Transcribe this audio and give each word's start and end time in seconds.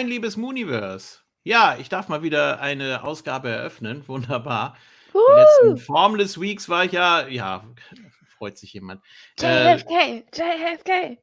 Moin, 0.00 0.08
liebes 0.08 0.38
Mooniverse. 0.38 1.18
Ja, 1.44 1.76
ich 1.78 1.90
darf 1.90 2.08
mal 2.08 2.22
wieder 2.22 2.58
eine 2.62 3.04
Ausgabe 3.04 3.50
eröffnen. 3.50 4.02
Wunderbar. 4.08 4.74
Die 5.12 5.18
letzten 5.34 5.76
Formless 5.76 6.40
Weeks 6.40 6.70
war 6.70 6.86
ich 6.86 6.92
ja, 6.92 7.28
ja, 7.28 7.66
freut 8.38 8.56
sich 8.56 8.72
jemand. 8.72 9.02
Äh, 9.42 9.74
JFK, 9.74 10.24
JFK. 10.32 11.18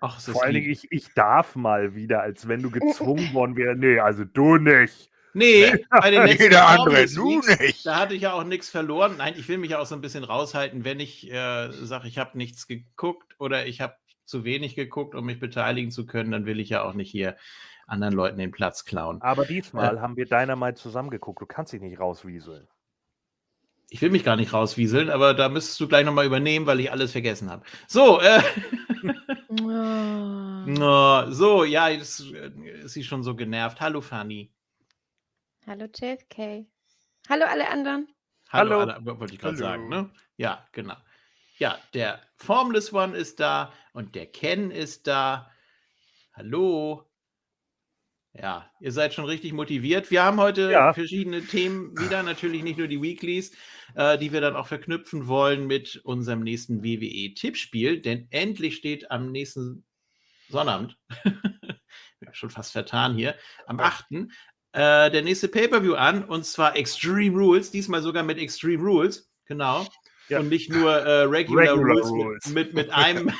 ach, 0.00 0.20
Vor 0.20 0.42
allen 0.42 0.54
Dingen, 0.54 0.70
ich, 0.72 0.90
ich 0.90 1.14
darf 1.14 1.54
mal 1.54 1.94
wieder, 1.94 2.20
als 2.20 2.48
wenn 2.48 2.62
du 2.62 2.70
gezwungen 2.72 3.32
worden 3.32 3.54
wärst. 3.54 3.78
Nee, 3.78 4.00
also 4.00 4.24
du 4.24 4.56
nicht. 4.56 5.08
Nee, 5.32 5.86
bei 5.88 6.10
den 6.10 6.22
letzten 6.26 6.42
Jeder 6.42 6.66
andere, 6.66 7.06
du 7.06 7.42
nicht. 7.42 7.86
da 7.86 8.00
hatte 8.00 8.14
ich 8.14 8.22
ja 8.22 8.32
auch 8.32 8.42
nichts 8.42 8.70
verloren. 8.70 9.18
Nein, 9.18 9.34
ich 9.36 9.46
will 9.46 9.58
mich 9.58 9.70
ja 9.70 9.78
auch 9.78 9.86
so 9.86 9.94
ein 9.94 10.00
bisschen 10.00 10.24
raushalten, 10.24 10.84
wenn 10.84 10.98
ich 10.98 11.30
äh, 11.30 11.70
sage, 11.70 12.08
ich 12.08 12.18
habe 12.18 12.36
nichts 12.36 12.66
geguckt 12.66 13.36
oder 13.38 13.66
ich 13.66 13.80
habe 13.80 13.94
zu 14.32 14.44
wenig 14.44 14.74
geguckt, 14.74 15.14
um 15.14 15.24
mich 15.26 15.38
beteiligen 15.38 15.90
zu 15.92 16.06
können, 16.06 16.32
dann 16.32 16.46
will 16.46 16.58
ich 16.58 16.70
ja 16.70 16.82
auch 16.82 16.94
nicht 16.94 17.10
hier 17.10 17.36
anderen 17.86 18.14
Leuten 18.14 18.38
den 18.38 18.50
Platz 18.50 18.84
klauen. 18.84 19.20
Aber 19.22 19.44
diesmal 19.44 20.00
haben 20.00 20.16
wir 20.16 20.24
Dynamite 20.26 20.74
zusammengeguckt. 20.80 21.40
Du 21.40 21.46
kannst 21.46 21.72
dich 21.72 21.80
nicht 21.80 22.00
rauswieseln. 22.00 22.66
Ich 23.90 24.00
will 24.00 24.10
mich 24.10 24.24
gar 24.24 24.36
nicht 24.36 24.54
rauswieseln, 24.54 25.10
aber 25.10 25.34
da 25.34 25.50
müsstest 25.50 25.78
du 25.78 25.86
gleich 25.86 26.06
nochmal 26.06 26.24
übernehmen, 26.24 26.64
weil 26.66 26.80
ich 26.80 26.90
alles 26.90 27.12
vergessen 27.12 27.50
habe. 27.50 27.64
So, 27.86 28.20
äh, 28.20 28.40
Oh. 29.60 31.30
so, 31.30 31.64
ja, 31.64 31.88
jetzt 31.88 32.20
äh, 32.32 32.50
ist 32.84 32.94
sie 32.94 33.04
schon 33.04 33.22
so 33.22 33.34
genervt. 33.36 33.80
Hallo, 33.80 34.00
Fanny. 34.00 34.50
Hallo 35.66 35.84
JFK. 35.94 36.66
Hallo 37.28 37.44
alle 37.46 37.68
anderen. 37.68 38.08
Hallo, 38.48 38.80
Hallo. 38.80 38.92
alle- 38.92 39.20
wollte 39.20 39.34
ich 39.34 39.40
gerade 39.40 39.56
sagen, 39.56 39.88
ne? 39.88 40.10
Ja, 40.36 40.66
genau. 40.72 40.94
Ja, 41.62 41.78
der 41.94 42.20
Formless 42.38 42.92
One 42.92 43.16
ist 43.16 43.38
da 43.38 43.72
und 43.92 44.16
der 44.16 44.26
Ken 44.26 44.72
ist 44.72 45.06
da. 45.06 45.48
Hallo. 46.32 47.08
Ja, 48.32 48.68
ihr 48.80 48.90
seid 48.90 49.14
schon 49.14 49.26
richtig 49.26 49.52
motiviert. 49.52 50.10
Wir 50.10 50.24
haben 50.24 50.40
heute 50.40 50.72
Ja. 50.72 50.92
verschiedene 50.92 51.40
Themen 51.46 51.96
wieder, 51.96 52.24
natürlich 52.24 52.64
nicht 52.64 52.78
nur 52.78 52.88
die 52.88 53.00
Weeklies, 53.00 53.56
äh, 53.94 54.18
die 54.18 54.32
wir 54.32 54.40
dann 54.40 54.56
auch 54.56 54.66
verknüpfen 54.66 55.28
wollen 55.28 55.68
mit 55.68 56.00
unserem 56.02 56.40
nächsten 56.40 56.82
WWE-Tippspiel, 56.82 58.00
denn 58.00 58.26
endlich 58.30 58.74
steht 58.74 59.12
am 59.12 59.30
nächsten 59.30 59.84
Sonnabend, 60.48 60.98
schon 62.32 62.50
fast 62.50 62.72
vertan 62.72 63.14
hier, 63.14 63.36
am 63.66 63.78
8. 63.78 64.06
Äh, 64.72 65.12
der 65.12 65.22
nächste 65.22 65.46
Pay-Per-View 65.46 65.94
an 65.94 66.24
und 66.24 66.44
zwar 66.44 66.74
Extreme 66.74 67.38
Rules, 67.38 67.70
diesmal 67.70 68.02
sogar 68.02 68.24
mit 68.24 68.38
Extreme 68.38 68.82
Rules, 68.82 69.30
genau. 69.44 69.86
Ja. 70.32 70.40
Und 70.40 70.48
nicht 70.48 70.70
nur 70.70 70.90
äh, 70.90 71.22
Regular, 71.24 71.74
Regular 71.74 71.94
Rules, 71.94 72.10
Rules. 72.10 72.46
Mit, 72.48 72.72
mit, 72.72 72.74
mit 72.74 72.90
einem, 72.90 73.30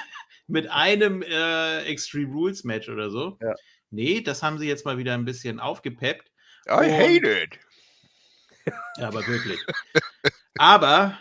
mit 0.47 0.71
einem 0.71 1.23
äh, 1.23 1.85
Extreme 1.85 2.33
Rules 2.33 2.65
Match 2.65 2.89
oder 2.89 3.11
so. 3.11 3.39
Ja. 3.41 3.55
Nee, 3.91 4.21
das 4.21 4.43
haben 4.43 4.59
sie 4.59 4.69
jetzt 4.69 4.85
mal 4.85 4.99
wieder 4.99 5.15
ein 5.15 5.25
bisschen 5.25 5.59
aufgepeppt. 5.59 6.31
I 6.69 6.73
Und- 6.73 6.93
hate 6.93 7.43
it. 7.43 7.59
Ja, 8.99 9.09
aber 9.09 9.27
wirklich. 9.27 9.59
aber 10.57 11.19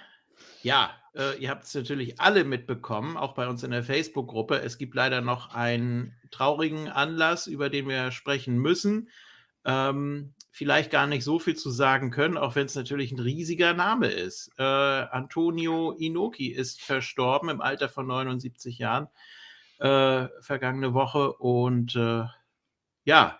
ja, 0.61 0.91
äh, 1.15 1.37
ihr 1.39 1.49
habt 1.49 1.63
es 1.63 1.73
natürlich 1.73 2.19
alle 2.19 2.43
mitbekommen, 2.43 3.17
auch 3.17 3.33
bei 3.33 3.47
uns 3.47 3.63
in 3.63 3.71
der 3.71 3.83
Facebook-Gruppe. 3.83 4.61
Es 4.61 4.77
gibt 4.77 4.93
leider 4.93 5.21
noch 5.21 5.53
einen 5.53 6.15
traurigen 6.31 6.87
Anlass, 6.89 7.47
über 7.47 7.69
den 7.69 7.87
wir 7.87 8.11
sprechen 8.11 8.57
müssen. 8.57 9.09
Ähm, 9.65 10.33
vielleicht 10.51 10.91
gar 10.91 11.07
nicht 11.07 11.23
so 11.23 11.39
viel 11.39 11.55
zu 11.55 11.71
sagen 11.71 12.11
können, 12.11 12.37
auch 12.37 12.55
wenn 12.55 12.65
es 12.65 12.75
natürlich 12.75 13.11
ein 13.11 13.19
riesiger 13.19 13.73
Name 13.73 14.07
ist. 14.07 14.51
Äh, 14.57 14.63
Antonio 14.63 15.91
Inoki 15.91 16.47
ist 16.47 16.81
verstorben 16.81 17.49
im 17.49 17.61
Alter 17.61 17.87
von 17.87 18.05
79 18.05 18.77
Jahren 18.77 19.07
äh, 19.79 20.27
vergangene 20.41 20.93
Woche 20.93 21.33
und 21.33 21.95
äh, 21.95 22.25
ja, 23.05 23.39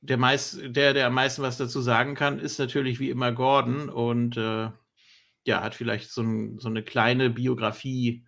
der, 0.00 0.16
meist, 0.16 0.58
der, 0.64 0.94
der 0.94 1.06
am 1.06 1.14
meisten 1.14 1.42
was 1.42 1.58
dazu 1.58 1.80
sagen 1.80 2.14
kann, 2.14 2.40
ist 2.40 2.58
natürlich 2.58 2.98
wie 2.98 3.10
immer 3.10 3.30
Gordon 3.32 3.88
und 3.88 4.36
äh, 4.36 4.70
ja, 5.44 5.62
hat 5.62 5.74
vielleicht 5.74 6.10
so, 6.10 6.22
ein, 6.22 6.58
so 6.58 6.68
eine 6.68 6.82
kleine 6.82 7.30
Biografie 7.30 8.24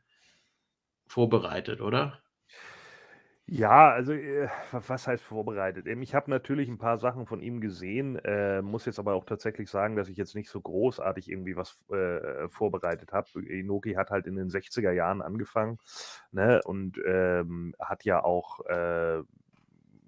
vorbereitet, 1.07 1.81
oder? 1.81 2.24
Ja, 3.47 3.91
also 3.93 4.13
äh, 4.15 4.49
wa- 4.71 4.83
was 4.87 5.07
heißt 5.07 5.23
vorbereitet? 5.23 5.87
Ähm, 5.87 6.01
Ich 6.03 6.15
habe 6.15 6.31
natürlich 6.31 6.69
ein 6.69 6.79
paar 6.79 6.97
Sachen 6.99 7.27
von 7.27 7.41
ihm 7.43 7.61
gesehen, 7.61 8.17
äh, 8.25 8.63
muss 8.63 8.87
jetzt 8.87 8.99
aber 8.99 9.13
auch 9.15 9.25
tatsächlich 9.27 9.69
sagen, 9.71 9.97
dass 9.97 10.09
ich 10.09 10.17
jetzt 10.17 10.35
nicht 10.35 10.49
so 10.49 10.61
großartig 10.63 11.31
irgendwie 11.31 11.55
was 11.57 11.79
äh, 11.91 12.49
vorbereitet 12.49 13.13
habe. 13.13 13.29
Inoki 13.47 13.95
hat 13.95 14.09
halt 14.11 14.27
in 14.27 14.37
den 14.37 14.49
60er 14.49 14.93
Jahren 14.93 15.21
angefangen 15.21 15.79
ne, 16.33 16.63
und 16.65 16.99
ähm, 17.07 17.75
hat 17.79 18.05
ja 18.05 18.25
auch, 18.25 18.65
äh, 18.67 19.23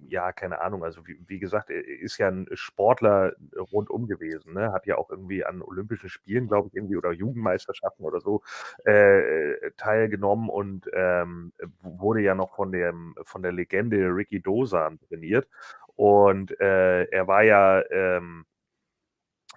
ja, 0.08 0.32
keine 0.32 0.60
Ahnung, 0.60 0.84
also 0.84 1.06
wie, 1.06 1.18
wie 1.26 1.38
gesagt, 1.38 1.70
er 1.70 1.84
ist 1.86 2.18
ja 2.18 2.28
ein 2.28 2.46
Sportler 2.52 3.32
rundum 3.72 4.06
gewesen, 4.06 4.54
ne? 4.54 4.72
hat 4.72 4.86
ja 4.86 4.96
auch 4.98 5.10
irgendwie 5.10 5.44
an 5.44 5.62
Olympischen 5.62 6.08
Spielen, 6.08 6.48
glaube 6.48 6.68
ich, 6.68 6.74
irgendwie 6.74 6.96
oder 6.96 7.12
Jugendmeisterschaften 7.12 8.04
oder 8.04 8.20
so 8.20 8.42
äh, 8.84 9.70
teilgenommen 9.76 10.48
und 10.50 10.88
ähm, 10.92 11.52
wurde 11.80 12.20
ja 12.20 12.34
noch 12.34 12.54
von 12.54 12.72
dem 12.72 13.14
von 13.24 13.42
der 13.42 13.52
Legende 13.52 14.08
Ricky 14.14 14.40
Dosan 14.40 14.98
trainiert 15.08 15.48
und 15.94 16.58
äh, 16.60 17.04
er 17.04 17.26
war 17.26 17.42
ja 17.42 17.82
ähm, 17.90 18.44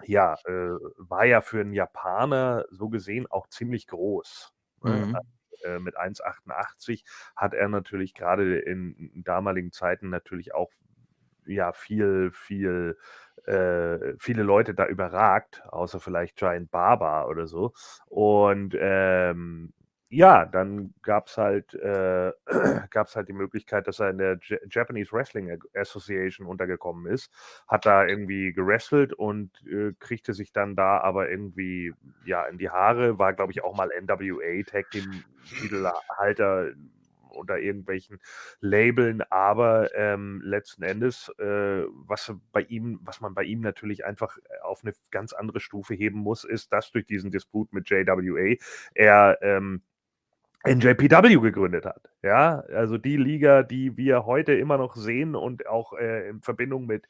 ja 0.04 0.34
äh, 0.46 0.70
war 0.96 1.24
ja 1.26 1.40
für 1.40 1.60
einen 1.60 1.72
Japaner 1.74 2.64
so 2.70 2.88
gesehen 2.88 3.26
auch 3.26 3.46
ziemlich 3.48 3.86
groß. 3.86 4.52
ne? 4.82 5.06
Mhm. 5.06 5.16
Äh, 5.64 5.78
mit 5.78 5.98
1,88 5.98 7.04
hat 7.36 7.54
er 7.54 7.68
natürlich 7.68 8.14
gerade 8.14 8.58
in 8.58 9.10
damaligen 9.24 9.72
Zeiten 9.72 10.10
natürlich 10.10 10.54
auch 10.54 10.70
ja 11.46 11.72
viel, 11.72 12.30
viel, 12.32 12.96
äh, 13.46 14.14
viele 14.18 14.42
Leute 14.42 14.74
da 14.74 14.86
überragt, 14.86 15.62
außer 15.68 16.00
vielleicht 16.00 16.36
Giant 16.36 16.70
Barber 16.70 17.28
oder 17.28 17.46
so. 17.46 17.72
Und 18.06 18.76
ähm, 18.78 19.72
ja, 20.12 20.44
dann 20.44 20.92
gab 21.02 21.28
es 21.28 21.38
halt, 21.38 21.72
äh, 21.74 22.32
gab's 22.90 23.14
halt 23.14 23.28
die 23.28 23.32
Möglichkeit, 23.32 23.86
dass 23.86 24.00
er 24.00 24.10
in 24.10 24.18
der 24.18 24.38
J 24.42 24.58
Japanese 24.68 25.12
Wrestling 25.12 25.56
Association 25.74 26.46
untergekommen 26.48 27.06
ist, 27.12 27.30
hat 27.68 27.86
da 27.86 28.04
irgendwie 28.04 28.52
gewrestelt 28.52 29.12
und 29.12 29.50
äh, 29.66 29.92
kriegte 30.00 30.34
sich 30.34 30.52
dann 30.52 30.74
da 30.74 30.98
aber 30.98 31.30
irgendwie 31.30 31.92
ja 32.24 32.44
in 32.46 32.58
die 32.58 32.70
Haare, 32.70 33.18
war 33.20 33.34
glaube 33.34 33.52
ich 33.52 33.62
auch 33.62 33.76
mal 33.76 33.88
NWA 34.00 34.62
Tag 34.64 34.90
Team 34.90 35.22
Titelhalter 35.48 36.72
unter 37.30 37.58
irgendwelchen 37.58 38.18
Labeln, 38.60 39.22
aber 39.30 39.94
ähm, 39.94 40.40
letzten 40.44 40.82
Endes, 40.82 41.28
äh, 41.38 41.84
was 42.06 42.34
bei 42.52 42.62
ihm, 42.62 42.98
was 43.02 43.20
man 43.20 43.34
bei 43.34 43.44
ihm 43.44 43.60
natürlich 43.60 44.04
einfach 44.04 44.36
äh, 44.38 44.60
auf 44.62 44.82
eine 44.82 44.92
ganz 45.12 45.32
andere 45.32 45.60
Stufe 45.60 45.94
heben 45.94 46.18
muss, 46.18 46.44
ist, 46.44 46.72
dass 46.72 46.90
durch 46.90 47.06
diesen 47.06 47.30
Disput 47.30 47.72
mit 47.72 47.88
JWA 47.88 48.56
er 48.94 49.38
ähm, 49.42 49.82
NJPW 50.64 51.40
gegründet 51.40 51.86
hat. 51.86 52.10
Ja, 52.22 52.60
also 52.74 52.98
die 52.98 53.16
Liga, 53.16 53.62
die 53.62 53.96
wir 53.96 54.26
heute 54.26 54.52
immer 54.52 54.76
noch 54.76 54.94
sehen 54.94 55.34
und 55.34 55.66
auch 55.66 55.94
äh, 55.94 56.28
in 56.28 56.42
Verbindung 56.42 56.86
mit 56.86 57.06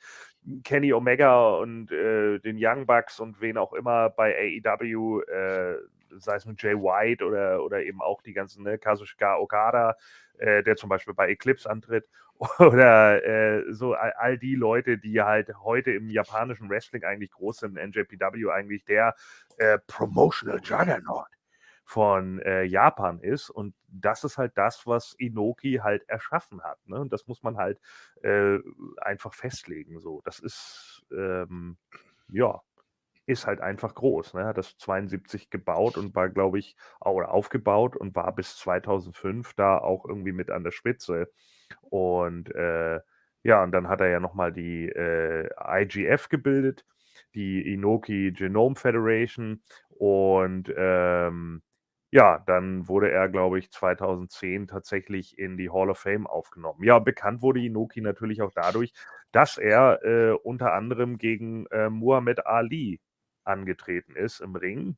Kenny 0.63 0.93
Omega 0.93 1.57
und 1.57 1.91
äh, 1.91 2.39
den 2.39 2.57
Young 2.59 2.87
Bucks 2.87 3.19
und 3.19 3.41
wen 3.41 3.59
auch 3.59 3.73
immer 3.73 4.11
bei 4.11 4.61
AEW, 4.65 5.21
äh, 5.23 5.77
sei 6.19 6.37
es 6.37 6.47
mit 6.47 6.63
Jay 6.63 6.75
White 6.75 7.25
oder, 7.25 7.65
oder 7.65 7.83
eben 7.83 8.01
auch 8.01 8.23
die 8.23 8.33
ganzen 8.33 8.63
ne, 8.63 8.79
Kazuchika 8.79 9.37
Okada, 9.37 9.97
äh, 10.39 10.63
der 10.63 10.77
zum 10.77 10.89
Beispiel 10.89 11.15
bei 11.15 11.29
Eclipse 11.29 11.69
antritt, 11.69 12.09
oder 12.59 13.25
äh, 13.25 13.73
so 13.73 13.95
all, 13.95 14.13
all 14.13 14.39
die 14.39 14.55
Leute, 14.55 14.97
die 14.97 15.21
halt 15.21 15.53
heute 15.63 15.91
im 15.91 16.09
japanischen 16.09 16.71
Wrestling 16.71 17.03
eigentlich 17.03 17.33
groß 17.33 17.59
sind, 17.59 17.75
NJPW 17.75 18.51
eigentlich 18.51 18.85
der 18.85 19.15
äh, 19.59 19.79
Promotional 19.87 20.61
Juggernaut 20.63 21.27
von 21.91 22.39
äh, 22.43 22.63
Japan 22.63 23.19
ist. 23.19 23.51
Und 23.51 23.75
das 23.89 24.23
ist 24.23 24.39
halt 24.39 24.53
das, 24.55 24.87
was 24.87 25.13
Inoki 25.19 25.81
halt 25.83 26.09
erschaffen 26.09 26.63
hat. 26.63 26.79
Ne? 26.87 27.01
Und 27.01 27.13
das 27.13 27.27
muss 27.27 27.43
man 27.43 27.57
halt 27.57 27.81
äh, 28.23 28.59
einfach 28.99 29.35
festlegen. 29.35 29.99
So, 29.99 30.21
das 30.25 30.39
ist 30.39 31.05
ähm, 31.11 31.79
ja 32.29 32.61
ist 33.27 33.47
halt 33.47 33.61
einfach 33.61 33.95
groß. 33.97 34.35
Ne? 34.35 34.45
Hat 34.45 34.57
das 34.59 34.79
72 34.79 35.51
gebaut 35.51 35.97
und 35.97 36.15
war, 36.15 36.29
glaube 36.29 36.61
ich, 36.61 36.77
oder 37.01 37.33
aufgebaut 37.33 37.97
und 37.97 38.15
war 38.15 38.33
bis 38.37 38.57
2005 38.59 39.55
da 39.55 39.79
auch 39.79 40.05
irgendwie 40.05 40.33
mit 40.33 40.51
an 40.51 40.63
der 40.63 40.71
Spitze. 40.71 41.29
Und 41.81 42.55
äh, 42.55 43.01
ja, 43.43 43.65
und 43.65 43.73
dann 43.73 43.89
hat 43.89 44.01
er 44.01 44.09
ja 44.11 44.21
nochmal 44.21 44.53
die 44.53 44.89
äh, 44.89 45.49
IGF 45.59 46.29
gebildet, 46.29 46.85
die 47.35 47.73
Inoki 47.73 48.33
Genome 48.33 48.77
Federation. 48.77 49.63
Und 49.89 50.73
ähm, 50.77 51.63
ja, 52.13 52.39
dann 52.41 52.89
wurde 52.89 53.11
er, 53.11 53.29
glaube 53.29 53.59
ich, 53.59 53.71
2010 53.71 54.67
tatsächlich 54.67 55.39
in 55.39 55.57
die 55.57 55.71
Hall 55.71 55.91
of 55.91 55.99
Fame 55.99 56.27
aufgenommen. 56.27 56.83
Ja, 56.83 56.99
bekannt 56.99 57.41
wurde 57.43 57.61
Inoki 57.61 58.01
natürlich 58.01 58.43
auch 58.43 58.53
dadurch, 58.53 58.93
dass 59.33 59.59
er 59.59 60.03
äh, 60.05 60.33
unter 60.33 60.73
anderem 60.73 61.19
gegen 61.19 61.67
äh, 61.67 61.89
Muhammad 61.89 62.47
Ali 62.47 63.01
angetreten 63.45 64.17
ist 64.17 64.41
im 64.41 64.57
Ring. 64.57 64.97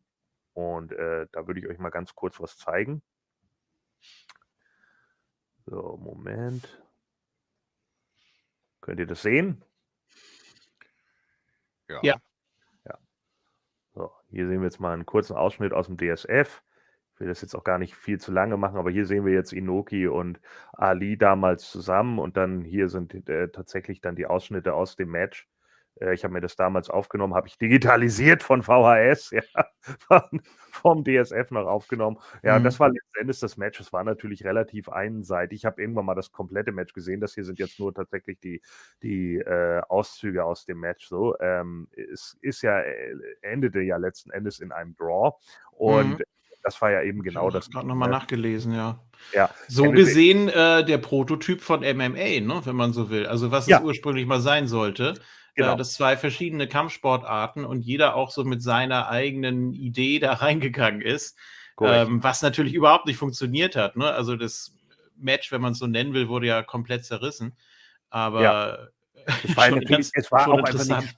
Und 0.54 0.92
äh, 0.92 1.26
da 1.32 1.46
würde 1.46 1.60
ich 1.60 1.68
euch 1.68 1.78
mal 1.78 1.90
ganz 1.90 2.14
kurz 2.14 2.40
was 2.40 2.56
zeigen. 2.56 3.02
So, 5.66 5.98
Moment. 5.98 6.82
Könnt 8.80 9.00
ihr 9.00 9.06
das 9.06 9.22
sehen? 9.22 9.62
Ja. 11.88 12.00
Ja. 12.02 12.20
So, 13.94 14.10
hier 14.30 14.48
sehen 14.48 14.60
wir 14.60 14.64
jetzt 14.64 14.80
mal 14.80 14.94
einen 14.94 15.04
kurzen 15.04 15.36
Ausschnitt 15.36 15.74
aus 15.74 15.86
dem 15.86 15.98
DSF. 15.98 16.62
Ich 17.14 17.20
will 17.20 17.28
das 17.28 17.42
jetzt 17.42 17.54
auch 17.54 17.64
gar 17.64 17.78
nicht 17.78 17.94
viel 17.94 18.18
zu 18.18 18.32
lange 18.32 18.56
machen, 18.56 18.76
aber 18.78 18.90
hier 18.90 19.06
sehen 19.06 19.24
wir 19.24 19.32
jetzt 19.32 19.52
Inoki 19.52 20.08
und 20.08 20.40
Ali 20.72 21.16
damals 21.18 21.70
zusammen 21.70 22.18
und 22.18 22.36
dann 22.36 22.62
hier 22.62 22.88
sind 22.88 23.28
äh, 23.28 23.48
tatsächlich 23.48 24.00
dann 24.00 24.16
die 24.16 24.26
Ausschnitte 24.26 24.74
aus 24.74 24.96
dem 24.96 25.10
Match. 25.10 25.48
Äh, 26.00 26.14
ich 26.14 26.24
habe 26.24 26.32
mir 26.34 26.40
das 26.40 26.56
damals 26.56 26.88
aufgenommen, 26.90 27.34
habe 27.34 27.46
ich 27.48 27.58
digitalisiert 27.58 28.42
von 28.42 28.62
VHS, 28.62 29.30
ja, 29.32 29.42
von, 29.98 30.40
vom 30.70 31.04
DSF 31.04 31.50
noch 31.50 31.66
aufgenommen. 31.66 32.18
Ja, 32.42 32.58
Mhm. 32.58 32.64
das 32.64 32.80
war 32.80 32.88
letztendlich 32.90 33.38
das 33.40 33.56
Match. 33.58 33.78
Es 33.80 33.92
war 33.92 34.02
natürlich 34.04 34.44
relativ 34.44 34.88
einseitig. 34.88 35.58
Ich 35.60 35.64
habe 35.66 35.80
irgendwann 35.82 36.06
mal 36.06 36.14
das 36.14 36.32
komplette 36.32 36.72
Match 36.72 36.92
gesehen. 36.94 37.20
Das 37.20 37.34
hier 37.34 37.44
sind 37.44 37.58
jetzt 37.58 37.78
nur 37.78 37.94
tatsächlich 37.94 38.40
die, 38.40 38.62
die 39.02 39.36
äh, 39.36 39.80
Auszüge 39.88 40.44
aus 40.44 40.64
dem 40.64 40.80
Match. 40.80 41.06
So, 41.08 41.38
ähm, 41.40 41.88
es 41.94 42.38
ist 42.40 42.62
ja, 42.62 42.80
äh, 42.80 43.14
endete 43.42 43.80
ja 43.80 43.96
letzten 43.98 44.30
Endes 44.30 44.60
in 44.60 44.72
einem 44.72 44.96
Draw. 44.96 45.34
Und 45.72 46.18
Mhm. 46.18 46.24
Das 46.62 46.80
war 46.80 46.90
ja 46.90 47.02
eben 47.02 47.22
genau 47.22 47.48
ich 47.48 47.54
das. 47.54 47.70
gerade 47.70 47.86
nochmal 47.86 48.08
ne? 48.08 48.14
nachgelesen, 48.16 48.74
ja. 48.74 48.98
Ja, 49.34 49.50
So 49.68 49.84
endete- 49.84 49.94
gesehen 49.96 50.48
äh, 50.48 50.84
der 50.84 50.98
Prototyp 50.98 51.60
von 51.62 51.80
MMA, 51.80 52.40
ne, 52.40 52.60
wenn 52.64 52.76
man 52.76 52.92
so 52.92 53.08
will. 53.10 53.26
Also 53.26 53.50
was 53.50 53.66
Ja. 53.66 53.78
es 53.78 53.84
ursprünglich 53.84 54.26
mal 54.26 54.40
sein 54.40 54.66
sollte. 54.68 55.14
Genau. 55.54 55.74
Äh, 55.74 55.76
das 55.76 55.92
zwei 55.92 56.16
verschiedene 56.16 56.66
Kampfsportarten 56.66 57.64
und 57.64 57.82
jeder 57.82 58.14
auch 58.16 58.30
so 58.30 58.42
mit 58.44 58.62
seiner 58.62 59.08
eigenen 59.08 59.74
Idee 59.74 60.18
da 60.18 60.32
reingegangen 60.34 61.02
ist. 61.02 61.36
Ähm, 61.80 62.22
was 62.22 62.42
natürlich 62.42 62.74
überhaupt 62.74 63.06
nicht 63.06 63.16
funktioniert 63.16 63.74
hat. 63.76 63.96
Ne? 63.96 64.08
Also 64.10 64.36
das 64.36 64.74
Match, 65.16 65.50
wenn 65.52 65.60
man 65.60 65.72
es 65.72 65.78
so 65.78 65.86
nennen 65.86 66.14
will, 66.14 66.28
wurde 66.28 66.46
ja 66.46 66.62
komplett 66.62 67.04
zerrissen. 67.04 67.56
Aber 68.10 68.90
Es 69.44 69.56
war, 69.56 69.64
ja 69.66 69.70
schon 69.70 69.78
natürlich, 69.80 69.88
ganz- 69.88 70.10
es 70.14 70.32
war 70.32 70.48
auch 70.48 70.58
einfach 70.58 70.70
interessant. 70.70 71.02
nicht, 71.06 71.16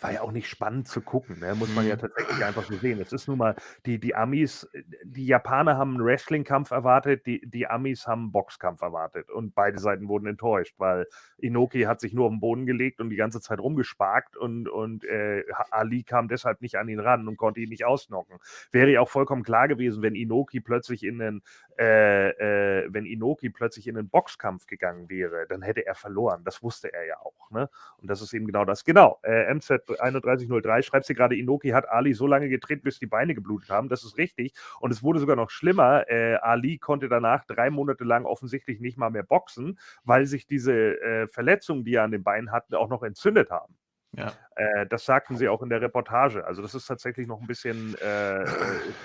war 0.00 0.12
ja 0.12 0.20
auch 0.22 0.32
nicht 0.32 0.48
spannend 0.48 0.88
zu 0.88 1.00
gucken, 1.02 1.38
ne? 1.38 1.54
muss 1.54 1.74
man 1.74 1.86
ja 1.86 1.96
Mhm. 1.96 1.98
tatsächlich 1.98 2.44
einfach 2.44 2.64
so 2.64 2.76
sehen. 2.76 3.00
Es 3.00 3.12
ist 3.12 3.28
nun 3.28 3.38
mal, 3.38 3.56
die, 3.86 3.98
die 3.98 4.14
Amis, 4.14 4.68
die 5.04 5.26
Japaner 5.26 5.76
haben 5.78 5.94
einen 5.94 6.04
Wrestling-Kampf 6.04 6.70
erwartet, 6.70 7.26
die, 7.26 7.40
die 7.48 7.66
Amis 7.66 8.06
haben 8.06 8.22
einen 8.24 8.32
Boxkampf 8.32 8.82
erwartet 8.82 9.30
und 9.30 9.54
beide 9.54 9.78
Seiten 9.78 10.08
wurden 10.08 10.26
enttäuscht, 10.26 10.74
weil 10.78 11.06
Inoki 11.38 11.82
hat 11.82 12.00
sich 12.00 12.12
nur 12.12 12.26
auf 12.26 12.32
den 12.32 12.40
Boden 12.40 12.66
gelegt 12.66 13.00
und 13.00 13.10
die 13.10 13.16
ganze 13.16 13.40
Zeit 13.40 13.58
rumgesparkt 13.58 14.36
und, 14.36 14.68
und 14.68 15.04
äh, 15.04 15.44
Ali 15.70 16.02
kam 16.02 16.28
deshalb 16.28 16.60
nicht 16.60 16.76
an 16.76 16.88
ihn 16.88 17.00
ran 17.00 17.26
und 17.28 17.36
konnte 17.36 17.60
ihn 17.60 17.68
nicht 17.70 17.84
ausnocken. 17.86 18.38
Wäre 18.72 18.90
ja 18.90 19.00
auch 19.00 19.08
vollkommen 19.08 19.42
klar 19.42 19.68
gewesen, 19.68 20.02
wenn 20.02 20.14
Inoki 20.14 20.60
plötzlich 20.60 21.02
in 21.04 21.20
einen, 21.22 21.42
äh, 21.78 22.30
äh, 22.30 22.88
wenn 22.90 23.04
Inoki 23.04 23.50
plötzlich 23.50 23.86
in 23.86 23.96
einen 23.96 24.08
Boxkampf 24.08 24.66
gegangen 24.66 25.08
wäre, 25.08 25.46
dann 25.48 25.62
hätte 25.62 25.86
er 25.86 25.94
verloren. 25.94 26.42
Das 26.44 26.62
wusste 26.62 26.92
er 26.92 27.06
ja 27.06 27.18
auch. 27.20 27.50
Ne? 27.50 27.68
Und 27.98 28.08
das 28.10 28.22
ist 28.22 28.32
eben 28.32 28.46
genau 28.46 28.64
das. 28.64 28.84
Genau, 28.84 29.18
äh, 29.22 29.52
MZ3103 29.52 30.82
schreibt 30.82 31.06
sie 31.06 31.14
gerade, 31.14 31.36
Inoki 31.36 31.70
hat 31.70 31.88
Ali 31.88 32.14
so 32.14 32.26
lange 32.26 32.48
getreten, 32.48 32.82
bis 32.82 32.98
die 32.98 33.06
Beine 33.06 33.34
geblutet 33.34 33.70
haben. 33.70 33.88
Das 33.88 34.04
ist 34.04 34.16
richtig. 34.16 34.54
Und 34.80 34.90
es 34.90 35.02
wurde 35.02 35.18
sogar 35.18 35.36
noch 35.36 35.50
schlimmer. 35.50 36.08
Äh, 36.08 36.36
Ali 36.36 36.78
konnte 36.78 37.08
danach 37.08 37.44
drei 37.44 37.70
Monate 37.70 38.04
lang 38.04 38.24
offensichtlich 38.24 38.80
nicht 38.80 38.96
mal 38.96 39.10
mehr 39.10 39.22
boxen, 39.22 39.78
weil 40.04 40.26
sich 40.26 40.46
diese 40.46 41.00
äh, 41.00 41.26
Verletzungen, 41.28 41.84
die 41.84 41.94
er 41.94 42.04
an 42.04 42.10
den 42.10 42.22
Beinen 42.22 42.52
hatte, 42.52 42.78
auch 42.78 42.88
noch 42.88 43.02
entzündet 43.02 43.50
haben. 43.50 43.74
Ja. 44.12 44.32
Äh, 44.54 44.86
das 44.86 45.04
sagten 45.04 45.36
sie 45.36 45.48
auch 45.48 45.62
in 45.62 45.68
der 45.68 45.82
Reportage. 45.82 46.46
Also 46.46 46.62
das 46.62 46.74
ist 46.74 46.86
tatsächlich 46.86 47.26
noch 47.26 47.40
ein 47.40 47.46
bisschen 47.46 47.94
äh, 48.00 48.42
äh, 48.44 48.46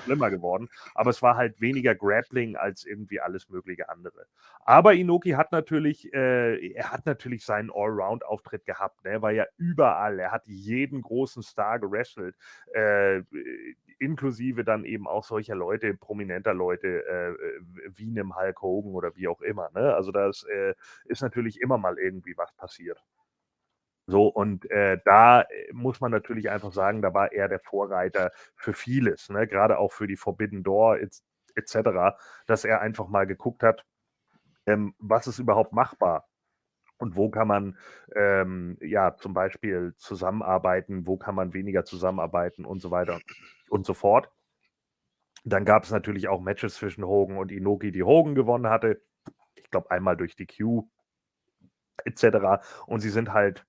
schlimmer 0.04 0.30
geworden. 0.30 0.70
Aber 0.96 1.10
es 1.10 1.22
war 1.22 1.36
halt 1.36 1.60
weniger 1.60 1.96
Grappling 1.96 2.56
als 2.56 2.86
irgendwie 2.86 3.20
alles 3.20 3.50
mögliche 3.50 3.90
andere. 3.90 4.26
Aber 4.62 4.94
Inoki 4.94 5.32
hat 5.32 5.52
natürlich, 5.52 6.14
äh, 6.14 6.74
er 6.74 6.92
hat 6.92 7.06
natürlich 7.06 7.44
seinen 7.46 7.72
Allround-Auftritt 7.72 8.66
gehabt. 8.66 9.04
Ne? 9.04 9.12
Er 9.12 9.22
war 9.22 9.32
ja 9.32 9.46
überall. 9.58 10.20
Er 10.20 10.32
hat 10.32 10.48
jeden 10.48 11.02
großen 11.02 11.44
Star 11.44 11.80
gewrestelt. 11.80 12.36
Äh, 12.74 13.24
inklusive 14.00 14.64
dann 14.64 14.84
eben 14.86 15.08
auch 15.08 15.24
solcher 15.24 15.56
Leute, 15.56 15.94
prominenter 15.94 16.54
Leute, 16.54 17.06
äh, 17.06 17.60
wie 17.96 18.10
einem 18.10 18.36
Hulk 18.36 18.62
Hogan 18.62 18.94
oder 18.94 19.16
wie 19.16 19.28
auch 19.28 19.42
immer. 19.42 19.70
Ne? 19.76 19.94
Also 19.94 20.12
da 20.12 20.30
ist, 20.30 20.44
äh, 20.46 20.74
ist 21.06 21.22
natürlich 21.22 21.60
immer 21.60 21.78
mal 21.78 22.00
irgendwie 22.00 22.36
was 22.38 22.52
passiert. 22.54 23.04
So, 24.12 24.28
und 24.28 24.70
äh, 24.70 25.00
da 25.06 25.44
äh, 25.44 25.72
muss 25.72 26.02
man 26.02 26.12
natürlich 26.12 26.50
einfach 26.50 26.74
sagen, 26.74 27.02
da 27.02 27.14
war 27.14 27.32
er 27.32 27.48
der 27.48 27.62
Vorreiter 27.62 28.32
für 28.58 28.74
vieles, 28.74 29.30
ne? 29.30 29.48
gerade 29.48 29.80
auch 29.80 29.94
für 29.94 30.06
die 30.06 30.18
Forbidden 30.18 30.64
Door 30.64 31.00
etc., 31.00 31.18
et 31.56 32.16
dass 32.46 32.66
er 32.66 32.82
einfach 32.82 33.08
mal 33.08 33.26
geguckt 33.26 33.64
hat, 33.64 33.86
ähm, 34.66 34.96
was 35.00 35.28
ist 35.28 35.40
überhaupt 35.40 35.72
machbar 35.72 36.28
und 36.98 37.16
wo 37.16 37.30
kann 37.30 37.48
man 37.48 37.78
ähm, 38.16 38.78
ja 38.82 39.16
zum 39.16 39.34
Beispiel 39.34 39.94
zusammenarbeiten, 39.98 41.08
wo 41.08 41.16
kann 41.18 41.36
man 41.36 41.54
weniger 41.54 41.86
zusammenarbeiten 41.86 42.66
und 42.66 42.82
so 42.82 42.92
weiter 42.92 43.20
und 43.70 43.86
so 43.86 43.94
fort. 43.94 44.30
Dann 45.46 45.64
gab 45.64 45.84
es 45.84 45.92
natürlich 45.92 46.28
auch 46.28 46.42
Matches 46.42 46.76
zwischen 46.76 47.06
Hogan 47.06 47.38
und 47.38 47.52
Inoki, 47.52 47.94
die 47.94 48.04
Hogan 48.04 48.36
gewonnen 48.36 48.68
hatte. 48.68 49.02
Ich 49.56 49.72
glaube 49.72 49.90
einmal 49.90 50.18
durch 50.18 50.36
die 50.36 50.48
Q 50.48 50.90
etc. 52.06 52.62
Und 52.86 53.00
sie 53.00 53.10
sind 53.10 53.34
halt 53.34 53.66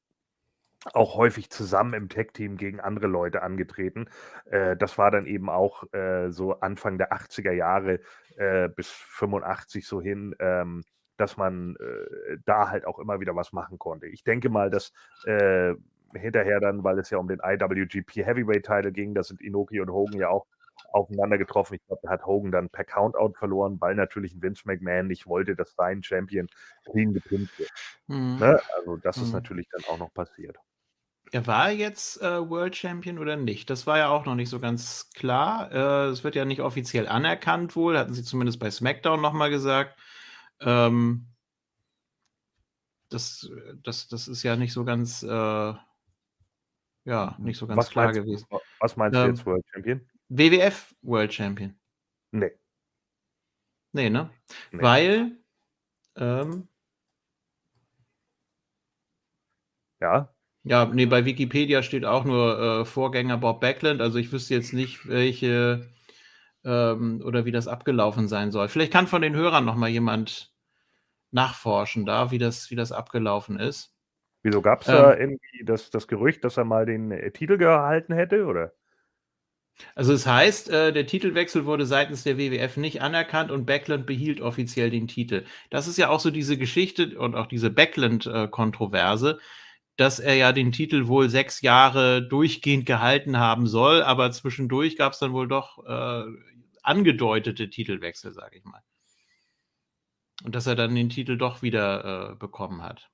auch 0.94 1.17
häufig 1.17 1.50
zusammen 1.50 1.94
im 1.94 2.08
Tech-Team 2.08 2.56
gegen 2.56 2.81
andere 2.81 3.06
Leute 3.06 3.43
angetreten. 3.43 4.08
Äh, 4.46 4.76
das 4.76 4.99
war 4.99 5.11
dann 5.11 5.26
eben 5.26 5.49
auch 5.49 5.84
äh, 5.93 6.31
so 6.31 6.61
Anfang 6.61 6.99
der 6.99 7.12
80er 7.12 7.52
Jahre 7.52 8.00
äh, 8.37 8.68
bis 8.68 8.88
85 8.90 9.87
so 9.87 10.00
hin, 10.02 10.35
ähm, 10.40 10.83
dass 11.16 11.37
man 11.37 11.76
äh, 11.76 12.38
da 12.45 12.68
halt 12.71 12.85
auch 12.87 12.99
immer 12.99 13.21
wieder 13.21 13.37
was 13.37 13.52
machen 13.52 13.78
konnte. 13.78 14.07
Ich 14.09 14.25
denke 14.25 14.49
mal, 14.50 14.71
dass 14.71 14.92
äh, 15.25 15.75
hinterher 16.14 16.61
dann, 16.61 16.83
weil 16.85 16.99
es 16.99 17.11
ja 17.11 17.18
um 17.18 17.28
den 17.28 17.40
IWGP 17.42 18.25
Heavyweight 18.26 18.64
Title 18.66 18.92
ging, 18.92 19.14
da 19.14 19.23
sind 19.23 19.40
Inoki 19.40 19.80
und 19.80 19.90
Hogan 19.90 20.18
ja 20.18 20.28
auch 20.30 20.47
aufeinander 20.92 21.38
getroffen. 21.38 21.75
Ich 21.75 21.87
glaube, 21.87 22.00
da 22.02 22.11
hat 22.11 22.26
Hogan 22.26 22.50
dann 22.50 22.68
per 22.68 22.85
Countout 22.85 23.35
verloren, 23.38 23.80
weil 23.80 23.95
natürlich 23.95 24.35
ein 24.35 24.42
Vince 24.42 24.62
McMahon 24.66 25.07
nicht 25.07 25.26
wollte, 25.26 25.54
dass 25.54 25.75
sein 25.75 26.02
Champion 26.02 26.49
clean 26.90 27.12
gepinnt 27.14 27.50
wird. 27.59 27.71
Mhm. 28.09 28.37
Ne? 28.40 28.61
Also 28.76 28.97
das 28.97 29.21
ist 29.21 29.28
Mhm. 29.28 29.33
natürlich 29.35 29.68
dann 29.71 29.85
auch 29.85 29.99
noch 29.99 30.12
passiert. 30.12 30.59
Er 31.35 31.47
war 31.47 31.71
jetzt 31.71 32.21
äh, 32.21 32.49
World 32.51 32.77
Champion 32.77 33.19
oder 33.19 33.37
nicht? 33.37 33.71
Das 33.71 33.87
war 33.87 33.97
ja 33.97 34.09
auch 34.11 34.27
noch 34.27 34.35
nicht 34.35 34.51
so 34.51 34.61
ganz 34.61 35.09
klar. 35.15 35.73
Äh, 35.73 36.09
Es 36.11 36.25
wird 36.25 36.35
ja 36.35 36.45
nicht 36.45 36.61
offiziell 36.61 37.09
anerkannt 37.09 37.75
wohl, 37.75 37.97
hatten 37.99 38.12
sie 38.12 38.23
zumindest 38.23 38.61
bei 38.61 38.71
SmackDown 38.71 39.21
nochmal 39.23 39.49
gesagt. 39.49 39.99
Ähm, 40.61 41.27
das, 43.09 43.51
das, 43.83 44.09
das 44.09 44.29
ist 44.29 44.43
ja 44.43 44.57
nicht 44.57 44.75
so 44.75 44.85
ganz, 44.85 45.23
äh, 45.23 45.29
ja, 47.05 47.37
nicht 47.39 47.57
so 47.57 47.67
ganz 47.67 47.79
was 47.79 47.91
klar 47.91 48.05
meinst, 48.07 48.21
gewesen. 48.21 48.47
du- 48.51 48.59
Was 48.81 48.97
meinst 48.99 49.17
Ähm, 49.17 49.25
du 49.25 49.31
jetzt, 49.31 49.47
World 49.47 49.65
Champion? 49.73 50.11
WWF 50.29 50.95
World 51.01 51.33
Champion. 51.33 51.81
Nee. 52.31 52.53
Nee, 53.93 54.11
ne? 54.11 54.31
Nee. 54.71 54.83
Weil, 54.83 55.39
ähm, 56.17 56.69
Ja, 60.01 60.32
Ja, 60.64 60.87
nee, 60.87 61.07
bei 61.07 61.25
Wikipedia 61.25 61.83
steht 61.83 62.04
auch 62.04 62.25
nur 62.25 62.83
äh, 62.83 62.85
Vorgänger 62.85 63.38
Bob 63.38 63.61
Backlund. 63.61 64.00
Also 64.00 64.19
ich 64.19 64.31
wüsste 64.33 64.54
jetzt 64.54 64.73
nicht, 64.73 65.09
welche 65.09 65.90
ähm, 66.64 67.23
oder 67.25 67.45
wie 67.45 67.52
das 67.52 67.69
abgelaufen 67.69 68.28
sein 68.28 68.52
soll. 68.52 68.69
Vielleicht 68.69 68.92
kann 68.92 69.07
von 69.09 69.23
den 69.23 69.35
Hörern 69.35 69.64
noch 69.64 69.76
mal 69.76 69.88
jemand 69.88 70.52
nachforschen 71.33 72.07
da, 72.07 72.31
wie 72.31 72.38
das, 72.38 72.71
wie 72.71 72.76
das 72.76 72.92
abgelaufen 72.92 73.59
ist. 73.59 73.95
wieso 74.42 74.62
gab 74.62 74.83
es 74.83 74.88
Ähm. 74.88 74.95
da 74.95 75.16
irgendwie 75.16 75.64
das, 75.64 75.90
das 75.90 76.09
Gerücht, 76.09 76.45
dass 76.45 76.57
er 76.57 76.64
mal 76.64 76.87
den 76.87 77.11
äh, 77.11 77.31
Titel 77.33 77.59
gehalten 77.59 78.14
hätte, 78.14 78.47
oder? 78.47 78.73
Also 79.95 80.12
es 80.12 80.26
heißt, 80.26 80.71
äh, 80.71 80.92
der 80.92 81.07
Titelwechsel 81.07 81.64
wurde 81.64 81.87
seitens 81.87 82.25
der 82.25 82.38
WWF 82.38 82.76
nicht 82.76 83.00
anerkannt 83.02 83.50
und 83.50 83.64
Backlund 83.66 84.07
behielt 84.07 84.40
offiziell 84.40 84.90
den 84.90 85.09
Titel. 85.09 85.45
Das 85.71 85.88
ist 85.88 85.97
ja 85.99 86.09
auch 86.11 86.21
so 86.21 86.31
diese 86.31 86.59
Geschichte 86.59 87.19
und 87.19 87.35
auch 87.35 87.47
diese 87.47 87.71
Backlund-Kontroverse, 87.71 89.40
dass 90.02 90.18
er 90.18 90.35
ja 90.35 90.52
den 90.52 90.73
Titel 90.73 91.06
wohl 91.06 91.30
sechs 91.30 91.61
Jahre 91.61 92.26
durchgehend 92.26 92.87
gehalten 92.87 93.38
haben 93.38 93.68
soll, 93.68 94.02
aber 94.02 94.32
zwischendurch 94.32 94.97
gab 94.97 95.12
es 95.12 95.21
dann 95.21 95.32
wohl 95.32 95.47
doch 95.47 95.87
äh, 95.87 96.25
angedeutete 96.82 97.71
Titelwechsel, 97.71 98.32
sage 98.32 98.59
ich 98.59 98.64
mal. 98.64 98.82
Und 100.42 100.56
dass 100.56 100.66
er 100.66 100.75
dann 100.75 100.97
den 100.97 101.09
Titel 101.09 101.38
doch 101.38 101.62
wieder 101.62 102.32
äh, 102.32 102.35
bekommen 102.35 102.82
hat. 102.82 103.11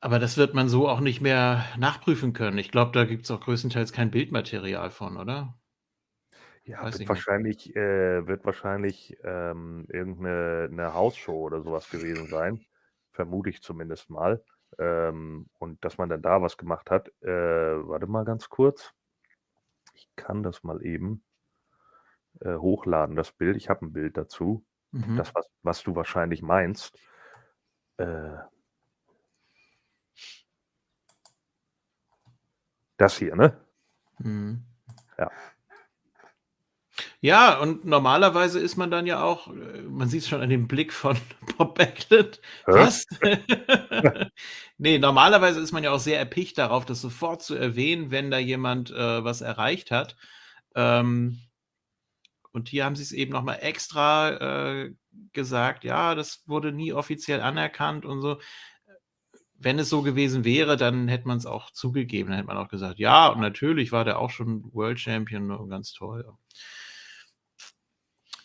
Aber 0.00 0.20
das 0.20 0.36
wird 0.36 0.54
man 0.54 0.68
so 0.68 0.88
auch 0.88 1.00
nicht 1.00 1.20
mehr 1.20 1.64
nachprüfen 1.76 2.32
können. 2.32 2.56
Ich 2.56 2.70
glaube, 2.70 2.92
da 2.92 3.04
gibt 3.04 3.24
es 3.24 3.30
auch 3.32 3.40
größtenteils 3.40 3.92
kein 3.92 4.12
Bildmaterial 4.12 4.90
von, 4.90 5.16
oder? 5.16 5.58
Ja, 6.62 6.84
Weiß 6.84 6.96
wird 7.00 7.08
wahrscheinlich, 7.08 7.74
äh, 7.74 8.24
wird 8.24 8.44
wahrscheinlich 8.44 9.16
ähm, 9.24 9.86
irgendeine 9.88 10.68
eine 10.70 10.94
Hausshow 10.94 11.40
oder 11.40 11.60
sowas 11.60 11.90
gewesen 11.90 12.28
sein. 12.28 12.64
Vermute 13.10 13.50
ich 13.50 13.62
zumindest 13.62 14.08
mal. 14.08 14.42
Ähm, 14.78 15.48
und 15.58 15.84
dass 15.84 15.98
man 15.98 16.08
dann 16.08 16.22
da 16.22 16.42
was 16.42 16.56
gemacht 16.56 16.90
hat. 16.90 17.08
Äh, 17.22 17.28
warte 17.28 18.06
mal 18.06 18.24
ganz 18.24 18.48
kurz. 18.48 18.92
Ich 19.94 20.08
kann 20.16 20.42
das 20.42 20.62
mal 20.62 20.82
eben 20.84 21.22
äh, 22.40 22.56
hochladen, 22.56 23.16
das 23.16 23.32
Bild. 23.32 23.56
Ich 23.56 23.68
habe 23.68 23.86
ein 23.86 23.92
Bild 23.92 24.16
dazu. 24.16 24.64
Mhm. 24.92 25.16
Das, 25.16 25.34
was, 25.34 25.50
was 25.62 25.82
du 25.82 25.94
wahrscheinlich 25.94 26.42
meinst. 26.42 26.98
Äh, 27.96 28.36
das 32.96 33.16
hier, 33.16 33.34
ne? 33.36 33.58
Mhm. 34.18 34.64
Ja. 35.18 35.30
Ja, 37.22 37.58
und 37.58 37.84
normalerweise 37.84 38.60
ist 38.60 38.76
man 38.76 38.90
dann 38.90 39.06
ja 39.06 39.22
auch, 39.22 39.48
äh, 39.48 39.82
man 39.82 40.08
sieht 40.08 40.22
es 40.22 40.28
schon 40.28 40.40
an 40.40 40.48
dem 40.48 40.66
Blick 40.68 40.92
von 40.92 41.18
Bob 41.58 41.76
Backlund. 41.76 42.40
Was? 42.64 43.04
nee, 44.78 44.98
normalerweise 44.98 45.60
ist 45.60 45.72
man 45.72 45.84
ja 45.84 45.90
auch 45.92 46.00
sehr 46.00 46.18
erpicht 46.18 46.56
darauf, 46.56 46.86
das 46.86 47.02
sofort 47.02 47.42
zu 47.42 47.54
erwähnen, 47.54 48.10
wenn 48.10 48.30
da 48.30 48.38
jemand 48.38 48.90
äh, 48.90 49.22
was 49.22 49.42
erreicht 49.42 49.90
hat. 49.90 50.16
Ähm, 50.74 51.40
und 52.52 52.68
hier 52.70 52.84
haben 52.86 52.96
sie 52.96 53.02
es 53.02 53.12
eben 53.12 53.32
nochmal 53.32 53.58
extra 53.60 54.84
äh, 54.84 54.94
gesagt, 55.32 55.84
ja, 55.84 56.14
das 56.14 56.42
wurde 56.46 56.72
nie 56.72 56.92
offiziell 56.94 57.42
anerkannt 57.42 58.06
und 58.06 58.22
so. 58.22 58.40
Wenn 59.54 59.78
es 59.78 59.90
so 59.90 60.00
gewesen 60.00 60.44
wäre, 60.44 60.78
dann 60.78 61.06
hätte 61.08 61.28
man 61.28 61.36
es 61.36 61.44
auch 61.44 61.70
zugegeben. 61.70 62.30
Dann 62.30 62.38
hätte 62.38 62.48
man 62.48 62.56
auch 62.56 62.68
gesagt, 62.68 62.98
ja, 62.98 63.28
und 63.28 63.40
natürlich 63.40 63.92
war 63.92 64.04
der 64.04 64.18
auch 64.18 64.30
schon 64.30 64.64
World 64.72 64.98
Champion 64.98 65.50
und 65.50 65.68
ganz 65.68 65.92
toll. 65.92 66.24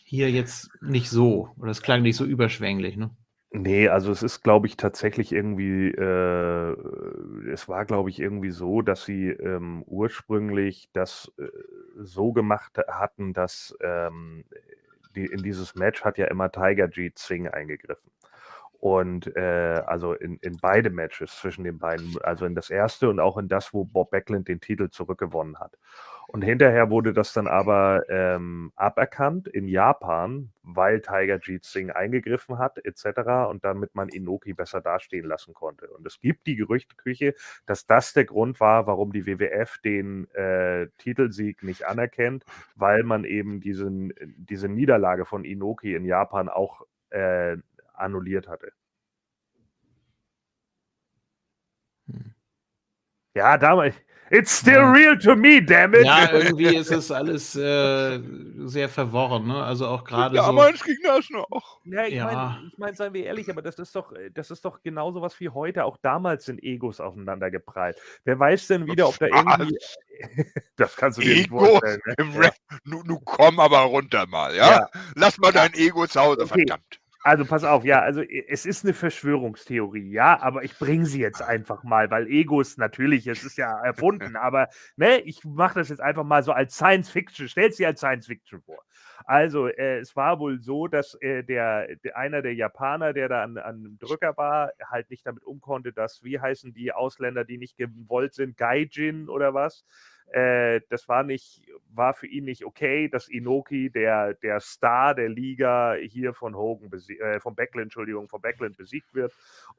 Hier 0.08 0.30
jetzt 0.30 0.70
nicht 0.80 1.10
so, 1.10 1.50
oder 1.58 1.72
es 1.72 1.82
klang 1.82 2.02
nicht 2.02 2.14
so 2.14 2.24
überschwänglich, 2.24 2.96
ne? 2.96 3.10
Nee, 3.50 3.88
also 3.88 4.12
es 4.12 4.22
ist, 4.22 4.42
glaube 4.42 4.66
ich, 4.66 4.76
tatsächlich 4.76 5.32
irgendwie, 5.32 5.88
äh, 5.88 6.76
es 7.50 7.68
war, 7.68 7.84
glaube 7.86 8.10
ich, 8.10 8.20
irgendwie 8.20 8.50
so, 8.50 8.82
dass 8.82 9.04
sie 9.04 9.28
ähm, 9.30 9.82
ursprünglich 9.86 10.90
das 10.92 11.32
äh, 11.38 11.48
so 11.96 12.32
gemacht 12.32 12.78
hatten, 12.86 13.32
dass 13.32 13.76
ähm, 13.80 14.44
die, 15.14 15.26
in 15.26 15.42
dieses 15.42 15.74
Match 15.74 16.04
hat 16.04 16.18
ja 16.18 16.26
immer 16.26 16.52
Tiger 16.52 16.88
G 16.88 17.10
Singh 17.16 17.50
eingegriffen. 17.50 18.10
Und 18.80 19.34
äh, 19.36 19.82
also 19.86 20.12
in, 20.12 20.38
in 20.42 20.58
beide 20.60 20.90
Matches 20.90 21.38
zwischen 21.38 21.64
den 21.64 21.78
beiden, 21.78 22.16
also 22.22 22.44
in 22.44 22.54
das 22.54 22.70
erste 22.70 23.08
und 23.08 23.20
auch 23.20 23.38
in 23.38 23.48
das, 23.48 23.72
wo 23.72 23.84
Bob 23.84 24.10
Backlund 24.10 24.48
den 24.48 24.60
Titel 24.60 24.90
zurückgewonnen 24.90 25.58
hat. 25.58 25.76
Und 26.28 26.42
hinterher 26.42 26.90
wurde 26.90 27.12
das 27.12 27.32
dann 27.32 27.46
aber 27.46 28.02
ähm, 28.08 28.72
aberkannt 28.74 29.46
in 29.46 29.68
Japan, 29.68 30.50
weil 30.62 31.00
Tiger 31.00 31.38
Jeet 31.40 31.64
Singh 31.64 31.94
eingegriffen 31.94 32.58
hat, 32.58 32.84
etc. 32.84 33.48
Und 33.48 33.64
damit 33.64 33.94
man 33.94 34.08
Inoki 34.08 34.52
besser 34.52 34.80
dastehen 34.80 35.24
lassen 35.24 35.54
konnte. 35.54 35.88
Und 35.88 36.04
es 36.04 36.20
gibt 36.20 36.46
die 36.48 36.56
Gerüchteküche, 36.56 37.34
dass 37.66 37.86
das 37.86 38.12
der 38.12 38.24
Grund 38.24 38.58
war, 38.58 38.88
warum 38.88 39.12
die 39.12 39.24
WWF 39.24 39.78
den 39.78 40.28
äh, 40.34 40.88
Titelsieg 40.98 41.62
nicht 41.62 41.86
anerkennt, 41.86 42.44
weil 42.74 43.04
man 43.04 43.24
eben 43.24 43.60
diesen, 43.60 44.12
diese 44.36 44.68
Niederlage 44.68 45.26
von 45.26 45.44
Inoki 45.44 45.94
in 45.94 46.04
Japan 46.04 46.48
auch 46.48 46.82
äh, 47.10 47.56
annulliert 47.96 48.48
hatte. 48.48 48.72
Hm. 52.08 52.34
Ja, 53.34 53.58
damals. 53.58 53.94
It's 54.28 54.58
still 54.58 54.80
Ja. 54.80 54.90
real 54.90 55.16
to 55.18 55.36
me, 55.36 55.60
damn 55.64 55.94
it. 55.94 56.04
Ja, 56.04 56.32
irgendwie 56.32 56.74
ist 56.74 56.90
es 56.90 57.12
alles 57.12 57.54
äh, 57.54 58.20
sehr 58.64 58.88
verworren, 58.88 59.46
ne? 59.46 59.62
Also 59.62 59.86
auch 59.86 60.02
gerade 60.02 60.34
so. 60.36 60.42
Damals 60.42 60.82
ging 60.82 60.96
das 61.04 61.30
noch. 61.30 61.80
Ja, 61.84 62.06
ich 62.06 62.14
Ja. 62.14 62.24
meine, 62.24 62.68
ich 62.72 62.76
mein, 62.76 62.94
seien 62.96 63.14
wir 63.14 63.24
ehrlich, 63.24 63.48
aber 63.48 63.62
das 63.62 63.78
ist 63.78 63.94
doch, 63.94 64.12
das 64.34 64.50
ist 64.50 64.64
doch 64.64 64.82
genauso 64.82 65.22
was 65.22 65.38
wie 65.38 65.48
heute. 65.48 65.84
Auch 65.84 65.96
damals 65.98 66.44
sind 66.46 66.60
Egos 66.60 66.98
aufeinander 66.98 67.52
geprallt. 67.52 68.00
Wer 68.24 68.36
weiß 68.36 68.66
denn 68.66 68.86
wieder, 68.86 69.08
ob 69.08 69.16
da 69.20 69.26
irgendwie. 69.26 69.78
das 70.76 70.96
kannst 70.96 71.18
du 71.18 71.22
dir 71.22 71.34
nicht 71.36 71.46
Ego 71.46 71.58
vorstellen. 71.60 72.00
Ne? 72.06 72.14
im 72.18 72.32
Ja. 72.32 72.40
Rap. 72.40 72.54
Nu, 72.82 73.02
nu 73.04 73.20
komm 73.24 73.60
aber 73.60 73.78
runter 73.78 74.26
mal, 74.26 74.56
ja? 74.56 74.70
Ja. 74.72 74.90
Lass 75.14 75.38
mal 75.38 75.52
dein 75.52 75.72
Ego 75.74 76.04
zu 76.08 76.20
Hause, 76.20 76.40
Okay. 76.40 76.64
verdammt. 76.66 77.00
Also 77.26 77.44
pass 77.44 77.64
auf, 77.64 77.84
ja, 77.84 78.02
also 78.02 78.22
es 78.22 78.66
ist 78.66 78.84
eine 78.84 78.94
Verschwörungstheorie, 78.94 80.12
ja, 80.12 80.40
aber 80.40 80.62
ich 80.62 80.78
bringe 80.78 81.06
sie 81.06 81.20
jetzt 81.20 81.42
einfach 81.42 81.82
mal, 81.82 82.08
weil 82.08 82.28
Egos 82.28 82.76
natürlich, 82.76 83.26
es 83.26 83.42
ist 83.42 83.58
ja 83.58 83.80
erfunden, 83.82 84.36
aber 84.36 84.68
ne, 84.94 85.18
ich 85.22 85.44
mache 85.44 85.80
das 85.80 85.88
jetzt 85.88 86.00
einfach 86.00 86.22
mal 86.22 86.44
so 86.44 86.52
als 86.52 86.76
Science 86.76 87.10
Fiction, 87.10 87.48
stell 87.48 87.72
sie 87.72 87.84
als 87.84 87.98
Science 87.98 88.28
Fiction 88.28 88.62
vor. 88.62 88.78
Also, 89.24 89.66
äh, 89.66 89.98
es 89.98 90.14
war 90.14 90.38
wohl 90.38 90.60
so, 90.60 90.86
dass 90.86 91.14
äh, 91.20 91.42
der, 91.42 91.96
der 91.96 92.16
einer 92.16 92.42
der 92.42 92.54
Japaner, 92.54 93.12
der 93.12 93.28
da 93.28 93.42
an, 93.42 93.58
an 93.58 93.82
dem 93.82 93.98
Drücker 93.98 94.36
war, 94.36 94.70
halt 94.88 95.10
nicht 95.10 95.26
damit 95.26 95.42
umkonnte, 95.42 95.92
dass, 95.92 96.22
wie 96.22 96.38
heißen 96.38 96.74
die 96.74 96.92
Ausländer, 96.92 97.44
die 97.44 97.58
nicht 97.58 97.76
gewollt 97.76 98.34
sind, 98.34 98.56
Gaijin 98.56 99.28
oder 99.28 99.52
was? 99.52 99.84
Äh, 100.32 100.80
das 100.90 101.08
war 101.08 101.22
nicht, 101.22 101.62
war 101.94 102.14
für 102.14 102.26
ihn 102.26 102.44
nicht 102.44 102.64
okay, 102.64 103.08
dass 103.08 103.28
Inoki, 103.28 103.90
der, 103.90 104.34
der 104.34 104.60
Star 104.60 105.14
der 105.14 105.28
Liga, 105.28 105.94
hier 105.94 106.34
von 106.34 106.56
Hogan, 106.56 106.90
äh, 106.92 107.40
von 107.40 107.54
Backlund, 107.54 107.84
Entschuldigung, 107.84 108.28
von 108.28 108.40
Backlund 108.40 108.76
besiegt 108.76 109.14
wird. 109.14 109.32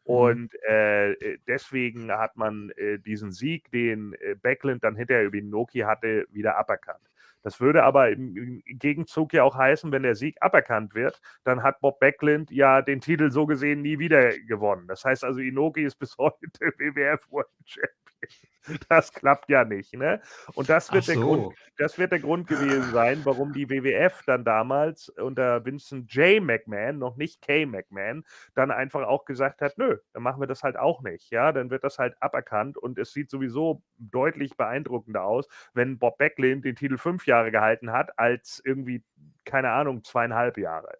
Und 0.03 0.53
äh, 0.63 1.37
deswegen 1.47 2.11
hat 2.11 2.37
man 2.37 2.71
äh, 2.71 2.97
diesen 2.99 3.31
Sieg, 3.31 3.69
den 3.71 4.13
äh, 4.13 4.35
Backlund 4.35 4.83
dann 4.83 4.95
hinterher 4.95 5.25
über 5.25 5.37
Inoki 5.37 5.79
hatte, 5.79 6.25
wieder 6.31 6.57
aberkannt. 6.57 7.07
Das 7.43 7.61
würde 7.61 7.83
aber 7.83 8.09
im, 8.09 8.35
im 8.35 8.79
Gegenzug 8.79 9.33
ja 9.33 9.43
auch 9.43 9.55
heißen, 9.55 9.91
wenn 9.91 10.03
der 10.03 10.15
Sieg 10.15 10.35
aberkannt 10.41 10.95
wird, 10.95 11.21
dann 11.43 11.63
hat 11.63 11.79
Bob 11.79 11.99
Backlund 11.99 12.51
ja 12.51 12.81
den 12.81 12.99
Titel 12.99 13.31
so 13.31 13.45
gesehen 13.45 13.81
nie 13.81 13.99
wieder 13.99 14.37
gewonnen. 14.39 14.87
Das 14.87 15.05
heißt 15.05 15.23
also, 15.23 15.39
Inoki 15.39 15.83
ist 15.83 15.95
bis 15.95 16.17
heute 16.17 16.37
WWF 16.77 17.31
World 17.31 17.47
Champion. 17.63 18.56
Das 18.89 19.11
klappt 19.13 19.49
ja 19.49 19.65
nicht, 19.65 19.93
ne? 19.93 20.21
Und 20.55 20.69
das 20.69 20.91
wird, 20.91 21.07
der 21.07 21.15
Grund, 21.15 21.43
so. 21.43 21.53
das 21.77 21.97
wird 21.97 22.11
der 22.11 22.19
Grund 22.19 22.47
gewesen 22.47 22.91
sein, 22.91 23.21
warum 23.23 23.53
die 23.53 23.69
WWF 23.69 24.23
dann 24.25 24.43
damals 24.43 25.09
unter 25.09 25.65
Vincent 25.65 26.13
J. 26.13 26.41
McMahon, 26.41 26.97
noch 26.97 27.17
nicht 27.17 27.41
K. 27.41 27.65
McMahon, 27.65 28.25
dann 28.55 28.71
einfach 28.71 29.07
auch 29.07 29.25
gesagt 29.25 29.61
hat, 29.61 29.77
nö, 29.77 29.97
dann 30.13 30.23
machen 30.23 30.41
wir 30.41 30.47
das 30.47 30.63
halt 30.63 30.77
auch 30.77 31.01
nicht. 31.01 31.31
Ja, 31.31 31.51
dann 31.51 31.69
wird 31.69 31.83
das 31.83 31.99
halt 31.99 32.15
aberkannt 32.21 32.77
und 32.77 32.97
es 32.97 33.11
sieht 33.13 33.29
sowieso 33.29 33.83
deutlich 33.97 34.55
beeindruckender 34.57 35.23
aus, 35.23 35.47
wenn 35.73 35.99
Bob 35.99 36.17
Backlund 36.17 36.65
den 36.65 36.75
Titel 36.75 36.97
fünf 36.97 37.25
Jahre 37.27 37.51
gehalten 37.51 37.91
hat, 37.91 38.17
als 38.17 38.61
irgendwie, 38.63 39.03
keine 39.45 39.71
Ahnung, 39.71 40.03
zweieinhalb 40.03 40.57
Jahre. 40.57 40.97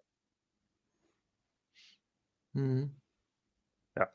Mhm. 2.54 2.96
Ja. 3.96 4.08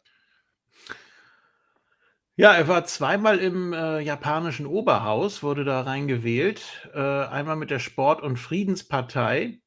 Ja, 2.36 2.54
er 2.54 2.68
war 2.68 2.84
zweimal 2.86 3.38
im 3.38 3.74
äh, 3.74 4.00
japanischen 4.00 4.66
Oberhaus, 4.66 5.44
wurde 5.44 5.64
da 5.64 5.82
reingewählt. 5.82 6.90
Äh, 6.94 7.00
einmal 7.00 7.56
mit 7.56 7.70
der 7.70 7.80
Sport- 7.80 8.24
und 8.24 8.38
Friedenspartei. 8.38 9.60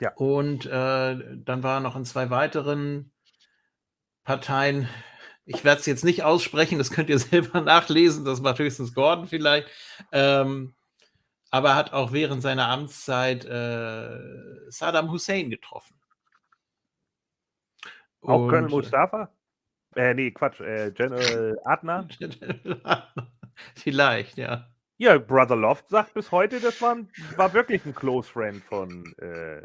Ja. 0.00 0.12
Und 0.16 0.66
äh, 0.66 0.70
dann 1.36 1.62
war 1.62 1.76
er 1.76 1.80
noch 1.80 1.94
in 1.94 2.04
zwei 2.04 2.30
weiteren 2.30 3.12
Parteien. 4.24 4.88
Ich 5.44 5.64
werde 5.64 5.80
es 5.80 5.86
jetzt 5.86 6.04
nicht 6.04 6.24
aussprechen, 6.24 6.78
das 6.78 6.90
könnt 6.90 7.08
ihr 7.10 7.18
selber 7.20 7.60
nachlesen, 7.60 8.24
das 8.24 8.40
macht 8.40 8.58
höchstens 8.58 8.94
Gordon 8.94 9.26
vielleicht. 9.28 9.68
Ähm, 10.10 10.74
aber 11.50 11.70
er 11.70 11.74
hat 11.76 11.92
auch 11.92 12.12
während 12.12 12.42
seiner 12.42 12.68
Amtszeit 12.68 13.44
äh, 13.44 14.18
Saddam 14.70 15.10
Hussein 15.12 15.50
getroffen. 15.50 15.94
Auch 18.22 18.38
Colonel 18.48 18.64
Und- 18.64 18.70
Mustafa? 18.70 19.30
Äh, 19.96 20.14
nee, 20.14 20.30
Quatsch, 20.30 20.60
äh, 20.60 20.90
General 20.94 21.58
Adnan? 21.64 22.08
Vielleicht, 23.74 24.38
ja. 24.38 24.68
Ja, 24.98 25.18
Brother 25.18 25.56
Loft 25.56 25.88
sagt 25.88 26.14
bis 26.14 26.30
heute, 26.30 26.60
das 26.60 26.80
war, 26.80 26.94
ein, 26.94 27.08
war 27.36 27.52
wirklich 27.54 27.84
ein 27.84 27.94
Close 27.94 28.30
Friend 28.30 28.62
von. 28.62 29.14
Äh, 29.18 29.62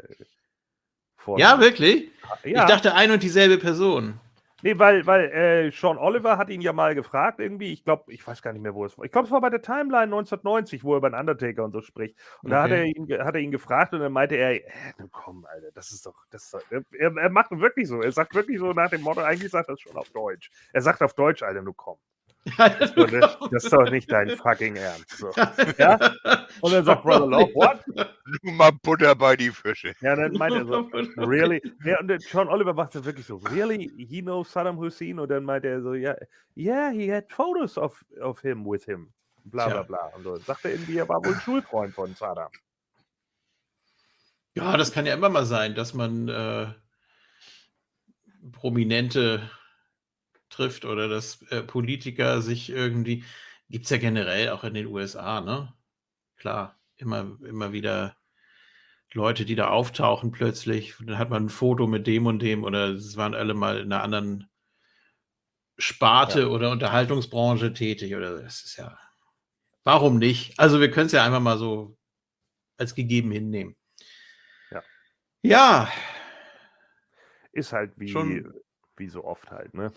von 1.16 1.38
Ja, 1.38 1.60
wirklich? 1.60 2.10
Ja, 2.44 2.62
Ich 2.62 2.68
dachte 2.68 2.94
ein 2.94 3.10
und 3.10 3.22
dieselbe 3.22 3.58
Person. 3.58 4.18
Nee, 4.62 4.78
weil, 4.78 5.06
weil 5.06 5.24
äh, 5.30 5.70
Sean 5.70 5.98
Oliver 5.98 6.38
hat 6.38 6.50
ihn 6.50 6.60
ja 6.60 6.72
mal 6.72 6.94
gefragt, 6.94 7.40
irgendwie. 7.40 7.72
Ich 7.72 7.84
glaube, 7.84 8.12
ich 8.12 8.26
weiß 8.26 8.42
gar 8.42 8.52
nicht 8.52 8.62
mehr, 8.62 8.74
wo 8.74 8.84
es 8.84 8.96
war. 8.98 9.04
Ich 9.04 9.12
glaube, 9.12 9.26
es 9.26 9.32
war 9.32 9.40
bei 9.40 9.50
der 9.50 9.62
Timeline 9.62 10.04
1990, 10.04 10.84
wo 10.84 10.92
er 10.94 10.98
über 10.98 11.10
den 11.10 11.18
Undertaker 11.18 11.64
und 11.64 11.72
so 11.72 11.80
spricht. 11.80 12.16
Und 12.42 12.50
da 12.50 12.62
hat 12.64 12.70
er, 12.72 12.82
Okay. 12.82 12.92
ihn, 12.96 13.08
hat 13.24 13.34
er 13.34 13.40
ihn 13.40 13.50
gefragt 13.50 13.92
und 13.94 14.00
dann 14.00 14.12
meinte 14.12 14.36
er, 14.36 14.54
äh, 14.54 14.62
komm, 15.12 15.44
Alter, 15.46 15.70
das 15.72 15.90
ist 15.92 16.06
doch. 16.06 16.24
Das 16.30 16.44
ist 16.44 16.54
doch 16.54 16.62
er, 16.70 17.16
er 17.16 17.30
macht 17.30 17.50
wirklich 17.52 17.88
so. 17.88 18.02
Er 18.02 18.12
sagt 18.12 18.34
wirklich 18.34 18.58
so 18.58 18.72
nach 18.72 18.90
dem 18.90 19.02
Motto, 19.02 19.20
eigentlich 19.22 19.50
sagt 19.50 19.68
er 19.68 19.74
das 19.74 19.80
schon 19.80 19.96
auf 19.96 20.10
Deutsch. 20.10 20.50
Er 20.72 20.82
sagt 20.82 21.02
auf 21.02 21.14
Deutsch, 21.14 21.42
Alter, 21.42 21.62
nu 21.62 21.72
komm. 21.72 21.98
Das 22.56 23.64
ist 23.64 23.72
doch 23.72 23.90
nicht 23.90 24.10
dein 24.10 24.30
fucking 24.30 24.76
Ernst. 24.76 25.18
So. 25.18 25.30
Ja? 25.78 25.96
Und 26.60 26.72
dann 26.72 26.84
sagt 26.84 27.02
Brother 27.02 27.26
Love, 27.26 27.54
what? 27.54 27.84
Nur 28.42 28.54
mal 28.54 28.72
Butter 28.82 29.14
bei 29.14 29.36
die 29.36 29.50
Fische. 29.50 29.94
Ja, 30.00 30.16
dann 30.16 30.32
meint 30.32 30.54
er 30.54 30.66
so, 30.66 30.88
really? 31.16 31.62
Ja, 31.84 31.98
und 32.00 32.12
John 32.30 32.48
Oliver 32.48 32.74
macht 32.74 32.94
es 32.94 33.04
wirklich 33.04 33.26
so, 33.26 33.36
really? 33.36 33.90
He 33.96 34.20
knows 34.20 34.52
Saddam 34.52 34.76
Hussein? 34.78 35.18
Und 35.18 35.30
dann 35.30 35.44
meint 35.44 35.64
er 35.64 35.80
so, 35.80 35.94
ja, 35.94 36.14
yeah, 36.56 36.90
he 36.90 37.10
had 37.10 37.30
photos 37.30 37.78
of, 37.78 38.04
of 38.20 38.40
him 38.40 38.64
with 38.66 38.84
him. 38.84 39.12
Bla 39.44 39.68
bla 39.68 39.82
bla. 39.82 40.10
Und 40.16 40.24
so 40.24 40.36
sagt 40.36 40.64
er 40.64 40.72
irgendwie, 40.72 40.98
er 40.98 41.08
war 41.08 41.24
wohl 41.24 41.34
ein 41.34 41.40
Schulfreund 41.40 41.94
von 41.94 42.14
Saddam. 42.14 42.50
Ja, 44.54 44.76
das 44.76 44.92
kann 44.92 45.06
ja 45.06 45.14
immer 45.14 45.28
mal 45.28 45.46
sein, 45.46 45.74
dass 45.74 45.94
man 45.94 46.28
äh, 46.28 46.66
Prominente 48.52 49.48
trifft 50.50 50.84
oder 50.84 51.08
dass 51.08 51.42
äh, 51.50 51.62
Politiker 51.62 52.42
sich 52.42 52.70
irgendwie, 52.70 53.24
gibt 53.68 53.84
es 53.84 53.90
ja 53.90 53.98
generell 53.98 54.50
auch 54.50 54.64
in 54.64 54.74
den 54.74 54.86
USA, 54.86 55.40
ne? 55.40 55.72
Klar, 56.36 56.78
immer, 56.96 57.36
immer 57.44 57.72
wieder 57.72 58.16
Leute, 59.12 59.44
die 59.44 59.54
da 59.54 59.68
auftauchen 59.68 60.30
plötzlich. 60.32 60.94
Dann 61.00 61.18
hat 61.18 61.30
man 61.30 61.46
ein 61.46 61.48
Foto 61.48 61.86
mit 61.86 62.06
dem 62.06 62.26
und 62.26 62.40
dem 62.40 62.64
oder 62.64 62.88
es 62.90 63.16
waren 63.16 63.34
alle 63.34 63.54
mal 63.54 63.78
in 63.78 63.92
einer 63.92 64.02
anderen 64.02 64.48
Sparte 65.78 66.50
oder 66.50 66.70
Unterhaltungsbranche 66.70 67.72
tätig 67.72 68.14
oder 68.14 68.42
das 68.42 68.62
ist 68.64 68.76
ja 68.76 68.98
warum 69.84 70.18
nicht? 70.18 70.58
Also 70.58 70.80
wir 70.80 70.90
können 70.90 71.06
es 71.06 71.12
ja 71.12 71.24
einfach 71.24 71.40
mal 71.40 71.56
so 71.56 71.96
als 72.76 72.94
gegeben 72.94 73.30
hinnehmen. 73.30 73.76
Ja. 74.70 74.82
Ja, 75.42 75.92
Ist 77.52 77.72
halt 77.72 77.92
wie, 77.96 78.08
Schon- 78.08 78.52
wie 78.96 79.08
so 79.08 79.24
oft 79.24 79.50
halt, 79.50 79.72
ne? 79.74 79.92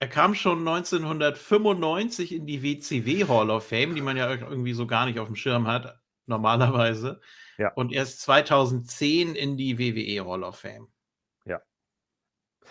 Er 0.00 0.08
kam 0.08 0.34
schon 0.34 0.66
1995 0.66 2.34
in 2.34 2.46
die 2.46 2.62
WCW 2.62 3.26
Hall 3.28 3.50
of 3.50 3.68
Fame, 3.68 3.94
die 3.94 4.00
man 4.00 4.16
ja 4.16 4.30
irgendwie 4.30 4.72
so 4.72 4.86
gar 4.86 5.04
nicht 5.06 5.18
auf 5.18 5.26
dem 5.28 5.36
Schirm 5.36 5.66
hat, 5.66 6.00
normalerweise. 6.26 7.20
Ja. 7.58 7.70
Und 7.74 7.92
erst 7.92 8.22
2010 8.22 9.34
in 9.34 9.58
die 9.58 9.78
WWE 9.78 10.24
Hall 10.26 10.42
of 10.42 10.56
Fame. 10.58 10.88
Ja. 11.44 11.60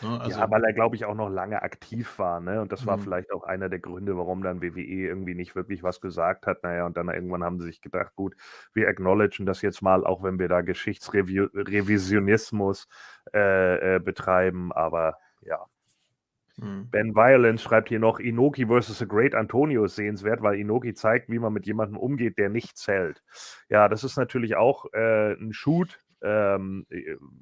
Ne, 0.01 0.19
also, 0.21 0.39
ja, 0.39 0.49
weil 0.49 0.63
er, 0.63 0.73
glaube 0.73 0.95
ich, 0.95 1.05
auch 1.05 1.13
noch 1.13 1.29
lange 1.29 1.61
aktiv 1.61 2.17
war, 2.17 2.39
ne? 2.39 2.61
Und 2.61 2.71
das 2.71 2.87
war 2.87 2.97
Mhm. 2.97 3.01
vielleicht 3.01 3.31
auch 3.31 3.43
einer 3.43 3.69
der 3.69 3.77
Gründe, 3.79 4.17
warum 4.17 4.41
dann 4.41 4.61
WWE 4.63 4.81
irgendwie 4.81 5.35
nicht 5.35 5.55
wirklich 5.55 5.83
was 5.83 6.01
gesagt 6.01 6.47
hat. 6.47 6.63
Naja, 6.63 6.87
und 6.87 6.97
dann 6.97 7.09
irgendwann 7.09 7.43
haben 7.43 7.59
sie 7.59 7.67
sich 7.67 7.81
gedacht, 7.81 8.15
gut, 8.15 8.35
wir 8.73 8.87
acknowledgen 8.87 9.45
das 9.45 9.61
jetzt 9.61 9.81
mal, 9.83 10.03
auch 10.05 10.23
wenn 10.23 10.39
wir 10.39 10.47
da 10.47 10.61
Geschichtsrevisionismus 10.61 12.87
äh, 13.33 13.97
äh, 13.97 13.99
betreiben, 13.99 14.71
aber 14.71 15.17
ja. 15.41 15.65
Hm. 16.61 16.89
Ben 16.89 17.15
Violence 17.15 17.61
schreibt 17.61 17.89
hier 17.89 17.99
noch, 17.99 18.19
Inoki 18.19 18.65
versus 18.67 18.99
The 18.99 19.07
Great 19.07 19.35
Antonio 19.35 19.85
ist 19.85 19.95
sehenswert, 19.95 20.41
weil 20.41 20.59
Inoki 20.59 20.93
zeigt, 20.93 21.29
wie 21.29 21.39
man 21.39 21.53
mit 21.53 21.65
jemandem 21.65 21.97
umgeht, 21.97 22.37
der 22.37 22.49
nicht 22.49 22.77
zählt. 22.77 23.23
Ja, 23.69 23.87
das 23.87 24.03
ist 24.03 24.17
natürlich 24.17 24.55
auch 24.55 24.85
äh, 24.93 25.33
ein 25.33 25.53
Shoot. 25.53 25.99
Ähm, 26.21 26.85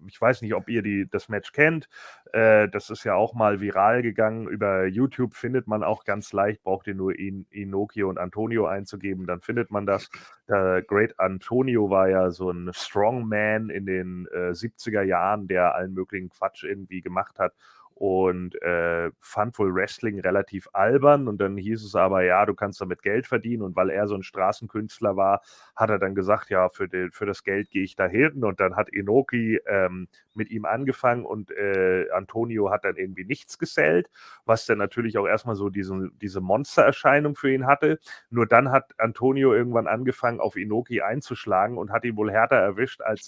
ich 0.07 0.21
weiß 0.21 0.41
nicht, 0.41 0.53
ob 0.53 0.69
ihr 0.69 0.81
die, 0.83 1.09
das 1.09 1.29
Match 1.29 1.51
kennt. 1.51 1.89
Äh, 2.31 2.69
das 2.69 2.89
ist 2.89 3.03
ja 3.03 3.15
auch 3.15 3.33
mal 3.33 3.59
viral 3.59 4.01
gegangen. 4.01 4.47
Über 4.47 4.85
YouTube 4.85 5.33
findet 5.33 5.67
man 5.67 5.83
auch 5.83 6.03
ganz 6.03 6.31
leicht, 6.31 6.63
braucht 6.63 6.87
ihr 6.87 6.95
nur 6.95 7.17
In 7.17 7.47
Inoki 7.49 8.03
und 8.03 8.19
Antonio 8.19 8.67
einzugeben, 8.67 9.25
dann 9.25 9.41
findet 9.41 9.71
man 9.71 9.85
das. 9.85 10.09
Der 10.47 10.83
Great 10.83 11.19
Antonio 11.19 11.89
war 11.89 12.09
ja 12.09 12.29
so 12.29 12.51
ein 12.51 12.71
Strongman 12.71 13.69
in 13.69 13.85
den 13.85 14.27
äh, 14.31 14.51
70er 14.51 15.01
Jahren, 15.01 15.47
der 15.47 15.73
allen 15.73 15.93
möglichen 15.93 16.29
Quatsch 16.29 16.63
irgendwie 16.63 17.01
gemacht 17.01 17.39
hat 17.39 17.53
und 17.99 18.61
äh, 18.61 19.09
fand 19.19 19.57
wohl 19.57 19.73
Wrestling 19.73 20.19
relativ 20.19 20.67
albern 20.71 21.27
und 21.27 21.39
dann 21.41 21.57
hieß 21.57 21.83
es 21.83 21.95
aber, 21.95 22.23
ja, 22.23 22.45
du 22.45 22.53
kannst 22.53 22.79
damit 22.79 23.01
Geld 23.01 23.25
verdienen 23.25 23.63
und 23.63 23.75
weil 23.75 23.89
er 23.89 24.07
so 24.07 24.13
ein 24.13 24.21
Straßenkünstler 24.21 25.15
war, 25.15 25.41
hat 25.75 25.89
er 25.89 25.97
dann 25.97 26.13
gesagt, 26.13 26.51
ja, 26.51 26.69
für, 26.69 26.87
den, 26.87 27.11
für 27.11 27.25
das 27.25 27.43
Geld 27.43 27.71
gehe 27.71 27.83
ich 27.83 27.95
da 27.95 28.05
hin 28.05 28.43
und 28.43 28.59
dann 28.59 28.75
hat 28.75 28.89
Inoki 28.89 29.59
ähm, 29.65 30.07
mit 30.35 30.51
ihm 30.51 30.65
angefangen 30.65 31.25
und 31.25 31.49
äh, 31.49 32.05
Antonio 32.11 32.69
hat 32.69 32.85
dann 32.85 32.97
irgendwie 32.97 33.25
nichts 33.25 33.57
gesellt, 33.57 34.11
was 34.45 34.67
dann 34.67 34.77
natürlich 34.77 35.17
auch 35.17 35.25
erstmal 35.25 35.55
so 35.55 35.69
diesen, 35.69 36.11
diese 36.19 36.39
Monstererscheinung 36.39 37.35
für 37.35 37.51
ihn 37.51 37.65
hatte. 37.65 37.99
Nur 38.29 38.45
dann 38.45 38.71
hat 38.71 38.93
Antonio 38.99 39.53
irgendwann 39.53 39.87
angefangen, 39.87 40.39
auf 40.39 40.55
Inoki 40.55 41.01
einzuschlagen 41.01 41.79
und 41.79 41.91
hat 41.91 42.05
ihn 42.05 42.15
wohl 42.15 42.31
härter 42.31 42.57
erwischt, 42.57 43.01
als, 43.01 43.27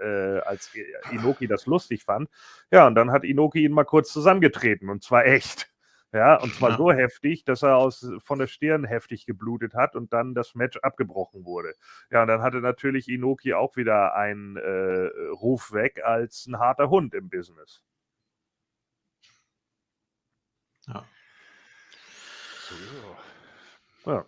äh, 0.00 0.38
als 0.38 0.72
Inoki 1.12 1.46
das 1.46 1.66
lustig 1.66 2.04
fand. 2.04 2.30
Ja, 2.70 2.86
und 2.86 2.94
dann 2.94 3.12
hat 3.12 3.24
Inoki 3.24 3.64
ihn 3.64 3.72
mal 3.72 3.84
kurz 3.84 4.05
zusammengetreten 4.12 4.88
und 4.90 5.02
zwar 5.02 5.24
echt. 5.26 5.68
Ja, 6.12 6.36
und 6.40 6.54
zwar 6.54 6.70
Ja. 6.70 6.76
so 6.78 6.92
heftig, 6.92 7.44
dass 7.44 7.62
er 7.62 7.76
aus, 7.76 8.08
von 8.20 8.38
der 8.38 8.46
Stirn 8.46 8.84
heftig 8.84 9.26
geblutet 9.26 9.74
hat 9.74 9.96
und 9.96 10.12
dann 10.12 10.34
das 10.34 10.54
Match 10.54 10.78
abgebrochen 10.78 11.44
wurde. 11.44 11.74
Ja, 12.10 12.22
und 12.22 12.28
dann 12.28 12.40
hatte 12.42 12.58
natürlich 12.62 13.08
Inoki 13.08 13.52
auch 13.54 13.76
wieder 13.76 14.14
einen 14.14 14.56
äh, 14.56 15.10
Ruf 15.32 15.72
weg 15.72 16.02
als 16.04 16.46
ein 16.46 16.58
harter 16.58 16.88
Hund 16.90 17.12
im 17.12 17.28
Business. 17.28 17.82
Ja. 20.86 21.04
Ja. 24.06 24.24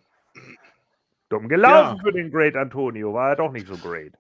Dumm 1.28 1.48
gelaufen 1.48 1.96
Ja. 1.96 2.02
für 2.02 2.12
den 2.12 2.30
Great 2.30 2.56
Antonio, 2.56 3.14
war 3.14 3.30
er 3.30 3.36
doch 3.36 3.52
nicht 3.52 3.68
so 3.68 3.76
great. 3.76 4.14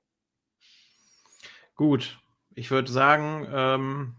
Gut, 1.74 2.18
ich 2.54 2.70
würde 2.70 2.90
sagen, 2.90 3.46
ähm, 3.52 4.16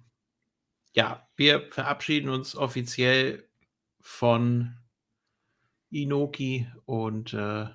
ja, 1.00 1.26
wir 1.38 1.62
verabschieden 1.72 2.28
uns 2.30 2.58
offiziell 2.58 3.48
von 4.02 4.76
Inoki 5.92 6.68
und 6.84 7.34
äh, 7.34 7.68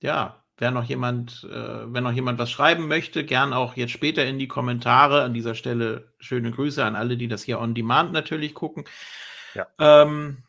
ja, 0.00 0.44
wer 0.56 0.70
noch 0.72 0.82
jemand, 0.82 1.44
äh, 1.44 1.94
wenn 1.94 2.02
noch 2.02 2.10
jemand 2.10 2.40
was 2.40 2.50
schreiben 2.50 2.88
möchte, 2.88 3.24
gern 3.24 3.52
auch 3.52 3.76
jetzt 3.76 3.92
später 3.92 4.26
in 4.26 4.40
die 4.40 4.48
Kommentare. 4.48 5.22
An 5.22 5.32
dieser 5.32 5.54
Stelle 5.54 6.12
schöne 6.18 6.50
Grüße 6.50 6.84
an 6.84 6.96
alle, 6.96 7.16
die 7.16 7.28
das 7.28 7.44
hier 7.44 7.60
on 7.60 7.76
demand 7.76 8.12
natürlich 8.12 8.52
gucken. 8.52 8.86
Ja. 9.54 9.68
Ähm, 9.78 10.42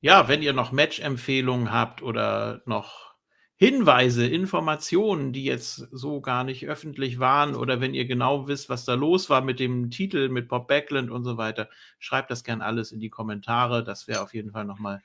ja, 0.00 0.28
wenn 0.28 0.42
ihr 0.42 0.52
noch 0.52 0.70
Match-Empfehlungen 0.70 1.72
habt 1.72 2.02
oder 2.02 2.62
noch 2.66 3.11
Hinweise, 3.62 4.26
Informationen, 4.26 5.32
die 5.32 5.44
jetzt 5.44 5.76
so 5.92 6.20
gar 6.20 6.42
nicht 6.42 6.66
öffentlich 6.66 7.20
waren, 7.20 7.54
oder 7.54 7.80
wenn 7.80 7.94
ihr 7.94 8.06
genau 8.06 8.48
wisst, 8.48 8.68
was 8.68 8.84
da 8.84 8.94
los 8.94 9.30
war 9.30 9.40
mit 9.40 9.60
dem 9.60 9.88
Titel, 9.88 10.28
mit 10.28 10.48
Bob 10.48 10.66
Backlund 10.66 11.12
und 11.12 11.22
so 11.22 11.36
weiter, 11.36 11.68
schreibt 12.00 12.32
das 12.32 12.42
gern 12.42 12.60
alles 12.60 12.90
in 12.90 12.98
die 12.98 13.08
Kommentare. 13.08 13.84
Das 13.84 14.08
wäre 14.08 14.20
auf 14.22 14.34
jeden 14.34 14.50
Fall 14.50 14.64
nochmal 14.64 15.00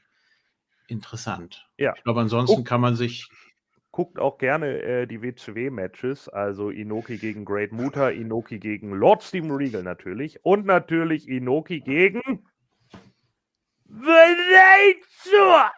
interessant. 0.88 1.68
Ja. 1.78 1.94
Ich 1.98 2.04
glaube, 2.04 2.22
ansonsten 2.22 2.62
Oh. 2.62 2.64
kann 2.64 2.82
man 2.82 2.96
sich. 2.96 3.30
Guckt 3.92 4.18
auch 4.18 4.40
gerne 4.40 4.82
äh, 4.82 5.06
die 5.08 5.22
WCW-Matches, 5.22 6.28
also 6.30 6.72
Inoki 6.72 7.18
gegen 7.18 7.46
Great 7.46 7.72
Muta, 7.72 8.10
Inoki 8.10 8.58
gegen 8.60 8.92
Lord 8.92 9.24
Steven 9.24 9.52
Regal 9.52 9.84
natürlich 9.84 10.44
und 10.44 10.66
natürlich 10.66 11.28
Inoki 11.28 11.80
gegen 11.80 12.22
The 13.86 14.36
Nature. 14.52 15.72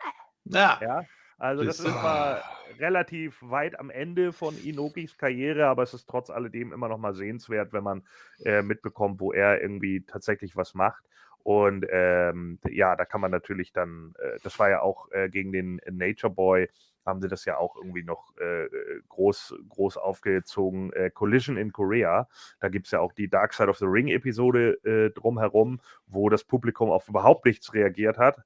Ja, 0.45 0.79
Ja, 0.81 1.03
also 1.39 1.63
das 1.63 1.77
Das- 1.77 1.87
ist 1.87 1.93
mal 1.95 2.41
relativ 2.79 3.37
weit 3.41 3.79
am 3.79 3.89
Ende 3.89 4.31
von 4.31 4.55
Inokis 4.63 5.17
Karriere, 5.17 5.67
aber 5.67 5.83
es 5.83 5.93
ist 5.93 6.07
trotz 6.07 6.29
alledem 6.29 6.71
immer 6.71 6.87
noch 6.87 6.97
mal 6.99 7.13
sehenswert, 7.13 7.73
wenn 7.73 7.83
man 7.83 8.03
äh, 8.45 8.61
mitbekommt, 8.61 9.19
wo 9.19 9.33
er 9.33 9.61
irgendwie 9.61 10.01
tatsächlich 10.05 10.55
was 10.55 10.75
macht. 10.75 11.03
Und 11.43 11.85
ähm, 11.89 12.59
ja, 12.69 12.95
da 12.95 13.05
kann 13.05 13.21
man 13.21 13.31
natürlich 13.31 13.71
dann, 13.73 14.13
äh, 14.19 14.37
das 14.43 14.59
war 14.59 14.69
ja 14.69 14.81
auch 14.81 15.09
äh, 15.11 15.29
gegen 15.29 15.51
den 15.51 15.81
Nature 15.89 16.31
Boy, 16.33 16.69
haben 17.05 17.21
sie 17.21 17.27
das 17.27 17.45
ja 17.45 17.57
auch 17.57 17.75
irgendwie 17.77 18.03
noch 18.03 18.33
äh, 18.39 18.65
äh, 18.65 19.01
groß, 19.07 19.55
groß 19.69 19.97
aufgezogen. 19.97 20.93
Äh, 20.93 21.09
Collision 21.09 21.57
in 21.57 21.71
Korea, 21.71 22.27
da 22.59 22.69
gibt 22.69 22.85
es 22.85 22.91
ja 22.91 22.99
auch 22.99 23.13
die 23.13 23.29
Dark 23.29 23.53
Side 23.53 23.69
of 23.69 23.77
the 23.77 23.85
Ring-Episode 23.85 24.73
äh, 24.83 25.09
drumherum, 25.11 25.79
wo 26.07 26.29
das 26.29 26.43
Publikum 26.43 26.91
auf 26.91 27.07
überhaupt 27.07 27.45
nichts 27.45 27.73
reagiert 27.73 28.17
hat. 28.17 28.37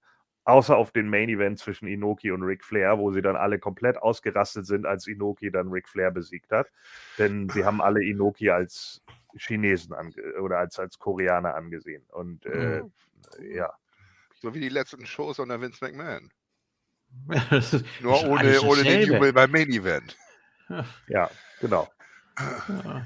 Außer 0.45 0.75
auf 0.75 0.91
den 0.91 1.09
Main 1.09 1.29
Event 1.29 1.59
zwischen 1.59 1.87
Inoki 1.87 2.31
und 2.31 2.43
Ric 2.43 2.65
Flair, 2.65 2.97
wo 2.97 3.11
sie 3.11 3.21
dann 3.21 3.37
alle 3.37 3.59
komplett 3.59 3.97
ausgerastet 3.97 4.65
sind, 4.65 4.85
als 4.85 5.07
Inoki 5.07 5.51
dann 5.51 5.69
Ric 5.69 5.87
Flair 5.87 6.11
besiegt 6.11 6.51
hat. 6.51 6.67
Denn 7.17 7.47
sie 7.49 7.63
haben 7.63 7.81
alle 7.81 8.03
Inoki 8.03 8.49
als 8.49 9.01
Chinesen 9.37 9.93
ange 9.93 10.15
oder 10.41 10.57
als, 10.57 10.79
als 10.79 10.99
Koreaner 10.99 11.55
angesehen. 11.55 12.03
Und 12.09 12.45
äh, 12.45 12.81
ja, 13.41 13.73
So 14.41 14.53
wie 14.53 14.59
die 14.59 14.69
letzten 14.69 15.05
Shows 15.05 15.39
unter 15.39 15.61
Vince 15.61 15.83
McMahon. 15.83 16.29
Nur 18.01 18.23
ohne, 18.25 18.61
ohne 18.61 18.83
den. 18.83 19.13
Jubel 19.13 19.31
beim 19.31 19.51
Main 19.51 19.69
Event. 19.69 20.17
ja, 21.07 21.29
genau. 21.61 21.87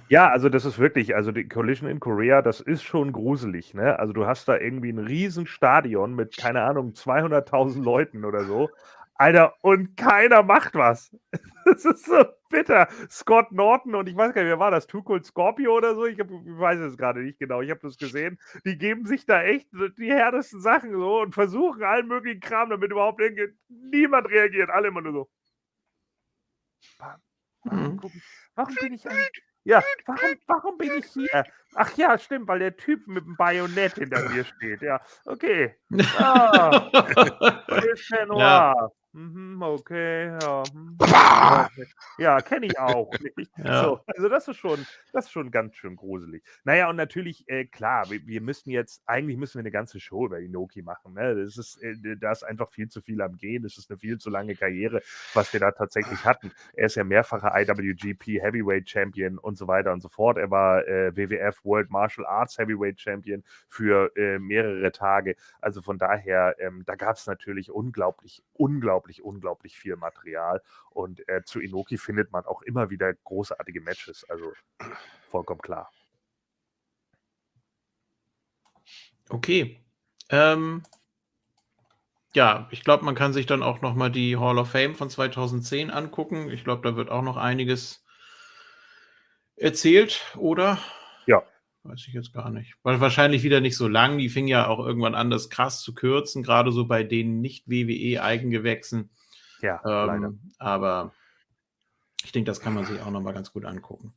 Ja. 0.09 0.29
Also 0.29 0.49
das 0.49 0.65
ist 0.65 0.79
wirklich, 0.79 1.15
also 1.15 1.31
die 1.31 1.47
Collision 1.47 1.89
in 1.89 1.99
Korea, 1.99 2.41
das 2.41 2.59
ist 2.61 2.83
schon 2.83 3.11
gruselig, 3.11 3.73
ne? 3.73 3.99
Also 3.99 4.13
du 4.13 4.25
hast 4.25 4.47
da 4.47 4.57
irgendwie 4.57 4.89
ein 4.91 4.99
riesen 4.99 5.45
Stadion 5.47 6.15
mit, 6.15 6.37
keine 6.37 6.61
Ahnung, 6.63 6.93
200.000 6.95 7.83
Leuten 7.83 8.25
oder 8.25 8.45
so. 8.45 8.69
Alter, 9.15 9.55
und 9.61 9.97
keiner 9.97 10.43
macht 10.43 10.75
was. 10.75 11.11
Das 11.65 11.83
ist 11.83 12.05
so 12.05 12.23
bitter. 12.49 12.87
Scott 13.09 13.51
Norton 13.51 13.93
und 13.95 14.07
ich 14.07 14.15
weiß 14.15 14.33
gar 14.33 14.41
nicht, 14.41 14.49
wer 14.49 14.57
war 14.59 14.71
das? 14.71 14.87
Too 14.87 15.03
Cold 15.03 15.25
Scorpio 15.25 15.75
oder 15.75 15.95
so? 15.95 16.05
Ich, 16.05 16.17
hab, 16.17 16.27
ich 16.31 16.57
weiß 16.57 16.79
es 16.79 16.95
gerade 16.97 17.19
nicht 17.21 17.39
genau. 17.39 17.59
Ich 17.61 17.69
habe 17.69 17.81
das 17.81 17.97
gesehen. 17.97 18.39
Die 18.65 18.77
geben 18.77 19.05
sich 19.05 19.25
da 19.25 19.43
echt 19.43 19.67
die 19.97 20.09
härtesten 20.13 20.61
Sachen 20.61 20.93
so 20.93 21.19
und 21.21 21.33
versuchen 21.33 21.83
allen 21.83 22.07
möglichen 22.07 22.39
Kram, 22.39 22.69
damit 22.69 22.91
überhaupt 22.91 23.19
irgendwie 23.19 23.49
niemand 23.67 24.29
reagiert. 24.29 24.69
Alle 24.69 24.87
immer 24.87 25.01
nur 25.01 25.11
so. 25.11 25.29
Warum, 26.99 27.21
warum, 27.63 27.93
Mhm. 27.93 27.97
guck 27.97 28.15
ich, 28.15 28.23
warum 28.57 28.75
bin 28.75 28.93
ich 28.93 29.07
eigentlich 29.07 29.43
ja, 29.63 29.83
warum, 30.05 30.35
warum 30.47 30.77
bin 30.77 30.91
ich 30.97 31.07
hier? 31.07 31.43
Ach 31.79 31.95
ja, 31.95 32.17
stimmt, 32.17 32.47
weil 32.47 32.57
der 32.57 32.75
Typ 32.75 33.05
mit 33.07 33.23
dem 33.23 33.35
Bajonett 33.37 33.93
hinter 33.95 34.27
mir 34.29 34.43
steht. 34.57 34.81
Ja, 34.81 34.99
okay. 35.25 35.75
Ah, 36.17 36.89
ist 37.93 38.09
der 38.11 38.25
Noir. 38.25 38.91
mhm, 39.13 39.61
okay, 39.61 40.27
ja. 40.41 40.63
hm. 40.71 40.97
Ja, 42.17 42.41
kenne 42.41 42.65
ich 42.67 42.79
auch. 42.79 43.11
Ja. 43.57 43.83
So, 43.83 43.99
also 44.07 44.27
das 44.29 44.47
ist 44.47 44.57
schon, 44.57 44.85
das 45.13 45.25
ist 45.25 45.31
schon 45.31 45.51
ganz 45.51 45.75
schön 45.75 45.95
gruselig. 45.95 46.43
Naja, 46.63 46.89
und 46.89 46.95
natürlich, 46.95 47.47
äh, 47.47 47.65
klar, 47.65 48.09
wir, 48.09 48.25
wir 48.25 48.41
müssen 48.41 48.71
jetzt, 48.71 49.03
eigentlich 49.05 49.37
müssen 49.37 49.55
wir 49.55 49.61
eine 49.61 49.71
ganze 49.71 49.99
Show 49.99 50.25
über 50.25 50.39
Inoki 50.39 50.81
machen. 50.81 51.13
Ne? 51.13 51.35
Das 51.35 51.57
ist, 51.57 51.77
äh, 51.83 52.17
da 52.19 52.31
ist 52.31 52.43
einfach 52.43 52.69
viel 52.71 52.89
zu 52.89 53.01
viel 53.01 53.21
am 53.21 53.37
Gehen. 53.37 53.63
Das 53.63 53.77
ist 53.77 53.89
eine 53.91 53.99
viel 53.99 54.17
zu 54.17 54.29
lange 54.31 54.55
Karriere, 54.55 55.01
was 55.33 55.53
wir 55.53 55.59
da 55.59 55.71
tatsächlich 55.71 56.25
hatten. 56.25 56.51
Er 56.73 56.87
ist 56.87 56.95
ja 56.95 57.03
mehrfacher 57.03 57.53
IWGP 57.55 58.41
Heavyweight 58.41 58.89
Champion 58.89 59.37
und 59.37 59.57
so 59.57 59.67
weiter 59.67 59.93
und 59.93 60.01
so 60.01 60.09
fort. 60.09 60.37
Er 60.37 60.49
war 60.51 60.87
äh, 60.87 61.15
WWF 61.15 61.63
World 61.67 61.91
Martial 61.91 62.25
Arts 62.25 62.57
Heavyweight 62.57 62.99
Champion 62.99 63.43
für 63.67 64.11
äh, 64.15 64.39
mehrere 64.39 64.91
Tage. 64.91 65.35
Also 65.61 65.81
von 65.81 65.99
daher, 65.99 66.55
ähm, 66.59 66.83
da 66.85 66.95
gab 66.95 67.17
es 67.17 67.27
natürlich 67.27 67.69
unglaublich, 67.69 68.41
unglaublich, 68.53 69.23
unglaublich 69.23 69.77
viel 69.77 69.95
Material. 69.97 70.61
Und 70.89 71.27
äh, 71.29 71.43
zu 71.43 71.59
Inoki 71.59 71.97
findet 71.97 72.31
man 72.31 72.45
auch 72.45 72.63
immer 72.63 72.89
wieder 72.89 73.13
großartige 73.13 73.81
Matches. 73.81 74.25
Also 74.29 74.53
vollkommen 75.29 75.61
klar. 75.61 75.91
Okay. 79.29 79.79
Ähm, 80.29 80.83
ja, 82.33 82.67
ich 82.71 82.83
glaube, 82.83 83.05
man 83.05 83.15
kann 83.15 83.33
sich 83.33 83.45
dann 83.45 83.63
auch 83.63 83.81
noch 83.81 83.95
mal 83.95 84.11
die 84.11 84.37
Hall 84.37 84.59
of 84.59 84.69
Fame 84.69 84.95
von 84.95 85.09
2010 85.09 85.89
angucken. 85.89 86.49
Ich 86.51 86.63
glaube, 86.63 86.87
da 86.87 86.95
wird 86.95 87.09
auch 87.09 87.23
noch 87.23 87.37
einiges 87.37 88.05
erzählt, 89.55 90.23
oder? 90.37 90.77
Ja. 91.25 91.43
Weiß 91.87 92.05
ich 92.07 92.13
jetzt 92.13 92.33
gar 92.33 92.49
nicht. 92.49 92.75
Weil 92.83 92.99
wahrscheinlich 92.99 93.43
wieder 93.43 93.61
nicht 93.61 93.77
so 93.77 93.87
lang. 93.87 94.17
Die 94.17 94.29
fing 94.29 94.47
ja 94.47 94.67
auch 94.67 94.79
irgendwann 94.79 95.15
an, 95.15 95.29
das 95.29 95.49
krass 95.49 95.81
zu 95.81 95.93
kürzen, 95.93 96.43
gerade 96.43 96.71
so 96.71 96.85
bei 96.85 97.03
den 97.03 97.39
nicht 97.39 97.67
WWE-Eigengewächsen. 97.69 99.09
Ja, 99.61 99.79
leider. 99.83 100.27
Ähm, 100.27 100.51
aber 100.57 101.13
ich 102.23 102.31
denke, 102.31 102.49
das 102.49 102.59
kann 102.59 102.73
man 102.73 102.85
sich 102.85 103.01
auch 103.01 103.11
noch 103.11 103.21
mal 103.21 103.33
ganz 103.33 103.53
gut 103.53 103.65
angucken. 103.65 104.13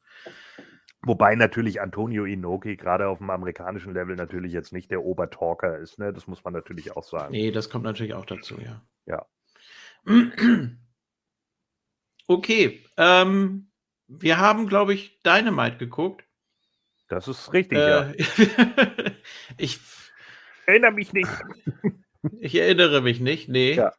Wobei 1.02 1.34
natürlich 1.34 1.80
Antonio 1.80 2.24
Inoki 2.24 2.76
gerade 2.76 3.08
auf 3.08 3.18
dem 3.18 3.30
amerikanischen 3.30 3.94
Level 3.94 4.16
natürlich 4.16 4.52
jetzt 4.52 4.72
nicht 4.72 4.90
der 4.90 5.02
Obertalker 5.02 5.78
ist. 5.78 5.98
Ne? 5.98 6.12
Das 6.12 6.26
muss 6.26 6.44
man 6.44 6.52
natürlich 6.52 6.94
auch 6.94 7.04
sagen. 7.04 7.32
Nee, 7.32 7.52
das 7.52 7.70
kommt 7.70 7.84
natürlich 7.84 8.14
auch 8.14 8.26
dazu, 8.26 8.58
ja. 8.60 8.82
Ja. 9.06 9.26
Okay, 12.26 12.84
ähm, 12.96 13.72
wir 14.06 14.38
haben, 14.38 14.68
glaube 14.68 14.94
ich, 14.94 15.20
Dynamite 15.24 15.78
geguckt. 15.78 16.24
Das 17.10 17.28
ist 17.28 17.52
richtig, 17.52 17.76
ja. 17.78 18.10
Äh, 18.12 18.14
ich, 19.58 19.78
Erinnere 20.66 20.92
mich 20.92 21.12
nicht. 21.12 21.28
ich 22.40 22.54
erinnere 22.54 23.00
mich 23.02 23.18
nicht, 23.20 23.48
nee. 23.48 23.72
Ja. 23.74 23.92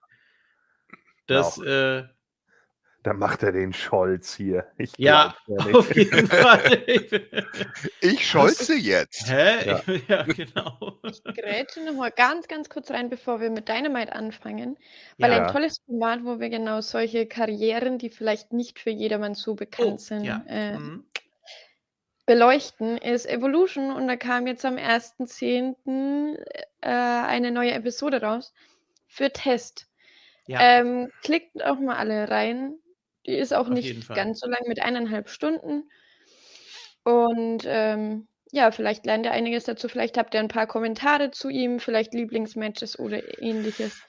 Das, 1.28 1.58
äh, 1.60 2.04
Da 3.04 3.14
macht 3.14 3.44
er 3.44 3.52
den 3.52 3.74
Scholz 3.74 4.34
hier. 4.36 4.68
Ich 4.78 4.94
ja, 4.98 5.36
ja 5.48 5.58
auf 5.76 5.94
jeden 5.96 6.28
Fall. 6.28 6.84
Ich 8.02 8.28
scholze 8.30 8.76
jetzt. 8.76 9.30
Hä? 9.30 9.68
Ja. 9.70 9.82
Ich, 9.88 10.08
ja, 10.08 10.24
genau. 10.24 11.00
Ich 11.04 11.22
grätsche 11.24 11.84
noch 11.84 11.94
mal 11.96 12.12
ganz, 12.12 12.48
ganz 12.48 12.70
kurz 12.70 12.92
rein, 12.92 13.10
bevor 13.10 13.42
wir 13.42 13.50
mit 13.50 13.68
Dynamite 13.68 14.14
anfangen. 14.14 14.78
Weil 15.20 15.32
Ja. 15.32 15.46
ein 15.48 15.52
tolles 15.52 15.80
Format, 15.86 16.24
wo 16.24 16.40
wir 16.40 16.50
genau 16.50 16.80
solche 16.82 17.26
Karrieren, 17.28 17.98
die 17.98 18.10
vielleicht 18.10 18.54
nicht 18.54 18.80
für 18.80 18.90
jedermann 18.92 19.36
so 19.36 19.56
bekannt 19.56 19.94
Oh, 19.94 19.98
sind, 19.98 20.24
ja. 20.24 20.44
äh, 20.48 20.78
Mhm. 20.78 21.04
Beleuchten, 22.26 22.98
ist 22.98 23.26
Evolution. 23.26 23.92
Und 23.92 24.08
da 24.08 24.16
kam 24.16 24.48
jetzt 24.48 24.66
am 24.66 24.76
1.10. 24.76 26.38
Äh, 26.82 26.90
eine 26.90 27.52
neue 27.52 27.72
Episode 27.72 28.22
raus 28.22 28.54
für 29.08 29.32
Test. 29.32 29.88
Ja. 30.48 30.60
Ähm, 30.62 31.12
klickt 31.22 31.64
auch 31.64 31.80
mal 31.80 31.98
alle 31.98 32.30
rein. 32.30 32.76
Die 33.26 33.36
ist 33.36 33.54
auch 33.54 33.68
Auf 33.68 33.70
nicht 33.70 34.08
ganz 34.10 34.40
so 34.40 34.50
lang 34.50 34.62
mit 34.68 34.82
eineinhalb 34.82 35.30
Stunden. 35.30 35.90
Und 37.04 37.64
ähm, 37.66 38.28
ja, 38.52 38.72
vielleicht 38.72 39.06
lernt 39.06 39.26
ihr 39.26 39.32
einiges 39.32 39.66
dazu. 39.66 39.88
Vielleicht 39.88 40.18
habt 40.18 40.34
ihr 40.34 40.40
ein 40.40 40.48
paar 40.48 40.68
Kommentare 40.68 41.32
zu 41.32 41.50
ihm, 41.50 41.80
vielleicht 41.80 42.14
Lieblingsmatches 42.14 43.00
oder 43.00 43.42
ähnliches. 43.42 44.02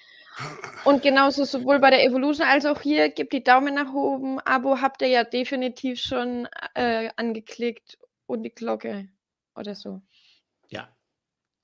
Und 0.85 1.03
genauso 1.03 1.45
sowohl 1.45 1.79
bei 1.79 1.91
der 1.91 2.05
Evolution 2.05 2.47
als 2.47 2.65
auch 2.65 2.81
hier, 2.81 3.11
gebt 3.11 3.33
die 3.33 3.45
Daumen 3.45 3.75
nach 3.75 3.93
oben. 3.93 4.41
Abo 4.41 4.81
habt 4.81 5.03
ihr 5.03 5.09
ja 5.09 5.25
definitiv 5.25 6.01
schon 6.01 6.49
äh, 6.75 7.11
angeklickt 7.17 7.99
und 8.33 8.43
die 8.43 8.55
Glocke 8.55 9.09
oder 9.55 9.75
so. 9.75 10.03
ja. 10.69 10.89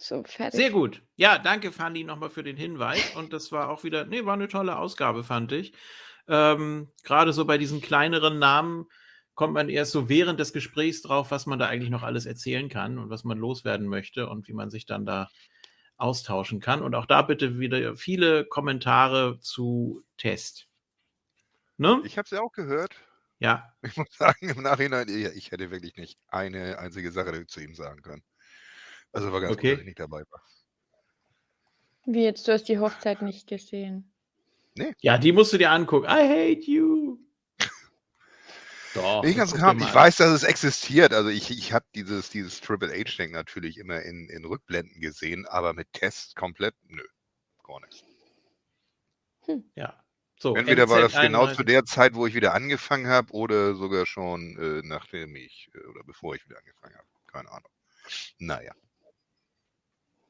So, 0.00 0.22
fertig. 0.24 0.60
Sehr 0.60 0.70
gut. 0.70 1.02
Ja, 1.16 1.38
danke, 1.38 1.72
Fanny, 1.72 2.04
nochmal 2.04 2.30
für 2.30 2.44
den 2.44 2.56
Hinweis. 2.56 3.16
Und 3.16 3.32
das 3.32 3.50
war 3.50 3.68
auch 3.68 3.82
wieder, 3.82 4.04
nee, 4.04 4.24
war 4.24 4.34
eine 4.34 4.46
tolle 4.46 4.78
Ausgabe, 4.78 5.24
fand 5.24 5.50
ich. 5.50 5.72
Ähm, 6.28 6.92
Gerade 7.02 7.32
so 7.32 7.44
bei 7.44 7.58
diesen 7.58 7.80
kleineren 7.80 8.38
Namen 8.38 8.86
kommt 9.34 9.54
man 9.54 9.68
erst 9.68 9.90
so 9.90 10.08
während 10.08 10.38
des 10.38 10.52
Gesprächs 10.52 11.02
drauf, 11.02 11.32
was 11.32 11.46
man 11.46 11.58
da 11.58 11.66
eigentlich 11.66 11.90
noch 11.90 12.04
alles 12.04 12.26
erzählen 12.26 12.68
kann 12.68 12.98
und 12.98 13.10
was 13.10 13.24
man 13.24 13.38
loswerden 13.38 13.88
möchte 13.88 14.28
und 14.28 14.46
wie 14.46 14.52
man 14.52 14.70
sich 14.70 14.86
dann 14.86 15.04
da 15.04 15.28
austauschen 15.96 16.60
kann. 16.60 16.80
Und 16.80 16.94
auch 16.94 17.06
da 17.06 17.22
bitte 17.22 17.58
wieder 17.58 17.96
viele 17.96 18.44
Kommentare 18.44 19.40
zu 19.40 20.04
Test. 20.16 20.68
Ne? 21.76 22.00
Ich 22.04 22.18
habe 22.18 22.24
es 22.26 22.30
ja 22.30 22.40
auch 22.40 22.52
gehört. 22.52 22.94
Ja, 23.40 23.72
Ich 23.82 23.96
muss 23.96 24.08
sagen, 24.10 24.48
im 24.48 24.62
Nachhinein, 24.62 25.08
ich 25.08 25.50
hätte 25.52 25.70
wirklich 25.70 25.96
nicht 25.96 26.18
eine 26.28 26.78
einzige 26.78 27.12
Sache 27.12 27.46
zu 27.46 27.60
ihm 27.60 27.74
sagen 27.74 28.02
können. 28.02 28.22
Also 29.12 29.32
war 29.32 29.40
ganz 29.40 29.56
Okay. 29.56 29.68
gut, 29.68 29.72
dass 29.74 29.80
ich 29.80 29.86
nicht 29.86 30.00
dabei 30.00 30.22
war. 30.30 30.42
Wie 32.06 32.24
jetzt, 32.24 32.48
du 32.48 32.52
hast 32.52 32.64
die 32.64 32.78
Hochzeit 32.78 33.22
nicht 33.22 33.46
gesehen. 33.46 34.12
ja, 35.00 35.18
die 35.18 35.32
musst 35.32 35.52
du 35.52 35.58
dir 35.58 35.70
angucken. 35.70 36.06
I 36.06 36.54
hate 36.56 36.70
you. 36.70 37.18
Doch. 38.94 39.22
Ich, 39.24 39.34
dir 39.34 39.44
ich 39.44 39.94
weiß, 39.94 40.16
dass 40.16 40.30
es 40.30 40.42
existiert. 40.42 41.12
Also 41.12 41.28
ich, 41.28 41.50
ich 41.50 41.72
habe 41.72 41.84
dieses, 41.94 42.30
dieses 42.30 42.60
Triple 42.60 42.88
H-Ding 42.90 43.32
natürlich 43.32 43.78
immer 43.78 44.02
in, 44.02 44.28
in 44.28 44.44
Rückblenden 44.44 45.00
gesehen, 45.00 45.46
aber 45.46 45.74
mit 45.74 45.92
Test 45.92 46.34
komplett, 46.34 46.74
nö, 46.86 47.04
gar 47.62 47.80
nichts. 47.80 48.02
Ja. 49.74 50.02
So, 50.40 50.54
Entweder 50.54 50.88
war 50.88 51.00
das 51.00 51.12
genau 51.20 51.46
MZ31. 51.46 51.54
zu 51.56 51.62
der 51.64 51.84
Zeit, 51.84 52.14
wo 52.14 52.26
ich 52.26 52.34
wieder 52.34 52.54
angefangen 52.54 53.08
habe, 53.08 53.32
oder 53.32 53.74
sogar 53.74 54.06
schon 54.06 54.56
äh, 54.58 54.86
nachdem 54.86 55.34
ich, 55.34 55.68
äh, 55.74 55.84
oder 55.86 56.02
bevor 56.04 56.34
ich 56.36 56.44
wieder 56.48 56.58
angefangen 56.58 56.94
habe. 56.94 57.06
Keine 57.32 57.50
Ahnung. 57.50 57.70
Naja. 58.38 58.72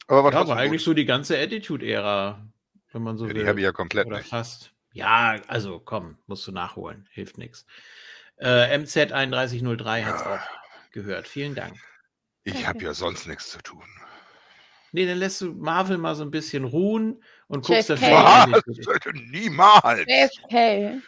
Aber 0.06 0.24
war 0.24 0.32
Ja, 0.32 0.40
aber 0.40 0.56
eigentlich 0.56 0.80
gut. 0.80 0.86
so 0.86 0.94
die 0.94 1.04
ganze 1.04 1.38
Attitude-Ära, 1.38 2.46
wenn 2.92 3.02
man 3.02 3.18
so 3.18 3.26
Ja, 3.26 3.34
will. 3.34 3.42
die 3.42 3.48
habe 3.48 3.60
ich 3.60 3.64
ja 3.64 3.72
komplett 3.72 4.06
Oder 4.06 4.18
nicht. 4.18 4.28
fast. 4.30 4.72
Ja, 4.92 5.36
also 5.46 5.78
komm, 5.78 6.16
musst 6.26 6.46
du 6.46 6.52
nachholen. 6.52 7.06
Hilft 7.12 7.36
nichts. 7.36 7.66
Äh, 8.38 8.74
MZ3103 8.78 10.04
hat 10.04 10.16
es 10.16 10.22
auch 10.22 10.40
gehört. 10.92 11.28
Vielen 11.28 11.54
Dank. 11.54 11.76
Ich 12.44 12.66
habe 12.66 12.82
ja 12.82 12.94
sonst 12.94 13.26
nichts 13.26 13.50
zu 13.50 13.58
tun. 13.58 13.84
Nee, 14.92 15.06
dann 15.06 15.18
lässt 15.18 15.42
du 15.42 15.52
Marvel 15.52 15.98
mal 15.98 16.14
so 16.14 16.22
ein 16.22 16.30
bisschen 16.30 16.64
ruhen 16.64 17.22
und 17.48 17.64
guckst 17.64 17.88
JFK. 17.88 18.00
dann 18.00 18.52
Was? 18.52 18.62
Niemals! 19.30 20.06
JFK. 20.06 21.02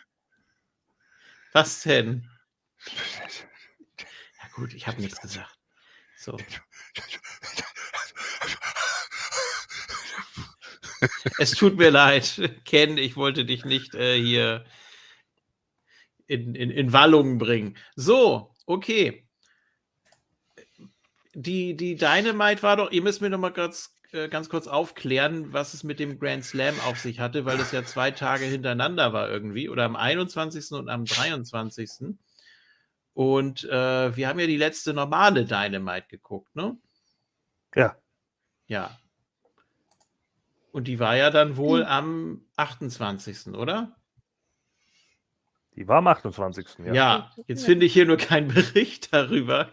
Was 1.53 1.83
denn? 1.83 2.29
Ja, 4.43 4.49
gut, 4.55 4.73
ich 4.73 4.87
habe 4.87 5.01
nichts 5.03 5.21
gesagt. 5.21 5.59
So. 6.17 6.39
Es 11.39 11.53
tut 11.53 11.77
mir 11.77 11.91
leid, 11.91 12.51
Ken, 12.65 12.99
ich 12.99 13.17
wollte 13.17 13.45
dich 13.45 13.65
nicht 13.65 13.95
äh, 13.95 14.19
hier 14.19 14.65
in, 16.27 16.55
in, 16.55 16.71
in 16.71 16.93
Wallungen 16.93 17.39
bringen. 17.39 17.77
So, 17.97 18.55
okay. 18.67 19.27
Die, 21.35 21.77
die 21.77 21.97
Dynamite 21.97 22.63
war 22.63 22.77
doch, 22.77 22.91
ihr 22.91 23.03
müsst 23.03 23.21
mir 23.21 23.31
noch 23.31 23.39
mal 23.39 23.53
ganz, 23.53 23.95
äh, 24.13 24.29
ganz 24.29 24.49
kurz 24.49 24.67
aufklären, 24.67 25.53
was 25.53 25.75
es 25.75 25.85
mit 25.85 25.99
dem 26.01 26.19
Grand 26.19 26.45
Slam 26.45 26.75
auf 26.81 26.99
sich 26.99 27.21
hatte, 27.21 27.45
weil 27.45 27.59
das 27.59 27.73
ja 27.73 27.85
zwei 27.85 28.11
Tage 28.11 28.45
hintereinander 28.45 29.13
war 29.13 29.29
irgendwie, 29.31 29.69
oder 29.69 29.85
am 29.85 29.97
21. 29.97 30.73
und 30.73 30.89
am 30.89 31.05
23. 31.05 32.17
Und 33.15 33.65
äh, 33.65 34.17
wir 34.17 34.29
haben 34.29 34.39
ja 34.41 34.47
die 34.47 34.57
letzte 34.57 34.95
normale 34.95 35.45
Dynamite 35.45 36.07
geguckt, 36.09 36.55
ne? 36.57 36.77
Ja. 37.75 37.97
Ja. 38.67 38.99
Und 40.73 40.85
die 40.85 40.99
war 41.01 41.17
ja 41.17 41.31
dann 41.31 41.57
wohl 41.57 41.81
Hm. 41.81 41.87
am 41.87 42.45
28., 42.57 43.49
oder? 43.55 43.97
Die 45.77 45.87
war 45.89 45.99
am 45.99 46.07
28. 46.07 46.67
Ja. 46.87 46.95
Ja. 46.95 47.33
Jetzt 47.47 47.65
finde 47.65 47.87
ich 47.87 47.93
hier 47.93 48.07
nur 48.07 48.17
keinen 48.17 48.49
Bericht 48.49 49.13
darüber. 49.13 49.71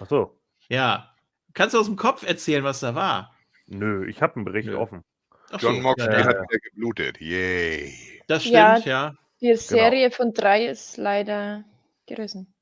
Ach 0.00 0.06
so. 0.08 0.40
Ja. 0.68 1.11
Kannst 1.54 1.74
du 1.74 1.78
aus 1.80 1.86
dem 1.86 1.96
Kopf 1.96 2.22
erzählen, 2.26 2.64
was 2.64 2.80
da 2.80 2.94
war? 2.94 3.34
Nö, 3.66 4.06
ich 4.08 4.22
habe 4.22 4.36
einen 4.36 4.44
Bericht 4.44 4.68
Nö. 4.68 4.76
offen. 4.76 5.04
Ach 5.50 5.60
John 5.60 5.76
so, 5.76 5.82
Moxley 5.82 6.12
ja, 6.12 6.18
ja. 6.20 6.26
hat 6.26 6.36
wieder 6.48 6.58
geblutet. 6.58 7.20
Yay. 7.20 7.94
Das 8.26 8.44
Ja. 8.44 8.72
stimmt, 8.76 8.86
ja. 8.86 9.14
Die 9.40 9.54
Serie 9.56 10.10
von 10.10 10.32
drei 10.32 10.66
ist 10.66 10.96
leider 10.96 11.64
gerissen. 12.06 12.54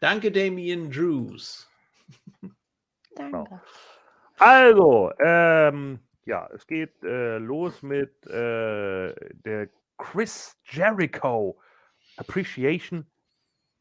Danke, 0.00 0.30
Damien 0.30 0.90
Drews. 0.90 1.68
Danke. 3.16 3.60
Also, 4.38 5.12
ähm, 5.18 6.00
ja, 6.24 6.48
es 6.54 6.66
geht 6.66 7.02
äh, 7.02 7.38
los 7.38 7.82
mit 7.82 8.26
äh, 8.26 9.14
der 9.44 9.68
Chris 9.98 10.56
Jericho 10.64 11.58
Appreciation 12.16 13.06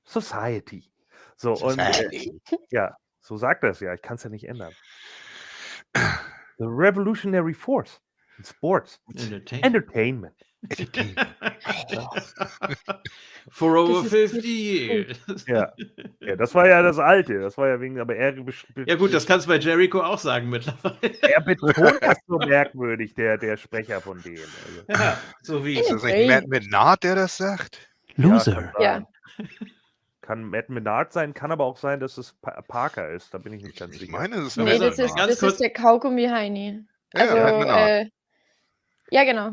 Society. 0.03 0.91
So, 1.35 1.53
und 1.53 1.79
äh, 1.79 1.93
Society. 1.93 2.41
ja, 2.71 2.95
so 3.23 3.37
sagt 3.37 3.63
er 3.63 3.71
es 3.71 3.79
ja, 3.79 3.93
ich 3.93 4.01
kann 4.01 4.15
es 4.15 4.23
ja 4.23 4.29
nicht 4.29 4.47
ändern. 4.47 4.73
The 6.59 6.65
Revolutionary 6.65 7.53
Force 7.53 7.99
in 8.37 8.43
Sports 8.43 8.99
Entertainment. 9.15 9.65
Entertainment. 9.65 10.35
For 13.49 13.75
over 13.75 14.03
Das 14.03 14.13
ist 14.13 14.31
50 14.31 14.45
years. 14.45 15.45
Ja. 15.47 15.73
ja, 16.21 16.35
das 16.35 16.55
war 16.55 16.67
ja 16.67 16.81
das 16.81 16.97
Alte, 16.99 17.39
das 17.39 17.57
war 17.57 17.67
ja 17.67 17.81
wegen, 17.81 17.99
aber 17.99 18.15
er, 18.15 18.33
Ja 18.85 18.95
gut, 18.95 19.13
das 19.13 19.25
kannst 19.25 19.45
du 19.45 19.49
bei 19.49 19.57
Jericho 19.57 20.01
auch 20.01 20.19
sagen 20.19 20.49
mittlerweile. 20.49 21.21
er 21.21 21.41
betont 21.41 21.97
das 22.01 22.17
so 22.27 22.37
merkwürdig, 22.37 23.13
der, 23.13 23.37
der 23.37 23.57
Sprecher 23.57 23.99
von 24.01 24.21
denen. 24.21 24.45
Also, 24.65 24.83
Ja, 25.03 25.17
so 25.41 25.65
wie 25.65 25.79
Ist 25.79 25.91
das 25.91 26.03
nicht 26.03 26.27
Matt 26.29 26.47
Menard, 26.47 27.03
der 27.03 27.15
das 27.15 27.37
sagt? 27.37 27.89
kann, 28.15 28.71
Ja. 28.79 29.05
Kann 30.23 30.43
Matt 30.49 30.69
Menard 30.69 31.13
sein, 31.13 31.33
kann 31.35 31.51
aber 31.51 31.65
auch 31.65 31.77
sein, 31.77 31.99
dass 31.99 32.17
es 32.17 32.33
pa 32.41 32.59
Parker 32.63 33.11
ist, 33.11 33.33
da 33.33 33.37
bin 33.37 33.53
ich 33.53 33.61
nicht 33.63 33.77
ganz 33.77 33.93
Ich 33.93 33.99
sicher. 34.01 34.11
meine, 34.11 34.37
es 34.37 34.47
ist 34.47 34.57
Nee, 34.57 34.79
das 34.79 34.97
ist, 34.97 35.13
das 35.15 35.41
ist 35.43 35.59
der 35.59 35.69
Kaugummi-Heini. 35.71 36.83
Ja, 37.13 37.21
Also, 37.21 37.35
Menard. 37.35 37.89
äh, 37.89 38.09
ja, 39.11 39.23
genau. 39.25 39.51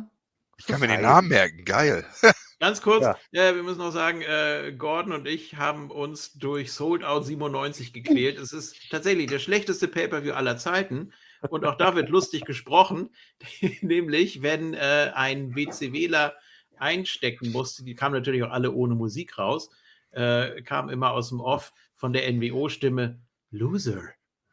Ich 0.57 0.67
kann 0.67 0.81
mir 0.81 0.89
den. 0.89 1.03
Namen 1.03 1.29
merken, 1.29 1.65
geil. 1.65 2.05
Ganz 2.61 2.83
kurz, 2.83 3.03
Ja. 3.05 3.17
ja. 3.33 3.55
wir 3.55 3.63
müssen 3.63 3.79
noch 3.79 3.91
sagen, 3.93 4.21
äh, 4.21 4.73
Gordon 4.77 5.13
und 5.13 5.27
ich 5.27 5.57
haben 5.57 5.91
uns 5.91 6.35
durch 6.35 6.73
Sold 6.73 7.03
Out 7.05 7.25
97 7.25 7.93
gequält. 7.95 8.39
Es 8.39 8.53
ist 8.53 8.77
tatsächlich 8.91 9.29
der 9.29 9.39
schlechteste 9.39 9.89
Pay-Per-View 9.89 10.35
aller 10.35 10.59
Zeiten. 10.59 11.13
Und 11.49 11.65
auch 11.65 11.77
da 11.77 11.95
wird 11.95 12.11
lustig 12.11 12.45
gesprochen, 12.45 13.09
nämlich 13.81 14.43
wenn 14.43 14.75
äh, 14.75 15.11
ein 15.15 15.57
WCWler 15.57 16.35
einstecken 16.77 17.51
musste, 17.53 17.83
die 17.83 17.95
kamen 17.95 18.15
natürlich 18.15 18.43
auch 18.43 18.51
alle 18.51 18.73
ohne 18.73 18.95
Musik 18.95 19.39
raus, 19.39 19.71
äh, 20.13 20.63
kam 20.63 20.89
immer 20.89 21.13
aus 21.13 21.29
dem 21.31 21.41
Off 21.41 21.73
von 21.97 22.13
der 22.13 22.31
NWO-Stimme 22.33 23.21
Loser. 23.51 24.03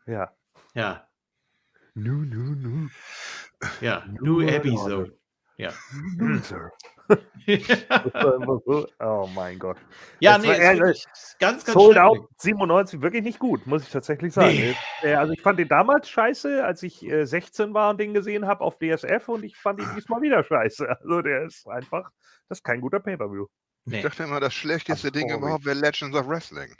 Ja. 0.06 0.32
Ja, 0.74 1.08
Nu, 1.94 2.12
nu, 2.24 2.56
nu. 2.56 2.90
ja, 3.82 4.06
New 4.08 4.42
New 4.42 4.48
Episode. 4.48 5.18
Ja. 5.58 5.72
Loser. 6.18 6.72
Das 7.08 8.14
war 8.14 8.36
immer 8.36 8.60
so- 8.66 8.88
Oh 9.00 9.28
mein 9.34 9.58
Gott. 9.58 9.78
ja, 10.20 10.38
Das 10.38 10.46
nee, 10.46 10.58
ehrlich. 10.58 11.06
ganz, 11.40 11.64
ganz 11.64 11.74
Sold. 11.74 11.98
Out 11.98 12.28
97 12.38 13.02
wirklich 13.02 13.24
nicht 13.24 13.40
gut, 13.40 13.66
muss 13.66 13.84
ich 13.84 13.90
tatsächlich 13.90 14.34
sagen. 14.34 14.56
Nee. 14.56 14.76
Äh, 15.02 15.16
Also 15.16 15.32
ich 15.34 15.42
fand 15.42 15.58
den 15.58 15.70
damals 15.70 16.10
scheiße, 16.10 16.64
als 16.66 16.84
ich 16.84 17.04
äh, 17.06 17.26
16 17.26 17.74
war 17.74 17.90
und 17.92 18.00
den 18.00 18.14
gesehen 18.14 18.46
habe 18.46 18.62
auf 18.64 18.78
DSF 18.78 19.30
und 19.30 19.44
ich 19.44 19.56
fand 19.58 19.80
ihn 19.80 19.88
diesmal 19.96 20.22
wieder 20.22 20.44
scheiße. 20.44 20.88
Also 21.00 21.22
der 21.22 21.44
ist 21.46 21.66
einfach, 21.68 22.12
das 22.50 22.60
ist 22.60 22.64
kein 22.64 22.82
guter 22.82 23.00
Pay-Per-View. 23.00 23.48
Ich 23.88 23.94
Nee. 23.94 24.02
dachte 24.02 24.24
immer, 24.24 24.42
das 24.42 24.54
schlechteste 24.54 25.14
Ding 25.14 25.34
überhaupt 25.34 25.64
wäre 25.64 25.80
Legends 25.80 26.14
of 26.14 26.28
Wrestling. 26.28 26.76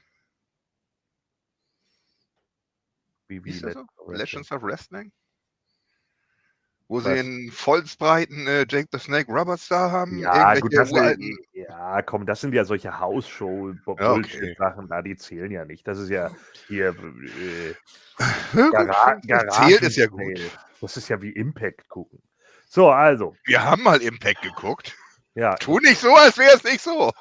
Wie, 3.30 3.42
Wie 3.46 3.50
ist 3.50 3.64
das 3.64 3.76
so? 3.76 3.80
Legends 3.80 3.92
of 3.98 4.08
Wrestling. 4.08 4.18
Legends 4.20 4.52
of 4.52 4.62
Wrestling? 4.64 5.12
Wo 6.90 6.98
Was? 6.98 7.04
sie 7.06 7.20
einen 7.20 7.52
vollsbreiten 7.52 8.46
äh, 8.48 8.66
Jake 8.68 8.90
the 8.92 9.00
Snake 9.00 9.32
Roberts 9.32 9.70
da 9.70 9.90
haben? 9.90 10.20
Ja, 10.20 10.60
gut, 10.60 10.76
das 10.76 10.90
sind, 10.90 10.98
uralten. 10.98 11.38
ja, 11.54 12.02
komm, 12.02 12.26
das 12.26 12.42
sind 12.42 12.54
ja 12.54 12.66
solche 12.66 12.90
Ja, 12.90 13.00
Hausshow-Bullshit-Sachen 13.00 14.90
da, 14.90 15.02
die 15.02 15.16
zählen 15.16 15.52
ja 15.52 15.64
nicht. 15.64 15.88
Das 15.88 15.98
ist 16.00 16.10
ja 16.10 16.30
hier 16.68 16.90
äh, 16.90 17.74
Gara 18.72 19.18
das 19.24 19.56
Zählt 19.56 19.82
ist 19.82 19.96
ja 19.96 20.08
gut. 20.08 20.52
Das 20.82 20.98
ist 20.98 21.08
ja 21.08 21.22
wie 21.22 21.32
Impact 21.32 21.88
gucken. 21.88 22.22
So, 22.68 22.90
also, 22.90 23.34
Wir 23.46 23.64
haben 23.64 23.84
mal 23.84 24.02
Impact 24.02 24.42
geguckt. 24.42 24.94
Ja, 25.38 25.56
Tu 25.56 25.78
nicht 25.80 26.00
so, 26.00 26.14
als 26.16 26.38
wäre 26.38 26.56
es 26.56 26.64
nicht 26.64 26.82
so. 26.82 27.12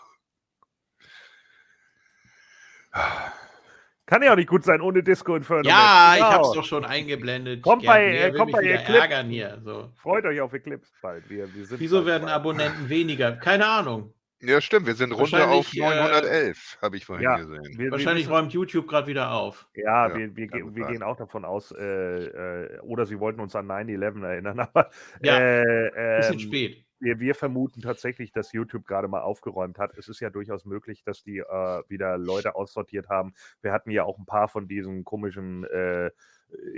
kann 4.07 4.23
ja 4.23 4.33
auch 4.33 4.37
nicht 4.37 4.49
gut 4.49 4.65
sein 4.65 4.81
ohne 4.81 5.03
Disco 5.03 5.35
Inferno. 5.37 5.69
Ja, 5.69 5.75
Match. 6.11 6.19
ich 6.21 6.25
Genau. 6.25 6.33
hab's 6.39 6.53
doch 6.53 6.65
schon 6.65 6.85
eingeblendet. 6.85 7.63
Kommt 7.63 7.85
bei- 7.85 8.17
äh, 8.17 8.33
kommt 8.33 8.53
bei 8.53 8.63
Eclipse. 8.63 8.99
ärgern 9.01 9.29
hier. 9.29 9.61
So. 9.65 9.91
Freut 9.97 10.25
euch 10.25 10.41
auf 10.41 10.53
Eclipse 10.53 10.93
bald. 11.03 11.29
Wir, 11.29 11.53
wir 11.55 11.67
sind 11.67 11.81
Wieso 11.81 11.97
bald 11.97 12.07
werden 12.07 12.23
dabei. 12.23 12.35
Abonnenten 12.35 12.89
weniger? 12.89 13.33
Keine 13.33 13.67
Ahnung. 13.67 14.13
Ja, 14.41 14.61
stimmt. 14.61 14.87
Wir 14.87 14.95
sind 14.95 15.13
runter 15.13 15.49
auf 15.49 15.67
Wahrscheinlich, 15.75 15.77
äh, 15.83 16.03
911, 16.03 16.79
habe 16.83 16.97
ich 16.99 17.07
vorhin 17.07 17.25
Ja. 17.25 17.37
gesehen. 17.37 17.79
Wir, 17.79 17.91
Wahrscheinlich 17.91 18.29
wir, 18.29 18.35
räumt 18.35 18.53
YouTube 18.53 18.87
gerade 18.87 19.07
wieder 19.07 19.33
auf. 19.33 19.67
Ja, 19.75 20.09
Ja, 20.09 20.15
wir, 20.17 20.37
wir, 20.37 20.47
ge- 20.47 20.65
wir 20.75 20.87
gehen 20.87 21.03
auch 21.03 21.17
davon 21.17 21.45
aus, 21.47 21.73
äh, 21.73 21.83
äh, 22.27 22.79
oder 22.81 23.07
sie 23.07 23.19
wollten 23.19 23.41
uns 23.41 23.57
an 23.57 23.67
9-11 23.67 24.23
erinnern, 24.23 24.61
aber 24.73 24.91
Ja, 25.23 25.39
äh, 25.39 26.17
Bisschen 26.19 26.35
ähm, 26.35 26.41
spät. 26.41 26.86
Wir, 27.01 27.21
wir 27.21 27.35
vermuten 27.35 27.83
tatsächlich, 27.83 28.33
dass 28.33 28.53
YouTube 28.53 28.87
gerade 28.87 29.09
mal 29.09 29.21
aufgeräumt 29.23 29.79
hat. 29.79 29.97
Es 29.99 30.09
ist 30.09 30.21
ja 30.21 30.31
durchaus 30.31 30.65
möglich, 30.65 31.03
dass 31.05 31.23
die 31.23 31.39
äh, 31.39 31.83
wieder 31.89 32.19
Leute 32.19 32.55
aussortiert 32.55 33.09
haben. 33.09 33.35
Wir 33.63 33.73
hatten 33.73 33.91
ja 33.91 34.05
auch 34.05 34.19
ein 34.19 34.27
paar 34.27 34.49
von 34.49 34.69
diesen 34.69 35.05
komischen, 35.05 35.65
äh, 35.65 36.11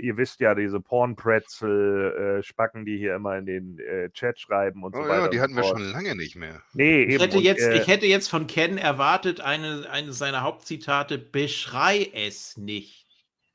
ihr 0.01 0.17
wisst 0.17 0.39
ja, 0.39 0.55
diese 0.55 0.79
Porn-Pretzel-Spacken, 0.79 2.85
die 2.85 2.97
hier 2.97 3.15
immer 3.15 3.37
in 3.37 3.45
den 3.45 3.79
äh, 3.79 4.09
Chat 4.11 4.39
schreiben 4.39 4.83
und 4.83 4.95
Oh 4.95 5.03
so 5.03 5.07
weiter. 5.07 5.23
ja, 5.23 5.27
die 5.29 5.41
hatten 5.41 5.55
wir 5.55 5.63
schon 5.63 5.81
lange 5.83 6.15
nicht 6.15 6.35
mehr. 6.35 6.61
Nee, 6.73 7.03
Ich 7.03 7.13
eben. 7.13 7.21
hätte, 7.23 7.37
und, 7.37 7.43
jetzt, 7.43 7.61
äh, 7.61 7.77
ich 7.77 7.87
hätte 7.87 8.05
jetzt 8.05 8.29
von 8.29 8.47
Ken 8.47 8.77
erwartet, 8.77 9.41
eine, 9.41 9.89
eines 9.89 10.17
seiner 10.17 10.41
Hauptzitate: 10.41 11.17
Beschrei 11.17 12.09
es 12.13 12.57
nicht. 12.57 13.07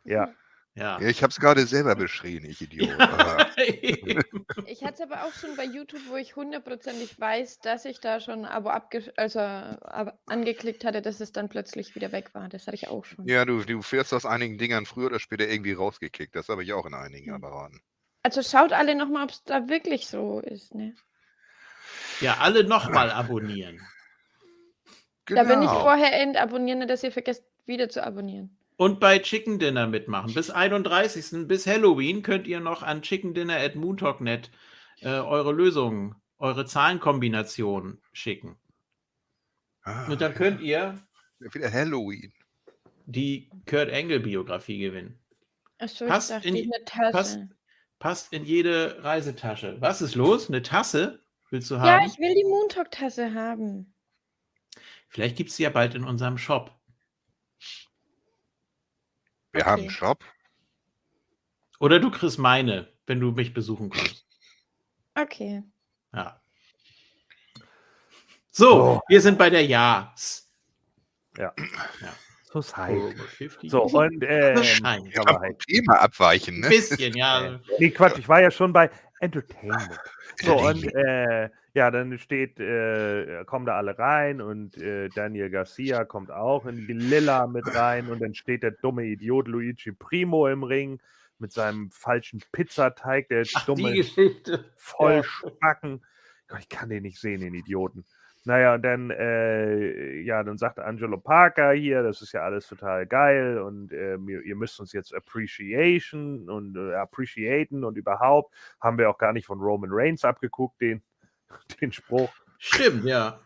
ja. 0.04 0.28
Ja. 0.76 1.00
Ja, 1.00 1.06
ich 1.08 1.22
habe 1.22 1.30
es 1.30 1.38
gerade 1.38 1.66
selber 1.66 1.94
beschrien, 1.94 2.44
ich 2.44 2.60
Idiot. 2.60 2.98
Aber 2.98 3.46
Ich 4.66 4.82
hatte 4.82 4.94
es 4.94 5.00
aber 5.00 5.24
auch 5.24 5.32
schon 5.32 5.54
bei 5.56 5.64
YouTube, 5.64 6.00
wo 6.08 6.16
ich 6.16 6.34
hundertprozentig 6.34 7.18
weiß, 7.20 7.60
dass 7.60 7.84
ich 7.84 8.00
da 8.00 8.18
schon 8.18 8.40
ein 8.40 8.44
Abo 8.44 8.70
abge 8.70 9.12
also, 9.16 9.38
ab 9.38 10.18
angeklickt 10.26 10.84
hatte, 10.84 11.00
dass 11.00 11.20
es 11.20 11.30
dann 11.30 11.48
plötzlich 11.48 11.94
wieder 11.94 12.10
weg 12.10 12.34
war. 12.34 12.48
Das 12.48 12.66
hatte 12.66 12.74
ich 12.74 12.88
auch 12.88 13.04
schon. 13.04 13.26
ja, 13.28 13.44
du, 13.44 13.62
du 13.62 13.80
wirst 13.92 14.12
aus 14.12 14.26
einigen 14.26 14.58
Dingern 14.58 14.84
früher 14.84 15.06
oder 15.06 15.20
später 15.20 15.46
irgendwie 15.48 15.72
rausgekickt. 15.74 16.34
Das 16.34 16.48
habe 16.48 16.64
ich 16.64 16.72
auch 16.72 16.86
in 16.86 16.94
einigen 16.94 17.28
Hm. 17.28 17.34
Apparaten. 17.44 17.80
Also 18.24 18.42
schaut 18.42 18.72
alle 18.72 18.96
nochmal, 18.96 19.24
ob 19.24 19.30
es 19.30 19.44
da 19.44 19.68
wirklich 19.68 20.06
so 20.08 20.40
ist. 20.40 20.74
Ne? 20.74 20.94
ja, 22.20 22.38
alle 22.38 22.64
nochmal 22.64 23.10
abonnieren. 23.12 23.80
Da 25.26 25.44
bin 25.44 25.62
ich 25.62 25.68
Genau. 25.68 25.82
vorher 25.82 26.20
entabonnieren, 26.20 26.86
dass 26.88 27.02
ihr 27.04 27.12
vergesst, 27.12 27.44
wieder 27.66 27.88
zu 27.88 28.02
abonnieren. 28.04 28.58
Und 28.76 28.98
bei 29.00 29.18
Chicken 29.20 29.58
Dinner 29.58 29.86
mitmachen. 29.86 30.34
Bis 30.34 30.50
31. 30.50 31.46
bis 31.46 31.66
Halloween 31.66 32.22
könnt 32.22 32.46
ihr 32.46 32.60
noch 32.60 32.82
an 32.82 33.02
chickendinner.moontalk.net 33.02 34.50
äh, 35.00 35.08
eure 35.08 35.52
Lösungen, 35.52 36.16
eure 36.38 36.66
Zahlenkombination 36.66 38.00
schicken. 38.12 38.56
Ah, 39.82 40.10
Und 40.10 40.20
dann 40.20 40.34
könnt 40.34 40.60
ihr 40.60 40.98
wieder 41.38 41.70
Halloween. 41.72 42.32
die 43.06 43.50
Kurt 43.66 43.90
Engel 43.90 44.20
Biografie 44.20 44.78
gewinnen. 44.78 45.18
Achso, 45.78 46.06
Passt 46.06 46.30
ich 46.30 46.36
dachte, 46.36 46.48
in 46.48 46.56
eine 46.72 46.84
Tasse. 46.84 47.12
passt- 47.12 47.38
Passt 48.00 48.32
in 48.34 48.44
jede 48.44 49.02
Reisetasche. 49.02 49.76
Was 49.80 50.02
ist 50.02 50.14
los? 50.14 50.48
Eine 50.48 50.62
Tasse 50.62 51.22
willst 51.50 51.70
du 51.70 51.76
Ja, 51.76 51.80
haben? 51.82 52.06
ich 52.06 52.18
will 52.18 52.34
die 52.34 52.44
Moontalk-Tasse 52.44 53.32
haben. 53.34 53.94
Vielleicht 55.08 55.36
gibt 55.36 55.50
es 55.50 55.56
sie 55.56 55.62
ja 55.62 55.70
bald 55.70 55.94
in 55.94 56.04
unserem 56.04 56.36
Shop. 56.36 56.76
Wir 59.54 59.60
Okay. 59.62 59.70
haben 59.70 59.80
einen 59.82 59.90
Shop. 59.90 60.24
Oder 61.78 62.00
du 62.00 62.10
kriegst 62.10 62.38
meine, 62.38 62.88
wenn 63.06 63.20
du 63.20 63.30
mich 63.30 63.54
besuchen 63.54 63.88
kommst. 63.88 64.26
Okay. 65.14 65.62
Ja. 66.12 66.40
So, 68.50 68.82
Oh. 68.82 69.00
wir 69.08 69.20
sind 69.20 69.38
bei 69.38 69.50
der 69.50 69.64
Ja's. 69.64 70.50
Society. 72.52 73.16
50. 73.16 73.70
So, 73.70 73.82
und 73.82 74.24
ähm, 74.28 74.62
Schein. 74.62 75.04
ja, 75.06 75.20
Aber 75.22 75.30
aber 75.30 75.40
halt, 75.40 75.58
Thema 75.60 76.00
abweichen, 76.00 76.56
Ein 76.56 76.60
ne? 76.60 76.68
bisschen, 76.68 77.16
ja. 77.16 77.60
nee, 77.78 77.90
Quatsch, 77.90 78.18
ich 78.18 78.28
war 78.28 78.40
ja 78.40 78.50
schon 78.52 78.72
bei 78.72 78.90
Entertainment. 79.20 79.98
So, 80.42 80.56
und 80.56 80.92
äh, 80.96 81.48
ja, 81.74 81.92
dann 81.92 82.18
steht, 82.18 82.58
äh, 82.58 83.44
kommen 83.46 83.66
da 83.66 83.76
alle 83.76 83.96
rein 83.96 84.40
und 84.40 84.76
äh, 84.76 85.08
Daniel 85.10 85.48
Garcia 85.48 86.04
kommt 86.04 86.32
auch 86.32 86.66
in 86.66 86.88
die 86.88 86.92
Lilla 86.92 87.46
mit 87.46 87.72
rein 87.72 88.08
und 88.08 88.20
dann 88.20 88.34
steht 88.34 88.64
der 88.64 88.72
dumme 88.72 89.04
Idiot 89.04 89.46
Luigi 89.46 89.92
Primo 89.92 90.48
im 90.48 90.64
Ring 90.64 91.00
mit 91.38 91.52
seinem 91.52 91.90
falschen 91.92 92.42
Pizzateig, 92.50 93.28
der 93.28 93.44
Ach, 93.54 93.64
die 93.64 93.66
dumme. 93.66 94.64
Vollspacken. 94.74 96.04
Gott, 96.48 96.60
ich 96.60 96.68
kann 96.68 96.88
den 96.88 97.04
nicht 97.04 97.20
sehen, 97.20 97.40
den 97.40 97.54
Idioten. 97.54 98.04
Naja, 98.44 98.74
und 98.74 98.82
dann, 98.82 99.10
äh, 99.10 100.20
ja, 100.20 100.42
dann 100.42 100.58
sagt 100.58 100.78
Angelo 100.78 101.18
Parker 101.18 101.72
hier, 101.72 102.02
das 102.02 102.20
ist 102.20 102.32
ja 102.32 102.42
alles 102.42 102.68
total 102.68 103.06
geil 103.06 103.58
und 103.58 103.92
ähm, 103.92 104.28
ihr, 104.28 104.54
müsst 104.54 104.80
uns 104.80 104.92
jetzt 104.92 105.14
appreciation 105.14 106.50
und 106.50 106.76
äh, 106.76 106.94
appreciaten 106.94 107.84
und 107.84 107.96
überhaupt 107.96 108.54
haben 108.80 108.98
wir 108.98 109.08
auch 109.08 109.18
gar 109.18 109.32
nicht 109.32 109.46
von 109.46 109.60
Roman 109.60 109.90
Reigns 109.92 110.24
abgeguckt, 110.24 110.80
den, 110.80 111.02
den 111.80 111.92
Spruch. 111.92 112.32
Stimmt, 112.58 113.04
ja. 113.04 113.40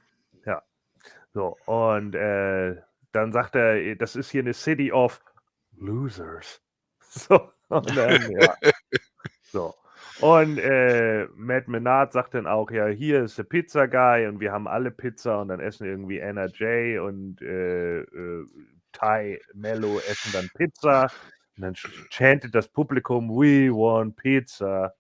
So, 1.35 1.57
und 1.67 2.15
äh, 2.15 2.77
dann 3.13 3.33
sagt 3.33 3.55
er, 3.55 3.97
das 3.97 4.17
ist 4.17 4.31
hier 4.31 4.43
eine 4.43 4.55
City 4.55 4.93
of 4.93 5.23
Losers. 5.77 6.61
So, 7.11 7.53
und 7.69 7.97
dann, 7.97 8.31
ja. 8.33 8.55
So. 9.41 9.75
Und 10.21 10.59
äh, 10.59 11.27
Matt 11.37 11.69
Menard 11.69 12.13
sagt 12.13 12.35
dann 12.35 12.47
auch, 12.47 12.71
ja, 12.71 12.87
hier 12.87 13.23
ist 13.25 13.39
der 13.39 13.45
Pizza 13.45 13.87
Guy 13.87 14.27
und 14.27 14.41
wir 14.41 14.51
haben 14.53 14.67
alle 14.67 14.91
Pizza 14.91 15.41
und 15.41 15.49
dann 15.49 15.61
essen 15.61 15.87
irgendwie 15.87 16.21
Anna 16.21 16.47
J 16.47 17.01
und 17.01 17.41
äh, 17.41 18.01
äh, 18.01 18.47
Ty 18.93 19.41
Mello 19.55 19.99
essen 20.09 20.33
dann 20.33 20.49
Pizza 20.57 21.05
und 21.57 21.63
dann 21.63 21.75
chantet 22.11 22.55
das 22.55 22.69
Publikum, 22.69 23.29
we 23.31 23.71
want 23.73 24.17
pizza. 24.17 24.93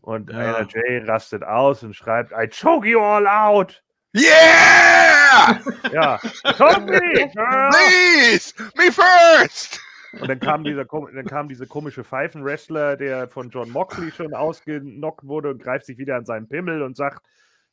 Und 0.00 0.30
Ja. 0.30 0.56
Anna 0.56 0.60
J 0.68 1.06
rastet 1.06 1.42
aus 1.42 1.82
und 1.82 1.94
schreibt, 1.94 2.32
I 2.32 2.48
choke 2.48 2.86
you 2.88 3.00
all 3.00 3.26
out. 3.26 3.82
Yeah! 4.16 5.60
Ja, 5.92 6.18
choke 6.56 6.82
me, 6.82 7.00
girl. 7.34 7.70
Please! 7.70 8.54
Me 8.76 8.90
first! 8.90 9.80
Und 10.18 10.28
dann 10.28 10.40
kam 10.40 10.64
dieser 10.64 10.84
dann 10.86 11.26
kam 11.26 11.48
diese 11.48 11.66
komische 11.66 12.04
Pfeifenwrestler, 12.04 12.96
der 12.96 13.28
von 13.28 13.50
John 13.50 13.70
Moxley 13.70 14.12
schon 14.12 14.34
ausgenockt 14.34 15.26
wurde 15.26 15.50
und 15.50 15.62
greift 15.62 15.86
sich 15.86 15.98
wieder 15.98 16.16
an 16.16 16.24
seinen 16.24 16.48
Pimmel 16.48 16.82
und 16.82 16.96
sagt, 16.96 17.26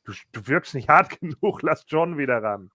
du, 0.04 0.12
du 0.32 0.46
wirkst 0.48 0.74
nicht 0.74 0.88
hart 0.88 1.20
genug, 1.20 1.62
lass 1.62 1.84
John 1.88 2.18
wieder 2.18 2.42
ran. 2.42 2.70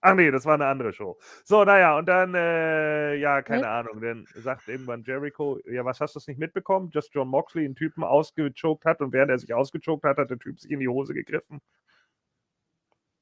Ach 0.00 0.14
nee, 0.14 0.30
das 0.30 0.44
war 0.46 0.54
eine 0.54 0.66
andere 0.66 0.92
Show. 0.92 1.18
So, 1.44 1.64
naja, 1.64 1.98
und 1.98 2.06
dann, 2.06 2.34
äh, 2.34 3.16
ja, 3.16 3.42
keine 3.42 3.66
Hm? 3.66 3.72
Ahnung, 3.72 4.00
dann 4.02 4.26
sagt 4.34 4.68
irgendwann 4.68 5.02
Jericho, 5.02 5.58
ja, 5.66 5.84
was 5.84 6.00
hast 6.00 6.14
du 6.14 6.18
das 6.18 6.26
nicht 6.28 6.38
mitbekommen, 6.38 6.90
dass 6.90 7.08
John 7.12 7.28
Moxley 7.28 7.64
einen 7.64 7.74
Typen 7.74 8.04
ausgechoked 8.04 8.84
hat 8.84 9.00
und 9.00 9.12
während 9.14 9.30
er 9.30 9.38
sich 9.38 9.54
ausgechoked 9.54 10.04
hat, 10.04 10.18
hat 10.18 10.30
der 10.30 10.38
Typ 10.38 10.60
sich 10.60 10.70
in 10.70 10.80
die 10.80 10.88
Hose 10.88 11.14
gegriffen. 11.14 11.60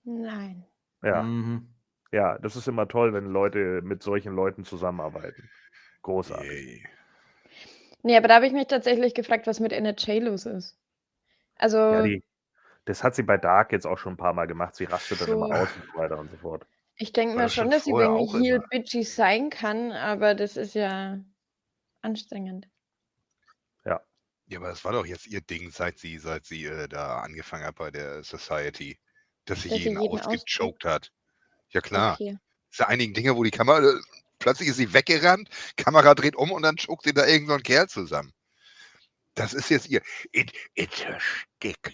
Nein. 0.04 0.64
Ja, 1.02 1.22
Mhm. 1.22 1.74
ja, 2.12 2.38
das 2.38 2.56
ist 2.56 2.68
immer 2.68 2.88
toll, 2.88 3.12
wenn 3.14 3.26
Leute 3.26 3.82
mit 3.82 4.02
solchen 4.02 4.34
Leuten 4.34 4.64
zusammenarbeiten. 4.64 5.50
Großartig. 6.02 6.50
Yay. 6.50 6.88
Nee, 8.02 8.16
aber 8.16 8.28
da 8.28 8.36
habe 8.36 8.46
ich 8.46 8.52
mich 8.52 8.66
tatsächlich 8.66 9.14
gefragt, 9.14 9.46
was 9.46 9.60
mit 9.60 9.72
NHJ 9.72 10.18
los 10.20 10.46
ist. 10.46 10.76
Also, 11.56 11.78
Ja, 11.78 12.02
die, 12.02 12.22
das 12.84 13.04
hat 13.04 13.14
sie 13.14 13.22
bei 13.22 13.38
Dark 13.38 13.72
jetzt 13.72 13.86
auch 13.86 13.98
schon 13.98 14.14
ein 14.14 14.16
paar 14.18 14.34
Mal 14.34 14.46
gemacht. 14.46 14.74
Sie 14.76 14.84
rastet 14.84 15.20
dann 15.20 15.30
immer 15.30 15.48
So. 15.48 15.52
aus 15.52 15.68
und 15.76 15.84
so 15.86 15.94
weiter 15.98 16.18
und 16.18 16.30
so 16.30 16.36
fort. 16.38 16.66
ich 16.96 17.12
denke 17.12 17.34
mal 17.36 17.42
das 17.44 17.54
schon, 17.54 17.70
dass 17.70 17.84
sie 17.84 17.92
wegen 17.92 18.44
immer? 18.44 18.66
bitchy 18.70 19.04
sein 19.04 19.50
kann, 19.50 19.92
aber 19.92 20.34
das 20.34 20.56
ist 20.56 20.74
ja 20.74 21.18
anstrengend. 22.02 22.68
Ja, 23.84 24.00
aber 24.58 24.68
das 24.68 24.84
war 24.84 24.92
doch 24.92 25.06
jetzt 25.06 25.26
ihr 25.26 25.40
Ding, 25.40 25.70
seit 25.70 25.98
sie, 25.98 26.18
seit 26.18 26.44
sie 26.44 26.64
äh, 26.66 26.88
da 26.88 27.20
angefangen 27.20 27.64
hat 27.64 27.76
bei 27.76 27.90
der 27.90 28.22
Society, 28.22 28.98
dass 29.44 29.62
sie 29.62 29.68
Dass 29.70 29.78
sie 29.78 29.84
jeden 29.84 30.00
jeden 30.02 30.20
ausgechoked 30.20 30.84
hat. 30.84 31.10
Ja 31.70 31.80
klar. 31.80 32.14
Okay. 32.14 32.38
Es 32.70 32.78
sind 32.78 32.86
einige 32.88 33.12
Dinge, 33.12 33.36
wo 33.36 33.44
die 33.44 33.50
Kamera, 33.50 33.78
äh, 33.80 34.00
plötzlich 34.42 34.68
ist 34.68 34.76
sie 34.76 34.92
weggerannt, 34.92 35.48
Kamera 35.76 36.14
dreht 36.14 36.36
um 36.36 36.50
und 36.52 36.62
dann 36.62 36.76
choked 36.76 37.04
sie 37.04 37.14
da 37.14 37.26
irgend 37.26 37.48
so 37.48 37.54
ein 37.54 37.62
Kerl 37.62 37.88
zusammen. 37.88 38.32
Das 39.34 39.54
ist 39.54 39.70
jetzt 39.70 39.88
ihr. 39.88 40.02
It, 40.32 40.52
it's 40.74 41.04
a 41.06 41.18
stick. 41.18 41.92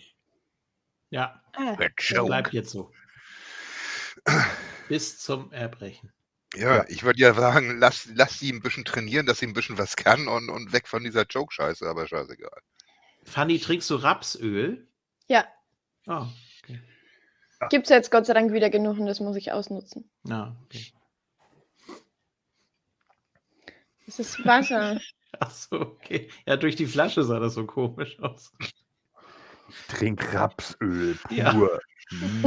Ja, 1.10 1.40
Ah, 1.54 1.72
A 1.72 1.76
das 1.76 1.90
joke. 1.98 2.26
bleibt 2.26 2.52
jetzt 2.52 2.70
so. 2.70 2.92
Bis 4.88 5.18
zum 5.18 5.52
Erbrechen. 5.52 6.12
Ja, 6.54 6.76
Ja. 6.78 6.84
ich 6.88 7.02
würde 7.02 7.20
ja 7.20 7.34
sagen, 7.34 7.78
lass, 7.78 8.08
lass 8.14 8.38
sie 8.38 8.52
ein 8.52 8.60
bisschen 8.62 8.84
trainieren, 8.84 9.26
dass 9.26 9.38
sie 9.38 9.46
ein 9.46 9.52
bisschen 9.52 9.78
was 9.78 9.96
kann 9.96 10.28
und, 10.28 10.48
und 10.48 10.72
weg 10.72 10.88
von 10.88 11.04
dieser 11.04 11.24
Joke-Scheiße, 11.26 11.86
aber 11.88 12.06
scheißegal. 12.08 12.60
Fanny, 13.24 13.58
trinkst 13.58 13.88
du 13.90 13.96
Rapsöl? 13.96 14.88
ja, 15.28 15.46
Oh, 16.06 16.26
okay. 16.64 16.80
gibt 17.68 17.84
es 17.84 17.90
jetzt 17.90 18.10
Gott 18.10 18.24
sei 18.24 18.32
Dank 18.32 18.50
wieder 18.52 18.70
genug 18.70 18.98
und 18.98 19.04
das 19.06 19.20
muss 19.20 19.36
ich 19.36 19.52
ausnutzen. 19.52 20.10
Ja, 20.24 20.56
okay. 20.64 20.86
Es 24.08 24.18
ist 24.18 24.44
Wasser. 24.46 24.98
Ach 25.40 25.50
so, 25.50 25.78
okay. 25.80 26.30
Ja, 26.46 26.56
durch 26.56 26.74
die 26.74 26.86
Flasche 26.86 27.22
sah 27.22 27.38
das 27.38 27.54
so 27.54 27.66
komisch 27.66 28.18
aus. 28.20 28.50
Trink 29.88 30.34
Rapsöl 30.34 31.14
pur. 31.28 31.30
Ja. 31.36 31.52
Mm. 32.10 32.42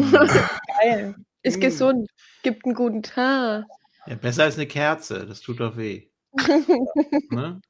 Geil. 0.82 1.16
Ist 1.44 1.58
Mm. 1.58 1.62
gesund. 1.62 2.10
Gibt 2.42 2.66
einen 2.66 2.74
guten 2.74 3.04
Tag. 3.04 3.66
Ja, 4.08 4.16
besser 4.16 4.44
als 4.46 4.56
eine 4.56 4.66
Kerze. 4.66 5.28
Das 5.28 5.40
tut 5.42 5.60
doch 5.60 5.78
weh. 5.78 6.10
Ne? 7.30 7.62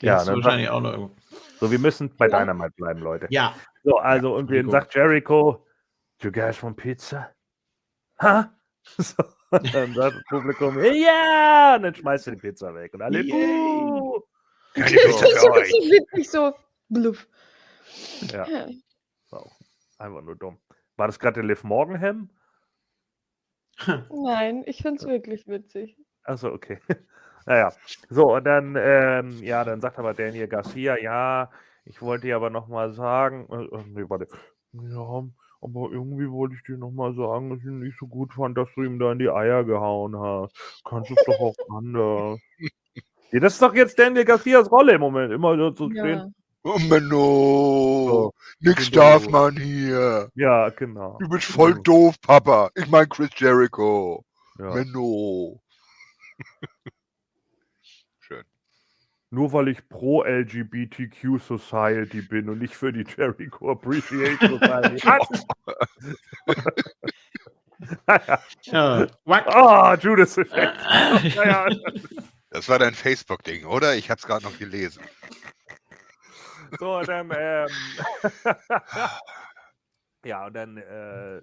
Die 0.00 0.06
Ja, 0.06 0.24
dann 0.24 0.42
wahrscheinlich 0.42 0.68
auch 0.68 0.80
noch 0.80 0.90
irgendwo. 0.92 1.14
So, 1.60 1.70
wir 1.70 1.78
müssen 1.78 2.14
bei 2.16 2.28
Ja. 2.28 2.40
Dynamite 2.40 2.72
bleiben, 2.76 3.00
Leute. 3.00 3.28
Ja, 3.30 3.54
So, 3.84 3.96
also, 3.98 4.34
und 4.34 4.40
Entschuldigung. 4.40 4.72
sagt 4.72 4.94
Jericho, 4.96 5.64
you 6.20 6.32
guys 6.32 6.60
want 6.64 6.76
pizza? 6.76 7.30
Ha? 8.20 8.52
So, 8.98 9.22
und 9.50 9.74
dann 9.74 9.94
sagt 9.94 10.16
das 10.16 10.24
Publikum, 10.28 10.78
ja! 10.82 11.76
Und 11.76 11.82
dann 11.82 11.94
schmeißt 11.94 12.26
er 12.28 12.34
die 12.34 12.40
Pizza 12.40 12.74
weg. 12.74 12.94
Und 12.94 13.02
alle, 13.02 13.22
Yay. 13.22 13.30
buh! 13.30 14.20
Keine 14.74 14.90
So. 15.40 15.48
Richtig 15.52 15.90
witzig, 15.90 16.30
so 16.30 16.54
bluff. 16.88 17.26
Ja, 18.32 18.46
Ja. 18.46 18.66
auch 19.30 19.56
einfach 19.98 20.22
nur 20.22 20.36
dumm. 20.36 20.58
War 20.96 21.06
das 21.06 21.18
gerade 21.18 21.34
der 21.34 21.44
Liv 21.44 21.64
Morganham? 21.64 22.30
Nein, 24.10 24.62
ich 24.66 24.82
finde 24.82 25.00
es 25.02 25.06
wirklich 25.06 25.46
witzig. 25.46 25.96
Achso, 26.24 26.48
okay. 26.48 26.80
naja. 27.46 27.72
So, 28.08 28.34
und 28.34 28.44
dann, 28.44 28.76
ähm, 28.78 29.42
ja, 29.42 29.64
dann 29.64 29.80
sagt 29.80 29.98
aber 29.98 30.14
Daniel 30.14 30.48
Garcia, 30.48 30.98
ja, 30.98 31.50
ich 31.84 32.02
wollte 32.02 32.26
dir 32.26 32.36
aber 32.36 32.50
nochmal 32.50 32.92
sagen, 32.92 33.46
äh, 33.50 33.76
äh, 33.76 33.84
nee, 33.86 34.04
warte. 34.08 34.26
Ja, 34.72 35.24
aber 35.60 35.90
irgendwie 35.92 36.30
wollte 36.30 36.54
ich 36.54 36.62
dir 36.64 36.76
nochmal 36.78 37.14
sagen, 37.14 37.50
dass 37.50 37.58
ich 37.60 37.66
ihn 37.66 37.80
nicht 37.80 37.98
so 37.98 38.06
gut 38.06 38.32
fand, 38.34 38.56
dass 38.56 38.68
du 38.74 38.82
ihm 38.82 38.98
da 38.98 39.12
in 39.12 39.18
die 39.18 39.30
Eier 39.30 39.64
gehauen 39.64 40.18
hast. 40.18 40.54
Kannst 40.84 41.10
es 41.10 41.18
doch 41.26 41.38
auch 41.38 41.54
anders. 41.76 42.40
Ja, 43.32 43.40
das 43.40 43.54
ist 43.54 43.62
doch 43.62 43.74
jetzt 43.74 43.98
Daniel 43.98 44.24
Garcias 44.24 44.70
Rolle 44.70 44.94
im 44.94 45.00
Moment, 45.00 45.32
immer 45.32 45.56
so 45.56 45.70
zu 45.72 45.90
Ja. 45.90 46.02
stehen. 46.02 46.34
Oh 46.64 46.78
Menno, 46.80 48.06
So, 48.08 48.32
nix 48.60 48.90
genau. 48.90 49.02
darf 49.02 49.28
man 49.28 49.56
hier. 49.56 50.30
Ja, 50.34 50.68
genau. 50.70 51.16
Du 51.20 51.28
bist 51.28 51.46
voll 51.46 51.72
Genau. 51.72 51.82
doof, 51.82 52.20
Papa. 52.20 52.70
Ich 52.74 52.88
mein 52.88 53.08
Chris 53.08 53.30
Jericho. 53.36 54.24
Ja. 54.58 54.74
Menno. 54.74 55.60
Nur 59.36 59.52
weil 59.52 59.68
ich 59.68 59.86
pro 59.90 60.24
LGBTQ 60.24 61.38
Society 61.38 62.22
bin 62.22 62.48
und 62.48 62.58
nicht 62.58 62.74
für 62.74 62.90
die 62.90 63.04
Jericho 63.04 63.70
Appreciation 63.72 64.58
Society. 64.58 65.06
naja. 68.06 69.06
Ah, 69.26 69.94
Judas 70.00 70.38
Effekt. 70.38 70.78
Naja, 71.36 71.68
Das 72.48 72.66
war 72.70 72.78
dein 72.78 72.94
Facebook-Ding, 72.94 73.66
oder? 73.66 73.94
Ich 73.94 74.10
hab's 74.10 74.26
gerade 74.26 74.42
noch 74.42 74.58
gelesen. 74.58 75.02
so, 76.78 77.02
dann, 77.02 77.30
ähm, 77.38 77.68
ja, 80.24 80.46
und 80.46 80.54
dann 80.54 80.78
äh, 80.78 81.42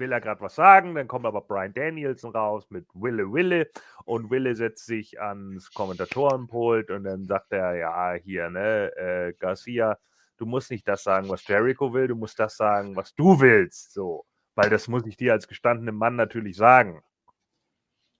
will 0.00 0.12
er 0.12 0.20
gerade 0.20 0.40
was 0.40 0.54
sagen, 0.56 0.94
dann 0.94 1.06
kommt 1.06 1.26
aber 1.26 1.42
Brian 1.42 1.74
Danielson 1.74 2.32
raus 2.32 2.68
mit 2.70 2.86
Wille 2.94 3.32
Wille 3.32 3.70
und 4.04 4.30
Wille 4.30 4.56
setzt 4.56 4.86
sich 4.86 5.20
ans 5.20 5.72
Kommentatorenpult 5.72 6.90
und 6.90 7.04
dann 7.04 7.26
sagt 7.26 7.52
er, 7.52 7.76
ja, 7.76 8.14
hier, 8.14 8.50
ne, 8.50 8.96
äh, 8.96 9.32
Garcia, 9.38 9.98
du 10.38 10.46
musst 10.46 10.70
nicht 10.70 10.88
das 10.88 11.04
sagen, 11.04 11.28
was 11.28 11.46
Jericho 11.46 11.92
will, 11.92 12.08
du 12.08 12.16
musst 12.16 12.38
das 12.40 12.56
sagen, 12.56 12.96
was 12.96 13.14
du 13.14 13.40
willst, 13.40 13.92
so, 13.92 14.24
weil 14.54 14.70
das 14.70 14.88
muss 14.88 15.06
ich 15.06 15.16
dir 15.16 15.32
als 15.32 15.46
gestandenem 15.46 15.96
Mann 15.96 16.16
natürlich 16.16 16.56
sagen, 16.56 17.02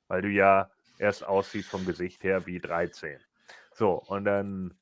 weil 0.07 0.23
du 0.23 0.29
ja 0.29 0.71
erst 0.99 1.27
aussiehst 1.27 1.71
vom 1.71 1.87
Gesicht 1.87 2.23
her 2.23 2.47
wie 2.47 2.61
13. 2.61 3.19
So, 3.73 3.95
und 3.95 4.27
dann 4.27 4.75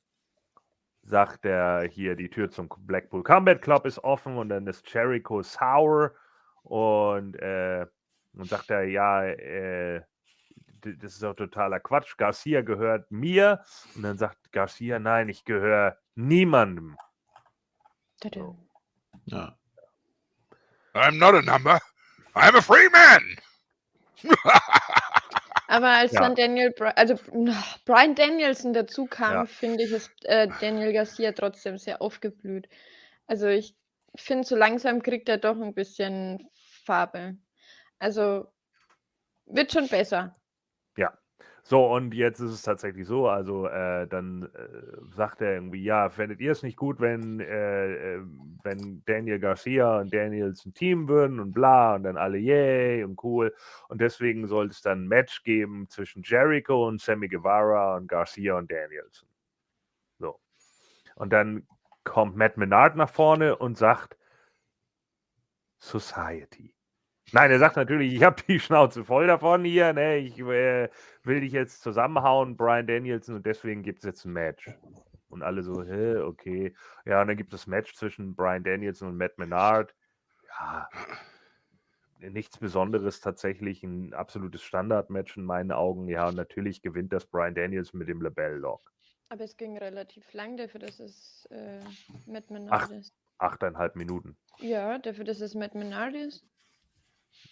sagt 1.03 1.45
er 1.45 1.83
hier, 1.83 2.15
die 2.15 2.29
Tür 2.29 2.51
zum 2.51 2.69
Blackpool 2.79 3.23
Combat 3.23 3.61
Club 3.61 3.85
ist 3.85 3.99
offen 3.99 4.37
und 4.37 4.49
dann 4.49 4.67
ist 4.67 4.91
Jericho 4.93 5.41
sour 5.41 6.13
und, 6.63 7.35
äh, 7.35 7.85
und 8.33 8.49
sagt 8.49 8.69
er, 8.69 8.83
ja, 8.83 9.25
äh, 9.25 10.01
das 10.81 11.13
ist 11.13 11.23
doch 11.23 11.33
totaler 11.33 11.79
Quatsch. 11.79 12.15
Garcia 12.17 12.61
gehört 12.61 13.11
mir. 13.11 13.63
Und 13.95 14.03
dann 14.03 14.17
sagt 14.17 14.51
Garcia, 14.51 14.99
nein, 14.99 15.27
ich 15.29 15.43
gehöre 15.43 15.97
niemandem. 16.15 16.97
Tada. 18.21 18.55
Ja. 19.25 19.57
I'm 20.93 21.17
not 21.17 21.35
a 21.35 21.41
number. 21.41 21.79
I'm 22.33 22.55
a 22.57 22.61
free 22.61 22.89
man. 22.91 23.37
Aber 25.67 25.89
als 25.89 26.13
Ja. 26.13 26.21
dann 26.21 26.35
Daniel, 26.35 26.73
also 26.95 27.15
Brian 27.85 28.15
Danielson 28.15 28.73
dazu 28.73 29.05
kam, 29.05 29.33
Ja. 29.33 29.45
finde 29.45 29.83
ich, 29.83 29.91
ist 29.91 30.11
äh, 30.25 30.47
Daniel 30.59 30.93
Garcia 30.93 31.31
trotzdem 31.31 31.77
sehr 31.77 32.01
aufgeblüht. 32.01 32.67
Also 33.27 33.47
ich 33.47 33.75
finde, 34.15 34.47
so 34.47 34.55
langsam 34.55 35.01
kriegt 35.01 35.29
er 35.29 35.37
doch 35.37 35.59
ein 35.59 35.73
bisschen 35.73 36.49
Farbe. 36.85 37.37
Also 37.99 38.47
wird 39.45 39.71
schon 39.71 39.87
besser. 39.87 40.39
So, 41.69 41.85
und 41.85 42.15
jetzt 42.15 42.39
ist 42.39 42.49
es 42.49 42.63
tatsächlich 42.63 43.05
so, 43.05 43.27
also 43.27 43.67
äh, 43.67 44.07
dann 44.07 44.49
äh, 44.55 45.15
sagt 45.15 45.39
er 45.41 45.53
irgendwie, 45.53 45.83
ja, 45.83 46.09
fändet 46.09 46.39
ihr 46.39 46.51
es 46.51 46.63
nicht 46.63 46.77
gut, 46.77 46.99
wenn, 46.99 47.39
äh, 47.39 48.15
äh, 48.15 48.21
wenn 48.63 49.03
Daniel 49.05 49.37
Garcia 49.37 49.99
und 49.99 50.11
Daniels 50.11 50.65
ein 50.65 50.73
Team 50.73 51.07
würden 51.07 51.39
und 51.39 51.51
bla 51.51 51.93
und 51.93 52.05
dann 52.05 52.17
alle 52.17 52.39
yay 52.39 53.03
und 53.03 53.23
cool. 53.23 53.53
Und 53.87 54.01
deswegen 54.01 54.47
sollte 54.47 54.71
es 54.71 54.81
dann 54.81 55.03
ein 55.03 55.07
Match 55.07 55.43
geben 55.43 55.87
zwischen 55.89 56.23
Jericho 56.23 56.87
und 56.87 57.01
Sammy 57.01 57.27
Guevara 57.27 57.97
und 57.97 58.07
Garcia 58.07 58.57
und 58.57 58.71
Danielson. 58.71 59.29
So. 60.17 60.39
Und 61.13 61.31
dann 61.31 61.67
kommt 62.09 62.35
Matt 62.35 62.57
Menard 62.57 62.95
nach 62.95 63.09
vorne 63.09 63.55
und 63.55 63.77
sagt 63.77 64.17
Society. 65.77 66.73
Nein, 67.31 67.51
er 67.51 67.59
sagt 67.59 67.75
natürlich, 67.75 68.15
ich 68.15 68.23
habe 68.23 68.41
die 68.47 68.59
Schnauze 68.59 69.05
voll 69.05 69.27
davon 69.27 69.63
hier, 69.63 69.93
ne? 69.93 70.17
ich 70.17 70.39
äh, 70.39 70.89
will 71.21 71.41
dich 71.41 71.51
jetzt 71.51 71.83
zusammenhauen, 71.83 72.57
Brian 72.57 72.87
Danielson, 72.87 73.35
und 73.35 73.45
deswegen 73.45 73.83
gibt 73.83 73.99
es 73.99 74.05
jetzt 74.05 74.25
ein 74.25 74.33
Match. 74.33 74.67
Und 75.29 75.43
alle 75.43 75.61
so, 75.61 75.83
hä, 75.83 76.17
okay. 76.17 76.73
Ja, 77.05 77.21
und 77.21 77.27
dann 77.27 77.37
gibt 77.37 77.53
es 77.53 77.61
das 77.61 77.67
Match 77.67 77.93
zwischen 77.93 78.35
Brian 78.35 78.63
Danielson 78.63 79.09
und 79.09 79.17
Matt 79.17 79.37
Menard. 79.37 79.93
Ja, 80.47 80.89
nichts 82.17 82.57
Besonderes 82.57 83.21
tatsächlich, 83.21 83.83
ein 83.83 84.15
absolutes 84.15 84.63
Standardmatch 84.63 85.37
in 85.37 85.43
meinen 85.43 85.71
Augen. 85.71 86.07
Ja, 86.07 86.27
und 86.27 86.35
natürlich 86.35 86.81
gewinnt 86.81 87.13
das 87.13 87.27
Brian 87.27 87.53
Danielson 87.53 87.99
mit 87.99 88.07
dem 88.07 88.23
Labell-Lock. 88.23 88.91
Aber 89.29 89.43
es 89.43 89.55
ging 89.57 89.77
relativ 89.77 90.33
lang 90.33 90.57
dafür, 90.57 90.79
dass 90.79 90.99
es 90.99 91.47
äh, 91.51 91.79
Matt 92.25 92.49
Menard 92.49 92.89
ist. 92.91 93.13
Achteinhalb 93.37 93.95
Minuten. 93.95 94.35
Ja, 94.59 94.97
dafür, 94.97 95.23
dass 95.23 95.39
es 95.39 95.53
Matt 95.53 95.75
Menard 95.75 96.15
ist. 96.15 96.43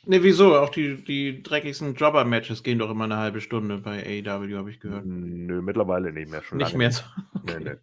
Ne, 0.05 0.23
wieso? 0.23 0.57
Auch 0.57 0.69
die, 0.69 1.03
die 1.03 1.43
dreckigsten 1.43 1.93
Jobber-Matches 1.93 2.63
gehen 2.63 2.79
doch 2.79 2.89
immer 2.89 3.03
eine 3.05 3.17
halbe 3.17 3.41
Stunde 3.41 3.77
bei 3.77 4.03
AEW, 4.03 4.57
habe 4.57 4.71
ich 4.71 4.79
gehört. 4.79 5.05
Nö, 5.05 5.61
mittlerweile 5.61 6.11
nicht 6.11 6.29
mehr. 6.31 6.41
Schon 6.41 6.57
Nicht 6.57 6.69
lange 6.71 6.77
mehr 6.79 6.91
so. 6.91 7.03
Nee, 7.43 7.59
nee. 7.59 7.75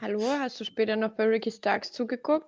Hallo, 0.00 0.20
hast 0.38 0.60
du 0.60 0.64
später 0.64 0.96
noch 0.96 1.12
bei 1.12 1.24
Ricky 1.26 1.50
Starks 1.50 1.90
zugeguckt? 1.92 2.46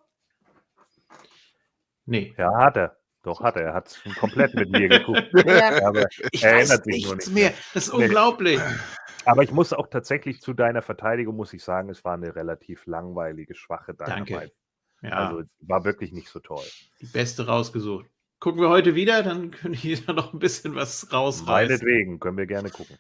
Nee. 2.07 2.35
Ja, 2.37 2.55
hat 2.57 2.77
er. 2.77 2.97
Doch, 3.23 3.41
hat 3.41 3.57
er. 3.57 3.63
Er 3.69 3.75
hat 3.75 3.89
es 3.89 4.01
komplett 4.19 4.55
mit 4.55 4.71
mir 4.71 4.89
geguckt. 4.89 5.25
Ja, 5.47 5.87
Aber, 5.87 6.07
Ich 6.31 6.43
Er 6.45 6.57
weiß 6.57 6.69
erinnert 6.71 6.85
sich 6.85 7.05
nur 7.07 7.15
nichts 7.15 7.27
nicht 7.31 7.35
mehr. 7.35 7.51
mehr. 7.51 7.59
Das 7.73 7.87
ist 7.89 7.95
Nee. 7.95 8.05
unglaublich. 8.05 8.61
Aber 9.25 9.43
ich 9.43 9.53
muss 9.53 9.73
auch 9.73 9.89
tatsächlich 9.89 10.41
zu 10.41 10.53
deiner 10.53 10.83
Verteidigung, 10.83 11.37
muss 11.37 11.53
ich 11.53 11.63
sagen, 11.63 11.89
es 11.91 12.05
war 12.05 12.15
eine 12.15 12.35
relativ 12.35 12.87
langweilige, 12.87 13.55
schwache 13.55 13.95
Danke. 13.95 14.25
Dynamite. 14.25 14.53
Ja, 15.03 15.11
Also 15.29 15.41
es 15.41 15.47
war 15.61 15.85
wirklich 15.85 16.13
nicht 16.13 16.29
so 16.29 16.41
toll. 16.41 16.65
die 17.01 17.07
beste 17.07 17.47
rausgesucht. 17.47 18.07
Gucken 18.41 18.61
wir 18.61 18.69
heute 18.69 18.95
wieder, 18.95 19.23
dann 19.23 19.51
können 19.53 19.77
wir 19.83 19.99
da 20.01 20.13
noch 20.13 20.33
ein 20.33 20.39
bisschen 20.39 20.75
was 20.75 21.13
rausreißen. 21.13 21.47
Meinetwegen, 21.77 22.21
können 22.21 22.39
wir 22.39 22.47
gerne 22.47 22.71
gucken. 22.71 22.97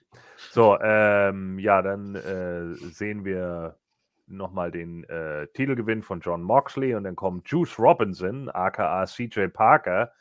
So, 0.50 0.78
ähm, 0.80 1.58
ja, 1.58 1.82
dann 1.82 2.14
äh, 2.14 2.74
sehen 2.74 3.24
wir 3.24 3.78
nochmal 4.26 4.70
den 4.70 5.04
äh, 5.04 5.46
Titelgewinn 5.48 6.02
von 6.02 6.20
John 6.20 6.42
Moxley 6.42 6.94
und 6.94 7.04
dann 7.04 7.16
kommt 7.16 7.48
Juice 7.48 7.78
Robinson, 7.78 8.48
aka 8.50 9.04
CJ 9.06 9.48
Parker, 9.48 10.12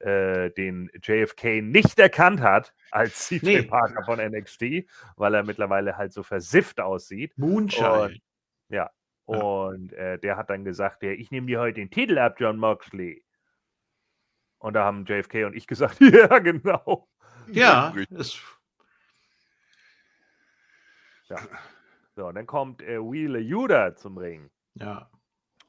äh, 0.00 0.50
den 0.50 0.90
JFK 1.02 1.62
nicht 1.62 1.98
erkannt 1.98 2.40
hat 2.40 2.74
als 2.90 3.18
CJ 3.28 3.38
Nee. 3.42 3.62
Parker 3.62 4.04
von 4.04 4.18
NXT, 4.18 4.86
weil 5.16 5.34
er 5.34 5.44
mittlerweile 5.44 5.96
halt 5.96 6.12
so 6.12 6.22
versifft 6.22 6.80
aussieht. 6.80 7.36
Moonshine. 7.36 8.18
Ja. 8.68 8.90
Und 9.26 9.92
äh, 9.92 10.18
der 10.18 10.36
hat 10.36 10.48
dann 10.48 10.64
gesagt, 10.64 11.02
ja, 11.02 11.10
ich 11.10 11.30
nehme 11.30 11.46
dir 11.46 11.60
heute 11.60 11.80
den 11.80 11.90
Titel 11.90 12.18
ab, 12.18 12.36
John 12.38 12.56
Moxley. 12.56 13.24
Und 14.58 14.72
da 14.74 14.84
haben 14.84 15.04
JFK 15.04 15.44
und 15.44 15.54
ich 15.54 15.66
gesagt, 15.68 16.00
ja, 16.00 16.38
genau. 16.38 17.08
Ja, 17.50 17.94
das, 18.10 18.38
So, 22.18 22.26
und 22.26 22.34
dann 22.34 22.46
kommt 22.46 22.82
äh, 22.82 22.98
Wheeler 22.98 23.38
Judah 23.38 23.94
zum 23.94 24.18
Ring 24.18 24.50
ja. 24.74 25.08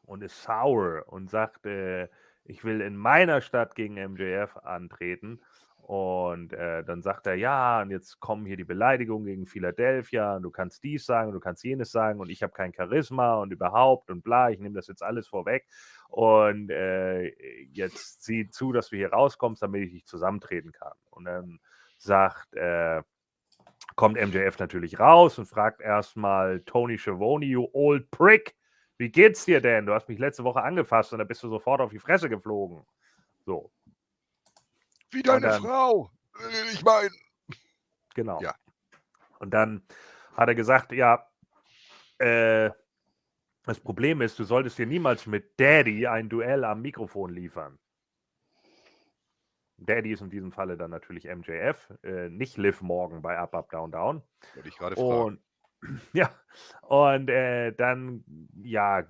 und 0.07 0.23
ist 0.23 0.41
sour 0.41 1.03
und 1.07 1.29
sagt, 1.29 1.67
äh, 1.67 2.07
ich 2.49 2.63
will 2.63 2.81
in 2.81 2.97
meiner 2.97 3.41
Stadt 3.41 3.75
gegen 3.75 3.95
MJF 3.95 4.57
antreten. 4.57 5.41
Und 5.81 6.53
äh, 6.53 6.83
dann 6.83 7.01
sagt 7.01 7.25
er, 7.25 7.33
ja, 7.33 7.81
und 7.81 7.89
jetzt 7.89 8.19
kommen 8.19 8.45
hier 8.45 8.57
die 8.57 8.63
Beleidigungen 8.63 9.25
gegen 9.25 9.47
Philadelphia 9.47 10.35
und 10.35 10.43
du 10.43 10.51
kannst 10.51 10.83
dies 10.83 11.03
sagen 11.03 11.29
und 11.29 11.33
du 11.33 11.39
kannst 11.39 11.63
jenes 11.63 11.91
sagen 11.91 12.19
und 12.19 12.29
ich 12.29 12.43
habe 12.43 12.53
kein 12.53 12.73
Charisma 12.75 13.35
und 13.35 13.51
überhaupt 13.51 14.11
und 14.11 14.23
bla, 14.23 14.51
ich 14.51 14.59
nehme 14.59 14.75
das 14.75 14.87
jetzt 14.87 15.01
alles 15.01 15.27
vorweg. 15.27 15.65
Und 16.07 16.69
äh, 16.69 17.29
jetzt 17.71 18.23
sieh 18.23 18.49
zu, 18.49 18.71
dass 18.71 18.89
du 18.89 18.97
hier 18.97 19.11
rauskommst, 19.11 19.63
damit 19.63 19.87
ich 19.87 19.91
dich 19.91 20.05
zusammentreten 20.05 20.71
kann. 20.71 20.93
Und 21.09 21.25
dann 21.25 21.59
sagt, 21.97 22.53
äh, 22.55 23.01
kommt 23.95 24.15
MJF 24.15 24.59
natürlich 24.59 24.99
raus 24.99 25.39
und 25.39 25.47
fragt 25.47 25.81
erstmal 25.81 26.61
Tony 26.61 26.99
Schiavone, 26.99 27.45
you 27.45 27.67
old 27.73 28.11
prick, 28.11 28.55
wie 28.99 29.09
geht's 29.09 29.45
dir 29.45 29.61
denn? 29.61 29.85
Du 29.85 29.93
hast 29.93 30.07
mich 30.09 30.19
letzte 30.19 30.43
Woche 30.43 30.61
angefasst 30.61 31.13
und 31.13 31.19
dann 31.19 31.27
bist 31.27 31.41
du 31.41 31.49
sofort 31.49 31.79
auf 31.81 31.89
die 31.89 31.99
Fresse 31.99 32.29
geflogen. 32.29 32.85
So, 33.45 33.71
Wie 35.09 35.23
deine 35.23 35.47
dann- 35.47 35.61
Frau. 35.63 36.11
Ich 36.71 36.83
meine. 36.83 37.09
genau. 38.13 38.39
Ja. 38.41 38.53
Und 39.39 39.51
dann 39.51 39.83
hat 40.35 40.49
er 40.49 40.55
gesagt, 40.55 40.91
ja, 40.91 41.25
äh, 42.19 42.69
das 43.63 43.79
Problem 43.79 44.21
ist, 44.21 44.37
du 44.37 44.43
solltest 44.43 44.77
dir 44.77 44.85
niemals 44.85 45.25
mit 45.25 45.59
Daddy 45.59 46.05
ein 46.05 46.27
Duell 46.29 46.63
am 46.65 46.81
Mikrofon 46.81 47.31
liefern. 47.31 47.79
Daddy 49.77 50.11
ist 50.11 50.21
in 50.21 50.29
diesem 50.29 50.51
Falle 50.51 50.75
dann 50.75 50.91
natürlich 50.91 51.25
MJF, 51.25 51.89
äh, 52.03 52.27
nicht 52.29 52.57
Liv 52.57 52.81
Morgan 52.81 53.21
bei 53.21 53.37
Up, 53.37 53.55
Up, 53.55 53.69
Down, 53.69 53.91
Down. 53.91 54.21
Wollte 54.55 54.67
ich 54.69 54.77
gerade 54.77 54.95
fragen. 54.95 55.07
Und 55.07 55.41
ja, 56.13 56.29
und 56.81 57.29
äh, 57.29 57.71
dann 57.71 58.23
ja, 58.63 59.03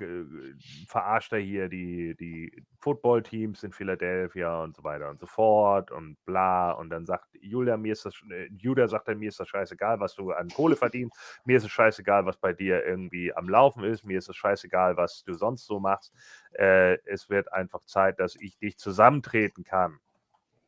verarscht 0.87 1.31
er 1.33 1.39
hier 1.39 1.69
die, 1.69 2.15
die 2.15 2.63
Football-Teams 2.79 3.63
in 3.63 3.71
Philadelphia 3.71 4.63
und 4.63 4.75
so 4.75 4.83
weiter 4.83 5.09
und 5.09 5.19
so 5.19 5.25
fort 5.25 5.91
und 5.91 6.17
bla. 6.25 6.71
Und 6.71 6.89
dann 6.89 7.05
sagt 7.05 7.25
Julia, 7.41 7.77
mir 7.77 7.93
ist 7.93 8.05
das, 8.05 8.13
äh, 8.29 8.49
Judah 8.57 8.87
sagt 8.87 9.07
dann, 9.07 9.19
mir 9.19 9.29
ist 9.29 9.39
das 9.39 9.47
scheißegal, 9.47 9.99
was 9.99 10.15
du 10.15 10.31
an 10.31 10.49
Kohle 10.49 10.75
verdienst. 10.75 11.15
Mir 11.45 11.57
ist 11.57 11.63
es 11.63 11.71
scheißegal, 11.71 12.25
was 12.25 12.37
bei 12.37 12.53
dir 12.53 12.85
irgendwie 12.85 13.33
am 13.33 13.49
Laufen 13.49 13.83
ist. 13.83 14.03
Mir 14.03 14.17
ist 14.17 14.29
es 14.29 14.35
scheißegal, 14.35 14.97
was 14.97 15.23
du 15.23 15.33
sonst 15.33 15.65
so 15.65 15.79
machst. 15.79 16.13
Äh, 16.53 16.97
es 17.05 17.29
wird 17.29 17.51
einfach 17.53 17.83
Zeit, 17.85 18.19
dass 18.19 18.35
ich 18.35 18.57
dich 18.57 18.77
zusammentreten 18.77 19.63
kann. 19.63 19.99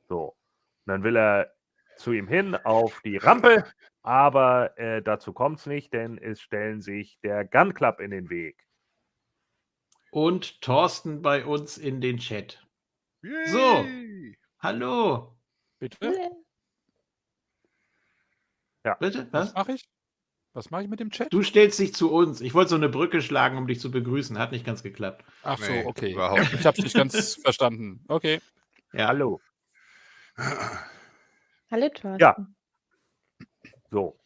So. 0.08 0.36
Und 0.86 0.88
dann 0.88 1.04
will 1.04 1.18
er 1.18 1.52
zu 1.98 2.14
ihm 2.14 2.28
hin 2.28 2.56
auf 2.56 3.00
die 3.02 3.18
Rampe, 3.18 3.66
aber 4.04 4.78
äh, 4.78 5.02
dazu 5.02 5.34
kommt 5.34 5.60
es 5.60 5.66
nicht, 5.66 5.94
denn 5.94 6.18
es 6.18 6.42
stellen 6.42 6.82
sich 6.82 7.20
der 7.22 7.46
Gun 7.46 7.74
Club 7.74 8.00
in 8.00 8.12
den 8.12 8.30
Weg. 8.30 8.66
Und 10.12 10.62
Thorsten 10.62 11.22
bei 11.22 11.46
uns 11.46 11.78
in 11.78 12.02
den 12.02 12.18
Chat. 12.18 12.66
So. 13.22 13.58
Yay. 13.84 14.38
Hallo. 14.60 15.38
Bitte? 15.80 16.32
Bitte? 19.00 19.28
Was 19.32 19.48
Was? 19.48 19.54
mache 19.54 19.74
ich? 19.74 19.90
Was 20.54 20.70
mache 20.70 20.84
ich 20.84 20.90
mit 20.90 21.00
dem 21.00 21.12
Chat? 21.12 21.32
Du 21.32 21.44
stellst 21.44 21.80
dich 21.80 21.94
zu 21.94 22.12
uns. 22.12 22.42
Ich 22.42 22.54
wollte 22.54 22.72
so 22.72 22.76
eine 22.76 22.90
Brücke 22.90 23.22
schlagen, 23.22 23.58
um 23.58 23.68
dich 23.68 23.80
zu 23.80 23.90
begrüßen. 23.90 24.38
Hat 24.38 24.52
nicht 24.52 24.66
ganz 24.66 24.84
geklappt. 24.84 25.24
Ach 25.44 25.58
so, 25.58 25.72
Nee, 25.72 25.86
okay. 25.86 26.12
überhaupt 26.12 26.42
nicht. 26.42 26.54
Ich 26.56 26.66
habe 26.66 26.78
es 26.78 26.84
nicht 26.84 26.96
ganz 26.96 27.36
verstanden. 27.42 28.04
Okay. 28.10 28.42
Ja. 28.92 29.08
Hallo. 29.08 29.40
Hallo, 31.72 31.90
Thorsten. 31.90 32.20
Ja. 32.20 32.36
So. 33.92 34.18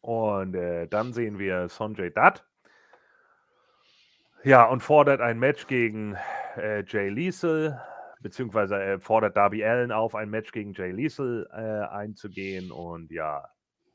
Und 0.00 0.54
äh, 0.54 0.88
dann 0.88 1.12
sehen 1.12 1.38
wir 1.38 1.68
Sonjay 1.68 2.10
Dutt. 2.10 2.44
Ja, 4.42 4.64
und 4.64 4.80
fordert 4.80 5.20
ein 5.20 5.38
Match 5.38 5.66
gegen 5.66 6.16
äh, 6.56 6.84
Jay 6.86 7.08
Liesel, 7.08 7.80
beziehungsweise 8.20 8.76
er 8.76 9.00
fordert 9.00 9.36
Darby 9.36 9.64
Allen 9.64 9.92
auf, 9.92 10.14
ein 10.14 10.28
Match 10.28 10.52
gegen 10.52 10.74
Jay 10.74 10.90
Liesel 10.90 11.48
äh, 11.52 11.88
einzugehen. 11.90 12.70
Und 12.70 13.10
ja, 13.10 13.48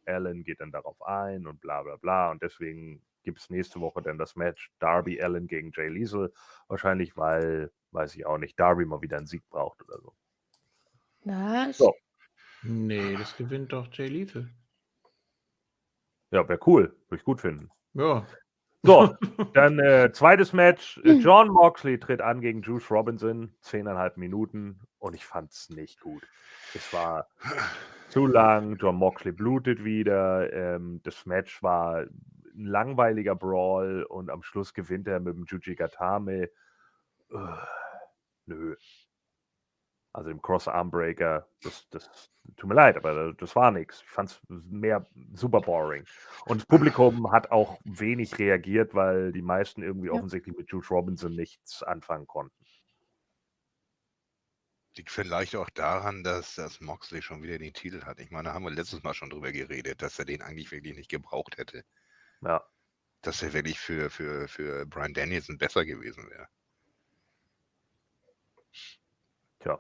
Allen 0.08 0.44
geht 0.44 0.62
dann 0.62 0.72
darauf 0.72 1.02
ein 1.04 1.46
und 1.46 1.62
bla 1.62 1.84
bla 1.84 1.98
bla. 1.98 2.32
Und 2.32 2.42
deswegen 2.42 3.02
gibt 3.24 3.40
es 3.40 3.52
nächste 3.52 3.80
Woche 3.80 4.02
dann 4.02 4.18
das 4.18 4.36
Match 4.36 4.72
Darby 4.80 5.22
Allen 5.22 5.48
gegen 5.48 5.72
Jay 5.76 5.90
Liesel. 5.90 6.34
Wahrscheinlich, 6.68 7.16
weil, 7.16 7.72
weiß 7.92 8.16
ich 8.16 8.26
auch 8.26 8.40
nicht, 8.40 8.60
Darby 8.60 8.86
mal 8.86 9.04
wieder 9.04 9.18
einen 9.18 9.28
Sieg 9.28 9.48
braucht 9.50 9.84
oder 9.84 10.00
so. 10.00 10.14
Was? 11.26 11.78
So. 11.78 11.94
Nee, 12.64 13.16
das 13.16 13.38
gewinnt 13.38 13.72
doch 13.72 13.88
Jay 13.94 14.08
Lethal. 14.08 14.50
Ja, 16.32 16.48
wäre 16.48 16.60
cool. 16.68 16.96
Würde 17.08 17.20
ich 17.20 17.24
gut 17.24 17.42
finden. 17.42 17.70
Ja. 17.94 18.26
So, 18.84 19.16
dann 19.54 19.80
äh, 19.80 20.12
zweites 20.14 20.54
Match. 20.54 21.02
John 21.04 21.50
Moxley 21.50 22.00
tritt 22.00 22.22
an 22.22 22.42
gegen 22.42 22.62
Juice 22.62 22.90
Robinson. 22.92 23.54
Zehneinhalb 23.62 24.18
Minuten. 24.18 24.80
Und 25.00 25.16
ich 25.16 25.26
fand 25.26 25.52
es 25.52 25.70
nicht 25.70 26.00
gut. 26.02 26.24
Es 26.74 26.94
war 26.94 27.28
zu 28.10 28.26
lang. 28.26 28.78
John 28.78 28.96
Moxley 28.96 29.32
blutet 29.32 29.84
wieder. 29.84 30.52
Ähm, 30.54 31.02
das 31.04 31.26
Match 31.26 31.62
war 31.62 32.02
ein 32.02 32.66
langweiliger 32.66 33.36
Brawl. 33.36 34.04
Und 34.04 34.30
am 34.30 34.44
Schluss 34.44 34.74
gewinnt 34.74 35.08
er 35.08 35.20
mit 35.20 35.36
dem 35.36 35.46
Juji 35.46 35.76
Gatame. 35.76 36.50
Äh, 37.32 37.38
nö. 38.46 38.76
Also 40.14 40.30
im 40.32 40.42
Cross-Armbreaker. 40.42 41.48
Das, 41.62 41.88
das 41.90 42.10
tut 42.58 42.68
mir 42.70 42.76
leid, 42.76 42.98
aber 42.98 43.34
das 43.34 43.56
war 43.56 43.72
nichts. 43.72 44.02
Ich 44.02 44.10
fand 44.10 44.30
es 44.32 44.42
mehr 44.48 45.08
super 45.34 45.62
boring. 45.62 46.06
Und 46.46 46.62
das 46.62 46.66
Publikum 46.68 47.32
hat 47.32 47.52
auch 47.52 47.80
wenig 47.86 48.38
reagiert, 48.40 48.94
weil 48.96 49.32
die 49.32 49.42
meisten 49.44 49.84
irgendwie 49.84 50.10
Ja. 50.12 50.14
offensichtlich 50.14 50.56
mit 50.58 50.72
Juice 50.72 50.90
Robinson 50.92 51.36
nichts 51.36 51.84
anfangen 51.84 52.28
konnten. 52.28 52.66
Liegt 54.96 55.10
vielleicht 55.12 55.56
auch 55.56 55.70
daran, 55.72 56.24
dass, 56.24 56.56
dass 56.56 56.80
Moxley 56.82 57.22
schon 57.24 57.42
wieder 57.42 57.58
den 57.58 57.74
Titel 57.74 58.04
hat. 58.04 58.20
Ich 58.20 58.30
meine, 58.32 58.50
da 58.50 58.54
haben 58.54 58.66
wir 58.66 58.72
letztes 58.72 59.02
Mal 59.04 59.14
schon 59.16 59.30
drüber 59.32 59.52
geredet, 59.52 60.02
dass 60.02 60.20
er 60.20 60.26
den 60.26 60.42
eigentlich 60.44 60.72
wirklich 60.72 60.96
nicht 60.96 61.10
gebraucht 61.10 61.58
hätte. 61.58 61.84
Ja. 62.42 62.64
dass 63.22 63.42
er 63.44 63.54
wirklich 63.54 63.80
für, 63.80 64.10
für, 64.10 64.48
für 64.50 64.86
Brian 64.86 65.14
Danielson 65.14 65.58
besser 65.58 65.86
gewesen 65.86 66.30
wäre. 66.30 66.48
Tja. 69.60 69.80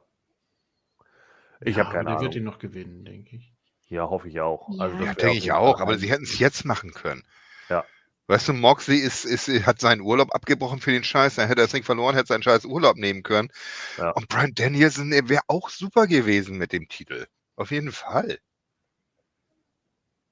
Ich 1.62 1.76
Ja, 1.76 1.80
habe 1.80 1.90
keine 1.90 2.10
aber 2.10 2.16
Der 2.16 2.20
wird 2.22 2.32
Ahnung. 2.32 2.36
ihn 2.36 2.44
noch 2.44 2.60
gewinnen, 2.60 3.06
denke 3.06 3.36
ich. 3.36 3.54
Ja, 3.90 4.10
hoffe 4.10 4.28
ich 4.30 4.40
auch. 4.42 4.70
Also 4.78 4.96
Ja. 4.96 5.06
das 5.06 5.08
Ja, 5.08 5.14
denke 5.16 5.38
ich 5.38 5.46
Fall 5.46 5.58
auch, 5.58 5.80
aber 5.80 5.98
sie 5.98 6.10
hätten 6.10 6.24
es 6.24 6.40
jetzt 6.40 6.66
machen 6.66 6.92
können. 6.94 7.24
Ja. 7.70 7.90
Weißt 8.28 8.48
du, 8.48 8.54
Moxley 8.54 8.98
ist, 9.00 9.26
ist, 9.26 9.48
hat 9.66 9.82
seinen 9.82 10.00
Urlaub 10.02 10.34
abgebrochen 10.34 10.80
für 10.80 10.92
den 10.92 11.04
Scheiß, 11.04 11.36
dann 11.36 11.48
hätte 11.48 11.62
er 11.62 11.66
das 11.66 11.72
Ding 11.72 11.84
verloren, 11.84 12.16
hätte 12.16 12.28
seinen 12.28 12.44
Scheiß 12.44 12.64
Urlaub 12.66 12.96
nehmen 12.96 13.24
können. 13.24 13.50
Ja. 13.98 14.16
Und 14.16 14.28
Brian 14.30 14.54
Danielson 14.54 15.12
wäre 15.12 15.42
auch 15.48 15.70
super 15.70 16.08
gewesen 16.08 16.58
mit 16.58 16.74
dem 16.74 16.88
Titel. 16.90 17.28
Auf 17.56 17.72
jeden 17.72 17.92
Fall. 17.92 18.40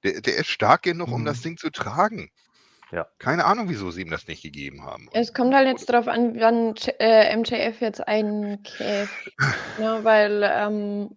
Der, 0.03 0.21
der 0.21 0.37
ist 0.37 0.47
stark 0.47 0.81
genug, 0.83 1.11
um 1.11 1.21
Mhm. 1.21 1.25
das 1.25 1.41
Ding 1.41 1.57
zu 1.57 1.69
tragen. 1.69 2.31
Ja. 2.91 3.07
Keine 3.19 3.45
Ahnung, 3.45 3.69
wieso 3.69 3.91
sie 3.91 4.01
ihm 4.01 4.09
das 4.09 4.27
nicht 4.27 4.43
gegeben 4.43 4.83
haben. 4.83 5.09
Es 5.11 5.33
kommt 5.33 5.53
halt 5.53 5.67
jetzt 5.67 5.89
darauf 5.89 6.07
an, 6.07 6.39
wann 6.39 6.75
äh, 6.99 7.35
MJF 7.35 7.81
jetzt 7.81 8.07
einkäft. 8.07 9.31
ne, 9.79 9.99
weil, 10.03 10.43
ähm, 10.43 11.15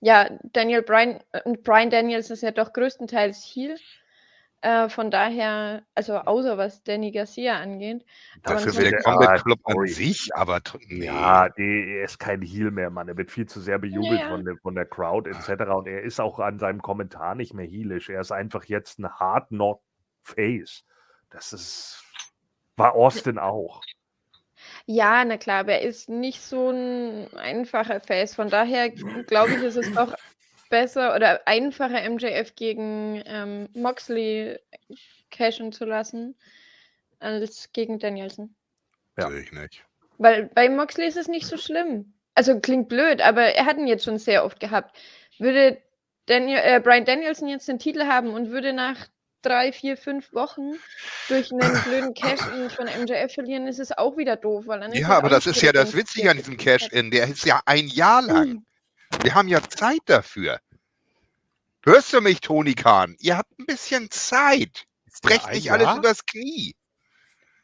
ja, 0.00 0.28
Daniel 0.52 0.82
Bryan, 0.82 1.20
äh, 1.32 1.40
Brian 1.62 1.90
Daniels 1.90 2.30
ist 2.30 2.42
ja 2.42 2.50
doch 2.50 2.72
größtenteils 2.72 3.44
Heel. 3.44 3.76
Äh, 4.62 4.88
von 4.88 5.10
daher, 5.10 5.82
also 5.96 6.14
außer 6.18 6.56
was 6.56 6.84
Danny 6.84 7.10
Garcia 7.10 7.56
angeht. 7.56 8.06
Dafür 8.44 8.76
wäre 8.76 8.90
der 8.90 9.02
Combat 9.02 9.42
Club 9.42 9.58
an 9.64 9.74
sorry. 9.74 9.88
sich, 9.88 10.30
aber 10.34 10.60
nee. 10.86 11.06
Ja, 11.06 11.48
er 11.56 12.04
ist 12.04 12.20
kein 12.20 12.42
Heel 12.42 12.70
mehr, 12.70 12.88
Mann. 12.88 13.08
Er 13.08 13.16
wird 13.16 13.32
viel 13.32 13.46
zu 13.46 13.60
sehr 13.60 13.80
bejubelt 13.80 14.20
Ja, 14.20 14.26
ja. 14.26 14.28
Von, 14.28 14.44
der, 14.44 14.56
von 14.62 14.74
der 14.76 14.86
Crowd 14.86 15.28
etc. 15.28 15.64
Und 15.72 15.88
er 15.88 16.02
ist 16.02 16.20
auch 16.20 16.38
an 16.38 16.60
seinem 16.60 16.80
Kommentar 16.80 17.34
nicht 17.34 17.54
mehr 17.54 17.66
heelisch. 17.66 18.08
Er 18.08 18.20
ist 18.20 18.30
einfach 18.30 18.64
jetzt 18.66 19.00
ein 19.00 19.10
Hard 19.10 19.48
Knock 19.48 19.82
Face. 20.22 20.84
Das 21.30 21.52
ist. 21.52 22.02
War 22.76 22.94
Austin 22.94 23.38
auch. 23.38 23.82
Ja, 24.86 25.24
na 25.24 25.36
klar, 25.36 25.60
aber 25.60 25.74
er 25.74 25.82
ist 25.82 26.08
nicht 26.08 26.40
so 26.40 26.70
ein 26.70 27.32
einfacher 27.36 28.00
Face. 28.00 28.34
Von 28.34 28.48
daher 28.48 28.90
glaube 28.90 29.52
ich, 29.52 29.62
ist 29.62 29.76
es 29.76 29.92
doch 29.92 30.14
besser 30.70 31.14
oder 31.14 31.46
einfacher, 31.46 32.08
MJF 32.08 32.54
gegen 32.54 33.22
ähm, 33.26 33.68
Moxley 33.74 34.58
cashen 35.30 35.72
zu 35.72 35.84
lassen, 35.84 36.34
als 37.20 37.72
gegen 37.72 37.98
Danielson. 37.98 38.54
Ja. 39.18 39.30
Sehe 39.30 39.40
ich 39.40 39.52
nicht. 39.52 39.84
Weil 40.18 40.46
bei 40.54 40.68
Moxley 40.68 41.06
ist 41.06 41.16
es 41.16 41.28
nicht 41.28 41.46
so 41.46 41.56
schlimm. 41.56 42.14
Also 42.34 42.58
klingt 42.58 42.88
blöd, 42.88 43.20
aber 43.20 43.42
er 43.42 43.66
hat 43.66 43.76
ihn 43.76 43.86
jetzt 43.86 44.04
schon 44.04 44.18
sehr 44.18 44.44
oft 44.44 44.60
gehabt. 44.60 44.96
Würde 45.38 45.78
Daniel, 46.26 46.60
äh, 46.62 46.80
Brian 46.80 47.04
Danielson 47.04 47.48
jetzt 47.48 47.68
den 47.68 47.78
Titel 47.78 48.04
haben 48.04 48.30
und 48.30 48.50
würde 48.50 48.72
nach 48.72 49.08
drei, 49.42 49.72
vier, 49.72 49.96
fünf 49.96 50.32
Wochen 50.32 50.72
durch 51.28 51.52
einen 51.52 51.60
blöden 51.84 52.14
Cash-In 52.14 52.70
von 52.70 52.86
MJF 52.86 53.34
verlieren, 53.34 53.66
ist 53.66 53.80
es 53.80 53.92
auch 53.92 54.16
wieder 54.16 54.36
doof. 54.36 54.66
Weil 54.66 54.80
dann 54.80 54.92
ist 54.92 55.00
Ja, 55.00 55.10
aber 55.10 55.28
das 55.28 55.46
ist 55.46 55.60
ja 55.62 55.72
das 55.72 55.94
Witzige 55.94 56.30
an 56.30 56.36
diesem 56.36 56.56
Cash-In. 56.56 57.10
Der 57.10 57.28
ist 57.28 57.44
ja 57.44 57.60
ein. 57.66 57.88
Jahr 57.88 58.22
lang. 58.22 58.64
Wir 59.22 59.34
haben 59.34 59.48
ja 59.48 59.60
Zeit 59.62 60.00
dafür. 60.06 60.58
Hörst 61.84 62.12
du 62.12 62.20
mich, 62.20 62.40
Toni 62.40 62.74
Kahn? 62.74 63.16
Ihr 63.18 63.36
habt 63.36 63.58
ein 63.58 63.66
bisschen 63.66 64.10
Zeit. 64.10 64.86
Brecht 65.22 65.50
nicht 65.50 65.70
alles 65.70 65.96
übers 65.96 66.24
Knie. 66.24 66.74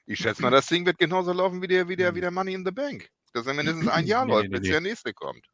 Ich 0.07 0.21
schätze 0.21 0.43
mal, 0.43 0.51
das 0.51 0.67
Ding 0.67 0.87
wird 0.87 0.99
genauso 0.99 1.33
laufen 1.33 1.61
wie 1.63 1.69
der, 1.69 1.89
wie 1.89 1.97
der, 1.97 2.15
wie 2.15 2.21
der 2.21 2.31
Money 2.31 2.55
in 2.55 2.65
the 2.65 2.71
Bank. 2.71 3.09
Dass 3.33 3.47
er 3.47 3.55
mindestens 3.55 3.89
ein 3.89 4.07
Jahr 4.07 4.25
Nee, 4.25 4.33
läuft, 4.33 4.51
nee, 4.51 4.57
bis 4.57 4.61
nee. 4.63 4.71
der 4.71 4.81
nächste 4.81 5.13
kommt. 5.13 5.47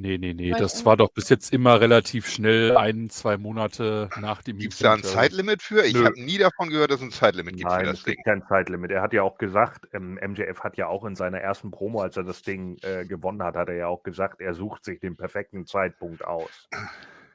Nee, 0.00 0.16
nee, 0.16 0.32
nee. 0.32 0.52
Weiß 0.52 0.60
Das 0.60 0.86
war 0.86 0.96
doch 0.96 1.10
bis 1.10 1.28
jetzt 1.28 1.52
immer 1.52 1.80
relativ 1.80 2.28
schnell, 2.28 2.76
ein, 2.76 3.10
zwei 3.10 3.36
Monate 3.36 4.08
nach 4.20 4.42
dem 4.42 4.58
Gibt 4.58 4.74
es 4.74 4.78
da 4.78 4.92
ein 4.92 5.02
Zeitlimit 5.02 5.60
für? 5.60 5.84
Ich 5.84 5.96
habe 5.96 6.20
nie 6.22 6.38
davon 6.38 6.70
gehört, 6.70 6.92
dass 6.92 6.98
es 6.98 7.06
ein 7.06 7.10
Zeitlimit 7.10 7.56
gibt 7.56 7.68
Nein, 7.68 7.80
für 7.80 7.90
es 7.90 7.96
das 7.96 8.04
Ding. 8.04 8.14
gibt 8.14 8.24
kein 8.24 8.44
Zeitlimit. 8.48 8.92
Er 8.92 9.02
hat 9.02 9.12
ja 9.12 9.24
auch 9.24 9.38
gesagt, 9.38 9.88
ähm, 9.92 10.14
MJF 10.24 10.60
hat 10.60 10.76
ja 10.76 10.86
auch 10.86 11.04
in 11.04 11.16
seiner 11.16 11.40
ersten 11.40 11.72
Promo, 11.72 12.00
als 12.00 12.16
er 12.16 12.22
das 12.22 12.42
Ding 12.42 12.76
äh, 12.82 13.06
gewonnen 13.06 13.42
hat, 13.42 13.56
hat 13.56 13.68
er 13.68 13.74
ja 13.74 13.86
auch 13.88 14.04
gesagt, 14.04 14.40
er 14.40 14.54
sucht 14.54 14.84
sich 14.84 15.00
den 15.00 15.16
perfekten 15.16 15.66
Zeitpunkt 15.66 16.24
aus. 16.24 16.68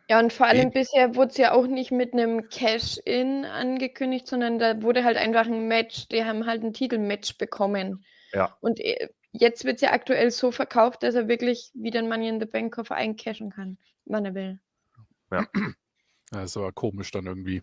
Ja, 0.07 0.19
und 0.19 0.31
vor 0.31 0.45
allem 0.45 0.71
bisher 0.71 1.15
wurde 1.15 1.31
es 1.31 1.37
ja 1.37 1.51
auch 1.51 1.67
nicht 1.67 1.91
mit 1.91 2.13
einem 2.13 2.47
Cash-In 2.47 3.43
angekündigt, 3.43 4.25
sondern 4.25 4.57
da 4.57 4.81
wurde 4.81 5.03
halt 5.03 5.17
einfach 5.17 5.47
ein 5.47 5.67
Match, 5.67 6.07
die 6.07 6.23
haben 6.23 6.45
halt 6.45 6.63
ein 6.63 6.71
Titelmatch 6.71 7.37
bekommen. 7.37 8.05
Ja. 8.31 8.55
Und 8.61 8.79
äh, 8.79 9.09
jetzt 9.33 9.65
wird 9.65 9.75
es 9.75 9.81
ja 9.81 9.91
aktuell 9.91 10.31
so 10.31 10.51
verkauft, 10.51 11.03
dass 11.03 11.15
er 11.15 11.27
wirklich 11.27 11.71
wieder 11.73 11.99
ein 11.99 12.07
Money 12.07 12.29
in 12.29 12.39
the 12.39 12.45
Bank 12.45 12.73
Koffer 12.73 12.95
eincashen 12.95 13.49
kann, 13.49 13.77
wann 14.05 14.25
er 14.25 14.35
will. 14.35 14.59
Ja, 15.31 15.47
ist 16.43 16.55
aber 16.55 16.71
komisch 16.71 17.11
dann 17.11 17.25
irgendwie. 17.25 17.61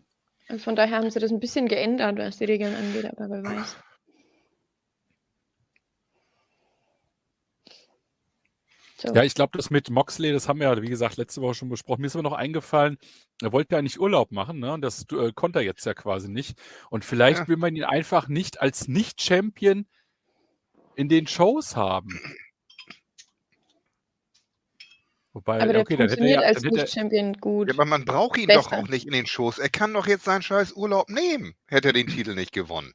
Und 0.48 0.60
von 0.60 0.74
daher 0.76 0.98
haben 0.98 1.10
sie 1.10 1.20
das 1.20 1.30
ein 1.30 1.40
bisschen 1.40 1.68
geändert, 1.68 2.18
was 2.18 2.38
die 2.38 2.44
Regeln 2.44 2.74
angeht, 2.74 3.06
aber 3.06 3.30
wer 3.30 3.44
weiß. 3.44 3.76
So. 8.96 9.14
Ja, 9.14 9.22
ich 9.22 9.34
glaube, 9.34 9.56
das 9.56 9.70
mit 9.70 9.88
Moxley, 9.88 10.30
das 10.30 10.46
haben 10.46 10.60
wir 10.60 10.68
ja, 10.68 10.82
wie 10.82 10.88
gesagt, 10.88 11.16
letzte 11.16 11.40
Woche 11.40 11.54
schon 11.54 11.70
besprochen. 11.70 12.02
Mir 12.02 12.08
ist 12.08 12.16
aber 12.16 12.22
noch 12.22 12.34
eingefallen, 12.34 12.98
er 13.40 13.50
wollte 13.52 13.76
ja 13.76 13.80
nicht 13.80 13.98
Urlaub 13.98 14.30
machen, 14.30 14.58
ne? 14.58 14.74
Und 14.74 14.82
das 14.82 15.06
äh, 15.12 15.32
konnte 15.34 15.60
er 15.60 15.64
jetzt 15.64 15.86
ja 15.86 15.94
quasi 15.94 16.28
nicht. 16.28 16.58
Und 16.90 17.04
vielleicht 17.06 17.40
Ja. 17.40 17.48
will 17.48 17.56
man 17.56 17.74
ihn 17.74 17.84
einfach 17.84 18.28
nicht 18.28 18.60
als 18.60 18.88
Nicht-Champion 18.88 19.86
in 21.00 21.08
den 21.08 21.26
Shows 21.26 21.76
haben. 21.76 22.20
Wobei, 25.32 25.60
aber 25.62 25.72
der 25.72 25.82
okay, 25.82 25.96
dann 25.96 26.08
hätte 26.08 26.20
er 26.20 26.26
funktioniert 26.26 26.40
ja, 26.42 26.46
als 26.46 26.56
dann 26.56 26.64
hätte 26.64 26.76
er, 26.78 26.82
Nicht-Champion 26.84 27.32
gut. 27.34 27.68
Ja, 27.68 27.74
aber 27.74 27.84
man 27.84 28.04
braucht 28.04 28.36
ihn 28.36 28.48
doch 28.48 28.68
Besser. 28.68 28.82
auch 28.82 28.88
nicht 28.88 29.06
in 29.06 29.12
den 29.12 29.26
Shows. 29.26 29.58
Er 29.58 29.68
kann 29.68 29.92
doch 29.94 30.06
jetzt 30.06 30.24
seinen 30.24 30.42
scheiß 30.42 30.72
Urlaub 30.72 31.08
nehmen, 31.08 31.54
hätte 31.68 31.88
er 31.88 31.92
den 31.92 32.08
Titel 32.08 32.34
nicht 32.34 32.52
gewonnen. 32.52 32.92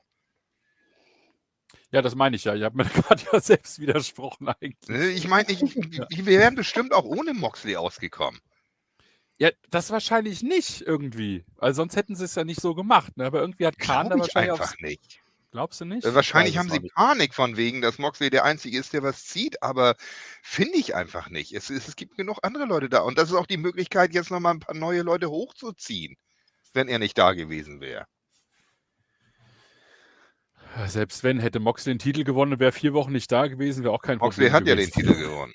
ja, 1.92 2.02
das 2.02 2.14
meine 2.16 2.36
ich 2.36 2.44
ja. 2.44 2.54
Ich 2.56 2.64
habe 2.64 2.76
mir 2.78 2.84
gerade 2.90 3.24
ja 3.32 3.40
selbst 3.40 3.80
widersprochen 3.80 4.50
eigentlich. 4.50 4.90
Ne, 4.90 5.08
Ich 5.08 5.28
meine, 5.30 5.50
ich, 5.50 5.64
ich- 5.64 6.26
wir 6.26 6.40
wären 6.40 6.56
bestimmt 6.56 6.94
auch 6.94 7.06
ohne 7.06 7.34
Moxley 7.34 7.78
ausgekommen. 7.78 8.40
Ja, 9.38 9.50
das 9.70 9.90
wahrscheinlich 9.92 10.44
nicht 10.44 10.82
irgendwie. 10.82 11.46
Weil 11.56 11.74
sonst 11.74 11.96
hätten 11.96 12.16
sie 12.16 12.26
es 12.26 12.36
ja 12.36 12.44
nicht 12.44 12.62
so 12.62 12.76
gemacht. 12.76 13.16
Ne? 13.18 13.26
Aber 13.26 13.40
irgendwie 13.42 13.66
hat 13.66 13.78
Kahn 13.80 14.10
da 14.10 14.18
wahrscheinlich 14.20 14.52
einfach 14.52 14.72
aufs, 14.74 14.80
nicht. 14.82 15.20
Glaubst 15.56 15.80
du 15.80 15.86
nicht? 15.86 16.04
Äh, 16.04 16.14
Wahrscheinlich 16.14 16.58
haben 16.58 16.70
sie 16.70 16.82
nicht. 16.82 16.94
Panik 16.96 17.34
von 17.34 17.56
wegen, 17.56 17.82
dass 17.82 17.98
Moxley 17.98 18.30
der 18.30 18.44
Einzige 18.44 18.78
ist, 18.78 18.92
der 18.92 19.04
was 19.04 19.24
zieht, 19.24 19.64
aber 19.64 19.96
finde 20.44 20.78
ich 20.78 20.96
einfach 20.96 21.30
nicht. 21.30 21.54
Es, 21.54 21.70
es, 21.70 21.88
es 21.88 21.96
gibt 21.96 22.18
genug 22.18 22.40
andere 22.42 22.66
Leute 22.66 22.90
da 22.90 23.00
und 23.00 23.18
das 23.18 23.30
ist 23.30 23.36
auch 23.36 23.46
die 23.46 23.56
Möglichkeit, 23.56 24.14
jetzt 24.14 24.32
nochmal 24.32 24.56
ein 24.56 24.60
paar 24.60 24.76
neue 24.76 25.02
Leute 25.02 25.30
hochzuziehen, 25.30 26.18
wenn 26.74 26.90
er 26.90 27.00
nicht 27.00 27.18
da 27.18 27.32
gewesen 27.32 27.80
wäre. 27.80 28.06
Selbst 30.88 31.24
wenn, 31.24 31.40
hätte 31.40 31.62
Moxley 31.62 31.94
den 31.94 32.00
Titel 32.00 32.26
gewonnen, 32.26 32.60
wäre 32.60 32.74
vier 32.74 32.92
Wochen 32.94 33.14
nicht 33.14 33.32
da 33.32 33.48
gewesen, 33.48 33.86
wäre 33.86 33.94
auch 33.94 34.02
kein 34.02 34.18
Moxley 34.18 34.50
Problem 34.50 34.52
hat 34.52 34.68
ja 34.68 34.76
den 34.76 34.90
gewesen. 34.90 35.08
Titel 35.08 35.18
gewonnen. 35.18 35.54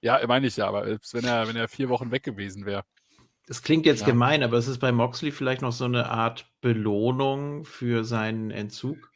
Ja, 0.00 0.24
meine 0.28 0.46
ich 0.46 0.56
ja, 0.56 0.68
aber 0.68 0.84
selbst 0.84 1.12
wenn 1.12 1.24
er, 1.24 1.48
wenn 1.48 1.56
er 1.56 1.66
vier 1.66 1.88
Wochen 1.88 2.12
weg 2.12 2.22
gewesen 2.22 2.66
wäre. 2.66 2.84
Das 3.48 3.62
klingt 3.62 3.84
jetzt 3.84 4.02
Ja. 4.02 4.06
gemein, 4.06 4.44
aber 4.44 4.58
es 4.58 4.68
ist 4.68 4.78
bei 4.78 4.92
Moxley 4.92 5.32
vielleicht 5.32 5.60
noch 5.62 5.72
so 5.72 5.86
eine 5.86 6.08
Art 6.08 6.46
Belohnung 6.60 7.64
für 7.64 8.04
seinen 8.04 8.52
Entzug. 8.52 9.10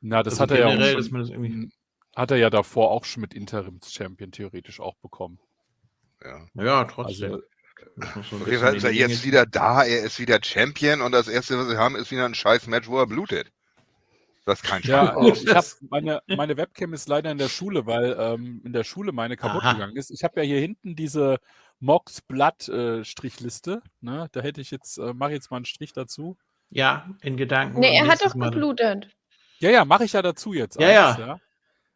Na, 0.00 0.22
das 0.22 0.34
Also 0.34 0.42
hat 0.42 0.50
er 0.52 0.58
ja 0.60 0.66
auch 0.66 0.72
generell, 0.72 1.02
schon, 1.02 1.12
man 1.12 1.20
das 1.22 1.30
irgendwie- 1.30 1.70
hat 2.16 2.30
er 2.30 2.36
ja 2.38 2.50
davor 2.50 2.90
auch 2.90 3.04
schon 3.04 3.20
mit 3.20 3.34
Interims-Champion 3.34 4.32
theoretisch 4.32 4.80
auch 4.80 4.96
bekommen. 4.96 5.38
Ja. 6.22 6.46
Ja, 6.54 6.84
trotzdem. 6.84 7.42
Also, 7.96 8.36
Auf 8.36 8.46
jeden 8.46 8.60
Fall 8.60 8.76
ist 8.76 8.84
er 8.84 8.92
jetzt 8.92 9.24
wieder 9.24 9.46
da, 9.46 9.84
er 9.84 10.02
ist 10.02 10.18
wieder 10.18 10.38
Champion 10.42 11.00
und 11.00 11.12
das 11.12 11.28
erste, 11.28 11.56
was 11.58 11.68
sie 11.68 11.78
haben, 11.78 11.96
ist 11.96 12.10
wieder 12.10 12.26
ein 12.26 12.34
scheiß 12.34 12.66
Match, 12.66 12.88
wo 12.88 12.98
er 12.98 13.06
blutet. 13.06 13.50
Das 14.44 14.60
ist 14.60 14.66
kein 14.68 14.82
ja, 14.82 15.06
Spaß. 15.06 15.14
Gut, 15.16 15.36
ich 15.42 15.48
hab, 15.48 15.54
das- 15.56 15.80
meine, 15.88 16.20
meine 16.26 16.56
Webcam 16.56 16.92
ist 16.92 17.08
leider 17.08 17.30
in 17.30 17.38
der 17.38 17.48
Schule, 17.48 17.86
weil 17.86 18.16
ähm, 18.18 18.60
in 18.64 18.72
der 18.72 18.84
Schule 18.84 19.12
meine 19.12 19.36
kaputt 19.36 19.62
Aha. 19.62 19.72
gegangen 19.74 19.96
ist. 19.96 20.10
Ich 20.10 20.24
habe 20.24 20.40
ja 20.40 20.46
hier 20.46 20.60
hinten 20.60 20.94
diese 20.96 21.38
Mox 21.78 22.20
Blood 22.20 22.68
äh, 22.68 23.04
Strichliste. 23.04 23.82
Ne? 24.00 24.28
Da 24.32 24.40
hätte 24.40 24.60
ich 24.60 24.70
jetzt, 24.70 24.98
äh, 24.98 25.14
mache 25.14 25.32
jetzt 25.32 25.50
mal 25.50 25.56
einen 25.58 25.64
Strich 25.66 25.92
dazu. 25.92 26.36
Ja, 26.70 27.08
in 27.22 27.36
Gedanken. 27.36 27.80
nee, 27.80 27.96
er 27.96 28.06
hat 28.06 28.24
doch 28.24 28.34
Mal- 28.34 28.50
geblutet. 28.50 29.08
Ja, 29.58 29.70
ja, 29.70 29.84
mache 29.84 30.04
ich 30.04 30.12
ja 30.12 30.22
dazu 30.22 30.52
jetzt. 30.54 30.80
Ja, 30.80 31.10
eins, 31.10 31.18
ja. 31.18 31.40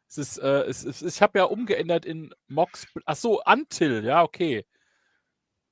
Es 0.08 0.18
ist, 0.18 0.38
äh, 0.38 0.62
es 0.64 0.84
ist, 0.84 1.02
ich 1.02 1.22
habe 1.22 1.38
ja 1.38 1.44
umgeändert 1.44 2.04
in 2.04 2.32
Mox. 2.46 2.86
Ach 3.06 3.16
so, 3.16 3.40
Antil, 3.42 4.04
ja, 4.04 4.22
okay. 4.22 4.64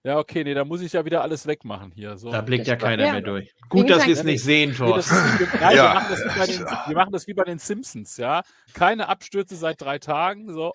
Ja, 0.04 0.18
okay, 0.18 0.42
nee, 0.42 0.54
da 0.54 0.64
muss 0.64 0.80
ich 0.80 0.94
ja 0.94 1.04
wieder 1.04 1.22
alles 1.22 1.46
wegmachen 1.46 1.92
hier. 1.92 2.16
So. 2.18 2.32
Da 2.32 2.40
blickt 2.40 2.66
ja 2.66 2.74
keiner 2.74 3.04
ja. 3.06 3.12
mehr 3.12 3.20
durch. 3.20 3.52
Gut, 3.68 3.88
dass 3.88 4.04
wir 4.04 4.14
es 4.14 4.24
nicht 4.24 4.42
sehen, 4.42 4.70
Nee, 4.70 4.76
Thor. 4.76 4.96
das 4.96 5.12
ist, 5.12 5.40
wie- 5.40 5.58
nein, 5.60 5.76
Ja. 5.76 5.94
wir, 5.94 5.94
machen 5.94 6.08
das 6.10 6.24
wie 6.24 6.38
bei 6.38 6.46
den, 6.46 6.60
wir 6.88 6.96
machen 6.96 7.12
das 7.12 7.26
wie 7.28 7.34
bei 7.34 7.44
den 7.44 7.58
Simpsons, 7.58 8.16
ja. 8.16 8.42
Keine 8.74 9.08
Abstürze 9.08 9.54
seit 9.54 9.80
drei 9.80 9.98
Tagen, 10.00 10.52
so 10.52 10.72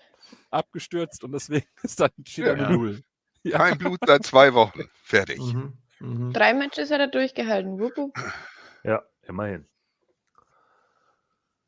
abgestürzt 0.50 1.24
und 1.24 1.32
deswegen 1.32 1.66
ist 1.82 2.00
dann 2.00 2.10
da 2.16 2.42
Ja. 2.42 2.70
Null. 2.70 3.02
Ja. 3.42 3.58
Kein 3.58 3.76
Blut 3.78 3.98
seit 4.06 4.24
zwei 4.24 4.54
Wochen. 4.54 4.84
Fertig. 5.02 5.38
Mhm. 5.40 5.76
Mhm. 6.00 6.32
Drei 6.32 6.54
Matches 6.54 6.90
hat 6.90 7.00
er 7.00 7.08
durchgehalten. 7.08 7.78
Wupp, 7.78 7.96
wupp. 7.96 8.16
Ja, 8.84 9.02
immerhin. 9.26 9.66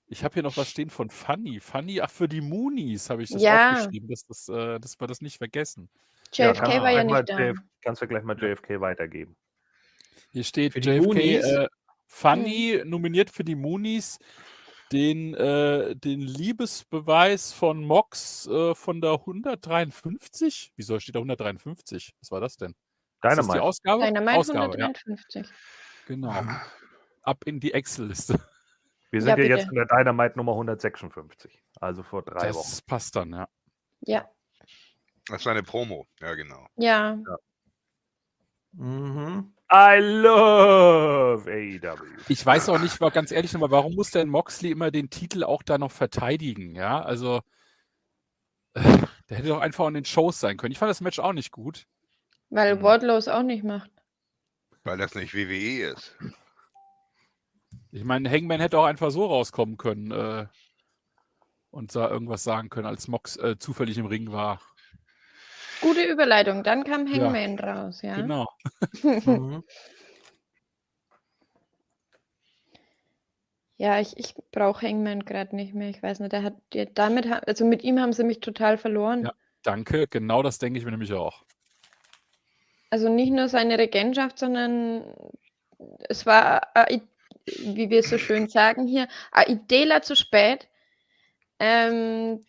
Ich 0.07 0.25
habe 0.25 0.35
hier 0.35 0.43
noch 0.43 0.57
was 0.57 0.69
stehen 0.71 0.91
von 0.91 1.09
Funny. 1.09 1.61
Funny, 1.61 2.01
ach, 2.01 2.11
für 2.11 2.29
die 2.29 2.41
Moonies 2.41 3.11
habe 3.11 3.23
ich 3.23 3.31
das 3.31 3.43
Ja. 3.43 3.71
aufgeschrieben, 3.71 4.09
dass, 4.09 4.25
das, 4.27 4.49
äh, 4.49 4.81
dass 4.81 4.99
wir 5.01 5.07
das 5.07 5.21
nicht 5.21 5.39
vergessen. 5.39 5.89
JFK 6.33 6.55
kannst 6.55 6.61
du 6.61 6.83
war 6.83 6.91
ja 6.91 7.03
gleich 7.03 7.07
mal 7.07 7.19
nicht 7.21 7.29
da. 7.29 7.39
JF 7.39 7.59
kannst 7.83 8.03
du 8.03 8.07
gleich 8.09 8.23
mal 8.25 8.37
JFK 8.39 8.81
weitergeben. 8.81 9.37
Hier 10.33 10.45
steht 10.45 10.73
Für 10.73 10.81
JFK 10.81 11.17
äh, 11.17 11.69
Funny 12.07 12.83
nominiert 12.85 13.31
für 13.31 13.45
die 13.45 13.55
Moonies 13.55 14.19
den, 14.91 15.35
äh, 15.35 15.95
den 15.95 16.21
Liebesbeweis 16.21 17.53
von 17.53 17.85
Mox 17.85 18.49
äh, 18.49 18.75
von 18.75 19.01
der 19.01 19.13
153. 19.13 20.73
Wieso 20.75 20.99
steht 20.99 21.15
da 21.15 21.21
153? 21.21 22.15
Was 22.21 22.33
war 22.33 22.41
das 22.41 22.57
denn? 22.57 22.75
Ist 23.23 23.25
das 23.25 23.37
die 23.37 23.41
Dynamite. 23.43 23.63
Ausgabe? 23.63 24.05
Dynamite 24.05 24.37
Ausgabe, 24.39 24.79
ja. 24.79 24.87
153. 24.87 25.47
Genau. 26.07 26.35
Ab 27.23 27.45
in 27.47 27.61
die 27.61 27.73
Excel-Liste. 27.75 28.41
Wir 29.11 29.21
sind 29.23 29.39
Ja, 29.39 29.45
ja, 29.45 29.57
jetzt 29.57 29.69
in 29.69 29.75
der 29.75 29.87
Dynamite 29.87 30.37
Nummer 30.37 30.53
156. 30.53 31.63
Also 31.81 32.03
vor 32.03 32.23
drei 32.23 32.47
Das 32.49 32.57
Wochen. 32.57 32.87
passt 32.87 33.17
dann, 33.17 33.33
ja. 33.33 33.49
Ja, 34.03 34.31
Das 35.29 35.45
war 35.45 35.53
eine 35.53 35.63
Promo. 35.63 36.07
Ja, 36.21 36.35
genau. 36.35 36.67
ja. 36.77 37.19
Mhm. 38.73 39.53
I 39.73 39.99
love 40.01 41.45
AEW. 41.51 42.03
Ich 42.29 42.45
weiß 42.45 42.69
auch 42.71 42.79
nicht, 42.79 43.01
war 43.01 43.11
ganz 43.11 43.31
ehrlich 43.33 43.53
nochmal, 43.53 43.71
warum 43.71 43.95
muss 43.95 44.11
denn 44.11 44.29
Moxley 44.29 44.71
immer 44.71 44.91
den 44.91 45.11
Titel 45.11 45.45
auch 45.45 45.63
da 45.63 45.77
noch 45.79 45.93
verteidigen? 45.93 46.75
Ja, 46.75 47.01
also 47.03 47.41
äh, 48.75 48.99
der 49.29 49.39
hätte 49.39 49.49
doch 49.49 49.61
einfach 49.61 49.87
in 49.89 49.95
den 49.95 50.05
Shows 50.05 50.41
sein 50.41 50.57
können. 50.57 50.73
Ich 50.73 50.79
fand 50.79 50.91
das 50.91 51.01
Match 51.01 51.19
auch 51.19 51.33
nicht 51.33 51.51
gut. 51.53 51.87
Weil 52.51 52.77
Mhm. 52.77 52.83
Wardlow 52.83 53.17
es 53.17 53.29
auch 53.29 53.43
nicht 53.43 53.65
macht. 53.65 53.91
Weil 54.85 54.99
das 54.99 55.15
nicht 55.15 55.35
WWE 55.35 55.93
ist. 55.93 56.17
Ich 57.93 58.05
meine, 58.05 58.31
Hangman 58.31 58.61
hätte 58.61 58.79
auch 58.79 58.85
einfach 58.85 59.11
so 59.11 59.27
rauskommen 59.27 59.77
können 59.77 60.11
äh, 60.11 60.47
und 61.71 61.95
da 61.95 62.09
irgendwas 62.09 62.43
sagen 62.45 62.69
können, 62.69 62.87
als 62.87 63.09
Mox 63.09 63.37
äh, 63.37 63.59
zufällig 63.59 63.99
im 63.99 64.07
Ring 64.07 64.33
war. 64.33 64.61
Gute 65.81 66.05
Überleitung. 66.05 66.63
Dann 66.63 66.85
kam 66.85 67.07
Ja. 67.07 67.25
Hangman 67.33 67.59
raus, 67.59 68.03
ja. 68.03 68.17
Genau. 68.17 68.49
Mhm. 69.03 69.65
Ja, 73.77 73.99
ich, 73.99 74.15
ich 74.19 74.35
brauche 74.53 74.87
Hangman 74.87 75.25
gerade 75.25 75.57
nicht 75.57 75.73
mehr. 75.73 75.89
Ich 75.89 76.03
weiß 76.03 76.21
nicht, 76.21 76.33
der 76.33 76.43
hat 76.43 76.55
der, 76.75 76.85
damit, 76.85 77.27
also 77.49 77.65
mit 77.65 77.83
ihm 77.83 77.99
haben 77.99 78.13
sie 78.13 78.25
mich 78.25 78.41
total 78.41 78.77
verloren. 78.77 79.25
Ja. 79.25 79.33
Danke, 79.63 80.07
genau 80.07 80.43
das 80.43 80.59
denke 80.59 80.79
ich 80.79 80.85
mir 80.85 80.91
nämlich 80.91 81.13
auch. 81.15 81.45
Also 82.91 83.09
nicht 83.09 83.33
nur 83.33 83.49
seine 83.49 83.79
Regentschaft, 83.79 84.39
sondern 84.39 85.15
es 86.09 86.27
war, 86.27 86.73
wie 87.47 87.91
wir 87.91 88.03
so 88.03 88.19
schön 88.19 88.49
sagen 88.49 88.87
hier, 88.87 89.09
a 89.33 89.43
Idela 89.47 90.03
zu 90.03 90.17
spät. 90.17 90.69
Ähm, 91.59 92.45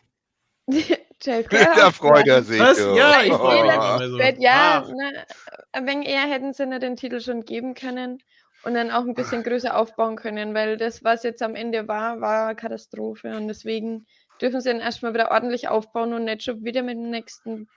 Da 1.24 1.92
freut 1.92 2.28
er 2.28 2.42
sich. 2.42 2.60
Was? 2.60 2.78
du. 2.78 2.96
Ja, 2.96 3.22
ich 3.22 3.32
freue 3.34 3.64
mich 3.64 3.76
Oh. 3.76 3.80
Also, 3.80 4.18
spät, 4.18 4.38
ja, 4.40 4.84
ach, 4.84 4.90
ne, 4.90 5.26
ein 5.72 5.88
wenig 5.88 6.10
eher 6.10 6.28
hätten 6.28 6.54
sie 6.54 6.66
nicht 6.66 6.82
den 6.82 6.96
Titel 6.96 7.20
schon 7.20 7.46
geben 7.46 7.76
können 7.76 8.24
und 8.64 8.74
dann 8.74 8.90
auch 8.92 9.02
ein 9.02 9.14
bisschen 9.14 9.44
größer 9.44 9.78
aufbauen 9.78 10.16
können, 10.16 10.54
weil 10.54 10.78
das, 10.78 11.04
was 11.04 11.24
jetzt 11.24 11.44
am 11.44 11.56
Ende 11.56 11.88
war, 11.88 12.22
war 12.22 12.48
eine 12.48 12.56
Katastrophe 12.56 13.36
und 13.36 13.48
deswegen 13.48 14.08
dürfen 14.42 14.62
sie 14.62 14.70
dann 14.70 14.80
erstmal 14.80 15.14
wieder 15.14 15.30
ordentlich 15.30 15.68
aufbauen 15.68 16.14
und 16.14 16.26
nicht 16.26 16.44
schon 16.44 16.64
wieder 16.64 16.82
mit 16.82 16.96
dem 16.96 17.12
nächsten 17.12 17.68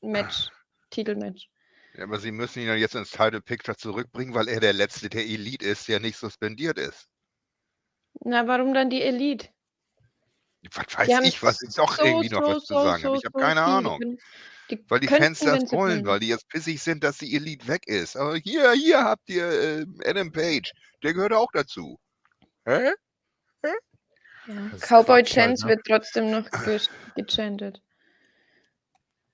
Match, 0.00 0.48
Titelmatch. 0.90 1.51
Ja, 1.94 2.04
aber 2.04 2.18
sie 2.18 2.32
müssen 2.32 2.60
ihn 2.60 2.68
ja 2.68 2.74
jetzt 2.74 2.94
ins 2.94 3.10
Title 3.10 3.40
Picture 3.42 3.76
zurückbringen, 3.76 4.34
weil 4.34 4.48
er 4.48 4.60
der 4.60 4.72
Letzte 4.72 5.10
der 5.10 5.24
Elite 5.24 5.64
ist, 5.66 5.88
der 5.88 6.00
nicht 6.00 6.16
suspendiert 6.16 6.78
ist. 6.78 7.08
Na, 8.20 8.46
warum 8.46 8.72
dann 8.72 8.88
die 8.90 9.02
Elite? 9.02 9.48
Was 10.74 10.96
weiß 10.96 11.26
ich, 11.26 11.42
was 11.42 11.60
ich 11.62 11.74
doch 11.74 11.98
irgendwie 11.98 12.28
noch 12.28 12.42
was 12.42 12.64
zu 12.64 12.74
sagen 12.74 13.04
habe. 13.04 13.16
Ich 13.16 13.24
habe 13.24 13.38
keine 13.38 13.64
viel. 13.64 13.72
Ahnung. 13.72 14.18
Die 14.70 14.82
Weil 14.88 15.00
die 15.00 15.08
Fans 15.08 15.40
das 15.40 15.72
wollen, 15.72 16.06
weil 16.06 16.20
die 16.20 16.28
jetzt 16.28 16.48
pissig 16.48 16.80
sind, 16.80 17.02
dass 17.02 17.18
die 17.18 17.34
Elite 17.34 17.66
weg 17.66 17.86
ist. 17.86 18.16
Aber 18.16 18.36
hier, 18.36 18.70
hier 18.72 19.02
habt 19.02 19.28
ihr 19.28 19.44
äh, 19.44 19.86
Adam 20.04 20.30
Page. 20.30 20.72
Der 21.02 21.14
gehört 21.14 21.32
auch 21.32 21.50
dazu. 21.52 21.98
Hä? 22.64 22.92
Ja. 23.64 23.74
Das 24.46 24.82
ist 24.82 24.88
Cowboy 24.88 25.22
Quatsch 25.22 25.36
halt, 25.36 25.48
Chance 25.48 25.64
ne? 25.66 25.70
wird 25.70 25.86
trotzdem 25.86 26.30
noch 26.30 26.48
ge 26.64 26.80
gechantet. 27.16 27.82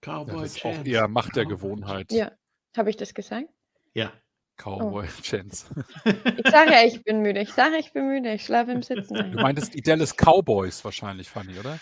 Ja, 0.04 0.12
Cowboy 0.24 0.42
das 0.42 0.56
ist 0.56 0.64
auch 0.64 0.72
Chance. 0.72 0.90
eher 0.90 1.08
Macht 1.08 1.36
der 1.36 1.44
Cowboy- 1.44 1.48
Gewohnheit. 1.48 2.12
Ja. 2.12 2.32
Habe 2.76 2.90
ich 2.90 2.96
das 2.96 3.14
gesagt? 3.14 3.48
Ja. 3.94 4.12
Cowboy 4.56 5.06
Oh. 5.06 5.22
Chance. 5.22 5.66
Ich 6.04 6.50
sage 6.50 6.72
ja, 6.72 6.82
ich 6.84 7.02
bin 7.04 7.22
müde. 7.22 7.40
Ich 7.40 7.52
sage, 7.52 7.76
ich 7.76 7.92
bin 7.92 8.08
müde. 8.08 8.32
Ich 8.32 8.44
schlafe 8.44 8.72
im 8.72 8.82
Sitzen. 8.82 9.14
Du 9.14 9.20
ein. 9.20 9.34
meintest 9.34 9.72
die 9.74 9.82
Dallas 9.82 10.14
Cowboys 10.16 10.84
wahrscheinlich, 10.84 11.30
Fanny, 11.30 11.58
oder? 11.58 11.78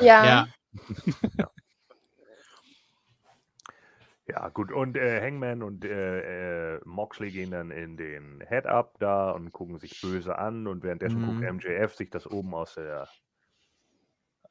Ja, 0.00 0.24
Ja. 0.24 0.48
Ja, 4.28 4.48
gut. 4.48 4.70
Und 4.72 4.96
äh, 4.96 5.20
Hangman 5.20 5.62
und 5.62 5.84
äh, 5.84 6.76
äh, 6.76 6.80
Moxley 6.84 7.30
gehen 7.32 7.50
dann 7.50 7.70
in 7.70 7.96
den 7.96 8.42
Head-Up 8.48 8.96
da 9.00 9.32
und 9.32 9.52
gucken 9.52 9.78
sich 9.78 10.00
böse 10.00 10.38
an. 10.38 10.66
Und 10.66 10.82
währenddessen 10.84 11.20
Mhm. 11.20 11.40
guckt 11.40 11.52
MJF 11.66 11.94
sich 11.96 12.08
das 12.10 12.26
oben 12.30 12.54
aus 12.54 12.74
der 12.74 13.08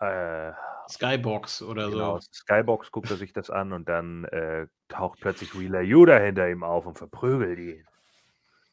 äh, 0.01 0.51
Skybox 0.89 1.61
oder 1.61 1.89
genau, 1.89 2.19
so. 2.19 2.27
Skybox 2.33 2.91
guckt 2.91 3.11
er 3.11 3.17
sich 3.17 3.33
das 3.33 3.49
an 3.49 3.71
und 3.71 3.87
dann 3.87 4.25
äh, 4.25 4.67
taucht 4.89 5.19
plötzlich 5.21 5.57
Wheeler 5.57 5.81
Yuda 5.81 6.17
hinter 6.17 6.49
ihm 6.49 6.63
auf 6.63 6.85
und 6.85 6.97
verprügelt 6.97 7.59
ihn. 7.59 7.85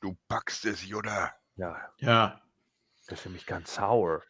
Du 0.01 0.17
backst 0.29 0.65
es, 0.65 0.87
Yoda. 0.87 1.33
Ja, 1.57 1.77
Ja. 1.99 2.41
das 3.09 3.21
ist 3.21 3.27
nämlich 3.27 3.47
ganz 3.47 3.75
sauer. 3.75 4.23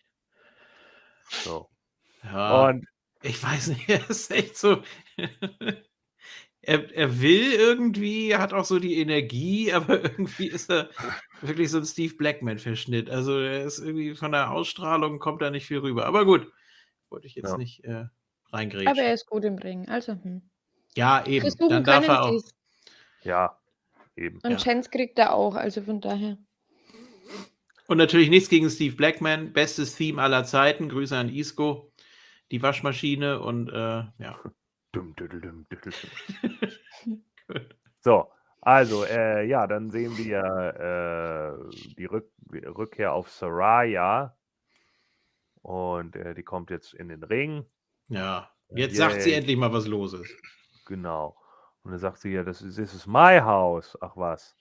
So. 1.31 1.69
ja. 2.25 2.69
Und 2.69 2.87
Ich 3.23 3.43
weiß 3.43 3.69
nicht, 3.69 3.89
er 3.89 4.09
ist 4.11 4.31
echt 4.31 4.57
so. 4.57 4.83
er, 6.63 6.95
er 6.95 7.21
will 7.21 7.53
irgendwie, 7.53 8.37
hat 8.37 8.53
auch 8.53 8.65
so 8.65 8.79
die 8.79 9.01
Energie, 9.01 9.73
aber 9.75 10.03
irgendwie 10.03 10.49
ist 10.49 10.71
er 10.71 10.91
wirklich 11.41 11.71
so 11.71 11.79
ein 11.79 11.85
Steve 11.87 12.15
Blackman-Verschnitt. 12.15 13.11
Also 13.11 13.39
er 13.39 13.65
ist 13.65 13.79
irgendwie 13.79 14.15
von 14.15 14.33
der 14.33 14.51
Ausstrahlung 14.51 15.19
kommt 15.19 15.43
da 15.43 15.51
nicht 15.51 15.67
viel 15.67 15.79
rüber. 15.79 16.07
Aber 16.07 16.25
gut, 16.25 16.51
wollte 17.11 17.27
ich 17.27 17.35
jetzt 17.35 17.51
Ja. 17.51 17.57
nicht 17.57 17.85
äh, 17.85 17.91
aber 17.91 18.09
er 18.53 18.53
reingrätschen. 18.53 19.05
ist 19.07 19.27
gut 19.27 19.45
im 19.45 19.57
Ring. 19.57 19.89
Also, 19.89 20.13
hm. 20.13 20.43
Ja, 20.97 21.25
eben. 21.27 21.43
Versuchen 21.43 21.69
Dann 21.71 21.85
darf 21.85 22.07
können 22.07 22.17
er 22.19 22.25
auch. 22.25 22.43
ja, 23.23 23.59
eben. 24.17 24.41
Und 24.43 24.51
Ja. 24.53 24.57
Chance 24.57 24.91
kriegt 24.91 25.19
er 25.19 25.35
auch. 25.35 25.55
Also 25.55 25.83
von 25.83 26.01
daher. 26.01 26.39
Und 27.87 27.97
natürlich 27.99 28.29
nichts 28.31 28.49
gegen 28.49 28.69
Steve 28.71 28.97
Blackman. 28.97 29.53
Bestes 29.53 29.97
Theme 29.97 30.21
aller 30.23 30.45
Zeiten. 30.45 30.89
Grüße 30.89 31.17
an 31.17 31.29
Isco, 31.29 31.93
die 32.51 32.63
Waschmaschine 32.63 33.41
und 33.41 33.69
äh, 33.71 33.75
ja. 34.19 34.39
Dum, 34.93 35.15
düdel, 35.17 35.41
dum, 35.43 35.67
düdel, 35.69 35.93
dum. 37.05 37.23
So, 38.01 38.31
also, 38.63 39.05
äh, 39.05 39.47
ja, 39.47 39.67
dann 39.67 39.91
sehen 39.91 40.17
wir 40.17 40.39
äh, 41.69 41.95
die 41.97 42.07
Rück 42.07 42.31
Rückkehr 42.53 43.13
auf 43.13 43.29
Soraya. 43.31 44.38
Und 45.63 46.17
äh, 46.17 46.35
die 46.35 46.43
kommt 46.43 46.71
jetzt 46.71 46.95
in 46.95 47.09
den 47.09 47.23
Ring. 47.23 47.65
Ja. 48.09 48.51
Jetzt 48.71 48.97
sagt 48.97 49.23
sie 49.23 49.33
endlich 49.33 49.57
mal, 49.57 49.73
was 49.73 49.87
los 49.87 50.13
ist. 50.13 50.35
Genau. 50.87 51.37
Und 51.83 51.93
dann 51.93 52.01
sagt 52.01 52.19
sie 52.19 52.33
ja, 52.33 52.43
das 52.43 52.63
ist, 52.63 52.79
das 52.79 52.95
ist 52.95 53.07
mein 53.07 53.45
Haus. 53.45 53.97
Ach 54.01 54.17
was. 54.17 54.57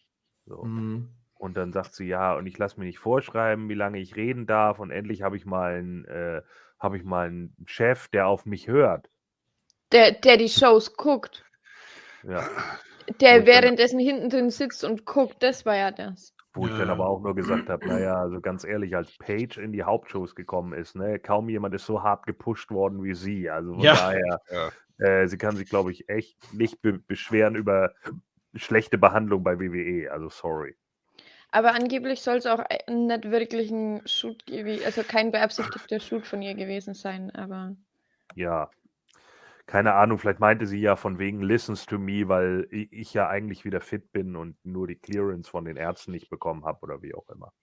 So. 0.46 0.64
Mhm. 0.64 1.10
Und 1.36 1.58
dann 1.58 1.72
sagt 1.72 1.94
sie, 1.94 2.06
ja, 2.08 2.36
und 2.36 2.48
ich 2.48 2.58
lasse 2.58 2.80
mir 2.80 2.86
nicht 2.86 3.00
vorschreiben, 3.00 3.70
wie 3.70 3.76
lange 3.76 4.00
ich 4.00 4.16
reden 4.16 4.48
darf. 4.48 4.80
Und 4.80 4.92
endlich 4.92 5.22
habe 5.22 5.38
ich 5.38 5.46
mal 5.46 5.76
einen, 5.76 6.06
äh, 6.06 6.42
habe 6.80 6.98
ich 6.98 7.04
mal 7.04 7.28
einen 7.28 7.56
Chef, 7.66 8.08
der 8.08 8.28
auf 8.28 8.46
mich 8.46 8.68
hört. 8.68 9.10
Der, 9.92 10.12
der 10.12 10.38
die 10.38 10.50
Shows 10.50 10.96
guckt. 10.96 11.46
Ja. 12.24 12.48
Der 13.22 13.46
währenddessen 13.46 14.00
hinten 14.00 14.30
drin 14.30 14.50
sitzt 14.50 14.84
und 14.84 15.06
guckt. 15.06 15.42
Das 15.42 15.66
war 15.66 15.76
ja 15.76 15.92
das. 15.92 16.34
Wo 16.58 16.66
ich 16.68 16.72
dann 16.78 16.88
Ja. 16.88 16.94
aber 16.94 17.08
auch 17.08 17.22
nur 17.22 17.36
gesagt 17.36 17.70
habe, 17.70 17.88
naja, 17.88 18.16
also 18.16 18.42
ganz 18.42 18.64
ehrlich, 18.64 18.96
als 18.96 19.16
Paige 19.18 19.62
in 19.62 19.72
die 19.72 19.84
Hauptshows 19.84 20.36
gekommen 20.36 20.74
ist, 20.74 20.96
ne, 20.96 21.20
kaum 21.20 21.50
jemand 21.50 21.76
ist 21.76 21.86
so 21.86 22.02
hart 22.04 22.26
gepusht 22.26 22.72
worden 22.72 23.04
wie 23.04 23.14
sie. 23.14 23.50
Also 23.50 23.74
von 23.76 23.84
Ja. 23.84 23.94
daher, 23.94 24.42
Ja. 25.00 25.06
äh, 25.06 25.28
sie 25.28 25.38
kann 25.38 25.56
sich, 25.56 25.70
glaube 25.70 25.92
ich, 25.92 26.10
echt 26.10 26.38
nicht 26.54 26.82
be 26.82 26.94
beschweren 26.94 27.56
über 27.56 27.94
schlechte 28.56 28.98
Behandlung 28.98 29.44
bei 29.44 29.60
WWE. 29.60 30.12
Also 30.12 30.30
sorry. 30.30 30.76
Aber 31.52 31.74
angeblich 31.74 32.22
soll 32.22 32.38
es 32.38 32.46
auch 32.46 32.60
äh, 32.70 32.92
nicht 32.92 33.32
wirklich 33.32 33.72
ein 33.72 34.02
Shoot 34.06 34.44
also 34.86 35.04
kein 35.04 35.32
beabsichtigter 35.32 36.00
Shoot 36.00 36.26
von 36.26 36.42
ihr 36.42 36.56
gewesen 36.56 36.94
sein, 36.94 37.32
aber 37.36 37.76
Ja. 38.36 38.70
Keine 39.68 39.94
Ahnung, 39.94 40.18
vielleicht 40.18 40.40
meinte 40.40 40.66
sie 40.66 40.80
ja 40.80 40.96
von 40.96 41.20
wegen 41.20 41.42
Listens 41.44 41.86
to 41.86 42.00
me, 42.00 42.28
weil 42.28 42.68
ich 42.72 43.14
ja 43.14 43.28
eigentlich 43.30 43.66
wieder 43.66 43.82
fit 43.82 44.12
bin 44.12 44.36
und 44.36 44.58
nur 44.66 44.88
die 44.88 44.96
Clearance 44.96 45.50
von 45.50 45.66
den 45.66 45.78
Ärzten 45.78 46.12
nicht 46.12 46.30
bekommen 46.30 46.66
habe 46.66 46.80
oder 46.82 47.02
wie 47.04 47.14
auch 47.14 47.30
immer. 47.30 47.54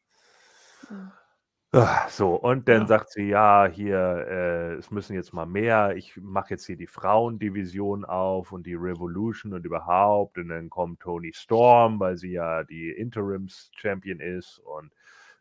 Ja. 0.90 1.24
Ah, 1.72 2.08
So, 2.08 2.36
und 2.36 2.68
dann 2.68 2.86
Ja. 2.86 2.86
sagt 2.86 3.10
sie, 3.10 3.28
ja, 3.30 3.66
hier, 3.66 3.96
äh, 4.28 4.74
es 4.74 4.90
müssen 4.92 5.14
jetzt 5.14 5.32
mal 5.32 5.44
mehr. 5.46 5.96
Ich 5.96 6.16
mache 6.16 6.50
jetzt 6.50 6.66
hier 6.66 6.76
die 6.76 6.86
Frauendivision 6.86 8.04
auf 8.04 8.52
und 8.52 8.64
die 8.66 8.74
Revolution 8.74 9.52
und 9.54 9.64
überhaupt. 9.66 10.38
Und 10.38 10.48
dann 10.50 10.70
kommt 10.70 11.00
Tony 11.00 11.32
Storm, 11.34 11.98
weil 11.98 12.16
sie 12.16 12.30
ja 12.32 12.62
die 12.62 12.90
Interims-Champion 12.90 14.20
ist. 14.20 14.60
Und 14.60 14.92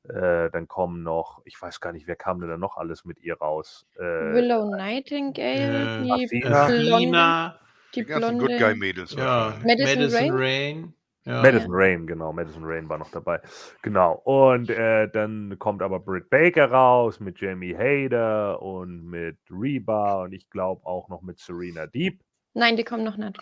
äh, 0.10 0.49
dann 0.51 0.68
kommen 0.68 1.04
noch, 1.04 1.41
ich 1.45 1.62
weiß 1.62 1.80
gar 1.80 1.93
nicht, 1.93 2.08
wer 2.08 2.16
kam 2.16 2.39
denn 2.39 2.49
da 2.49 2.58
noch 2.58 2.78
alles 2.78 3.06
mit 3.06 3.20
ihr 3.22 3.38
raus? 3.38 3.86
Äh, 3.95 4.01
Willow 4.01 4.70
Nightingale, 4.76 5.99
äh, 5.99 6.28
die 6.28 6.45
Athena. 6.45 6.68
blonde, 6.68 7.60
die 7.95 7.99
Die 8.01 8.06
ganzen 8.06 8.38
Good 8.39 8.47
Guy 8.49 8.58
blonde, 8.58 8.76
Mädels. 8.76 9.12
ja. 9.14 9.54
Madison 9.64 9.99
Madison, 9.99 10.20
Rain? 10.20 10.34
Rain. 10.36 10.93
Ja. 11.26 11.41
Madison 11.41 11.72
Rain, 11.72 12.06
genau, 12.06 12.34
Madison 12.34 12.64
Rain 12.66 12.89
war 12.89 12.97
noch 12.97 13.10
dabei. 13.12 13.39
Genau. 13.82 14.16
Und 14.26 14.70
äh, 14.70 15.10
dann 15.10 15.58
kommt 15.58 15.82
aber 15.82 16.01
Britt 16.01 16.30
Baker 16.30 16.70
raus 16.70 17.22
mit 17.22 17.39
Jamie 17.39 17.74
Hader 17.78 18.62
und 18.62 19.06
mit 19.06 19.38
Reba 19.49 20.24
und 20.24 20.34
ich 20.34 20.49
glaube 20.49 20.86
auch 20.86 21.08
noch 21.08 21.22
mit 21.22 21.39
Serena 21.39 21.88
Deep. 21.88 22.20
Nein, 22.54 22.76
die 22.76 22.84
kommen 22.84 23.06
noch 23.06 23.16
nicht. 23.16 23.39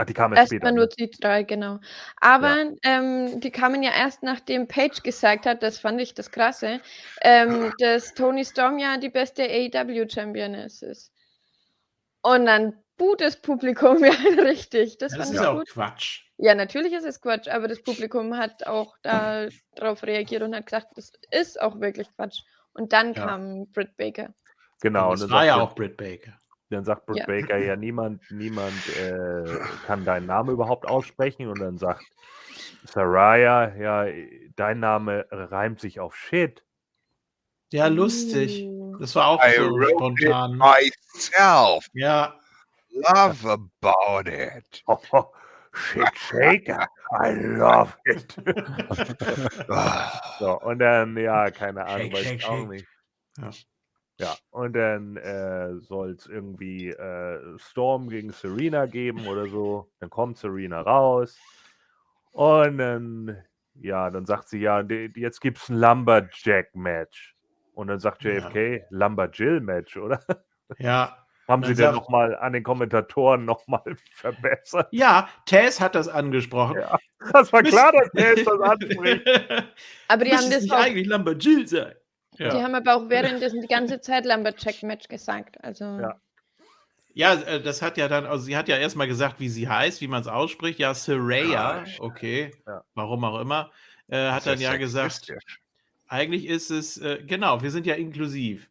Ach, 0.00 0.04
die 0.04 0.14
kamen 0.14 0.36
erst 0.36 0.48
später. 0.50 0.66
Erstmal 0.66 0.72
nur 0.74 0.86
die 0.86 1.10
drei, 1.10 1.42
genau. 1.42 1.80
Aber 2.20 2.54
ähm, 2.84 3.40
die 3.40 3.50
kamen 3.50 3.82
ja 3.82 3.90
erst, 3.90 4.22
nachdem 4.22 4.68
Paige 4.68 5.00
gesagt 5.02 5.44
hat, 5.44 5.60
das 5.64 5.80
fand 5.80 6.00
ich 6.00 6.14
das 6.14 6.30
Krasse, 6.30 6.80
ähm, 7.20 7.72
dass 7.80 8.14
Tony 8.14 8.44
Storm 8.44 8.78
ja 8.78 8.96
die 8.96 9.08
beste 9.08 9.42
AEW-Championess 9.42 10.82
ist. 10.82 11.12
Und 12.22 12.46
dann 12.46 12.74
buht 12.96 13.20
das 13.20 13.40
Publikum 13.42 13.98
ja 14.04 14.12
richtig. 14.42 14.98
Das, 14.98 15.12
Das 15.12 15.20
fand 15.22 15.34
ist 15.34 15.40
ich 15.40 15.46
auch 15.46 15.58
gut. 15.58 15.68
Quatsch. 15.70 16.22
Ja, 16.36 16.54
natürlich 16.54 16.92
ist 16.92 17.04
es 17.04 17.20
Quatsch, 17.20 17.48
aber 17.48 17.66
das 17.66 17.82
Publikum 17.82 18.36
hat 18.36 18.66
auch 18.68 18.96
darauf 19.02 20.02
reagiert 20.04 20.42
und 20.42 20.54
hat 20.54 20.66
gesagt, 20.66 20.88
das 20.94 21.10
ist 21.32 21.60
auch 21.60 21.80
wirklich 21.80 22.08
Quatsch. 22.14 22.42
Und 22.72 22.92
dann 22.92 23.14
Ja. 23.14 23.26
kam 23.26 23.66
Britt 23.72 23.96
Baker. 23.96 24.32
Genau. 24.80 25.06
Und 25.06 25.12
Und 25.14 25.20
das 25.22 25.28
dann 25.28 25.30
war 25.38 25.44
ja 25.44 25.56
Britt- 25.56 25.64
auch 25.68 25.74
Britt 25.74 25.96
Baker. 25.96 26.38
Dann 26.70 26.84
sagt 26.84 27.06
Britt 27.06 27.18
Ja. 27.18 27.26
Baker, 27.26 27.58
ja, 27.58 27.76
niemand, 27.76 28.22
niemand 28.30 28.74
äh, 28.98 29.58
kann 29.86 30.04
deinen 30.04 30.26
Namen 30.26 30.50
überhaupt 30.50 30.86
aussprechen. 30.86 31.48
Und 31.48 31.60
dann 31.60 31.78
sagt 31.78 32.04
Saraya, 32.84 33.74
ja, 33.76 34.06
dein 34.56 34.80
Name 34.80 35.26
reimt 35.30 35.80
sich 35.80 36.00
auf 36.00 36.16
Shit. 36.16 36.64
Ja, 37.72 37.86
lustig. 37.88 38.64
Uh. 38.64 38.96
Das 38.98 39.14
war 39.14 39.28
auch 39.28 39.44
I 39.44 39.54
so 39.56 39.68
wrote 39.70 39.90
spontan. 39.90 40.52
it 40.52 40.58
myself. 40.58 41.86
Ja, 41.92 42.34
Love 42.90 43.48
about 43.52 44.28
it. 44.28 44.82
Oh, 44.88 44.98
oh, 45.12 45.30
shit 45.72 46.08
Shaker, 46.16 46.88
I 47.12 47.30
love 47.32 47.94
it. 48.06 48.34
So, 50.38 50.60
und 50.60 50.78
dann, 50.78 51.16
ja, 51.16 51.50
keine 51.50 51.84
Ahnung, 51.84 52.10
Shake, 52.10 52.12
weiß 52.14 52.22
shake, 52.24 52.36
ich 52.38 52.44
auch 52.46 52.56
shake. 52.58 52.68
nicht. 52.68 52.86
Ja. 53.38 53.50
Ja, 54.18 54.34
und 54.50 54.72
dann 54.74 55.16
äh, 55.16 55.78
soll 55.78 56.10
es 56.10 56.26
irgendwie 56.26 56.88
äh, 56.88 57.58
Storm 57.58 58.08
gegen 58.08 58.30
Serena 58.32 58.86
geben 58.86 59.26
oder 59.28 59.46
so. 59.46 59.90
Dann 60.00 60.10
kommt 60.10 60.38
Serena 60.38 60.80
raus. 60.80 61.38
Und 62.32 62.78
dann, 62.78 63.42
ja, 63.74 64.10
dann 64.10 64.26
sagt 64.26 64.48
sie, 64.48 64.58
ja, 64.58 64.80
jetzt 65.14 65.40
gibt 65.40 65.58
es 65.58 65.68
ein 65.68 65.76
Lumberjack-Match. 65.78 67.36
Und 67.74 67.86
dann 67.88 68.00
sagt 68.00 68.24
Ja. 68.24 68.32
JFK, 68.32 68.84
Lumberjill-Match, 68.90 69.96
oder? 69.96 70.20
ja. 70.78 71.16
Haben 71.48 71.64
sie 71.64 71.74
denn 71.74 71.94
nochmal 71.94 72.36
an 72.36 72.52
den 72.52 72.62
Kommentatoren 72.62 73.46
nochmal 73.46 73.82
verbessert? 74.12 74.88
Ja, 74.90 75.30
Tess 75.46 75.80
hat 75.80 75.94
das 75.94 76.06
angesprochen. 76.06 76.76
Ja, 76.78 76.98
Das 77.32 77.50
war 77.54 77.62
klar, 77.62 77.90
dass 77.92 78.10
jetzt 78.12 78.46
das 78.46 78.60
anspricht. 78.62 79.26
Aber 80.08 80.24
die 80.24 80.30
Müsste 80.30 80.44
haben 80.44 80.50
das 80.52 80.62
nicht 80.62 80.72
auch, 80.74 80.78
eigentlich 80.78 81.06
Lumberjill 81.06 81.66
sein. 81.66 81.94
Die 82.38 82.44
Ja, 82.44 82.62
haben 82.62 82.74
aber 82.74 82.94
auch 82.96 83.08
währenddessen 83.08 83.60
die 83.60 83.66
ganze 83.68 84.00
Zeit 84.00 84.24
Lumberjack-Match 84.24 85.08
gesagt. 85.08 85.62
Also 85.62 85.84
Ja. 85.84 86.20
ja 87.14 87.34
äh, 87.34 87.62
das 87.62 87.82
hat 87.82 87.96
ja 87.96 88.08
dann, 88.08 88.26
also 88.26 88.44
sie 88.44 88.56
hat 88.56 88.68
ja 88.68 88.76
erstmal 88.76 89.08
gesagt, 89.08 89.40
wie 89.40 89.48
sie 89.48 89.68
heißt, 89.68 90.00
wie 90.00 90.08
man 90.08 90.20
es 90.22 90.28
ausspricht. 90.28 90.78
Ja, 90.78 90.94
Saraya, 90.94 91.80
Gosh. 91.80 92.00
okay, 92.00 92.52
Ja. 92.66 92.84
warum 92.94 93.24
auch 93.24 93.40
immer. 93.40 93.70
Äh, 94.08 94.30
hat 94.30 94.46
dann 94.46 94.60
ja 94.60 94.76
gesagt, 94.76 95.32
eigentlich 96.06 96.46
ist 96.46 96.70
es, 96.70 96.96
äh, 96.98 97.22
genau, 97.26 97.62
wir 97.62 97.70
sind 97.70 97.84
ja 97.86 97.94
inklusiv. 97.94 98.70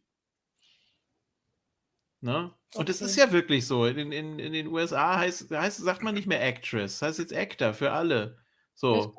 Ne? 2.20 2.52
Und 2.74 2.88
es 2.88 2.96
Okay. 3.00 3.10
ist 3.10 3.16
ja 3.16 3.30
wirklich 3.32 3.66
so. 3.66 3.86
In, 3.86 4.10
in, 4.12 4.38
in 4.40 4.52
den 4.52 4.66
USA 4.66 5.18
heißt, 5.18 5.50
heißt, 5.50 5.78
sagt 5.78 6.02
man 6.02 6.14
nicht 6.14 6.26
mehr 6.26 6.42
Actress, 6.44 7.00
heißt 7.00 7.18
jetzt 7.20 7.32
Actor 7.32 7.72
für 7.74 7.92
alle. 7.92 8.38
so. 8.74 9.14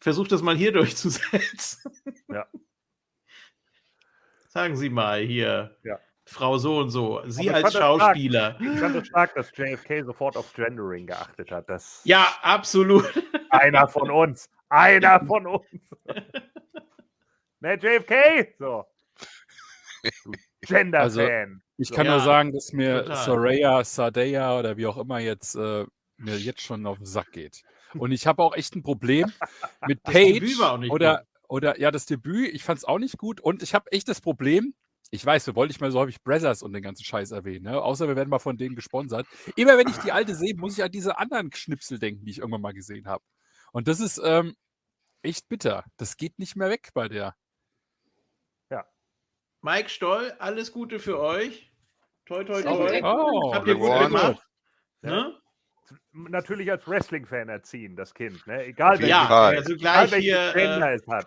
versucht 0.00 0.32
das 0.32 0.42
mal 0.42 0.56
hier 0.56 0.72
durchzusetzen. 0.72 1.92
Ja. 2.28 2.46
Sagen 4.58 4.74
Sie 4.76 4.90
mal 4.90 5.20
hier, 5.20 5.76
Ja. 5.84 6.00
Frau 6.24 6.58
so 6.58 6.78
und 6.78 6.90
so, 6.90 7.22
Sie 7.28 7.44
ich 7.44 7.54
als 7.54 7.62
fand 7.62 7.64
das 7.64 7.72
stark. 7.74 8.00
Schauspieler. 8.00 8.58
Ich 8.60 8.80
fand 8.80 8.96
es 8.96 9.06
stark, 9.06 9.34
dass 9.36 9.56
JFK 9.56 10.02
sofort 10.02 10.36
auf 10.36 10.52
Gendering 10.52 11.06
geachtet 11.06 11.52
hat. 11.52 11.70
Das 11.70 12.00
Ja, 12.02 12.26
absolut. 12.42 13.04
einer 13.50 13.86
von 13.86 14.10
uns. 14.10 14.50
Einer 14.68 15.24
von 15.24 15.46
uns. 15.46 15.64
ne, 17.60 17.78
JFK? 17.80 18.52
So. 18.58 18.84
Gender-Fan. 20.62 21.62
Ich 21.76 21.92
kann 21.92 22.06
Ja, 22.06 22.12
nur 22.16 22.20
sagen, 22.22 22.52
dass 22.52 22.72
mir 22.72 23.02
total. 23.04 23.24
Soraya, 23.24 23.84
Sadeya 23.84 24.58
oder 24.58 24.76
wie 24.76 24.86
auch 24.88 24.98
immer 24.98 25.20
jetzt 25.20 25.54
äh, 25.54 25.86
mir 26.16 26.36
jetzt 26.36 26.62
schon 26.62 26.84
auf 26.84 26.96
den 26.96 27.06
Sack 27.06 27.30
geht. 27.30 27.62
Und 27.94 28.10
ich 28.10 28.26
habe 28.26 28.42
auch 28.42 28.56
echt 28.56 28.74
ein 28.74 28.82
Problem 28.82 29.32
mit 29.86 30.02
Page 30.02 30.58
oder. 30.90 31.27
Oder 31.48 31.80
ja, 31.80 31.90
das 31.90 32.06
Debüt, 32.06 32.54
ich 32.54 32.62
fand 32.62 32.78
es 32.78 32.84
auch 32.84 32.98
nicht 32.98 33.18
gut 33.18 33.40
und 33.40 33.62
ich 33.62 33.74
habe 33.74 33.90
echt 33.92 34.08
das 34.08 34.20
Problem, 34.20 34.74
ich 35.10 35.24
weiß, 35.24 35.46
wir 35.46 35.56
wollten 35.56 35.70
nicht 35.70 35.80
mehr 35.80 35.90
so 35.90 35.98
häufig 35.98 36.22
Brothers 36.22 36.62
und 36.62 36.72
den 36.72 36.82
ganzen 36.82 37.04
Scheiß 37.04 37.30
erwähnen, 37.30 37.64
ne? 37.64 37.80
außer 37.80 38.08
wir 38.08 38.16
werden 38.16 38.28
mal 38.28 38.38
von 38.38 38.58
denen 38.58 38.76
gesponsert. 38.76 39.26
Immer 39.56 39.78
wenn 39.78 39.88
ich 39.88 39.96
die 39.98 40.12
alte 40.12 40.34
sehe, 40.34 40.54
muss 40.56 40.76
ich 40.76 40.84
an 40.84 40.92
diese 40.92 41.18
anderen 41.18 41.50
Schnipsel 41.52 41.98
denken, 41.98 42.24
die 42.24 42.32
ich 42.32 42.38
irgendwann 42.38 42.60
mal 42.60 42.74
gesehen 42.74 43.08
habe. 43.08 43.24
Und 43.72 43.88
das 43.88 44.00
ist 44.00 44.20
ähm, 44.22 44.54
echt 45.22 45.48
bitter. 45.48 45.84
Das 45.96 46.16
geht 46.16 46.38
nicht 46.38 46.56
mehr 46.56 46.70
weg 46.70 46.90
bei 46.94 47.08
der. 47.08 47.34
Mike 49.60 49.88
Stoll, 49.88 50.32
alles 50.38 50.72
Gute 50.72 50.98
für 50.98 51.18
euch. 51.18 51.72
Toi, 52.26 52.44
toi, 52.44 52.62
toi. 52.62 53.00
Oh, 53.02 53.54
Habt 53.54 53.66
ihr 53.66 53.74
gut 53.74 53.98
gemacht. 53.98 54.46
Ja. 55.02 55.10
Ne? 55.10 55.40
Natürlich 56.12 56.70
als 56.70 56.86
Wrestling-Fan 56.86 57.48
erziehen, 57.48 57.96
das 57.96 58.14
Kind. 58.14 58.46
Ne? 58.46 58.64
Egal, 58.66 58.96
jeden 58.96 59.08
Ja, 59.10 59.26
also 59.28 59.72
egal 59.74 60.06
gleich 60.08 60.12
welche 60.12 60.52
hier 60.52 60.56
äh, 60.56 60.94
es 60.94 61.06
hat. 61.06 61.26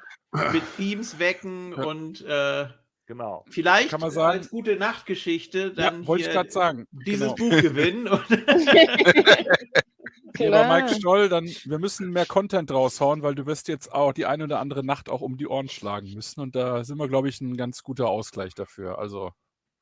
mit 0.53 0.63
Themes 0.77 1.19
wecken 1.19 1.73
und 1.73 2.21
äh, 2.21 2.67
Genau. 3.07 3.43
vielleicht 3.49 3.89
Kann 3.89 3.99
man 3.99 4.11
sagen- 4.11 4.37
als 4.39 4.49
gute 4.49 4.77
Nachtgeschichte 4.77 5.73
dann 5.73 6.01
ja, 6.03 6.07
wollte 6.07 6.23
ich 6.25 6.29
gerade 6.31 6.49
sagen. 6.51 6.87
dieses 6.91 7.35
Genau. 7.35 7.49
Buch 7.49 7.61
gewinnen. 7.61 8.05
Lieber 10.37 10.67
Mike. 10.67 10.95
Stoll, 10.95 11.27
dann 11.29 11.45
wir 11.45 11.77
müssen 11.79 12.11
mehr 12.11 12.25
Content 12.25 12.71
raushauen, 12.71 13.21
weil 13.21 13.35
du 13.35 13.45
wirst 13.45 13.67
jetzt 13.67 13.91
auch 13.91 14.13
die 14.13 14.25
eine 14.25 14.45
oder 14.45 14.59
andere 14.59 14.83
Nacht 14.85 15.09
auch 15.09 15.21
um 15.21 15.35
die 15.37 15.47
Ohren 15.47 15.67
schlagen 15.67 16.13
müssen. 16.13 16.39
Und 16.39 16.55
da 16.55 16.83
sind 16.85 16.97
wir, 16.97 17.09
glaube 17.09 17.27
ich, 17.27 17.41
ein 17.41 17.57
ganz 17.57 17.83
guter 17.83 18.07
Ausgleich 18.07 18.53
dafür. 18.53 18.97
Also, 18.97 19.33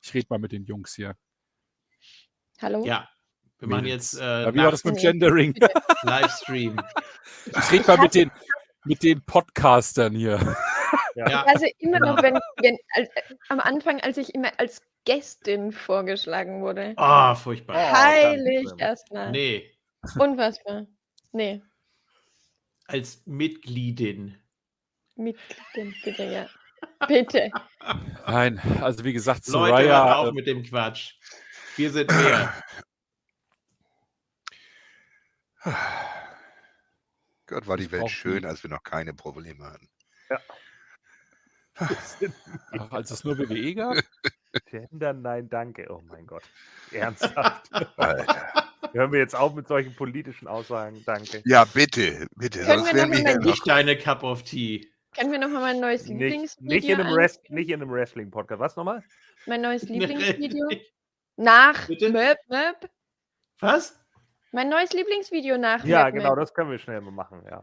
ich 0.02 0.14
rede 0.14 0.28
mal 0.30 0.40
mit 0.40 0.52
den 0.52 0.64
Jungs 0.66 0.96
hier. 0.96 1.16
Hallo? 2.62 2.84
ja, 2.86 3.08
wir 3.60 3.68
machen 3.68 3.86
jetzt 3.86 4.20
äh, 4.20 4.43
Ja, 4.43 4.53
wie 4.53 4.60
war 4.60 4.72
das 4.72 4.84
mit. 4.84 4.97
Gendering? 4.97 5.53
Livestream. 6.03 6.80
Ich 7.45 7.72
rede 7.72 7.88
mal 7.88 7.97
mit 7.97 8.16
den, 8.16 8.32
mit 8.86 9.03
den 9.03 9.22
Podcastern 9.26 10.14
hier. 10.16 10.55
Ja, 11.16 11.43
Also 11.43 11.66
immer 11.80 11.99
noch, 11.99 12.22
wenn, 12.24 12.39
wenn 12.62 12.78
als, 12.95 13.10
äh, 13.10 13.22
am 13.49 13.60
Anfang, 13.60 13.99
als 14.01 14.18
ich 14.18 14.34
immer 14.34 14.51
als 14.57 14.82
Gästin 15.05 15.72
vorgeschlagen 15.72 16.62
wurde. 16.62 16.93
oh, 16.97 17.36
furchtbar. 17.36 17.76
Oh, 17.78 17.95
Heilig 17.97 18.68
schlimm. 18.68 18.80
erstmal. 18.80 19.32
Nee, 19.32 19.72
Unfassbar. 20.18 20.88
Nee, 21.32 21.62
als 22.88 23.22
Mitgliedin. 23.26 24.38
Mitgliedin, 25.16 25.93
bitte, 26.03 26.24
ja. 26.24 26.47
Bitte. 27.07 27.51
Nein, 28.26 28.60
also 28.82 29.03
wie 29.03 29.14
gesagt, 29.14 29.47
Leute, 29.47 29.70
Soraya, 29.70 30.16
auf 30.16 30.30
äh, 30.30 30.32
mit 30.32 30.47
dem 30.47 30.64
Quatsch. 30.64 31.14
Wir 31.76 31.91
sind 31.91 32.10
mehr. 32.12 32.53
Gott, 37.47 37.68
war 37.68 37.78
die 37.78 37.91
Welt 37.91 38.10
schön, 38.10 38.45
als 38.45 38.64
wir 38.64 38.70
noch 38.70 38.84
keine 38.84 39.14
Probleme 39.14 39.66
hatten. 39.66 39.89
ach, 41.76 42.91
als 42.91 43.12
es 43.12 43.24
nur 43.24 43.38
WWE 43.38 43.76
gab. 43.76 43.97
Gender, 44.66 45.14
nein, 45.14 45.49
danke. 45.49 45.88
Oh 45.89 46.01
mein 46.07 46.28
Gott. 46.28 46.43
Ernsthaft. 46.91 47.72
Alter. 47.97 48.70
Hören 48.93 49.12
wir 49.12 49.20
jetzt 49.20 49.36
auf 49.36 49.53
mit 49.53 49.68
solchen 49.68 49.95
politischen 49.95 50.47
Aussagen. 50.47 51.03
Danke. 51.05 51.41
Ja, 51.45 51.66
bitte, 51.66 52.28
bitte. 52.36 52.60
Können 52.60 52.86
Sonst 52.86 52.95
wir 52.95 53.07
noch 53.07 53.24
mal. 53.24 53.38
Nicht 53.38 53.68
deine 53.68 53.97
Cup 53.97 54.24
of 54.24 54.43
Tea. 54.43 54.88
Können 55.16 55.32
wir 55.32 55.39
noch 55.39 55.49
mal 55.49 55.62
mein 55.62 55.80
neues 55.80 56.07
Nicht, 56.07 56.20
Lieblingsvideo 56.20 56.76
nicht, 56.76 56.89
in 56.89 57.01
einem 57.01 57.30
nicht 57.49 57.70
in 57.70 57.82
einem 57.82 57.91
Wrestling-Podcast. 57.91 58.60
Was 58.60 58.76
nochmal? 58.76 59.03
Mein 59.45 59.62
neues 59.62 59.84
Lieblingsvideo? 59.89 60.68
Nach? 61.36 61.88
Möb 61.88 62.38
Möb? 62.47 62.89
Was? 63.60 63.99
Mein 64.52 64.68
neues 64.70 64.93
Lieblingsvideo 64.93 65.58
nach 65.58 65.84
Ja, 65.86 66.10
genau, 66.10 66.36
das 66.36 66.54
können 66.54 66.72
wir 66.72 66.80
schnell 66.80 67.02
mal 67.02 67.12
machen. 67.12 67.43
Ja. 67.50 67.62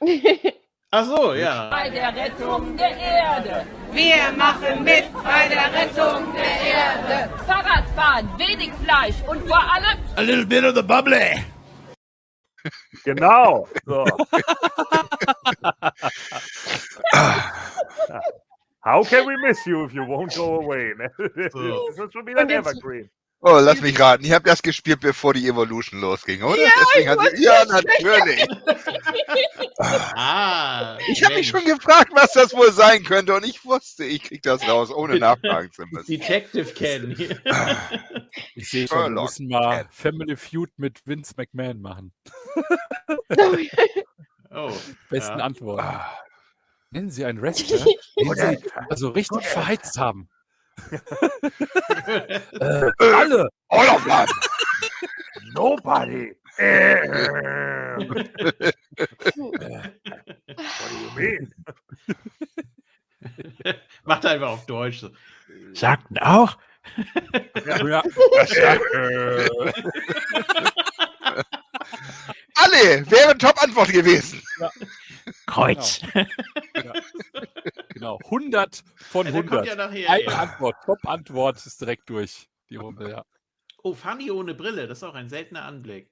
Ach 0.90 1.04
so, 1.04 1.34
ja. 1.34 1.68
bei 1.68 1.90
der 1.90 2.14
Rettung 2.14 2.76
der 2.76 2.96
Erde. 2.96 3.66
Wir 3.90 4.32
machen 4.36 4.84
mit 4.84 5.12
bei 5.12 5.48
der 5.48 5.72
Rettung 5.72 6.32
der 6.32 6.60
Erde. 6.74 7.28
Fahrradfahren, 7.44 8.28
wenig 8.38 8.72
Fleisch 8.84 9.16
und 9.28 9.46
vor 9.48 9.58
allem 9.58 9.98
A 10.16 10.20
little 10.22 10.46
bit 10.46 10.64
of 10.64 10.76
the 10.76 10.82
bubbly. 10.82 11.44
Genau. 13.04 13.68
So. 13.84 14.04
How 18.84 19.02
can 19.02 19.26
we 19.26 19.36
miss 19.46 19.66
you 19.66 19.84
if 19.84 19.92
you 19.92 20.02
won't 20.02 20.34
go 20.36 20.60
away? 20.60 20.94
Ne? 20.96 21.10
So. 21.50 21.88
Das 21.88 21.98
ist 21.98 22.12
schon 22.12 22.26
wieder 22.26 22.42
ein 22.42 22.50
Evergreen. 22.50 23.10
Oh, 23.40 23.58
lass 23.60 23.80
mich 23.80 23.98
raten. 24.00 24.24
Ihr 24.24 24.34
habt 24.34 24.48
das 24.48 24.62
gespielt, 24.62 24.98
bevor 25.00 25.32
die 25.32 25.46
Evolution 25.46 26.00
losging, 26.00 26.42
oder? 26.42 26.60
Ja, 26.60 26.70
Deswegen 26.80 27.08
hat 27.10 27.20
sie, 27.36 27.44
ja, 27.44 27.64
natürlich. 27.66 28.46
Ah, 29.78 30.98
Ich 31.08 31.22
habe 31.24 31.34
mich 31.36 31.46
schon 31.48 31.64
gefragt, 31.64 32.10
was 32.14 32.32
das 32.32 32.52
wohl 32.52 32.72
sein 32.72 33.04
könnte 33.04 33.34
und 33.34 33.44
ich 33.46 33.64
wusste, 33.64 34.04
ich 34.04 34.24
krieg 34.24 34.42
das 34.42 34.66
raus, 34.66 34.90
ohne 34.90 35.18
nachfragen 35.20 35.70
zu 35.70 35.82
müssen. 35.92 36.06
Detective 36.10 36.72
Ken. 36.72 37.16
Ich 38.56 38.70
sehe 38.70 38.88
schon, 38.88 39.14
wir 39.14 39.22
müssen 39.22 39.46
mal. 39.48 39.86
Family 39.90 40.36
Feud 40.36 40.70
mit 40.76 41.06
Vince 41.06 41.34
McMahon 41.36 41.80
machen. 41.80 42.12
Oh, 44.50 44.72
Besten 45.10 45.38
ja. 45.38 45.44
Antworten. 45.44 45.86
Ah, 45.86 46.10
Nennen 46.90 47.10
Sie 47.10 47.24
einen 47.24 47.40
Wrestler, 47.42 47.84
den 48.18 48.34
Sie 48.34 48.70
also 48.88 49.10
richtig 49.10 49.46
verheizt 49.46 49.98
haben. 49.98 50.28
Äh, 52.08 52.90
alle! 53.00 53.48
All 53.68 53.88
of 53.88 54.04
them! 54.04 54.28
Nobody. 55.54 56.34
What 56.58 57.08
do 60.88 60.96
you 61.00 61.10
mean? 61.16 61.54
Macht 64.04 64.26
einfach 64.26 64.48
auf 64.48 64.66
Deutsch 64.66 64.98
so. 65.00 65.10
Sagten 65.72 66.18
auch? 66.18 66.58
Ja, 67.66 68.02
Alle 72.54 73.10
wären 73.10 73.38
Top-Antwort 73.38 73.92
gewesen. 73.92 74.42
Kreuz. 75.46 76.00
genau. 77.90 78.18
100 78.24 78.82
von 78.96 79.26
Ja, 79.26 79.32
der 79.32 79.40
kommt 79.42 79.52
100. 79.52 79.66
ja 79.66 79.74
nachher. 79.76 80.10
Eine 80.10 80.22
Ja. 80.24 80.38
Antwort, 80.42 80.76
Top-Antwort 80.84 81.64
ist 81.66 81.80
direkt 81.80 82.08
durch. 82.10 82.48
Die 82.70 82.76
Runde, 82.76 83.10
ja. 83.10 83.24
Oh, 83.82 83.94
Fanny 83.94 84.30
ohne 84.30 84.54
Brille, 84.54 84.86
das 84.86 84.98
ist 84.98 85.04
auch 85.04 85.14
ein 85.14 85.28
seltener 85.28 85.62
Anblick. 85.64 86.10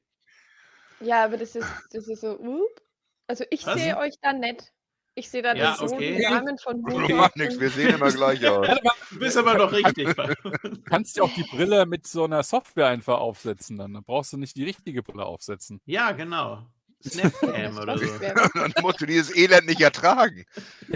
Ja, 1.00 1.24
aber 1.24 1.36
das 1.36 1.54
ist, 1.54 1.68
das 1.92 2.08
ist 2.08 2.20
so, 2.22 2.38
up. 2.40 2.82
Also 3.26 3.44
ich 3.50 3.66
Was? 3.66 3.74
sehe 3.74 3.96
euch 3.98 4.14
da 4.22 4.32
nicht. 4.32 4.72
Ich 5.18 5.30
sehe 5.30 5.42
da 5.42 5.54
Ja, 5.54 5.76
den 5.76 5.88
okay. 5.92 6.12
den 6.16 6.22
Namen 6.30 6.58
von 6.58 6.82
Das 6.84 6.94
Hugo. 6.94 7.14
macht 7.16 7.36
nichts, 7.36 7.58
wir 7.58 7.70
sehen 7.70 7.94
immer 7.94 8.10
gleich 8.10 8.46
aus. 8.48 8.66
Du 9.10 9.18
bist 9.18 9.36
aber 9.36 9.54
noch 9.54 9.72
richtig. 9.72 10.14
Du 10.14 10.82
kannst 10.84 11.16
ja 11.16 11.22
auch 11.24 11.32
die 11.34 11.42
Brille 11.42 11.86
mit 11.86 12.06
so 12.06 12.24
einer 12.24 12.42
Software 12.42 12.88
einfach 12.88 13.18
aufsetzen. 13.18 13.76
Dann, 13.78 13.94
dann 13.94 14.04
brauchst 14.04 14.32
du 14.32 14.36
nicht 14.38 14.56
die 14.56 14.64
richtige 14.64 15.02
Brille 15.02 15.24
aufsetzen. 15.24 15.80
ja, 15.86 16.12
genau. 16.12 16.66
Snapcam 17.10 17.78
oder 17.78 17.98
so. 17.98 18.06
Dann 18.54 18.72
musst 18.82 19.00
du 19.00 19.06
dieses 19.06 19.34
Elend 19.36 19.66
nicht 19.66 19.80
ertragen. 19.80 20.44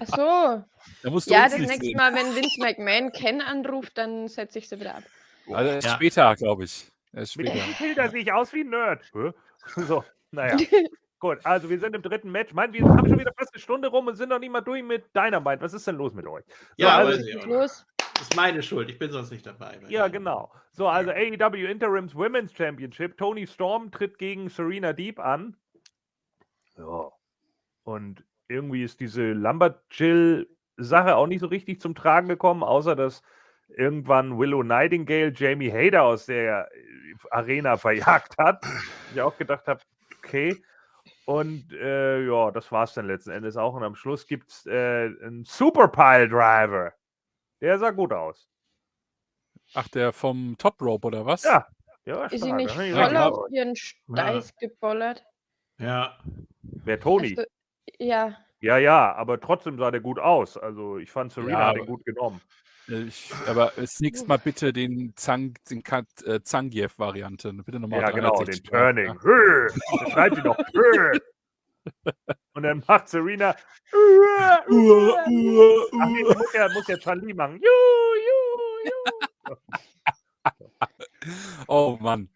Ach 0.03 0.07
so. 0.09 0.65
Da 1.03 1.11
musst 1.11 1.29
du 1.29 1.33
Ja, 1.35 1.45
das 1.45 1.59
nächste 1.59 1.81
sehen. 1.85 1.97
Mal, 1.97 2.15
wenn 2.15 2.35
Vince 2.35 2.61
McMahon 2.61 3.13
Ken 3.13 3.41
anruft, 3.41 3.97
dann 3.99 4.29
setze 4.29 4.59
ich 4.59 4.69
sie 4.69 4.79
wieder 4.81 4.97
ab. 4.97 5.03
Also 5.53 5.71
erst 5.71 5.87
Ja. 5.89 5.95
später, 5.95 6.37
glaube 6.37 6.65
ich. 6.65 6.87
Erst 7.13 7.37
Mit 7.37 7.49
später. 7.49 7.65
dem 7.65 7.75
Filter 7.75 8.09
sehe 8.11 8.21
ich 8.23 8.33
aus 8.33 8.53
wie 8.53 8.61
ein 8.61 8.71
Nerd. 8.71 9.03
So, 9.77 10.03
naja. 10.31 10.57
Gut, 11.19 11.39
also 11.45 11.69
wir 11.69 11.79
sind 11.79 11.95
im 11.95 12.01
dritten 12.01 12.31
Match. 12.31 12.55
Mann, 12.55 12.73
wir 12.73 12.83
haben 12.83 13.07
schon 13.07 13.19
wieder 13.19 13.33
fast 13.37 13.53
eine 13.53 13.61
Stunde 13.61 13.89
rum 13.89 14.07
und 14.07 14.17
sind 14.17 14.31
noch 14.31 14.39
nicht 14.39 14.51
mal 14.51 14.63
durch 14.63 14.83
mit 14.83 15.05
Dynamite. 15.15 15.61
Was 15.61 15.75
ist 15.75 15.87
denn 15.87 15.97
los 15.97 16.15
mit 16.15 16.27
euch? 16.27 16.45
So, 16.47 16.55
Ja, 16.79 16.97
also, 16.97 17.21
ich 17.23 17.37
auch 17.37 17.45
nicht. 17.45 17.47
Los. 17.47 17.85
Das 18.15 18.23
ist 18.23 18.37
meine 18.37 18.63
Schuld, 18.63 18.89
ich 18.89 18.99
bin 18.99 19.13
sonst 19.13 19.31
nicht 19.31 19.45
dabei. 19.45 19.79
ja, 19.89 20.09
genau. 20.09 20.51
So, 20.73 20.89
also 20.89 21.11
AEW 21.11 21.67
Interims 21.71 22.15
Women's 22.15 22.55
Championship. 22.55 23.19
Tony 23.19 23.47
Storm 23.47 23.91
tritt 23.91 24.17
gegen 24.17 24.49
Serena 24.49 24.95
Deep 24.95 25.19
an. 25.19 25.57
Ja. 26.77 27.11
Und 27.85 28.25
irgendwie 28.49 28.83
ist 28.83 29.01
diese 29.01 29.33
Lumberjill-Sache 29.33 31.17
auch 31.17 31.27
nicht 31.27 31.41
so 31.41 31.47
richtig 31.47 31.81
zum 31.81 31.95
Tragen 31.95 32.29
gekommen, 32.29 32.63
außer 32.63 32.97
dass 32.97 33.23
irgendwann 33.69 34.39
Willow 34.39 34.63
Nightingale 34.63 35.33
Jamie 35.35 35.71
Hader 35.71 36.03
aus 36.03 36.27
der 36.27 36.69
äh, 36.73 37.15
Arena 37.31 37.77
verjagt 37.77 38.37
hat. 38.39 38.65
Ich 39.13 39.21
auch 39.21 39.37
gedacht 39.37 39.67
habe, 39.69 39.81
okay. 40.19 40.63
Und 41.25 41.73
äh, 41.73 42.25
ja, 42.27 42.51
das 42.51 42.73
war 42.73 42.85
es 42.85 42.95
dann 42.95 43.07
letzten 43.07 43.31
Endes 43.31 43.57
auch. 43.57 43.75
Und 43.75 43.85
am 43.85 43.95
Schluss 43.95 44.27
gibt 44.27 44.51
es 44.51 44.67
äh, 44.67 45.07
einen 45.07 45.45
Super 45.45 45.89
Pile 45.89 46.29
Driver. 46.29 46.93
Der 47.61 47.79
sah 47.79 47.91
gut 47.91 48.13
aus. 48.13 48.49
Ach, 49.75 49.87
der 49.89 50.13
vom 50.13 50.57
Top 50.59 50.81
Rope 50.83 51.07
oder 51.07 51.25
was? 51.25 51.45
Ja. 51.45 51.69
ja 52.05 52.25
Ist 52.27 52.43
sie 52.43 52.53
nicht 52.53 52.75
voll 52.75 52.89
gesagt. 52.89 53.17
auf 53.17 53.47
ihren 53.53 53.77
Steiß 53.77 54.57
gebollert? 54.57 55.25
Ja, 55.79 56.19
Wer 56.85 57.01
Tony? 57.01 57.31
Also, 57.37 57.43
ja. 57.99 58.37
Ja, 58.61 58.77
ja, 58.79 59.15
aber 59.15 59.41
trotzdem 59.41 59.79
sah 59.79 59.91
der 59.91 60.01
gut 60.01 60.19
aus. 60.19 60.57
Also 60.57 60.99
ich 60.99 61.11
fand 61.11 61.33
Serena 61.33 61.53
Ja, 61.61 61.67
hat 61.69 61.77
ihn 61.77 61.81
aber- 61.83 61.87
gut 61.87 62.05
genommen. 62.05 62.41
Äh, 62.89 63.03
Ich, 63.05 63.33
aber 63.47 63.73
das 63.77 64.01
nächste 64.01 64.27
Mal 64.29 64.39
bitte 64.39 64.73
den, 64.73 65.13
Zang, 65.17 65.55
den 65.71 65.83
äh, 66.27 66.41
Zangief-Variante. 66.43 67.53
Bitte 67.53 67.81
nochmal 67.81 68.01
Ja, 68.01 68.11
genau, 68.11 68.31
den 68.43 68.47
360 68.63 68.71
Grad, 68.71 68.95
Turning. 68.95 69.07
ja. 69.07 69.23
Hö! 69.23 69.69
Da 69.99 70.11
schreit 70.11 70.35
sie 70.35 70.43
noch. 70.43 70.59
Hö! 70.75 71.19
Und 72.55 72.63
dann 72.65 72.83
macht 72.87 73.09
Serena. 73.09 73.57
Ua, 73.93 74.65
ua, 74.69 75.17
Ach 75.19 75.27
nee, 75.29 76.25
ua. 76.25 76.35
muss 76.35 76.53
ja, 76.53 76.69
muss 76.75 76.87
ja 76.89 76.97
Charlie 76.99 77.33
machen. 77.33 77.57
Ju, 77.57 77.69
ju, 78.27 78.91
ju. 79.49 79.57
Oh 81.67 81.97
Mann. 82.01 82.29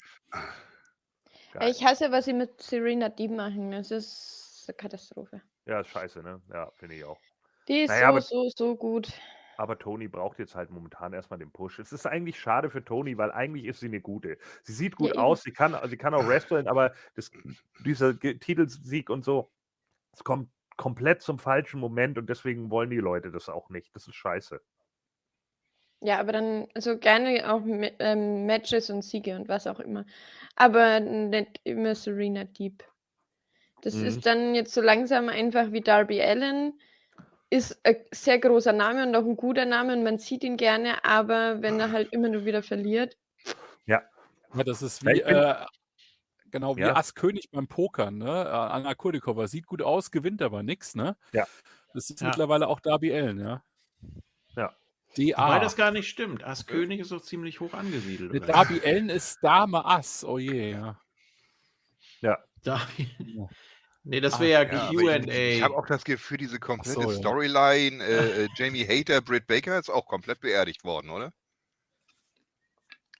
Geil. 1.53 1.71
Ich 1.71 1.85
hasse, 1.85 2.11
was 2.11 2.25
sie 2.25 2.33
mit 2.33 2.61
Serena 2.63 3.09
Deeb 3.11 3.31
machen. 3.33 3.71
Das 3.71 3.91
ist 3.91 4.34
eine 4.69 4.77
Katastrophe. 4.77 5.43
Ja, 5.67 5.81
ist 5.81 5.89
scheiße, 5.89 6.23
ne? 6.23 6.41
Ja, 6.53 6.71
finde 6.77 6.97
ich 6.97 7.05
auch. 7.05 7.21
Die 7.69 7.81
ist 7.81 7.91
Naja, 7.91 8.13
so, 8.21 8.49
so, 8.49 8.51
so 8.55 8.77
gut. 8.77 9.09
Aber 9.57 9.79
Tony 9.79 10.09
braucht 10.09 10.39
jetzt 10.39 10.55
halt 10.55 10.71
momentan 10.71 11.13
erstmal 11.13 11.39
den 11.39 11.53
Push. 11.53 11.79
Es 11.79 11.93
ist 11.93 12.07
eigentlich 12.07 12.39
schade 12.39 12.71
für 12.71 12.85
Tony, 12.85 13.17
weil 13.17 13.31
eigentlich 13.31 13.67
ist 13.67 13.81
sie 13.81 13.87
eine 13.87 14.01
gute. 14.01 14.37
Sie 14.63 14.73
sieht 14.73 14.97
gut 14.97 15.11
eben. 15.11 15.19
aus, 15.21 15.43
sie 15.43 15.53
kann, 15.53 15.77
sie 15.89 15.97
kann 15.97 16.15
auch 16.15 16.27
wresteln, 16.27 16.67
aber 16.67 16.93
das, 17.15 17.31
dieser 17.85 18.19
Titelsieg 18.19 19.11
und 19.11 19.25
so, 19.25 19.51
es 20.13 20.25
kommt 20.25 20.51
komplett 20.77 21.23
zum 21.23 21.39
falschen 21.39 21.79
Moment 21.79 22.19
und 22.19 22.29
deswegen 22.29 22.71
wollen 22.71 22.91
die 22.91 22.97
Leute 22.97 23.31
das 23.31 23.49
auch 23.49 23.71
nicht. 23.71 23.95
Das 23.95 24.09
ist 24.09 24.17
scheiße. 24.17 24.61
Ja, 26.01 26.21
aber 26.21 26.33
dann, 26.33 26.67
also 26.75 26.99
gerne 26.99 27.51
auch 27.51 27.63
ähm, 27.65 28.45
Matches 28.45 28.91
und 28.91 29.03
Siege 29.03 29.37
und 29.37 29.49
was 29.49 29.67
auch 29.67 29.81
immer. 29.81 30.05
Aber 30.57 31.01
nicht 31.01 31.61
immer 31.65 31.95
Serena 31.95 32.45
Deep. 32.45 32.85
Das 33.85 33.95
Mhm. 33.95 34.07
ist 34.07 34.25
dann 34.27 34.55
jetzt 34.55 34.73
so 34.73 34.81
langsam 34.81 35.29
einfach 35.29 35.71
wie 35.73 35.83
Darby 35.83 36.21
Allen. 36.23 36.81
Ist 37.51 37.79
ein 37.85 37.97
sehr 38.11 38.39
großer 38.39 38.73
Name 38.73 39.07
und 39.07 39.15
auch 39.15 39.25
ein 39.25 39.37
guter 39.37 39.67
Name 39.67 39.93
und 39.93 40.03
man 40.03 40.19
sieht 40.19 40.43
ihn 40.43 40.57
gerne, 40.57 41.05
aber 41.05 41.61
wenn 41.63 41.79
er 41.79 41.93
halt 41.93 42.13
immer 42.13 42.29
nur 42.29 42.45
wieder 42.47 42.63
verliert. 42.63 43.17
Ja, 43.87 44.03
das 44.65 44.83
ist 44.83 45.03
Ja, 45.03 45.13
wie, 45.13 45.21
äh, 45.21 45.55
genau, 46.51 46.77
wie 46.77 46.81
Ja. 46.83 46.97
Ass 46.97 47.15
König 47.15 47.51
beim 47.51 47.67
Pokern, 47.69 48.19
ne? 48.19 48.27
Äh, 48.27 48.49
Anna 48.49 48.95
Kurdikova 48.95 49.49
sieht 49.49 49.67
gut 49.67 49.83
aus, 49.83 50.11
gewinnt 50.13 50.41
aber 50.43 50.63
nichts, 50.63 50.95
ne? 50.95 51.17
Ja. 51.33 51.45
Das 51.93 52.09
ist 52.09 52.21
Ja. 52.21 52.29
mittlerweile 52.29 52.69
auch 52.69 52.81
Darby 52.81 53.13
Allen, 53.13 53.39
ja. 53.41 53.63
Ja. 54.57 54.75
DA. 55.17 55.37
Wobei 55.49 55.59
das 55.59 55.77
gar 55.77 55.91
nicht 55.91 56.09
stimmt. 56.09 56.43
Ass 56.45 56.67
König 56.67 57.01
ist 57.01 57.11
doch 57.13 57.21
ziemlich 57.21 57.61
hoch 57.61 57.75
angesiedelt. 57.75 58.31
Oder? 58.31 58.47
Darby 58.47 58.81
Allen 58.85 59.11
ist 59.11 59.43
Dame 59.43 59.85
Ass, 59.85 60.25
oh 60.25 60.39
je, 60.39 60.71
ja. 60.71 60.99
Darby. 62.63 63.11
Nee, 64.05 64.21
das 64.21 64.39
wäre 64.39 64.67
ja, 64.67 64.91
Ja, 64.91 64.91
QA. 64.91 65.17
ich, 65.17 65.57
ich 65.57 65.63
habe 65.63 65.77
auch 65.77 65.87
das 65.87 66.05
Gefühl, 66.05 66.37
diese 66.37 66.61
komplette 66.61 67.03
so. 67.03 67.11
Storyline, 67.11 68.05
äh, 68.05 68.45
äh, 68.45 68.49
Jamie 68.55 68.87
Hater, 68.87 69.23
Britt 69.23 69.47
Baker 69.47 69.79
ist 69.79 69.91
auch 69.91 70.07
komplett 70.07 70.41
beerdigt 70.41 70.85
worden, 70.85 71.09
oder? 71.09 71.33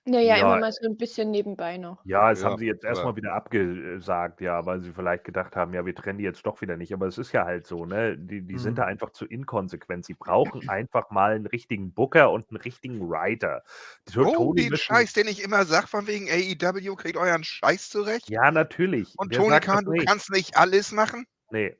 Naja, 0.07 0.37
Ja. 0.37 0.41
immer 0.45 0.59
mal 0.59 0.71
so 0.71 0.85
ein 0.87 0.97
bisschen 0.97 1.31
nebenbei 1.31 1.77
noch. 1.77 1.99
Ja, 2.05 2.29
das 2.29 2.41
Ja, 2.43 2.49
haben 2.49 2.59
sie 2.59 2.67
jetzt 2.67 2.83
erstmal 2.83 3.15
wieder 3.15 3.33
abgesagt, 3.33 4.39
ja, 4.39 4.63
weil 4.65 4.81
sie 4.81 4.91
vielleicht 4.91 5.23
gedacht 5.23 5.55
haben, 5.55 5.73
ja, 5.73 5.83
wir 5.85 5.95
trennen 5.95 6.19
die 6.19 6.23
jetzt 6.23 6.45
doch 6.45 6.61
wieder 6.61 6.77
nicht. 6.77 6.93
Aber 6.93 7.07
es 7.07 7.17
ist 7.17 7.31
ja 7.31 7.43
halt 7.45 7.65
so, 7.65 7.85
ne? 7.85 8.15
Die, 8.17 8.41
die 8.43 8.57
sind 8.59 8.73
Mhm. 8.73 8.75
da 8.75 8.83
einfach 8.85 9.09
zu 9.11 9.25
inkonsequent. 9.25 10.05
Sie 10.05 10.13
brauchen 10.13 10.69
einfach 10.69 11.09
mal 11.09 11.33
einen 11.33 11.47
richtigen 11.47 11.91
Booker 11.91 12.31
und 12.31 12.49
einen 12.51 12.57
richtigen 12.61 12.99
Writer. 13.09 13.63
Oh, 14.15 14.31
Tony 14.33 14.61
den 14.61 14.69
müssen- 14.71 14.83
Scheiß, 14.83 15.13
den 15.13 15.27
ich 15.27 15.43
immer 15.43 15.65
sag, 15.65 15.89
von 15.89 16.05
wegen 16.07 16.27
AEW, 16.29 16.95
kriegt 16.95 17.17
euren 17.17 17.43
Scheiß 17.43 17.89
zurecht. 17.89 18.29
Ja, 18.29 18.51
natürlich. 18.51 19.13
Und 19.17 19.31
Wer 19.31 19.39
Tony 19.39 19.59
Khan, 19.59 19.85
du 19.85 19.93
kannst 20.05 20.29
nicht 20.31 20.55
alles 20.57 20.91
machen. 20.91 21.25
Nee. 21.49 21.75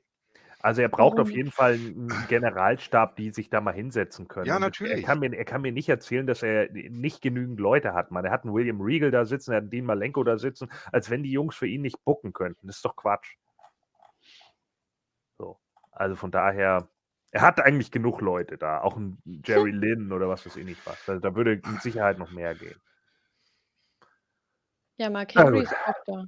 Also 0.66 0.82
er 0.82 0.88
braucht 0.88 1.20
auf 1.20 1.28
Warum? 1.28 1.36
jeden 1.36 1.52
Fall 1.52 1.74
einen 1.74 2.12
Generalstab, 2.26 3.14
die 3.14 3.30
sich 3.30 3.48
da 3.48 3.60
mal 3.60 3.72
hinsetzen 3.72 4.26
können. 4.26 4.46
Ja, 4.46 4.56
Und 4.56 4.62
Er 4.62 4.66
natürlich. 4.66 5.04
kann, 5.06 5.20
mir, 5.20 5.32
er 5.32 5.44
kann 5.44 5.62
mir 5.62 5.70
nicht 5.70 5.88
erzählen, 5.88 6.26
dass 6.26 6.42
er 6.42 6.68
nicht 6.72 7.22
genügend 7.22 7.60
Leute 7.60 7.94
hat. 7.94 8.10
Man, 8.10 8.24
er 8.24 8.32
hat 8.32 8.42
einen 8.42 8.52
William 8.52 8.80
Regal 8.80 9.12
da 9.12 9.24
sitzen, 9.26 9.52
er 9.52 9.58
hat 9.58 9.62
einen 9.62 9.70
Dean 9.70 9.84
Malenko 9.84 10.24
da 10.24 10.38
sitzen, 10.38 10.68
als 10.90 11.08
wenn 11.08 11.22
die 11.22 11.30
Jungs 11.30 11.54
für 11.54 11.68
ihn 11.68 11.82
nicht 11.82 12.04
bucken 12.04 12.32
könnten. 12.32 12.66
Das 12.66 12.78
ist 12.78 12.84
doch 12.84 12.96
Quatsch. 12.96 13.36
So. 15.38 15.60
Also 15.92 16.16
von 16.16 16.32
daher, 16.32 16.88
er 17.30 17.42
hat 17.42 17.60
eigentlich 17.60 17.92
genug 17.92 18.20
Leute 18.20 18.58
da. 18.58 18.80
Auch 18.80 18.96
ein 18.96 19.22
Jerry 19.44 19.70
Lynn 19.70 20.10
oder 20.10 20.28
was 20.28 20.46
weiß 20.46 20.56
ich 20.56 20.64
nicht 20.64 20.84
was. 20.84 21.08
Also 21.08 21.20
da 21.20 21.36
würde 21.36 21.60
mit 21.64 21.80
Sicherheit 21.80 22.18
noch 22.18 22.32
mehr 22.32 22.56
gehen. 22.56 22.80
Ja, 24.96 25.10
Mark 25.10 25.32
Henry 25.32 25.60
ist 25.60 25.76
auch 25.86 25.94
da. 26.06 26.24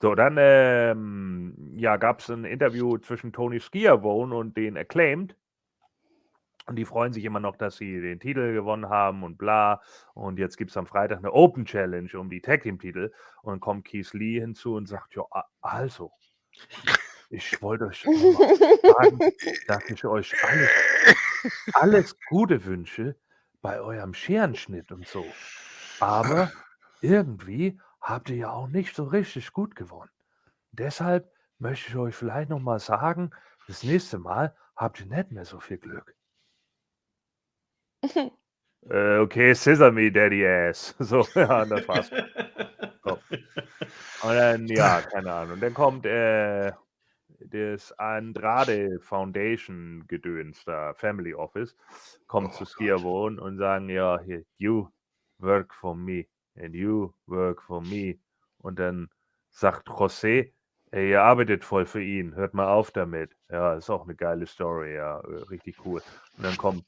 So, 0.00 0.14
dann 0.14 0.36
ähm, 0.38 1.54
ja, 1.74 1.96
gab 1.98 2.20
es 2.20 2.30
ein 2.30 2.44
Interview 2.44 2.96
zwischen 2.98 3.32
Tony 3.32 3.60
Skiavone 3.60 4.34
und 4.34 4.56
den 4.56 4.78
Acclaimed. 4.78 5.36
Und 6.66 6.76
die 6.76 6.86
freuen 6.86 7.12
sich 7.12 7.24
immer 7.24 7.40
noch, 7.40 7.56
dass 7.56 7.76
sie 7.76 8.00
den 8.00 8.18
Titel 8.20 8.54
gewonnen 8.54 8.88
haben 8.88 9.24
und 9.24 9.36
bla. 9.36 9.82
Und 10.14 10.38
jetzt 10.38 10.56
gibt 10.56 10.70
es 10.70 10.76
am 10.76 10.86
Freitag 10.86 11.18
eine 11.18 11.32
Open 11.32 11.66
Challenge 11.66 12.08
um 12.18 12.30
die 12.30 12.40
Tag 12.40 12.62
Team 12.62 12.78
Titel. 12.78 13.12
Und 13.42 13.52
dann 13.52 13.60
kommt 13.60 13.84
Keith 13.84 14.12
Lee 14.12 14.40
hinzu 14.40 14.74
und 14.74 14.86
sagt: 14.86 15.14
Ja, 15.14 15.24
also, 15.60 16.12
ich 17.28 17.60
wollte 17.60 17.86
euch 17.86 18.02
sagen, 18.02 19.18
dass 19.66 19.90
ich 19.90 20.04
euch 20.04 20.34
alles, 20.44 20.70
alles 21.74 22.16
Gute 22.28 22.64
wünsche 22.64 23.16
bei 23.60 23.80
eurem 23.80 24.14
Scherenschnitt 24.14 24.92
und 24.92 25.06
so. 25.06 25.26
Aber 25.98 26.52
irgendwie 27.02 27.78
habt 28.00 28.30
ihr 28.30 28.36
ja 28.36 28.50
auch 28.50 28.68
nicht 28.68 28.94
so 28.94 29.04
richtig 29.04 29.52
gut 29.52 29.76
gewonnen. 29.76 30.10
Deshalb 30.72 31.30
möchte 31.58 31.90
ich 31.90 31.96
euch 31.96 32.14
vielleicht 32.14 32.50
noch 32.50 32.60
mal 32.60 32.78
sagen, 32.78 33.30
das 33.66 33.82
nächste 33.82 34.18
Mal 34.18 34.54
habt 34.76 35.00
ihr 35.00 35.06
nicht 35.06 35.30
mehr 35.30 35.44
so 35.44 35.60
viel 35.60 35.78
Glück. 35.78 36.14
Äh, 38.88 39.18
okay, 39.18 39.52
Sesame 39.52 40.10
Daddy 40.10 40.46
Ass. 40.46 40.94
So, 40.98 41.26
ja, 41.34 41.66
das 41.66 41.86
war's. 41.86 42.10
So. 43.04 43.18
Und 44.22 44.34
dann, 44.34 44.66
ja, 44.68 45.02
keine 45.02 45.30
Ahnung. 45.30 45.60
Dann 45.60 45.74
kommt 45.74 46.06
äh, 46.06 46.72
das 47.40 47.92
Andrade 47.98 48.98
Foundation 49.00 50.04
Gedöns 50.08 50.64
da, 50.64 50.94
Family 50.94 51.34
Office, 51.34 51.76
kommt 52.26 52.54
zu 52.54 52.64
Skierwohn 52.64 53.38
und 53.38 53.58
sagen, 53.58 53.88
ja, 53.88 54.18
hier, 54.20 54.44
you 54.56 54.88
work 55.38 55.74
for 55.74 55.94
me 55.94 56.26
and 56.60 56.74
you 56.74 57.12
work 57.26 57.62
for 57.62 57.80
me. 57.80 58.18
Und 58.58 58.78
dann 58.78 59.08
sagt 59.50 59.88
José, 59.88 60.52
ey, 60.90 61.10
ihr 61.10 61.22
arbeitet 61.22 61.64
voll 61.64 61.86
für 61.86 62.02
ihn, 62.02 62.34
hört 62.34 62.54
mal 62.54 62.68
auf 62.68 62.90
damit. 62.90 63.36
Ja, 63.48 63.74
ist 63.74 63.90
auch 63.90 64.04
eine 64.04 64.14
geile 64.14 64.46
Story, 64.46 64.94
ja, 64.94 65.20
äh, 65.20 65.42
richtig 65.50 65.84
cool. 65.84 66.02
Und 66.36 66.44
dann 66.44 66.56
kommt 66.56 66.84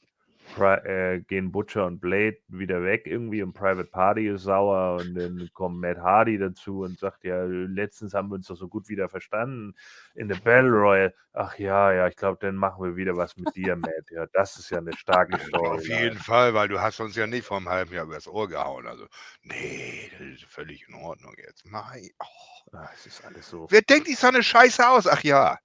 Pri 0.55 0.75
äh, 0.85 1.19
gehen 1.21 1.51
Butcher 1.51 1.85
und 1.85 1.99
Blade 1.99 2.37
wieder 2.47 2.83
weg 2.83 3.03
irgendwie 3.05 3.41
und 3.41 3.53
Private 3.53 3.89
Party 3.89 4.27
ist 4.27 4.43
sauer 4.43 4.99
und 4.99 5.15
dann 5.15 5.49
kommt 5.53 5.79
Matt 5.79 5.97
Hardy 5.97 6.37
dazu 6.37 6.81
und 6.81 6.99
sagt, 6.99 7.23
ja, 7.23 7.43
letztens 7.43 8.13
haben 8.13 8.29
wir 8.29 8.35
uns 8.35 8.47
doch 8.47 8.55
so 8.55 8.67
gut 8.67 8.89
wieder 8.89 9.09
verstanden 9.09 9.73
in 10.15 10.27
der 10.27 10.35
Battle 10.35 10.69
Royale. 10.69 11.13
Ach 11.33 11.57
ja, 11.57 11.91
ja, 11.91 12.07
ich 12.07 12.15
glaube, 12.15 12.37
dann 12.41 12.55
machen 12.55 12.83
wir 12.83 12.95
wieder 12.95 13.17
was 13.17 13.35
mit 13.37 13.55
dir, 13.55 13.75
Matt. 13.75 14.11
Ja, 14.11 14.27
das 14.33 14.57
ist 14.57 14.69
ja 14.69 14.77
eine 14.77 14.93
starke 14.95 15.39
Story. 15.39 15.67
Auf 15.79 15.87
jeden 15.87 16.19
Fall, 16.19 16.53
weil 16.53 16.67
du 16.67 16.79
hast 16.79 16.99
uns 16.99 17.15
ja 17.15 17.25
nicht 17.25 17.45
vor 17.45 17.57
einem 17.57 17.69
halben 17.69 17.93
Jahr 17.93 18.05
übers 18.05 18.27
Ohr 18.27 18.47
gehauen. 18.47 18.85
Also, 18.85 19.07
nee, 19.41 20.11
das 20.11 20.27
ist 20.27 20.45
völlig 20.45 20.87
in 20.87 20.95
Ordnung 20.95 21.33
jetzt. 21.37 21.65
Mein, 21.65 22.09
oh. 22.19 22.53
Ah, 22.73 22.89
es 22.93 23.05
ist 23.05 23.23
alles 23.23 23.49
so. 23.49 23.67
Wer 23.69 23.81
denkt, 23.81 24.07
ich 24.07 24.17
sah 24.17 24.29
eine 24.29 24.41
Scheiße 24.41 24.87
aus? 24.87 25.07
Ach 25.07 25.23
ja. 25.23 25.57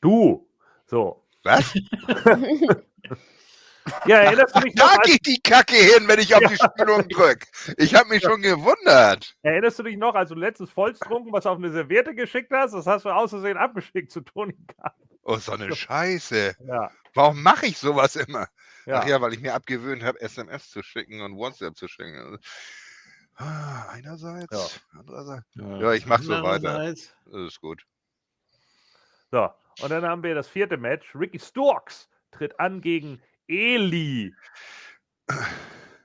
Du! 0.00 0.48
So. 0.86 1.24
Was? 1.44 1.74
Ja, 4.06 4.18
erinnerst 4.18 4.56
du 4.56 4.60
dich 4.60 4.74
noch, 4.74 4.92
Da 4.94 5.00
geht 5.02 5.26
die 5.26 5.40
Kacke 5.40 5.76
hin, 5.76 6.08
wenn 6.08 6.18
ich 6.18 6.34
auf 6.34 6.42
die 6.48 6.56
Spülung 6.56 7.08
drücke. 7.08 7.46
Ich 7.76 7.94
habe 7.94 8.08
mich 8.08 8.22
schon 8.22 8.42
gewundert. 8.42 9.36
erinnerst 9.42 9.78
du 9.78 9.82
dich 9.84 9.96
noch, 9.96 10.14
als 10.14 10.30
du 10.30 10.34
letztens 10.34 10.70
vollstrunken 10.70 11.32
was 11.32 11.46
auf 11.46 11.58
eine 11.58 11.70
Serviette 11.70 12.14
geschickt 12.14 12.52
hast? 12.52 12.72
Das 12.72 12.86
hast 12.86 13.04
du 13.04 13.10
aus 13.10 13.30
Versehen 13.30 13.56
abgeschickt 13.56 14.10
zu 14.10 14.20
Tony 14.22 14.56
Khan. 14.66 14.92
Oh, 15.22 15.36
so 15.36 15.52
eine 15.52 15.74
Scheiße. 15.74 16.56
Ja, 16.66 16.90
Warum 17.14 17.42
mache 17.42 17.66
ich 17.66 17.78
sowas 17.78 18.14
immer? 18.16 18.46
ja. 18.86 19.00
Ach 19.00 19.06
ja, 19.06 19.20
weil 19.20 19.32
ich 19.32 19.40
mir 19.40 19.54
abgewöhnt 19.54 20.04
habe, 20.04 20.20
SMS 20.20 20.70
zu 20.70 20.82
schicken 20.82 21.20
und 21.20 21.36
WhatsApp 21.36 21.76
zu 21.76 21.88
schicken. 21.88 22.38
Ah, 23.36 23.88
Einerseits, 23.90 24.80
andererseits. 24.98 25.44
Ja, 25.54 25.92
ich 25.92 26.06
mach 26.06 26.22
so 26.22 26.32
weiter. 26.42 26.78
Das 26.84 27.10
ist 27.26 27.60
gut. 27.60 27.82
So, 29.30 29.50
und 29.82 29.90
dann 29.90 30.04
haben 30.04 30.22
wir 30.22 30.34
das 30.34 30.48
vierte 30.48 30.76
Match. 30.76 31.14
Ricky 31.14 31.38
Storks 31.38 32.08
tritt 32.30 32.58
an 32.60 32.80
gegen 32.80 33.20
Eli. 33.48 34.34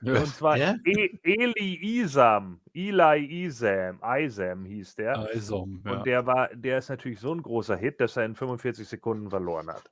Ja. 0.00 0.18
Und 0.18 0.34
zwar 0.34 0.56
Wer? 0.56 0.78
e 0.84 1.18
Eli 1.22 2.00
Isam. 2.00 2.60
Eli 2.74 3.44
Isam. 3.44 4.00
Isam 4.02 4.64
hieß 4.64 4.96
der. 4.96 5.16
Also, 5.16 5.68
ja. 5.84 5.92
Und 5.92 6.06
der 6.06 6.26
war, 6.26 6.48
der 6.54 6.78
ist 6.78 6.88
natürlich 6.88 7.20
so 7.20 7.32
ein 7.32 7.42
großer 7.42 7.76
Hit, 7.76 8.00
dass 8.00 8.16
er 8.16 8.24
in 8.24 8.34
45 8.34 8.88
Sekunden 8.88 9.30
verloren 9.30 9.70
hat. 9.70 9.88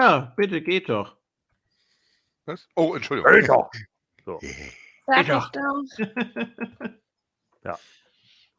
Ja, 0.00 0.32
bitte 0.34 0.62
geht 0.62 0.88
doch. 0.88 1.16
Was? 2.46 2.66
Oh, 2.74 2.94
Entschuldigung. 2.94 3.30
Alter! 3.30 3.70
So, 4.24 4.40
Sag 5.06 5.28
Ja. 7.64 7.78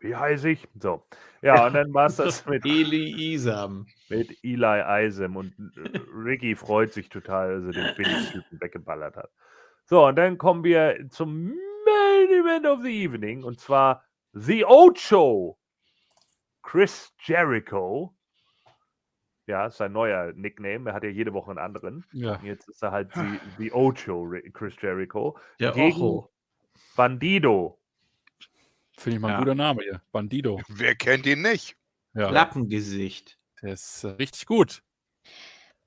Wie 0.02 0.16
heiße 0.16 0.50
ich? 0.50 0.68
So. 0.80 1.04
Ja, 1.42 1.66
und 1.68 1.74
dann 1.74 1.94
war 1.94 2.08
es 2.08 2.18
das 2.18 2.46
mit, 2.46 2.66
Eli 2.66 3.34
Isam. 3.34 3.88
mit 4.10 4.38
Eli 4.44 5.06
Isam 5.08 5.36
und 5.38 5.54
äh, 5.78 6.00
Ricky 6.14 6.56
freut 6.56 6.94
sich 6.94 7.10
total, 7.10 7.62
dass 7.62 7.76
er 7.76 7.84
den 7.84 7.96
Billigtypen 7.96 8.62
weggeballert 8.62 9.16
hat. 9.16 9.32
So, 9.86 10.06
und 10.06 10.16
dann 10.18 10.38
kommen 10.38 10.64
wir 10.64 11.08
zum 11.10 11.48
Main 11.86 12.30
Event 12.30 12.66
of 12.66 12.82
the 12.84 13.04
Evening 13.04 13.44
und 13.44 13.60
zwar 13.60 14.04
The 14.34 14.66
Ocho. 14.66 15.58
Chris 16.64 17.12
Jericho. 17.24 18.16
Ja, 19.48 19.66
ist 19.66 19.78
sein 19.78 19.92
neuer 19.92 20.32
Nickname. 20.34 20.90
Er 20.90 20.94
hat 20.94 21.04
ja 21.04 21.10
jede 21.10 21.34
Woche 21.34 21.50
einen 21.50 21.60
anderen. 21.60 22.06
ja. 22.14 22.40
Jetzt 22.44 22.70
ist 22.70 22.84
er 22.84 22.92
halt 22.92 23.12
The, 23.16 23.40
the 23.58 23.74
Ocho, 23.74 24.22
Ri- 24.24 24.50
Chris 24.54 24.76
Jericho. 24.80 25.38
Der 25.60 25.72
Gegen 25.72 25.98
Ocho. 25.98 26.32
Bandido. 26.96 27.81
Finde 29.02 29.16
ich 29.18 29.22
mal 29.22 29.30
ein 29.30 29.34
Ja. 29.34 29.40
guter 29.40 29.56
Name 29.56 29.82
hier. 29.84 30.02
Bandido. 30.12 30.62
Wer 30.68 30.96
kennt 30.96 31.26
ihn 31.26 31.42
nicht? 31.42 31.76
Ja, 32.14 32.30
Lappengesicht. 32.30 33.38
der 33.62 33.74
ist 33.74 34.04
äh, 34.04 34.10
richtig 34.10 34.46
gut. 34.46 34.84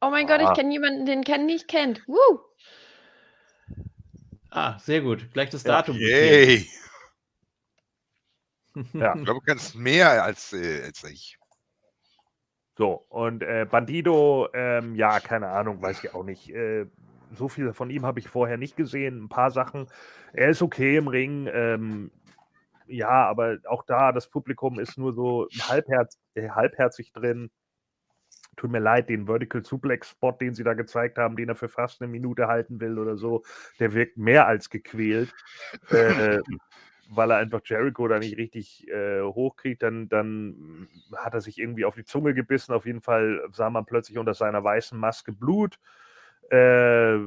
Oh 0.00 0.10
mein 0.10 0.26
Gott, 0.26 0.40
Ah. 0.40 0.50
ich 0.50 0.56
kenne 0.58 0.72
jemanden, 0.72 1.06
den 1.06 1.22
Ken 1.22 1.46
nicht 1.46 1.68
kennt. 1.68 2.02
Woo! 2.06 2.40
Ah, 4.50 4.78
sehr 4.78 5.00
gut. 5.00 5.32
Gleich 5.32 5.50
das. 5.50 5.62
Datum. 5.62 5.96
Yay. 5.96 6.68
Ja. 8.92 9.14
Ich 9.14 9.22
glaube, 9.24 9.38
du 9.38 9.46
kannst 9.46 9.76
mehr 9.76 10.24
als, 10.24 10.52
äh, 10.52 10.82
als 10.84 11.04
ich. 11.04 11.38
So, 12.76 13.06
und 13.08 13.44
äh, 13.44 13.66
Bandido, 13.70 14.48
ähm, 14.52 14.96
ja, 14.96 15.20
keine 15.20 15.46
Ahnung, 15.46 15.80
weiß 15.80 16.02
ich 16.02 16.12
auch 16.12 16.24
nicht. 16.24 16.50
Äh, 16.50 16.86
so 17.36 17.46
viel 17.46 17.72
von 17.72 17.88
ihm 17.88 18.04
habe 18.04 18.18
ich 18.18 18.26
vorher 18.28 18.56
nicht 18.56 18.76
gesehen. 18.76 19.22
Ein 19.22 19.28
paar 19.28 19.52
Sachen. 19.52 19.86
Er 20.32 20.48
ist 20.48 20.60
okay 20.60 20.96
im 20.96 21.06
Ring. 21.06 21.48
Ähm, 21.52 22.10
ja, 22.86 23.26
aber 23.28 23.58
auch 23.66 23.84
da, 23.84 24.12
das 24.12 24.28
Publikum 24.28 24.78
ist 24.78 24.98
nur 24.98 25.12
so 25.12 25.48
halbherz, 25.60 26.18
äh, 26.34 26.50
halbherzig 26.50 27.12
drin. 27.12 27.50
Tut 28.56 28.70
mir 28.70 28.78
leid, 28.78 29.08
den 29.08 29.26
Vertical 29.26 29.64
Suplex 29.64 30.10
Spot, 30.10 30.32
den 30.32 30.54
sie 30.54 30.64
da 30.64 30.74
gezeigt 30.74 31.18
haben, 31.18 31.36
den 31.36 31.48
er 31.48 31.56
für 31.56 31.68
fast 31.68 32.00
eine 32.00 32.10
Minute 32.10 32.46
halten 32.46 32.80
will 32.80 32.98
oder 32.98 33.16
so, 33.16 33.42
der 33.80 33.94
wirkt 33.94 34.16
mehr 34.16 34.46
als 34.46 34.70
gequält. 34.70 35.32
äh, 35.90 36.38
weil 37.10 37.30
er 37.30 37.38
einfach 37.38 37.60
Jericho 37.64 38.08
da 38.08 38.18
nicht 38.18 38.38
richtig 38.38 38.88
äh, 38.88 39.22
hochkriegt, 39.22 39.82
dann, 39.82 40.08
dann 40.08 40.88
hat 41.16 41.34
er 41.34 41.40
sich 41.40 41.58
irgendwie 41.58 41.84
auf 41.84 41.94
die 41.94 42.04
Zunge 42.04 42.34
gebissen. 42.34 42.72
Auf 42.72 42.86
jeden 42.86 43.02
Fall 43.02 43.42
sah 43.52 43.70
man 43.70 43.84
plötzlich 43.86 44.18
unter 44.18 44.34
seiner 44.34 44.62
weißen 44.64 44.98
Maske 44.98 45.32
Blut. 45.32 45.78
Äh, 46.50 47.18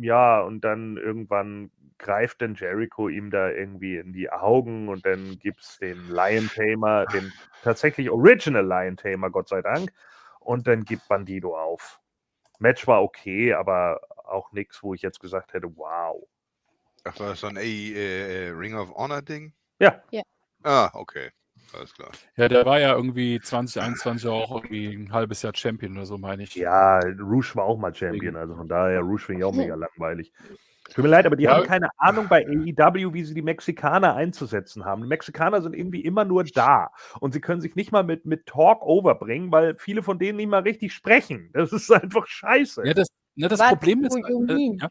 ja, 0.00 0.40
und 0.40 0.62
dann 0.62 0.96
irgendwann 0.96 1.70
greift 1.98 2.42
dann 2.42 2.54
Jericho 2.54 3.08
ihm 3.08 3.30
da 3.30 3.50
irgendwie 3.50 3.96
in 3.96 4.12
die 4.12 4.30
Augen 4.30 4.88
und 4.88 5.04
dann 5.04 5.38
gibt 5.38 5.60
es 5.60 5.78
den 5.78 6.08
Lion 6.08 6.48
Tamer, 6.48 7.06
den 7.06 7.32
tatsächlich 7.62 8.10
Original 8.10 8.66
Lion 8.66 8.96
Tamer, 8.96 9.30
Gott 9.30 9.48
sei 9.48 9.62
Dank. 9.62 9.92
Und 10.40 10.66
dann 10.66 10.84
gibt 10.84 11.08
Bandido 11.08 11.58
auf. 11.58 12.00
Match 12.58 12.86
war 12.86 13.02
okay, 13.02 13.52
aber 13.52 14.00
auch 14.24 14.52
nichts, 14.52 14.82
wo 14.82 14.94
ich 14.94 15.02
jetzt 15.02 15.20
gesagt 15.20 15.52
hätte, 15.52 15.76
wow. 15.76 16.26
Ach, 17.04 17.18
war 17.20 17.30
das 17.30 17.40
so 17.40 17.48
ein 17.48 17.56
äh, 17.56 18.46
äh, 18.46 18.48
Ring 18.50 18.74
of 18.74 18.94
Honor 18.94 19.22
Ding? 19.22 19.52
Ja. 19.78 20.02
Ja. 20.10 20.22
Ah, 20.62 20.90
okay. 20.94 21.30
Alles 21.74 21.92
klar. 21.92 22.10
Ja, 22.36 22.48
der 22.48 22.64
war 22.64 22.80
ja 22.80 22.94
irgendwie 22.94 23.40
2021 23.40 24.28
auch 24.28 24.56
irgendwie 24.56 24.94
ein 24.94 25.12
halbes 25.12 25.42
Jahr 25.42 25.54
Champion 25.54 25.92
oder 25.96 26.06
so, 26.06 26.16
meine 26.16 26.42
ich. 26.44 26.54
Ja, 26.54 26.98
Rouge 26.98 27.52
war 27.54 27.64
auch 27.64 27.78
mal 27.78 27.94
Champion, 27.94 28.36
also 28.36 28.54
von 28.56 28.68
daher, 28.68 29.00
Rouge 29.00 29.24
finde 29.24 29.40
ich 29.40 29.44
auch 29.44 29.54
mega 29.54 29.74
langweilig. 29.74 30.32
Tut 30.94 31.04
mir 31.04 31.10
leid, 31.10 31.26
aber 31.26 31.36
die 31.36 31.44
Ja. 31.44 31.56
haben 31.56 31.64
keine 31.64 31.90
Ahnung 31.98 32.28
bei 32.28 32.46
AEW, 32.46 33.12
wie 33.12 33.24
sie 33.24 33.34
die 33.34 33.42
Mexikaner 33.42 34.14
einzusetzen 34.14 34.84
haben. 34.84 35.02
Die 35.02 35.08
Mexikaner 35.08 35.60
sind 35.60 35.74
irgendwie 35.74 36.00
immer 36.00 36.24
nur 36.24 36.44
da 36.44 36.90
und 37.20 37.32
sie 37.32 37.40
können 37.40 37.60
sich 37.60 37.74
nicht 37.74 37.92
mal 37.92 38.04
mit, 38.04 38.24
mit 38.24 38.46
Talk 38.46 38.82
overbringen, 38.82 39.52
weil 39.52 39.76
viele 39.78 40.02
von 40.02 40.18
denen 40.18 40.36
nicht 40.36 40.48
mal 40.48 40.62
richtig 40.62 40.92
sprechen. 40.94 41.50
Das 41.52 41.72
ist 41.72 41.90
einfach 41.90 42.26
scheiße. 42.26 42.86
Ja, 42.86 42.94
das, 42.94 43.08
ne, 43.34 43.48
das 43.48 43.60
Problem 43.60 44.04
ist, 44.04 44.16
you 44.16 44.46
äh, 44.46 44.76
ja, 44.80 44.90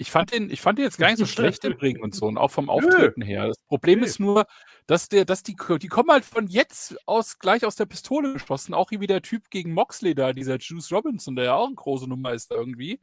ich 0.00 0.10
fand 0.10 0.32
den, 0.32 0.48
ich 0.48 0.62
fand 0.62 0.78
den 0.78 0.84
jetzt 0.86 0.96
gar 0.98 1.08
nicht 1.08 1.18
so 1.18 1.26
schlecht 1.26 1.62
im 1.64 1.74
Ring 1.74 2.00
und 2.00 2.14
so 2.14 2.26
und 2.26 2.38
auch 2.38 2.50
vom 2.50 2.70
Auftreten 2.70 3.20
her. 3.20 3.48
Das 3.48 3.58
Problem 3.68 4.00
Nö. 4.00 4.06
ist 4.06 4.18
nur, 4.18 4.46
dass 4.86 5.08
der, 5.08 5.26
dass 5.26 5.42
die, 5.42 5.56
die 5.80 5.88
kommen 5.88 6.10
halt 6.10 6.24
von 6.24 6.46
jetzt 6.46 6.96
aus 7.06 7.38
gleich 7.38 7.66
aus 7.66 7.76
der 7.76 7.84
Pistole 7.84 8.32
geschossen, 8.32 8.72
auch 8.72 8.90
wie 8.92 9.06
der 9.06 9.20
Typ 9.20 9.50
gegen 9.50 9.74
Moxley 9.74 10.14
da, 10.14 10.32
dieser 10.32 10.56
Juice 10.58 10.90
Robinson, 10.90 11.36
der 11.36 11.44
ja 11.44 11.54
auch 11.54 11.66
eine 11.66 11.74
große 11.74 12.08
Nummer 12.08 12.32
ist 12.32 12.50
irgendwie. 12.50 12.98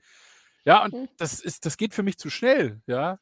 Ja, 0.67 0.83
und 0.85 0.93
Mhm. 0.93 1.07
das 1.17 1.39
ist, 1.41 1.65
das 1.65 1.77
geht 1.77 1.93
für 1.95 2.03
mich 2.03 2.17
zu 2.19 2.29
schnell, 2.29 2.81
ja. 2.87 3.19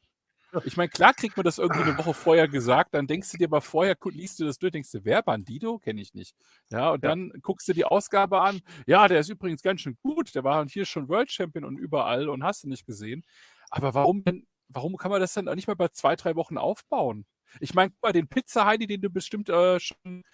Ich 0.64 0.76
meine, 0.76 0.88
klar 0.90 1.14
kriegt 1.14 1.36
man 1.36 1.44
das 1.44 1.58
irgendwie 1.58 1.82
eine 1.82 1.96
Woche 1.98 2.14
vorher 2.14 2.48
gesagt, 2.48 2.94
dann 2.94 3.06
denkst 3.06 3.30
du 3.32 3.38
dir 3.38 3.46
aber 3.48 3.60
vorher, 3.62 3.96
liest 4.06 4.40
du 4.40 4.44
das 4.46 4.58
durch, 4.58 4.72
denkst 4.72 4.90
du, 4.92 5.04
wer 5.04 5.22
Bandido? 5.22 5.78
Kenne 5.78 6.00
ich 6.00 6.14
nicht. 6.14 6.34
Ja, 6.72 6.90
und 6.92 7.04
Ja. 7.04 7.10
dann 7.10 7.32
guckst 7.42 7.68
du 7.68 7.74
die 7.74 7.84
Ausgabe 7.84 8.40
an. 8.42 8.62
Ja, 8.86 9.08
der 9.08 9.20
ist 9.20 9.30
übrigens 9.30 9.62
ganz 9.62 9.82
schön 9.82 9.96
gut. 10.02 10.34
Der 10.34 10.44
war 10.44 10.66
hier 10.68 10.86
schon 10.86 11.08
World 11.08 11.30
Champion 11.32 11.64
und 11.64 11.78
überall 11.78 12.28
und 12.28 12.44
hast 12.44 12.64
du 12.64 12.68
nicht 12.68 12.86
gesehen. 12.86 13.24
Aber 13.70 13.94
warum 13.94 14.24
denn, 14.24 14.46
warum 14.68 14.96
kann 14.96 15.10
man 15.12 15.20
das 15.20 15.34
dann 15.34 15.48
auch 15.48 15.54
nicht 15.54 15.68
mal 15.68 15.76
bei 15.76 15.88
zwei, 15.88 16.16
drei 16.16 16.36
Wochen 16.36 16.58
aufbauen? 16.58 17.26
Ich 17.60 17.74
meine, 17.74 17.90
guck 17.90 18.02
mal, 18.02 18.12
den 18.12 18.28
Pizza 18.28 18.66
Heidi, 18.66 18.86
den 18.86 19.02
du 19.02 19.10
bestimmt 19.10 19.48
äh, 19.50 19.78
schon, 19.80 20.24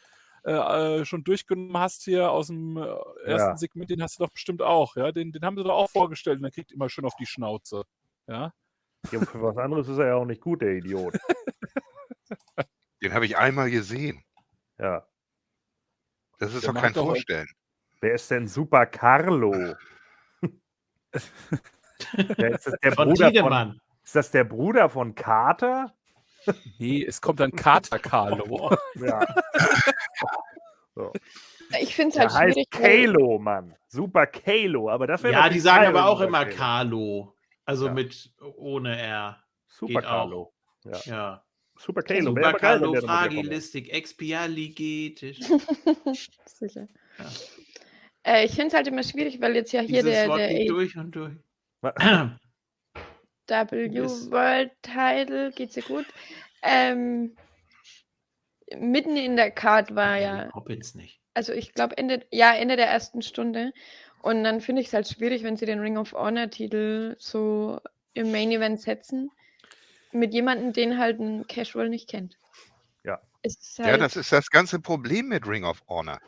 äh, 0.45 1.01
äh, 1.01 1.05
schon 1.05 1.23
durchgenommen 1.25 1.77
hast 1.79 2.03
hier 2.05 2.31
aus 2.31 2.49
dem 2.49 2.77
äh, 2.77 2.81
ersten 3.25 3.51
Ja. 3.51 3.57
Segment, 3.57 3.91
den 3.91 4.03
hast 4.03 4.19
du 4.19 4.25
doch 4.25 4.31
bestimmt 4.33 4.63
auch. 4.63 4.97
Ja, 4.97 5.13
den, 5.13 5.33
den 5.33 5.45
haben 5.45 5.57
sie 5.57 5.63
doch 5.65 5.75
auch 5.75 5.91
vorgestellt 5.91 6.37
und 6.39 6.43
der 6.43 6.51
kriegt 6.53 6.73
immer 6.73 6.89
schön 6.89 7.05
auf 7.05 7.15
die 7.17 7.27
Schnauze. 7.27 7.85
Ja. 8.27 8.53
Ja, 9.11 9.21
für 9.21 9.43
was 9.43 9.57
anderes 9.57 9.89
ist 9.89 9.99
er 9.99 10.07
ja 10.09 10.15
auch 10.15 10.25
nicht 10.25 10.41
gut, 10.41 10.63
der 10.63 10.73
Idiot. 10.77 11.15
Den 13.03 13.13
habe 13.15 13.27
ich 13.27 13.37
einmal 13.37 13.69
gesehen. 13.71 14.23
Ja. 14.79 15.05
Das 16.39 16.55
ist 16.55 16.65
Der 16.65 16.73
doch 16.73 16.81
kein 16.81 16.93
doch- 16.93 17.07
Vorstellen. 17.07 17.49
Wer 18.01 18.15
ist 18.15 18.31
denn 18.31 18.47
Super 18.49 18.87
Carlo? 18.87 19.75
Ist, 21.13 22.67
das 22.67 22.75
der 22.83 22.93
Von 22.93 23.09
Bruder 23.09 23.25
von, 23.27 23.33
Tiedemann. 23.33 23.81
ist 24.03 24.15
das 24.17 24.31
der 24.31 24.45
Bruder 24.45 24.89
von 24.89 25.15
Carter? 25.15 25.95
Nee, 26.79 27.05
es 27.05 27.21
kommt 27.21 27.41
dann 27.41 27.53
Kater 27.53 27.99
Carlo. 27.99 28.77
Ja. 30.95 31.11
Ich 31.81 31.95
finde 31.95 32.11
es 32.15 32.19
halt 32.19 32.31
heißt 32.35 32.53
schwierig. 32.55 32.71
Kalo, 32.71 33.39
Mann. 33.39 33.75
Super 33.89 34.27
Kalo. 34.27 34.91
Aber 34.91 35.07
das 35.07 35.23
wäre 35.23 35.33
Ja, 35.33 35.49
die 35.49 35.61
sagen 35.61 35.87
aber 35.87 36.07
auch 36.07 36.21
immer 36.21 36.45
Kalo- 36.45 36.57
Carlo. 36.57 37.37
Also 37.65 37.87
Ja. 37.87 37.93
mit 37.95 38.31
ohne 38.57 39.01
R. 39.01 39.43
Super. 39.69 40.03
Carlo. 40.03 40.53
Ja. 41.07 41.43
Super 41.79 42.03
Kalo. 42.03 42.21
Super 42.35 42.53
kommt. 42.53 43.05
Fragilistik, 43.05 43.91
Expialigetisch. 43.93 45.39
Sicher. 46.47 46.89
Ja. 47.19 47.25
Äh, 48.25 48.45
ich 48.45 48.51
finde 48.53 48.69
es 48.69 48.75
halt 48.75 48.87
immer 48.87 49.03
schwierig, 49.03 49.41
weil 49.41 49.57
jetzt 49.57 49.73
ja 49.73 49.81
hier 49.81 50.03
Dieses 50.03 50.11
der, 50.13 50.29
Wort 50.29 50.39
der 50.41 50.49
geht 50.55 50.69
durch 50.71 50.97
und 50.97 51.11
durch. 51.13 51.35
W 53.49 54.31
World 54.31 54.71
Title, 54.83 55.53
geht's 55.53 55.75
dir 55.75 55.83
gut? 55.83 56.07
Ähm, 56.63 57.37
mitten 58.79 59.17
in 59.17 59.37
der 59.37 59.51
Card 59.51 59.95
war 59.95 60.17
ja, 60.19 60.53
Hoppins 60.55 60.95
nicht. 60.95 61.21
also 61.35 61.53
ich 61.53 61.75
glaube 61.75 61.99
Ende, 61.99 62.25
ja, 62.31 62.55
Ende 62.55 62.77
der 62.77 62.89
ersten 62.89 63.23
Stunde. 63.23 63.73
Und 64.23 64.45
dann 64.45 64.61
finde 64.61 64.81
ich 64.83 64.89
es 64.89 64.93
halt 64.95 65.09
schwierig, 65.09 65.43
wenn 65.43 65.57
sie 65.57 65.67
den 65.67 65.81
Ring 65.81 65.97
of 65.99 66.13
Honor 66.13 66.49
Titel 66.49 67.17
so 67.19 67.81
im 68.15 68.31
Main 68.31 68.53
Event 68.53 68.81
setzen. 68.81 69.31
Mit 70.13 70.33
jemandem, 70.35 70.73
den 70.73 70.99
halt 70.99 71.19
ein 71.19 71.47
Casual 71.47 71.89
nicht 71.89 72.09
kennt. 72.09 72.37
Ja. 73.05 73.21
Ist 73.43 73.79
Ja, 73.79 73.87
halt, 73.87 74.01
das 74.01 74.17
ist 74.17 74.31
das 74.31 74.51
ganze 74.51 74.79
Problem 74.79 75.29
mit 75.29 75.47
Ring 75.47 75.65
of 75.65 75.83
Honor. 75.89 76.21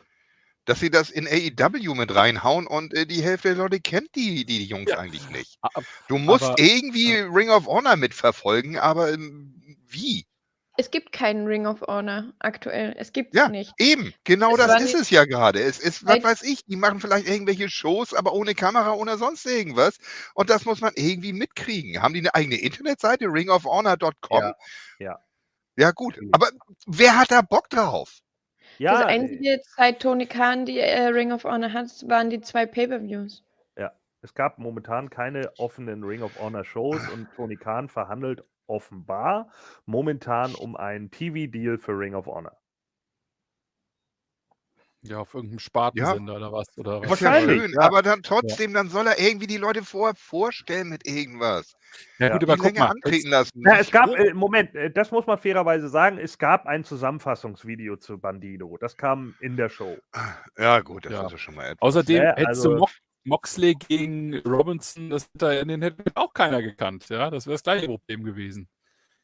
Dass 0.65 0.79
sie 0.79 0.89
das 0.89 1.09
in 1.11 1.27
AEW 1.27 1.93
mit 1.93 2.13
reinhauen 2.15 2.65
und 2.67 2.93
äh, 2.93 3.05
die 3.05 3.21
Hälfte 3.21 3.49
der 3.49 3.57
Leute 3.57 3.79
kennt 3.79 4.15
die, 4.15 4.45
die, 4.45 4.59
die 4.59 4.65
Jungs 4.65 4.89
Ja. 4.89 4.97
eigentlich 4.97 5.29
nicht. 5.29 5.59
Du 6.07 6.17
musst 6.17 6.43
Aber- 6.43 6.59
irgendwie 6.59 7.13
Ring 7.17 7.49
of 7.49 7.67
Honor 7.67 7.95
mitverfolgen, 7.95 8.77
aber 8.77 9.13
ähm, 9.13 9.53
wie? 9.87 10.25
es 10.77 10.91
gibt 10.91 11.13
keinen 11.13 11.47
Ring 11.47 11.67
of 11.67 11.79
Honor 11.83 12.33
aktuell. 12.39 12.93
Es 12.97 13.13
gibt 13.13 13.33
es 13.33 13.39
Ja. 13.39 13.47
nicht. 13.47 13.71
Eben, 13.77 14.13
genau 14.25 14.51
Es 14.57 14.57
das 14.57 14.81
ist 14.81 14.93
es 14.95 15.09
ja 15.09 15.23
gerade. 15.23 15.61
Es 15.61 15.79
ist, 15.79 16.05
was 16.05 16.21
weiß 16.21 16.41
ich, 16.43 16.65
die 16.65 16.75
machen 16.75 16.99
vielleicht 16.99 17.29
irgendwelche 17.29 17.69
Shows, 17.69 18.13
aber 18.13 18.33
ohne 18.33 18.55
Kamera, 18.55 18.91
ohne 18.91 19.17
sonst 19.17 19.45
irgendwas. 19.45 19.99
Und 20.33 20.49
das 20.49 20.65
muss 20.65 20.81
man 20.81 20.91
irgendwie 20.95 21.31
mitkriegen. 21.31 22.01
Haben 22.01 22.13
die 22.13 22.19
eine 22.19 22.35
eigene 22.35 22.57
Internetseite, 22.59 23.25
ringofhonor.com? 23.25 24.41
Ja, 24.41 24.53
ja. 24.99 25.19
Ja, 25.77 25.91
gut. 25.91 26.19
Aber 26.33 26.49
wer 26.87 27.17
hat 27.17 27.31
da 27.31 27.41
Bock 27.41 27.69
drauf? 27.69 28.19
Ja, 28.77 28.93
das 28.93 29.05
einzige, 29.05 29.61
seit 29.75 30.01
Tony 30.01 30.25
Khan 30.25 30.65
die 30.65 30.79
äh, 30.79 31.07
Ring 31.07 31.31
of 31.31 31.43
Honor 31.43 31.73
hat, 31.73 31.87
waren 32.07 32.29
die 32.29 32.41
zwei 32.41 32.65
Pay-Per-Views. 32.65 33.43
es 34.21 34.33
gab 34.33 34.57
momentan 34.57 35.09
keine 35.09 35.51
offenen 35.57 36.03
Ring 36.03 36.23
of 36.23 36.39
Honor 36.39 36.63
Shows 36.63 37.07
und 37.13 37.27
Tony 37.35 37.57
Khan 37.57 37.89
verhandelt 37.89 38.43
offenbar 38.67 39.49
momentan 39.85 40.55
um 40.55 40.75
einen 40.75 41.11
TV-Deal 41.11 41.77
für 41.77 41.91
Ring 41.91 42.15
of 42.15 42.25
Honor. 42.25 42.57
Ja, 45.07 45.19
auf 45.19 45.33
irgendeinem 45.33 45.59
Spartensender 45.59 46.35
oder 46.35 46.51
was. 46.51 46.67
Oder 46.77 47.01
was. 47.01 47.03
Ja 47.03 47.09
Wahrscheinlich, 47.09 47.61
schön, 47.61 47.73
ja. 47.73 47.81
aber 47.81 48.01
dann 48.01 48.21
trotzdem, 48.23 48.73
dann 48.73 48.89
soll 48.89 49.07
er 49.07 49.19
irgendwie 49.19 49.47
die 49.47 49.57
Leute 49.57 49.83
vorher 49.83 50.15
vorstellen 50.15 50.89
mit 50.89 51.07
irgendwas. 51.07 51.75
Ja, 52.19 52.29
gut, 52.29 52.43
aber 52.43 52.57
guck 52.57 52.77
mal. 52.77 52.87
antreten 52.87 53.29
lassen. 53.29 53.61
Ja, 53.65 53.77
es 53.77 53.89
gab, 53.91 54.09
äh, 54.09 54.33
Moment, 54.33 54.75
äh, 54.75 54.91
das 54.91 55.11
muss 55.11 55.25
man 55.27 55.37
fairerweise 55.37 55.87
sagen, 55.89 56.17
es 56.17 56.37
gab 56.37 56.65
ein 56.65 56.83
Zusammenfassungsvideo 56.83 57.97
zu 57.97 58.17
Bandido. 58.17 58.77
Das 58.79 58.97
kam 58.97 59.35
in 59.39 59.55
der 59.55 59.69
Show. 59.69 59.97
Ja, 60.57 60.81
gut, 60.81 61.05
das 61.05 61.13
Ja. 61.13 61.25
ist 61.25 61.31
ja 61.31 61.37
schon 61.37 61.55
mal 61.55 61.65
etwas. 61.65 61.81
Außerdem 61.81 62.17
Ja, 62.23 62.35
hättest 62.35 62.65
du 62.65 62.71
also- 62.71 62.77
Mo 62.77 62.87
Moxley 63.27 63.73
gegen 63.73 64.35
Robinson, 64.45 65.09
das 65.09 65.27
hätte, 65.33 65.65
den 65.65 65.81
hätte 65.81 66.03
auch 66.13 66.31
keiner 66.31 66.61
gekannt. 66.61 67.09
Ja, 67.09 67.31
das 67.31 67.47
wäre 67.47 67.55
das 67.55 67.63
gleiche 67.63 67.87
Problem 67.87 68.23
gewesen. 68.23 68.67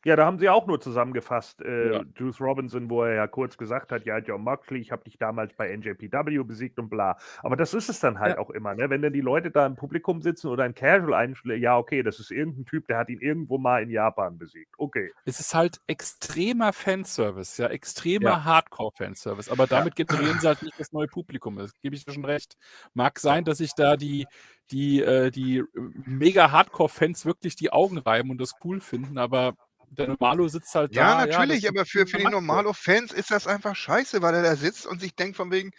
Ja, 0.04 0.16
da 0.16 0.26
haben 0.26 0.40
sie 0.40 0.50
auch 0.50 0.66
nur 0.66 0.82
zusammengefasst, 0.82 1.62
äh, 1.62 1.94
Ja. 1.94 2.04
Juice 2.18 2.42
Robinson, 2.42 2.90
wo 2.90 3.04
er 3.04 3.14
ja 3.14 3.28
kurz 3.28 3.56
gesagt 3.58 3.92
hat, 3.92 4.04
ja, 4.06 4.18
John 4.18 4.42
Moxley, 4.44 4.80
ich 4.80 4.92
habe 4.92 5.04
dich 5.04 5.18
damals 5.20 5.54
bei 5.54 5.70
NJPW 5.76 6.44
besiegt 6.44 6.80
und 6.80 6.90
bla. 6.90 7.18
Aber 7.44 7.56
das 7.56 7.74
ist 7.76 7.88
es 7.90 8.00
dann 8.00 8.20
halt 8.20 8.36
Ja. 8.38 8.42
auch 8.42 8.50
immer, 8.50 8.74
ne? 8.74 8.90
Wenn 8.90 9.04
dann 9.04 9.14
die 9.14 9.22
Leute 9.22 9.52
da 9.52 9.66
im 9.66 9.76
Publikum 9.76 10.22
sitzen 10.24 10.48
oder 10.48 10.64
ein 10.64 10.74
Casual 10.74 11.14
einschlägt, 11.14 11.62
ja, 11.62 11.78
okay, 11.78 12.02
das 12.02 12.20
ist 12.20 12.32
irgendein 12.32 12.66
Typ, 12.66 12.88
der 12.88 12.98
hat 12.98 13.10
ihn 13.10 13.20
irgendwo 13.20 13.60
mal 13.60 13.84
in 13.84 13.92
Japan 13.92 14.40
besiegt. 14.40 14.74
Okay. 14.80 15.12
Es 15.26 15.40
ist 15.40 15.54
halt 15.54 15.80
extremer 15.86 16.74
Fanservice, 16.74 17.62
ja, 17.62 17.68
extremer 17.70 18.26
Ja. 18.32 18.44
Hardcore-Fanservice. 18.44 19.50
Aber 19.52 19.68
damit 19.68 19.96
generieren 19.96 20.40
sie 20.40 20.48
halt 20.48 20.64
nicht 20.64 20.80
das 20.80 20.92
neue 20.92 21.08
Publikum. 21.08 21.58
Das 21.58 21.80
gebe 21.80 21.96
ich 21.96 22.06
dir 22.06 22.14
schon 22.14 22.26
recht. 22.26 22.56
Mag 22.96 23.20
sein, 23.20 23.46
dass 23.46 23.60
sich 23.60 23.74
da 23.76 23.98
die, 23.98 24.26
die, 24.72 25.02
äh, 25.04 25.30
die 25.30 25.60
äh, 25.60 25.66
mega 26.06 26.50
Hardcore-Fans 26.52 27.26
wirklich 27.26 27.56
die 27.56 27.72
Augen 27.72 28.00
reiben 28.00 28.32
und 28.32 28.40
das 28.42 28.54
cool 28.64 28.80
finden, 28.80 29.18
aber 29.20 29.54
der 29.92 30.08
Normalo 30.08 30.48
sitzt 30.48 30.74
halt 30.74 30.96
Ja, 30.96 31.26
da. 31.26 31.26
natürlich, 31.26 31.62
das 31.62 31.70
aber 31.70 31.86
für, 31.86 32.08
für 32.08 32.18
die. 32.18 32.24
Normalo-Fans 32.24 33.12
ist 33.12 33.30
das 33.32 33.46
einfach 33.46 33.76
scheiße, 33.76 34.22
weil 34.22 34.36
er 34.36 34.44
da 34.44 34.56
sitzt 34.56 34.86
und 34.88 35.02
sich 35.02 35.16
denkt 35.16 35.36
von 35.36 35.52
wegen, 35.52 35.72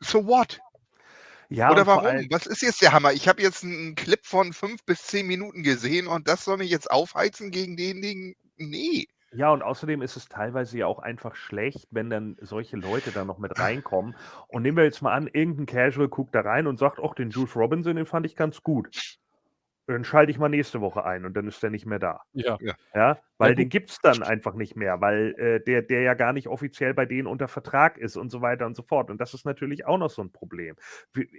so 0.00 0.26
what? 0.26 0.58
Ja, 1.50 1.70
Oder 1.70 1.86
warum? 1.86 2.26
Was 2.30 2.46
ist 2.46 2.62
jetzt 2.62 2.82
der 2.82 2.92
Hammer? 2.92 3.12
Ich 3.12 3.26
habe 3.26 3.40
jetzt 3.42 3.64
einen 3.64 3.94
Clip 3.94 4.24
von 4.24 4.52
fünf 4.52 4.84
bis 4.84 5.02
zehn 5.04 5.26
Minuten 5.26 5.62
gesehen 5.62 6.06
und 6.06 6.28
das 6.28 6.44
soll 6.44 6.58
mich 6.58 6.70
jetzt 6.70 6.90
aufheizen 6.90 7.50
gegen 7.50 7.76
denjenigen? 7.76 8.34
Nee. 8.56 9.08
Ja, 9.32 9.50
und 9.52 9.62
außerdem 9.62 10.00
ist 10.02 10.16
es 10.16 10.28
teilweise 10.28 10.78
ja 10.78 10.86
auch 10.86 10.98
einfach 10.98 11.34
schlecht, 11.36 11.86
wenn 11.90 12.08
dann 12.08 12.36
solche 12.40 12.76
Leute 12.76 13.12
da 13.12 13.24
noch 13.24 13.38
mit 13.38 13.52
reinkommen. 13.58 14.16
Und 14.48 14.62
nehmen 14.62 14.76
wir 14.76 14.84
jetzt 14.84 15.02
mal 15.02 15.14
an, 15.14 15.26
irgendein 15.26 15.66
Casual 15.66 16.08
guckt 16.08 16.34
da 16.34 16.40
rein 16.40 16.66
und 16.66 16.78
sagt, 16.78 16.98
ach, 17.02 17.14
den 17.14 17.30
Juice 17.30 17.56
Robinson, 17.56 17.96
den 17.96 18.06
fand 18.06 18.26
ich 18.26 18.36
ganz 18.36 18.62
gut. 18.62 19.18
Dann 19.88 20.04
schalte 20.04 20.30
ich 20.30 20.38
mal 20.38 20.50
nächste 20.50 20.82
Woche 20.82 21.04
ein 21.04 21.24
und 21.24 21.34
dann 21.34 21.48
ist 21.48 21.62
der 21.62 21.70
nicht 21.70 21.86
mehr 21.86 21.98
da. 21.98 22.20
Ja. 22.32 22.58
Ja, 22.94 23.18
weil 23.38 23.52
gut. 23.52 23.58
den 23.58 23.68
gibt 23.70 23.88
es 23.88 23.98
dann 24.02 24.22
einfach 24.22 24.54
nicht 24.54 24.76
mehr, 24.76 25.00
weil 25.00 25.34
äh, 25.38 25.64
der, 25.64 25.80
der 25.80 26.02
ja 26.02 26.12
gar 26.12 26.34
nicht 26.34 26.48
offiziell 26.48 26.92
bei 26.92 27.06
denen 27.06 27.26
unter 27.26 27.48
Vertrag 27.48 27.96
ist 27.96 28.16
und 28.16 28.30
so 28.30 28.42
weiter 28.42 28.66
und 28.66 28.76
so 28.76 28.82
fort. 28.82 29.10
Und 29.10 29.18
das 29.18 29.32
ist 29.32 29.46
natürlich 29.46 29.86
auch 29.86 29.96
noch 29.96 30.10
so 30.10 30.20
ein 30.20 30.30
Problem. 30.30 30.76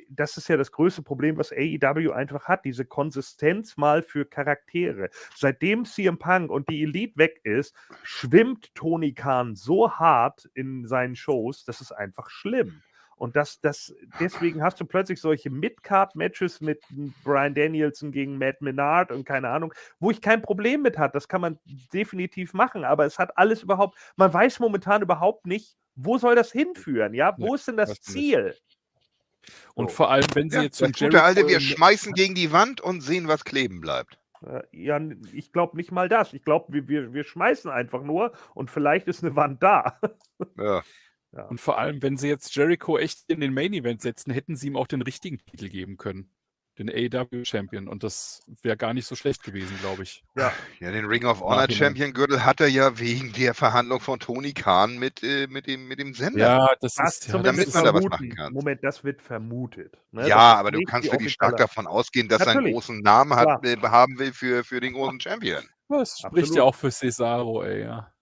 Das 0.09 0.35
ist 0.37 0.49
ja 0.49 0.57
das 0.57 0.71
größte 0.71 1.03
Problem, 1.03 1.37
was 1.37 1.51
AEW 1.51 2.11
einfach 2.11 2.47
hat, 2.47 2.65
diese 2.65 2.85
Konsistenz 2.85 3.77
mal 3.77 4.01
für 4.01 4.25
Charaktere. 4.25 5.09
Seitdem 5.35 5.85
CM 5.85 6.17
Punk 6.17 6.49
und 6.49 6.69
die 6.69 6.81
Elite 6.81 7.17
weg 7.17 7.41
ist, 7.43 7.75
schwimmt 8.01 8.73
Tony 8.73 9.13
Khan 9.13 9.55
so 9.55 9.91
hart 9.91 10.49
in 10.55 10.87
seinen 10.87 11.15
Shows, 11.15 11.65
das 11.65 11.81
ist 11.81 11.91
einfach 11.91 12.31
schlimm. 12.31 12.81
Und 13.19 13.35
das, 13.35 13.59
das, 13.59 13.93
deswegen 14.19 14.63
hast 14.63 14.79
du 14.79 14.85
plötzlich 14.85 15.19
solche 15.19 15.49
Mid-Card-Matches 15.49 16.61
mit 16.61 16.81
Brian 17.23 17.53
Danielson 17.53 18.11
gegen 18.13 18.37
Matt 18.37 18.61
Menard 18.61 19.11
und 19.11 19.25
keine 19.25 19.49
Ahnung, 19.49 19.73
wo 19.99 20.09
ich 20.09 20.21
kein 20.21 20.41
Problem 20.41 20.81
mit 20.81 20.97
hat. 20.97 21.13
Das 21.15 21.27
kann 21.27 21.41
man 21.41 21.59
definitiv 21.93 22.53
machen, 22.53 22.85
aber 22.85 23.05
es 23.05 23.19
hat 23.19 23.37
alles 23.37 23.61
überhaupt, 23.61 23.97
man 24.15 24.33
weiß 24.33 24.59
momentan 24.61 25.01
überhaupt 25.01 25.45
nicht, 25.45 25.75
wo 25.95 26.17
soll 26.17 26.35
das 26.35 26.51
hinführen, 26.53 27.13
ja? 27.13 27.35
Wo 27.39 27.49
Nee, 27.49 27.55
ist 27.55 27.67
denn 27.67 27.77
das. 27.77 27.99
Ziel? 28.01 28.55
Und 29.75 29.89
So. 29.89 29.95
vor 29.97 30.11
allem, 30.11 30.27
wenn 30.33 30.49
sie 30.49 30.57
Ja, 30.57 30.63
jetzt 30.63 30.81
einen 30.81 30.93
gute 30.93 31.21
alte, 31.23 31.47
wir 31.47 31.59
schmeißen 31.59 32.13
gegen 32.13 32.35
die 32.35 32.51
Wand 32.53 32.81
und 32.81 33.01
sehen, 33.01 33.27
was 33.27 33.43
kleben 33.43 33.81
bleibt. 33.81 34.17
Äh, 34.45 34.61
Ja, 34.71 34.99
ich 35.33 35.51
glaube 35.51 35.77
nicht 35.77 35.91
mal 35.91 36.09
das. 36.09 36.33
Ich 36.33 36.43
glaube, 36.43 36.71
wir, 36.73 36.87
wir, 36.87 37.13
wir 37.13 37.23
schmeißen 37.23 37.69
einfach 37.69 38.03
nur 38.03 38.31
und 38.53 38.71
vielleicht 38.71 39.07
ist 39.07 39.23
eine 39.23 39.35
Wand 39.35 39.61
da. 39.63 39.99
Ja. 40.57 40.83
Und 41.31 41.59
vor 41.59 41.77
allem, 41.77 42.01
wenn 42.01 42.17
sie 42.17 42.27
jetzt 42.27 42.55
Jericho 42.55 42.97
echt 42.97 43.19
in 43.27 43.39
den 43.39 43.53
Main 43.53 43.73
Event 43.73 44.01
setzen, 44.01 44.31
hätten 44.31 44.55
sie 44.55 44.67
ihm 44.67 44.75
auch 44.75 44.87
den 44.87 45.01
richtigen 45.01 45.37
Titel 45.37 45.69
geben 45.69 45.97
können. 45.97 46.31
Den 46.79 46.89
AEW 46.89 47.43
Champion. 47.43 47.89
Und 47.89 48.03
das 48.03 48.41
wäre 48.61 48.77
gar 48.77 48.93
nicht 48.93 49.05
so 49.05 49.13
schlecht 49.13 49.43
gewesen, 49.43 49.77
glaube 49.81 50.03
ich. 50.03 50.23
Ja, 50.35 50.53
Ja, 50.79 50.91
den 50.91 51.05
Ring 51.05 51.25
of 51.25 51.41
Honor. 51.41 51.69
Champion 51.69 52.13
Gürtel 52.13 52.45
hat 52.45 52.61
er 52.61 52.67
ja 52.67 52.97
wegen 52.97 53.33
der 53.33 53.53
Verhandlung 53.53 53.99
von 53.99 54.17
Tony 54.19 54.53
Khan 54.53 54.97
mit, 54.97 55.21
äh, 55.21 55.47
mit, 55.47 55.67
dem, 55.67 55.89
mit 55.89 55.99
dem 55.99 56.13
Sender. 56.13 56.39
Ja, 56.39 56.69
das 56.79 56.97
ist 56.97 57.27
ja, 57.27 57.37
damit 57.37 57.73
man 57.73 57.83
da 57.83 57.93
was 57.93 58.05
machen 58.05 58.33
kann. 58.33 58.53
Moment, 58.53 58.81
das 58.81 59.03
wird 59.03 59.21
vermutet. 59.21 59.97
ne? 60.11 60.29
ja, 60.29 60.55
aber 60.55 60.71
du 60.71 60.79
kannst 60.83 61.09
die 61.09 61.11
wirklich 61.11 61.33
stark 61.33 61.57
davon 61.57 61.85
ausgehen, 61.85 62.29
dass 62.29 62.43
er 62.43 62.57
einen 62.57 62.71
großen 62.71 63.01
Namen 63.01 63.35
hat, 63.35 63.65
äh, 63.65 63.75
haben 63.81 64.17
will 64.17 64.31
für, 64.31 64.63
für 64.63 64.79
den 64.79 64.93
großen 64.93 65.19
Champion. 65.19 65.63
Das 65.89 66.17
spricht 66.17 66.25
Absolut. 66.25 66.55
ja 66.55 66.63
auch 66.63 66.75
für 66.75 66.91
Cesaro, 66.91 67.63
ey, 67.63 67.81
ja. 67.81 68.13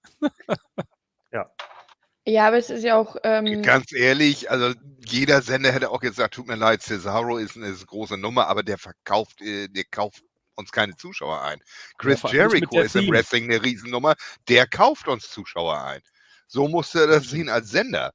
Ja, 1.32 1.46
aber 2.36 2.58
es 2.58 2.70
ist 2.70 2.84
ja 2.84 2.96
auch, 2.96 3.16
ähm, 3.24 3.62
Ganz 3.62 3.94
ehrlich, 3.94 4.52
also 4.52 4.74
jeder 5.06 5.42
Sender 5.42 5.72
hätte 5.72 5.90
auch 5.92 6.02
gesagt, 6.02 6.34
tut 6.34 6.48
mir 6.48 6.56
leid, 6.56 6.82
Cesaro 6.82 7.38
ist 7.38 7.56
eine 7.56 7.74
große 7.74 8.18
Nummer, 8.18 8.48
aber 8.48 8.64
der 8.64 8.78
verkauft, 8.78 9.42
äh, 9.42 9.70
der 9.70 9.86
kauft 9.86 10.24
uns 10.56 10.72
keine 10.72 10.96
Zuschauer 10.98 11.42
ein. 11.42 11.62
Chris 11.98 12.24
mit 12.24 12.34
Jericho 12.34 12.82
ist 12.82 12.96
im. 12.96 13.10
Wrestling 13.10 13.46
eine 13.46 13.64
Riesennummer, 13.64 14.16
der 14.50 14.68
kauft 14.68 15.08
uns 15.08 15.30
Zuschauer 15.30 15.82
ein. 15.82 16.02
So 16.48 16.68
musste 16.68 17.02
er 17.02 17.08
das 17.08 17.30
sehen 17.30 17.48
als 17.48 17.70
Sender. 17.70 18.12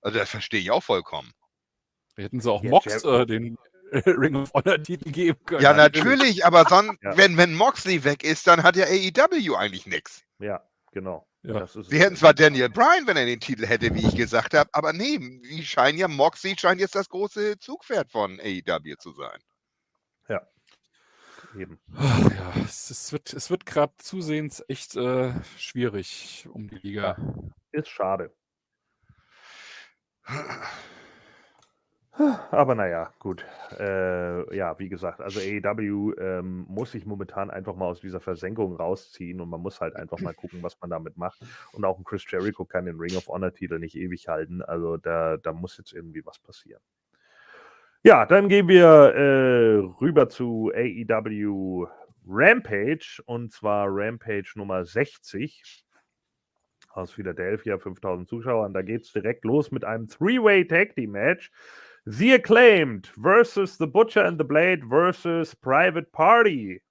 Also 0.00 0.18
das 0.18 0.30
verstehe 0.30 0.60
ich 0.60 0.70
auch 0.70 0.82
vollkommen. 0.82 1.32
Wir 2.14 2.24
hätten 2.24 2.40
sie 2.40 2.50
auch 2.50 2.62
Ja, 2.62 2.70
Mox 2.70 3.04
äh, 3.04 3.26
den 3.26 3.58
Ring 3.92 4.36
of 4.36 4.52
Honor 4.54 4.82
Titel 4.82 5.10
geben 5.10 5.38
können. 5.44 5.62
Ja, 5.62 5.74
natürlich, 5.74 6.46
aber 6.46 6.64
son, 6.66 6.96
Ja. 7.02 7.16
wenn, 7.16 7.36
wenn 7.36 7.54
Moxley 7.54 8.04
weg 8.04 8.24
ist, 8.24 8.46
dann 8.46 8.62
hat 8.62 8.76
ja 8.76 8.86
AEW 8.86 9.54
eigentlich 9.56 9.86
nichts. 9.86 10.22
Ja, 10.38 10.62
genau. 10.94 11.26
Ja. 11.42 11.60
Das 11.60 11.76
ist 11.76 11.90
Sie 11.90 12.00
hätten 12.00 12.16
zwar 12.16 12.32
Daniel 12.32 12.70
Bryan, 12.70 13.06
wenn 13.06 13.18
er 13.18 13.26
den 13.26 13.40
Titel 13.40 13.66
hätte, 13.66 13.94
wie 13.94 14.06
ich 14.06 14.16
gesagt 14.16 14.54
habe, 14.54 14.70
aber 14.72 14.94
nee, 14.94 15.18
die 15.18 15.62
scheinen 15.62 15.98
ja, 15.98 16.08
Moxley 16.08 16.56
scheint 16.58 16.80
jetzt 16.80 16.94
das 16.94 17.10
große 17.10 17.58
Zugpferd 17.58 18.10
von 18.10 18.40
AEW 18.40 18.96
zu 18.98 19.12
sein. 19.12 19.38
eben. 21.56 21.80
Ach, 21.96 22.30
ja, 22.30 22.52
es, 22.64 22.90
es 22.90 23.12
wird, 23.12 23.32
es 23.32 23.50
wird 23.50 23.66
gerade 23.66 23.92
zusehends 23.98 24.64
echt 24.68 24.96
äh, 24.96 25.32
schwierig 25.58 26.46
um 26.52 26.68
die 26.68 26.76
Liga. 26.76 27.16
Ist 27.72 27.88
schade. 27.88 28.34
Aber 32.50 32.74
naja, 32.76 33.12
gut. 33.18 33.44
Äh, 33.78 34.56
ja, 34.56 34.78
wie 34.78 34.88
gesagt, 34.88 35.20
also 35.20 35.40
AEW 35.40 36.14
ähm, 36.18 36.64
muss 36.68 36.92
sich 36.92 37.06
momentan 37.06 37.50
einfach 37.50 37.74
mal 37.74 37.86
aus 37.86 38.00
dieser 38.00 38.20
Versenkung 38.20 38.76
rausziehen 38.76 39.40
und 39.40 39.48
man 39.48 39.60
muss 39.60 39.80
halt 39.80 39.96
einfach 39.96 40.20
mal 40.20 40.34
gucken, 40.34 40.62
was 40.62 40.80
man 40.80 40.90
damit 40.90 41.16
macht. 41.16 41.40
Und 41.72 41.84
auch 41.84 41.98
ein 41.98 42.04
Chris 42.04 42.24
Jericho 42.30 42.64
kann 42.64 42.86
den 42.86 43.00
Ring 43.00 43.16
of 43.16 43.26
Honor-Titel 43.26 43.80
nicht 43.80 43.96
ewig 43.96 44.28
halten. 44.28 44.62
Also 44.62 44.96
da, 44.96 45.38
da 45.38 45.52
muss 45.52 45.76
jetzt 45.76 45.92
irgendwie 45.92 46.24
was 46.24 46.38
passieren. 46.38 46.80
Ja, 48.04 48.26
dann 48.26 48.48
gehen 48.48 48.68
wir 48.68 48.86
äh, 48.86 49.78
rüber 50.00 50.28
zu 50.28 50.70
AEW 50.74 51.86
Rampage 52.26 53.22
und 53.26 53.52
zwar 53.52 53.86
Rampage 53.88 54.52
Nummer 54.54 54.84
60 54.84 55.84
aus 56.90 57.10
Philadelphia, 57.10 57.78
5000 57.78 58.28
Zuschauer. 58.28 58.66
Und 58.66 58.74
da 58.74 58.82
geht 58.82 59.02
es 59.02 59.12
direkt 59.12 59.44
los 59.44 59.70
mit 59.72 59.84
einem 59.84 60.06
Three-Way 60.06 60.66
Tag 60.68 60.94
Team 60.94 61.10
Match. 61.10 61.50
The 62.06 62.34
Acclaimed 62.34 63.08
versus 63.16 63.78
The 63.78 63.86
Butcher 63.86 64.24
and 64.24 64.38
the 64.38 64.44
Blade 64.44 64.84
versus 64.84 65.54
Private 65.54 66.12
Party. 66.12 66.82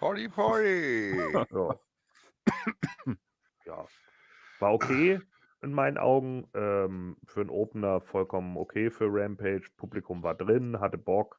Party, 0.00 0.28
Party. 0.28 1.14
Ja. 3.06 3.06
ja. 3.64 3.86
War 4.58 4.74
okay 4.74 5.20
in 5.62 5.72
meinen 5.72 5.96
Augen. 5.96 6.48
Ähm, 6.54 7.16
für 7.24 7.40
einen 7.40 7.50
Opener 7.50 8.00
vollkommen 8.00 8.56
okay 8.56 8.90
für 8.90 9.06
Rampage. 9.08 9.68
Publikum 9.76 10.22
war 10.22 10.34
drin, 10.34 10.80
hatte 10.80 10.98
Bock. 10.98 11.38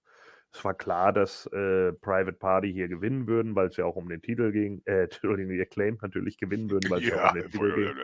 Es 0.53 0.63
war 0.63 0.73
klar, 0.73 1.11
dass 1.11 1.45
äh, 1.47 1.91
Private 1.91 2.37
Party 2.37 2.71
hier 2.71 2.87
gewinnen 2.87 3.27
würden, 3.27 3.53
weil 3.55 3.67
es 3.67 3.75
ja 3.75 3.83
auch 3.83 3.97
um 3.97 4.07
den 4.07 4.21
Titel 4.21 4.51
ging. 4.51 4.81
Äh, 4.85 5.03
Entschuldigung, 5.03 5.51
die 5.51 5.61
Acclaimed 5.61 6.01
natürlich 6.01 6.37
gewinnen 6.37 6.69
würden, 6.69 6.89
weil 6.89 7.01
es 7.01 7.09
ja, 7.09 7.25
auch 7.25 7.33
um 7.33 7.41
den 7.41 7.51
Titel 7.51 7.75
ging. 7.75 7.95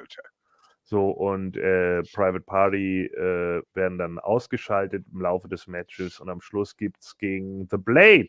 So, 0.92 1.10
und 1.10 1.56
äh, 1.56 2.02
Private 2.12 2.42
Party 2.42 3.06
äh, 3.06 3.64
werden 3.74 3.98
dann 3.98 4.20
ausgeschaltet 4.20 5.06
im 5.14 5.22
Laufe 5.22 5.48
des 5.48 5.66
Matches 5.66 6.20
und 6.20 6.30
am 6.30 6.42
Schluss 6.42 6.76
gibt 6.76 7.02
es 7.02 7.18
gegen 7.18 7.66
The 7.72 7.78
Blade 7.78 8.28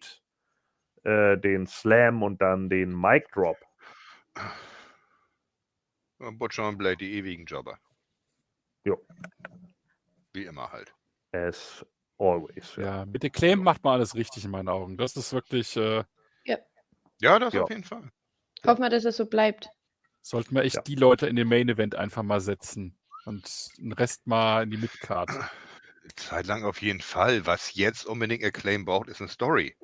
äh, 1.02 1.36
den 1.38 1.66
Slam 1.66 2.22
und 2.22 2.40
dann 2.40 2.70
den 2.70 2.92
Mic 2.94 3.26
Drop. 3.32 3.56
Butcher 6.20 6.68
und 6.68 6.78
Blade, 6.78 6.98
die 6.98 7.14
ewigen 7.14 7.46
Jobber. 7.46 7.80
Jo. 8.84 9.04
Wie 10.32 10.44
immer 10.44 10.70
halt. 10.70 10.94
As 11.32 11.84
always. 12.18 12.76
Ja. 12.76 12.98
Ja, 12.98 13.06
mit 13.06 13.24
Acclaim 13.24 13.64
macht 13.64 13.82
man 13.82 13.94
alles 13.94 14.14
richtig 14.14 14.44
in 14.44 14.52
meinen 14.52 14.68
Augen. 14.68 14.96
Das 14.96 15.16
ist 15.16 15.32
wirklich, 15.32 15.76
äh, 15.76 16.04
Ja, 17.20 17.38
das 17.40 17.54
Ja. 17.54 17.62
auf 17.64 17.70
jeden 17.70 17.82
Fall. 17.82 18.08
hoffen 18.64 18.82
wir, 18.82 18.88
dass 18.90 19.04
es 19.04 19.16
so 19.16 19.26
bleibt. 19.26 19.68
Sollten 20.22 20.54
wir 20.54 20.62
echt 20.62 20.76
Ja. 20.76 20.82
die 20.82 20.94
Leute 20.94 21.26
in 21.26 21.36
den 21.36 21.48
Main 21.48 21.68
Event 21.68 21.94
einfach 21.94 22.22
mal 22.22 22.40
setzen 22.40 22.96
und 23.24 23.68
den 23.78 23.92
Rest 23.92 24.26
mal 24.26 24.62
in 24.62 24.70
die 24.70 24.76
Midcard. 24.78 25.30
Zeitlang 26.16 26.64
auf 26.64 26.80
jeden 26.82 27.00
Fall. 27.00 27.46
Was 27.46 27.74
jetzt 27.74 28.06
unbedingt 28.06 28.44
Acclaim 28.44 28.84
braucht, 28.84 29.08
ist 29.08 29.20
eine 29.20 29.28
Story. 29.28 29.76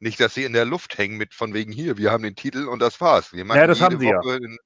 Nicht, 0.00 0.20
dass 0.20 0.34
sie 0.34 0.44
in 0.44 0.52
der 0.52 0.64
Luft 0.64 0.96
hängen 0.98 1.16
mit 1.16 1.34
von 1.34 1.54
wegen 1.54 1.72
hier, 1.72 1.96
wir 1.98 2.12
haben 2.12 2.22
den 2.22 2.36
Titel 2.36 2.68
und 2.68 2.78
das 2.78 3.00
war's. 3.00 3.32
Wir 3.32 3.44
machen 3.44 3.58
das 3.66 3.78
jede 3.78 3.84
haben 3.90 3.98
sie 4.00 4.06
ja. 4.06 4.16
Woche 4.18 4.38
den- 4.40 4.58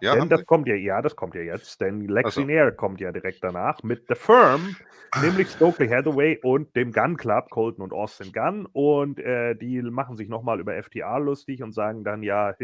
ja, 0.00 0.14
Denn 0.14 0.28
das 0.28 0.40
sie? 0.40 0.46
kommt 0.46 0.68
ja, 0.68 0.74
ja, 0.74 1.00
das 1.00 1.16
kommt 1.16 1.34
ja 1.34 1.40
jetzt, 1.40 1.80
denn 1.80 2.06
Lexi 2.08 2.46
so. 2.46 2.76
Kommt 2.76 3.00
ja 3.00 3.12
direkt 3.12 3.42
danach 3.42 3.82
mit 3.82 4.06
The 4.08 4.14
Firm, 4.14 4.76
nämlich 5.22 5.48
Stokely 5.48 5.88
Hathaway 5.88 6.38
und 6.42 6.74
dem 6.76 6.92
Gun 6.92 7.16
Club, 7.16 7.50
Colton 7.50 7.82
und 7.82 7.92
Austin 7.92 8.32
Gunn. 8.32 8.66
Und 8.72 9.18
äh, 9.20 9.54
die 9.54 9.80
machen 9.82 10.16
sich 10.16 10.28
nochmal 10.28 10.60
über 10.60 10.80
FTA 10.82 11.16
lustig 11.18 11.62
und 11.62 11.72
sagen 11.72 12.04
dann, 12.04 12.22
ja, 12.22 12.54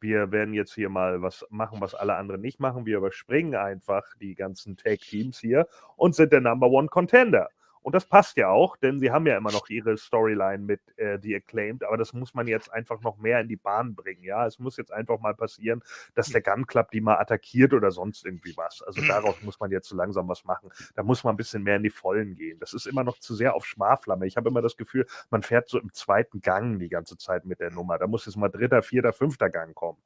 wir 0.00 0.30
werden 0.32 0.54
jetzt 0.54 0.74
hier 0.74 0.88
mal 0.88 1.22
was 1.22 1.44
machen, 1.50 1.80
was 1.80 1.94
alle 1.94 2.14
anderen 2.16 2.40
nicht 2.40 2.60
machen. 2.60 2.86
Wir 2.86 2.98
überspringen 2.98 3.54
einfach 3.54 4.04
die 4.20 4.34
ganzen 4.34 4.76
Tag-Teams 4.76 5.40
hier 5.40 5.66
und 5.96 6.14
sind 6.14 6.32
der 6.32 6.40
Number 6.40 6.68
One 6.68 6.88
Contender. 6.88 7.48
Und 7.86 7.94
das 7.94 8.04
passt 8.04 8.36
ja 8.36 8.48
auch, 8.48 8.76
denn 8.76 8.98
sie 8.98 9.12
haben 9.12 9.28
ja 9.28 9.36
immer 9.36 9.52
noch 9.52 9.68
ihre 9.68 9.96
Storyline 9.96 10.58
mit 10.58 10.80
äh, 10.98 11.20
The 11.22 11.36
Acclaimed, 11.36 11.84
aber 11.84 11.96
das 11.96 12.12
muss 12.12 12.34
man 12.34 12.48
jetzt 12.48 12.72
einfach 12.72 13.00
noch 13.02 13.16
mehr 13.16 13.38
in 13.38 13.46
die 13.46 13.54
Bahn 13.54 13.94
bringen. 13.94 14.24
Ja, 14.24 14.44
es 14.44 14.58
muss 14.58 14.76
jetzt 14.76 14.92
einfach 14.92 15.20
mal 15.20 15.36
passieren, 15.36 15.84
dass 16.16 16.26
der 16.30 16.42
Gun 16.42 16.66
Club 16.66 16.90
die 16.90 17.00
mal 17.00 17.14
attackiert 17.18 17.72
oder 17.72 17.92
sonst 17.92 18.26
irgendwie 18.26 18.56
was. 18.56 18.82
Also 18.82 19.02
daraus 19.06 19.40
muss 19.42 19.60
man 19.60 19.70
jetzt 19.70 19.88
so 19.88 19.94
langsam 19.94 20.26
was 20.26 20.44
machen. 20.44 20.68
Da 20.96 21.04
muss 21.04 21.22
man 21.22 21.34
ein 21.34 21.36
bisschen 21.36 21.62
mehr 21.62 21.76
in 21.76 21.84
die 21.84 21.90
Vollen 21.90 22.34
gehen. 22.34 22.58
Das 22.58 22.74
ist 22.74 22.88
immer 22.88 23.04
noch 23.04 23.20
zu 23.20 23.36
sehr 23.36 23.54
auf 23.54 23.64
Schmarflamme. 23.64 24.26
Ich 24.26 24.36
habe 24.36 24.48
immer 24.48 24.62
das 24.62 24.76
Gefühl, 24.76 25.06
man 25.30 25.44
fährt 25.44 25.68
so 25.68 25.78
im 25.78 25.92
zweiten 25.92 26.40
Gang 26.40 26.80
die 26.80 26.88
ganze 26.88 27.16
Zeit 27.16 27.44
mit 27.44 27.60
der 27.60 27.70
Nummer. 27.70 27.98
Da 27.98 28.08
muss 28.08 28.26
jetzt 28.26 28.36
mal 28.36 28.48
dritter, 28.48 28.82
vierter, 28.82 29.12
fünfter 29.12 29.48
Gang 29.48 29.76
kommen. 29.76 30.02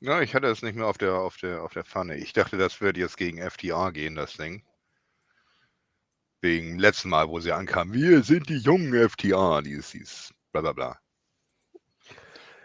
Ja, 0.00 0.20
ich 0.20 0.34
hatte 0.34 0.48
es 0.48 0.60
nicht 0.60 0.76
mehr 0.76 0.88
auf 0.88 0.98
der, 0.98 1.14
auf 1.14 1.38
der, 1.38 1.62
auf 1.62 1.72
der 1.72 1.84
Pfanne. 1.84 2.16
Ich 2.16 2.34
dachte, 2.34 2.58
das 2.58 2.82
würde 2.82 3.00
jetzt 3.00 3.16
gegen 3.16 3.38
FTR 3.38 3.92
gehen, 3.92 4.14
das 4.14 4.36
Ding. 4.36 4.62
Wegen 6.44 6.78
letzten 6.78 7.08
Mal, 7.08 7.26
wo 7.30 7.40
sie 7.40 7.52
ankamen, 7.52 7.94
wir 7.94 8.22
sind 8.22 8.50
die 8.50 8.58
jungen 8.58 8.92
FTR, 9.08 9.62
dieses, 9.62 9.92
dieses 9.92 10.34
bla 10.52 10.60
bla 10.60 10.74
bla. 10.74 10.98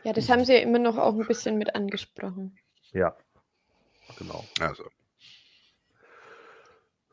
Ja, 0.04 0.12
das 0.12 0.28
haben 0.28 0.44
sie 0.44 0.52
ja 0.52 0.60
immer 0.60 0.80
noch 0.80 0.98
auch 0.98 1.14
ein 1.14 1.26
bisschen 1.26 1.58
mit 1.58 1.74
angesprochen. 1.76 2.58
Ja, 2.92 3.16
genau. 4.18 4.44
Also, 4.60 4.84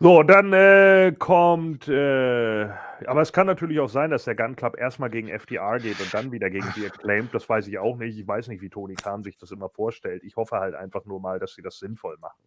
So, 0.01 0.25
dann 0.25 0.53
äh, 0.53 1.15
kommt, 1.17 1.87
äh, 1.87 2.65
aber 3.07 3.23
es 3.23 3.33
kann 3.33 3.47
natürlich 3.47 3.79
auch 3.79 3.89
sein, 3.89 4.11
dass 4.11 4.25
der 4.25 4.35
Gun 4.35 4.57
Club 4.57 4.77
erstmal 4.77 5.11
gegen 5.11 5.29
FDR 5.29 5.79
geht 5.79 6.01
und 6.01 6.13
dann 6.13 6.33
wieder 6.33 6.51
gegen 6.51 6.67
die 6.75 6.85
Acclaimed. 6.85 7.33
Das 7.33 7.49
weiß 7.49 7.69
ich 7.69 7.79
auch 7.79 7.97
nicht. 7.97 8.19
Ich 8.19 8.27
weiß 8.27 8.49
nicht, 8.49 8.61
wie 8.61 8.71
Tony 8.71 8.95
Khan 8.95 9.23
sich 9.23 9.39
das 9.39 9.53
immer 9.53 9.69
vorstellt. 9.69 10.25
Ich 10.25 10.35
hoffe 10.35 10.57
halt 10.57 10.75
einfach 10.75 11.05
nur 11.05 11.21
mal, 11.21 11.39
dass 11.39 11.55
sie 11.55 11.63
das 11.63 11.79
sinnvoll 11.79 12.17
machen. 12.19 12.43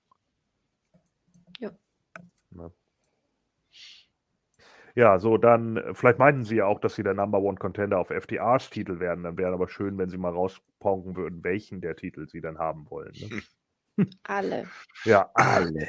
Ja. 1.60 1.72
Ne? 2.50 2.70
Ja, 5.00 5.18
so 5.18 5.38
dann, 5.38 5.78
äh, 5.78 5.94
vielleicht 5.94 6.20
meinten 6.20 6.44
sie 6.44 6.58
ja 6.58 6.66
auch, 6.66 6.82
dass 6.82 6.96
sie 6.96 7.04
der 7.04 7.14
Number 7.14 7.40
One 7.40 7.58
Contender 7.58 8.00
auf 8.00 8.10
FDRs 8.10 8.70
Titel 8.70 9.00
werden. 9.00 9.24
Dann 9.24 9.38
wäre 9.38 9.54
aber 9.54 9.70
schön, 9.70 9.98
wenn 9.98 10.10
sie 10.10 10.18
mal 10.18 10.34
rausponken 10.34 11.16
würden, 11.16 11.42
welchen 11.42 11.80
der 11.80 11.96
Titel 11.96 12.28
sie 12.28 12.42
dann 12.42 12.58
haben 12.58 12.90
wollen. 12.90 13.14
Ne? 13.96 14.08
Alle. 14.24 14.68
Ja, 15.06 15.32
alle. 15.36 15.88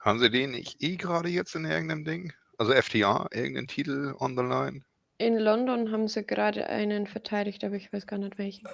haben 0.00 0.18
sie 0.18 0.30
den 0.30 0.52
nicht 0.52 0.82
eh 0.82 0.96
gerade 0.96 1.28
jetzt 1.28 1.56
in 1.56 1.66
irgendeinem 1.66 2.06
Ding? 2.06 2.32
Also 2.56 2.72
FTR, 2.72 3.28
irgendeinen 3.32 3.68
Titel 3.68 4.14
on 4.18 4.34
the 4.34 4.42
line? 4.42 4.82
In 5.18 5.36
London 5.36 5.92
haben 5.92 6.08
sie 6.08 6.24
gerade 6.24 6.68
einen 6.68 7.06
verteidigt, 7.06 7.64
aber 7.64 7.74
ich 7.74 7.92
weiß 7.92 8.06
gar 8.06 8.18
nicht 8.18 8.38
welchen. 8.38 8.66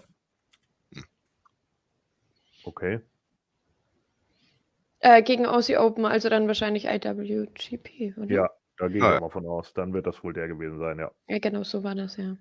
Okay. 2.62 3.01
Äh, 5.01 5.24
gegen 5.24 5.46
Aussie 5.46 5.78
Open, 5.78 6.05
also 6.05 6.28
dann 6.28 6.46
wahrscheinlich 6.46 6.84
IWGP, 6.84 8.16
oder? 8.18 8.32
Ja, 8.32 8.51
da 8.78 8.88
gehe 8.88 8.98
ich 8.98 9.05
ja. 9.05 9.20
mal 9.20 9.30
von 9.30 9.46
aus. 9.46 9.72
Dann 9.74 9.92
wird 9.92 10.06
das 10.06 10.22
wohl 10.24 10.32
der 10.32 10.48
gewesen 10.48 10.78
sein, 10.78 10.98
ja. 10.98 11.10
Ja, 11.28 11.38
genau 11.38 11.62
so 11.62 11.82
war 11.84 11.94
das, 11.94 12.16
ja. 12.16 12.36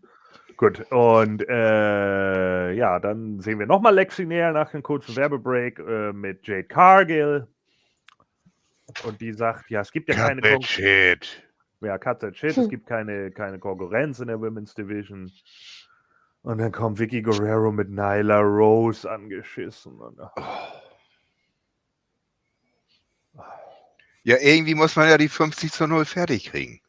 Gut, 0.58 0.80
und 0.92 1.48
äh, 1.48 2.72
ja, 2.74 3.00
dann 3.00 3.40
sehen 3.40 3.60
wir 3.60 3.66
nochmal 3.66 3.96
Lexi 3.96 4.26
näher 4.26 4.52
nach 4.52 4.74
einem 4.74 4.84
kurzen 4.84 5.16
Werbebreak 5.16 5.80
äh, 5.80 6.14
mit 6.14 6.46
Jade 6.48 6.66
Cargill. 6.66 7.48
Und 9.06 9.22
die 9.22 9.34
sagt, 9.34 9.70
ja, 9.70 9.82
es 9.82 9.92
gibt 9.92 10.10
ja 10.10 10.16
keine 10.16 10.42
Cut 10.42 10.52
that 10.52 10.54
Kon 10.54 10.62
shit. 10.64 11.44
ja, 11.82 11.98
cut 11.98 12.20
that 12.20 12.38
shit. 12.38 12.58
es 12.58 12.70
gibt 12.70 12.86
keine, 12.86 13.32
keine 13.32 13.58
Konkurrenz 13.60 14.20
in 14.20 14.28
der 14.28 14.40
Women's 14.40 14.76
Division. 14.76 15.32
Und 16.44 16.58
dann 16.58 16.72
kommt 16.72 17.00
Vicky 17.00 17.22
Guerrero 17.22 17.72
mit 17.72 17.90
Nyla 17.90 18.42
Rose 18.42 19.10
angeschissen. 19.10 20.00
Und, 20.00 20.20
ach, 20.20 20.83
Ja, 24.24 24.38
irgendwie 24.40 24.76
muss 24.76 24.96
man 24.96 25.10
ja 25.10 25.18
die 25.18 25.28
50 25.28 25.72
zu 25.72 25.86
0 25.86 26.06
fertig 26.06 26.52
kriegen. 26.52 26.80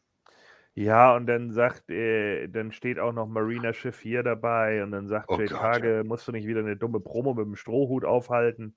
Ja, 0.73 1.15
und 1.15 1.25
dann 1.27 1.51
sagt, 1.51 1.89
äh, 1.89 2.47
dann 2.47 2.73
steht 2.73 2.99
auch 2.99 3.13
noch 3.13 3.27
Marina 3.27 3.71
Schiff 3.71 3.99
hier 4.01 4.23
dabei 4.23 4.83
und 4.83 4.91
dann 4.91 5.07
sagt 5.07 5.29
Oh 5.29 5.37
Jade 5.37 5.51
Gott, 5.51 5.59
Cargill, 5.61 6.03
musst 6.03 6.27
du 6.27 6.33
nicht 6.33 6.47
wieder 6.47 6.59
eine 6.59 6.75
dumme 6.75 6.99
Promo 6.99 7.33
mit 7.33 7.45
dem 7.45 7.55
Strohhut 7.55 8.03
aufhalten? 8.03 8.75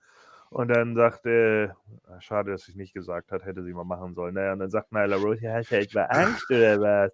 Und 0.51 0.69
dann 0.69 0.95
sagt, 0.95 1.27
äh, 1.27 1.69
ah, 2.07 2.21
schade, 2.21 2.53
dass 2.53 2.69
es 2.69 2.75
nicht 2.75 2.95
gesagt 2.95 3.33
hat, 3.33 3.45
hätte 3.45 3.65
sie 3.65 3.73
mal 3.75 3.85
machen 3.85 4.15
sollen. 4.15 4.35
Naja, 4.35 4.53
und 4.53 4.61
dann 4.61 4.71
sagt 4.71 4.93
Nyla 4.93 5.17
Rose, 5.17 5.43
ja, 5.43 5.55
hast 5.55 5.73
du 5.73 5.77
etwa 5.77 6.05
Angst 6.05 6.49
oder 6.51 6.81
was? 6.81 7.13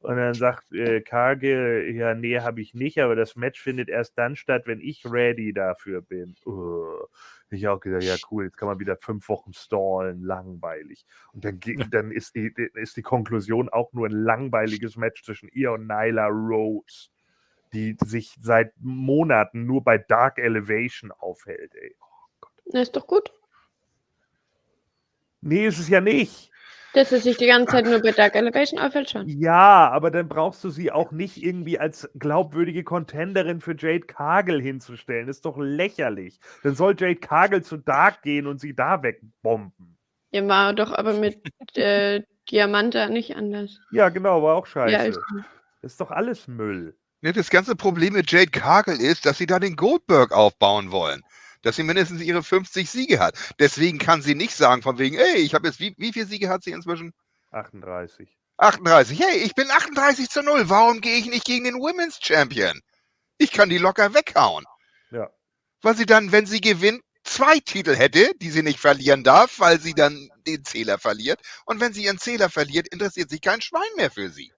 Und 0.00 0.16
dann 0.16 0.34
sagt 0.34 0.70
äh, 0.72 1.00
Cargill, 1.00 1.94
ja, 1.96 2.14
nee, 2.14 2.38
habe 2.38 2.60
ich 2.60 2.74
nicht, 2.74 2.98
aber 2.98 3.16
das 3.16 3.36
Match 3.36 3.58
findet 3.58 3.88
erst 3.88 4.18
dann 4.18 4.36
statt, 4.36 4.64
wenn 4.66 4.80
ich 4.80 5.02
ready 5.06 5.54
dafür 5.54 6.02
bin. 6.02 6.34
Uh, 6.44 7.06
ich 7.50 7.68
auch 7.68 7.80
gesagt, 7.80 8.04
ja, 8.04 8.16
cool, 8.30 8.44
jetzt 8.44 8.56
kann 8.56 8.68
man 8.68 8.78
wieder 8.78 8.96
fünf 8.96 9.28
Wochen 9.28 9.52
stallen, 9.52 10.22
langweilig. 10.22 11.06
Und 11.32 11.44
dann, 11.44 11.60
dann 11.90 12.10
ist, 12.10 12.34
die, 12.34 12.52
ist 12.74 12.96
die 12.96 13.02
Konklusion 13.02 13.68
auch 13.68 13.92
nur 13.92 14.06
ein 14.08 14.12
langweiliges 14.12 14.96
Match 14.96 15.22
zwischen 15.24 15.48
ihr 15.50 15.72
und 15.72 15.86
Nyla 15.86 16.26
Rose, 16.26 17.10
die 17.72 17.96
sich 18.04 18.34
seit 18.40 18.72
Monaten 18.78 19.66
nur 19.66 19.82
bei 19.82 19.98
Dark 19.98 20.38
Elevation 20.38 21.12
aufhält, 21.12 21.74
ey. 21.74 21.96
Na, 22.66 22.80
ist 22.80 22.96
doch 22.96 23.06
gut. 23.06 23.32
Nee, 25.40 25.66
ist 25.66 25.78
es 25.78 25.88
ja 25.88 26.00
nicht. 26.00 26.50
Dass 26.94 27.10
er 27.10 27.18
sich 27.18 27.36
die 27.36 27.46
ganze 27.46 27.72
Zeit 27.72 27.86
nur 27.86 28.00
bei 28.00 28.12
Dark 28.12 28.36
Elevation 28.36 28.78
aufhält 28.80 29.10
schon. 29.10 29.28
Ja, 29.28 29.90
aber 29.90 30.10
dann 30.10 30.28
brauchst 30.28 30.62
du 30.62 30.70
sie 30.70 30.92
auch 30.92 31.10
nicht 31.10 31.42
irgendwie 31.42 31.78
als 31.78 32.08
glaubwürdige 32.18 32.84
Contenderin 32.84 33.60
für 33.60 33.74
Jade 33.76 34.06
Cargill 34.06 34.62
hinzustellen. 34.62 35.28
ist 35.28 35.44
doch 35.44 35.58
lächerlich. 35.58 36.38
Dann 36.62 36.76
soll 36.76 36.94
Jade 36.96 37.16
Cargill 37.16 37.62
zu 37.62 37.76
Dark 37.76 38.22
gehen 38.22 38.46
und 38.46 38.60
sie 38.60 38.74
da 38.74 39.02
wegbomben. 39.02 39.98
Ja, 40.30 40.46
war 40.46 40.72
doch 40.72 40.92
aber 40.92 41.14
mit 41.14 41.38
äh, 41.76 42.22
Diamanta 42.50 43.08
nicht 43.08 43.36
anders. 43.36 43.80
Ja, 43.90 44.08
genau, 44.08 44.42
war 44.42 44.54
auch 44.54 44.66
scheiße. 44.66 44.92
Ja, 44.92 45.00
also, 45.00 45.20
ist 45.82 46.00
doch 46.00 46.10
alles 46.10 46.46
Müll. 46.48 46.96
Ne, 47.22 47.32
das 47.32 47.50
ganze 47.50 47.74
Problem 47.74 48.12
mit 48.12 48.30
Jade 48.30 48.50
Cargill 48.50 49.00
ist, 49.00 49.26
dass 49.26 49.38
sie 49.38 49.46
da 49.46 49.58
den 49.58 49.76
Goldberg 49.76 50.30
aufbauen 50.30 50.90
wollen. 50.90 51.22
Dass 51.64 51.76
sie 51.76 51.82
mindestens 51.82 52.22
ihre 52.22 52.42
50 52.42 52.88
Siege 52.88 53.18
hat. 53.18 53.36
Deswegen 53.58 53.98
kann 53.98 54.22
sie 54.22 54.34
nicht 54.34 54.54
sagen, 54.54 54.82
von 54.82 54.98
wegen, 54.98 55.16
ey, 55.16 55.38
ich 55.38 55.54
habe 55.54 55.66
jetzt, 55.66 55.80
wie, 55.80 55.94
wie 55.98 56.12
viele 56.12 56.26
Siege 56.26 56.48
hat 56.48 56.62
sie 56.62 56.70
inzwischen? 56.70 57.12
38. 57.50 58.28
38. 58.58 59.18
Hey, 59.18 59.38
ich 59.38 59.54
bin 59.54 59.70
38 59.70 60.28
zu 60.28 60.42
0. 60.42 60.68
Warum 60.68 61.00
gehe 61.00 61.16
ich 61.16 61.26
nicht 61.26 61.44
gegen 61.44 61.64
den 61.64 61.76
Women's 61.76 62.18
Champion? 62.22 62.80
Ich 63.38 63.50
kann 63.50 63.68
die 63.68 63.78
locker 63.78 64.14
weghauen. 64.14 64.64
Ja. 65.10 65.30
Weil 65.82 65.96
sie 65.96 66.06
dann, 66.06 66.30
wenn 66.30 66.46
sie 66.46 66.60
gewinnt, 66.60 67.02
zwei 67.24 67.58
Titel 67.58 67.96
hätte, 67.96 68.30
die 68.40 68.50
sie 68.50 68.62
nicht 68.62 68.78
verlieren 68.78 69.24
darf, 69.24 69.58
weil 69.58 69.80
sie 69.80 69.94
dann 69.94 70.28
den 70.46 70.64
Zähler 70.64 70.98
verliert. 70.98 71.40
Und 71.64 71.80
wenn 71.80 71.92
sie 71.92 72.04
ihren 72.04 72.18
Zähler 72.18 72.50
verliert, 72.50 72.88
interessiert 72.88 73.30
sich 73.30 73.40
kein 73.40 73.60
Schwein 73.60 73.82
mehr 73.96 74.10
für 74.10 74.30
sie. 74.30 74.52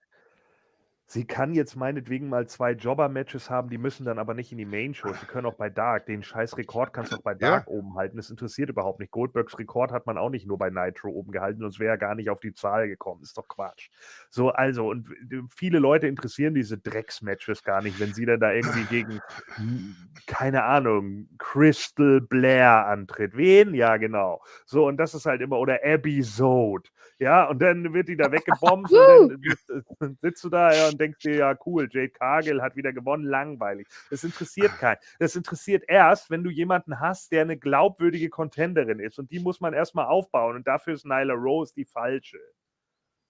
Sie 1.08 1.24
kann 1.24 1.54
jetzt 1.54 1.76
meinetwegen 1.76 2.28
mal 2.28 2.48
zwei 2.48 2.72
Jobber-Matches 2.72 3.48
haben, 3.48 3.70
die 3.70 3.78
müssen 3.78 4.04
dann 4.04 4.18
aber 4.18 4.34
nicht 4.34 4.50
in 4.50 4.58
die 4.58 4.64
Main-Show. 4.64 5.12
Sie 5.12 5.26
können 5.26 5.46
auch 5.46 5.54
bei 5.54 5.70
Dark. 5.70 6.06
Den 6.06 6.24
scheiß 6.24 6.56
Rekord 6.56 6.92
kannst 6.92 7.12
du 7.12 7.16
auch 7.16 7.22
bei 7.22 7.34
Dark 7.34 7.68
oben 7.68 7.94
halten. 7.94 8.16
Das 8.16 8.28
interessiert 8.28 8.70
überhaupt 8.70 8.98
nicht. 8.98 9.12
Goldbergs 9.12 9.56
Rekord 9.56 9.92
hat 9.92 10.06
man 10.06 10.18
auch 10.18 10.30
nicht 10.30 10.48
nur 10.48 10.58
bei 10.58 10.68
Nitro 10.68 11.10
oben 11.10 11.30
gehalten, 11.30 11.60
sonst 11.60 11.78
wäre 11.78 11.92
er 11.92 11.98
gar 11.98 12.16
nicht 12.16 12.28
auf 12.28 12.40
die 12.40 12.54
Zahl 12.54 12.88
gekommen. 12.88 13.22
Ist 13.22 13.38
doch 13.38 13.46
Quatsch. 13.46 13.88
So, 14.30 14.50
also, 14.50 14.88
und 14.90 15.08
äh, 15.30 15.42
viele 15.48 15.78
Leute 15.78 16.08
interessieren 16.08 16.54
diese 16.54 16.76
Drecks-Matches 16.76 17.62
gar 17.62 17.82
nicht, 17.82 18.00
wenn 18.00 18.12
sie 18.12 18.26
dann 18.26 18.40
da 18.40 18.52
irgendwie 18.52 18.84
gegen, 18.86 19.20
hm, 19.54 19.94
keine 20.26 20.64
Ahnung, 20.64 21.28
Crystal 21.38 22.20
Blair 22.20 22.86
antritt. 22.86 23.36
Wen? 23.36 23.74
Ja, 23.74 23.96
genau. 23.96 24.42
So, 24.64 24.88
und 24.88 24.96
das 24.96 25.14
ist 25.14 25.26
halt 25.26 25.40
immer, 25.40 25.60
oder 25.60 25.84
Episode. 25.84 26.90
Ja, 27.18 27.48
und 27.48 27.60
dann 27.62 27.94
wird 27.94 28.08
die 28.08 28.16
da 28.16 28.30
weggebombt 28.32 28.90
und 28.90 29.28
dann, 29.30 29.84
dann 30.00 30.18
sitzt 30.20 30.44
du 30.44 30.50
da 30.50 30.72
ja, 30.72 30.88
und 30.88 30.95
denkst 30.98 31.18
dir, 31.20 31.34
ja, 31.36 31.58
cool, 31.66 31.88
Jade 31.90 32.10
Cargill 32.10 32.62
hat 32.62 32.76
wieder 32.76 32.92
gewonnen, 32.92 33.24
langweilig. 33.24 33.88
Das 34.10 34.24
interessiert 34.24 34.76
keinen. 34.78 34.98
Das 35.18 35.36
interessiert 35.36 35.84
erst, 35.88 36.30
wenn 36.30 36.44
du 36.44 36.50
jemanden 36.50 37.00
hast, 37.00 37.32
der 37.32 37.42
eine 37.42 37.56
glaubwürdige 37.58 38.28
Contenderin 38.30 39.00
ist. 39.00 39.18
Und 39.18 39.30
die 39.30 39.40
muss 39.40 39.60
man 39.60 39.74
erstmal 39.74 40.06
aufbauen. 40.06 40.56
Und 40.56 40.66
dafür 40.66 40.94
ist 40.94 41.04
Nyla 41.04 41.34
Rose 41.34 41.72
die 41.74 41.84
falsche. 41.84 42.38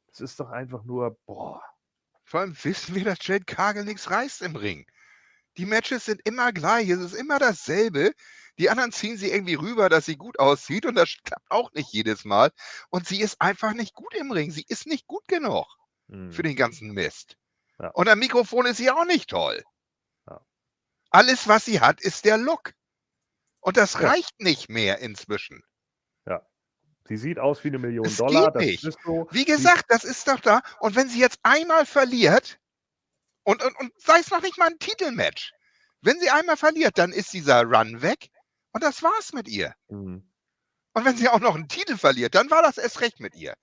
Das 0.09 0.21
ist 0.21 0.41
doch 0.41 0.51
einfach 0.51 0.85
nur, 0.85 1.19
boah. 1.27 1.63
Vor 2.25 2.41
allem 2.41 2.57
wissen 2.65 2.95
wir, 2.95 3.05
dass 3.05 3.19
Jade 3.27 3.45
Cargill 3.45 3.85
nichts 3.85 4.11
reißt 4.11 4.43
im 4.43 4.57
Ring. 4.57 4.87
Die 5.59 5.67
Matches 5.67 6.05
sind 6.07 6.21
immer 6.25 6.53
gleich, 6.53 6.89
es 6.89 7.01
ist 7.01 7.15
immer 7.15 7.39
dasselbe. 7.39 8.13
Die 8.59 8.71
anderen 8.71 8.93
ziehen 8.93 9.17
sie 9.17 9.31
irgendwie 9.31 9.55
rüber, 9.55 9.89
dass 9.89 10.07
sie 10.07 10.17
gut 10.17 10.39
aussieht 10.39 10.87
und 10.87 10.95
das 10.95 11.17
klappt 11.25 11.51
auch 11.51 11.73
nicht 11.73 11.93
jedes 11.93 12.25
Mal. 12.25 12.51
Und 12.91 13.07
sie 13.07 13.21
ist 13.21 13.41
einfach 13.41 13.75
nicht 13.75 13.95
gut 13.95 14.15
im 14.15 14.33
Ring. 14.33 14.51
Sie 14.51 14.65
ist 14.69 14.87
nicht 14.87 15.07
gut 15.07 15.27
genug 15.29 15.67
Hm. 16.09 16.31
für 16.33 16.43
den 16.43 16.57
ganzen 16.57 16.93
Mist. 16.93 17.37
Ja. 17.81 17.89
Und 17.91 18.09
am 18.09 18.19
Mikrofon 18.19 18.67
ist 18.67 18.79
sie 18.79 18.91
auch 18.91 19.05
nicht 19.05 19.31
toll. 19.31 19.63
Ja. 20.29 20.41
Alles, 21.11 21.47
was 21.49 21.65
sie 21.65 21.81
hat, 21.81 22.01
ist 22.01 22.25
der 22.25 22.39
Look. 22.39 22.73
Und 23.61 23.77
das 23.77 23.95
Ja. 23.95 24.01
reicht 24.09 24.41
nicht 24.41 24.69
mehr 24.69 24.99
inzwischen. 24.99 25.63
Sie 27.09 27.17
sieht 27.17 27.39
aus 27.39 27.63
wie 27.63 27.69
eine 27.69 27.79
Million 27.79 28.05
Es 28.05 28.17
Dollar. 28.17 28.47
geht 28.47 28.55
Das 28.57 28.63
nicht. 28.65 28.85
ist 28.85 28.99
so. 29.05 29.29
Wie 29.31 29.45
gesagt, 29.45 29.85
das 29.89 30.03
ist 30.03 30.27
doch 30.27 30.41
da. 30.41 30.61
Und 30.81 30.97
wenn 30.97 31.09
sie 31.09 31.21
jetzt 31.21 31.39
einmal 31.45 31.87
verliert, 31.87 32.59
und, 33.45 33.63
und, 33.63 33.79
und 33.79 33.93
sei 33.97 34.19
es 34.19 34.31
noch 34.33 34.43
nicht 34.43 34.59
mal 34.59 34.67
ein 34.67 34.79
Titelmatch, 34.81 35.53
wenn 36.03 36.19
sie 36.19 36.31
einmal 36.31 36.57
verliert, 36.57 36.99
dann 36.99 37.13
ist 37.13 37.33
dieser 37.33 37.63
Run 37.63 38.03
weg 38.03 38.29
und 38.73 38.83
das 38.83 39.05
war's 39.05 39.33
mit 39.33 39.47
ihr. 39.47 39.73
Hm. 39.89 40.29
Und 40.95 41.05
wenn 41.05 41.17
sie 41.17 41.29
auch 41.29 41.39
noch 41.39 41.55
einen 41.55 41.69
Titel 41.69 41.97
verliert, 41.97 42.35
dann 42.35 42.51
war 42.51 42.63
das 42.63 42.77
erst 42.77 43.01
recht 43.01 43.21
mit 43.21 43.37
ihr. 43.37 43.55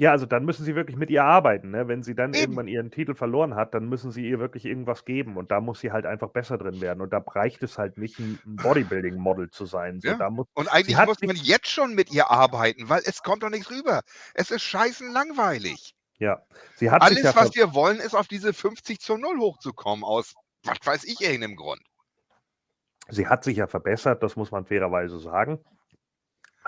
Ja, 0.00 0.12
also 0.12 0.26
dann 0.26 0.44
müssen 0.44 0.64
sie 0.64 0.76
wirklich 0.76 0.96
mit 0.96 1.10
ihr 1.10 1.24
arbeiten. 1.24 1.72
Ne? 1.72 1.88
Wenn 1.88 2.04
sie 2.04 2.14
dann 2.14 2.30
Eben. 2.32 2.40
irgendwann 2.42 2.68
ihren 2.68 2.92
Titel 2.92 3.14
verloren 3.16 3.56
hat, 3.56 3.74
dann 3.74 3.88
müssen 3.88 4.12
sie 4.12 4.28
ihr 4.28 4.38
wirklich 4.38 4.64
irgendwas 4.64 5.04
geben. 5.04 5.36
Und 5.36 5.50
da 5.50 5.60
muss 5.60 5.80
sie 5.80 5.90
halt 5.90 6.06
einfach 6.06 6.28
besser 6.30 6.56
drin 6.56 6.80
werden. 6.80 7.00
Und 7.00 7.12
da 7.12 7.18
reicht 7.18 7.64
es 7.64 7.78
halt 7.78 7.98
nicht, 7.98 8.16
ein 8.20 8.38
Bodybuilding-Model 8.44 9.50
zu 9.50 9.66
sein. 9.66 10.00
So, 10.00 10.10
Ja. 10.10 10.16
da 10.16 10.30
muss, 10.30 10.46
Und 10.54 10.68
eigentlich 10.72 10.96
muss 11.04 11.20
man 11.20 11.34
jetzt 11.34 11.66
schon 11.68 11.96
mit 11.96 12.12
ihr 12.12 12.30
arbeiten, 12.30 12.88
weil 12.88 13.02
es 13.06 13.24
kommt 13.24 13.42
doch 13.42 13.50
nichts 13.50 13.72
rüber. 13.72 14.02
Es 14.34 14.52
ist 14.52 14.62
scheißen 14.62 15.10
langweilig. 15.12 15.94
ja, 16.18 16.42
sie 16.76 16.92
hat 16.92 17.02
sich 17.04 17.18
Alles, 17.18 17.34
was 17.36 17.56
wir 17.56 17.74
wollen, 17.74 17.98
ist 17.98 18.14
auf 18.14 18.28
diese 18.28 18.52
50 18.52 19.00
zu 19.00 19.16
0 19.16 19.38
hochzukommen, 19.38 20.04
aus 20.04 20.34
was 20.64 20.78
weiß 20.84 21.04
ich 21.04 21.20
irgendeinem 21.20 21.56
Grund. 21.56 21.80
sie 23.08 23.26
hat 23.26 23.42
sich 23.42 23.56
ja 23.56 23.66
verbessert, 23.66 24.22
das 24.22 24.36
muss 24.36 24.52
man 24.52 24.64
fairerweise 24.64 25.18
sagen. 25.18 25.58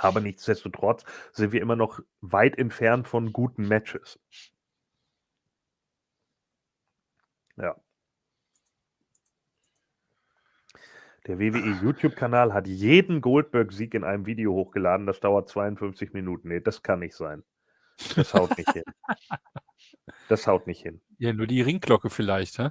Aber 0.03 0.21
nichtsdestotrotz 0.21 1.05
sind 1.33 1.53
wir 1.53 1.61
immer 1.61 1.77
noch 1.77 2.01
weit 2.21 2.59
entfernt 2.59 3.07
von 3.07 3.33
guten 3.33 3.69
Matches. 3.69 4.19
Ja. 7.57 7.77
Der 11.27 11.39
WWE 11.39 11.79
YouTube-Kanal 11.83 12.55
hat 12.55 12.67
jeden 12.67 13.21
Goldberg-Sieg 13.21 13.93
in 13.93 14.05
einem 14.05 14.25
Video 14.25 14.55
hochgeladen. 14.55 15.07
Das 15.07 15.21
dauert 15.21 15.51
52 15.51 16.15
Minuten. 16.15 16.49
Nee, 16.49 16.61
das 16.61 16.83
kann 16.83 17.01
nicht 17.01 17.15
sein. 17.15 17.45
Das 18.17 18.33
haut 18.35 18.57
nicht 18.57 18.73
hin. 18.73 18.85
Das 20.29 20.47
haut 20.47 20.67
nicht 20.67 20.83
hin. 20.83 21.01
Ja, 21.19 21.33
nur 21.33 21.47
die 21.47 21.61
Ringglocke 21.61 22.09
vielleicht, 22.09 22.59
hä? 22.59 22.71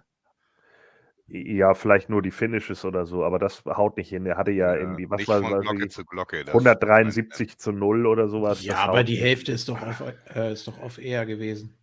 Ja, 1.31 1.73
vielleicht 1.73 2.09
nur 2.09 2.21
die 2.21 2.31
Finishes 2.31 2.83
oder 2.85 3.05
so, 3.05 3.23
aber 3.23 3.37
das 3.39 3.63
haut 3.65 3.97
nicht 3.97 4.09
hin. 4.09 4.25
Er 4.25 4.37
hatte 4.37 4.51
ja, 4.51 4.75
irgendwie, 4.75 5.09
was 5.09 5.27
war? 5.27 5.41
Glocke 5.41 5.87
zu 5.87 6.03
Glocke. 6.05 6.43
das- 6.43 6.53
173 6.53 7.57
zu 7.57 7.71
0 7.71 8.05
oder 8.07 8.27
sowas. 8.27 8.63
Ja, 8.63 8.77
aber 8.77 9.03
die. 9.03 9.15
Hälfte 9.17 9.51
ist 9.51 9.69
doch 9.69 9.81
auf, 9.81 10.03
äh, 10.35 10.53
ist 10.53 10.67
doch 10.67 10.79
auf 10.81 10.97
Air 10.97 11.25
gewesen. 11.25 11.77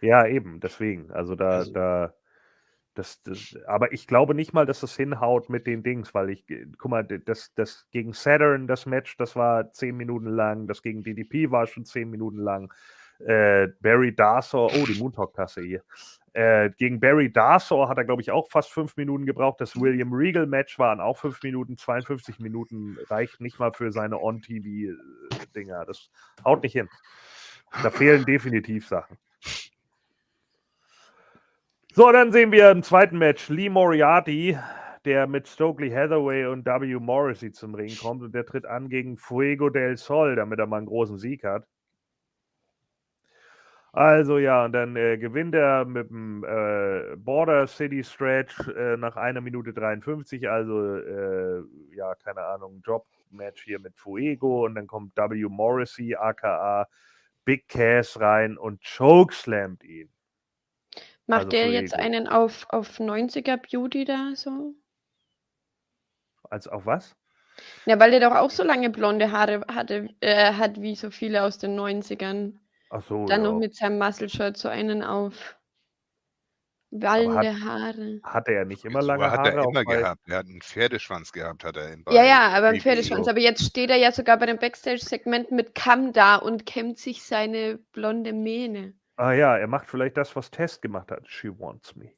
Ja, 0.00 0.26
eben, 0.26 0.60
deswegen. 0.60 1.10
Also 1.12 1.34
da, 1.36 1.50
Also- 1.50 1.72
da, 1.72 2.14
das, 2.94 3.22
das, 3.22 3.56
aber 3.66 3.92
ich 3.92 4.06
glaube 4.06 4.34
nicht 4.34 4.52
mal, 4.52 4.66
dass 4.66 4.80
das 4.80 4.96
hinhaut 4.96 5.50
mit 5.50 5.66
den 5.66 5.82
Dings, 5.82 6.14
weil 6.14 6.30
ich, 6.30 6.48
äh, 6.48 6.66
guck 6.78 6.90
mal, 6.90 7.02
das, 7.04 7.52
das 7.54 7.86
gegen 7.90 8.12
Saturn, 8.12 8.66
das 8.66 8.86
Match, 8.86 9.16
das 9.16 9.34
war 9.36 9.72
10 9.72 9.96
Minuten 9.96 10.26
lang, 10.28 10.66
das 10.68 10.80
gegen 10.82 11.02
DDP 11.02 11.50
war 11.50 11.66
schon 11.66 11.84
10 11.84 12.08
Minuten 12.08 12.38
lang. 12.38 12.72
Äh, 13.18 13.68
Barry 13.80 14.14
Darsour, 14.14 14.70
oh, 14.74 14.86
die 14.86 14.98
Moontalk-Tasse 14.98 15.62
hier. 15.62 15.82
Äh, 16.34 16.70
gegen 16.78 16.98
Barry 16.98 17.32
Darsour 17.32 17.88
hat 17.88 17.96
er, 17.96 18.04
glaube 18.04 18.20
ich, 18.20 18.32
auch 18.32 18.50
fast 18.50 18.72
5 18.72 18.96
Minuten 18.96 19.24
gebraucht. 19.24 19.60
Das 19.60 19.80
William 19.80 20.12
Regal-Match 20.12 20.80
waren 20.80 21.00
auch 21.00 21.16
5 21.16 21.40
Minuten, 21.44 21.76
52 21.76 22.40
Minuten 22.40 22.98
reicht 23.08 23.40
nicht 23.40 23.60
mal 23.60 23.72
für 23.72 23.92
seine 23.92 24.20
On-TV-Dinger. 24.20 25.84
Das 25.86 26.10
haut 26.44 26.64
nicht 26.64 26.72
hin. 26.72 26.88
Da 27.84 27.90
fehlen 27.90 28.24
definitiv 28.24 28.88
Sachen. 28.88 29.16
So, 31.92 32.10
dann 32.10 32.32
sehen 32.32 32.50
wir 32.50 32.72
im 32.72 32.82
zweiten 32.82 33.18
Match 33.18 33.48
Lee 33.48 33.68
Moriarty, 33.68 34.58
der 35.04 35.28
mit 35.28 35.46
Stokely 35.46 35.90
Hathaway 35.90 36.46
und 36.46 36.66
W. 36.66 36.96
Morrissey 36.98 37.52
zum 37.52 37.76
Ring 37.76 37.96
kommt 37.96 38.22
und 38.22 38.34
der 38.34 38.44
tritt 38.44 38.66
an 38.66 38.88
gegen 38.88 39.16
Fuego 39.16 39.70
del 39.70 39.96
Sol, 39.96 40.34
damit 40.34 40.58
er 40.58 40.66
mal 40.66 40.78
einen 40.78 40.86
großen 40.86 41.18
Sieg 41.18 41.44
hat. 41.44 41.64
Also 43.94 44.38
ja, 44.38 44.64
und 44.64 44.72
dann 44.72 44.96
äh, 44.96 45.16
gewinnt 45.18 45.54
er 45.54 45.84
mit 45.84 46.10
dem 46.10 46.42
äh, 46.42 47.14
Border 47.14 47.68
City 47.68 48.02
Stretch 48.02 48.66
äh, 48.66 48.96
nach 48.96 49.14
einer 49.14 49.40
Minute 49.40 49.72
53, 49.72 50.50
also 50.50 50.96
äh, 50.96 51.62
ja, 51.94 52.12
keine 52.16 52.42
Ahnung, 52.42 52.82
Job-Match 52.84 53.62
hier 53.62 53.78
mit 53.78 53.96
Fuego 53.96 54.64
und 54.64 54.74
dann 54.74 54.88
kommt 54.88 55.16
W. 55.16 55.44
Morrissey, 55.48 56.16
aka 56.16 56.88
Big 57.44 57.68
Cass 57.68 58.18
rein 58.18 58.58
und 58.58 58.82
chokeslammt 58.82 59.84
ihn. 59.84 60.08
Macht 61.28 61.38
Also 61.44 61.50
der 61.50 61.66
für 61.66 61.72
jetzt 61.72 61.94
einen 61.94 62.26
auf, 62.26 62.66
auf 62.70 62.98
90er 62.98 63.58
Beauty 63.58 64.04
da 64.04 64.32
so? 64.34 64.74
Als 66.50 66.66
auf 66.66 66.84
was? 66.84 67.14
Ja, 67.86 68.00
weil 68.00 68.10
der 68.10 68.18
doch 68.18 68.34
auch 68.34 68.50
so 68.50 68.64
lange 68.64 68.90
blonde 68.90 69.30
Haare 69.30 69.64
hatte, 69.72 70.08
äh, 70.18 70.52
hat 70.54 70.80
wie 70.80 70.96
so 70.96 71.12
viele 71.12 71.44
aus 71.44 71.58
den 71.58 71.78
90ern. 71.78 72.58
Ach 72.90 73.02
so, 73.02 73.26
Dann 73.26 73.42
ja. 73.44 73.50
noch 73.50 73.58
mit 73.58 73.74
seinem 73.74 73.98
Muscle-Shirt 73.98 74.56
so 74.56 74.68
einen 74.68 75.02
auf 75.02 75.56
wallende 76.90 77.60
Haare. 77.60 78.20
Hatte 78.22 78.52
er 78.52 78.64
nicht 78.64 78.84
immer 78.84 79.02
lange 79.02 79.28
hat 79.28 79.38
Haare? 79.40 79.52
er 79.52 79.62
auch 79.64 79.70
immer 79.70 79.84
gehabt. 79.84 80.20
Er 80.28 80.38
hat 80.38 80.46
einen 80.46 80.60
Pferdeschwanz 80.62 81.32
gehabt, 81.32 81.64
hat 81.64 81.76
er 81.76 81.92
in 81.92 82.04
Ja, 82.10 82.24
ja, 82.24 82.48
aber 82.50 82.68
im 82.68 82.76
WWE. 82.76 82.80
Pferdeschwanz. 82.82 83.26
Aber 83.26 83.40
jetzt 83.40 83.64
steht 83.64 83.90
er 83.90 83.96
ja 83.96 84.12
sogar 84.12 84.38
bei 84.38 84.46
dem 84.46 84.58
Backstage-Segment 84.58 85.50
mit 85.50 85.74
Kamm 85.74 86.12
da 86.12 86.36
und 86.36 86.66
kämmt 86.66 86.98
sich 86.98 87.24
seine 87.24 87.78
blonde 87.92 88.32
Mähne. 88.32 88.94
Ah 89.16 89.32
ja, 89.32 89.56
er 89.56 89.66
macht 89.66 89.88
vielleicht 89.88 90.16
das, 90.16 90.34
was 90.36 90.50
Test 90.50 90.82
gemacht 90.82 91.10
hat. 91.10 91.28
She 91.28 91.48
wants 91.48 91.94
me. 91.96 92.12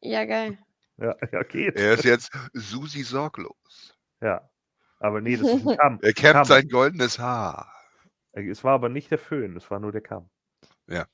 Ja, 0.00 0.24
geil. 0.24 0.58
Ja, 0.98 1.14
ja 1.30 1.42
geht. 1.42 1.76
Er 1.76 1.92
ist 1.92 2.04
jetzt 2.04 2.30
Susi 2.54 3.02
sorglos. 3.02 3.94
Ja. 4.22 4.48
Aber 4.98 5.20
nee, 5.20 5.36
das 5.36 5.46
ist 5.46 5.66
ein 5.66 5.76
Kamm. 5.78 5.98
Er 6.00 6.14
kämmt 6.14 6.32
Kamm. 6.32 6.44
sein 6.46 6.68
goldenes 6.70 7.18
Haar. 7.18 7.70
Es 8.36 8.64
war 8.64 8.74
aber 8.74 8.88
nicht 8.88 9.10
der 9.10 9.18
Föhn, 9.18 9.56
es 9.56 9.70
war 9.70 9.80
nur 9.80 9.92
der 9.92 10.02
Kamm. 10.02 10.28
Ja. 10.86 11.06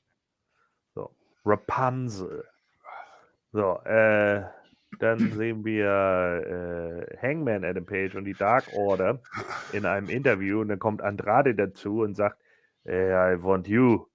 So. 0.93 1.15
Rapunzel. 1.45 2.43
So, 3.51 3.79
äh, 3.85 4.43
dann 4.99 5.19
sehen 5.31 5.63
wir 5.63 7.07
äh, 7.09 7.17
Hangman 7.17 7.63
Adam 7.63 7.85
Page 7.85 8.15
und 8.15 8.25
die 8.25 8.33
Dark 8.33 8.65
Order 8.73 9.21
in 9.71 9.85
einem 9.85 10.09
Interview 10.09 10.61
und 10.61 10.67
dann 10.67 10.79
kommt 10.79 11.01
Andrade 11.01 11.55
dazu 11.55 12.01
und 12.01 12.15
sagt, 12.15 12.41
äh, 12.85 13.33
I 13.33 13.41
want 13.41 13.67
you. 13.67 14.05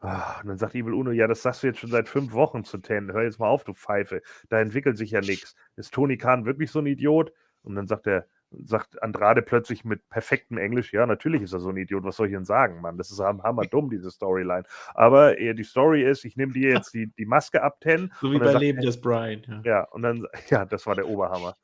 Ah, 0.00 0.40
Und 0.40 0.48
dann 0.48 0.56
sagt 0.56 0.74
Evil 0.74 0.94
Uno, 0.94 1.10
ja, 1.10 1.26
das 1.26 1.42
sagst 1.42 1.62
du 1.62 1.66
jetzt 1.66 1.80
schon 1.80 1.90
seit 1.90 2.08
fünf 2.08 2.32
Wochen 2.32 2.64
zu 2.64 2.78
Ten. 2.78 3.12
Hör 3.12 3.24
jetzt 3.24 3.38
mal 3.38 3.48
auf, 3.48 3.64
du 3.64 3.74
Pfeife. 3.74 4.22
Da 4.48 4.60
entwickelt 4.60 4.96
sich 4.96 5.10
ja 5.10 5.20
nichts. 5.20 5.54
Ist 5.76 5.92
Tony 5.92 6.16
Khan 6.16 6.46
wirklich 6.46 6.70
so 6.70 6.78
ein 6.78 6.86
Idiot? 6.86 7.32
Und 7.62 7.74
dann 7.74 7.86
sagt 7.86 8.06
er, 8.06 8.26
sagt 8.50 9.02
Andrade 9.02 9.42
plötzlich 9.42 9.84
mit 9.84 10.08
perfektem 10.08 10.58
Englisch, 10.58 10.92
ja, 10.92 11.06
natürlich 11.06 11.42
ist 11.42 11.52
er 11.52 11.60
so 11.60 11.68
ein 11.70 11.76
Idiot, 11.76 12.04
was 12.04 12.16
soll 12.16 12.28
ich 12.28 12.32
denn 12.32 12.44
sagen, 12.44 12.80
Mann? 12.80 12.96
Das 12.96 13.10
ist 13.10 13.20
ham- 13.20 13.42
hammerdumm, 13.42 13.90
diese 13.90 14.10
Storyline. 14.10 14.64
Aber 14.94 15.38
äh, 15.38 15.54
die 15.54 15.64
Story 15.64 16.02
ist, 16.04 16.24
ich 16.24 16.36
nehme 16.36 16.52
dir 16.52 16.70
jetzt 16.70 16.94
die, 16.94 17.08
die 17.18 17.26
Maske 17.26 17.62
ab, 17.62 17.80
Ten. 17.80 18.12
So 18.20 18.32
wie 18.32 18.38
bei 18.38 18.46
sagt 18.46 18.60
Leben 18.60 18.80
des 18.80 19.00
Brian. 19.00 19.42
Ja. 19.46 19.60
ja, 19.64 19.82
und 19.90 20.02
dann, 20.02 20.26
ja, 20.48 20.64
das 20.64 20.86
war 20.86 20.94
der 20.94 21.08
Oberhammer. 21.08 21.56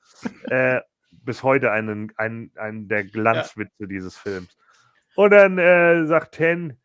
äh, 0.45 0.81
bis 1.11 1.43
heute 1.43 1.71
einen, 1.71 2.13
einen, 2.17 2.51
einen 2.57 2.89
der 2.89 3.05
Glanzwitze 3.05 3.87
dieses 3.87 4.17
Films. 4.17 4.57
Und 5.15 5.31
dann 5.31 5.59
äh, 5.59 6.07
sagt 6.07 6.35
Ten, 6.35 6.77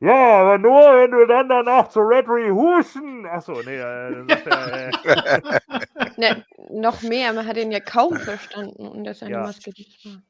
ja, 0.00 0.40
aber 0.40 0.58
nur, 0.58 0.72
wenn 0.72 1.12
wir 1.12 1.26
dann 1.26 1.48
danach 1.48 1.88
zu 1.88 2.00
Red 2.00 2.26
huschen. 2.28 3.26
Achso, 3.26 3.62
nee, 3.62 3.76
äh, 3.76 4.12
dann 4.12 4.28
sagt 4.28 4.46
er, 4.46 4.88
äh, 4.88 5.60
Ne, 6.16 6.44
noch 6.70 7.02
mehr, 7.02 7.32
man 7.32 7.46
hat 7.46 7.56
ihn 7.56 7.70
ja 7.70 7.80
kaum 7.80 8.16
verstanden 8.16 8.88
unter 8.88 9.14
seiner 9.14 9.32
Ja. 9.32 9.42
Maske. 9.42 9.70
diesmal. 9.72 10.22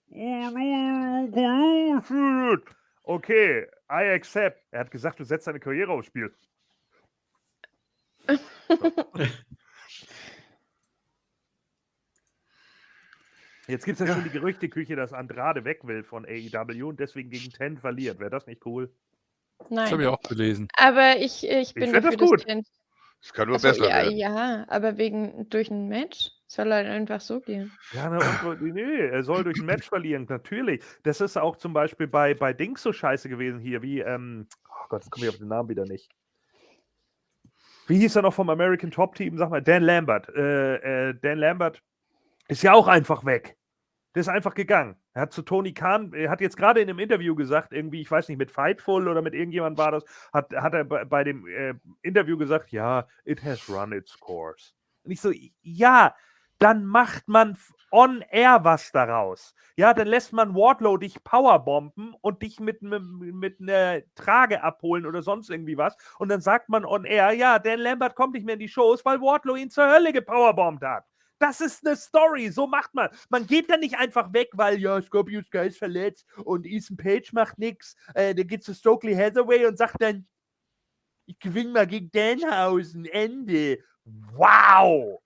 Okay, 3.03 3.67
I 3.91 4.11
accept. 4.15 4.63
Er 4.71 4.81
hat 4.81 4.91
gesagt, 4.91 5.19
du 5.19 5.25
setzt 5.25 5.47
deine 5.47 5.61
Karriere 5.61 5.93
aufs 5.93 6.07
Spiel. 6.07 6.33
Jetzt 13.67 13.85
gibt 13.85 14.01
es 14.01 14.07
ja, 14.07 14.15
schon 14.15 14.25
die 14.25 14.31
Gerüchteküche, 14.31 14.97
dass 14.97 15.13
Andrade 15.13 15.65
weg 15.65 15.81
will 15.87 16.03
von 16.03 16.25
AEW 16.27 16.89
und 16.89 17.01
deswegen 17.01 17.31
gegen 17.31 17.51
Ten 17.51 17.77
verliert. 17.79 18.19
Wäre 18.19 18.31
das 18.31 18.47
nicht 18.47 18.65
cool? 18.65 18.91
Das 19.59 19.69
habe 19.71 19.75
Nein. 19.75 20.01
ich 20.01 20.07
auch 20.07 20.21
gelesen. 20.21 20.69
Aber 20.77 21.17
ich, 21.19 21.49
ich 21.49 21.75
bin 21.75 21.93
das 21.93 22.03
dafür, 22.05 22.17
gut. 22.19 22.41
dass 22.41 22.47
Ten 22.47 22.65
Das 23.23 23.33
kann 23.33 23.49
nur 23.49 23.57
Achso, 23.57 23.69
besser 23.69 23.89
ja, 23.89 23.97
werden. 23.97 24.17
ja, 24.17 24.65
aber 24.69 24.97
wegen 24.97 25.49
durch 25.51 25.71
ein 25.71 25.89
Match 25.89 26.31
soll 26.47 26.73
er 26.73 26.91
einfach 26.91 27.21
so 27.21 27.41
gehen. 27.41 27.73
Ja, 27.93 28.09
na, 28.09 28.49
und, 28.49 28.63
nee, 28.63 29.07
er 29.09 29.23
soll 29.23 29.45
durch 29.45 29.59
ein 29.59 29.67
Match 29.67 29.89
verlieren, 29.89 30.27
natürlich. 30.29 30.83
Das 31.03 31.21
ist 31.21 31.37
auch 31.37 31.57
zum 31.57 31.73
Beispiel 31.73 32.07
bei, 32.07 32.35
bei 32.35 32.53
Dings 32.53 32.83
so 32.83 32.93
scheiße 32.93 33.29
gewesen 33.29 33.61
hier, 33.61 33.83
wie, 33.83 34.01
ähm, 34.01 34.47
oh 34.69 34.87
Gott, 34.89 35.03
jetzt 35.03 35.11
komme 35.11 35.27
ich 35.27 35.33
auf 35.33 35.39
den 35.39 35.49
Namen 35.49 35.69
wieder 35.69 35.85
nicht. 35.85 36.11
Wie 37.87 37.99
hieß 37.99 38.17
er 38.17 38.23
noch 38.23 38.35
vom 38.35 38.49
American 38.51 38.91
Top 38.91 39.15
Team? 39.15 39.37
Sag 39.37 39.51
mal, 39.51 39.63
Dan 39.63 39.83
Lambert. 39.83 40.29
Äh, 40.35 41.09
äh, 41.09 41.15
Dan 41.21 41.39
Lambert 41.39 41.83
ist 42.47 42.63
ja 42.63 42.73
auch 42.73 42.87
einfach 42.87 43.25
weg. 43.25 43.58
Der 44.19 44.23
ist 44.23 44.29
einfach 44.29 44.55
gegangen. 44.55 44.97
Er 45.13 45.23
hat 45.23 45.33
zu 45.33 45.43
Tony 45.43 45.73
Khan, 45.73 46.13
er 46.13 46.29
hat 46.29 46.41
jetzt 46.41 46.57
gerade 46.57 46.81
in 46.81 46.91
einem 46.91 46.99
Interview 46.99 47.37
gesagt, 47.37 47.73
irgendwie, 47.73 48.01
ich 48.01 48.11
weiß 48.11 48.29
nicht, 48.29 48.39
mit 48.39 48.51
Fightful 48.51 49.07
oder 49.07 49.23
mit 49.23 49.33
irgendjemand 49.33 49.79
war 49.79 49.93
das, 49.93 50.05
hat, 50.33 50.53
hat 50.57 50.75
er 50.75 50.83
bei, 50.83 51.05
bei 51.05 51.23
dem 51.23 51.47
äh, 51.47 51.75
Interview 52.03 52.37
gesagt, 52.37 52.73
ja, 52.73 53.07
it 53.25 53.45
has 53.45 53.71
run 53.71 53.93
its 53.93 54.19
course. 54.19 54.73
Und 55.05 55.13
ich 55.13 55.21
so, 55.21 55.31
ja, 55.63 56.17
dann 56.59 56.85
macht 56.85 57.29
man 57.29 57.57
on 57.93 58.25
air 58.29 58.65
was 58.65 58.91
daraus. 58.91 59.55
Ja, 59.77 59.95
dann 59.95 60.09
lässt 60.09 60.33
man 60.33 60.53
Wardlow 60.53 60.97
dich 60.97 61.23
powerbomben 61.23 62.17
und 62.21 62.43
dich 62.43 62.59
mit, 62.59 62.83
mit, 62.83 63.01
mit 63.05 63.61
einer 63.61 64.03
Trage 64.17 64.65
abholen 64.65 65.07
oder 65.07 65.23
sonst 65.23 65.49
irgendwie 65.49 65.79
was. 65.79 65.97
Und 66.19 66.29
dann 66.29 66.41
sagt 66.41 66.71
man 66.71 66.85
on 66.85 67.05
air, 67.05 67.31
ja, 67.31 67.61
Dan 67.61 67.79
Lambert 67.79 68.17
kommt 68.17 68.35
nicht 68.35 68.47
mehr 68.47 68.55
in 68.55 68.59
die 68.59 68.67
Shows, 68.67 69.05
weil 69.05 69.21
Wardlow 69.21 69.55
ihn 69.55 69.71
zur 69.71 69.89
Hölle 69.89 70.13
gepowerbombt 70.13 70.83
hat. 70.83 71.05
Das 71.39 71.61
ist 71.61 71.87
eine 71.87 71.97
Story, 71.97 72.51
so 72.51 72.67
macht 72.67 72.95
man. 72.95 73.09
Man 73.29 73.47
geht 73.47 73.71
dann 73.71 73.81
nicht 73.81 73.97
einfach 73.97 74.33
weg, 74.33 74.51
weil 74.55 74.81
ja, 74.81 75.01
Scorpio 75.01 75.43
Sky 75.43 75.69
ist 75.69 75.79
verletzt 75.79 76.27
und 76.45 76.67
Ethan 76.67 76.97
Page 76.97 77.33
macht 77.33 77.59
nichts. 77.59 77.95
Äh, 78.15 78.35
dann 78.35 78.47
geht 78.47 78.65
zu 78.65 78.75
Stokely 78.75 79.15
Hathaway 79.15 79.67
und 79.67 79.79
sagt 79.79 80.03
dann, 80.03 80.27
ich 81.27 81.39
gewinne 81.39 81.71
mal 81.71 81.87
gegen 81.87 82.11
Danhausen, 82.11 83.05
Ende. 83.05 83.79
Wow! 84.05 85.21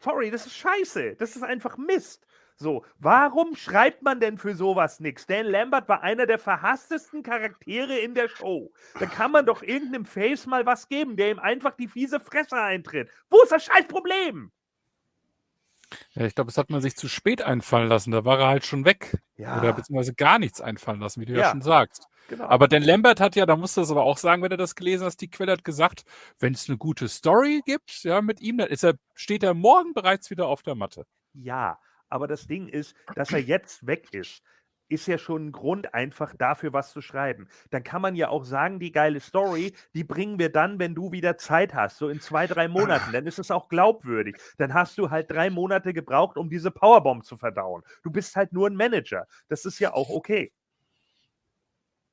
Sorry, 0.00 0.30
das 0.30 0.46
ist 0.46 0.56
scheiße. 0.56 1.16
Das 1.16 1.34
ist 1.34 1.42
einfach 1.42 1.76
Mist. 1.78 2.25
So, 2.58 2.84
warum 2.98 3.54
schreibt 3.54 4.02
man 4.02 4.18
denn 4.18 4.38
für 4.38 4.54
sowas 4.54 4.98
nichts? 4.98 5.26
Dan 5.26 5.44
Lambert 5.46 5.88
war 5.88 6.02
einer 6.02 6.24
der 6.24 6.38
verhasstesten 6.38 7.22
Charaktere 7.22 7.98
in 7.98 8.14
der 8.14 8.28
Show. 8.28 8.72
Da 8.98 9.04
kann 9.06 9.30
man 9.30 9.44
doch 9.44 9.62
irgendeinem 9.62 10.06
Face 10.06 10.46
mal 10.46 10.64
was 10.64 10.88
geben, 10.88 11.16
der 11.16 11.30
ihm 11.30 11.38
einfach 11.38 11.76
die 11.76 11.86
fiese 11.88 12.18
Fresse 12.18 12.56
eintritt. 12.56 13.10
Wo 13.28 13.42
ist 13.42 13.52
das 13.52 13.64
scheiß 13.64 13.86
Problem? 13.88 14.50
Ja, 16.14 16.24
ich 16.24 16.34
glaube, 16.34 16.48
das 16.48 16.58
hat 16.58 16.70
man 16.70 16.80
sich 16.80 16.96
zu 16.96 17.08
spät 17.08 17.42
einfallen 17.42 17.88
lassen. 17.88 18.10
Da 18.10 18.24
war 18.24 18.40
er 18.40 18.48
halt 18.48 18.64
schon 18.64 18.84
weg. 18.84 19.18
Ja. 19.36 19.58
Oder 19.60 19.72
beziehungsweise 19.74 20.14
gar 20.14 20.38
nichts 20.38 20.60
einfallen 20.60 21.00
lassen, 21.00 21.20
wie 21.20 21.26
du 21.26 21.34
ja, 21.34 21.40
Ja. 21.40 21.50
schon 21.50 21.62
sagst. 21.62 22.08
Genau. 22.28 22.46
Aber 22.46 22.66
Dan 22.66 22.82
Lambert 22.82 23.20
hat 23.20 23.36
ja, 23.36 23.46
da 23.46 23.54
musst 23.54 23.76
du 23.76 23.82
das 23.82 23.90
aber 23.90 24.02
auch 24.02 24.18
sagen, 24.18 24.42
wenn 24.42 24.50
du 24.50 24.56
das 24.56 24.74
gelesen 24.74 25.04
hast, 25.04 25.20
die 25.20 25.30
Quelle 25.30 25.52
hat 25.52 25.62
gesagt, 25.62 26.04
wenn 26.40 26.54
es 26.54 26.68
eine 26.68 26.76
gute 26.78 27.06
Story 27.08 27.60
gibt, 27.64 28.02
ja, 28.02 28.20
mit 28.20 28.40
ihm, 28.40 28.58
dann 28.58 28.66
ist 28.68 28.82
er, 28.82 28.94
steht 29.14 29.44
er 29.44 29.54
morgen 29.54 29.92
bereits 29.94 30.28
wieder 30.30 30.48
auf 30.48 30.62
der 30.62 30.74
Matte. 30.74 31.06
Ja, 31.34 31.78
aber 32.08 32.26
das 32.28 32.46
Ding 32.46 32.68
ist, 32.68 32.94
dass 33.14 33.32
er 33.32 33.40
jetzt 33.40 33.86
weg 33.86 34.08
ist, 34.12 34.42
ist 34.88 35.08
ja 35.08 35.18
schon 35.18 35.46
ein 35.48 35.52
Grund, 35.52 35.94
einfach 35.94 36.34
dafür 36.36 36.72
was 36.72 36.92
zu 36.92 37.00
schreiben. 37.02 37.48
Dann 37.70 37.82
kann 37.82 38.00
man 38.02 38.14
ja 38.14 38.28
auch 38.28 38.44
sagen, 38.44 38.78
die 38.78 38.92
geile 38.92 39.18
Story, 39.18 39.74
die 39.94 40.04
bringen 40.04 40.38
wir 40.38 40.52
dann, 40.52 40.78
wenn 40.78 40.94
du 40.94 41.10
wieder 41.10 41.36
Zeit 41.38 41.74
hast, 41.74 41.98
so 41.98 42.08
in 42.08 42.20
zwei, 42.20 42.46
drei 42.46 42.68
Monaten. 42.68 43.10
Dann 43.10 43.26
ist 43.26 43.40
es 43.40 43.50
auch 43.50 43.68
glaubwürdig. 43.68 44.36
Dann 44.58 44.74
hast 44.74 44.96
du 44.98 45.10
halt 45.10 45.30
drei 45.30 45.50
Monate 45.50 45.92
gebraucht, 45.92 46.36
um 46.36 46.48
diese 46.50 46.70
Powerbomb 46.70 47.24
zu 47.24 47.36
verdauen. 47.36 47.82
Du 48.04 48.12
bist 48.12 48.36
halt 48.36 48.52
nur 48.52 48.68
ein 48.68 48.76
Manager. 48.76 49.26
Das 49.48 49.64
ist 49.64 49.80
ja 49.80 49.92
auch 49.92 50.08
okay. 50.08 50.52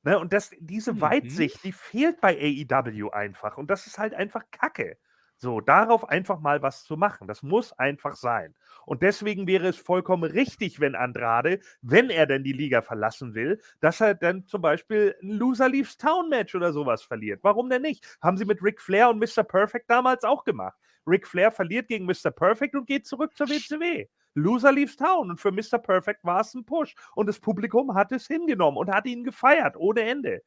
Ne, 0.02 0.18
und 0.18 0.32
das, 0.32 0.50
diese 0.58 0.92
Mhm. 0.92 1.00
Weitsicht, 1.00 1.64
die 1.64 1.72
fehlt 1.72 2.20
bei 2.20 2.36
AEW 2.38 3.10
einfach. 3.10 3.56
Und 3.56 3.70
das 3.70 3.86
ist 3.86 3.98
halt 3.98 4.14
einfach 4.14 4.42
Kacke. 4.50 4.98
So, 5.36 5.60
darauf 5.60 6.08
einfach 6.08 6.40
mal 6.40 6.62
was 6.62 6.84
zu 6.84 6.96
machen. 6.96 7.26
Das 7.28 7.42
muss 7.42 7.72
einfach 7.72 8.16
sein. 8.16 8.54
Und 8.86 9.02
deswegen 9.02 9.46
wäre 9.46 9.68
es 9.68 9.76
vollkommen 9.76 10.30
richtig, 10.30 10.80
wenn 10.80 10.94
Andrade, 10.94 11.60
wenn 11.82 12.08
er 12.08 12.26
denn 12.26 12.44
die 12.44 12.52
Liga 12.52 12.82
verlassen 12.82 13.34
will, 13.34 13.60
dass 13.80 14.00
er 14.00 14.14
dann 14.14 14.46
zum 14.46 14.62
Beispiel 14.62 15.14
ein 15.22 15.30
Loser 15.30 15.68
Leaves 15.68 15.96
Town 15.96 16.28
Match 16.28 16.54
oder 16.54 16.72
sowas 16.72 17.02
verliert. 17.02 17.40
Warum 17.42 17.68
denn 17.68 17.82
nicht? 17.82 18.04
Haben 18.22 18.36
sie 18.36 18.44
mit 18.44 18.62
Ric 18.62 18.80
Flair 18.80 19.10
und 19.10 19.18
Mr. 19.18 19.42
Perfect 19.42 19.90
damals 19.90 20.24
auch 20.24 20.44
gemacht. 20.44 20.78
Ric 21.06 21.26
Flair 21.26 21.50
verliert 21.50 21.88
gegen 21.88 22.06
Mr. 22.06 22.30
Perfect 22.30 22.74
und 22.74 22.86
geht 22.86 23.06
zurück 23.06 23.36
zur 23.36 23.48
WCW. 23.48 24.06
Loser 24.34 24.72
leaves 24.72 24.96
town 24.96 25.30
und 25.30 25.40
für 25.40 25.52
Mr. 25.52 25.78
Perfect 25.78 26.24
war 26.24 26.40
es 26.40 26.54
ein 26.54 26.64
Push 26.64 26.94
und 27.14 27.28
das 27.28 27.38
Publikum 27.38 27.94
hat 27.94 28.10
es 28.12 28.26
hingenommen 28.26 28.78
und 28.78 28.90
hat 28.90 29.06
ihn 29.06 29.22
gefeiert 29.24 29.76
ohne 29.76 30.02
Ende. 30.02 30.42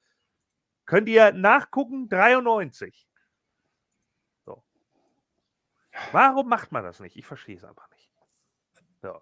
Könnt 0.85 1.07
ihr 1.09 1.31
nachgucken, 1.33 2.09
93. 2.09 3.07
Warum 6.11 6.47
macht 6.47 6.71
man 6.71 6.83
das 6.83 6.99
nicht? 6.99 7.15
Ich 7.15 7.25
verstehe 7.25 7.57
es 7.57 7.63
einfach 7.63 7.89
nicht. 7.91 8.09
So. 9.01 9.21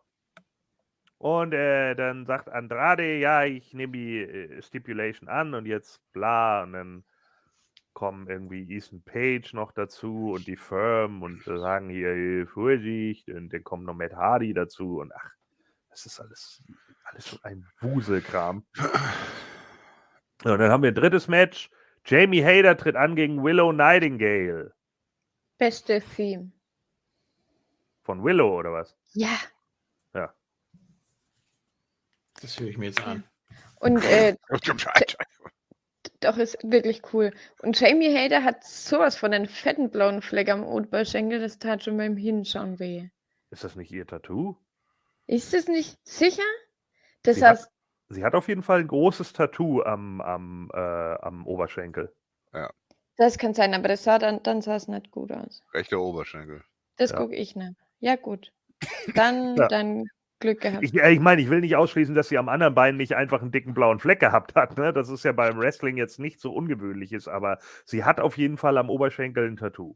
Und 1.18 1.54
äh, 1.54 1.96
dann 1.96 2.26
sagt 2.26 2.50
Andrade, 2.50 3.18
ja, 3.18 3.46
ich 3.46 3.74
nehme 3.74 3.94
die 3.94 4.20
äh, 4.20 4.62
Stipulation 4.62 5.30
an 5.30 5.54
und 5.54 5.66
jetzt 5.66 6.02
bla. 6.12 6.64
Und 6.64 6.74
dann 6.74 7.04
kommen 7.94 8.28
irgendwie 8.28 8.76
Ethan 8.76 9.02
Page 9.04 9.54
noch 9.54 9.72
dazu 9.72 10.32
und 10.32 10.46
die 10.48 10.58
Firm 10.58 11.24
und 11.24 11.44
sagen 11.44 11.90
hier 11.90 12.46
Vorsicht 12.48 13.30
und 13.30 13.54
dann 13.54 13.64
kommt 13.64 13.86
noch 13.86 13.96
Matt 13.96 14.14
Hardy 14.14 14.54
dazu 14.54 15.00
und 15.00 15.14
ach, 15.16 15.32
Das 15.90 16.06
ist 16.06 16.20
alles, 16.20 16.62
alles 17.06 17.26
so 17.32 17.38
ein 17.44 17.66
Wuselkram. 17.80 18.66
Und 20.44 20.60
dann 20.60 20.70
haben 20.70 20.84
wir 20.84 20.92
ein 20.92 20.96
drittes 20.96 21.30
Match. 21.30 21.72
Jamie 22.06 22.44
Hader 22.44 22.76
tritt 22.76 22.98
an 22.98 23.16
gegen 23.16 23.42
Willow 23.44 23.72
Nightingale. 23.72 24.74
Beste 25.58 26.02
Theme. 26.02 26.52
Von 28.06 28.24
Willow 28.24 28.58
oder 28.60 28.72
was? 28.72 28.96
Ja. 29.14 29.36
Das 32.42 32.60
höre 32.60 32.68
ich 32.68 32.78
mir 32.78 32.88
jetzt 32.88 33.02
an. 33.06 33.24
Und 33.80 34.04
äh, 34.04 34.36
doch, 36.20 36.38
ist 36.38 36.58
wirklich 36.64 37.02
cool. 37.14 37.32
Und 37.62 37.80
Jamie 37.80 38.14
Hader 38.16 38.44
hat 38.44 38.64
sowas 38.64 39.16
von 39.16 39.34
einen 39.34 39.48
fetten 39.48 39.90
blauen 39.90 40.22
Fleck 40.22 40.50
am 40.50 40.64
Oberschenkel, 40.64 41.40
das 41.40 41.60
tat 41.60 41.84
schon 41.84 41.98
beim 41.98 42.18
Hinschauen 42.18 42.78
weh. 42.80 43.10
Ist 43.52 43.64
das 43.64 43.76
nicht 43.76 43.92
ihr 43.92 44.06
Tattoo? 44.06 44.58
Ist 45.28 45.54
es 45.54 45.68
nicht 45.68 45.98
sicher? 46.08 46.44
Das 47.24 47.38
Sie 47.38 47.46
hat- 47.46 47.58
heißt, 47.60 47.72
Sie 48.10 48.24
hat 48.24 48.36
auf 48.36 48.48
jeden 48.50 48.62
Fall 48.62 48.82
ein 48.82 48.88
großes 48.88 49.34
Tattoo 49.34 49.82
am, 49.82 50.22
am, 50.22 50.70
äh, 50.74 50.78
am 50.78 51.48
Oberschenkel. 51.48 52.14
das 53.18 53.38
kann 53.40 53.54
sein, 53.56 53.74
aber 53.74 53.88
das 53.88 54.04
sah 54.04 54.20
dann, 54.20 54.44
dann 54.44 54.62
sah 54.62 54.76
es 54.76 54.88
nicht 54.88 55.10
gut 55.10 55.32
aus. 55.32 55.64
Rechter 55.74 56.00
Oberschenkel. 56.00 56.64
Das 56.98 57.12
Ja. 57.12 57.18
gucke 57.18 57.36
ich 57.36 57.56
nicht. 57.56 57.76
Ja, 58.06 58.16
gut. 58.18 58.54
Dann, 59.16 59.56
Ja. 59.58 59.68
dann 59.68 60.06
Glück 60.40 60.62
gehabt. 60.62 60.84
Ich, 60.84 60.94
ich 60.94 61.20
meine, 61.20 61.42
ich 61.42 61.50
will 61.50 61.62
nicht 61.62 61.76
ausschließen, 61.76 62.14
dass 62.14 62.30
sie 62.30 62.38
am 62.38 62.50
anderen 62.50 62.76
Bein 62.76 62.98
nicht 62.98 63.16
einfach 63.16 63.42
einen 63.42 63.52
dicken 63.52 63.74
blauen 63.74 63.98
Fleck 63.98 64.20
gehabt 64.20 64.54
hat. 64.56 64.78
Ne? 64.78 64.94
Das 64.94 65.10
ist 65.10 65.24
ja 65.26 65.32
beim 65.32 65.58
Wrestling 65.58 65.98
jetzt 65.98 66.20
nicht 66.20 66.40
so 66.40 66.54
ungewöhnliches, 66.54 67.28
aber 67.28 67.58
sie 67.84 68.04
hat 68.04 68.20
auf 68.20 68.38
jeden 68.38 68.58
Fall 68.58 68.78
am 68.78 68.92
Oberschenkel 68.92 69.48
ein 69.48 69.58
Tattoo. 69.58 69.96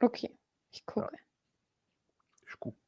Okay, 0.00 0.30
ich 0.70 0.86
gucke. 0.86 1.14
Ich 2.46 2.58
gucke. 2.58 2.78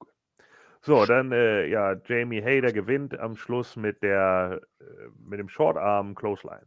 So, 0.80 1.04
dann, 1.04 1.30
äh, 1.32 1.66
ja, 1.66 1.94
Jamie 2.06 2.40
Hader 2.42 2.72
gewinnt 2.72 3.18
am 3.18 3.36
Schluss 3.36 3.76
mit 3.76 4.02
der, 4.02 4.62
äh, 4.80 4.84
mit 5.18 5.40
dem 5.40 5.50
Shortarm 5.50 6.14
Clothesline. 6.14 6.66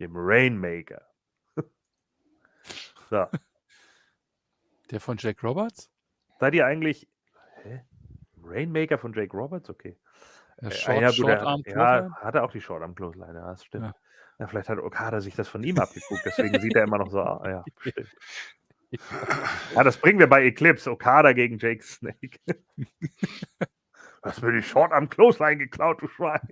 Dem 0.00 0.12
Rainmaker. 0.14 1.02
so, 3.10 3.26
Der 4.92 5.00
von 5.00 5.16
Jack 5.18 5.42
Roberts? 5.42 5.90
seid 6.38 6.54
ihr 6.54 6.66
eigentlich, 6.66 7.08
hä? 7.62 7.82
Rainmaker 8.44 8.98
von 8.98 9.12
Jake 9.12 9.36
Roberts? 9.36 9.68
Okay. 9.70 9.96
Ja, 10.60 10.68
Äh, 10.68 10.70
Short, 10.72 11.00
ja, 11.00 11.12
Short 11.12 11.28
er- 11.30 11.46
Arm 11.46 11.62
ja, 11.66 12.10
hat 12.20 12.34
er 12.34 12.44
auch 12.44 12.52
die 12.52 12.60
Shortarm 12.60 12.94
Clothesline, 12.94 13.34
ja, 13.34 13.46
das 13.50 13.64
stimmt. 13.64 13.84
Ja. 13.86 13.94
Ja. 14.38 14.46
vielleicht 14.48 14.68
hat 14.68 14.78
Okada 14.78 15.20
sich 15.20 15.34
das 15.34 15.48
von 15.48 15.62
ihm 15.64 15.78
abgeguckt, 15.78 16.22
deswegen 16.24 16.60
sieht 16.60 16.74
er 16.76 16.84
immer 16.84 16.98
noch 16.98 17.10
so 17.10 17.20
aus. 17.20 17.46
Ja, 17.46 17.64
stimmt. 17.80 18.08
Ja, 19.74 19.82
das 19.84 19.96
bringen 19.96 20.18
wir 20.18 20.26
bei 20.26 20.44
Eclipse. 20.44 20.90
Okada 20.90 21.32
gegen 21.32 21.56
Jake 21.56 21.82
Snake. 21.82 22.38
Du 22.76 22.86
hast 24.22 24.42
mir 24.42 24.52
die 24.52 24.62
Short 24.62 24.92
am 24.92 25.08
Clothesline 25.08 25.56
geklaut, 25.56 26.02
du 26.02 26.08
Schwein. 26.08 26.46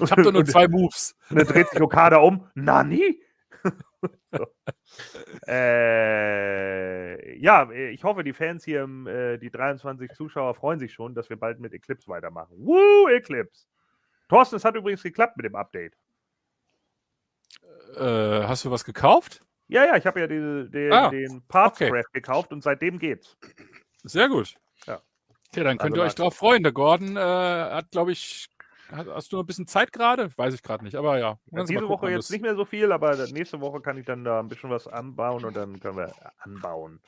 Ich 0.00 0.10
habe 0.12 0.22
doch 0.22 0.30
nur 0.32 0.44
zwei 0.44 0.68
Moves. 0.68 1.16
Und 1.28 1.38
dann 1.40 1.46
dreht 1.48 1.68
sich 1.70 1.80
Okada 1.80 2.18
um. 2.18 2.48
Nani? 2.54 3.20
so. 4.32 4.46
äh, 5.46 7.38
ja, 7.38 7.70
ich 7.70 8.04
hoffe, 8.04 8.24
die 8.24 8.32
Fans 8.32 8.64
hier, 8.64 8.82
im, 8.82 9.06
äh, 9.06 9.38
die 9.38 9.50
23 9.50 10.12
Zuschauer, 10.12 10.54
freuen 10.54 10.78
sich 10.78 10.92
schon, 10.92 11.14
dass 11.14 11.30
wir 11.30 11.36
bald 11.36 11.60
mit 11.60 11.72
Eclipse 11.72 12.08
weitermachen. 12.08 12.56
Woo, 12.58 13.08
Eclipse! 13.08 13.66
Thorsten, 14.28 14.56
es 14.56 14.64
hat 14.64 14.74
übrigens 14.76 15.02
geklappt 15.02 15.36
mit 15.36 15.46
dem 15.46 15.56
Update. 15.56 15.94
Äh, 17.96 18.44
hast 18.46 18.64
du 18.64 18.70
was 18.70 18.84
gekauft? 18.84 19.40
Ja, 19.68 19.84
ja, 19.84 19.96
ich 19.96 20.06
habe 20.06 20.20
ja 20.20 20.26
diese, 20.26 20.68
den, 20.68 20.92
Ah, 20.92 21.08
den 21.08 21.42
Parts 21.48 21.80
okay. 21.80 22.02
Gekauft 22.12 22.52
und 22.52 22.62
seitdem 22.62 22.98
geht's. 22.98 23.36
Sehr 24.02 24.28
gut. 24.28 24.54
Ja. 24.86 25.00
Ja, 25.54 25.64
dann 25.64 25.78
könnt 25.78 25.92
Also 25.92 26.02
ihr 26.02 26.06
euch 26.06 26.14
drauf 26.14 26.34
freuen. 26.34 26.62
Der 26.62 26.72
Gordon 26.72 27.16
äh, 27.16 27.20
hat, 27.20 27.90
glaube 27.90 28.12
ich, 28.12 28.48
hast 28.90 29.32
du 29.32 29.36
noch 29.36 29.42
ein 29.44 29.46
bisschen 29.46 29.66
Zeit 29.66 29.92
gerade? 29.92 30.30
Weiß 30.36 30.54
ich 30.54 30.62
gerade 30.62 30.84
nicht, 30.84 30.94
aber 30.96 31.18
ja. 31.18 31.38
Mal 31.50 31.64
Diese 31.64 31.80
gucken, 31.80 31.88
Woche 31.88 32.10
jetzt 32.10 32.30
nicht 32.30 32.42
mehr 32.42 32.54
so 32.56 32.64
viel, 32.64 32.92
aber 32.92 33.16
nächste 33.28 33.60
Woche 33.60 33.80
kann 33.80 33.96
ich 33.98 34.06
dann 34.06 34.24
da 34.24 34.40
ein 34.40 34.48
bisschen 34.48 34.70
was 34.70 34.86
anbauen 34.86 35.44
und 35.44 35.56
dann 35.56 35.80
können 35.80 35.96
wir 35.96 36.12
anbauen. 36.38 37.00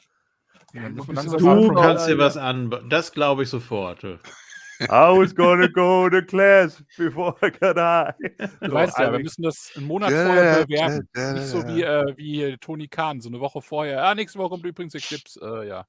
Dann 0.72 0.94
muss 0.94 1.06
Du 1.06 1.72
kannst 1.74 2.08
dir 2.08 2.18
was 2.18 2.36
an. 2.36 2.74
Das 2.88 3.12
glaube 3.12 3.44
ich 3.44 3.48
sofort. 3.50 4.02
du. 4.02 4.18
I 4.80 4.86
was 5.18 5.34
gonna 5.34 5.68
go 5.68 6.06
to 6.10 6.20
class 6.20 6.84
before 6.98 7.34
I 7.42 7.50
got 7.50 7.76
high. 7.78 8.12
Du 8.60 8.66
So, 8.68 8.72
weißt 8.74 8.98
ja, 8.98 9.04
also 9.06 9.12
wir 9.12 9.18
ich- 9.20 9.24
müssen 9.24 9.42
das 9.42 9.72
einen 9.74 9.86
Monat 9.86 10.10
Ja, 10.10 10.24
vorher 10.26 10.44
ja, 10.44 10.64
bewerben. 10.64 11.08
ja, 11.14 11.22
ja, 11.22 11.32
Nicht 11.32 11.46
so 11.46 11.58
ja. 11.60 11.68
wie, 11.68 11.82
äh, 11.82 12.14
wie 12.18 12.56
Tony 12.58 12.86
Khan, 12.88 13.20
so 13.22 13.30
eine 13.30 13.40
Woche 13.40 13.62
vorher. 13.62 14.04
Ah, 14.04 14.14
nächste 14.14 14.38
Woche 14.38 14.50
kommt 14.50 14.66
übrigens 14.66 14.94
Eclipse. 14.94 15.40
Äh, 15.40 15.68
ja. 15.68 15.86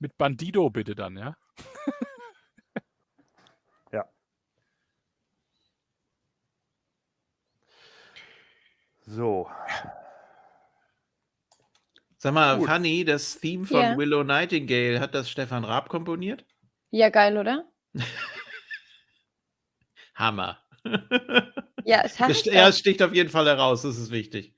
Mit 0.00 0.18
Bandido 0.18 0.68
bitte 0.68 0.94
dann, 0.94 1.16
ja? 1.16 1.34
So, 9.10 9.48
Sag 12.16 12.34
mal, 12.34 12.58
Gut. 12.58 12.68
Fanny, 12.68 13.04
das 13.04 13.40
Theme 13.40 13.66
von 13.66 13.80
Ja. 13.80 13.96
Willow 13.96 14.22
Nightingale, 14.22 15.00
hat 15.00 15.14
das 15.14 15.28
Stefan 15.28 15.64
Raab 15.64 15.88
komponiert? 15.88 16.44
Ja, 16.90 17.08
geil, 17.08 17.36
oder? 17.36 17.64
Hammer. 20.14 20.58
Ja, 21.86 22.02
es 22.04 22.20
hat 22.20 22.46
er 22.46 22.72
sticht 22.74 23.02
auf 23.02 23.14
jeden 23.14 23.30
Fall 23.30 23.46
heraus, 23.46 23.82
das 23.82 23.96
ist 23.96 24.10
wichtig. 24.10 24.54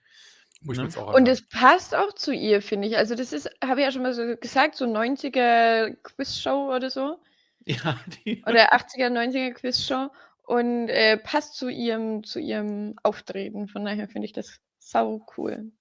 Muss 0.60 0.76
ich 0.76 0.96
Ne? 0.96 1.04
Und 1.04 1.28
es 1.28 1.48
passt 1.48 1.94
auch 1.94 2.12
zu 2.14 2.32
ihr, 2.32 2.60
finde 2.60 2.88
ich. 2.88 2.96
Also 2.96 3.14
das 3.14 3.32
ist, 3.32 3.48
habe 3.64 3.80
ich 3.80 3.86
ja 3.86 3.92
schon 3.92 4.02
mal 4.02 4.12
so 4.12 4.36
gesagt, 4.36 4.74
so 4.74 4.86
90er 4.86 5.96
Quizshow 6.02 6.74
oder 6.74 6.90
so. 6.90 7.20
Ja, 7.64 7.96
die, 8.24 8.42
Oder 8.44 8.74
80er, 8.74 9.08
90er 9.08 9.52
Quizshow. 9.52 10.10
Und 10.52 10.90
äh, 10.90 11.16
passt 11.16 11.54
zu 11.54 11.70
ihrem, 11.70 12.24
zu 12.24 12.38
ihrem 12.38 12.96
Auftreten. 13.02 13.68
Von 13.68 13.86
daher 13.86 14.06
finde 14.06 14.26
ich 14.26 14.34
das 14.34 14.60
sau 14.78 15.24
cool. 15.38 15.72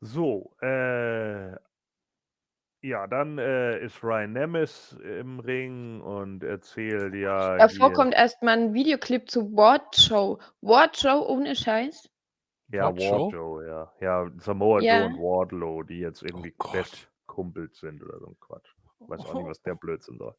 so, 0.00 0.54
äh, 0.62 1.50
ja, 2.80 3.06
dann 3.08 3.36
äh, 3.36 3.84
ist 3.84 4.02
Ryan 4.02 4.32
Nemes 4.32 4.96
im 5.02 5.38
Ring 5.40 6.00
und 6.00 6.42
erzählt 6.44 7.12
ja. 7.12 7.58
Davor 7.58 7.92
kommt 7.92 8.14
erstmal 8.14 8.56
ein 8.56 8.72
Videoclip 8.72 9.28
zu 9.28 9.54
Ward 9.54 9.94
Show. 9.94 10.38
Ward 10.62 10.96
Show 10.96 11.26
ohne 11.28 11.54
Scheiß. 11.54 12.08
Ja, 12.68 12.84
Ward 12.84 13.32
Show? 13.32 13.60
Ja. 13.60 13.92
Ja, 14.00 14.30
Samoa 14.38 14.80
Ja. 14.80 15.00
Joe 15.00 15.06
und 15.08 15.18
Wardlow, 15.18 15.82
die 15.82 15.98
jetzt 15.98 16.22
irgendwie. 16.22 16.54
Best 16.72 17.10
Kumpels 17.26 17.80
sind 17.80 18.02
oder 18.02 18.18
so 18.18 18.28
ein 18.28 18.36
Quatsch. 18.40 18.72
Weiß 19.00 19.20
auch 19.26 19.34
nicht, 19.34 19.46
was 19.46 19.60
der 19.60 19.74
Blödsinn 19.74 20.16
soll. 20.16 20.34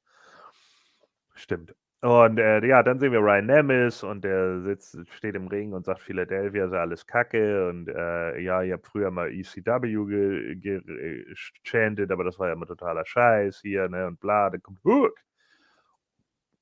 Stimmt. 1.39 1.73
Und 2.01 2.37
äh, 2.37 2.65
ja, 2.65 2.83
dann 2.83 2.99
sehen 2.99 3.11
wir 3.11 3.19
Ryan 3.19 3.45
Nemes 3.45 4.03
und 4.03 4.23
der 4.23 4.61
sitzt, 4.61 4.97
steht 5.11 5.35
im 5.35 5.47
Ring 5.47 5.73
und 5.73 5.85
sagt, 5.85 6.01
Philadelphia 6.01 6.67
sei 6.69 6.79
alles 6.79 7.05
Kacke 7.05 7.67
und 7.69 7.89
äh, 7.89 8.39
ja, 8.39 8.61
ihr 8.61 8.73
habt 8.73 8.87
früher 8.87 9.09
mal 9.11 9.31
ECW 9.31 10.05
ge- 10.05 10.55
ge- 10.55 11.25
gechantet, 11.63 12.11
aber 12.11 12.23
das 12.23 12.39
war 12.39 12.47
ja 12.47 12.53
immer 12.53 12.65
totaler 12.65 13.05
Scheiß 13.05 13.59
hier, 13.61 13.89
ne, 13.89 14.07
und 14.07 14.19
bla, 14.19 14.49
dann 14.49 14.61
kommt 14.61 14.81
Hook 14.83 15.17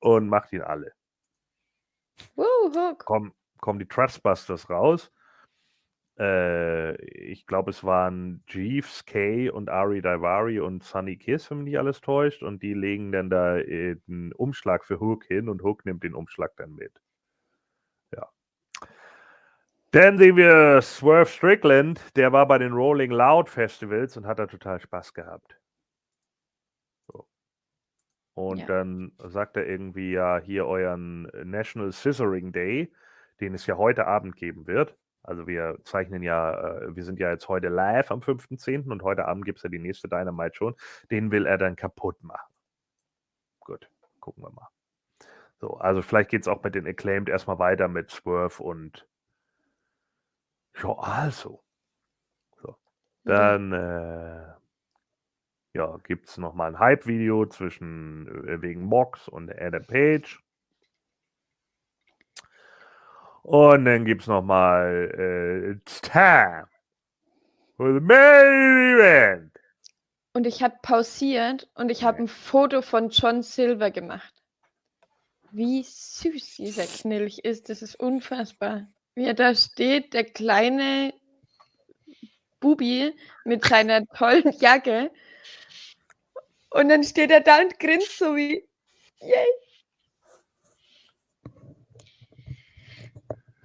und 0.00 0.28
macht 0.28 0.52
ihn 0.52 0.62
alle. 0.62 0.92
Woo, 2.34 2.44
Hook. 2.74 3.04
kommen, 3.04 3.32
kommen 3.60 3.78
die 3.78 3.86
Trustbusters 3.88 4.68
raus. 4.70 5.10
Äh, 6.18 6.96
ich 7.04 7.46
glaube, 7.46 7.70
es 7.70 7.84
waren 7.84 8.42
Jeeves, 8.48 9.04
Kay 9.06 9.50
und 9.50 9.68
Ari 9.68 10.02
Daivari 10.02 10.60
und 10.60 10.82
Sunny 10.82 11.16
Kiss, 11.16 11.50
wenn 11.50 11.58
mich 11.58 11.66
nicht 11.66 11.78
alles 11.78 12.00
täuscht. 12.00 12.42
Und 12.42 12.62
die 12.62 12.74
legen 12.74 13.12
dann 13.12 13.30
da 13.30 13.58
äh, 13.58 13.96
einen 14.08 14.32
Umschlag 14.32 14.84
für 14.84 15.00
Hook 15.00 15.24
hin 15.24 15.48
und 15.48 15.62
Hook 15.62 15.84
nimmt 15.86 16.02
den 16.02 16.14
Umschlag 16.14 16.52
dann 16.56 16.74
mit. 16.74 17.00
Ja. 18.12 18.28
Dann 19.92 20.18
sehen 20.18 20.36
wir 20.36 20.82
Swerve 20.82 21.26
Strickland, 21.30 22.00
der 22.16 22.32
war 22.32 22.46
bei 22.46 22.58
den 22.58 22.72
Rolling 22.72 23.10
Loud 23.10 23.48
Festivals 23.48 24.16
und 24.16 24.26
hat 24.26 24.38
da 24.38 24.46
total 24.46 24.80
Spaß 24.80 25.14
gehabt. 25.14 25.58
Und 28.38 28.58
Ja. 28.58 28.66
dann 28.66 29.10
sagt 29.18 29.56
er 29.56 29.66
irgendwie 29.66 30.12
ja 30.12 30.38
hier 30.38 30.64
euren 30.66 31.22
National 31.42 31.90
Scissoring 31.90 32.52
Day, 32.52 32.92
den 33.40 33.52
es 33.52 33.66
ja 33.66 33.76
heute 33.76 34.06
Abend 34.06 34.36
geben 34.36 34.68
wird. 34.68 34.96
Also 35.28 35.46
wir 35.46 35.78
zeichnen 35.84 36.22
ja, 36.22 36.78
äh, 36.78 36.96
wir 36.96 37.04
sind 37.04 37.18
ja 37.18 37.30
jetzt 37.30 37.48
heute 37.48 37.68
live 37.68 38.10
am 38.10 38.20
5.10. 38.20 38.90
und 38.90 39.02
heute 39.02 39.26
Abend 39.26 39.44
gibt 39.44 39.58
es 39.58 39.62
ja 39.62 39.68
die 39.68 39.78
nächste 39.78 40.08
Dynamite 40.08 40.56
schon. 40.56 40.74
Den 41.10 41.30
will 41.30 41.44
er 41.44 41.58
dann 41.58 41.76
kaputt 41.76 42.22
machen. 42.22 42.50
Gut, 43.60 43.90
gucken 44.20 44.42
wir 44.42 44.50
mal. 44.50 44.68
So, 45.60 45.74
also 45.76 46.00
vielleicht 46.00 46.30
geht 46.30 46.42
es 46.42 46.48
auch 46.48 46.62
mit 46.62 46.74
den 46.74 46.86
Acclaimed 46.86 47.28
erstmal 47.28 47.58
weiter 47.58 47.88
mit 47.88 48.10
Swerve 48.10 48.62
und 48.62 49.06
ja, 50.82 50.96
also. 50.96 51.62
So. 52.62 52.76
Dann 53.24 53.72
äh, 53.72 54.46
ja, 55.74 55.98
gibt 56.04 56.28
es 56.28 56.38
nochmal 56.38 56.70
ein 56.70 56.78
Hype-Video 56.78 57.44
zwischen 57.46 58.46
äh, 58.48 58.62
wegen 58.62 58.82
Mox 58.82 59.28
und 59.28 59.50
Adam 59.60 59.84
Page. 59.84 60.42
Und 63.48 63.86
dann 63.86 64.04
gibt 64.04 64.22
es 64.22 64.26
nochmal 64.28 65.10
äh, 65.16 65.72
It's 65.72 66.02
time 66.02 66.66
for 67.76 67.94
the 67.94 68.00
main 68.00 68.94
event. 68.94 69.52
und 70.34 70.46
ich 70.46 70.62
habe 70.62 70.76
pausiert 70.82 71.68
und 71.74 71.90
ich 71.90 72.04
habe 72.04 72.18
ein 72.22 72.28
Foto 72.28 72.82
von 72.82 73.08
John 73.10 73.42
Silver 73.42 73.90
gemacht. 73.90 74.34
Wie 75.50 75.82
süß 75.82 76.56
dieser 76.56 76.86
Knilch 76.86 77.38
ist, 77.40 77.70
das 77.70 77.82
ist 77.82 77.96
unfassbar. 77.98 78.86
Wie 79.14 79.24
er 79.24 79.34
da 79.34 79.54
steht, 79.54 80.12
der 80.14 80.24
kleine 80.24 81.14
Bubi 82.60 83.14
mit 83.44 83.64
seiner 83.64 84.06
tollen 84.08 84.52
Jacke. 84.60 85.10
Und 86.70 86.88
dann 86.90 87.02
steht 87.02 87.30
er 87.30 87.40
da 87.40 87.60
und 87.60 87.78
grinst 87.80 88.18
so 88.18 88.36
wie, 88.36 88.68
yay. 89.20 89.46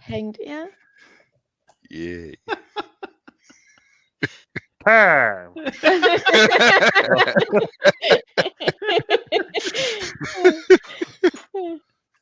Hängt 0.05 0.37
er? 0.39 0.67
Yeah. 1.89 2.35
Pam! 4.79 5.53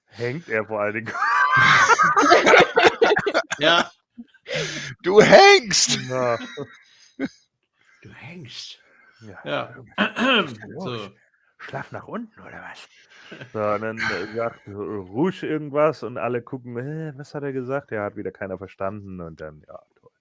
Hängt 0.06 0.48
er 0.50 0.66
vor 0.66 0.82
allen 0.82 0.94
Dingen. 0.94 1.14
Ja, 3.60 3.92
Du 5.04 5.22
hängst! 5.22 5.98
Ja. 6.10 6.38
du 8.02 8.14
hängst. 8.14 8.80
Ja. 9.22 9.42
Ja. 9.44 9.76
so. 10.80 11.10
Schlaf 11.58 11.92
nach 11.92 12.08
unten 12.08 12.40
oder 12.42 12.62
was? 12.62 12.88
So, 13.54 13.60
und 13.60 13.82
dann 13.82 13.98
äh, 13.98 14.36
sagt 14.36 14.68
Rouge 14.68 15.44
irgendwas 15.44 16.04
und 16.04 16.18
alle 16.18 16.42
gucken, 16.42 16.78
äh, 16.78 17.14
was 17.18 17.34
hat 17.34 17.44
er 17.44 17.54
gesagt? 17.54 17.92
Ja, 17.92 18.04
hat 18.04 18.16
wieder 18.16 18.32
keiner 18.32 18.58
verstanden 18.58 19.22
und 19.22 19.40
dann, 19.42 19.64
ja, 19.68 19.80
toll. 19.96 20.12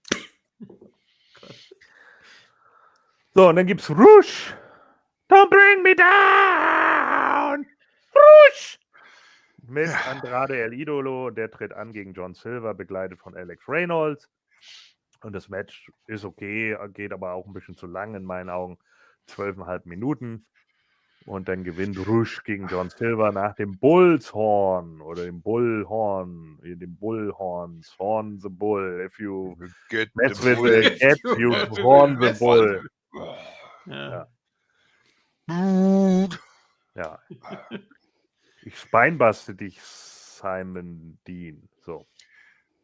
So, 3.34 3.48
und 3.48 3.56
dann 3.56 3.66
gibt's 3.66 3.90
Rouge. 3.90 4.54
Don't 5.28 5.48
bring 5.48 5.82
me 5.82 5.94
down! 5.94 7.66
Rouge! 8.14 8.78
Mit 9.68 9.88
Andrade 10.08 10.60
El 10.60 10.72
Idolo, 10.72 11.30
der 11.30 11.50
tritt 11.50 11.72
an 11.72 11.92
gegen 11.92 12.12
John 12.12 12.34
Silver, 12.34 12.74
begleitet 12.74 13.20
von 13.20 13.36
Alex 13.36 13.68
Reynolds. 13.68 14.28
Und 15.22 15.32
das 15.32 15.48
Match 15.48 15.92
ist 16.06 16.24
okay, 16.24 16.76
geht 16.92 17.12
aber 17.12 17.32
auch 17.32 17.46
ein 17.46 17.52
bisschen 17.52 17.76
zu 17.76 17.86
lang 17.86 18.14
in 18.14 18.24
meinen 18.24 18.50
Augen. 18.50 18.78
Zwölfeinhalb 19.26 19.86
Minuten. 19.86 20.46
Und 21.26 21.48
dann 21.48 21.64
gewinnt 21.64 21.98
Rouge 22.06 22.40
gegen 22.44 22.66
John 22.66 22.88
Silver 22.90 23.30
nach 23.30 23.54
dem 23.54 23.78
Bullshorn 23.78 25.00
oder 25.02 25.24
dem 25.24 25.42
Bullhorn, 25.42 26.58
äh, 26.64 26.76
dem 26.76 26.96
Bullhorns, 26.96 27.94
Horn 27.98 28.40
the 28.40 28.48
Bull. 28.48 29.04
If 29.06 29.20
you 29.20 29.56
Get 29.90 30.14
mess 30.16 30.40
the 30.40 30.50
with 30.50 30.56
bull. 30.56 30.82
the 30.82 30.98
cat, 30.98 31.18
you 31.38 31.52
horn 31.82 32.18
the 32.20 32.32
bull. 32.38 32.88
Ja. 33.86 34.26
Ja. 36.94 37.18
Ich 38.62 38.78
speinbaste 38.78 39.54
dich, 39.54 39.80
Simon 39.82 41.18
Dean. 41.26 41.68
So. 41.84 42.06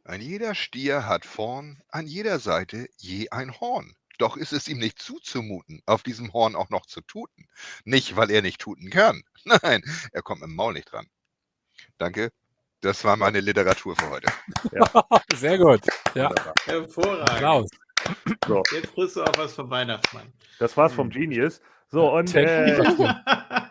Ein 0.05 0.21
jeder 0.21 0.55
Stier 0.55 1.07
hat 1.07 1.25
vorn, 1.25 1.83
an 1.89 2.07
jeder 2.07 2.39
Seite 2.39 2.89
je 2.97 3.29
ein 3.31 3.61
Horn. 3.61 3.95
Doch 4.18 4.36
ist 4.36 4.52
es 4.52 4.68
ihm 4.68 4.78
nicht 4.78 4.98
zuzumuten, 4.98 5.82
auf 5.86 6.02
diesem 6.02 6.32
Horn 6.32 6.56
auch 6.56 6.70
noch 6.70 6.86
zu 6.86 7.01
tuten. 7.02 7.48
Nicht, 7.84 8.16
weil 8.16 8.30
er 8.30 8.43
nicht 8.43 8.60
tuten 8.60 8.90
kann. 8.90 9.22
Nein, 9.44 9.82
er 10.12 10.22
kommt 10.22 10.43
im 10.43 10.55
Maul 10.55 10.74
nicht 10.74 10.90
dran. 10.93 11.06
Danke. 11.98 12.30
Das 12.80 13.05
war 13.05 13.16
meine 13.16 13.40
Literatur 13.40 13.97
für 13.97 14.10
heute. 14.10 14.32
Sehr 15.34 15.59
gut. 15.59 15.80
Ja. 16.14 16.30
Hervorragend. 16.64 17.30
Applaus. 17.30 17.68
So, 18.47 18.62
Jetzt 18.72 18.88
frisst 18.93 19.16
du 19.16 19.22
auch 19.24 19.36
was 19.36 19.55
vom 19.55 19.70
Weihnachtsmann. 19.70 20.32
das 20.59 20.76
war's 20.76 20.93
vom 20.93 21.10
Genius. 21.10 21.60
So, 21.88 22.12
und 22.12 22.34
äh, 22.34 22.76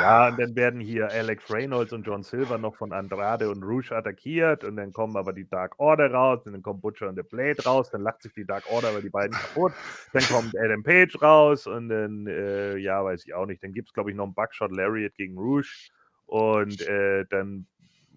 ja, 0.00 0.28
und 0.28 0.38
dann 0.38 0.56
werden 0.56 0.80
hier 0.80 1.08
Alex 1.10 1.50
Reynolds 1.52 1.92
und 1.92 2.06
John 2.06 2.22
Silver 2.22 2.58
noch 2.58 2.76
von 2.76 2.92
Andrade 2.92 3.50
und 3.50 3.62
Rouge 3.62 3.92
attackiert 3.92 4.64
und 4.64 4.76
dann 4.76 4.92
kommen 4.92 5.16
aber 5.16 5.32
die 5.32 5.48
Dark 5.48 5.78
Order 5.78 6.10
raus 6.12 6.46
und 6.46 6.52
dann 6.52 6.62
kommt 6.62 6.82
Butcher 6.82 7.08
und 7.08 7.16
The 7.16 7.22
Blade 7.22 7.62
raus, 7.64 7.90
dann 7.90 8.02
lacht 8.02 8.22
sich 8.22 8.32
die 8.32 8.44
Dark 8.44 8.64
Order 8.70 8.92
über 8.92 9.02
die 9.02 9.10
beiden 9.10 9.36
kaputt, 9.36 9.72
dann 10.12 10.22
kommt 10.24 10.56
Adam 10.58 10.82
Page 10.82 11.20
raus 11.22 11.66
und 11.66 11.88
dann, 11.88 12.26
äh, 12.26 12.76
ja, 12.76 13.04
weiß 13.04 13.24
ich 13.26 13.34
auch 13.34 13.46
nicht, 13.46 13.62
dann 13.62 13.72
gibt 13.72 13.88
es, 13.88 13.94
glaube 13.94 14.10
ich, 14.10 14.16
noch 14.16 14.24
einen 14.24 14.34
Buckshot 14.34 14.72
Lariat 14.72 15.14
gegen 15.14 15.36
Rouge 15.38 15.90
und 16.26 16.80
äh, 16.82 17.24
dann 17.28 17.66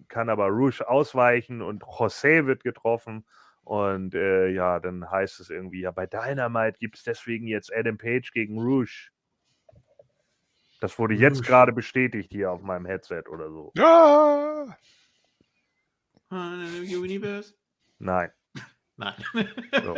kann 0.08 0.28
aber 0.28 0.46
Rouge 0.48 0.88
ausweichen 0.88 1.62
und 1.62 1.82
José 1.84 2.46
wird 2.46 2.64
getroffen 2.64 3.24
und 3.64 4.14
äh, 4.14 4.48
ja, 4.48 4.78
dann 4.78 5.10
heißt 5.10 5.40
es 5.40 5.50
irgendwie, 5.50 5.80
ja, 5.80 5.90
bei 5.90 6.06
Dynamite 6.06 6.78
gibt 6.78 6.96
es 6.96 7.02
deswegen 7.02 7.46
jetzt 7.46 7.74
Adam 7.74 7.96
Page 7.96 8.30
gegen 8.32 8.58
Rouge. 8.58 9.08
Das 10.84 10.98
wurde 10.98 11.14
jetzt 11.14 11.42
gerade 11.42 11.72
bestätigt 11.72 12.30
hier 12.30 12.52
auf 12.52 12.60
meinem 12.60 12.84
Headset 12.84 13.22
oder 13.30 13.48
so. 13.48 13.72
Ja. 13.74 14.76
Universe? 16.30 17.54
Nein. 17.98 18.30
Nein. 18.98 19.14
So. 19.82 19.96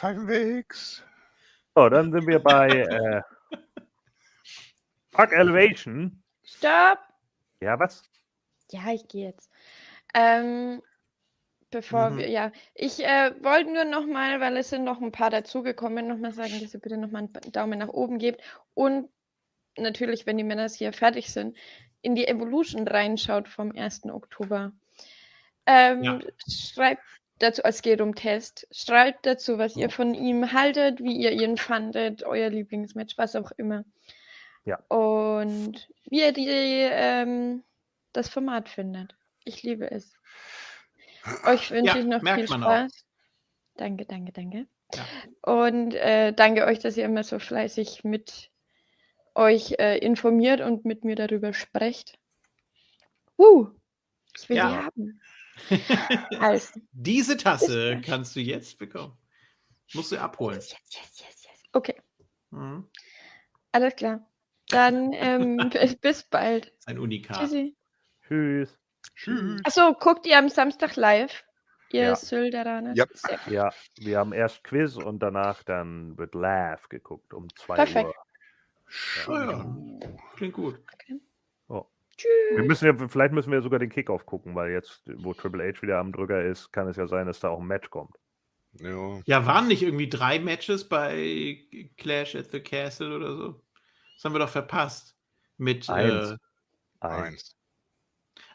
Halbwegs. 0.00 1.04
So, 1.74 1.90
dann 1.90 2.10
sind 2.10 2.26
wir 2.26 2.38
bei 2.38 2.68
äh, 2.68 3.22
Fuck 5.10 5.32
Elevation. 5.32 6.22
Stopp! 6.42 7.00
Ja, 7.60 7.78
was? 7.78 8.02
Ja, 8.70 8.94
ich 8.94 9.06
gehe 9.08 9.28
jetzt. 9.28 9.50
Ähm, 10.14 10.80
bevor 11.72 12.10
Mhm. 12.10 12.18
wir, 12.18 12.28
ja, 12.30 12.52
ich 12.74 13.04
äh, 13.04 13.32
wollte 13.42 13.72
nur 13.72 13.84
noch 13.84 14.06
mal, 14.06 14.38
weil 14.40 14.56
es 14.56 14.70
sind 14.70 14.84
noch 14.84 15.00
ein 15.00 15.10
paar 15.12 15.30
dazugekommen, 15.30 16.06
noch 16.06 16.18
mal 16.18 16.32
sagen, 16.32 16.60
dass 16.60 16.72
ihr 16.74 16.80
bitte 16.80 16.96
noch 16.98 17.10
mal 17.10 17.18
einen 17.20 17.52
Daumen 17.52 17.80
nach 17.80 17.88
oben 17.88 18.18
gebt 18.18 18.40
und 18.74 19.08
natürlich, 19.76 20.26
wenn 20.26 20.38
die 20.38 20.44
Männer 20.44 20.68
hier 20.68 20.92
fertig 20.92 21.32
sind, 21.32 21.56
in 22.02 22.14
die 22.14 22.28
Evolution 22.28 22.86
reinschaut 22.86 23.48
vom 23.48 23.72
1. 23.74 24.04
Oktober. 24.12 24.72
Ähm, 25.66 26.02
Ja. 26.02 26.20
Schreibt 26.48 27.02
dazu, 27.38 27.62
es 27.64 27.82
geht 27.82 28.00
um 28.00 28.14
Test, 28.14 28.66
schreibt 28.70 29.26
dazu, 29.26 29.58
was 29.58 29.76
ihr 29.76 29.90
von 29.90 30.14
ihm 30.14 30.52
haltet, 30.52 31.00
wie 31.02 31.16
ihr 31.16 31.32
ihn 31.32 31.56
fandet, 31.56 32.22
euer 32.24 32.50
Lieblingsmatch, 32.50 33.16
was 33.18 33.34
auch 33.36 33.50
immer. 33.56 33.84
Ja. 34.64 34.76
Und 34.88 35.88
wie 36.08 36.20
ihr 36.20 36.32
die, 36.32 36.48
ähm, 36.48 37.64
das 38.12 38.28
Format 38.28 38.68
findet. 38.68 39.16
Ich 39.44 39.62
liebe 39.64 39.90
es. 39.90 40.14
Euch 41.44 41.70
wünsche 41.70 41.94
Ja, 41.94 42.00
ich 42.00 42.06
noch 42.06 42.20
viel 42.34 42.48
man 42.48 42.64
auch. 42.64 42.68
Spaß. 42.68 43.04
Danke, 43.76 44.06
danke, 44.06 44.32
danke. 44.32 44.66
Ja. 44.94 45.06
Und 45.42 45.94
äh, 45.94 46.32
danke 46.32 46.66
euch, 46.66 46.78
dass 46.80 46.96
ihr 46.96 47.04
immer 47.04 47.22
so 47.24 47.38
fleißig 47.38 48.04
mit 48.04 48.50
euch 49.34 49.72
äh, 49.78 49.98
informiert 49.98 50.60
und 50.60 50.84
mit 50.84 51.04
mir 51.04 51.16
darüber 51.16 51.52
sprecht. 51.54 52.18
Uh, 53.38 53.68
ich 54.38 54.48
will 54.48 54.56
Ja. 54.58 54.68
die 54.68 54.76
haben. 54.84 55.20
Also, 56.40 56.80
Diese 56.92 57.36
Tasse 57.36 58.00
kannst 58.04 58.34
du 58.36 58.40
jetzt 58.40 58.78
bekommen. 58.78 59.16
Musst 59.94 60.12
du 60.12 60.20
abholen. 60.20 60.56
yes, 60.58 60.70
yes, 60.70 60.90
yes, 60.92 61.20
yes, 61.20 61.44
yes. 61.44 61.62
Okay, 61.72 61.94
Mhm. 62.50 62.88
alles 63.72 63.96
klar. 63.96 64.26
Dann 64.68 65.12
ähm, 65.12 65.56
bis, 65.72 65.96
bis 65.96 66.22
bald. 66.24 66.72
Ein 66.86 66.98
Unikat. 66.98 67.38
Tschüssi. 67.38 67.76
Tschüss. 68.26 68.78
Tschüss. 69.14 69.60
Achso, 69.64 69.94
guckt 69.94 70.26
ihr 70.26 70.38
am 70.38 70.48
Samstag 70.48 70.96
live? 70.96 71.44
Ihr 71.90 72.02
Ja. 72.04 72.16
Sölderaner? 72.16 72.94
Ja. 72.94 73.06
Ja, 73.46 73.70
wir 73.98 74.18
haben 74.18 74.32
erst 74.32 74.64
Quiz 74.64 74.96
und 74.96 75.20
danach 75.20 75.62
dann 75.62 76.16
wird 76.16 76.34
Laugh 76.34 76.88
geguckt 76.88 77.34
um 77.34 77.48
2 77.54 77.74
Perfekt. 77.74 78.08
Uhr. 78.08 78.14
Oh 79.28 79.32
ja. 79.32 79.76
Klingt 80.36 80.54
gut. 80.54 80.78
Tschüss. 82.16 82.30
Wir 82.56 82.64
müssen 82.64 82.84
ja, 82.86 83.08
vielleicht 83.08 83.32
müssen 83.32 83.50
wir 83.50 83.62
sogar 83.62 83.78
den 83.78 83.88
Kickoff 83.88 84.26
gucken, 84.26 84.54
weil 84.54 84.70
jetzt, 84.70 85.02
wo 85.06 85.32
Triple 85.32 85.66
H 85.72 85.82
wieder 85.82 85.98
am 85.98 86.12
Drücker 86.12 86.44
ist, 86.44 86.70
kann 86.72 86.86
es 86.88 86.96
ja 86.96 87.06
sein, 87.06 87.26
dass 87.26 87.40
da 87.40 87.48
auch 87.48 87.60
ein 87.60 87.66
Match 87.66 87.90
kommt. 87.90 88.16
Ja. 88.74 89.20
Ja, 89.24 89.46
waren 89.46 89.68
nicht 89.68 89.82
irgendwie 89.82 90.08
drei 90.08 90.38
Matches 90.38 90.88
bei 90.88 91.58
Clash 91.96 92.34
at 92.36 92.50
the 92.50 92.60
Castle 92.60 93.16
oder 93.16 93.36
so? 93.36 93.62
Das 94.14 94.24
haben 94.24 94.34
wir 94.34 94.38
doch 94.38 94.48
verpasst. 94.48 95.16
Mit. 95.58 95.88
Eins. 95.88 96.32
Äh, 97.00 97.06
Eins. 97.06 97.56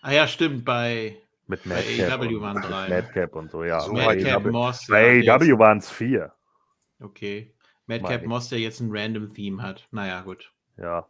Ah 0.02 0.12
ja, 0.14 0.28
stimmt, 0.28 0.66
bei 0.66 1.18
Mit 1.48 1.64
Bei 1.64 1.76
Madcap. 1.76 2.22
Und, 2.22 2.42
waren 2.42 2.56
mit 2.56 2.64
drei. 2.70 2.90
Madcap 2.90 3.36
und 3.36 3.52
so, 3.52 3.64
ja. 3.64 3.80
So 3.82 3.94
bei 3.94 4.06
Madcap 4.16 4.46
AEW 4.46 4.52
Moss. 4.52 4.88
bei 4.88 5.16
jetzt- 5.18 5.30
AEW 5.30 5.58
waren 5.60 5.78
es 5.80 5.90
vier. 5.90 6.34
Okay. 7.00 7.54
Madcap. 7.86 8.26
Moss, 8.26 8.50
der 8.50 8.60
jetzt 8.60 8.80
ein 8.82 8.90
Random 8.92 9.34
Theme 9.34 9.62
hat. 9.62 9.88
Naja, 9.92 10.22
gut. 10.22 10.52
Ja. 10.78 11.08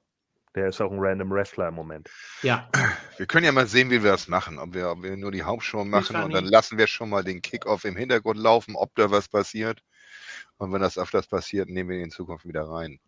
Der 0.55 0.67
ist 0.69 0.81
auch 0.81 0.91
ein 0.91 0.97
random 0.99 1.29
Wrestler 1.29 1.67
im 1.67 1.75
Moment. 1.75 2.09
Ja, 2.41 2.67
Wir 3.17 3.27
können 3.27 3.45
ja 3.45 3.51
mal 3.51 3.67
sehen, 3.67 3.91
wie 3.91 4.01
wir 4.03 4.09
das 4.11 4.27
machen. 4.27 4.57
Ob 4.57 4.73
wir, 4.73 4.89
ob 4.89 5.03
wir 5.03 5.15
nur 5.15 5.31
die 5.31 5.43
Hauptshow 5.43 5.85
machen 5.85 6.15
und 6.23 6.33
dann 6.33 6.45
lassen 6.45 6.79
wir 6.79 6.87
schon 6.87 7.09
mal 7.11 7.23
den 7.23 7.43
Kickoff 7.43 7.85
im 7.85 7.95
Hintergrund 7.95 8.39
laufen, 8.39 8.75
ob 8.75 8.95
da 8.95 9.11
was 9.11 9.27
passiert. 9.27 9.83
Und 10.57 10.73
wenn 10.73 10.81
das 10.81 10.97
öfters 10.97 11.27
passiert, 11.27 11.69
nehmen 11.69 11.89
wir 11.91 11.97
ihn 11.97 12.05
in 12.05 12.09
Zukunft 12.11 12.47
wieder 12.47 12.63
rein. 12.67 12.99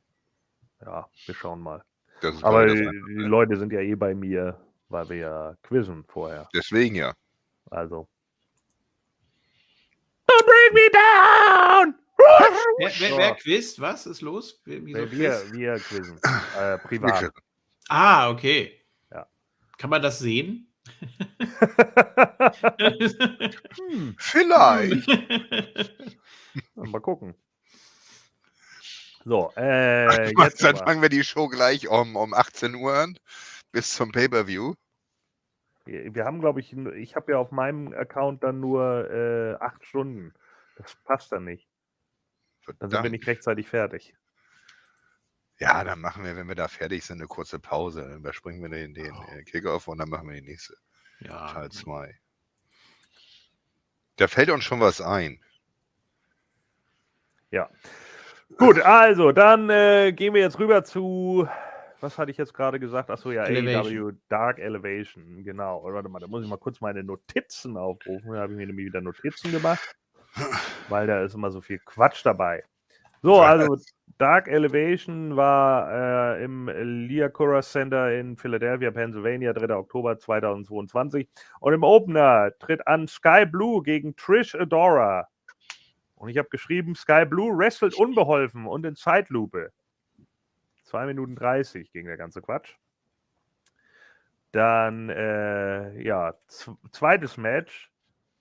Ja, 0.82 1.08
wir 1.26 1.34
schauen 1.34 1.62
mal. 1.62 1.84
Das 2.22 2.36
ist, 2.36 2.44
Aber 2.44 2.68
die 2.68 2.82
Einfache. 2.88 2.96
Leute 3.08 3.58
sind 3.58 3.74
ja 3.74 3.80
eh 3.80 3.96
bei 3.96 4.14
mir, 4.14 4.60
weil 4.90 5.08
wir 5.10 5.18
ja 5.18 5.56
quizzen 5.64 6.04
vorher. 6.08 6.48
Deswegen 6.54 6.96
ja. 6.96 7.14
Also. 7.70 8.08
Don't 10.28 10.46
bring 10.46 10.74
me 10.74 10.90
down! 10.92 11.96
Wer, 12.78 12.92
wer, 13.00 13.18
wer 13.18 13.36
quizt? 13.36 13.80
Was 13.80 14.06
ist 14.06 14.22
los? 14.22 14.60
Wie- 14.66 14.86
Wieso 14.86 15.00
wir, 15.00 15.12
wir, 15.12 15.32
Quiz? 15.40 15.54
wir 15.54 15.76
quizzen. 15.80 16.20
Äh, 16.60 16.78
privat. 16.80 17.32
Ah, 17.88 18.30
okay. 18.30 18.84
Ja. 19.12 19.26
Kann 19.78 19.90
man 19.90 20.02
das 20.02 20.20
sehen? 20.20 20.66
hm, 23.90 24.16
Vielleicht. 24.20 25.08
mal 26.76 27.00
gucken. 27.02 27.36
So, 29.26 29.52
äh, 29.56 30.08
Was, 30.08 30.46
jetzt 30.46 30.64
dann 30.64 30.76
aber. 30.78 30.86
fangen 30.86 31.02
wir 31.02 31.10
die 31.10 31.24
Show 31.24 31.48
gleich 31.48 31.88
um, 31.88 32.16
um 32.16 32.34
18 32.34 32.76
Uhr 32.76 32.94
an. 32.94 33.18
Bis 33.72 33.94
zum 33.94 34.12
Pay-Per-View. 34.12 34.74
Wir 35.86 36.26
haben, 36.26 36.40
glaube 36.40 36.60
ich, 36.60 36.74
ich 36.74 37.16
habe 37.16 37.32
ja 37.32 37.38
auf 37.40 37.52
meinem 37.52 37.94
Account 37.94 38.44
dann 38.44 38.60
nur 38.60 39.10
äh, 39.10 39.56
acht 39.60 39.86
Stunden. 39.86 40.34
Das 40.76 40.96
passt 41.04 41.32
dann 41.32 41.46
nicht. 41.46 41.68
Dann 42.66 42.76
sind 42.76 42.82
wir 42.82 42.90
Verdammt. 42.90 43.12
nicht 43.12 43.28
rechtzeitig 43.28 43.68
fertig. 43.68 44.16
Ja, 45.58 45.84
dann 45.84 46.00
machen 46.00 46.24
wir, 46.24 46.36
wenn 46.36 46.48
wir 46.48 46.56
da 46.56 46.68
fertig 46.68 47.04
sind, 47.04 47.18
eine 47.18 47.28
kurze 47.28 47.60
Pause. 47.60 48.02
Dann 48.08 48.20
überspringen 48.20 48.62
wir 48.62 48.70
den, 48.70 48.94
den 48.94 49.14
äh, 49.32 49.44
Kickoff 49.44 49.88
und 49.88 49.98
dann 49.98 50.10
machen 50.10 50.30
wir 50.30 50.36
die 50.40 50.48
nächste. 50.48 50.76
ja. 51.20 51.52
Teil 51.52 51.70
2. 51.70 52.18
Da 54.16 54.28
fällt 54.28 54.50
uns 54.50 54.64
schon 54.64 54.80
was 54.80 55.02
ein. 55.02 55.42
Ja. 57.52 57.70
Gut, 58.58 58.80
also 58.82 59.32
dann 59.32 59.70
äh, 59.70 60.12
gehen 60.14 60.34
wir 60.34 60.42
jetzt 60.42 60.60
rüber 60.60 60.84
zu. 60.84 61.48
Was 62.02 62.18
hatte 62.18 62.32
ich 62.32 62.38
jetzt 62.38 62.54
gerade 62.54 62.80
gesagt? 62.80 63.10
Achso, 63.10 63.32
ja. 63.32 63.44
AEW 63.44 64.14
Dark 64.30 64.60
Elevation. 64.60 65.44
Genau. 65.44 65.84
Warte 65.84 66.10
mal, 66.10 66.20
da 66.20 66.28
muss 66.28 66.44
ich 66.44 66.50
mal 66.50 66.58
kurz 66.58 66.80
meine 66.82 67.04
Notizen 67.04 67.78
aufrufen. 67.78 68.32
Da 68.32 68.40
habe 68.40 68.54
ich 68.54 68.58
mir 68.58 68.68
nämlich 68.68 68.86
wieder 68.86 69.02
Notizen 69.02 69.52
gemacht, 69.52 69.96
weil 70.90 71.08
da 71.08 71.24
ist 71.24 71.34
immer 71.34 71.52
so 71.52 71.62
viel 71.62 71.80
Quatsch 71.80 72.26
dabei. 72.26 72.64
So, 73.22 73.42
also 73.42 73.78
Dark 74.18 74.48
Elevation 74.48 75.36
war 75.36 76.38
äh, 76.38 76.44
im 76.44 76.70
Liacouras 76.70 77.70
Center 77.70 78.18
in 78.18 78.38
Philadelphia, 78.38 78.92
Pennsylvania, 78.92 79.52
3. 79.52 79.76
Oktober 79.76 80.18
2022. 80.18 81.28
Und 81.60 81.74
im 81.74 81.84
Opener 81.84 82.52
tritt 82.60 82.88
an 82.88 83.10
Sky 83.10 83.46
Blue 83.46 83.84
gegen 83.84 84.16
Trish 84.16 84.56
Adora. 84.56 85.28
Und 86.16 86.30
ich 86.30 86.38
habe 86.38 86.50
geschrieben, 86.50 86.96
Sky 86.96 87.26
Blue 87.26 87.58
wrestelt 87.58 87.94
unbeholfen 87.96 88.68
und 88.68 88.86
in 88.86 88.96
Zeitlupe. 88.96 89.72
2 90.90 91.06
Minuten 91.06 91.36
30 91.36 91.92
ging 91.94 92.06
der 92.08 92.18
ganze 92.18 92.42
Quatsch. 92.42 92.74
Dann, 94.52 95.10
äh, 95.10 96.02
ja, 96.02 96.34
zweites 96.92 97.38
Match. 97.38 97.92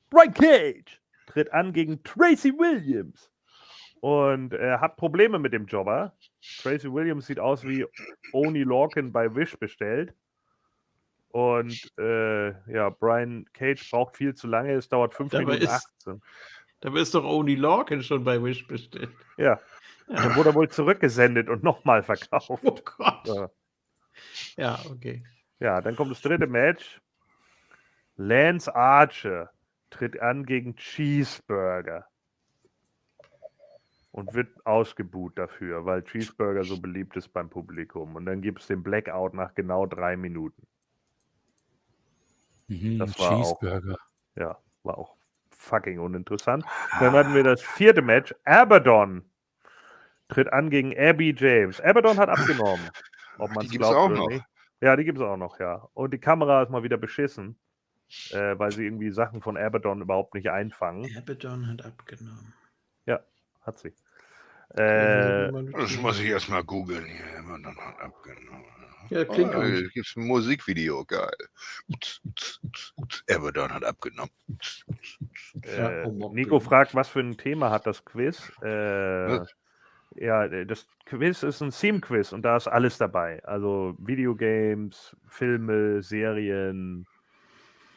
Brian 0.09 0.33
Cage 0.33 1.03
tritt 1.27 1.53
an 1.53 1.75
gegen 1.75 2.03
Tracy 2.03 2.51
Williams 2.59 3.31
und 4.01 4.55
äh, 4.55 4.79
hat 4.79 4.97
Probleme 4.97 5.39
mit 5.39 5.53
dem 5.53 5.66
Jobber. 5.66 6.16
Tracy 6.62 6.91
Williams 6.91 7.27
sieht 7.27 7.39
aus 7.39 7.62
wie 7.65 7.85
Oni 8.33 8.62
Lorcan 8.62 9.12
bei 9.12 9.35
Wish 9.35 9.59
bestellt. 9.59 10.15
Und 11.31 11.93
äh, 11.99 12.49
ja, 12.73 12.89
Brian 12.89 13.45
Cage 13.53 13.91
braucht 13.91 14.16
viel 14.16 14.35
zu 14.35 14.47
lange. 14.47 14.73
Es 14.73 14.89
dauert 14.89 15.12
5 15.12 15.31
Dabei 15.31 15.45
Minuten 15.45 15.65
ist- 15.65 15.70
18. 16.07 16.23
Da 16.81 16.95
ist 16.97 17.15
doch 17.15 17.25
Oni 17.25 17.57
Lorcan 17.57 18.03
schon 18.03 18.25
bei 18.25 18.43
Wish 18.43 18.66
bestellt. 18.66 19.11
Ja, 19.37 19.61
dann 20.09 20.36
wurde 20.36 20.51
er 20.51 20.55
wohl 20.55 20.68
zurückgesendet 20.68 21.48
und 21.48 21.62
nochmal 21.62 22.02
verkauft. 22.02 22.62
Oh 22.64 22.78
Gott. 22.85 23.26
Ja. 23.26 23.51
Ja, 24.56 24.78
okay. 24.90 25.24
Ja, 25.60 25.80
dann 25.80 25.94
kommt 25.97 26.10
das 26.10 26.20
dritte 26.22 26.47
Match. 26.47 27.01
Lance 28.16 28.74
Archer 28.74 29.51
tritt 29.90 30.18
an 30.20 30.44
gegen 30.44 30.74
Cheeseburger 30.76 32.06
und 34.10 34.35
wird 34.35 34.48
ausgebuht 34.66 35.39
dafür, 35.39 35.85
weil 35.85 36.02
Cheeseburger 36.02 36.64
so 36.64 36.80
beliebt 36.80 37.16
ist 37.16 37.28
beim 37.28 37.48
Publikum. 37.48 38.16
Und 38.16 38.26
dann 38.26 38.40
gibt 38.43 38.60
es 38.60 38.66
den 38.66 38.82
Blackout 38.82 39.35
nach 39.35 39.55
genau 39.55 39.86
drei 39.86 40.16
Minuten. 40.16 40.66
Mhm, 42.68 42.98
Das 42.98 43.18
war 43.18 43.30
auch- 43.32 43.60
Cheeseburger. 43.60 43.97
Ja, 44.36 44.59
war 44.82 44.98
auch 44.98 45.16
fucking 45.51 45.98
uninteressant. 45.98 46.64
Dann 47.01 47.12
hatten 47.12 47.35
wir 47.35 47.44
das 47.44 47.62
vierte 47.62 48.02
Match. 48.02 48.35
Abaddon 48.44 49.28
tritt 50.29 50.53
an 50.53 50.71
gegen 50.71 50.97
Abby 50.99 51.35
James. 51.37 51.81
Abaddon 51.81 52.19
hat 52.19 52.29
abgenommen. 52.29 52.89
Ob 53.39 53.51
man 53.55 53.67
Die 53.67 53.77
es 53.77 53.79
glaubt 53.79 53.97
auch 53.97 54.07
oder 54.11 54.17
noch. 54.17 54.29
nicht. 54.29 54.45
Ja, 54.81 54.97
die 54.97 55.05
gibt 55.05 55.19
es 55.19 55.25
auch 55.25 55.37
noch, 55.37 55.59
ja. 55.61 55.89
Und 55.95 56.13
die 56.15 56.19
Kamera 56.19 56.63
ist 56.63 56.71
mal 56.71 56.83
wieder 56.83 56.97
beschissen, 56.99 57.59
äh, 58.31 58.59
weil 58.59 58.71
sie 58.73 58.85
irgendwie 58.85 59.11
Sachen 59.11 59.43
von 59.43 59.57
Abaddon 59.57 60.03
überhaupt 60.03 60.35
nicht 60.35 60.51
einfangen. 60.51 61.09
Abaddon 61.17 61.67
hat 61.69 61.85
abgenommen. 61.85 62.55
Hat 63.63 63.79
sie. 63.79 63.89
Äh, 64.81 65.51
Das 65.73 65.97
muss 65.99 66.19
ich 66.21 66.27
erstmal 66.27 66.65
googeln 66.65 67.05
hier. 67.05 67.43
Noch 67.43 67.59
mal 67.75 67.95
abgenommen. 68.01 68.65
Ja, 69.11 69.25
klingt 69.25 69.55
Oh, 69.55 69.61
gut. 69.61 69.93
gibt's 69.93 70.17
ein 70.17 70.27
Musikvideo, 70.27 71.05
geil. 71.05 71.31
Abaddon 73.31 73.73
hat 73.73 73.85
abgenommen. 73.85 74.31
äh, 75.63 76.05
oh. 76.05 76.31
Nico 76.33 76.61
fragt, 76.61 76.95
was 76.95 77.09
für 77.09 77.21
ein 77.21 77.37
Thema 77.37 77.71
hat 77.71 77.87
das 77.87 78.05
Quiz? 78.05 78.51
Äh, 78.63 78.67
Was? 78.67 79.55
Ja, 80.20 80.45
äh, 80.45 80.66
das 80.66 80.86
Quiz 81.07 81.43
ist 81.43 81.61
ein 81.61 81.70
Theme-Quiz 81.70 82.32
und 82.32 82.43
da 82.43 82.57
ist 82.57 82.69
alles 82.69 82.99
dabei. 82.99 83.43
Also 83.45 83.95
Videogames, 83.99 85.16
Filme, 85.28 86.03
Serien, 86.03 87.07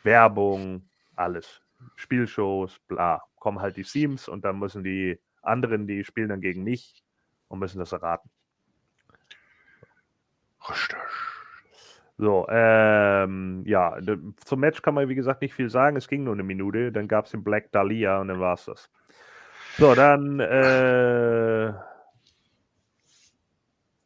Werbung, 0.04 0.84
alles. 1.16 1.62
Spielshows, 1.96 2.80
bla. 2.88 3.22
Kommen 3.40 3.60
halt 3.60 3.78
die 3.78 3.84
Themes 3.84 4.28
und 4.28 4.46
dann 4.46 4.60
müssen 4.60 4.84
die 4.84 5.20
anderen, 5.42 5.88
die 5.88 6.04
spielen 6.04 6.30
dann 6.30 6.42
gegen 6.42 6.64
mich 6.64 7.04
und 7.48 7.60
müssen 7.60 7.80
das 7.80 7.92
erraten. 7.92 8.30
Richtig. 10.70 10.98
So, 12.18 12.46
ähm, 12.50 13.64
ja, 13.66 13.98
zum 14.46 14.60
Match 14.60 14.84
kann 14.84 14.94
man 14.94 15.10
wie 15.10 15.16
gesagt 15.16 15.42
nicht 15.42 15.56
viel 15.56 15.72
sagen. 15.72 15.98
Es 15.98 16.08
ging 16.08 16.24
nur 16.24 16.36
eine 16.36 16.44
Minute. 16.44 16.92
Dann 16.92 17.08
gab 17.08 17.26
es 17.26 17.32
den 17.32 17.44
Black 17.44 17.72
Dahlia 17.72 18.20
und 18.22 18.28
dann 18.28 18.40
war 18.40 18.54
es 18.54 18.66
das. 18.66 18.92
So, 19.78 19.96
dann, 19.96 20.40
äh, 20.40 21.74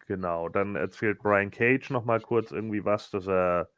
genau, 0.06 0.50
dann 0.50 0.76
erzählt 0.76 1.20
Brian 1.20 1.52
Cage 1.52 1.90
nochmal 1.90 2.22
kurz 2.22 2.52
irgendwie 2.52 2.86
was, 2.86 3.10
dass 3.12 3.28
er 3.28 3.70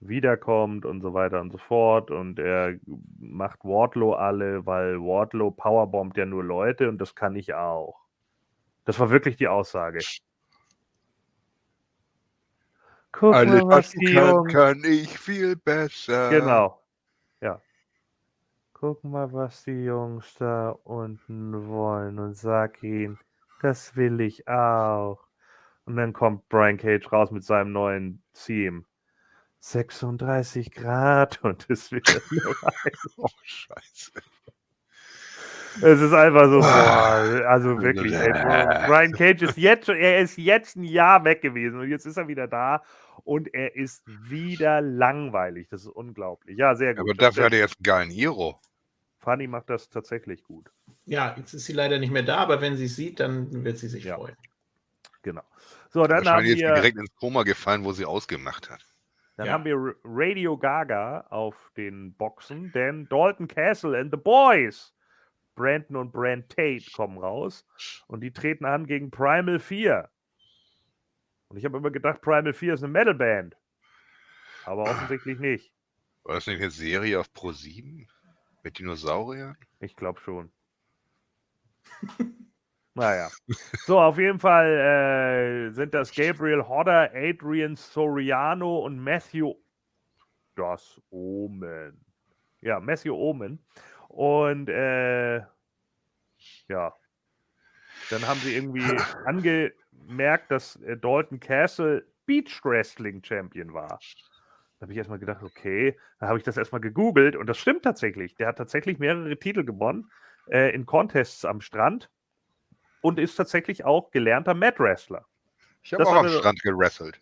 wiederkommt 0.00 0.86
und 0.86 1.02
so 1.02 1.12
weiter 1.14 1.40
und 1.40 1.52
so 1.52 1.58
fort. 1.58 2.10
Und 2.10 2.38
er 2.38 2.78
macht 3.18 3.64
Wardlow 3.64 4.14
alle, 4.14 4.64
weil 4.66 4.98
Wardlow 4.98 5.50
powerbombt 5.50 6.16
ja 6.16 6.26
nur 6.26 6.42
Leute 6.42 6.88
und 6.88 6.98
das 6.98 7.14
kann 7.14 7.36
ich 7.36 7.54
auch. 7.54 8.00
Das 8.84 8.98
war 8.98 9.10
wirklich 9.10 9.36
die 9.36 9.48
Aussage. 9.48 10.00
Guck 13.12 13.34
Alles, 13.34 13.62
mal, 13.62 13.68
was 13.68 13.90
die 13.90 14.14
kann, 14.14 14.28
Jungs 14.28 14.52
kann 14.52 14.82
ich 14.84 15.18
viel 15.18 15.56
besser. 15.56 16.30
Genau. 16.30 16.80
Ja. 17.40 17.60
Guck 18.72 19.04
mal, 19.04 19.32
was 19.32 19.64
die 19.64 19.84
Jungs 19.84 20.34
da 20.38 20.70
unten 20.70 21.68
wollen 21.68 22.18
und 22.18 22.34
sag 22.34 22.82
ihnen, 22.82 23.18
das 23.60 23.94
will 23.96 24.20
ich 24.20 24.48
auch. 24.48 25.29
Und 25.86 25.96
dann 25.96 26.12
kommt 26.12 26.48
Brian 26.48 26.76
Cage 26.76 27.10
raus 27.12 27.30
mit 27.30 27.44
seinem 27.44 27.72
neuen 27.72 28.22
Team. 28.32 28.84
36 29.60 30.70
Grad 30.72 31.40
und 31.44 31.66
es 31.68 31.90
wird. 31.92 32.06
Oh, 33.16 33.28
scheiße. 33.44 34.12
es 35.82 36.00
ist 36.00 36.12
einfach 36.12 36.48
so, 36.48 36.60
Ah. 36.62 37.22
boah, 37.22 37.46
also 37.48 37.80
wirklich. 37.82 38.12
Ey, 38.14 38.30
Brian 38.86 39.12
Cage 39.12 39.42
ist 39.42 39.58
jetzt 39.58 39.86
schon, 39.86 39.96
er 39.96 40.20
ist 40.20 40.38
jetzt 40.38 40.76
ein 40.76 40.84
Jahr 40.84 41.24
weg 41.24 41.42
gewesen 41.42 41.78
und 41.80 41.88
jetzt 41.90 42.06
ist 42.06 42.16
er 42.16 42.28
wieder 42.28 42.48
da 42.48 42.82
und 43.24 43.52
er 43.52 43.76
ist 43.76 44.02
wieder 44.06 44.80
langweilig. 44.80 45.68
Das 45.68 45.82
ist 45.82 45.88
unglaublich. 45.88 46.56
Ja, 46.56 46.74
sehr 46.74 46.94
gut. 46.94 47.00
Aber 47.10 47.14
dafür 47.14 47.44
hat 47.44 47.52
er 47.52 47.58
jetzt 47.60 47.76
einen 47.78 47.84
geilen 47.84 48.10
Hero. 48.10 48.58
Fanny 49.18 49.46
macht 49.46 49.68
das 49.68 49.90
tatsächlich 49.90 50.42
gut. 50.44 50.70
Ja, 51.04 51.34
jetzt 51.36 51.52
ist 51.52 51.66
sie 51.66 51.74
leider 51.74 51.98
nicht 51.98 52.10
mehr 52.12 52.22
da, 52.22 52.38
aber 52.38 52.62
wenn 52.62 52.76
sie 52.76 52.86
es 52.86 52.96
sieht, 52.96 53.20
dann 53.20 53.64
wird 53.64 53.76
sie 53.76 53.88
sich 53.88 54.04
Ja. 54.04 54.16
freuen. 54.16 54.34
Genau. 55.22 55.42
So, 55.90 56.06
dann, 56.06 56.26
haben 56.26 56.44
wir, 56.44 56.56
mir 56.56 56.74
direkt 56.74 56.98
ins 56.98 57.14
Koma 57.16 57.42
gefallen, 57.42 57.84
wo 57.84 57.92
sie 57.92 58.04
ausgemacht 58.04 58.70
hat. 58.70 58.84
dann 59.36 59.46
Ja. 59.46 59.52
haben 59.52 59.64
wir 59.64 59.94
Radio 60.04 60.56
Gaga 60.56 61.26
auf 61.30 61.70
den 61.76 62.14
Boxen, 62.14 62.72
denn 62.72 63.08
Dalton 63.08 63.48
Castle 63.48 63.98
and 63.98 64.10
the 64.12 64.16
Boys, 64.16 64.94
Brandon 65.56 65.96
und 65.96 66.12
Brand 66.12 66.48
Tate 66.48 66.90
kommen 66.94 67.18
raus 67.18 67.66
und 68.06 68.20
die 68.20 68.32
treten 68.32 68.64
an 68.64 68.86
gegen 68.86 69.10
Primal 69.10 69.58
4. 69.58 70.08
Und 71.48 71.56
ich 71.56 71.64
habe 71.64 71.76
immer 71.76 71.90
gedacht, 71.90 72.22
Primal 72.22 72.54
4 72.54 72.74
ist 72.74 72.82
eine 72.82 72.92
Metalband. 72.92 73.56
Aber 74.64 74.84
offensichtlich 74.90 75.38
nicht. 75.38 75.72
War 76.22 76.36
das 76.36 76.46
nicht 76.46 76.60
eine 76.60 76.70
Serie 76.70 77.18
auf 77.18 77.32
Pro 77.32 77.52
7 77.52 78.08
mit 78.62 78.78
Dinosauriern? 78.78 79.56
Ich 79.80 79.96
glaube 79.96 80.20
schon. 80.20 80.52
naja. 83.00 83.28
So, 83.86 83.98
auf 83.98 84.18
jeden 84.18 84.38
Fall 84.38 85.68
äh, 85.68 85.70
sind 85.72 85.94
das 85.94 86.12
Gabriel 86.14 86.68
Hodder, 86.68 87.10
Adrian 87.14 87.74
Soriano 87.76 88.80
und 88.84 88.98
Matthew 89.00 89.54
das 90.54 91.00
Omen. 91.10 92.04
Ja, 92.60 92.78
Matthew 92.78 93.14
Omen. 93.14 93.64
Und 94.08 94.68
äh, 94.68 95.38
ja, 96.68 96.94
dann 98.10 98.26
haben 98.26 98.40
sie 98.40 98.54
irgendwie 98.54 98.82
angemerkt, 99.24 100.50
dass 100.50 100.76
äh, 100.82 100.96
Dalton 100.96 101.40
Castle 101.40 102.06
Beach 102.26 102.60
Wrestling 102.64 103.24
Champion 103.24 103.72
war. 103.72 103.98
Da 104.78 104.84
habe 104.84 104.92
ich 104.92 104.98
erstmal 104.98 105.18
gedacht, 105.18 105.42
okay, 105.42 105.98
da 106.18 106.28
habe 106.28 106.38
ich 106.38 106.44
das 106.44 106.56
erstmal 106.56 106.80
gegoogelt 106.80 107.34
und 107.36 107.46
das 107.46 107.58
stimmt 107.58 107.82
tatsächlich. 107.82 108.34
Der 108.34 108.48
hat 108.48 108.58
tatsächlich 108.58 108.98
mehrere 108.98 109.36
Titel 109.38 109.64
gewonnen 109.64 110.10
äh, 110.50 110.74
in 110.74 110.86
Contests 110.86 111.44
am 111.44 111.60
Strand 111.60 112.10
und 113.00 113.18
ist 113.18 113.36
tatsächlich 113.36 113.84
auch 113.84 114.10
gelernter 114.10 114.54
Mat 114.54 114.78
Wrestler. 114.78 115.26
Ich 115.82 115.92
habe 115.92 116.04
Das 116.04 116.12
auch 116.12 116.16
am 116.16 116.28
Strand 116.28 116.62
gewrestelt. 116.62 117.20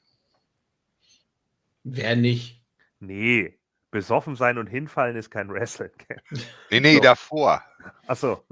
Wer 1.84 2.16
nicht? 2.16 2.62
Nee, 3.00 3.58
besoffen 3.90 4.34
sein 4.36 4.58
und 4.58 4.66
hinfallen 4.66 5.16
ist 5.16 5.30
kein 5.30 5.48
Wrestling. 5.50 5.90
Nee, 6.70 6.80
nee, 6.80 6.94
So. 6.96 7.00
davor. 7.00 7.62
Achso, 8.06 8.44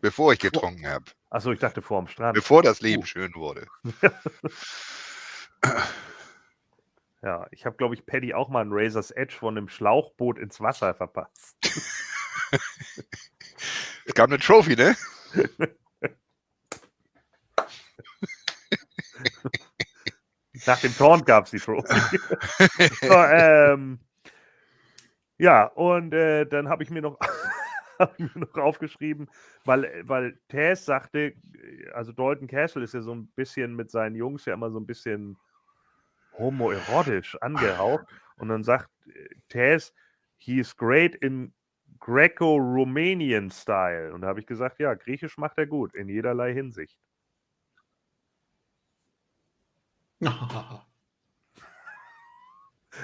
Bevor 0.00 0.32
ich 0.32 0.38
getrunken 0.38 0.86
habe. 0.86 1.04
achso, 1.28 1.52
ich 1.52 1.58
dachte 1.58 1.82
vor 1.82 2.00
dem 2.00 2.08
Strand. 2.08 2.34
Bevor 2.34 2.62
das 2.62 2.80
Leben 2.80 3.04
schön 3.04 3.34
wurde. 3.34 3.66
Ja, 7.22 7.46
ich 7.50 7.66
habe, 7.66 7.76
glaube 7.76 7.94
ich, 7.94 8.06
Paddy 8.06 8.32
auch 8.32 8.48
mal 8.48 8.64
ein 8.64 8.70
Razor's 8.72 9.10
Edge 9.10 9.34
von 9.38 9.58
einem 9.58 9.68
Schlauchboot 9.68 10.38
ins 10.38 10.58
Wasser 10.60 10.94
verpasst. 10.94 11.54
Es 14.06 14.14
gab 14.14 14.30
eine 14.30 14.38
Trophy, 14.38 14.74
ne? 14.74 14.96
Nach 20.66 20.80
dem 20.80 20.96
Taunt 20.96 21.26
gab 21.26 21.44
es 21.44 21.50
die 21.52 21.58
Trophy. 21.58 22.18
so, 23.02 23.14
ähm, 23.14 23.98
ja, 25.38 25.64
und 25.64 26.12
äh, 26.12 26.44
dann 26.46 26.68
habe 26.68 26.82
ich 26.82 26.90
mir 26.90 27.02
noch 27.02 27.18
habe 27.98 28.14
ich 28.16 28.34
mir 28.34 28.40
noch 28.40 28.54
aufgeschrieben, 28.56 29.28
weil, 29.64 30.02
weil 30.06 30.38
Taz 30.48 30.84
sagte, 30.84 31.34
also 31.92 32.12
Dalton 32.12 32.48
Castle 32.48 32.82
ist 32.82 32.94
ja 32.94 33.02
so 33.02 33.14
ein 33.14 33.28
bisschen 33.28 33.76
mit 33.76 33.90
seinen 33.90 34.16
Jungs 34.16 34.46
ja 34.46 34.54
immer 34.54 34.70
so 34.70 34.78
ein 34.78 34.86
bisschen 34.86 35.36
homoerotisch 36.38 37.36
angehaucht. 37.40 38.06
Und 38.36 38.48
dann 38.48 38.64
sagt 38.64 38.90
äh, 39.06 39.28
Taz, 39.48 39.92
he 40.38 40.60
is 40.60 40.76
great 40.76 41.14
in 41.14 41.52
Greco-Romanian 42.00 43.50
Style. 43.50 44.12
Und 44.12 44.22
da 44.22 44.28
habe 44.28 44.40
ich 44.40 44.46
gesagt, 44.46 44.80
ja, 44.80 44.94
Griechisch 44.94 45.38
macht 45.38 45.58
er 45.58 45.66
gut, 45.66 45.94
in 45.94 46.08
jederlei 46.08 46.52
Hinsicht. 46.52 46.98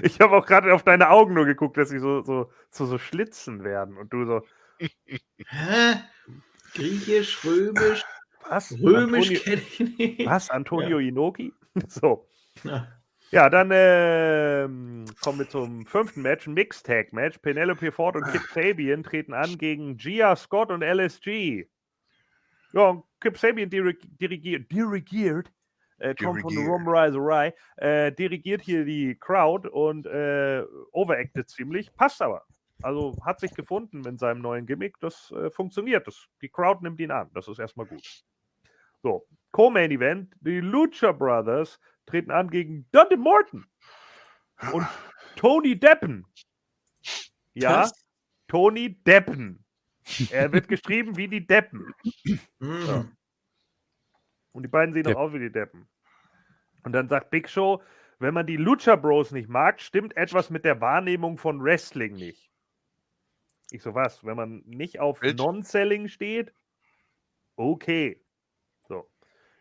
Ich 0.02 0.20
habe 0.20 0.36
auch 0.36 0.44
gerade 0.44 0.74
auf 0.74 0.82
deine 0.82 1.09
Augen 1.10 1.32
nur 1.35 1.47
geguckt, 1.47 1.77
dass 1.77 1.89
sie 1.89 2.01
so, 2.01 2.20
so, 2.20 2.51
so, 2.70 2.86
so 2.86 2.98
Schlitzen 2.98 3.64
werden. 3.64 3.97
Und 3.97 4.12
du 4.12 4.27
so, 4.27 4.43
Hä? 4.78 5.94
Griechisch, 6.74 7.44
Römisch, 7.44 8.05
was? 8.48 8.73
Römisch 8.73 9.28
Antonio, 9.28 9.40
kenne 9.40 9.62
ich 9.62 9.81
nicht. 9.81 10.27
was? 10.27 10.51
Antonio 10.51 10.98
Inoki? 10.98 11.52
So. 11.89 12.28
Ja. 12.64 12.89
Ja, 13.32 13.51
dann 13.51 13.70
ähm, 13.73 15.05
kommen 15.20 15.40
wir 15.40 15.48
zum 15.48 15.85
fünften 15.86 16.23
Match, 16.23 16.47
ein 16.47 16.55
Mixed 16.55 16.86
Tag 16.86 17.12
Match. 17.12 17.39
Penelope 17.39 17.90
Ford 17.90 18.15
und 18.15 18.24
Kip 18.31 18.43
Sabian 18.55 19.03
treten 19.03 19.35
an 19.35 19.59
gegen 19.59 19.97
Gia 19.97 20.36
Scott 20.36 20.70
und 20.70 20.82
LSG. 20.82 21.66
Ja, 22.73 22.90
und 22.90 23.05
Kip 23.20 23.36
Sabian 23.36 23.69
dirig 23.69 23.98
dirigiert, 24.20 24.70
dirigiert, 24.70 25.53
äh, 25.98 26.15
kommt 26.15 26.43
von. 26.43 26.57
Rum 26.57 26.86
Rise 26.86 27.19
Rye, 27.19 27.53
äh, 27.78 28.12
dirigiert 28.12 28.62
hier 28.62 28.85
die 28.85 29.16
Crowd 29.19 29.69
und 29.69 30.07
äh, 30.07 30.62
overacted 30.93 31.48
ziemlich, 31.51 31.93
passt 31.94 32.23
aber. 32.23 32.44
Also 32.82 33.16
hat 33.24 33.40
sich 33.40 33.55
gefunden 33.55 34.07
in 34.07 34.19
seinem 34.19 34.40
neuen 34.40 34.66
Gimmick, 34.66 35.01
das 35.01 35.32
äh, 35.32 35.51
funktioniert. 35.51 36.07
Das, 36.07 36.28
die 36.43 36.48
Crowd 36.48 36.81
nimmt 36.82 37.01
ihn 37.01 37.11
an, 37.11 37.28
das 37.35 37.48
ist 37.48 37.59
erstmal 37.59 37.86
gut. 37.86 38.07
So, 39.03 39.27
Co-Main 39.51 39.90
Event, 39.90 40.35
die 40.40 40.61
Lucha 40.61 41.12
Brothers 41.12 41.81
treten 42.07 42.31
an 42.31 42.51
gegen 42.51 42.89
Dundee 42.93 43.16
Morton 43.16 43.66
und 44.73 44.87
Tony 45.37 45.78
Deppen. 45.78 46.27
Ja, 47.55 47.83
Was? 47.83 48.07
Tony 48.49 49.03
Deppen. 49.03 49.65
Er 50.31 50.53
wird 50.53 50.69
geschrieben 50.69 51.16
wie 51.16 51.28
die 51.28 51.47
Deppen. 51.47 51.93
Hm. 52.61 53.16
Und 54.53 54.62
die 54.62 54.69
beiden 54.69 54.95
sehen 54.95 55.05
Depp. 55.05 55.15
doch 55.15 55.20
aus 55.20 55.33
wie 55.33 55.41
die 55.41 55.53
Deppen. 55.53 55.89
Und 56.85 56.93
dann 56.93 57.09
sagt 57.09 57.31
Big 57.31 57.49
Show, 57.49 57.83
wenn 58.19 58.33
man 58.33 58.47
die 58.47 58.57
Lucha 58.57 58.97
Bros 58.97 59.33
nicht 59.33 59.49
mag, 59.49 59.81
stimmt 59.81 60.16
etwas 60.16 60.49
mit 60.51 60.65
der 60.65 60.81
Wahrnehmung 60.81 61.37
von 61.37 61.62
Wrestling 61.62 62.15
nicht. 62.15 62.51
Ich 63.70 63.83
so, 63.83 63.95
was? 63.95 64.24
Wenn 64.24 64.37
man 64.37 64.62
nicht 64.65 65.01
auf. 65.01 65.20
Non-Selling 65.20 66.09
steht? 66.09 66.55
Okay. 67.57 68.23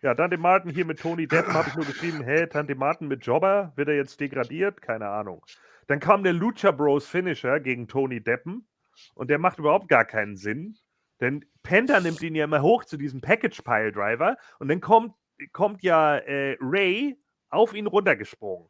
Ja, 0.01 0.13
Tante 0.13 0.37
Martin 0.37 0.71
hier 0.71 0.85
mit 0.85 0.99
Tony 0.99 1.27
Deppen 1.27 1.53
habe 1.53 1.69
ich 1.69 1.75
nur 1.75 1.85
geschrieben, 1.85 2.23
hä, 2.23 2.45
Tante 2.47 2.75
Martin 2.75 3.07
mit 3.07 3.25
Jobber, 3.25 3.73
wird 3.75 3.87
er 3.87 3.95
jetzt 3.95 4.19
degradiert? 4.19 4.81
Keine 4.81 5.07
Ahnung. 5.07 5.43
Dann 5.87 5.99
kam 5.99 6.23
der 6.23 6.33
Lucha 6.33 6.71
Bros 6.71 7.07
Finisher 7.07 7.59
gegen 7.59 7.87
Tony 7.87 8.21
Deppen 8.21 8.67
und 9.13 9.29
der 9.29 9.39
macht 9.39 9.59
überhaupt 9.59 9.87
gar 9.87 10.05
keinen 10.05 10.35
Sinn. 10.35 10.77
Denn 11.21 11.45
Penta 11.63 11.99
nimmt 11.99 12.21
ihn 12.21 12.35
ja 12.35 12.43
immer 12.43 12.61
hoch 12.61 12.83
zu 12.85 12.97
diesem 12.97 13.21
Package 13.21 13.61
Pile 13.61 13.91
Driver 13.91 14.37
und 14.59 14.67
dann 14.67 14.81
kommt, 14.81 15.13
kommt 15.53 15.81
ja 15.81 16.17
äh, 16.17 16.57
Ray 16.59 17.17
auf 17.49 17.73
ihn 17.73 17.87
runtergesprungen. 17.87 18.69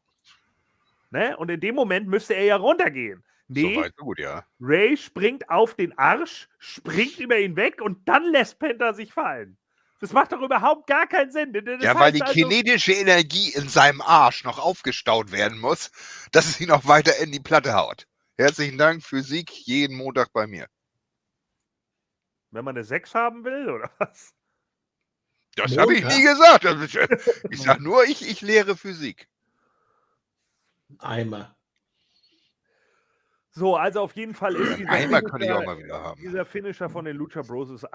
Ne? 1.09 1.35
Und 1.37 1.49
in 1.49 1.59
dem 1.59 1.75
Moment 1.75 2.07
müsste 2.07 2.33
er 2.35 2.45
ja 2.45 2.55
runtergehen. 2.55 3.23
Nee, 3.47 3.75
so 3.75 4.03
gut, 4.03 4.19
ja. 4.19 4.43
Ray 4.59 4.97
springt 4.97 5.49
auf 5.49 5.75
den 5.75 5.97
Arsch, 5.97 6.49
springt 6.57 7.19
über 7.19 7.37
ihn 7.37 7.55
weg 7.55 7.81
und 7.81 8.07
dann 8.07 8.31
lässt 8.31 8.59
Penta 8.59 8.93
sich 8.93 9.13
fallen. 9.13 9.57
Das 10.01 10.11
macht 10.11 10.31
doch 10.33 10.41
überhaupt 10.41 10.87
gar 10.87 11.07
keinen 11.07 11.31
Sinn. 11.31 11.53
das 11.53 11.63
ja, 11.81 11.97
weil 11.99 12.11
die 12.11 12.21
also- 12.21 12.33
kinetische 12.33 12.93
Energie 12.93 13.51
in 13.53 13.69
seinem 13.69 14.01
Arsch 14.01 14.43
noch 14.43 14.59
aufgestaut 14.59 15.31
werden 15.31 15.57
muss, 15.59 15.91
dass 16.31 16.45
es 16.47 16.59
ihn 16.59 16.71
auch 16.71 16.85
weiter 16.85 17.17
in 17.17 17.31
die 17.31 17.39
Platte 17.39 17.73
haut. 17.73 18.05
Herzlichen 18.37 18.77
Dank, 18.77 19.03
Physik, 19.03 19.49
jeden 19.51 19.95
Montag 19.95 20.33
bei 20.33 20.45
mir. 20.47 20.67
Wenn 22.51 22.65
man 22.65 22.75
eine 22.75 22.83
6 22.83 23.15
haben 23.15 23.43
will, 23.45 23.69
oder 23.69 23.89
was? 23.97 24.33
Das 25.55 25.77
habe 25.77 25.93
ich 25.95 26.03
nie 26.05 26.21
gesagt. 26.21 26.65
Ist- 26.65 27.45
Ich 27.49 27.61
sage 27.61 27.81
nur, 27.81 28.03
ich, 28.03 28.27
ich 28.27 28.41
lehre 28.41 28.75
Physik. 28.75 29.29
Eimer. 30.99 31.54
So, 33.57 33.77
also 33.77 34.01
auf 34.01 34.11
jeden 34.17 34.33
Fall 34.33 34.53
ist 34.55 34.79
dieser, 34.79 34.89
Einmal 34.89 35.21
Finisher- 35.21 35.63
dieser 36.17 36.45
Finisher 36.45 36.89
von 36.89 37.05
den 37.05 37.15
Lucha 37.15 37.41
Bros 37.41 37.69
ist 37.71 37.85
äh, 37.85 37.87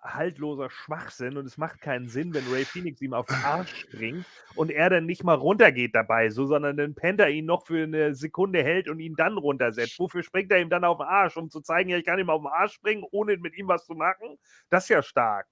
haltloser 0.00 0.70
Schwachsinn 0.70 1.36
und 1.36 1.44
es 1.44 1.58
macht 1.58 1.80
keinen 1.80 2.08
Sinn, 2.08 2.32
wenn 2.34 2.46
Ray 2.52 2.64
Phoenix 2.64 3.00
ihm 3.02 3.12
auf 3.14 3.26
den 3.26 3.34
Arsch 3.42 3.74
springt 3.74 4.24
und 4.54 4.70
er 4.70 4.90
dann 4.90 5.06
nicht 5.06 5.24
mal 5.24 5.34
runtergeht 5.34 5.92
dabei, 5.96 6.30
so, 6.30 6.46
sondern 6.46 6.76
den 6.76 6.94
Penta 6.94 7.26
ihn 7.26 7.46
noch 7.46 7.66
für 7.66 7.82
eine 7.82 8.14
Sekunde 8.14 8.62
hält 8.62 8.88
und 8.88 9.00
ihn 9.00 9.16
dann 9.16 9.38
runtersetzt. 9.38 9.98
Wofür 9.98 10.22
springt 10.22 10.52
er 10.52 10.60
ihm 10.60 10.70
dann 10.70 10.84
auf 10.84 10.98
den 10.98 11.08
Arsch? 11.08 11.36
Um 11.36 11.50
zu 11.50 11.60
zeigen, 11.62 11.90
ja, 11.90 11.96
ich 11.98 12.04
kann 12.04 12.20
ihm 12.20 12.30
auf 12.30 12.40
den 12.42 12.52
Arsch 12.52 12.74
springen, 12.74 13.04
ohne 13.10 13.36
mit 13.38 13.56
ihm 13.58 13.66
was 13.66 13.86
zu 13.86 13.94
machen? 13.94 14.38
Das 14.70 14.84
ist 14.84 14.90
ja 14.90 15.02
stark. 15.02 15.48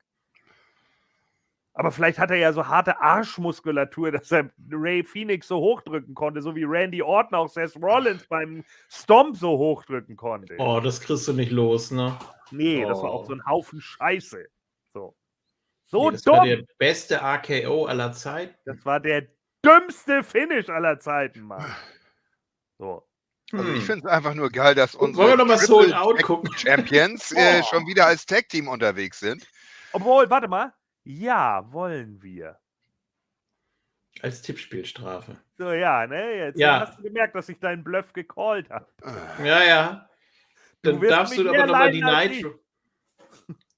Aber 1.78 1.90
vielleicht 1.92 2.18
hat 2.18 2.30
er 2.30 2.38
ja 2.38 2.54
so 2.54 2.66
harte 2.66 3.00
Arschmuskulatur, 3.02 4.10
dass 4.12 4.32
er 4.32 4.50
Ray 4.70 5.04
Phoenix 5.04 5.46
so 5.48 5.58
hochdrücken 5.58 6.14
konnte, 6.14 6.40
so 6.40 6.54
wie 6.56 6.64
Randy 6.64 7.02
Orton 7.02 7.34
auch 7.34 7.48
Seth 7.48 7.76
Rollins 7.76 8.26
beim 8.28 8.64
Stomp 8.90 9.36
so 9.36 9.50
hochdrücken 9.58 10.16
konnte. 10.16 10.56
Oh, 10.58 10.80
das 10.80 11.00
kriegst 11.00 11.28
du 11.28 11.34
nicht 11.34 11.52
los, 11.52 11.90
ne? 11.90 12.18
Nee, 12.50 12.82
das 12.84 12.98
war 13.02 13.10
auch 13.10 13.24
Oh. 13.24 13.26
so 13.26 13.32
ein 13.34 13.44
Haufen 13.46 13.80
Scheiße. 13.80 14.46
So, 14.94 15.14
so 15.84 16.06
Nee, 16.10 16.16
das 16.16 16.26
war 16.26 16.36
dumm. 16.40 16.48
der 16.48 16.62
beste 16.78 17.22
AKO 17.22 17.84
aller 17.86 18.12
Zeiten. 18.12 18.54
das 18.64 18.84
war 18.86 18.98
der 19.00 19.26
dümmste 19.64 20.22
Finish 20.22 20.68
aller 20.70 20.98
Zeiten, 20.98 21.42
Mann. 21.42 21.74
So. 22.78 23.06
Also 23.52 23.68
ich 23.72 23.80
Hm. 23.80 23.82
finde 23.82 24.06
es 24.08 24.12
einfach 24.12 24.32
nur 24.34 24.48
geil, 24.50 24.74
dass 24.74 24.94
unsere 24.94 25.28
wir 25.28 25.36
noch 25.36 25.44
mal 25.46 25.56
Triple 25.58 25.66
Sold 25.74 25.94
Out 25.94 26.16
Tag 26.16 26.26
gucken? 26.26 26.52
Champions 26.56 27.32
äh, 27.32 27.60
Oh. 27.60 27.66
schon 27.68 27.86
wieder 27.86 28.06
als 28.06 28.24
Tag-Team 28.24 28.66
unterwegs 28.68 29.20
sind. 29.20 29.46
Obwohl, 29.92 30.28
warte 30.30 30.48
mal. 30.48 30.72
Ja, 31.08 31.72
wollen 31.72 32.20
wir. 32.20 32.58
Als 34.22 34.42
Tippspielstrafe. 34.42 35.36
So, 35.56 35.70
ja, 35.72 36.04
ne? 36.08 36.36
Jetzt 36.36 36.58
Ja. 36.58 36.80
hast 36.80 36.98
du 36.98 37.02
gemerkt, 37.04 37.36
dass 37.36 37.48
ich 37.48 37.60
deinen 37.60 37.84
Bluff 37.84 38.12
gecallt 38.12 38.68
habe. 38.70 38.86
Ja, 39.44 39.62
ja. 39.62 40.10
Du 40.82 40.90
Dann 40.90 41.00
wirst 41.00 41.12
darfst 41.12 41.38
du 41.38 41.48
aber 41.48 41.66
nochmal 41.66 41.92
die 41.92 42.02
Nitro. 42.02 42.58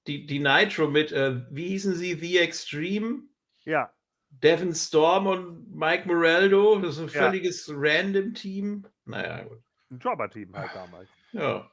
Die, 0.07 0.25
die 0.25 0.39
Nitro 0.39 0.87
mit, 0.87 1.11
äh, 1.11 1.41
wie 1.51 1.67
hießen 1.67 1.93
sie? 1.93 2.15
The 2.15 2.39
Extreme? 2.39 3.23
Ja. 3.63 3.93
Devin 4.31 4.73
Storm 4.73 5.27
und 5.27 5.75
Mike 5.75 6.07
Moreldo. 6.07 6.79
Das 6.79 6.97
ist 6.97 7.01
ein 7.01 7.09
Ja. 7.09 7.25
völliges 7.25 7.69
Random-Team. 7.71 8.87
Naja, 9.05 9.43
gut. 9.43 9.61
Ein 9.91 9.99
Jobber-Team 9.99 10.55
halt 10.55 10.71
damals. 10.73 11.09
Ja. 11.31 11.69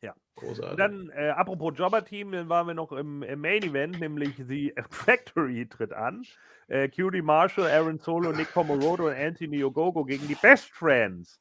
Ja. 0.00 0.14
Großartig. 0.36 0.76
Dann, 0.76 1.10
äh, 1.10 1.30
apropos 1.30 1.74
Jobber-Team, 1.76 2.32
dann 2.32 2.48
waren 2.48 2.66
wir 2.66 2.74
noch 2.74 2.92
im, 2.92 3.22
im 3.22 3.40
Main-Event, 3.40 4.00
nämlich 4.00 4.34
die 4.36 4.74
Factory 4.90 5.68
tritt 5.68 5.92
an. 5.92 6.24
Äh, 6.68 6.88
QD 6.88 7.22
Marshall, 7.22 7.66
Aaron 7.66 7.98
Solo, 7.98 8.32
Nick 8.32 8.52
Komorodo 8.52 9.08
und 9.08 9.14
Anthony 9.14 9.62
Ogogo 9.62 10.04
gegen 10.04 10.26
die 10.26 10.34
Best 10.36 10.70
Friends. 10.70 11.40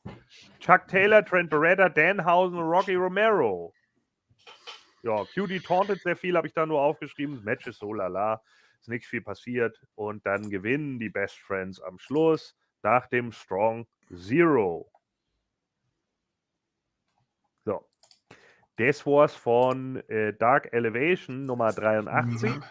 Chuck 0.60 0.88
Taylor, 0.88 1.24
Trent 1.24 1.50
Beretta, 1.50 1.90
Danhausen 1.90 2.58
und 2.58 2.66
Rocky 2.66 2.96
Romero. 2.96 3.74
Ja, 5.04 5.24
QD 5.26 5.64
tauntet 5.64 6.02
sehr 6.02 6.16
viel, 6.16 6.36
habe 6.36 6.48
ich 6.48 6.54
da 6.54 6.66
nur 6.66 6.82
aufgeschrieben. 6.82 7.36
Das 7.36 7.44
Match 7.44 7.68
ist 7.68 7.80
so 7.80 7.94
lala. 7.94 8.42
Ist 8.82 8.90
nichts 8.90 9.08
viel 9.08 9.22
passiert. 9.22 9.80
Und 9.96 10.26
dann 10.26 10.50
gewinnen 10.50 11.00
die 11.00 11.10
Best 11.10 11.38
Friends 11.40 11.80
am 11.82 11.98
Schluss 11.98 12.56
nach 12.84 13.08
dem 13.08 13.32
Strong 13.32 13.88
Zero. 14.14 14.91
Das 18.78 19.06
war's 19.06 19.36
von 19.36 19.98
äh, 20.10 20.34
Dark 20.34 20.74
Elevation 20.74 21.46
Nummer 21.46 21.72
83. 21.72 22.50
Mhm. 22.50 22.64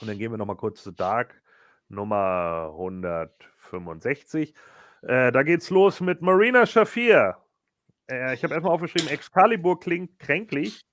Und 0.00 0.08
dann 0.08 0.18
gehen 0.18 0.30
wir 0.30 0.38
nochmal 0.38 0.56
kurz 0.56 0.82
zu 0.82 0.92
Dark 0.92 1.40
Nummer 1.88 2.70
165. 2.72 4.54
Äh, 5.02 5.32
da 5.32 5.42
geht's 5.42 5.70
los 5.70 6.00
mit 6.00 6.22
Marina 6.22 6.66
Shafir. 6.66 7.36
Äh, 8.10 8.34
ich 8.34 8.42
habe 8.42 8.54
erstmal 8.54 8.74
aufgeschrieben, 8.74 9.08
Excalibur 9.08 9.80
klingt 9.80 10.18
kränklich. 10.18 10.84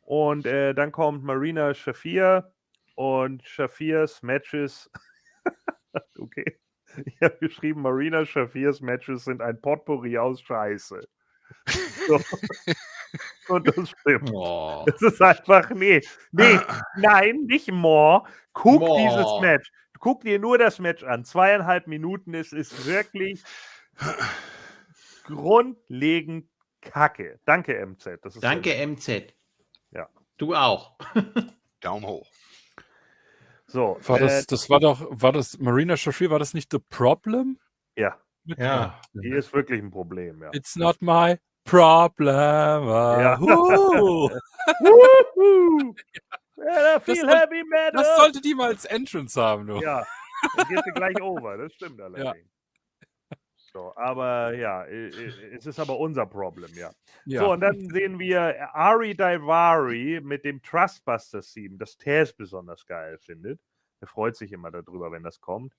Und 0.00 0.46
äh, 0.46 0.74
dann 0.74 0.92
kommt 0.92 1.24
Marina 1.24 1.74
Shafir 1.74 2.52
und 2.94 3.42
Shafirs 3.44 4.22
Matches. 4.22 4.90
okay. 6.18 6.58
Ich 7.04 7.20
habe 7.20 7.36
geschrieben, 7.38 7.82
Marina 7.82 8.24
Shafirs 8.24 8.80
Matches 8.80 9.24
sind 9.24 9.42
ein 9.42 9.60
Potpourri 9.60 10.16
aus 10.16 10.40
Scheiße. 10.40 11.06
So. 12.06 12.20
Und 13.48 13.66
das 13.68 13.90
stimmt. 13.90 14.30
Oh. 14.34 14.84
Es 14.86 15.00
ist 15.02 15.20
einfach, 15.22 15.70
nee, 15.70 16.00
nee, 16.32 16.58
nein, 16.96 17.44
nicht 17.46 17.70
more. 17.70 18.24
Guck 18.52 18.80
More. 18.80 19.00
dieses 19.00 19.40
Match. 19.40 19.70
Guck 19.98 20.22
dir 20.22 20.38
nur 20.38 20.58
das 20.58 20.78
Match 20.78 21.02
an. 21.04 21.24
Zweieinhalb 21.24 21.86
Minuten, 21.86 22.34
es 22.34 22.52
ist 22.52 22.86
wirklich 22.86 23.42
grundlegend 25.24 26.48
kacke. 26.80 27.40
Danke, 27.44 27.74
MZ. 27.84 28.18
Das 28.22 28.34
ist 28.36 28.42
Danke, 28.44 28.74
MZ. 28.86 29.34
Ja. 29.92 30.08
Du 30.36 30.54
auch. 30.54 30.96
Daumen 31.80 32.06
hoch. 32.06 32.26
So, 33.66 33.98
War 34.02 34.16
äh, 34.18 34.20
das, 34.20 34.46
das 34.46 34.70
war 34.70 34.78
doch, 34.80 35.04
war 35.10 35.32
das, 35.32 35.58
Marina 35.58 35.96
Shafir, 35.96 36.30
war 36.30 36.38
das 36.38 36.54
nicht 36.54 36.70
The 36.70 36.78
Problem? 36.78 37.58
ja, 37.96 38.16
Ja. 38.44 39.00
die 39.12 39.30
ist 39.30 39.52
wirklich 39.52 39.82
ein 39.82 39.90
Problem, 39.90 40.40
ja. 40.40 40.50
It's 40.52 40.76
not 40.76 41.02
my 41.02 41.36
problem. 41.66 42.88
Ja. 42.88 43.38
Wuhu! 43.40 44.30
Ja, 46.56 47.00
viel 47.00 47.16
soll- 47.16 47.28
Heavy 47.28 47.62
Metal. 47.64 47.92
das 47.92 48.16
sollte 48.16 48.40
die 48.40 48.54
mal 48.54 48.68
als 48.68 48.84
Entrance 48.86 49.40
haben, 49.40 49.66
du. 49.66 49.76
Ja, 49.80 50.04
dann 50.56 50.68
geht 50.68 50.82
sie 50.84 50.90
gleich 50.92 51.20
over, 51.20 51.56
das 51.58 51.72
stimmt 51.74 52.00
allerdings. 52.02 52.48
So, 53.72 53.92
aber 53.94 54.54
ja, 54.54 54.86
es 54.86 55.66
ist 55.66 55.78
aber 55.78 55.98
unser 55.98 56.24
Problem, 56.24 56.70
ja. 56.74 56.90
Ja. 57.26 57.40
So, 57.42 57.52
und 57.52 57.60
dann 57.60 57.90
sehen 57.90 58.18
wir 58.18 58.74
Ari 58.74 59.14
Daivari 59.14 60.20
mit 60.22 60.46
dem 60.46 60.62
Trustbusters-Theme, 60.62 61.76
das 61.76 61.98
Taz 61.98 62.32
besonders 62.32 62.86
geil 62.86 63.18
findet. 63.18 63.60
Er 64.00 64.06
freut 64.06 64.34
sich 64.36 64.52
immer 64.52 64.70
darüber, 64.70 65.12
wenn 65.12 65.22
das 65.22 65.40
kommt. 65.40 65.74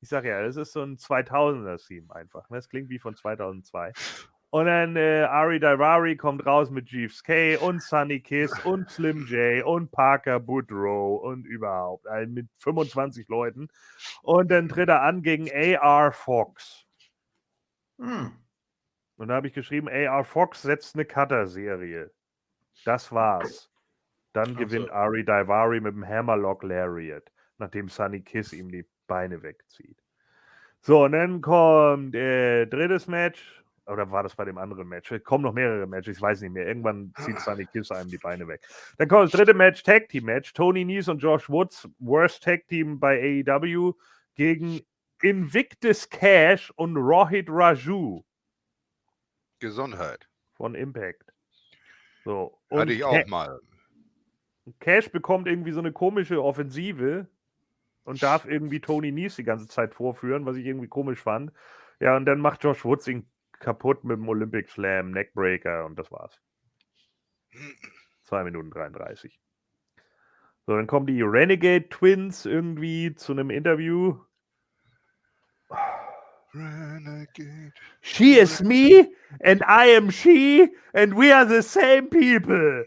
Ich 0.00 0.08
sag 0.08 0.24
ja, 0.24 0.42
das 0.42 0.56
ist 0.56 0.72
so 0.72 0.82
ein 0.82 0.96
2000er-Theme 0.96 2.14
einfach. 2.14 2.48
Ne? 2.50 2.56
Das 2.56 2.68
klingt 2.68 2.88
wie 2.88 2.98
von 2.98 3.16
2002. 3.16 3.92
Und 4.50 4.66
dann 4.66 4.96
äh, 4.96 5.24
Ari 5.24 5.60
Daivari 5.60 6.16
kommt 6.16 6.46
raus 6.46 6.70
mit 6.70 6.88
Jeeves 6.88 7.22
K 7.22 7.56
und 7.56 7.82
Sunny 7.82 8.20
Kiss 8.20 8.52
und 8.64 8.88
Slim 8.90 9.26
J 9.26 9.62
und 9.64 9.90
Parker 9.90 10.40
Boudreau 10.40 11.16
und 11.16 11.44
überhaupt. 11.44 12.06
Also 12.06 12.32
mit 12.32 12.48
25 12.58 13.28
Leuten. 13.28 13.68
Und 14.22 14.50
dann 14.50 14.68
tritt 14.68 14.88
er 14.88 15.02
an 15.02 15.22
gegen 15.22 15.50
AR 15.52 16.12
Fox. 16.12 16.86
Hm. 17.98 18.32
Und 19.16 19.28
da 19.28 19.34
habe 19.34 19.48
ich 19.48 19.52
geschrieben, 19.52 19.88
AR 19.88 20.24
Fox 20.24 20.62
setzt 20.62 20.94
eine 20.94 21.04
Cutter-Serie. 21.04 22.10
Das 22.84 23.12
war's. 23.12 23.70
Dann 24.32 24.56
gewinnt 24.56 24.86
so. 24.86 24.92
Ari 24.92 25.24
Daivari 25.24 25.80
mit 25.80 25.94
dem 25.94 26.06
Hammerlock 26.06 26.62
Lariat, 26.62 27.30
nachdem 27.58 27.88
Sunny 27.88 28.20
Kiss 28.22 28.52
ihm 28.52 28.70
die 28.70 28.86
Beine 29.08 29.42
wegzieht. 29.42 29.98
So, 30.80 31.04
und 31.04 31.12
dann 31.12 31.40
kommt 31.40 32.14
äh, 32.14 32.66
drittes 32.66 33.08
Match. 33.08 33.64
Oder 33.86 34.10
war 34.10 34.22
das 34.22 34.36
bei 34.36 34.44
dem 34.44 34.58
anderen 34.58 34.86
Match? 34.86 35.10
Es 35.10 35.24
kommen 35.24 35.44
noch 35.44 35.54
mehrere 35.54 35.86
Matches, 35.86 36.18
ich 36.18 36.22
weiß 36.22 36.42
nicht 36.42 36.52
mehr. 36.52 36.66
Irgendwann 36.66 37.12
zieht 37.18 37.40
Sunny 37.40 37.64
Kiss 37.66 37.90
einem 37.90 38.10
die 38.10 38.18
Beine 38.18 38.46
weg. 38.46 38.60
Dann 38.98 39.08
kommt 39.08 39.24
das 39.24 39.32
dritte 39.32 39.54
Match, 39.54 39.82
Tag 39.82 40.08
Team 40.10 40.26
Match. 40.26 40.52
Tony 40.52 40.84
Nese 40.84 41.10
und 41.10 41.18
Josh 41.18 41.48
Woods, 41.48 41.88
Worst 41.98 42.44
Tag 42.44 42.68
Team 42.68 43.00
bei 43.00 43.42
AEW, 43.46 43.94
gegen 44.34 44.82
Invictus 45.22 46.08
Cash 46.08 46.70
und 46.76 46.96
Rohit 46.96 47.48
Raju 47.48 48.22
Gesundheit. 49.58 50.28
von 50.54 50.74
Impact. 50.74 51.32
So. 52.24 52.58
Hatte 52.70 52.82
und 52.82 52.90
ich 52.90 53.02
auch 53.02 53.26
mal. 53.26 53.58
Cash 54.80 55.10
bekommt 55.10 55.48
irgendwie 55.48 55.72
so 55.72 55.80
eine 55.80 55.92
komische 55.92 56.42
Offensive 56.42 57.26
und 58.08 58.22
darf 58.22 58.46
irgendwie 58.46 58.80
Tony 58.80 59.12
Nese 59.12 59.42
die 59.42 59.44
ganze 59.44 59.68
Zeit 59.68 59.94
vorführen, 59.94 60.46
was 60.46 60.56
ich 60.56 60.64
irgendwie 60.64 60.88
komisch 60.88 61.20
fand. 61.20 61.52
Ja, 62.00 62.16
und 62.16 62.24
dann 62.24 62.40
macht 62.40 62.64
Josh 62.64 62.82
Woods 62.86 63.06
ihn 63.06 63.30
kaputt 63.60 64.02
mit 64.02 64.16
dem 64.16 64.26
Olympic 64.28 64.70
Slam, 64.70 65.10
Neckbreaker 65.10 65.84
und 65.84 65.98
das 65.98 66.10
war's. 66.10 66.40
2 68.24 68.44
Minuten 68.44 68.70
33. 68.70 69.38
So, 70.64 70.74
dann 70.74 70.86
kommen 70.86 71.06
die 71.06 71.20
Renegade 71.20 71.90
Twins 71.90 72.46
irgendwie 72.46 73.14
zu 73.14 73.32
einem 73.32 73.50
Interview. 73.50 74.18
Renegade. 76.54 77.74
She 78.00 78.38
is 78.38 78.62
me 78.62 79.12
and 79.44 79.60
I 79.62 79.94
am 79.94 80.10
she 80.10 80.74
and 80.94 81.14
we 81.14 81.30
are 81.30 81.46
the 81.46 81.60
same 81.60 82.08
people. 82.08 82.86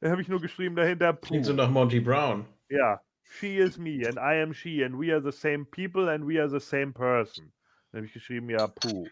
Da 0.00 0.10
habe 0.10 0.20
ich 0.20 0.28
nur 0.28 0.40
geschrieben 0.40 0.76
dahinter. 0.76 1.14
Klingt 1.14 1.46
so 1.46 1.52
Puh. 1.52 1.56
nach 1.56 1.70
Monty 1.70 2.00
Brown. 2.00 2.46
Ja. 2.68 3.00
She 3.38 3.58
is 3.58 3.76
me 3.76 4.06
and 4.06 4.18
I 4.18 4.40
am 4.40 4.52
she 4.54 4.84
and 4.84 4.98
we 4.98 5.12
are 5.12 5.20
the 5.20 5.36
same 5.36 5.64
people 5.64 6.08
and 6.08 6.26
we 6.26 6.40
are 6.40 6.48
the 6.48 6.60
same 6.60 6.92
person. 6.92 7.52
Dann 7.90 8.00
habe 8.00 8.06
ich 8.06 8.12
geschrieben, 8.12 8.48
ja, 8.50 8.68
puh. 8.68 9.08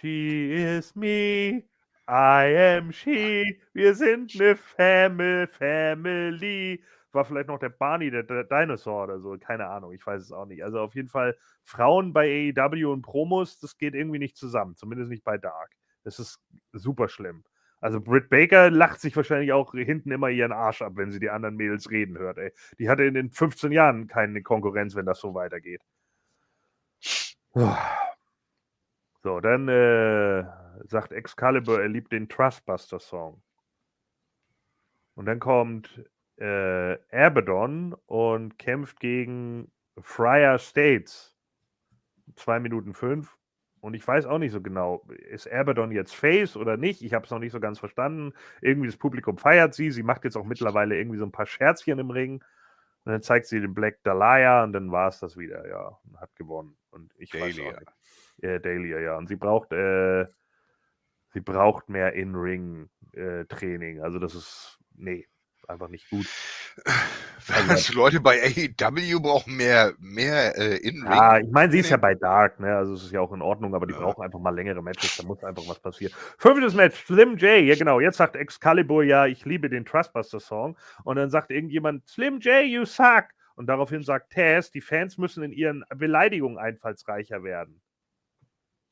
She 0.00 0.52
is 0.52 0.94
me, 0.94 1.64
I 2.08 2.76
am 2.76 2.92
she, 2.92 3.58
wir 3.72 3.94
sind 3.94 4.34
eine 4.34 4.56
Family, 4.56 5.46
Family. 5.46 6.84
War 7.12 7.24
vielleicht 7.24 7.48
noch 7.48 7.58
der 7.58 7.70
Barney, 7.70 8.10
der, 8.10 8.24
der 8.24 8.44
Dinosaur 8.44 9.04
oder 9.04 9.20
so, 9.20 9.36
keine 9.38 9.66
Ahnung, 9.66 9.92
ich 9.92 10.04
weiß 10.04 10.20
es 10.20 10.32
auch 10.32 10.46
nicht. 10.46 10.62
Also 10.62 10.80
auf 10.80 10.94
jeden 10.94 11.08
Fall 11.08 11.36
Frauen 11.62 12.12
bei 12.12 12.52
AEW 12.54 12.92
und 12.92 13.02
Promos, 13.02 13.58
das 13.58 13.78
geht 13.78 13.94
irgendwie 13.94 14.18
nicht 14.18 14.36
zusammen, 14.36 14.76
zumindest 14.76 15.10
nicht 15.10 15.24
bei 15.24 15.38
Dark. 15.38 15.70
Das 16.02 16.18
ist 16.18 16.40
super 16.72 17.08
schlimm. 17.08 17.44
Also 17.84 18.00
Britt 18.00 18.30
Baker 18.30 18.70
lacht 18.70 18.98
sich 19.02 19.14
wahrscheinlich 19.14 19.52
auch 19.52 19.72
hinten 19.72 20.10
immer 20.10 20.30
ihren 20.30 20.52
Arsch 20.52 20.80
ab, 20.80 20.92
wenn 20.96 21.12
sie 21.12 21.20
die 21.20 21.28
anderen 21.28 21.56
Mädels 21.56 21.90
reden 21.90 22.16
hört. 22.16 22.38
Ey. 22.38 22.50
Die 22.78 22.88
hatte 22.88 23.04
in 23.04 23.12
den 23.12 23.30
15 23.30 23.72
Jahren 23.72 24.06
keine 24.06 24.40
Konkurrenz, 24.42 24.94
wenn 24.94 25.04
das 25.04 25.20
so 25.20 25.34
weitergeht. 25.34 25.82
So, 29.22 29.38
dann 29.40 29.68
äh, 29.68 30.44
sagt 30.86 31.12
Excalibur, 31.12 31.82
er 31.82 31.88
liebt 31.88 32.10
den 32.10 32.26
Trustbuster-Song. 32.26 33.42
Und 35.14 35.26
dann 35.26 35.38
kommt 35.38 36.08
äh, 36.36 36.96
Abaddon 37.12 37.94
und 38.06 38.58
kämpft 38.58 38.98
gegen 38.98 39.70
Friar 40.00 40.58
States. 40.58 41.36
2 42.36 42.60
Minuten 42.60 42.94
5. 42.94 43.36
Und 43.84 43.92
ich 43.92 44.08
weiß 44.08 44.24
auch 44.24 44.38
nicht 44.38 44.52
so 44.52 44.62
genau, 44.62 45.04
ist 45.28 45.46
Abaddon 45.52 45.92
jetzt 45.92 46.14
Face 46.14 46.56
oder 46.56 46.78
nicht? 46.78 47.02
Ich 47.02 47.12
habe 47.12 47.26
es 47.26 47.30
noch 47.30 47.38
nicht 47.38 47.52
so 47.52 47.60
ganz 47.60 47.78
verstanden. 47.78 48.32
Irgendwie 48.62 48.86
das 48.86 48.96
Publikum 48.96 49.36
feiert 49.36 49.74
sie. 49.74 49.90
Sie 49.90 50.02
macht 50.02 50.24
jetzt 50.24 50.36
auch 50.36 50.46
mittlerweile 50.46 50.96
irgendwie 50.96 51.18
so 51.18 51.26
ein 51.26 51.32
paar 51.32 51.44
Scherzchen 51.44 51.98
im 51.98 52.10
Ring. 52.10 52.42
Und 53.04 53.12
dann 53.12 53.20
zeigt 53.20 53.44
sie 53.44 53.60
den 53.60 53.74
Black 53.74 54.02
Dahlia 54.02 54.64
und 54.64 54.72
dann 54.72 54.90
war 54.90 55.08
es 55.08 55.20
das 55.20 55.36
wieder, 55.36 55.68
ja. 55.68 55.98
Und 56.02 56.18
hat 56.18 56.34
gewonnen. 56.34 56.78
Und 56.92 57.12
ich 57.18 57.34
weiß 57.34 57.56
Dahlia. 57.56 57.72
auch 57.72 57.78
nicht. 57.78 57.92
Ja, 58.38 58.58
Dahlia, 58.58 58.98
ja. 59.00 59.18
Und 59.18 59.26
sie 59.26 59.36
braucht, 59.36 59.70
äh, 59.74 60.28
sie 61.34 61.42
braucht 61.42 61.90
mehr 61.90 62.14
In-Ring-Training. 62.14 64.00
also 64.00 64.18
das 64.18 64.34
ist, 64.34 64.78
nee, 64.94 65.28
einfach 65.68 65.88
nicht 65.88 66.08
gut. 66.10 66.26
Was, 67.68 67.92
Leute 67.92 68.20
bei 68.20 68.40
AEW 68.42 69.20
brauchen 69.20 69.56
mehr, 69.56 69.94
mehr 69.98 70.56
äh, 70.56 70.76
In-Ring. 70.76 71.12
Ja, 71.12 71.38
ich 71.38 71.50
meine, 71.50 71.70
sie 71.72 71.80
ist 71.80 71.90
ja 71.90 71.96
bei 71.96 72.14
Dark, 72.14 72.58
ne? 72.58 72.74
Also 72.76 72.94
es 72.94 73.04
ist 73.04 73.12
ja 73.12 73.20
auch 73.20 73.32
in 73.32 73.42
Ordnung, 73.42 73.74
aber 73.74 73.86
die 73.86 73.92
Ja. 73.92 74.00
brauchen 74.00 74.22
einfach 74.22 74.38
mal 74.38 74.54
längere 74.54 74.82
Matches, 74.82 75.16
da 75.16 75.22
muss 75.24 75.42
einfach 75.44 75.64
was 75.68 75.78
passieren. 75.78 76.14
Fünftes 76.38 76.74
Match, 76.74 77.04
Slim 77.04 77.36
J, 77.36 77.64
ja 77.64 77.74
genau, 77.74 78.00
jetzt 78.00 78.16
sagt 78.16 78.36
Excalibur 78.36 79.04
ja, 79.04 79.26
ich 79.26 79.44
liebe 79.44 79.68
den 79.68 79.84
Trustbuster-Song. 79.84 80.76
Und 81.04 81.16
dann 81.16 81.30
sagt 81.30 81.50
irgendjemand, 81.50 82.08
Slim 82.08 82.40
J, 82.40 82.64
you 82.64 82.84
suck. 82.84 83.26
Und 83.56 83.66
daraufhin 83.66 84.02
sagt 84.02 84.32
Taz, 84.32 84.70
die 84.70 84.80
Fans 84.80 85.18
müssen 85.18 85.44
in 85.44 85.52
ihren 85.52 85.84
Beleidigungen 85.94 86.58
einfallsreicher 86.58 87.44
werden. 87.44 87.80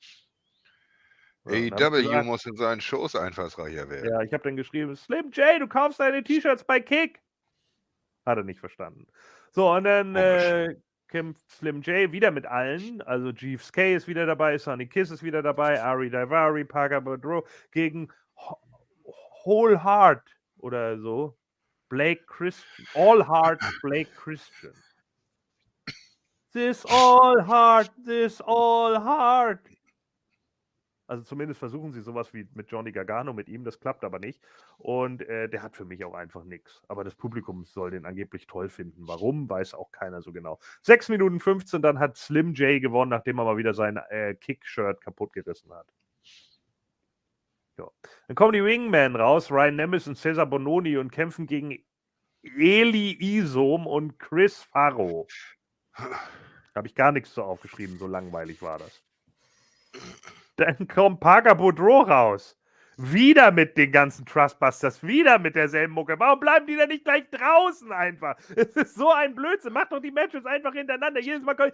Ja, 0.02 0.20
und 0.60 1.10
dann 1.16 1.20
hab 1.20 1.30
ich 1.30 1.31
AEW 1.44 2.22
muss 2.24 2.46
in 2.46 2.56
seinen 2.56 2.80
Shows 2.80 3.16
einfallsreicher 3.16 3.88
werden. 3.90 4.08
Ja, 4.10 4.20
ich 4.22 4.32
habe 4.32 4.44
dann 4.44 4.56
geschrieben, 4.56 4.94
Slim 4.94 5.30
J, 5.32 5.60
du 5.60 5.66
kaufst 5.66 5.98
deine 5.98 6.22
T-Shirts 6.22 6.64
bei 6.64 6.78
Kick. 6.80 7.20
Hat 8.24 8.38
er 8.38 8.44
nicht 8.44 8.60
verstanden. 8.60 9.06
So, 9.50 9.70
und 9.72 9.84
dann 9.84 10.14
äh, 10.14 10.76
kämpft 11.08 11.50
Slim 11.50 11.82
J 11.82 12.12
wieder 12.12 12.30
mit 12.30 12.46
allen. 12.46 13.02
Also 13.02 13.30
Jeeves 13.32 13.72
K 13.72 13.94
ist 13.96 14.06
wieder 14.06 14.24
dabei, 14.26 14.56
Sonny 14.58 14.86
Kiss 14.86 15.10
ist 15.10 15.22
wieder 15.24 15.42
dabei, 15.42 15.82
Ari 15.82 16.10
Daivari, 16.10 16.64
Parker 16.64 17.00
Boudreaux 17.00 17.44
gegen 17.72 18.08
Ho- 18.36 18.60
Whole 19.44 19.82
Heart 19.82 20.22
oder 20.58 20.98
so. 21.00 21.36
Blake 21.88 22.24
Christian. 22.26 22.86
All 22.94 23.26
Heart 23.26 23.60
Blake 23.82 24.10
Christian. 24.14 24.72
This 26.52 26.84
all 26.86 27.42
heart, 27.46 27.90
this 28.04 28.40
all 28.42 28.94
heart. 29.02 29.60
Also 31.12 31.24
zumindest 31.24 31.58
versuchen 31.58 31.92
sie 31.92 32.00
sowas 32.00 32.32
wie 32.32 32.48
mit 32.54 32.70
Johnny 32.70 32.90
Gargano 32.90 33.34
mit 33.34 33.46
ihm, 33.46 33.64
das 33.64 33.78
klappt 33.78 34.02
aber 34.02 34.18
nicht. 34.18 34.40
Und 34.78 35.20
äh, 35.28 35.46
der 35.46 35.62
hat 35.62 35.76
für 35.76 35.84
mich 35.84 36.06
auch 36.06 36.14
einfach 36.14 36.42
nichts. 36.42 36.80
Aber 36.88 37.04
das 37.04 37.14
Publikum 37.14 37.66
soll 37.66 37.90
den 37.90 38.06
angeblich 38.06 38.46
toll 38.46 38.70
finden. 38.70 39.06
Warum, 39.06 39.46
weiß 39.46 39.74
auch 39.74 39.92
keiner 39.92 40.22
so 40.22 40.32
genau. 40.32 40.58
6 40.80 41.10
Minuten 41.10 41.38
15, 41.38 41.82
dann 41.82 41.98
hat 41.98 42.16
Slim 42.16 42.54
J 42.54 42.80
gewonnen, 42.80 43.10
nachdem 43.10 43.38
er 43.38 43.44
mal 43.44 43.58
wieder 43.58 43.74
sein 43.74 43.98
äh, 44.08 44.34
Kick-Shirt 44.36 45.02
kaputt 45.02 45.34
gerissen 45.34 45.70
hat. 45.74 45.86
Ja. 47.76 47.90
Dann 48.28 48.34
kommen 48.34 48.54
die 48.54 48.64
Wingmen 48.64 49.14
raus, 49.14 49.50
Ryan 49.50 49.76
Nemes 49.76 50.08
und 50.08 50.16
Cesar 50.16 50.46
Bononi 50.46 50.96
und 50.96 51.12
kämpfen 51.12 51.46
gegen 51.46 51.84
Eli 52.42 53.18
Isom 53.20 53.86
und 53.86 54.18
Chris 54.18 54.62
Farrow. 54.62 55.26
Habe 56.74 56.86
ich 56.86 56.94
gar 56.94 57.12
nichts 57.12 57.34
so 57.34 57.42
aufgeschrieben, 57.42 57.98
so 57.98 58.06
langweilig 58.06 58.62
war 58.62 58.78
das. 58.78 59.02
Dann 60.62 60.86
kommt 60.86 61.18
Parker 61.20 61.54
Boudreaux 61.56 62.02
raus. 62.02 62.56
Wieder 62.98 63.50
mit 63.50 63.76
den 63.78 63.90
ganzen 63.90 64.26
Trustbusters, 64.26 65.02
wieder 65.02 65.38
mit 65.38 65.56
derselben 65.56 65.94
Mucke. 65.94 66.20
Warum 66.20 66.38
bleiben 66.38 66.66
die 66.66 66.76
denn 66.76 66.88
nicht 66.88 67.04
gleich 67.04 67.24
draußen 67.30 67.90
einfach? 67.90 68.36
Es 68.54 68.76
ist 68.76 68.94
so 68.94 69.10
ein 69.10 69.34
Blödsinn. 69.34 69.72
Macht 69.72 69.90
doch 69.92 69.98
die 69.98 70.10
Matches 70.12 70.44
einfach 70.44 70.72
hintereinander. 70.72 71.20
Jedes 71.20 71.42
Mal 71.42 71.56
kommt. 71.56 71.72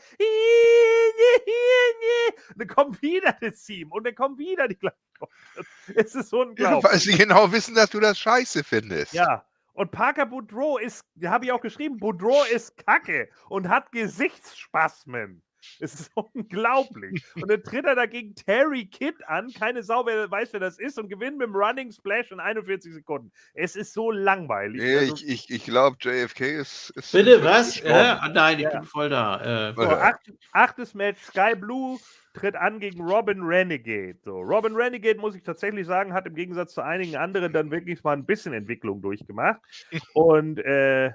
Und 2.50 2.58
dann 2.58 2.68
kommt 2.68 3.02
wieder 3.02 3.36
das 3.40 3.62
Team 3.64 3.92
und 3.92 4.06
dann 4.06 4.14
kommen 4.14 4.38
wieder 4.38 4.68
die 4.68 4.78
gleichen. 4.78 4.96
Es 5.96 6.14
ist 6.14 6.30
so 6.30 6.42
unglaublich. 6.42 6.92
weil 6.92 6.98
sie 6.98 7.18
genau 7.18 7.50
wissen, 7.50 7.74
dass 7.74 7.90
du 7.90 7.98
das 8.00 8.18
scheiße 8.18 8.62
findest. 8.62 9.12
Ja. 9.12 9.44
Und 9.72 9.90
Parker 9.90 10.26
Boudreaux 10.26 10.78
ist, 10.78 11.04
habe 11.24 11.44
ich 11.44 11.52
auch 11.52 11.60
geschrieben, 11.60 11.98
Boudreaux 11.98 12.44
ist 12.52 12.76
kacke 12.86 13.28
und 13.48 13.68
hat 13.68 13.92
Gesichtsspasmen. 13.92 15.42
Es 15.80 15.94
ist 15.94 16.10
unglaublich. 16.14 17.24
Und 17.36 17.50
dann 17.50 17.62
tritt 17.62 17.84
er 17.84 17.94
dagegen 17.94 18.34
Terry 18.34 18.86
Kidd 18.86 19.16
an. 19.26 19.52
Keine 19.52 19.82
Sau 19.82 20.06
wer 20.06 20.30
weiß, 20.30 20.52
wer 20.52 20.60
das 20.60 20.78
ist 20.78 20.98
und 20.98 21.08
gewinnt 21.08 21.38
mit 21.38 21.46
dem 21.48 21.54
Running 21.54 21.92
Splash 21.92 22.30
in 22.30 22.40
41 22.40 22.92
Sekunden. 22.94 23.32
Es 23.54 23.76
ist 23.76 23.92
so 23.92 24.10
langweilig. 24.10 24.80
Nee, 24.82 24.96
Also, 24.98 25.14
ich 25.14 25.28
ich, 25.28 25.50
ich 25.50 25.64
glaube, 25.64 25.96
JFK 26.00 26.60
ist. 26.60 26.90
ist 26.90 27.12
Bitte, 27.12 27.30
ist 27.32 27.44
was? 27.44 27.80
Ja, 27.80 28.18
ah, 28.18 28.28
nein, 28.28 28.58
ich 28.58 28.64
Ja. 28.64 28.70
bin 28.70 28.84
voll 28.84 29.08
da. 29.08 29.70
Äh, 29.70 29.74
so, 29.74 29.82
acht, 29.82 30.32
achtes 30.52 30.94
Match, 30.94 31.20
Sky 31.22 31.54
Blue 31.54 31.98
tritt 32.34 32.54
an 32.56 32.78
gegen 32.80 33.00
Robin 33.00 33.42
Renegade. 33.42 34.18
So, 34.24 34.38
Robin 34.40 34.74
Renegade, 34.76 35.18
muss 35.18 35.34
ich 35.34 35.42
tatsächlich 35.42 35.86
sagen, 35.86 36.12
hat 36.12 36.26
im 36.26 36.34
Gegensatz 36.34 36.74
zu 36.74 36.82
einigen 36.82 37.16
anderen 37.16 37.52
dann 37.52 37.70
wirklich 37.70 38.02
mal 38.04 38.12
ein 38.16 38.26
bisschen 38.26 38.52
Entwicklung 38.52 39.02
durchgemacht. 39.02 39.60
Und 40.14 40.58
äh, 40.58 41.12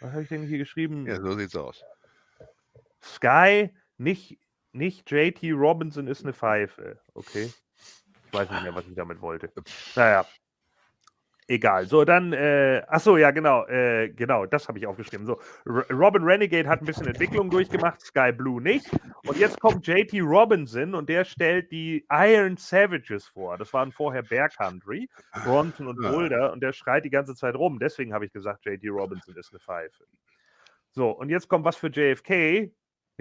was 0.00 0.12
habe 0.12 0.22
ich 0.22 0.28
denn 0.28 0.42
hier 0.46 0.58
geschrieben? 0.58 1.06
Ja, 1.06 1.20
so 1.20 1.32
sieht's 1.36 1.54
aus. 1.54 1.82
Sky, 3.02 3.70
nicht, 3.98 4.38
nicht 4.72 5.10
JT 5.10 5.42
Robinson 5.52 6.06
ist 6.06 6.22
eine 6.22 6.32
Pfeife. 6.32 7.00
Okay. 7.14 7.52
Ich 8.26 8.32
weiß 8.32 8.50
nicht 8.50 8.62
mehr, 8.62 8.74
was 8.74 8.86
ich 8.86 8.94
damit 8.94 9.20
wollte. 9.20 9.52
Naja. 9.94 10.24
Egal. 11.48 11.86
So, 11.86 12.04
dann, 12.04 12.32
äh, 12.32 12.82
ach 12.88 13.00
so, 13.00 13.16
ja, 13.16 13.30
genau, 13.32 13.66
äh, 13.66 14.08
genau, 14.10 14.46
das 14.46 14.68
habe 14.68 14.78
ich 14.78 14.86
aufgeschrieben. 14.86 15.26
So, 15.26 15.40
R 15.66 15.84
Robin 15.90 16.22
Renegade 16.22 16.68
hat 16.68 16.80
ein 16.80 16.86
bisschen 16.86 17.08
Entwicklung 17.08 17.50
durchgemacht, 17.50 18.00
Sky 18.00 18.32
Blue 18.32 18.62
nicht. 18.62 18.88
Und 19.26 19.36
jetzt 19.36 19.60
kommt 19.60 19.86
JT 19.86 20.22
Robinson 20.22 20.94
und 20.94 21.08
der 21.08 21.24
stellt 21.24 21.70
die 21.72 22.06
Iron 22.10 22.56
Savages 22.56 23.26
vor. 23.26 23.58
Das 23.58 23.72
waren 23.72 23.90
vorher 23.90 24.22
Bear 24.22 24.48
Country, 24.48 25.10
Bronson 25.44 25.88
und. 25.88 25.96
Boulder 25.96 26.52
und 26.52 26.62
der 26.62 26.72
schreit 26.72 27.04
die 27.04 27.10
ganze 27.10 27.34
Zeit 27.34 27.54
rum. 27.56 27.78
Deswegen 27.80 28.14
habe 28.14 28.24
ich 28.24 28.32
gesagt, 28.32 28.64
JT 28.64 28.88
Robinson 28.90 29.36
ist 29.36 29.52
eine 29.52 29.60
Pfeife. 29.60 30.04
So, 30.92 31.10
und 31.10 31.28
jetzt 31.28 31.48
kommt 31.48 31.64
was 31.64 31.76
für 31.76 31.88
JFK. 31.88 32.72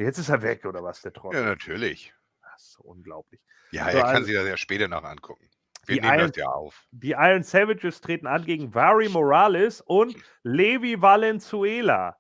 Jetzt 0.02 0.18
ist 0.18 0.30
er 0.30 0.41
weg, 0.41 0.65
oder 0.65 0.84
was, 0.84 1.02
der 1.02 1.14
Trottel? 1.14 1.40
Ja, 1.41 1.45
natürlich. 1.45 2.14
Das 2.41 2.61
ist 2.64 2.72
so 2.73 2.84
unglaublich. 2.84 3.41
Ja, 3.72 3.90
So, 3.91 3.98
er 3.98 4.03
kann 4.03 4.15
also- 4.15 4.26
sich 4.26 4.36
das 4.36 4.48
ja 4.48 4.57
später 4.57 4.88
noch 4.88 5.03
angucken. 5.03 5.49
Wir 5.88 5.95
Die 5.95 6.02
nehmen 6.02 6.14
Iron- 6.19 6.28
das 6.28 6.36
ja 6.38 6.48
auf. 6.48 6.88
Die 6.91 7.11
Iron 7.11 7.44
Savages 7.44 8.02
treten 8.02 8.28
an 8.28 8.45
gegen 8.45 8.73
Vari 8.73 9.10
Morales 9.10 9.82
und 9.82 10.15
Levi 10.44 11.02
Valenzuela. 11.02 12.18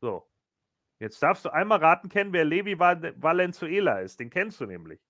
So. 0.00 0.28
Jetzt 0.98 1.22
darfst 1.22 1.44
du 1.44 1.50
einmal 1.50 1.78
raten 1.78 2.08
kennen, 2.08 2.32
wer 2.32 2.44
Levi 2.44 2.78
Val 2.78 3.14
Valenzuela 3.20 4.00
ist. 4.00 4.18
Den 4.20 4.30
kennst 4.30 4.60
du 4.60 4.66
nämlich. 4.66 5.00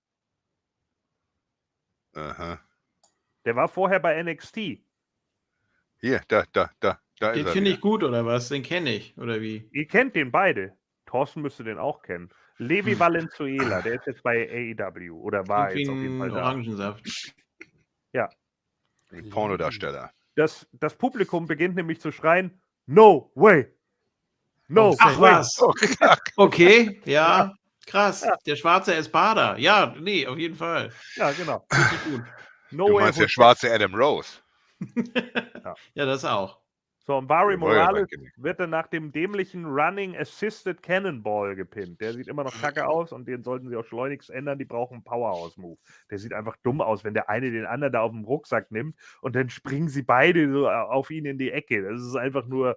Aha. 2.13 2.59
Der 3.45 3.55
war 3.55 3.67
vorher 3.67 3.99
bei 3.99 4.21
NXT. 4.21 4.83
Hier, 5.99 6.21
da, 6.27 6.43
da, 6.51 6.69
da, 6.79 6.99
da 7.19 7.31
den 7.33 7.47
finde 7.47 7.71
ich 7.71 7.79
gut, 7.81 8.03
oder 8.03 8.25
was? 8.25 8.49
Den 8.49 8.63
kenne 8.63 8.91
ich, 8.93 9.17
oder 9.17 9.41
wie? 9.41 9.67
Ihr 9.71 9.87
kennt 9.87 10.15
den 10.15 10.31
beide. 10.31 10.77
Thorsten 11.05 11.41
müsste 11.41 11.63
den 11.63 11.77
auch 11.77 12.01
kennen. 12.01 12.29
Levi 12.57 12.97
Valenzuela, 12.99 13.81
der 13.81 13.95
ist 13.95 14.07
jetzt 14.07 14.23
bei 14.23 14.49
AEW 14.77 15.19
oder 15.19 15.47
war 15.47 15.73
jetzt 15.73 15.89
auf 15.89 15.97
jeden 15.97 16.19
Fall 16.19 16.29
da. 16.29 16.35
Orangensaft. 16.37 17.33
Ein 19.11 19.29
Pornodarsteller. 19.29 20.11
Das, 20.35 20.67
das 20.73 20.95
Publikum 20.95 21.47
beginnt 21.47 21.75
nämlich 21.75 22.01
zu 22.01 22.11
schreien: 22.11 22.61
No 22.85 23.31
way! 23.35 23.71
No 24.67 24.95
Ach 24.99 25.19
way! 25.19 25.31
was. 25.33 25.57
Okay, 26.35 27.01
ja, 27.05 27.53
krass. 27.85 28.25
Der 28.45 28.55
schwarze 28.55 28.95
Espada. 28.95 29.57
Ja, 29.57 29.95
nee, 29.99 30.25
auf 30.27 30.37
jeden 30.37 30.55
Fall. 30.55 30.91
Ja, 31.15 31.31
genau. 31.31 31.65
No 32.71 32.87
Du 32.87 32.95
way! 32.95 33.03
meinst 33.03 33.19
der 33.19 33.27
schwarze 33.27 33.71
Adam 33.73 33.93
Rose. 33.95 34.39
Ja, 35.95 36.05
das 36.05 36.25
auch. 36.25 36.59
So, 37.07 37.17
und 37.17 37.27
Barry 37.27 37.55
Morales 37.55 38.07
wird 38.37 38.59
dann 38.59 38.71
nach 38.71 38.87
dem 38.87 39.11
dämlichen 39.11 39.63
Running 39.65 40.17
Assisted 40.17 40.81
Cannonball 40.81 41.55
gepinnt. 41.55 42.01
Der 42.01 42.13
sieht 42.13 42.27
immer 42.27 42.43
noch 42.43 42.59
kacke 42.59 42.87
aus 42.87 43.11
und 43.11 43.27
den 43.27 43.43
sollten 43.43 43.69
sie 43.69 43.75
auch 43.75 43.85
schleunigst 43.85 44.31
ändern. 44.31 44.57
Die 44.57 44.65
brauchen 44.65 44.95
einen 44.95 45.03
Powerhouse-Move. 45.03 45.77
Der 46.09 46.17
sieht 46.17 46.33
einfach 46.33 46.55
dumm 46.63 46.81
aus, 46.81 47.03
wenn 47.03 47.13
der 47.13 47.29
eine 47.29 47.51
den 47.51 47.67
anderen 47.67 47.93
da 47.93 48.01
auf 48.01 48.11
dem 48.11 48.23
Rucksack 48.25 48.71
nimmt 48.71 48.95
und 49.21 49.35
dann 49.35 49.51
springen 49.51 49.87
sie 49.87 50.01
beide 50.01 50.51
so 50.51 50.67
au- 50.67 50.71
auf 50.89 51.11
ihn 51.11 51.25
in 51.25 51.37
die 51.37 51.51
Ecke. 51.51 51.83
Das 51.87 52.01
ist 52.01 52.15
einfach 52.15 52.47
nur. 52.47 52.75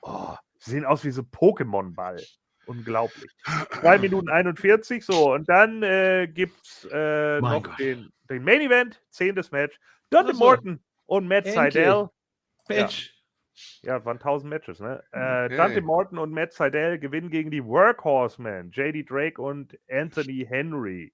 Oh, 0.00 0.34
sie 0.58 0.70
sehen 0.70 0.86
aus 0.86 1.04
wie 1.04 1.10
so 1.10 1.20
Pokémon-Ball. 1.22 2.22
Unglaublich. 2.64 3.30
3 3.82 3.98
Minuten 3.98 4.30
41, 4.30 5.04
so. 5.04 5.34
Und 5.34 5.46
dann 5.48 5.82
äh, 5.82 6.26
gibt 6.26 6.56
es 6.66 6.88
äh, 6.90 7.38
noch 7.40 7.62
Gott. 7.64 7.78
den, 7.78 8.10
den 8.30 8.44
Main 8.44 8.62
Event, 8.62 9.02
zehntes 9.10 9.50
Match. 9.50 9.78
Dante 10.08 10.30
Ach 10.32 10.38
so. 10.38 10.44
Morton 10.44 10.80
und 11.04 11.28
Matt 11.28 11.44
Endlich. 11.44 11.54
Seidel. 11.54 12.08
Mensch. 12.68 13.08
Ja, 13.08 13.17
es 13.82 14.04
waren 14.04 14.18
1000 14.18 14.50
Matches, 14.50 14.80
ne? 14.80 15.02
Äh, 15.12 15.46
Okay. 15.46 15.56
Dante 15.56 15.80
Morton 15.82 16.18
und 16.18 16.32
Matt 16.32 16.52
Seidel 16.52 16.98
gewinnen 16.98 17.30
gegen 17.30 17.50
die 17.50 17.64
Workhorsemen, 17.64 18.70
JD 18.72 19.08
Drake 19.08 19.40
und 19.40 19.78
Anthony 19.90 20.46
Henry. 20.48 21.12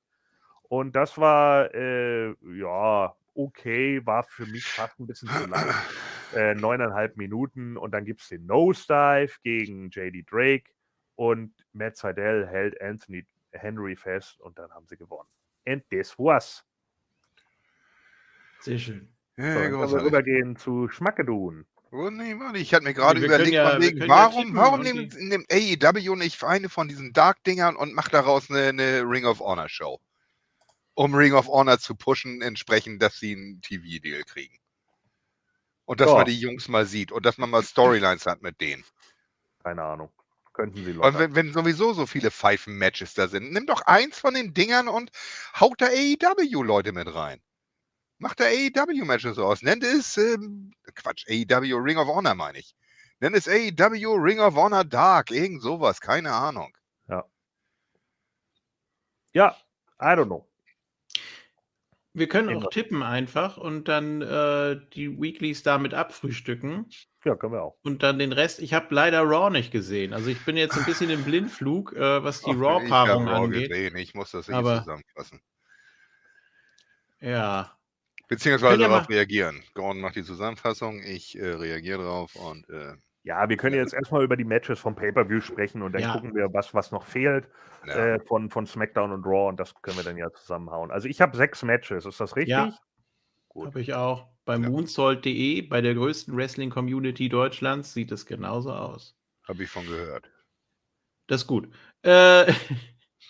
Und 0.69 0.97
das 0.97 1.19
war, 1.19 1.73
äh, 1.75 2.35
ja, 2.59 3.15
okay, 3.35 4.05
war 4.07 4.25
für 4.25 4.47
mich 4.47 4.65
fast 4.65 4.99
ein 4.99 5.07
bisschen 5.07 5.29
zu 5.29 5.47
lang. 5.47 5.65
Äh, 6.35 6.57
neuneinhalb 6.57 7.17
Minuten 7.17 7.77
und 7.77 7.93
dann 7.93 8.05
gibt 8.05 8.21
es 8.21 8.29
den 8.29 8.45
Nosedive 8.47 9.37
gegen 9.45 9.91
JD 9.91 10.25
Drake 10.29 10.65
und 11.15 11.53
Matt 11.73 11.97
Seidel 11.97 12.49
hält 12.49 12.81
Anthony 12.81 13.25
Henry 13.53 13.95
fest 13.95 14.41
und 14.41 14.59
dann 14.59 14.73
haben 14.73 14.85
sie 14.89 14.97
gewonnen. 14.97 15.29
And 15.65 15.89
this 15.91 16.19
was. 16.19 16.65
Sehr 18.59 18.79
schön. 18.79 19.15
So, 19.37 19.43
Ja, 19.45 19.55
dann 19.55 19.71
können 19.71 19.93
wir 19.93 20.05
rübergehen 20.05 20.57
zu 20.57 20.89
Schmackedun. 20.89 21.67
Oh, 21.97 22.11
nee, 22.11 22.35
warte, 22.41 22.59
ich 22.59 22.75
hatte 22.75 22.83
mir 22.83 22.93
gerade 22.93 23.21
wir 23.21 23.29
überlegt, 23.29 23.55
ja- 23.55 23.81
wegen, 23.81 23.99
können 24.01 24.11
ja 24.11 24.17
warum, 24.17 24.57
warum 24.57 24.81
und 24.81 24.83
nimmt, 24.83 25.15
nimmt 25.17 25.47
AEW 25.53 26.17
nicht 26.17 26.43
eine 26.43 26.69
von 26.69 26.89
diesen 26.89 27.13
Dark-Dingern 27.13 27.77
und 27.77 27.95
macht 27.95 28.13
daraus 28.13 28.51
eine, 28.51 28.71
eine 28.71 29.03
Ring 29.03 29.25
of 29.27 29.39
Honor 29.39 29.69
Show? 29.69 30.01
Um 30.95 31.15
Ring 31.15 31.35
of 31.35 31.47
Honor 31.47 31.79
zu 31.79 31.95
pushen, 31.95 32.43
entsprechend, 32.43 33.01
dass 33.01 33.21
sie 33.21 33.37
einen 33.37 33.61
TV-Deal 33.61 34.25
kriegen. 34.25 34.59
Und 35.85 36.01
dass 36.01 36.11
Ja. 36.11 36.17
man 36.17 36.27
die 36.27 36.39
Jungs 36.41 36.67
mal 36.67 36.85
sieht 36.85 37.13
und 37.13 37.25
dass 37.25 37.39
man 37.39 37.49
mal 37.51 37.63
Storylines 37.63 38.27
hat 38.27 38.43
mit 38.43 38.61
denen. 38.61 38.85
Keine 39.63 39.85
Ahnung. 39.85 40.11
Könnten 40.53 40.85
sie 40.85 40.91
Und 40.91 40.97
locker. 40.97 41.19
wenn, 41.21 41.35
wenn 41.37 41.53
sowieso 41.53 41.93
so 41.93 42.07
viele 42.07 42.33
Pfeifen-Matches 42.33 43.15
da 43.15 43.29
sind, 43.29 43.53
nimm 43.53 43.67
doch 43.67 43.83
eins 43.83 44.19
von 44.19 44.35
den 44.35 44.53
Dingern 44.53 44.89
und 44.89 45.13
haut 45.61 45.81
da 45.81 45.87
AEW-Leute 45.87 46.93
mit 46.93 47.15
rein. 47.15 47.41
Macht 48.19 48.41
da 48.41 48.45
AEW-Matches 48.45 49.39
aus. 49.39 49.63
Nennt 49.63 49.83
es, 49.85 50.17
ähm, 50.17 50.73
Quatsch, 50.95 51.25
AEW 51.29 51.77
Ring 51.79 51.99
of 51.99 52.09
Honor 52.09 52.35
meine 52.35 52.59
ich. 52.59 52.75
Nennt 53.21 53.37
es 53.37 53.49
AEW 53.49 54.15
Ring 54.17 54.41
of 54.41 54.55
Honor 54.55 54.85
Dark, 54.85 55.31
irgend 55.31 55.63
sowas, 55.63 56.01
keine 56.01 56.33
Ahnung. 56.33 56.77
Ja, 59.37 59.57
I 60.01 60.05
don't 60.15 60.27
know. 60.27 60.49
Wir 62.13 62.29
können 62.29 62.57
auch 62.65 62.71
tippen 62.71 63.03
einfach 63.03 63.57
und 63.57 63.89
dann 63.89 64.23
äh, 64.23 64.81
die 64.93 65.21
Weeklies 65.21 65.65
damit 65.65 65.93
abfrühstücken 65.95 66.89
Ja, 67.25 67.35
können 67.35 67.55
wir 67.55 67.63
auch. 67.65 67.77
und 67.83 68.05
dann 68.05 68.21
den 68.21 68.31
Rest. 68.33 68.61
Ich 68.61 68.73
habe 68.75 68.95
leider 68.95 69.23
Raw 69.23 69.51
nicht 69.51 69.73
gesehen. 69.73 70.13
Also 70.15 70.29
ich 70.31 70.45
bin 70.45 70.57
jetzt 70.57 70.79
ein 70.79 70.85
bisschen 70.85 71.11
im 71.11 71.25
Blindflug, 71.25 71.93
äh, 71.95 72.23
was 72.23 72.43
die 72.43 72.53
Raw-Paarung 72.53 73.27
hab 73.27 73.35
Raw 73.39 73.45
angeht. 73.47 73.71
gesehen, 73.71 73.97
Ich 73.97 74.15
muss 74.15 74.31
das 74.31 74.47
nicht 74.47 74.57
Aber- 74.57 74.79
zusammenfassen. 74.79 75.41
Ja, 77.19 77.77
Beziehungsweise 78.29 78.79
darauf 78.79 79.09
mal- 79.09 79.15
reagieren. 79.15 79.63
Gordon 79.75 80.01
macht 80.01 80.17
die 80.17 80.25
Zusammenfassung, 80.25 81.03
ich 81.03 81.39
äh, 81.39 81.47
reagiere 81.47 82.03
drauf 82.03 82.35
und 82.37 82.69
äh, 82.71 82.95
Ja, 83.23 83.49
wir 83.49 83.57
können 83.57 83.77
jetzt 83.77 83.95
erstmal 83.95 84.23
über 84.25 84.37
die 84.37 84.45
Matches 84.45 84.79
vom 84.79 84.95
Pay-Per-View 84.97 85.41
sprechen 85.41 85.83
und 85.83 85.93
dann 85.93 86.03
Ja. 86.03 86.13
gucken 86.13 86.35
wir, 86.35 86.53
was, 86.53 86.73
was 86.75 86.91
noch 86.91 87.05
fehlt 87.07 87.49
ja. 87.87 88.15
äh, 88.15 88.21
von, 88.21 88.51
von 88.51 88.67
SmackDown 88.67 89.13
und 89.13 89.25
Raw 89.25 89.49
und 89.49 89.59
das 89.61 89.75
können 89.83 89.97
wir 89.99 90.05
dann 90.05 90.17
ja 90.17 90.31
zusammenhauen. 90.33 90.91
Also 90.91 91.09
ich 91.09 91.21
habe 91.21 91.37
sechs 91.37 91.63
Matches, 91.63 92.07
ist 92.07 92.21
das 92.21 92.35
richtig? 92.37 92.51
Ja. 92.51 92.77
Gut. 93.49 93.67
habe 93.67 93.81
ich 93.81 93.95
auch. 93.95 94.29
Bei 94.47 94.55
Ja. 94.55 94.59
moonsault.de, 94.69 95.63
bei 95.63 95.81
der 95.81 95.95
größten 95.95 96.37
Wrestling-Community 96.37 97.29
Deutschlands, 97.29 97.95
sieht 97.95 98.11
es 98.13 98.27
genauso 98.27 98.73
aus. 98.73 99.17
habe 99.49 99.63
ich 99.63 99.71
von 99.71 99.87
gehört. 99.87 100.31
Das 101.29 101.43
ist 101.43 101.47
gut. 101.47 101.69
Äh, 102.03 102.53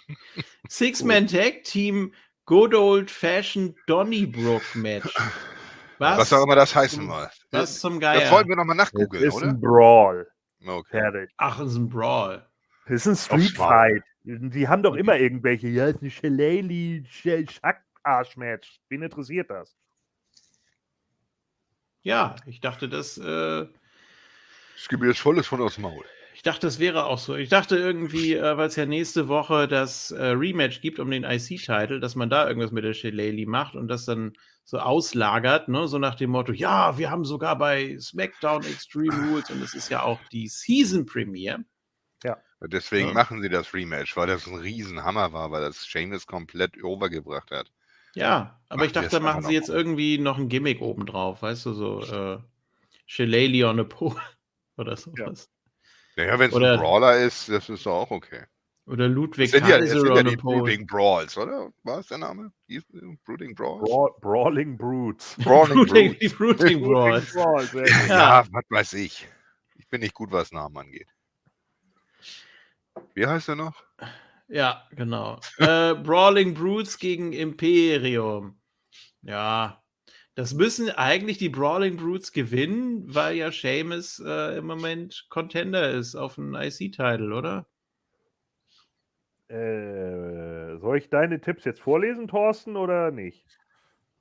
Six-Man-Tag-Team 0.68 2.12
Good 2.46 2.74
Old 2.74 3.10
Fashioned 3.10 3.74
Donnybrook 3.86 4.62
Match. 4.74 5.14
Was, 5.98 6.18
Was 6.18 6.32
auch 6.32 6.44
immer 6.44 6.56
das 6.56 6.74
heißen 6.74 7.04
mag. 7.06 7.32
was 7.50 7.78
zum 7.80 8.00
Das 8.00 8.18
Geier? 8.18 8.30
wollten 8.32 8.48
wir 8.50 8.56
nochmal 8.56 8.76
Das 8.76 8.92
nachgoogeln, 8.92 9.24
ist 9.24 9.34
oder? 9.34 9.46
ein 9.48 9.60
Brawl. 9.60 10.28
Okay. 10.66 10.98
Fertig. 10.98 11.30
Ach, 11.36 11.60
ist 11.60 11.76
ein 11.76 11.88
Brawl. 11.88 12.46
Das 12.86 13.06
ist 13.06 13.30
ein 13.30 13.38
Street. 13.40 13.56
Fight. 13.56 14.02
Die 14.24 14.66
haben 14.68 14.82
doch 14.82 14.94
immer 14.94 15.16
irgendwelche, 15.16 15.68
ja, 15.68 15.86
ist 15.86 16.02
ein 16.02 16.10
Shillelagh 16.10 17.04
Schack-Arsch-Match. 17.50 18.80
Wen 18.88 19.02
interessiert 19.02 19.50
das? 19.50 19.76
Ja, 22.02 22.36
ich 22.46 22.60
dachte, 22.60 22.88
das, 22.88 23.16
äh, 23.18 23.66
Das 24.76 24.88
Gebiet 24.88 25.10
ist 25.10 25.20
volles 25.20 25.46
von 25.46 25.60
aus 25.62 25.74
dem 25.76 25.82
Maul. 25.82 26.04
Ich 26.34 26.42
dachte, 26.42 26.66
das 26.66 26.78
wäre 26.78 27.06
auch 27.06 27.18
so. 27.18 27.36
Ich 27.36 27.48
dachte 27.48 27.76
irgendwie, 27.76 28.34
äh, 28.34 28.56
weil 28.56 28.66
es 28.68 28.76
ja 28.76 28.86
nächste 28.86 29.28
Woche 29.28 29.68
das 29.68 30.10
äh, 30.10 30.26
Rematch 30.26 30.80
gibt 30.80 30.98
um 30.98 31.10
den 31.10 31.24
IC-Title, 31.24 32.00
dass 32.00 32.16
man 32.16 32.28
da 32.28 32.46
irgendwas 32.48 32.72
mit 32.72 32.84
der 32.84 32.92
Shillelagh 32.92 33.46
macht 33.46 33.76
und 33.76 33.88
das 33.88 34.04
dann 34.04 34.32
so 34.64 34.78
auslagert, 34.78 35.68
ne? 35.68 35.86
so 35.88 35.98
nach 35.98 36.14
dem 36.14 36.30
Motto, 36.30 36.52
ja, 36.52 36.98
wir 36.98 37.10
haben 37.10 37.24
sogar 37.24 37.56
bei 37.56 37.96
SmackDown 37.98 38.64
Extreme 38.64 39.28
Rules 39.28 39.50
und 39.50 39.62
es 39.62 39.74
ist 39.74 39.90
ja 39.90 40.02
auch 40.02 40.28
die 40.28 40.48
Season 40.48 41.06
Premiere. 41.06 41.64
Deswegen 42.66 43.08
Ja. 43.08 43.14
machen 43.14 43.42
sie 43.42 43.48
das 43.48 43.74
Rematch, 43.74 44.16
weil 44.16 44.26
das 44.26 44.46
ein 44.46 44.54
Riesenhammer 44.54 45.32
war, 45.32 45.50
weil 45.50 45.62
das 45.62 45.86
Sheamus 45.86 46.26
komplett 46.26 46.82
overgebracht 46.82 47.50
hat. 47.50 47.70
Ja, 48.14 48.60
aber 48.68 48.78
Machen 48.78 48.86
ich 48.86 48.92
dachte, 48.92 49.10
da 49.10 49.20
machen 49.20 49.42
sie 49.42 49.52
jetzt 49.52 49.68
irgendwie 49.68 50.18
noch 50.18 50.38
ein 50.38 50.48
Gimmick 50.48 50.80
obendrauf, 50.80 51.42
weißt 51.42 51.66
du, 51.66 51.72
so 51.74 52.00
äh, 52.00 52.38
Shillelagh 53.06 53.68
on 53.68 53.80
a 53.80 53.84
pole 53.84 54.16
oder 54.76 54.96
sowas. 54.96 55.50
Naja, 56.16 56.38
wenn 56.38 56.50
es 56.50 56.56
ein 56.56 56.78
Brawler 56.78 57.18
ist, 57.18 57.48
das 57.48 57.68
ist 57.68 57.86
doch 57.86 57.94
auch 58.02 58.10
okay. 58.10 58.44
Oder 58.86 59.08
Ludwig 59.08 59.50
Das 59.50 59.60
sind 59.60 59.68
ja, 59.68 59.78
das 59.78 59.90
sind 59.90 60.14
ja 60.14 60.22
die. 60.22 60.36
Brooding 60.36 60.86
Brawls, 60.86 61.38
oder? 61.38 61.72
War 61.84 62.00
es 62.00 62.08
der 62.08 62.18
Name? 62.18 62.52
Brooding 63.24 63.54
Brawls? 63.54 63.88
Brawl, 63.88 64.10
Brawling 64.20 64.76
Brutes. 64.76 65.36
Brawling 65.42 65.86
Brooding, 65.86 66.12
Brutes. 66.12 66.18
die 66.20 66.28
Brooding 66.36 66.82
Brawls. 66.82 67.32
Brawls. 67.32 67.72
Ja. 67.72 68.06
Ja, 68.08 68.44
was 68.50 68.64
weiß 68.68 68.92
ich. 68.94 69.26
Ich 69.76 69.88
bin 69.88 70.02
nicht 70.02 70.14
gut, 70.14 70.30
was 70.32 70.52
Namen 70.52 70.76
angeht. 70.76 71.08
Wie 73.14 73.26
heißt 73.26 73.48
er 73.48 73.56
noch? 73.56 73.82
Ja, 74.48 74.86
genau. 74.90 75.40
äh, 75.56 75.94
Brawling 75.94 76.52
Brutes 76.52 76.98
gegen 76.98 77.32
Imperium. 77.32 78.60
Ja, 79.22 79.82
das 80.34 80.54
müssen 80.54 80.90
eigentlich 80.90 81.38
die 81.38 81.48
Brawling 81.48 81.96
Brutes 81.96 82.32
gewinnen, 82.32 83.04
weil 83.14 83.36
ja 83.36 83.52
Seamus 83.52 84.20
äh, 84.24 84.58
im 84.58 84.66
Moment 84.66 85.26
Contender 85.30 85.90
ist 85.92 86.14
auf 86.16 86.36
den 86.36 86.54
IC-Title, 86.54 87.32
oder? 87.34 87.66
Äh, 89.48 90.76
soll 90.78 90.98
ich 90.98 91.08
deine 91.10 91.40
Tipps 91.40 91.64
jetzt 91.64 91.80
vorlesen, 91.80 92.28
Thorsten, 92.28 92.76
oder 92.76 93.10
nicht? 93.10 93.58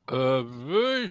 Äh, 0.09 0.41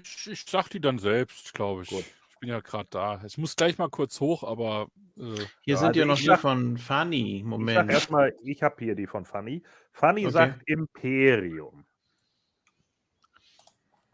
ich, 0.03 0.27
ich 0.31 0.45
sag 0.49 0.69
die 0.71 0.81
dann 0.81 0.99
selbst, 0.99 1.55
glaube 1.55 1.83
ich. 1.83 1.89
Gut. 1.89 2.13
Ich 2.31 2.39
bin 2.41 2.49
ja 2.51 2.61
gerade 2.61 2.89
da. 2.91 3.23
Ich 3.25 3.39
muss 3.39 3.57
gleich 3.57 3.79
mal 3.79 3.89
kurz 3.89 4.21
hoch, 4.21 4.43
aber 4.45 4.89
äh, 5.19 5.47
Hier 5.65 5.77
Ja, 5.77 5.79
sind 5.79 5.95
also 5.95 6.03
ja 6.03 6.05
noch 6.05 6.19
die 6.19 6.35
von 6.37 6.77
Funny. 6.77 7.43
Ich 7.59 7.71
sag 7.73 7.89
Moment. 7.89 7.89
erstmal, 7.89 8.35
ich 8.43 8.63
habe 8.63 8.85
hier 8.85 8.95
die 8.97 9.07
von 9.07 9.25
Funny. 9.25 9.63
Funny 9.93 10.29
Okay. 10.29 10.29
sagt 10.29 10.63
Imperium. 10.67 11.87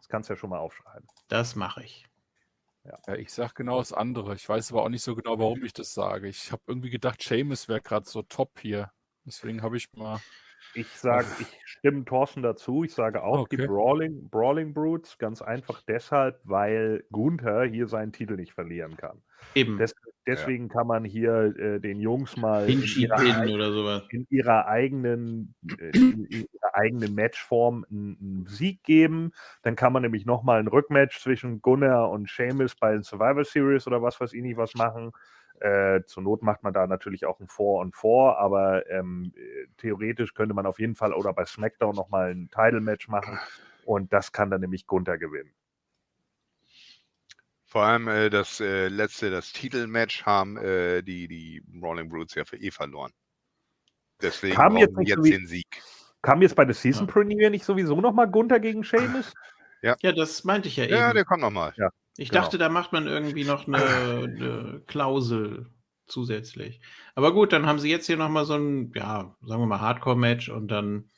Das 0.09 0.13
kannst 0.13 0.31
du 0.31 0.33
ja 0.33 0.37
schon 0.39 0.49
mal 0.49 0.59
aufschreiben. 0.59 1.07
Das 1.29 1.55
mache 1.55 1.85
ich. 1.85 2.07
ja, 2.83 3.15
ich 3.15 3.31
sag 3.31 3.55
genau 3.55 3.79
das 3.79 3.93
andere. 3.93 4.35
Ich 4.35 4.49
weiß 4.49 4.73
aber 4.73 4.83
auch 4.83 4.89
nicht 4.89 5.03
so 5.03 5.15
genau, 5.15 5.39
warum 5.39 5.63
ich 5.63 5.75
das 5.75 5.93
sage. 5.93 6.29
Ich 6.29 6.51
habe 6.51 6.63
irgendwie 6.67 6.89
gedacht, 6.89 7.23
Seamus 7.23 7.69
wäre 7.69 7.83
gerade 7.83 8.09
so 8.09 8.23
top 8.23 8.59
hier. 8.59 8.91
Deswegen 9.27 9.61
habe 9.61 9.77
ich 9.77 9.93
mal. 9.93 10.19
Ich 10.75 10.89
sage, 10.89 11.27
ich 11.41 11.47
stimme 11.65 12.05
Thorsten 12.05 12.43
dazu. 12.43 12.85
Ich 12.85 12.95
sage 12.95 13.23
auch 13.23 13.49
die 13.49 13.57
Okay. 13.57 13.67
Brawling, 13.67 14.29
Brawling 14.29 14.75
Brutes, 14.75 15.19
ganz 15.19 15.43
einfach 15.43 15.83
deshalb, 15.89 16.41
weil 16.45 17.05
Gunther 17.11 17.65
hier 17.65 17.89
seinen 17.89 18.13
Titel 18.13 18.37
nicht 18.37 18.53
verlieren 18.53 18.97
kann. 18.97 19.23
Eben. 19.55 19.79
Des, 19.79 19.95
deswegen 20.27 20.69
kann 20.69 20.87
man 20.87 21.05
hier 21.05 21.57
äh, 21.57 21.81
den 21.81 22.01
Jungs 22.01 22.37
mal 22.37 22.69
in 22.69 22.83
ihrer, 22.83 23.53
oder 23.53 23.73
sowas. 23.73 24.03
in 24.11 24.27
ihrer 24.31 24.67
eigenen, 24.67 25.55
äh, 25.79 25.91
in 25.91 26.27
ihrer 26.29 26.75
eigenen 26.75 27.15
Matchform 27.15 27.85
einen, 27.91 28.19
einen 28.21 28.47
Sieg 28.47 28.83
geben. 28.83 29.33
Dann 29.63 29.77
kann 29.77 29.93
man 29.93 30.03
nämlich 30.03 30.27
nochmal 30.27 30.61
ein 30.61 30.69
Rückmatch 30.69 31.21
zwischen 31.21 31.63
Gunnar 31.63 32.11
und 32.11 32.29
Seamus 32.29 32.75
bei 32.77 32.93
den 32.93 33.03
Survivor 33.03 33.45
Series 33.45 33.87
oder 33.87 34.03
was 34.03 34.21
weiß 34.21 34.33
ich 34.33 34.43
nicht 34.43 34.57
was 34.57 34.75
machen. 34.75 35.13
Äh, 35.61 36.05
zur 36.07 36.23
Not 36.23 36.43
macht 36.43 36.63
man 36.63 36.73
da 36.73 36.87
natürlich 36.87 37.27
auch 37.27 37.41
ein 37.41 37.49
Four 37.49 37.81
und 37.81 37.95
Four, 37.95 38.39
aber 38.39 38.89
ähm, 38.91 39.33
äh, 39.37 39.67
theoretisch 39.77 40.35
könnte 40.35 40.55
man 40.55 40.67
auf 40.67 40.79
jeden 40.79 40.95
Fall 40.95 41.13
oder 41.13 41.33
bei 41.33 41.45
SmackDown 41.45 41.95
nochmal 41.95 42.31
ein 42.31 42.49
Title-Match 42.51 43.09
machen 43.09 43.39
und 43.85 44.13
das 44.13 44.33
kann 44.33 44.51
dann 44.51 44.61
nämlich 44.61 44.87
Gunther 44.87 45.19
gewinnen. 45.19 45.53
Vor 47.65 47.83
allem 47.83 48.09
äh, 48.09 48.31
das 48.31 48.61
äh, 48.61 48.89
letzte, 48.89 49.31
das 49.31 49.53
Titelmatch 49.53 50.25
haben 50.25 50.57
äh, 50.57 51.03
die, 51.03 51.29
die 51.29 51.63
Rolling 51.83 52.09
Brutes 52.09 52.35
ja 52.35 52.45
für 52.45 52.57
eh 52.57 52.71
verloren. 52.71 53.13
Deswegen 54.23 54.55
Kam 54.57 54.77
jetzt 54.79 54.95
so 54.95 55.01
jetzt 55.03 55.25
wie- 55.25 55.31
den 55.31 55.47
Sieg. 55.47 55.67
Kam 56.23 56.43
jetzt 56.43 56.57
bei 56.57 56.65
der 56.65 56.75
Season 56.75 57.07
Ja. 57.07 57.13
Premiere 57.13 57.51
nicht 57.51 57.65
sowieso 57.65 58.01
nochmal 58.01 58.29
Gunther 58.29 58.59
gegen 58.59 58.83
Seamus? 58.83 59.33
Ja, 59.83 59.95
das 60.13 60.43
meinte 60.43 60.67
ich 60.67 60.77
ja, 60.77 60.85
Ja, 60.85 61.09
eben. 61.11 61.15
der 61.15 61.25
kommt 61.25 61.43
nochmal. 61.43 61.73
Ich 62.19 62.31
genau. 62.31 62.43
dachte, 62.43 62.59
da 62.59 62.69
macht 62.71 62.93
man 62.93 63.07
irgendwie 63.09 63.45
noch 63.45 63.67
eine, 63.69 63.81
eine 64.39 64.83
Klausel 64.87 65.73
zusätzlich. 66.07 66.81
Aber 67.17 67.33
gut, 67.35 67.53
dann 67.55 67.67
haben 67.67 67.79
sie 67.81 67.91
jetzt 67.91 68.07
hier 68.07 68.19
nochmal 68.19 68.45
so 68.47 68.55
ein, 68.57 68.93
ja, 68.95 69.37
sagen 69.43 69.63
wir 69.63 69.67
mal, 69.67 69.81
Hardcore-Match 69.81 70.51
und 70.51 70.69
dann 70.69 71.11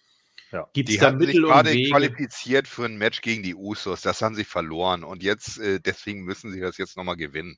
Ja. 0.52 0.68
gibt 0.72 0.90
es 0.90 0.98
da 0.98 1.10
Mittel 1.10 1.44
und 1.44 1.52
gerade 1.52 1.70
Wege. 1.70 1.86
qualifiziert 1.88 2.68
für 2.68 2.84
ein 2.84 2.98
Match 2.98 3.20
gegen 3.22 3.42
die 3.42 3.54
Usos. 3.54 4.00
Das 4.02 4.22
haben 4.22 4.34
sie 4.34 4.44
verloren. 4.44 5.04
Und 5.04 5.22
jetzt, 5.22 5.58
äh, 5.58 5.80
deswegen 5.80 6.22
müssen 6.24 6.52
sie 6.52 6.60
das 6.60 6.78
jetzt 6.78 6.96
nochmal 6.96 7.16
gewinnen. 7.16 7.56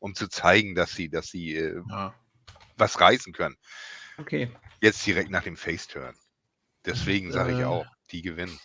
Um 0.00 0.14
zu 0.14 0.28
zeigen, 0.28 0.74
dass 0.74 0.92
sie, 0.94 1.08
dass 1.10 1.28
sie 1.28 1.54
äh, 1.56 1.82
Ja, 1.88 2.14
was 2.76 3.00
reißen 3.00 3.32
können. 3.32 3.56
okay. 4.18 4.50
Jetzt 4.82 5.06
direkt 5.06 5.30
nach 5.30 5.44
dem 5.44 5.56
Face-Turn. 5.56 6.14
Deswegen 6.84 7.32
sage 7.32 7.52
ich 7.52 7.58
Äh, 7.60 7.64
auch, 7.64 7.86
die 8.10 8.22
gewinnen. 8.22 8.58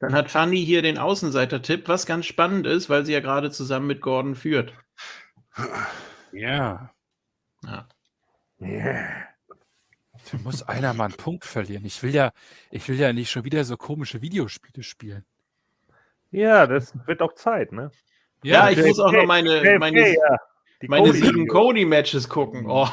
Dann 0.00 0.14
hat 0.14 0.30
Fanny 0.30 0.64
hier 0.64 0.80
den 0.82 0.98
Außenseiter-Tipp, 0.98 1.86
was 1.86 2.06
ganz 2.06 2.26
spannend 2.26 2.66
ist, 2.66 2.88
weil 2.88 3.04
sie 3.04 3.12
ja 3.12 3.20
gerade 3.20 3.50
zusammen 3.50 3.86
mit 3.86 4.00
Gordon 4.00 4.34
führt. 4.34 4.72
Ja. 6.32 6.90
Ja. 7.62 7.88
Yeah. 8.60 9.26
Da 10.30 10.38
muss 10.38 10.62
einer 10.62 10.94
mal 10.94 11.04
einen 11.06 11.14
Punkt 11.14 11.44
verlieren. 11.44 11.84
Ich 11.84 12.02
will 12.02 12.14
ja, 12.14 12.32
ich 12.70 12.88
will 12.88 12.98
ja 12.98 13.12
nicht 13.12 13.30
schon 13.30 13.44
wieder 13.44 13.64
so 13.64 13.76
komische 13.76 14.22
Videospiele 14.22 14.82
spielen. 14.82 15.24
Ja, 16.30 16.66
das 16.66 16.94
wird 17.06 17.20
auch 17.20 17.34
Zeit, 17.34 17.72
ne? 17.72 17.90
Ja, 18.42 18.70
ich 18.70 18.78
JFK, 18.78 18.88
muss 18.88 19.00
auch 19.00 19.12
noch 19.12 19.26
meine, 19.26 19.78
meine, 19.78 20.14
ja. 20.14 20.36
Meine 20.86 21.12
sieben 21.12 21.46
Cody-Matches 21.46 22.28
gucken. 22.28 22.64
Oh. 22.66 22.88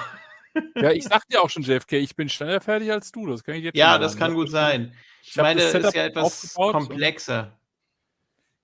Ja, 0.75 0.91
ich 0.91 1.03
sag 1.05 1.27
dir 1.27 1.41
auch 1.41 1.49
schon, 1.49 1.63
JFK, 1.63 1.93
ich 1.93 2.15
bin 2.15 2.29
schneller 2.29 2.61
fertig 2.61 2.91
als 2.91 3.11
du. 3.11 3.27
Das 3.27 3.43
kann 3.43 3.55
ich 3.55 3.63
jetzt 3.63 3.77
Ja, 3.77 3.97
das 3.97 4.13
sagen. 4.13 4.19
kann 4.19 4.33
gut 4.35 4.49
sein. 4.49 4.93
Ich 5.21 5.29
Ich 5.29 5.35
meine, 5.37 5.61
das 5.61 5.71
Setup 5.71 5.87
ist 5.89 5.95
ja 5.95 6.05
etwas 6.05 6.53
komplexer. 6.53 7.57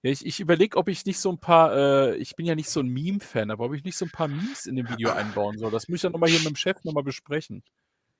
Ja, 0.04 0.12
ich 0.12 0.26
ich 0.26 0.40
überlege, 0.40 0.78
ob 0.78 0.90
ich 0.90 1.06
nicht 1.06 1.20
so 1.20 1.32
ein 1.32 1.40
paar, 1.40 1.76
äh, 1.76 2.16
ich 2.18 2.36
bin 2.36 2.46
ja 2.46 2.56
nicht 2.56 2.70
so 2.70 2.82
ein 2.82 2.88
Meme-Fan, 2.88 3.52
aber 3.52 3.66
ob 3.66 3.74
ich 3.74 3.84
nicht 3.84 3.96
so 3.98 4.06
ein 4.06 4.12
paar 4.12 4.28
Memes 4.28 4.66
in 4.66 4.76
dem 4.76 4.90
Video 4.90 5.12
einbauen 5.12 5.58
soll. 5.58 5.72
Das 5.72 5.88
muss 5.88 5.98
ich 5.98 6.02
dann 6.02 6.12
nochmal 6.12 6.30
hier 6.30 6.40
mit 6.40 6.50
dem 6.50 6.56
Chef 6.58 6.84
nochmal 6.84 7.04
besprechen. 7.04 7.64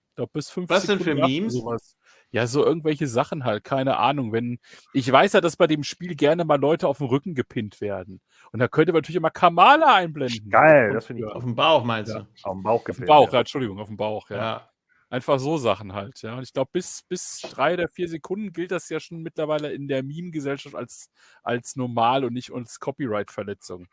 Ich 0.10 0.16
glaube, 0.16 0.32
bis 0.34 0.50
fünf 0.50 0.70
Was 0.70 0.86
denn 0.86 1.00
für 1.00 1.06
Sekunden 1.16 1.28
Memes? 1.28 1.54
Sowas. 1.54 1.98
Ja, 2.34 2.48
so 2.48 2.66
irgendwelche 2.66 3.06
Sachen 3.08 3.46
halt, 3.46 3.64
keine 3.64 3.98
Ahnung. 3.98 4.34
Wenn, 4.34 4.58
ich 4.92 5.10
weiß 5.12 5.34
ja, 5.34 5.42
dass 5.42 5.56
bei 5.56 5.68
dem 5.68 5.84
Spiel 5.84 6.16
gerne 6.16 6.46
mal 6.46 6.60
Leute 6.60 6.88
auf 6.88 6.98
den 6.98 7.06
Rücken 7.08 7.36
gepinnt 7.36 7.80
werden. 7.80 8.22
Und 8.52 8.60
da 8.60 8.68
könnte 8.68 8.92
man 8.92 8.98
natürlich 9.02 9.18
immer 9.18 9.30
Kamala 9.30 9.94
einblenden. 9.94 10.50
Geil, 10.50 10.92
das 10.94 11.06
finde 11.06 11.22
ich 11.22 11.28
Auf 11.32 11.44
dem 11.44 11.54
Bauch 11.56 11.84
meinst 11.84 12.12
Ja. 12.12 12.22
du? 12.22 12.28
auf 12.44 12.54
dem 12.54 12.64
Bauch 12.64 12.90
Auf 12.90 12.96
dem. 12.96 13.06
Bauch, 13.06 13.28
ja, 13.28 13.34
ja. 13.34 13.40
Entschuldigung, 13.42 13.80
auf 13.80 13.88
dem 13.88 13.98
Bauch, 13.98 14.30
ja. 14.32 14.36
Ja. 14.38 14.70
Einfach 15.12 15.38
so 15.38 15.58
Sachen 15.58 15.94
halt, 15.94 16.24
ja. 16.24 16.36
Und 16.36 16.42
ich 16.42 16.54
glaube, 16.54 16.72
bis, 16.74 17.04
bis 17.08 17.40
drei 17.42 17.76
oder 17.76 17.88
vier 17.88 18.10
Sekunden 18.10 18.52
gilt 18.52 18.72
das 18.72 18.90
ja 18.90 19.00
schon 19.00 19.22
mittlerweile 19.22 19.72
in 19.72 19.88
der 19.88 20.02
Meme-Gesellschaft 20.02 20.74
als, 20.74 21.12
als 21.44 21.76
normal 21.76 22.26
und 22.26 22.34
nicht 22.34 22.52
als 22.52 22.80
Copyright-Verletzung. 22.80 23.86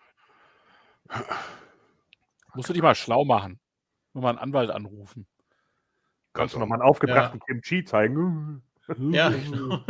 Musst 2.54 2.70
du 2.70 2.72
dich 2.72 2.80
mal 2.82 2.94
schlau 2.94 3.26
machen. 3.26 3.60
Nur 4.14 4.22
mal 4.22 4.30
einen 4.30 4.38
Anwalt 4.38 4.70
anrufen. 4.70 5.26
Kannst 6.32 6.54
du 6.54 6.58
nochmal 6.58 6.80
einen 6.80 6.88
aufgebrachten 6.88 7.40
Kimchi 7.40 7.84
zeigen? 7.84 8.62
Ja, 8.98 9.28
genau. 9.50 9.84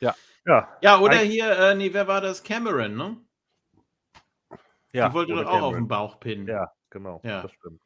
Ja. 0.00 0.14
Ja, 0.46 0.78
ja, 0.82 0.98
oder 1.00 1.20
Ein- 1.20 1.28
hier, 1.30 1.50
äh, 1.58 1.74
nee, 1.74 1.92
wer 1.92 2.06
war 2.06 2.20
das? 2.20 2.42
Cameron, 2.42 2.94
ne? 2.96 3.16
ja. 4.92 5.08
Die 5.08 5.14
wollte 5.14 5.32
doch 5.32 5.42
auch 5.46 5.46
auf 5.46 5.52
Cameron. 5.52 5.74
den 5.74 5.88
Bauch 5.88 6.20
pinnen. 6.20 6.46
Ja, 6.46 6.70
genau. 6.90 7.20
Ja. 7.24 7.42
Das 7.42 7.52
stimmt. 7.52 7.80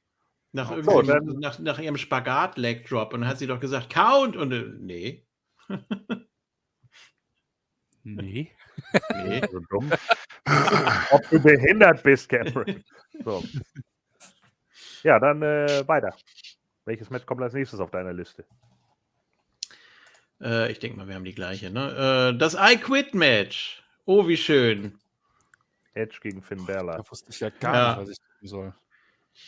Nach, 0.53 0.71
So, 0.71 0.77
irgendwie, 0.77 1.07
dann- 1.07 1.39
nach, 1.41 1.59
nach 1.61 1.79
ihrem 1.79 1.97
Spagat-Leg-Drop. 1.97 3.13
Und 3.13 3.21
dann 3.21 3.31
hat 3.31 3.39
sie 3.39 3.47
doch 3.47 3.61
gesagt, 3.61 3.91
Count! 3.91 4.37
Und 4.37 4.51
äh, 4.53 4.65
nee. 4.79 5.27
Nee. 8.03 8.51
Nee. 9.25 9.41
So 9.53 9.59
dumm. 9.71 9.91
Ob 11.11 11.29
du 11.31 11.41
behindert 11.43 12.03
bist, 12.03 12.29
Cameron. 12.29 12.83
So. 13.25 13.43
Ja, 15.03 15.19
dann 15.19 15.43
äh, 15.43 15.87
weiter. 15.87 16.15
Welches 16.85 17.11
Match 17.11 17.27
kommt 17.27 17.43
als 17.43 17.55
nächstes 17.55 17.81
auf 17.81 17.91
deiner 17.91 18.13
Liste? 18.13 18.45
Äh, 20.41 20.71
ich 20.73 20.79
denke 20.79 20.97
mal, 20.97 21.09
wir 21.09 21.15
haben 21.15 21.25
die 21.25 21.35
gleiche. 21.35 21.71
Ne? 21.71 22.33
Äh, 22.35 22.39
das 22.39 22.55
I 22.55 22.77
Quit 22.77 23.15
Match. 23.15 23.83
Oh, 24.05 24.27
wie 24.27 24.37
schön. 24.37 24.99
Edge 25.95 26.19
gegen 26.23 26.43
Finn 26.43 26.65
Balor. 26.65 26.97
Da 26.97 27.11
wusste 27.11 27.31
ich 27.31 27.41
ja 27.41 27.51
gar 27.51 27.75
Ja. 27.75 27.89
nicht, 27.91 28.01
was 28.01 28.09
ich 28.11 28.19
tun 28.19 28.49
soll. 28.49 28.75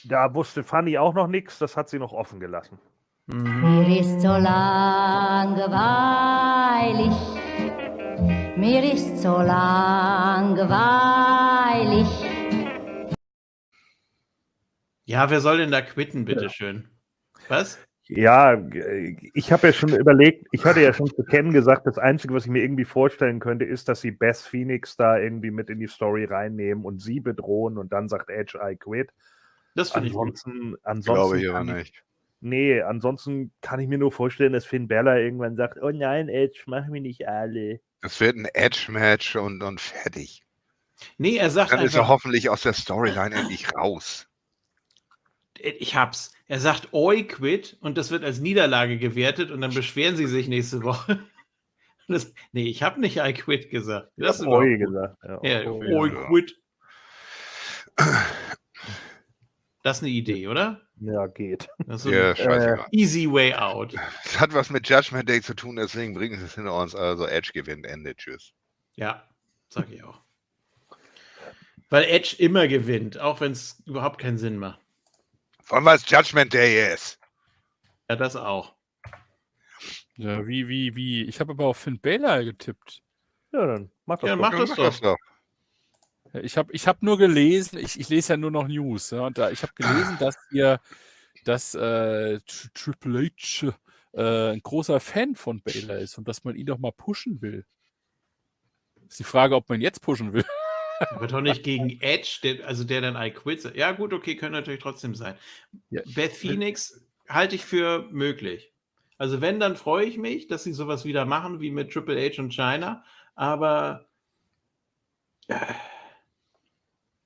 Da 0.04 0.32
wusste 0.34 0.62
Fanny 0.64 0.98
auch 0.98 1.14
noch 1.14 1.26
nichts, 1.26 1.58
das 1.58 1.76
hat 1.76 1.88
sie 1.88 1.98
noch 1.98 2.12
offen 2.12 2.40
gelassen. 2.40 2.78
Mhm. 3.26 3.86
Mir 3.88 4.00
ist 4.00 4.20
so 4.20 4.28
langweilig, 4.28 5.66
mir 8.56 8.92
ist 8.92 9.18
so 9.22 9.38
langweilig. 9.38 12.06
Ja, 15.10 15.28
wer 15.28 15.40
soll 15.40 15.58
denn 15.58 15.72
da 15.72 15.82
quitten, 15.82 16.24
bitteschön? 16.24 16.88
Was? 17.48 17.80
Ja, 18.06 18.62
ich 19.34 19.50
habe 19.50 19.66
ja 19.66 19.72
schon 19.72 19.92
überlegt, 19.92 20.46
ich 20.52 20.64
hatte 20.64 20.80
ja 20.80 20.92
schon 20.92 21.08
zu 21.08 21.24
Ken 21.24 21.52
gesagt, 21.52 21.84
das 21.84 21.98
Einzige, 21.98 22.32
was 22.32 22.44
ich 22.44 22.50
mir 22.50 22.62
irgendwie 22.62 22.84
vorstellen 22.84 23.40
könnte, 23.40 23.64
ist, 23.64 23.88
dass 23.88 24.02
sie 24.02 24.12
Beth 24.12 24.36
Phoenix 24.36 24.96
da 24.96 25.18
irgendwie 25.18 25.50
mit 25.50 25.68
in 25.68 25.80
die 25.80 25.88
Story 25.88 26.26
reinnehmen 26.26 26.84
und 26.84 27.00
sie 27.02 27.18
bedrohen 27.18 27.76
und 27.76 27.92
dann 27.92 28.08
sagt 28.08 28.30
Edge, 28.30 28.60
I 28.62 28.76
quit. 28.76 29.10
Das 29.74 29.90
finde 29.90 30.06
ich 30.08 30.14
gut. 30.14 30.40
Ansonsten, 30.84 31.12
glaube 31.12 31.40
ich 31.40 31.48
aber 31.48 31.58
kann 31.58 31.68
ich- 31.70 31.74
nicht. 31.74 32.04
Nee, 32.40 32.80
ansonsten 32.80 33.52
kann 33.62 33.80
ich 33.80 33.88
mir 33.88 33.98
nur 33.98 34.12
vorstellen, 34.12 34.52
dass 34.52 34.64
Finn 34.64 34.86
Balor 34.86 35.16
irgendwann 35.16 35.56
sagt, 35.56 35.82
oh 35.82 35.90
nein, 35.90 36.28
Edge, 36.28 36.62
mach 36.66 36.86
mich 36.86 37.02
nicht 37.02 37.26
alle. 37.26 37.80
Das 38.00 38.20
wird 38.20 38.36
ein 38.36 38.46
Edge-Match 38.54 39.34
und, 39.34 39.60
und 39.62 39.80
fertig. 39.80 40.44
Nee, 41.18 41.36
er 41.36 41.50
sagt 41.50 41.72
Dann 41.72 41.80
ist 41.80 41.94
er 41.94 42.02
einfach, 42.02 42.12
hoffentlich 42.14 42.48
aus 42.48 42.62
der 42.62 42.74
Storyline 42.74 43.34
endlich 43.34 43.74
raus. 43.74 44.29
Ich 45.62 45.94
hab's. 45.96 46.32
Er 46.46 46.58
sagt 46.60 46.92
Oi 46.92 47.24
quit 47.24 47.76
und 47.80 47.96
das 47.98 48.10
wird 48.10 48.24
als 48.24 48.40
Niederlage 48.40 48.98
gewertet 48.98 49.50
und 49.50 49.60
dann 49.60 49.74
beschweren 49.74 50.16
sie 50.16 50.26
sich 50.26 50.48
nächste 50.48 50.82
Woche. 50.82 51.20
Das, 52.08 52.34
nee, 52.50 52.64
ich 52.66 52.82
habe 52.82 53.00
nicht 53.00 53.18
I 53.18 53.32
quit 53.32 53.70
gesagt. 53.70 54.10
Ich 54.16 54.24
Das 54.24 54.40
hab 54.40 54.46
ist 54.46 54.52
Oi 54.52 54.78
gesagt. 54.78 55.16
Ja. 55.22 55.38
Ja, 55.44 55.70
Oi 55.70 56.10
quit. 56.10 56.56
Das 59.82 59.98
ist 59.98 60.02
eine 60.02 60.12
Idee, 60.12 60.48
oder? 60.48 60.80
ja, 61.00 61.26
geht. 61.28 61.68
Das 61.86 62.04
ist 62.04 62.12
Ja, 62.12 62.30
ein 62.30 62.36
scheißegal. 62.36 62.86
easy 62.90 63.30
way 63.30 63.54
out. 63.54 63.94
Es 64.24 64.38
hat 64.40 64.52
was 64.52 64.70
mit 64.70 64.88
Judgment 64.88 65.28
Day 65.28 65.40
zu 65.40 65.54
tun, 65.54 65.76
deswegen 65.76 66.12
bringen 66.14 66.38
sie 66.38 66.44
es 66.46 66.54
hinter 66.56 66.74
uns. 66.74 66.94
Also 66.94 67.26
Edge 67.26 67.52
gewinnt, 67.54 67.86
Ende. 67.86 68.14
Tschüss. 68.16 68.52
Ja, 68.96 69.22
sag 69.68 69.88
ich 69.90 70.02
auch. 70.02 70.20
Weil 71.88 72.04
Edge 72.04 72.36
immer 72.38 72.68
gewinnt, 72.68 73.18
auch 73.18 73.40
wenn 73.40 73.52
es 73.52 73.82
überhaupt 73.86 74.20
keinen 74.20 74.36
Sinn 74.38 74.58
macht. 74.58 74.80
Vor 75.70 75.76
allem, 75.76 75.84
weil 75.84 75.98
es 75.98 76.10
Judgment 76.10 76.52
Day 76.52 76.92
ist. 76.92 77.20
Ja, 78.08 78.16
das 78.16 78.34
auch. 78.34 78.74
Ja, 80.16 80.44
wie, 80.44 80.66
wie, 80.66 80.96
wie. 80.96 81.22
Ich 81.26 81.38
habe 81.38 81.52
aber 81.52 81.66
auf 81.66 81.76
Finn 81.76 82.00
Balor 82.00 82.42
getippt. 82.42 83.04
Ja, 83.52 83.64
dann 83.68 83.92
mach 84.04 84.18
das 84.18 84.30
Ja, 84.30 84.34
doch. 84.34 84.42
mach 84.42 84.50
das 84.50 84.74
doch. 84.74 84.98
doch. 84.98 85.16
Ja, 86.32 86.40
Ich 86.40 86.56
habe 86.56 86.72
ich 86.72 86.88
hab 86.88 87.02
nur 87.02 87.18
gelesen, 87.18 87.78
ich, 87.78 88.00
ich 88.00 88.08
lese 88.08 88.32
ja 88.32 88.36
nur 88.36 88.50
noch 88.50 88.66
News, 88.66 89.12
ja, 89.12 89.20
und 89.20 89.38
da, 89.38 89.52
ich 89.52 89.62
habe 89.62 89.72
gelesen, 89.76 90.18
dass 90.18 90.34
ihr, 90.50 90.80
dass 91.44 91.76
äh, 91.76 92.40
Tr- 92.44 92.74
Triple 92.74 93.30
H 93.40 93.72
äh, 94.14 94.50
ein 94.54 94.62
großer 94.62 94.98
Fan 94.98 95.36
von 95.36 95.62
Baylor 95.62 95.98
ist 95.98 96.18
und 96.18 96.26
dass 96.26 96.42
man 96.42 96.56
ihn 96.56 96.66
doch 96.66 96.78
mal 96.78 96.90
pushen 96.90 97.40
will. 97.42 97.64
Ist 99.06 99.20
die 99.20 99.24
Frage, 99.24 99.54
ob 99.54 99.68
man 99.68 99.80
jetzt 99.80 100.02
pushen 100.02 100.32
will. 100.32 100.44
Aber 101.10 101.26
doch 101.26 101.40
nicht 101.40 101.62
gegen 101.62 101.98
Edge, 102.00 102.40
der, 102.42 102.66
also 102.66 102.84
der 102.84 103.00
dann 103.00 103.16
I 103.16 103.30
quit. 103.30 103.62
sagt. 103.62 103.76
Ja, 103.76 103.92
gut, 103.92 104.12
okay, 104.12 104.36
können 104.36 104.52
natürlich 104.52 104.80
trotzdem 104.82 105.14
sein. 105.14 105.34
Ja. 105.90 106.02
Beth 106.14 106.32
Phoenix 106.32 107.06
halte 107.28 107.54
ich 107.56 107.64
für 107.64 108.06
möglich. 108.10 108.72
Also, 109.16 109.40
wenn, 109.40 109.60
dann 109.60 109.76
freue 109.76 110.06
ich 110.06 110.18
mich, 110.18 110.46
dass 110.46 110.64
sie 110.64 110.72
sowas 110.72 111.04
wieder 111.04 111.24
machen 111.24 111.60
wie 111.60 111.70
mit 111.70 111.92
Triple 111.92 112.16
H 112.20 112.40
und 112.40 112.54
China. 112.54 113.04
Aber 113.34 114.06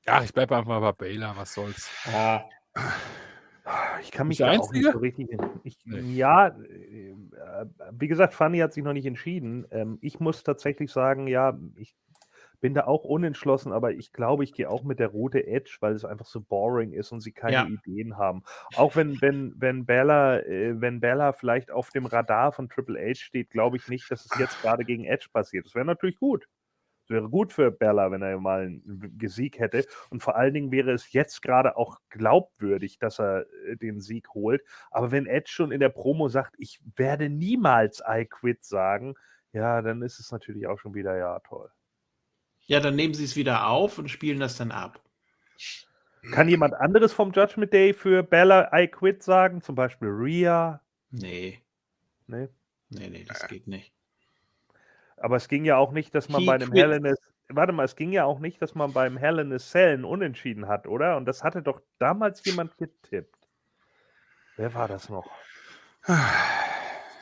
Ja, 0.06 0.22
ich 0.22 0.32
bleibe 0.32 0.56
einfach 0.56 0.80
bei 0.80 0.92
Baylor, 0.92 1.36
was 1.36 1.54
soll's. 1.54 1.90
ja, 2.06 2.44
Ich 4.02 4.10
kann 4.10 4.28
mich 4.28 4.38
da 4.38 4.52
auch 4.52 4.72
nicht 4.72 4.90
so 4.90 4.98
richtig. 4.98 5.28
Ich, 5.62 5.78
Nee. 5.84 6.14
Ja, 6.14 6.48
äh, 6.48 7.14
wie 7.92 8.08
gesagt, 8.08 8.34
Fanny 8.34 8.58
hat 8.58 8.72
sich 8.72 8.84
noch 8.84 8.92
nicht 8.92 9.06
entschieden. 9.06 9.66
Ähm, 9.70 9.98
ich 10.02 10.20
muss 10.20 10.42
tatsächlich 10.42 10.90
sagen, 10.92 11.26
ja, 11.26 11.58
ich 11.76 11.94
bin 12.64 12.72
da 12.72 12.86
auch 12.86 13.04
unentschlossen, 13.04 13.72
aber 13.72 13.92
ich 13.92 14.14
glaube, 14.14 14.42
ich 14.42 14.54
gehe 14.54 14.70
auch 14.70 14.84
mit 14.84 14.98
der 14.98 15.08
Route 15.08 15.46
Edge, 15.46 15.76
weil 15.80 15.92
es 15.92 16.06
einfach 16.06 16.24
so 16.24 16.40
boring 16.40 16.94
ist 16.94 17.12
und 17.12 17.20
sie 17.20 17.32
keine 17.32 17.52
Ja. 17.52 17.66
Ideen 17.66 18.16
haben. 18.16 18.42
Auch 18.74 18.96
wenn, 18.96 19.20
wenn, 19.20 19.52
wenn 19.58 19.84
Bella, 19.84 20.38
äh, 20.38 20.80
wenn 20.80 20.98
Bella 20.98 21.34
vielleicht 21.34 21.70
auf 21.70 21.90
dem 21.90 22.06
Radar 22.06 22.52
von 22.52 22.70
Triple 22.70 22.98
H 22.98 23.16
steht, 23.16 23.50
glaube 23.50 23.76
ich 23.76 23.88
nicht, 23.90 24.10
dass 24.10 24.24
es 24.24 24.38
jetzt 24.38 24.62
gerade 24.62 24.86
gegen 24.86 25.04
Edge 25.04 25.26
passiert. 25.30 25.66
Das 25.66 25.74
wäre 25.74 25.84
natürlich 25.84 26.16
gut. 26.16 26.48
Es 27.02 27.10
wäre 27.10 27.28
gut 27.28 27.52
für 27.52 27.70
Bella, 27.70 28.10
wenn 28.10 28.22
er 28.22 28.40
mal 28.40 28.62
einen 28.62 29.18
Sieg 29.26 29.58
hätte. 29.58 29.84
Und 30.08 30.22
vor 30.22 30.34
allen 30.36 30.54
Dingen 30.54 30.72
wäre 30.72 30.92
es 30.92 31.12
jetzt 31.12 31.42
gerade 31.42 31.76
auch 31.76 31.98
glaubwürdig, 32.08 32.98
dass 32.98 33.20
er 33.20 33.44
äh, 33.66 33.76
den 33.76 34.00
Sieg 34.00 34.30
holt. 34.32 34.62
Aber 34.90 35.10
wenn 35.10 35.26
Edge 35.26 35.50
schon 35.52 35.70
in 35.70 35.80
der 35.80 35.90
Promo 35.90 36.30
sagt, 36.30 36.54
ich 36.56 36.80
werde 36.96 37.28
niemals 37.28 38.02
I 38.08 38.24
quit 38.24 38.64
sagen, 38.64 39.16
ja, 39.52 39.82
dann 39.82 40.00
ist 40.00 40.18
es 40.18 40.32
natürlich 40.32 40.66
auch 40.66 40.78
schon 40.78 40.94
wieder, 40.94 41.14
ja, 41.18 41.40
toll. 41.40 41.70
Ja, 42.66 42.80
dann 42.80 42.96
nehmen 42.96 43.14
sie 43.14 43.24
es 43.24 43.36
wieder 43.36 43.68
auf 43.68 43.98
und 43.98 44.08
spielen 44.08 44.40
das 44.40 44.56
dann 44.56 44.72
ab. 44.72 45.00
Kann 46.32 46.48
jemand 46.48 46.74
anderes 46.74 47.12
vom 47.12 47.32
Judgment 47.32 47.72
Day 47.72 47.92
für 47.92 48.22
Bella 48.22 48.70
I 48.72 48.88
quit 48.88 49.22
sagen? 49.22 49.60
Zum 49.60 49.74
Beispiel 49.74 50.08
Rhea? 50.08 50.80
Nee, 51.10 51.62
Nee. 52.26 52.48
nee, 52.88 53.08
nee, 53.10 53.24
das 53.24 53.46
geht 53.46 53.66
nicht. 53.66 53.92
Aber 55.16 55.36
es 55.36 55.48
ging 55.48 55.64
ja 55.64 55.76
auch 55.76 55.92
nicht, 55.92 56.14
dass 56.14 56.28
man 56.28 56.40
He 56.40 56.46
bei 56.46 56.54
einem 56.54 56.70
quit. 56.70 56.82
Hell 56.82 56.92
in 56.92 57.06
a, 57.06 57.14
Warte 57.48 57.72
mal, 57.72 57.84
es 57.84 57.94
ging 57.96 58.12
ja 58.12 58.24
auch 58.24 58.38
nicht, 58.38 58.62
dass 58.62 58.74
man 58.74 58.92
beim 58.92 59.18
Hell 59.18 59.38
in 59.38 59.52
a 59.52 59.58
Cell 59.58 59.98
ein 59.98 60.04
Unentschieden 60.04 60.66
hat, 60.66 60.86
oder? 60.86 61.16
Und 61.16 61.26
das 61.26 61.44
hatte 61.44 61.62
doch 61.62 61.82
damals 61.98 62.44
jemand 62.44 62.76
getippt. 62.78 63.36
Wer 64.56 64.72
war 64.74 64.88
das 64.88 65.08
noch? 65.08 65.30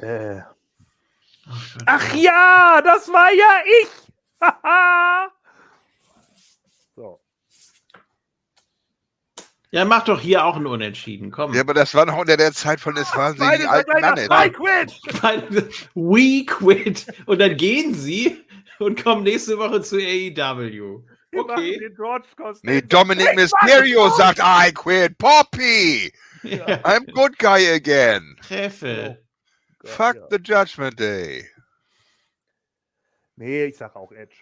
Äh. 0.00 0.40
Ach, 1.48 1.74
Gott. 1.74 1.82
Ach 1.86 2.14
ja, 2.14 2.80
das 2.84 3.08
war 3.08 3.32
ja 3.32 3.62
ich! 3.82 4.11
Haha! 4.42 5.28
so. 6.96 7.20
Ja, 9.70 9.86
mach 9.86 10.04
doch 10.04 10.20
hier 10.20 10.44
auch 10.44 10.56
ein 10.56 10.66
Unentschieden. 10.66 11.30
Komm. 11.30 11.54
Ja, 11.54 11.62
aber 11.62 11.72
das 11.72 11.94
war 11.94 12.04
noch 12.04 12.18
unter 12.18 12.36
der 12.36 12.52
Zeit 12.52 12.80
von 12.80 12.94
des 12.94 13.14
wahnsinnigen 13.16 13.66
alten 13.66 14.00
Mannes. 14.00 14.28
I 14.30 14.50
quit! 14.50 15.76
We 15.94 16.44
quit. 16.44 17.06
Und 17.24 17.40
dann 17.40 17.56
gehen 17.56 17.94
sie 17.94 18.44
und 18.78 19.02
kommen 19.02 19.22
nächste 19.22 19.56
Woche 19.56 19.80
zu 19.80 19.96
AEW. 19.96 21.02
Okay. 21.34 21.80
Nee, 22.62 22.82
Dominic 22.82 23.34
Mysterio 23.34 24.10
sagt, 24.10 24.40
I 24.40 24.72
quit. 24.72 25.16
Poppy! 25.16 26.12
Ja. 26.42 26.66
I'm 26.84 27.10
good 27.12 27.38
guy 27.38 27.72
again. 27.72 28.36
Treffe. 28.46 29.18
Gott, 29.78 29.90
Fuck 29.90 30.16
ja. 30.16 30.26
the 30.30 30.38
Judgment 30.38 30.98
Day. 30.98 31.46
Nee, 33.36 33.64
ich 33.64 33.76
sag 33.76 33.96
auch 33.96 34.12
Edge. 34.12 34.36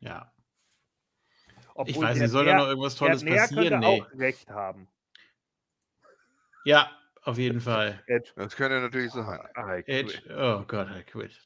Ja. 0.00 0.32
Obwohl 1.74 1.90
Ich 1.90 2.00
weiß 2.00 2.14
der 2.14 2.22
nicht, 2.24 2.32
soll 2.32 2.44
da 2.46 2.56
noch 2.56 2.66
irgendwas 2.68 2.94
der 2.96 3.06
Tolles 3.08 3.22
Nair 3.22 3.36
passieren? 3.42 3.68
könnte 3.68 3.78
Nee. 3.78 4.02
auch 4.02 4.18
recht 4.18 4.48
haben. 4.50 4.88
Ja, 6.64 6.90
auf 7.22 7.38
jeden 7.38 7.60
Fall. 7.60 8.02
Edge. 8.06 8.32
Das 8.36 8.56
könnte 8.56 8.80
natürlich 8.80 9.12
sein. 9.12 9.40
I 9.56 9.82
Edge. 9.86 10.22
Oh 10.30 10.64
Gott, 10.66 10.88
I 10.90 11.02
quit. 11.04 11.38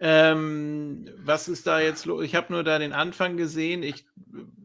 Ähm, 0.00 1.08
was 1.18 1.46
ist 1.48 1.66
da 1.66 1.78
jetzt 1.80 2.06
los? 2.06 2.24
Ich 2.24 2.34
habe 2.34 2.52
nur 2.52 2.64
da 2.64 2.78
den 2.78 2.92
Anfang 2.92 3.36
gesehen. 3.36 3.82
Ich 3.84 4.04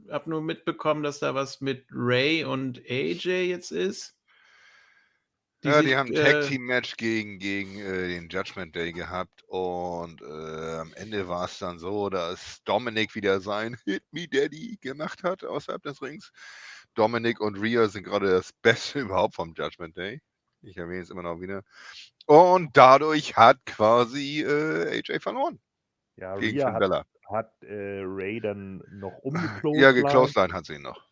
habe 0.09 0.29
nur 0.29 0.41
mitbekommen, 0.41 1.03
dass 1.03 1.19
da 1.19 1.35
was 1.35 1.61
mit 1.61 1.85
Ray 1.91 2.43
und 2.43 2.79
AJ 2.89 3.45
jetzt 3.47 3.71
ist. 3.71 4.16
Ja, 5.67 5.81
die 5.81 5.95
haben 5.95 6.09
ein 6.09 6.15
äh, 6.15 6.23
Tag-Team-Match 6.33 6.97
gegen, 6.97 7.39
gegen 7.39 7.79
äh, 7.79 8.07
den 8.07 8.29
Judgment 8.29 8.75
Day 8.75 8.91
gehabt 8.91 9.43
und 9.47 10.21
äh, 10.21 10.75
am 10.79 10.93
Ende 10.93 11.27
war 11.27 11.45
es 11.45 11.59
dann 11.59 11.79
so, 11.79 12.09
dass 12.09 12.63
Dominik 12.63 13.15
wieder 13.15 13.39
sein 13.39 13.77
Hit 13.85 14.03
Me 14.11 14.27
Daddy 14.27 14.77
gemacht 14.81 15.23
hat 15.23 15.43
außerhalb 15.43 15.81
des 15.83 16.01
Rings. 16.01 16.31
Dominik 16.95 17.39
und 17.39 17.57
Rhea 17.57 17.87
sind 17.87 18.03
gerade 18.03 18.29
das 18.29 18.51
Beste 18.61 18.99
überhaupt 19.01 19.35
vom 19.35 19.53
Judgment 19.55 19.97
Day. 19.97 20.21
Ich 20.61 20.77
erwähne 20.77 21.01
es 21.03 21.09
immer 21.09 21.23
noch 21.23 21.39
wieder. 21.39 21.63
Und 22.25 22.75
dadurch 22.75 23.37
hat 23.37 23.65
quasi 23.65 24.41
äh, 24.41 24.99
AJ 24.99 25.19
verloren 25.19 25.59
Ja, 26.15 26.35
gegen 26.37 26.59
Rhea 26.59 26.73
hat, 26.73 27.05
hat 27.29 27.63
äh, 27.63 28.01
Ray 28.03 28.39
dann 28.41 28.83
noch 28.89 29.17
umgeklost. 29.19 29.79
Ja, 29.79 29.91
geclosedline 29.91 30.53
hat 30.53 30.65
sie 30.65 30.75
ihn 30.75 30.81
noch. 30.81 31.07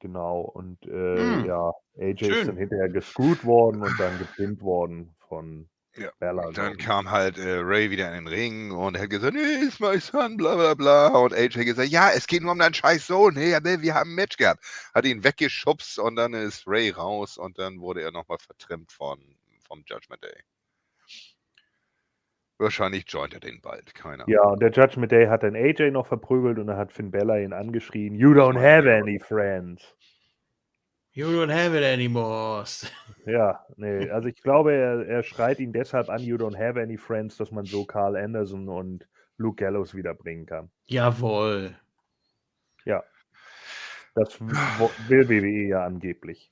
Genau, 0.00 0.40
und 0.42 0.78
äh, 0.86 1.18
Hm. 1.18 1.46
ja, 1.46 1.72
AJ 1.98 2.22
Schön. 2.26 2.32
ist 2.32 2.48
dann 2.48 2.56
hinterher 2.56 2.88
gescrewt 2.88 3.44
worden 3.44 3.82
und 3.82 3.98
dann 3.98 4.18
gepinnt 4.18 4.60
worden 4.62 5.14
von 5.28 5.68
Ja, 5.96 6.10
Bella. 6.20 6.42
Und 6.46 6.56
dann 6.58 6.76
kam 6.78 7.10
halt 7.10 7.38
äh, 7.38 7.58
Ray 7.58 7.90
wieder 7.90 8.08
in 8.08 8.24
den 8.24 8.28
Ring 8.28 8.70
und 8.70 8.94
er 8.96 9.02
hat 9.02 9.10
gesagt, 9.10 9.34
nee, 9.34 9.40
ist 9.66 9.80
my 9.80 9.98
son, 10.00 10.36
bla 10.36 10.54
bla 10.54 10.74
bla. 10.74 11.08
Und 11.08 11.34
AJ 11.34 11.64
gesagt, 11.64 11.88
ja, 11.88 12.10
es 12.12 12.26
geht 12.26 12.42
nur 12.42 12.52
um 12.52 12.58
deinen 12.58 12.74
scheiß 12.74 13.06
Sohn. 13.08 13.36
Hey, 13.36 13.54
aber 13.54 13.82
wir 13.82 13.94
haben 13.94 14.10
ein 14.12 14.14
Match 14.14 14.36
gehabt. 14.36 14.64
Hat 14.94 15.04
ihn 15.04 15.24
weggeschubst 15.24 15.98
und 15.98 16.16
dann 16.16 16.34
ist 16.34 16.66
Ray 16.66 16.90
raus 16.90 17.36
und 17.38 17.58
dann 17.58 17.80
wurde 17.80 18.02
er 18.02 18.12
nochmal 18.12 18.38
vertrimmt 18.38 18.92
von, 18.92 19.18
vom 19.66 19.82
Judgment 19.86 20.22
Day. 20.22 20.42
Wahrscheinlich 22.58 23.04
joint 23.06 23.34
er 23.34 23.40
den 23.40 23.60
bald, 23.60 23.94
keine 23.94 24.24
Ahnung. 24.24 24.28
Ja, 24.34 24.42
und 24.42 24.60
der 24.60 24.70
Judgment 24.70 25.12
Day 25.12 25.26
hat 25.26 25.44
dann 25.44 25.54
AJ 25.54 25.92
noch 25.92 26.06
verprügelt 26.06 26.58
und 26.58 26.66
dann 26.66 26.76
hat 26.76 26.92
Finn 26.92 27.10
Bella 27.10 27.38
ihn 27.38 27.52
angeschrien, 27.52 28.14
You 28.14 28.30
don't 28.32 28.58
have 28.58 28.90
any 28.92 29.20
friends. 29.20 29.94
You 31.12 31.26
don't 31.28 31.52
have 31.52 31.76
it 31.76 31.84
anymore. 31.84 32.64
Ja, 33.26 33.64
nee, 33.76 34.08
also 34.10 34.28
ich 34.28 34.42
glaube, 34.42 34.72
er, 34.72 35.06
er 35.06 35.22
schreit 35.22 35.58
ihn 35.60 35.72
deshalb 35.72 36.08
an, 36.08 36.20
You 36.22 36.36
don't 36.36 36.56
have 36.56 36.80
any 36.80 36.96
friends, 36.96 37.36
dass 37.36 37.50
man 37.52 37.64
so 37.66 37.84
Carl 37.84 38.16
Anderson 38.16 38.68
und 38.68 39.06
Luke 39.36 39.62
Gallows 39.62 39.94
wiederbringen 39.94 40.46
kann. 40.46 40.70
Jawohl. 40.86 41.76
Das 44.14 44.40
w- 44.40 44.52
wo- 44.78 44.90
will 45.08 45.28
WWE 45.28 45.68
ja 45.68 45.84
angeblich. 45.84 46.50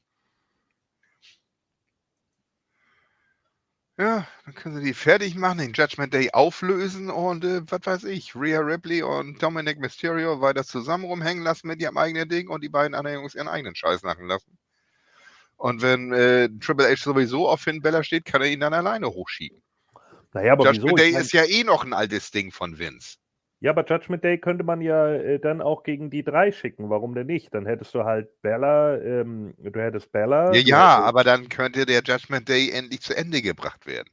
Ja, 3.98 4.26
dann 4.44 4.54
können 4.54 4.76
sie 4.76 4.82
die 4.82 4.94
fertig 4.94 5.36
machen, 5.36 5.56
den 5.56 5.72
Judgment 5.72 6.12
Day 6.12 6.30
auflösen 6.32 7.08
und 7.08 7.44
äh, 7.44 7.62
was 7.70 7.80
weiß 7.84 8.04
ich, 8.04 8.34
Rhea 8.36 8.60
Ripley 8.60 9.02
und 9.02 9.42
Dominic 9.42 9.78
Mysterio 9.78 10.42
weiter 10.42 10.64
zusammen 10.64 11.04
rumhängen 11.04 11.42
lassen 11.42 11.66
mit 11.68 11.80
ihrem 11.80 11.96
eigenen 11.96 12.28
Ding 12.28 12.48
und 12.48 12.62
die 12.62 12.68
beiden 12.68 12.94
anderen 12.94 13.20
Jungs 13.20 13.34
ihren 13.34 13.48
eigenen 13.48 13.74
Scheiß 13.74 14.02
machen 14.02 14.26
lassen. 14.26 14.58
Und 15.56 15.80
wenn 15.80 16.12
äh, 16.12 16.50
Triple 16.60 16.90
H 16.90 16.96
sowieso 16.96 17.48
auf 17.48 17.62
Finn 17.62 17.80
Bella 17.80 18.02
steht, 18.02 18.26
kann 18.26 18.42
er 18.42 18.48
ihn 18.48 18.60
dann 18.60 18.74
alleine 18.74 19.08
hochschieben. 19.08 19.62
Naja, 20.34 20.52
aber 20.52 20.64
Judgment 20.64 20.84
wieso? 20.84 20.96
Day 20.96 21.08
Ich 21.08 21.12
mein, 21.14 21.22
ist 21.22 21.32
ja 21.32 21.44
eh 21.44 21.64
noch 21.64 21.82
ein 21.82 21.94
altes 21.94 22.30
Ding 22.30 22.52
von 22.52 22.78
Vince. 22.78 23.16
Ja, 23.60 23.70
aber 23.70 23.84
Judgment 23.86 24.22
Day 24.24 24.38
könnte 24.38 24.64
man 24.64 24.80
ja 24.80 25.08
äh, 25.12 25.38
dann 25.40 25.60
auch 25.60 25.82
gegen 25.82 26.10
die 26.10 26.22
drei 26.24 26.52
schicken. 26.52 26.90
Warum 26.90 27.14
denn 27.14 27.26
nicht? 27.26 27.54
Dann 27.54 27.66
hättest 27.66 27.94
du 27.94 28.04
halt 28.04 28.28
Bella, 28.42 28.96
ähm, 28.98 29.54
du 29.58 29.80
hättest 29.80 30.12
Bella. 30.12 30.52
Ja, 30.52 30.60
ja, 30.60 30.94
hättest- 30.96 31.08
aber 31.08 31.24
dann 31.24 31.48
könnte 31.48 31.86
der 31.86 32.02
Judgment 32.02 32.48
Day 32.48 32.70
endlich 32.70 33.00
zu 33.00 33.16
Ende 33.16 33.42
gebracht 33.42 33.86
werden. 33.86 34.08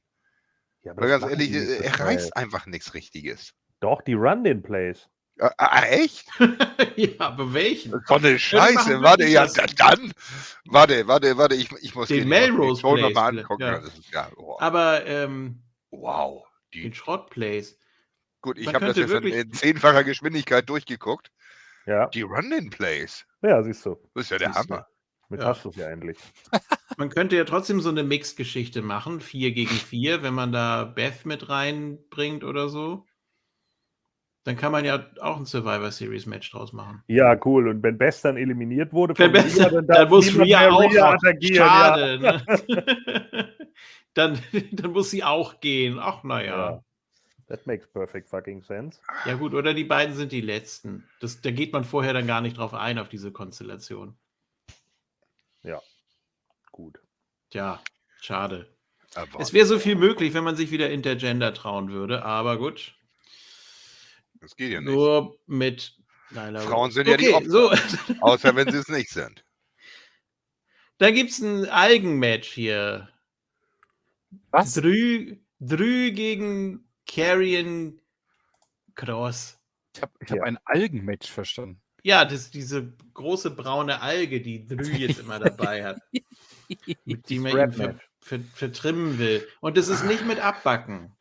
Ja, 0.83 0.91
aber 0.91 1.07
ganz 1.07 1.23
ehrlich, 1.25 1.51
äh, 1.53 1.59
so 1.59 1.83
er 1.83 1.93
schnell. 1.93 2.07
reißt 2.07 2.35
einfach 2.37 2.65
nichts 2.65 2.93
Richtiges. 2.93 3.53
Doch, 3.79 4.01
die 4.01 4.13
Run-In-Plays. 4.13 5.09
Äh, 5.39 5.49
ah, 5.57 5.81
echt? 5.85 6.27
ja, 6.95 7.09
aber 7.19 7.53
welchen? 7.53 7.99
So 8.05 8.15
eine 8.15 8.33
die 8.33 8.39
Scheiße. 8.39 9.01
Warte, 9.01 9.25
ja, 9.25 9.47
dann. 9.77 10.11
Warte, 10.65 11.07
warte, 11.07 11.37
warte, 11.37 11.55
ich, 11.55 11.71
ich 11.81 11.95
muss 11.95 12.07
Den 12.09 12.15
hier 12.15 12.23
die- 12.25 12.29
die 12.45 12.51
Melrose 12.51 12.81
Show 12.81 12.95
noch 12.95 13.01
Place 13.11 13.13
mal 13.15 13.29
vielleicht, 13.31 13.45
angucken. 13.49 13.61
ja. 13.63 13.75
Ist, 13.77 14.11
ja, 14.13 14.29
oh, 14.37 14.57
Aber 14.59 15.05
ähm, 15.05 15.63
wow. 15.89 16.45
Die, 16.73 16.83
den 16.83 16.93
Schrottplays. 16.93 17.77
Gut, 18.43 18.59
ich 18.59 18.67
habe 18.71 18.85
das 18.85 18.97
jetzt 18.97 19.07
in, 19.07 19.13
wirklich- 19.13 19.33
in 19.35 19.51
zehnfacher 19.51 20.03
Geschwindigkeit 20.03 20.69
durchgeguckt. 20.69 21.31
Ja, 21.87 22.07
Die 22.09 22.21
Run-In-Plays. 22.21 23.25
ja, 23.41 23.61
siehst 23.63 23.83
du. 23.85 23.97
Das 24.13 24.25
ist 24.25 24.29
ja 24.29 24.37
der 24.37 24.53
Siehst 24.53 24.69
du. 24.69 24.73
Hammer. 24.75 24.87
Mit 25.29 25.41
Ja. 25.41 25.47
hast 25.47 25.65
du 25.65 25.69
es 25.69 25.75
ja 25.77 25.87
endlich. 25.89 26.17
Man 26.97 27.09
könnte 27.09 27.35
ja 27.35 27.43
trotzdem 27.43 27.81
so 27.81 27.89
eine 27.89 28.03
Mix-Geschichte 28.03 28.81
machen, 28.83 29.19
4 29.19 29.51
gegen 29.51 29.71
4, 29.73 30.21
wenn 30.21 30.33
man 30.35 30.51
da 30.51 30.83
Beth 30.85 31.25
mit 31.25 31.49
reinbringt 31.49 32.43
oder 32.43 32.69
so. 32.69 33.05
Dann 34.45 34.57
kann 34.57 34.71
man 34.73 34.83
ja 34.85 35.05
auch 35.21 35.37
ein 35.37 35.45
Survivor 35.45 35.89
Series 35.91 36.25
Match 36.25 36.51
draus 36.51 36.71
machen. 36.73 37.01
Ja, 37.07 37.35
cool. 37.45 37.69
Und 37.69 37.81
wenn 37.81 37.97
Best 37.97 38.25
dann 38.25 38.35
eliminiert 38.37 38.91
wurde, 38.93 39.17
Wenn 39.17 39.31
von 39.33 39.41
Beth, 39.41 39.57
Rhea, 39.57 39.69
dann, 39.69 39.87
darf 39.87 40.09
muss 40.09 40.37
Rhea 40.37 40.69
auch 40.69 40.81
Rhea 40.81 41.11
attackieren. 41.13 41.55
Schade. 41.55 42.19
Ja. 42.21 42.31
Ne? 42.67 43.55
dann, 44.13 44.39
dann 44.73 44.91
muss 44.91 45.09
sie 45.11 45.23
auch 45.23 45.59
gehen. 45.61 45.97
Ach, 45.99 46.23
naja. 46.23 46.71
Ja. 46.71 46.83
That 47.53 47.67
makes 47.67 47.85
perfect 47.85 48.29
fucking 48.29 48.63
sense. 48.63 48.99
Ja. 49.27 49.35
gut, 49.35 49.53
oder 49.53 49.75
die 49.75 49.83
beiden 49.83 50.15
sind 50.15 50.31
die 50.31 50.41
Letzten. 50.41 51.07
Das, 51.19 51.39
da 51.39 51.51
geht 51.51 51.71
man 51.71 51.83
vorher 51.83 52.11
dann 52.11 52.25
gar 52.25 52.41
nicht 52.41 52.57
drauf 52.57 52.73
ein, 52.73 52.97
auf 52.97 53.09
diese 53.09 53.31
Konstellation. 53.31 54.17
Gut. 56.73 56.99
Tja, 57.51 57.81
schade. 58.19 58.75
Aber 59.13 59.39
Es 59.39 59.53
wäre 59.53 59.67
so 59.67 59.77
viel 59.77 59.95
möglich, 59.95 60.33
wenn 60.33 60.43
man 60.43 60.55
sich 60.55 60.71
wieder 60.71 60.89
Intergender 60.89 61.53
trauen 61.53 61.91
würde, 61.91 62.25
aber 62.25 62.57
gut. 62.57 62.95
das 64.41 64.55
geht 64.55 64.71
ja 64.71 64.81
nicht. 64.81 64.91
Nur 64.91 65.37
mit 65.45 65.95
Nyla 66.31 66.61
Frauen 66.61 66.89
sind 66.89 67.07
ja 67.07 67.15
die 67.15 67.31
okay, 67.31 67.47
so. 67.47 67.71
Außer 68.21 68.55
wenn 68.55 68.71
sie 68.71 68.79
es 68.79 68.87
nicht 68.87 69.11
sind. 69.11 69.45
Da 70.97 71.11
gibt 71.11 71.29
es 71.29 71.39
ein 71.39 71.69
Algenmatch 71.69 72.51
hier. 72.51 73.09
Was? 74.49 74.73
Drü, 74.73 75.37
Drü 75.59 76.11
gegen 76.11 76.91
Carrion 77.07 77.99
Cross. 78.95 79.59
Ich 79.95 80.01
habe 80.01 80.11
ich 80.21 80.29
hab 80.31 80.37
Ja. 80.37 80.43
ein 80.43 80.57
Algenmatch 80.65 81.29
verstanden. 81.29 81.81
Ja, 82.03 82.25
das 82.25 82.41
ist 82.41 82.53
diese 82.53 82.93
große 83.13 83.51
braune 83.51 84.01
Alge, 84.01 84.41
die 84.41 84.65
Drü 84.67 84.83
jetzt 84.91 85.19
immer 85.19 85.39
dabei 85.39 85.85
hat. 85.85 86.01
mit 87.05 87.29
die 87.29 87.39
man 87.39 87.57
ihn 87.57 87.71
ver, 87.71 87.99
ver, 88.21 88.39
vertrimmen 88.53 89.19
will. 89.19 89.47
Und 89.61 89.77
das 89.77 89.87
ist 89.87 90.03
nicht 90.03 90.25
mit 90.25 90.39
Abbacken. 90.39 91.15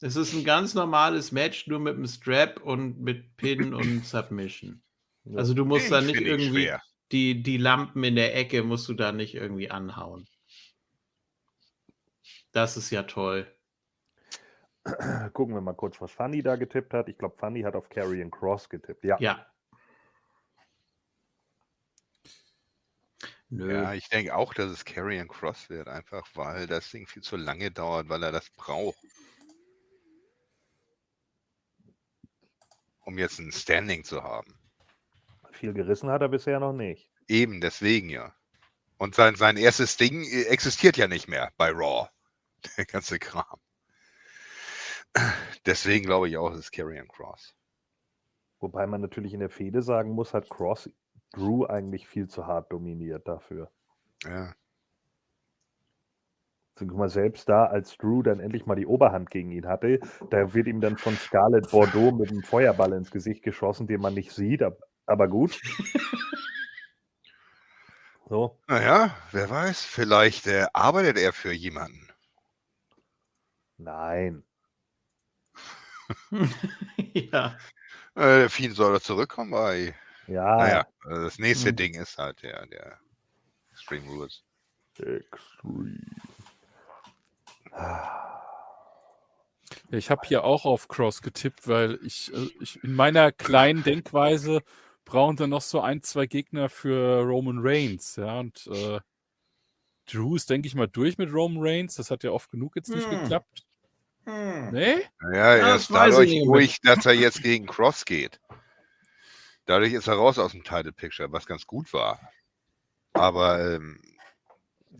Es 0.00 0.16
ist 0.16 0.32
ein 0.34 0.44
ganz 0.44 0.74
normales 0.74 1.32
Match, 1.32 1.66
nur 1.66 1.80
mit 1.80 1.94
einem 1.96 2.06
Strap 2.06 2.60
und 2.62 3.00
mit 3.00 3.36
Pin 3.36 3.72
und 3.74 4.04
Submission. 4.04 4.82
Also 5.34 5.54
du 5.54 5.64
musst 5.64 5.84
Ich 5.86 5.90
da 5.90 6.00
nicht 6.02 6.20
irgendwie 6.20 6.64
schwer. 6.64 6.82
die, 7.10 7.42
die 7.42 7.56
Lampen 7.56 8.04
in 8.04 8.14
der 8.14 8.36
Ecke 8.36 8.62
musst 8.62 8.88
du 8.88 8.94
da 8.94 9.10
nicht 9.12 9.34
irgendwie 9.34 9.70
anhauen. 9.70 10.28
Das 12.52 12.76
ist 12.76 12.90
ja 12.90 13.02
toll. 13.04 13.50
Gucken 15.32 15.54
wir 15.54 15.62
mal 15.62 15.74
kurz, 15.74 16.00
was 16.00 16.12
Fanny 16.12 16.42
da 16.42 16.56
getippt 16.56 16.92
hat. 16.92 17.08
Ich 17.08 17.16
glaube, 17.16 17.36
Fanny 17.38 17.62
hat 17.62 17.74
auf 17.74 17.88
Carrion 17.88 18.30
Cross 18.30 18.68
getippt. 18.68 19.04
Ja. 19.04 19.16
Ja. 19.18 19.46
Nö. 23.48 23.72
Ja, 23.72 23.94
ich 23.94 24.08
denke 24.08 24.34
auch, 24.34 24.52
dass 24.52 24.70
es 24.70 24.84
Carrion 24.84 25.28
Cross 25.28 25.70
wird, 25.70 25.88
einfach 25.88 26.26
weil 26.34 26.66
das 26.66 26.90
Ding 26.90 27.06
viel 27.06 27.22
zu 27.22 27.36
lange 27.36 27.70
dauert, 27.70 28.08
weil 28.08 28.22
er 28.22 28.32
das 28.32 28.50
braucht. 28.50 28.98
Um 33.00 33.18
jetzt 33.18 33.38
ein 33.38 33.52
Standing 33.52 34.02
zu 34.02 34.22
haben. 34.22 34.58
Viel 35.52 35.72
gerissen 35.72 36.10
hat 36.10 36.22
er 36.22 36.28
bisher 36.28 36.58
noch 36.58 36.72
nicht. 36.72 37.08
Eben, 37.28 37.60
deswegen 37.60 38.08
ja. 38.08 38.34
Und 38.98 39.14
sein, 39.14 39.36
sein 39.36 39.56
erstes 39.56 39.96
Ding 39.96 40.24
äh, 40.24 40.44
existiert 40.44 40.96
ja 40.96 41.06
nicht 41.06 41.28
mehr 41.28 41.52
bei 41.56 41.70
Raw. 41.70 42.08
Der 42.76 42.86
ganze 42.86 43.18
Kram. 43.18 43.60
Deswegen 45.66 46.04
glaube 46.06 46.28
ich 46.28 46.36
auch, 46.36 46.52
es 46.52 46.58
ist 46.60 46.72
Carrion 46.72 47.08
Cross. 47.08 47.54
Wobei 48.60 48.86
man 48.86 49.00
natürlich 49.00 49.32
in 49.34 49.40
der 49.40 49.50
Fehde 49.50 49.82
sagen 49.82 50.10
muss, 50.12 50.34
hat 50.34 50.48
Cross 50.48 50.90
Drew 51.32 51.64
eigentlich 51.66 52.06
viel 52.08 52.28
zu 52.28 52.46
hart 52.46 52.72
dominiert 52.72 53.26
dafür. 53.28 53.70
Ja. 54.24 54.54
Also, 56.76 56.86
guck 56.88 56.98
mal, 56.98 57.08
selbst 57.08 57.48
da, 57.48 57.66
als 57.66 57.96
Drew 57.96 58.22
dann 58.22 58.40
endlich 58.40 58.66
mal 58.66 58.74
die 58.74 58.86
Oberhand 58.86 59.30
gegen 59.30 59.52
ihn 59.52 59.66
hatte, 59.66 60.00
da 60.30 60.54
wird 60.54 60.66
ihm 60.66 60.80
dann 60.80 60.96
von 60.96 61.14
Scarlett 61.16 61.70
Bordeaux 61.70 62.10
mit 62.12 62.30
einem 62.30 62.42
Feuerball 62.42 62.92
ins 62.94 63.10
Gesicht 63.12 63.42
geschossen, 63.44 63.86
den 63.86 64.00
man 64.00 64.14
nicht 64.14 64.32
sieht, 64.32 64.62
ab- 64.62 64.82
aber 65.06 65.28
gut. 65.28 65.60
So, 68.28 68.58
Naja, 68.66 69.16
wer 69.32 69.48
weiß, 69.48 69.84
vielleicht 69.86 70.46
äh, 70.48 70.66
arbeitet 70.74 71.16
er 71.18 71.32
für 71.32 71.52
jemanden. 71.52 72.08
nein. 73.78 74.42
ja. 77.14 77.56
Äh, 78.14 78.48
Fiend 78.48 78.76
soll 78.76 78.94
er 78.94 79.00
zurückkommen 79.00 79.50
bei. 79.50 79.94
Ja, 80.26 80.56
Naja, 80.56 80.80
äh, 81.06 81.14
das 81.24 81.38
nächste 81.38 81.70
Hm. 81.70 81.76
Ding 81.76 81.94
ist 81.94 82.18
halt 82.18 82.42
der, 82.42 82.66
der 82.66 82.98
Extreme 83.72 84.06
Rules. 84.08 84.42
Extreme. 84.98 86.00
Ich 89.90 90.10
habe 90.10 90.26
hier 90.26 90.44
auch 90.44 90.64
auf 90.64 90.88
Cross 90.88 91.22
getippt, 91.22 91.66
weil 91.68 91.98
ich, 92.04 92.32
äh, 92.32 92.48
ich 92.60 92.82
in 92.82 92.94
meiner 92.94 93.32
kleinen 93.32 93.82
Denkweise 93.82 94.62
brauchen 95.04 95.36
sie 95.36 95.46
noch 95.48 95.60
so 95.62 95.80
ein, 95.80 96.02
zwei 96.02 96.26
Gegner 96.26 96.68
für 96.68 97.22
Roman 97.22 97.58
Reigns. 97.60 98.16
Ja, 98.16 98.40
und 98.40 98.66
äh, 98.68 99.00
Drew 100.06 100.36
ist, 100.36 100.50
denke 100.50 100.68
ich 100.68 100.74
mal, 100.74 100.86
durch 100.88 101.18
mit 101.18 101.32
Roman 101.32 101.62
Reigns. 101.62 101.96
Das 101.96 102.10
hat 102.10 102.24
ja 102.24 102.30
oft 102.30 102.50
genug 102.50 102.76
jetzt 102.76 102.94
nicht 102.94 103.10
Hm. 103.10 103.22
geklappt. 103.22 103.64
Hm. 104.24 104.70
Nee? 104.72 105.02
Ja, 105.22 105.32
Ja, 105.32 105.54
er 105.56 105.66
das 105.74 105.82
ist 105.82 105.90
dadurch 105.90 106.32
ruhig, 106.42 106.80
dass 106.82 107.04
er 107.06 107.12
jetzt 107.12 107.42
gegen 107.42 107.66
Cross 107.66 108.04
geht. 108.04 108.40
Dadurch 109.66 109.92
ist 109.92 110.06
er 110.08 110.14
raus 110.14 110.38
aus 110.38 110.52
dem 110.52 110.62
Title 110.64 110.92
Picture, 110.92 111.30
was 111.32 111.46
ganz 111.46 111.66
gut 111.66 111.92
war. 111.92 112.20
Aber 113.12 113.74
ähm, 113.74 114.00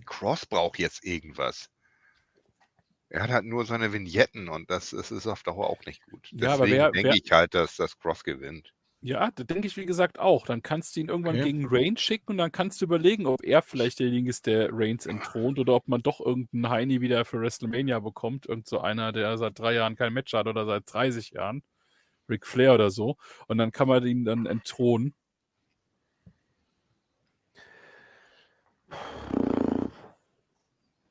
Cross 0.06 0.46
braucht 0.46 0.78
jetzt 0.78 1.04
irgendwas. 1.04 1.68
Er 3.10 3.22
hat 3.22 3.30
halt 3.30 3.44
nur 3.44 3.64
seine 3.66 3.92
Vignetten 3.92 4.48
und 4.48 4.70
das, 4.70 4.90
das 4.90 5.10
ist 5.10 5.26
auf 5.26 5.42
Dauer 5.42 5.68
auch 5.68 5.84
nicht 5.86 6.04
gut. 6.06 6.28
Ja, 6.32 6.54
aber 6.54 6.64
Deswegen 6.64 6.78
wer- 6.82 6.90
denke 6.92 7.08
wer- 7.10 7.14
ich 7.22 7.30
halt, 7.30 7.54
dass 7.54 7.76
das 7.76 7.98
Cross 7.98 8.24
gewinnt. 8.24 8.72
Ja, 9.04 9.30
da 9.34 9.44
denke 9.44 9.66
ich, 9.66 9.76
wie 9.76 9.84
gesagt, 9.84 10.18
auch. 10.18 10.46
Dann 10.46 10.62
kannst 10.62 10.96
du 10.96 11.00
ihn 11.00 11.10
irgendwann 11.10 11.34
Okay. 11.34 11.44
gegen 11.44 11.66
Reigns 11.68 12.00
schicken 12.00 12.32
und 12.32 12.38
dann 12.38 12.50
kannst 12.50 12.80
du 12.80 12.86
überlegen, 12.86 13.26
ob 13.26 13.44
er 13.44 13.60
vielleicht 13.60 13.98
derjenige 13.98 14.30
ist, 14.30 14.46
der 14.46 14.70
Reigns 14.72 15.04
entthront 15.04 15.58
oder 15.58 15.74
ob 15.74 15.86
man 15.88 16.02
doch 16.02 16.20
irgendeinen 16.20 16.70
Heini 16.70 17.02
wieder 17.02 17.26
für 17.26 17.38
WrestleMania 17.38 18.00
bekommt. 18.00 18.46
Irgend 18.46 18.66
so 18.66 18.80
einer, 18.80 19.12
der 19.12 19.36
seit 19.36 19.58
drei 19.58 19.74
Jahren 19.74 19.96
kein 19.96 20.14
Match 20.14 20.32
hat 20.32 20.46
oder 20.46 20.64
seit 20.64 20.90
30 20.90 21.32
Jahren. 21.32 21.62
Ric 22.30 22.46
Flair 22.46 22.72
oder 22.72 22.90
so. 22.90 23.18
Und 23.46 23.58
dann 23.58 23.72
kann 23.72 23.88
man 23.88 24.06
ihn 24.06 24.24
dann 24.24 24.46
entthronen. 24.46 25.14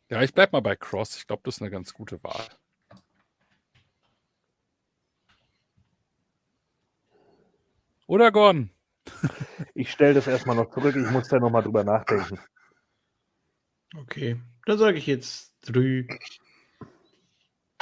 Ja, 0.09 0.23
ich 0.23 0.33
bleib 0.33 0.51
mal 0.51 0.61
bei 0.63 0.75
Cross. 0.75 1.17
Ich 1.17 1.27
glaube, 1.27 1.43
das 1.45 1.57
ist 1.57 1.61
eine 1.61 1.69
ganz 1.69 1.93
gute 1.93 2.23
Wahl. 2.23 2.47
Oder 8.13 8.31
Gordon? 8.31 8.69
Ich 9.73 9.89
stelle 9.89 10.13
das 10.13 10.27
erstmal 10.27 10.55
noch 10.55 10.69
zurück, 10.69 10.95
ich 10.95 11.09
muss 11.09 11.29
da 11.29 11.39
nochmal 11.39 11.63
drüber 11.63 11.83
nachdenken. 11.83 12.37
Okay, 13.95 14.39
dann 14.67 14.77
sage 14.77 14.99
ich 14.99 15.07
jetzt 15.07 15.55
Drü. 15.65 16.05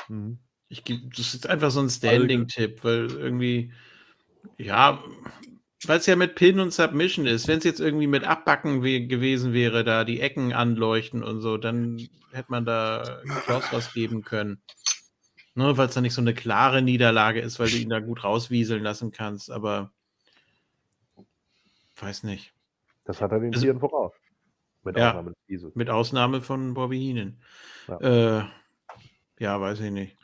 Mhm. 0.08 0.40
Ich 0.70 0.86
gebe, 0.86 1.02
das 1.14 1.34
ist 1.34 1.50
einfach 1.50 1.70
so 1.70 1.82
ein 1.82 1.90
Standing-Tipp, 1.90 2.82
weil 2.86 3.12
irgendwie, 3.12 3.74
ja, 4.58 5.04
weil 5.84 6.00
es 6.00 6.06
ja 6.06 6.16
mit 6.16 6.36
Pin 6.36 6.62
und 6.62 6.72
Submission 6.72 7.26
ist. 7.26 7.50
Wenn 7.50 7.58
es 7.58 7.66
jetzt 7.66 7.82
irgendwie 7.82 8.08
mit 8.08 8.24
Abbacken 8.24 8.84
we 8.84 9.08
gewesen 9.08 9.52
wäre, 9.52 9.84
da 9.84 10.06
die 10.06 10.22
Ecken 10.22 10.54
anleuchten 10.54 11.24
und 11.24 11.42
so, 11.42 11.58
dann 11.58 12.08
hätte 12.32 12.52
man 12.52 12.64
da 12.64 13.22
Klaus 13.44 13.66
was 13.72 13.94
geben 13.94 14.22
können. 14.22 14.62
Ne, 15.56 15.76
weil 15.76 15.90
es 15.90 15.94
dann 15.94 16.04
nicht 16.04 16.14
so 16.14 16.22
eine 16.22 16.34
klare 16.34 16.82
Niederlage 16.82 17.42
ist, 17.42 17.60
weil 17.60 17.70
du 17.70 17.76
ihn 17.76 17.90
da 17.90 18.00
gut 18.00 18.24
rauswieseln 18.24 18.82
lassen 18.82 19.12
kannst, 19.12 19.52
aber 19.52 19.92
weiß 22.02 22.24
nicht. 22.24 22.54
Das 23.06 23.22
hat 23.22 23.32
er 23.32 23.40
den 23.40 23.54
Also- 23.54 23.64
Tieren 23.66 23.80
voraus. 23.80 24.14
Mit 24.84 24.98
Ja. 24.98 25.10
Ausnahme 25.10 25.30
des 25.32 25.40
Jesus. 25.48 25.76
Mit 25.76 25.90
Ausnahme 25.90 26.42
von 26.42 26.74
Bobby 26.74 27.00
Heenan. 27.00 27.40
Ja. 27.88 28.40
Äh, 28.40 28.44
ja, 29.40 29.62
weiß 29.62 29.80
ich 29.82 29.92
nicht. 29.92 30.18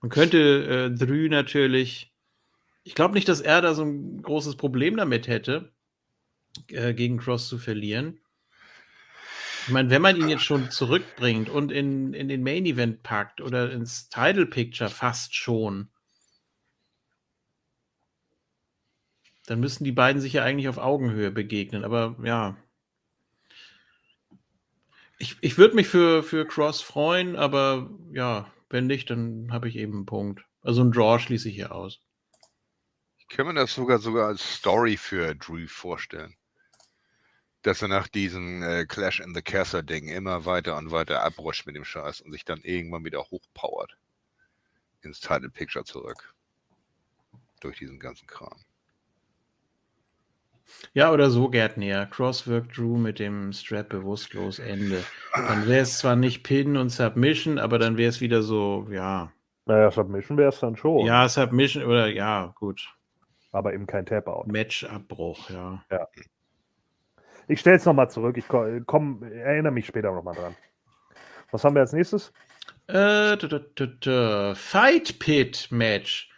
Man 0.00 0.10
könnte 0.10 0.90
äh, 0.92 0.96
Drü 0.96 1.28
natürlich. 1.28 2.12
Ich 2.84 2.94
glaube 2.94 3.14
nicht, 3.14 3.28
dass 3.28 3.40
er 3.40 3.60
da 3.62 3.74
so 3.74 3.82
ein 3.84 4.22
großes 4.22 4.56
Problem 4.56 4.96
damit 4.96 5.26
hätte, 5.28 5.72
äh, 6.68 6.94
gegen 6.94 7.18
Cross 7.18 7.48
zu 7.48 7.58
verlieren. 7.58 8.20
Ich 9.66 9.72
meine, 9.72 9.90
wenn 9.90 10.02
man 10.02 10.16
ihn 10.16 10.28
jetzt 10.28 10.44
schon 10.44 10.70
zurückbringt 10.70 11.50
und 11.50 11.70
in, 11.70 12.14
in 12.14 12.28
den 12.28 12.42
Main 12.42 12.64
Event 12.66 13.02
packt 13.02 13.40
oder 13.40 13.70
ins 13.72 14.08
Title 14.08 14.46
Picture 14.46 14.88
fast 14.88 15.34
schon, 15.34 15.90
dann 19.50 19.58
müssten 19.58 19.82
die 19.82 19.90
beiden 19.90 20.22
sich 20.22 20.34
ja 20.34 20.44
eigentlich 20.44 20.68
auf 20.68 20.78
Augenhöhe 20.78 21.32
begegnen. 21.32 21.82
Aber 21.82 22.14
ja, 22.22 22.56
ich, 25.18 25.36
ich 25.40 25.58
würde 25.58 25.74
mich 25.74 25.88
für, 25.88 26.22
für 26.22 26.46
Cross 26.46 26.82
freuen, 26.82 27.34
aber 27.34 27.90
ja, 28.12 28.52
wenn 28.68 28.86
nicht, 28.86 29.10
dann 29.10 29.52
habe 29.52 29.68
ich 29.68 29.74
eben 29.74 29.94
einen 29.94 30.06
Punkt. 30.06 30.44
Also 30.62 30.84
ein 30.84 30.92
Draw 30.92 31.18
schließe 31.18 31.48
ich 31.48 31.56
hier 31.56 31.74
aus. 31.74 31.98
Ich 33.18 33.26
kann 33.26 33.44
mir 33.44 33.54
das 33.54 33.74
sogar 33.74 33.98
sogar 33.98 34.28
als 34.28 34.58
Story 34.58 34.96
für 34.96 35.34
Drew 35.34 35.66
vorstellen. 35.66 36.36
Dass 37.62 37.82
er 37.82 37.88
nach 37.88 38.06
diesem 38.06 38.62
äh, 38.62 38.86
Clash 38.86 39.18
in 39.18 39.34
the 39.34 39.42
Castle 39.42 39.82
Ding 39.82 40.06
immer 40.06 40.44
weiter 40.44 40.76
und 40.76 40.92
weiter 40.92 41.24
abrutscht 41.24 41.66
mit 41.66 41.74
dem 41.74 41.84
Scheiß 41.84 42.20
und 42.20 42.30
sich 42.30 42.44
dann 42.44 42.60
irgendwann 42.60 43.04
wieder 43.04 43.24
hochpowert. 43.24 43.96
Ins 45.02 45.18
Title 45.18 45.50
Picture 45.50 45.84
zurück. 45.84 46.36
Durch 47.60 47.78
diesen 47.78 47.98
ganzen 47.98 48.28
Kram. 48.28 48.56
Ja, 50.92 51.12
oder 51.12 51.30
so, 51.30 51.48
Gerd 51.48 51.76
näher. 51.76 52.06
Cross 52.06 52.46
wirkt 52.46 52.76
Drew 52.76 52.96
mit 52.96 53.18
dem 53.18 53.52
Strap 53.52 53.88
bewusstlos 53.90 54.58
Ende. 54.58 55.02
Dann 55.34 55.66
wäre 55.68 55.82
es 55.82 55.98
zwar 55.98 56.16
nicht 56.16 56.42
Pin 56.42 56.76
und 56.76 56.90
Submission, 56.90 57.58
aber 57.58 57.78
dann 57.78 57.96
wäre 57.96 58.08
es 58.08 58.20
wieder 58.20 58.42
so, 58.42 58.86
ja. 58.90 59.32
Naja, 59.66 59.90
Submission 59.90 60.36
wäre 60.38 60.48
es 60.48 60.58
dann 60.60 60.76
schon. 60.76 61.06
Ja, 61.06 61.28
Submission 61.28 61.84
oder 61.84 62.08
ja, 62.08 62.52
gut. 62.58 62.88
Aber 63.52 63.72
eben 63.74 63.86
kein 63.86 64.06
Tap-Out. 64.06 64.46
Matchabbruch, 64.48 65.50
ja. 65.50 65.82
Ich 67.48 67.60
stelle 67.60 67.76
es 67.76 67.84
nochmal 67.84 68.10
zurück. 68.10 68.36
Ich 68.36 68.46
ko- 68.46 68.80
komm, 68.86 69.22
erinnere 69.22 69.72
mich 69.72 69.86
später 69.86 70.12
nochmal 70.12 70.34
dran. 70.34 70.54
Was 71.50 71.64
haben 71.64 71.74
wir 71.74 71.80
als 71.80 71.92
nächstes? 71.92 72.32
Äh. 72.86 73.36
Fight 74.54 75.18
Pit 75.18 75.68
Match 75.70 76.30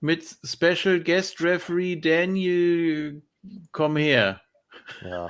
mit 0.00 0.24
Special 0.44 1.00
Guest 1.00 1.40
Referee 1.40 1.96
Daniel, 1.96 3.22
komm 3.72 3.96
her. 3.96 4.40
Ja. 5.02 5.28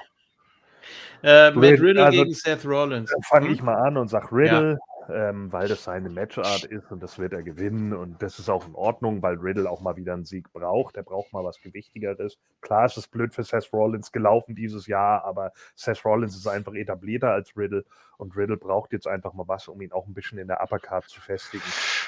Äh, 1.22 1.50
Matt 1.52 1.80
Riddle, 1.80 2.04
also- 2.04 2.22
gegen 2.22 2.34
Seth 2.34 2.64
Rollins. 2.64 3.10
Dann 3.10 3.22
fange 3.22 3.46
Hm? 3.46 3.52
ich 3.54 3.62
mal 3.62 3.74
an 3.74 3.96
und 3.96 4.08
sage 4.08 4.28
Riddle, 4.32 4.78
ähm, 5.08 5.50
weil 5.52 5.66
das 5.66 5.84
seine 5.84 6.10
Matchart 6.10 6.64
ist 6.64 6.90
und 6.92 7.02
das 7.02 7.18
wird 7.18 7.32
er 7.32 7.42
gewinnen 7.42 7.92
und 7.92 8.20
das 8.22 8.38
ist 8.38 8.48
auch 8.50 8.66
in 8.66 8.74
Ordnung, 8.74 9.22
weil 9.22 9.36
Riddle 9.36 9.68
auch 9.70 9.80
mal 9.80 9.96
wieder 9.96 10.12
einen 10.14 10.24
Sieg 10.24 10.52
braucht. 10.52 10.96
Er 10.96 11.02
braucht 11.04 11.32
mal 11.32 11.42
was 11.42 11.60
Gewichtigeres. 11.60 12.38
Klar 12.60 12.86
ist 12.86 12.96
es 12.96 13.08
blöd 13.08 13.34
für 13.34 13.42
Seth 13.44 13.72
Rollins 13.72 14.12
gelaufen 14.12 14.54
dieses 14.54 14.86
Jahr, 14.86 15.24
aber 15.24 15.52
Seth 15.74 16.04
Rollins 16.04 16.36
ist 16.36 16.46
einfach 16.46 16.74
etablierter 16.74 17.30
als 17.30 17.56
Riddle 17.56 17.84
und 18.18 18.36
Riddle 18.36 18.56
braucht 18.56 18.92
jetzt 18.92 19.06
einfach 19.08 19.32
mal 19.32 19.48
was, 19.48 19.68
um 19.68 19.80
ihn 19.80 19.92
auch 19.92 20.06
ein 20.06 20.14
bisschen 20.14 20.38
in 20.38 20.48
der 20.48 20.62
Uppercard 20.62 21.04
zu 21.08 21.20
festigen. 21.20 21.64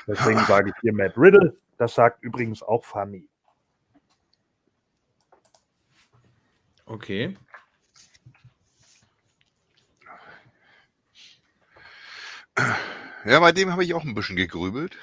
Deswegen 0.06 0.38
sage 0.46 0.70
ich 0.70 0.80
hier 0.82 0.92
Matt 0.92 1.16
Riddle. 1.16 1.54
Das 1.78 1.94
sagt 1.94 2.22
übrigens 2.22 2.62
auch 2.62 2.84
Funny. 2.84 3.28
Okay. 6.88 7.36
Ja, 13.24 13.40
bei 13.40 13.52
dem 13.52 13.70
habe 13.70 13.84
ich 13.84 13.92
auch 13.92 14.04
ein 14.04 14.14
bisschen 14.14 14.36
gegrübelt. 14.36 14.96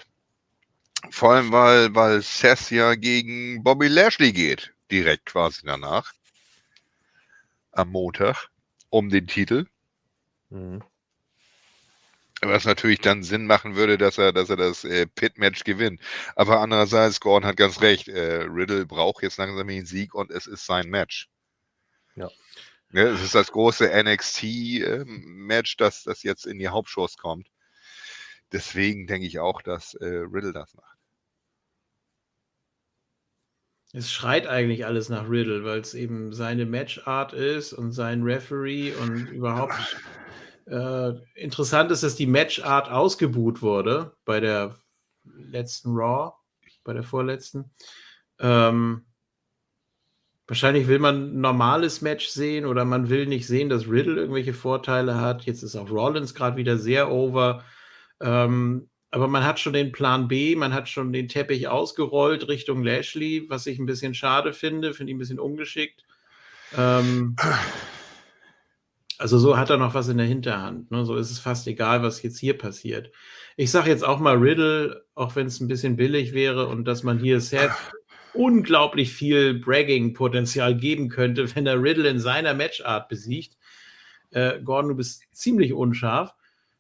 Vor 1.12 1.34
allem, 1.34 1.52
weil, 1.52 1.94
weil 1.94 2.22
Seth 2.24 2.72
ja 2.72 2.96
gegen 2.96 3.64
Bobby 3.64 3.88
Lashley 3.88 4.34
geht. 4.34 4.74
Direkt 4.90 5.28
quasi 5.28 5.62
danach. 5.64 6.12
Am 7.72 7.92
Montag. 7.92 8.50
Um 8.90 9.10
den 9.10 9.28
Titel. 9.28 9.68
Mhm. 10.50 10.84
Was 12.42 12.66
natürlich 12.66 13.00
dann 13.00 13.24
Sinn 13.24 13.46
machen 13.46 13.76
würde, 13.76 14.00
dass 14.00 14.18
er, 14.18 14.34
dass 14.34 14.50
er 14.50 14.58
das 14.58 14.84
äh, 14.84 15.06
Pit-Match 15.06 15.64
gewinnt. 15.64 16.02
Aber 16.36 16.62
andererseits, 16.62 17.20
Gordon 17.20 17.48
hat 17.48 17.58
ganz 17.58 17.82
recht. 17.82 18.08
Äh, 18.08 18.44
Riddle 18.44 18.88
braucht 18.88 19.22
jetzt 19.22 19.38
langsam 19.38 19.68
den 19.68 19.86
Sieg 19.86 20.16
und 20.16 20.32
es 20.32 20.48
ist 20.48 20.66
sein 20.66 20.90
Match. 20.90 21.30
Ja. 22.16 22.30
Ne, 22.90 23.02
es 23.02 23.22
ist 23.22 23.36
das 23.36 23.52
große 23.52 23.90
NXT-Match, 24.04 25.78
das, 25.78 26.04
das 26.04 26.24
jetzt 26.24 26.46
in 26.46 26.60
die 26.60 26.70
Hauptshows 26.70 27.18
kommt. 27.18 27.50
Deswegen 28.52 29.08
denke 29.08 29.28
ich 29.28 29.40
auch, 29.40 29.62
dass 29.62 29.96
äh, 29.96 30.06
Riddle 30.06 30.54
das 30.54 30.74
macht. 30.76 30.98
Es 33.92 34.12
schreit 34.12 34.46
eigentlich 34.46 34.86
alles 34.86 35.10
nach 35.10 35.30
Riddle, 35.30 35.64
weil 35.64 35.80
es 35.80 35.94
eben 35.94 36.34
seine 36.34 36.66
Matchart 36.66 37.34
ist 37.34 37.74
und 37.74 37.92
sein 37.92 38.24
Referee 38.24 38.94
und 38.94 39.28
überhaupt 39.28 39.74
äh, 40.68 41.12
interessant 41.34 41.92
ist, 41.92 42.04
dass 42.04 42.16
die 42.16 42.28
Matchart 42.28 42.90
ausgebuht 42.90 43.62
wurde 43.62 44.16
bei 44.26 44.40
der 44.40 44.76
letzten 45.24 45.92
Raw, 45.92 46.34
bei 46.84 46.94
der 46.94 47.04
vorletzten. 47.04 47.72
Ähm, 48.40 49.05
wahrscheinlich 50.48 50.88
will 50.88 51.00
man 51.00 51.38
ein 51.38 51.42
normales 51.42 52.02
Match 52.02 52.28
sehen 52.28 52.66
oder 52.66 52.86
man 52.86 53.10
will 53.10 53.26
nicht 53.26 53.48
sehen, 53.48 53.70
dass 53.70 53.90
Riddle 53.90 54.16
irgendwelche 54.16 54.54
Vorteile 54.54 55.20
hat. 55.20 55.44
Jetzt 55.44 55.64
ist 55.64 55.76
auch 55.76 55.90
Rollins 55.90 56.34
gerade 56.34 56.58
wieder 56.58 56.78
sehr 56.78 57.12
over. 57.12 57.64
Ähm, 58.22 58.90
aber 59.12 59.28
man 59.28 59.44
hat 59.46 59.60
schon 59.60 59.74
den 59.74 59.92
Plan 59.92 60.28
B, 60.28 60.56
man 60.56 60.74
hat 60.74 60.90
schon 60.90 61.14
den 61.14 61.28
Teppich 61.28 61.68
ausgerollt 61.68 62.48
Richtung 62.48 62.84
Lashley, 62.84 63.46
was 63.50 63.66
ich 63.66 63.80
ein 63.80 63.86
bisschen 63.86 64.14
schade 64.14 64.54
finde, 64.54 64.94
finde 64.94 65.12
ich 65.12 65.16
ein 65.16 65.20
bisschen 65.20 65.40
ungeschickt. 65.40 66.04
Ähm, 66.78 67.36
Also 69.18 69.38
so 69.40 69.58
hat 69.58 69.70
er 69.70 69.78
noch 69.78 69.94
was 69.94 70.10
in 70.10 70.18
der 70.18 70.28
Hinterhand. 70.28 70.92
Ne? 70.92 71.06
So 71.06 71.16
ist 71.16 71.32
es 71.32 71.40
fast 71.40 71.68
egal, 71.68 72.04
was 72.04 72.22
jetzt 72.22 72.38
hier 72.38 72.58
passiert. 72.58 73.12
Ich 73.56 73.72
sage 73.72 73.90
jetzt 73.90 74.04
auch 74.04 74.20
mal 74.20 74.38
Riddle, 74.38 75.06
auch 75.16 75.36
wenn 75.36 75.48
es 75.48 75.62
ein 75.62 75.70
bisschen 75.70 75.96
billig 75.96 76.34
wäre 76.34 76.68
und 76.68 76.86
dass 76.86 77.04
man 77.04 77.20
hier 77.20 77.40
Seth 77.40 77.72
unglaublich 78.36 79.14
viel 79.14 79.60
Bragging-Potenzial 79.60 80.76
geben 80.76 81.10
könnte, 81.10 81.48
wenn 81.56 81.66
er 81.68 81.82
Riddle 81.82 82.10
in 82.10 82.20
seiner 82.20 82.54
Matchart 82.54 83.10
besiegt. 83.10 83.58
Äh, 84.32 84.62
Gordon, 84.62 84.90
du 84.90 84.96
bist 84.96 85.24
ziemlich 85.32 85.74
unscharf. 85.74 86.34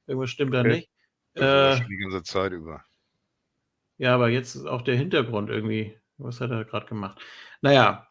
Irgendwas 0.07 0.29
stimmt 0.29 0.53
da 0.53 0.59
Okay. 0.59 0.69
nicht. 0.69 0.89
Äh, 1.35 1.79
die 1.87 1.97
ganze 1.97 2.23
Zeit 2.23 2.53
über. 2.53 2.83
ja, 3.97 4.13
aber 4.15 4.29
jetzt 4.29 4.55
ist 4.55 4.65
auch 4.65 4.81
der 4.81 4.95
Hintergrund 4.95 5.49
irgendwie. 5.49 5.97
Was 6.17 6.39
hat 6.39 6.49
er 6.51 6.63
gerade 6.63 6.85
gemacht? 6.85 7.19
Naja. 7.61 8.07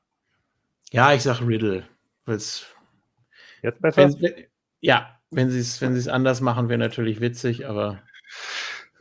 Ja, 0.92 1.12
ich 1.14 1.22
sag 1.22 1.40
Riddle. 1.40 1.88
Jetzt 2.26 2.66
besser? 3.80 3.96
Wenn, 3.96 4.20
wenn, 4.20 4.44
ja, 4.80 5.18
wenn 5.30 5.50
sie 5.50 5.58
es 5.60 5.80
wenn 5.80 5.94
sie's 5.94 6.08
anders 6.08 6.40
machen, 6.42 6.68
wäre 6.68 6.78
natürlich 6.78 7.20
witzig, 7.20 7.66
aber 7.66 8.02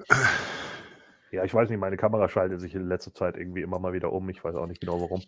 Ja, 1.34 1.44
ich 1.44 1.52
weiß 1.52 1.68
nicht, 1.68 1.80
meine 1.80 1.98
Kamera 1.98 2.30
schaltet 2.30 2.62
sich 2.62 2.76
in 2.76 2.88
letzter 2.88 3.12
Zeit 3.12 3.38
irgendwie 3.38 3.64
immer 3.64 3.80
mal 3.80 3.92
wieder 3.92 4.14
um. 4.14 4.30
Ich 4.30 4.44
weiß 4.44 4.54
auch 4.54 4.68
nicht 4.68 4.82
genau 4.82 5.02
warum. 5.02 5.24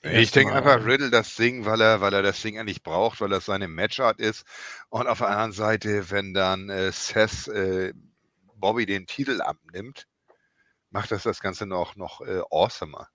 Ich 0.00 0.30
denke 0.30 0.54
einfach 0.54 0.86
Riddle 0.86 1.10
das 1.10 1.36
Ding, 1.36 1.66
weil 1.66 1.82
er, 1.82 2.00
weil 2.00 2.14
er 2.14 2.22
das 2.22 2.40
Ding 2.40 2.58
eigentlich 2.58 2.82
braucht, 2.82 3.20
weil 3.20 3.28
das 3.28 3.44
seine 3.44 3.68
Matchart 3.68 4.20
ist. 4.20 4.46
Und 4.88 5.06
auf 5.06 5.18
der 5.18 5.28
anderen 5.28 5.52
Seite, 5.52 6.10
wenn 6.10 6.32
dann 6.32 6.70
äh, 6.70 6.90
Seth 6.92 7.46
äh, 7.48 7.92
Bobby 8.54 8.86
den 8.86 9.06
Titel 9.06 9.42
abnimmt, 9.42 10.08
macht 10.88 11.10
das 11.10 11.24
das 11.24 11.40
Ganze 11.40 11.66
noch, 11.66 11.94
noch 11.94 12.22
äh, 12.22 12.40
awesomer. 12.50 13.08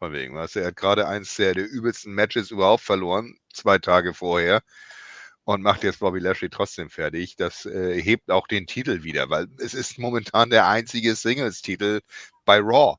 Von 0.00 0.12
wegen, 0.12 0.34
weißt 0.34 0.56
du, 0.56 0.60
er 0.60 0.66
hat 0.66 0.76
gerade 0.76 1.06
eins 1.06 1.36
der, 1.36 1.54
der 1.54 1.70
übelsten 1.70 2.12
Matches 2.12 2.50
überhaupt 2.50 2.82
verloren, 2.82 3.38
zwei 3.52 3.78
Tage 3.78 4.12
vorher. 4.12 4.60
Und 5.46 5.60
macht 5.62 5.82
jetzt 5.84 5.98
Bobby 6.00 6.20
Lashley 6.20 6.48
trotzdem 6.48 6.88
fertig. 6.88 7.36
Das 7.36 7.66
äh, 7.66 8.00
hebt 8.00 8.30
auch 8.30 8.46
den 8.46 8.66
Titel 8.66 9.02
wieder, 9.02 9.28
weil 9.28 9.46
es 9.58 9.74
ist 9.74 9.98
momentan 9.98 10.48
der 10.48 10.66
einzige 10.68 11.14
Singles-Titel 11.14 12.00
bei 12.46 12.58
Raw. 12.60 12.96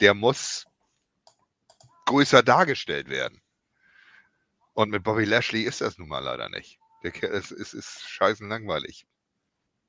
Der 0.00 0.14
muss 0.14 0.66
größer 2.06 2.42
dargestellt 2.44 3.08
werden. 3.08 3.40
Und 4.74 4.90
mit 4.90 5.02
Bobby 5.02 5.24
Lashley 5.24 5.62
ist 5.62 5.80
das 5.80 5.98
nun 5.98 6.08
mal 6.08 6.20
leider 6.20 6.48
nicht. 6.48 6.78
Der, 7.02 7.10
Kerl- 7.12 7.32
es, 7.32 7.50
es 7.50 7.74
ist 7.74 8.08
scheißen 8.08 8.48
langweilig. 8.48 9.04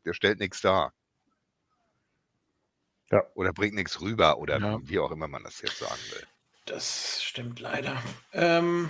Der 0.06 0.14
stellt 0.14 0.40
nichts 0.40 0.62
dar. 0.62 0.92
Ja. 3.12 3.24
Oder 3.36 3.54
bringt 3.54 3.76
nichts 3.76 4.02
rüber 4.02 4.40
oder 4.40 4.60
Ja. 4.60 4.80
wie 4.84 4.98
auch 5.00 5.12
immer 5.12 5.28
man 5.28 5.44
das 5.44 5.62
jetzt 5.62 5.78
sagen 5.78 6.02
will. 6.12 6.26
das 6.66 7.22
stimmt 7.24 7.60
leider. 7.60 8.02
Ähm, 8.34 8.90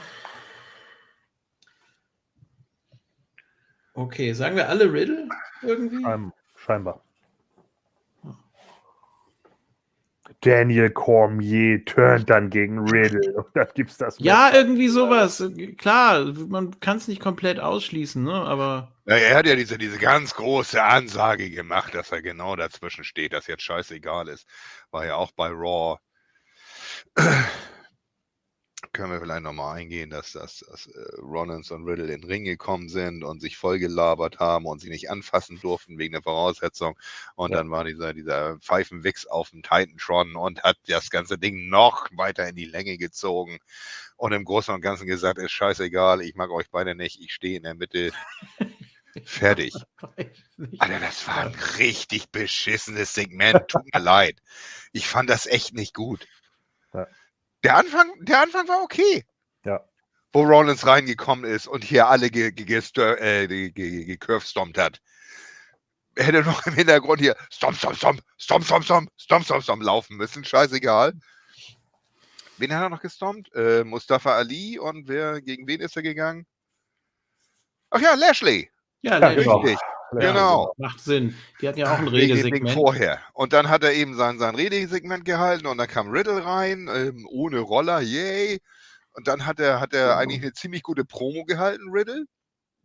okay, 3.96 4.34
sagen 4.34 4.56
wir 4.56 4.70
alle 4.70 4.92
Riddle 4.92 5.28
irgendwie? 5.62 6.04
Ähm, 6.06 6.32
scheinbar. 6.56 7.02
Daniel 10.42 10.92
Cormier 10.92 11.84
turnt 11.86 12.30
dann 12.30 12.50
gegen 12.50 12.80
Riddle. 12.90 13.34
Und 13.36 13.48
dann 13.56 13.68
gibt's 13.74 13.98
das. 13.98 14.18
Ja, 14.20 14.46
Match. 14.46 14.56
irgendwie 14.56 14.88
sowas. 14.90 15.44
Klar, 15.78 16.26
man 16.48 16.80
kann 16.80 16.98
es 16.98 17.08
nicht 17.08 17.22
komplett 17.22 17.60
ausschließen, 17.60 18.24
ne? 18.24 18.34
aber 18.34 18.92
Ja, 19.06 19.16
er 19.16 19.38
hat 19.38 19.48
ja 19.48 19.56
diese, 19.56 19.78
diese 19.78 19.98
ganz 19.98 20.36
große 20.36 20.82
Ansage 20.82 21.50
gemacht, 21.50 21.96
dass 21.96 22.12
er 22.12 22.22
genau 22.22 22.56
dazwischen 22.56 23.04
steht, 23.04 23.34
dass 23.34 23.48
jetzt 23.48 23.64
scheißegal 23.64 24.28
ist. 24.28 24.48
War 24.92 25.06
ja 25.06 25.16
auch 25.16 25.32
bei 25.32 25.50
Raw. 25.50 25.98
Können 28.96 29.12
wir 29.12 29.20
vielleicht 29.20 29.44
nochmal 29.44 29.78
eingehen, 29.78 30.10
dass, 30.10 30.32
dass, 30.32 30.60
dass 30.60 30.88
äh, 30.88 31.16
Rollins 31.22 31.70
und 31.70 31.84
Riddle 31.84 32.06
in 32.14 32.22
den 32.22 32.24
Ring 32.24 32.46
gekommen 32.46 32.88
sind 32.88 33.26
und 33.26 33.42
sich 33.42 33.58
vollgelabert 33.58 34.40
haben 34.40 34.66
und 34.66 34.80
sie 34.80 34.88
nicht 34.88 35.10
anfassen 35.10 35.60
durften 35.60 35.98
wegen 35.98 36.14
der 36.14 36.22
Voraussetzung. 36.22 36.98
Und 37.36 37.52
Ja. 37.52 37.58
dann 37.58 37.70
war 37.70 37.84
dieser, 37.84 38.14
dieser 38.14 38.58
Pfeifenwichs 38.60 39.26
auf 39.26 39.50
dem 39.50 39.64
Titantron 39.64 40.38
und 40.38 40.64
hat 40.64 40.78
das 40.88 41.10
ganze 41.10 41.38
Ding 41.38 41.68
noch 41.68 42.08
weiter 42.14 42.48
in 42.48 42.56
die 42.56 42.64
Länge 42.64 42.98
gezogen 42.98 43.60
und 44.16 44.32
im 44.32 44.46
Großen 44.46 44.74
und 44.74 44.80
Ganzen 44.80 45.08
gesagt, 45.08 45.40
ist 45.40 45.52
scheißegal, 45.52 46.22
ich 46.22 46.36
mag 46.36 46.50
euch 46.50 46.70
beide 46.70 46.96
nicht, 46.96 47.20
ich 47.20 47.34
stehe 47.34 47.58
in 47.58 47.64
der 47.64 47.76
Mitte. 47.76 48.14
Fertig. 49.26 49.74
Alter, 50.80 51.00
das 51.02 51.28
war 51.28 51.48
ein 51.48 51.56
richtig 51.80 52.30
beschissenes 52.32 53.14
Segment. 53.14 53.68
Tut 53.68 53.94
mir 53.94 54.00
leid. 54.00 54.42
Ich 54.94 55.06
fand 55.08 55.30
das 55.30 55.48
echt 55.48 55.74
nicht 55.74 55.94
gut. 55.94 56.26
Ja. 56.94 57.08
Der 57.66 57.78
Anfang, 57.78 58.12
der 58.20 58.42
Anfang 58.42 58.68
war 58.68 58.84
okay. 58.84 59.26
Ja. 59.64 59.84
Wo 60.32 60.44
Rollins 60.44 60.86
reingekommen 60.86 61.46
ist 61.46 61.66
und 61.68 61.84
hier 61.84 62.08
alle 62.08 62.30
ge- 62.30 62.52
ge- 62.52 62.64
gestör- 62.68 63.18
äh, 63.20 63.48
ge- 63.48 63.72
ge- 63.72 64.06
gecurvestompt 64.06 64.78
hat. 64.78 65.02
Er 66.14 66.26
hätte 66.26 66.44
noch 66.44 66.64
im 66.68 66.74
Hintergrund 66.76 67.22
hier 67.22 67.36
Stomp, 67.52 67.76
Stomp, 67.76 67.96
Stomp, 67.96 68.22
Stomp, 68.38 68.64
Stomp, 68.64 68.84
Stomp, 68.86 69.10
Stomp, 69.18 69.46
Stomp, 69.46 69.64
Stomp 69.64 69.82
laufen 69.82 70.16
müssen. 70.16 70.46
Scheißegal. 70.46 71.14
Wen 72.58 72.72
hat 72.72 72.84
er 72.84 72.90
noch 72.90 73.02
gestompt? 73.02 73.52
Äh, 73.56 73.84
Mustafa 73.84 74.36
Ali 74.36 74.78
und 74.78 75.08
wer, 75.08 75.42
gegen 75.42 75.66
wen 75.68 75.82
ist 75.82 75.96
er 75.96 76.04
gegangen? 76.04 76.46
Ach 77.90 78.00
ja, 78.00 78.14
Lashley. 78.14 78.70
Ja, 79.02 79.14
Ja, 79.14 79.18
Lashley. 79.18 79.44
genau. 79.44 79.64
Genau. 80.20 80.74
Macht 80.78 81.00
Sinn. 81.00 81.36
Die 81.62 81.68
hatten 81.68 81.80
ja 81.80 81.94
auch 81.94 82.00
ein 82.00 82.08
Redesegment. 82.10 82.72
vorher. 82.72 83.20
Und 83.34 83.54
dann 83.54 83.70
hat 83.70 83.84
er 83.84 83.94
eben 83.94 84.16
sein, 84.16 84.40
sein 84.40 84.56
Redesegment 84.56 85.26
gehalten 85.26 85.68
und 85.68 85.78
dann 85.78 85.88
kam 85.88 86.10
Riddle 86.10 86.46
rein, 86.46 86.90
ähm, 86.94 87.28
ohne 87.30 87.60
Roller, 87.60 88.02
yay. 88.02 88.60
Und 89.14 89.28
dann 89.28 89.46
hat 89.46 89.60
er, 89.60 89.80
hat 89.80 89.94
er 89.94 90.18
eigentlich 90.18 90.42
eine 90.42 90.54
ziemlich 90.54 90.84
gute 90.84 91.06
Promo 91.06 91.46
gehalten, 91.46 91.90
Riddle. 91.92 92.26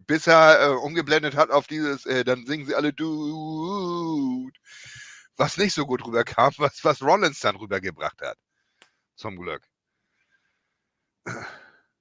Bis 0.06 0.26
er 0.26 0.60
äh, 0.60 0.74
umgeblendet 0.74 1.36
hat 1.36 1.50
auf 1.50 1.66
dieses, 1.66 2.06
äh, 2.06 2.24
dann 2.24 2.46
singen 2.46 2.66
sie 2.66 2.74
alle 2.74 2.92
Dude. 2.92 4.52
Was 5.36 5.56
nicht 5.56 5.74
so 5.74 5.86
gut 5.86 6.04
rüberkam, 6.06 6.52
was, 6.58 6.84
was 6.84 7.02
Rollins 7.02 7.40
dann 7.40 7.56
rübergebracht 7.56 8.20
hat. 8.22 8.36
Zum 9.16 9.36
Glück. 9.36 9.62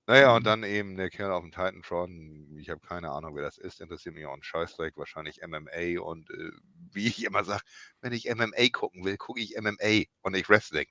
Naja, 0.09 0.35
und 0.35 0.43
dann 0.43 0.63
eben 0.63 0.97
der 0.97 1.11
Kerl 1.11 1.31
auf 1.31 1.43
dem 1.43 1.51
Titantron. 1.51 2.57
Ich 2.57 2.71
habe 2.71 2.81
keine 2.81 3.11
Ahnung, 3.11 3.35
wer 3.35 3.43
das 3.43 3.59
ist. 3.59 3.79
Interessiert 3.79 4.15
mich 4.15 4.25
auch 4.25 4.33
ein 4.33 4.41
Scheißdreck. 4.41 4.97
Wahrscheinlich 4.97 5.41
MMA. 5.45 6.01
Und 6.01 6.31
äh, 6.31 6.49
wie 6.91 7.05
ich 7.05 7.23
immer 7.23 7.43
sage, 7.43 7.61
wenn 8.01 8.11
ich 8.11 8.27
MMA 8.27 8.69
gucken 8.71 9.05
will, 9.05 9.17
gucke 9.17 9.39
ich 9.39 9.55
MMA 9.55 10.05
und 10.21 10.31
nicht 10.31 10.49
Wrestling. 10.49 10.87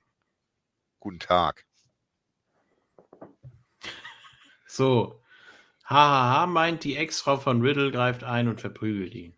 Guten 1.01 1.19
Tag. 1.19 1.65
So. 4.65 5.21
Hahaha 5.83 6.47
meint, 6.47 6.85
die 6.85 6.95
Ex-Frau 6.95 7.35
von 7.35 7.61
Riddle 7.61 7.91
greift 7.91 8.23
ein 8.23 8.47
und 8.47 8.61
verprügelt 8.61 9.13
ihn. 9.13 9.35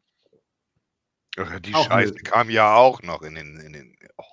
Ach, 1.37 1.59
Die 1.59 1.73
Auch 1.73 1.87
Scheiße 1.87 2.13
möglich. 2.13 2.31
kam 2.31 2.51
ja 2.51 2.75
auch 2.75 3.01
noch 3.01 3.23
in 3.23 3.33
den. 3.33 3.59
In 3.59 3.73
den 3.73 3.97
oh. 4.17 4.25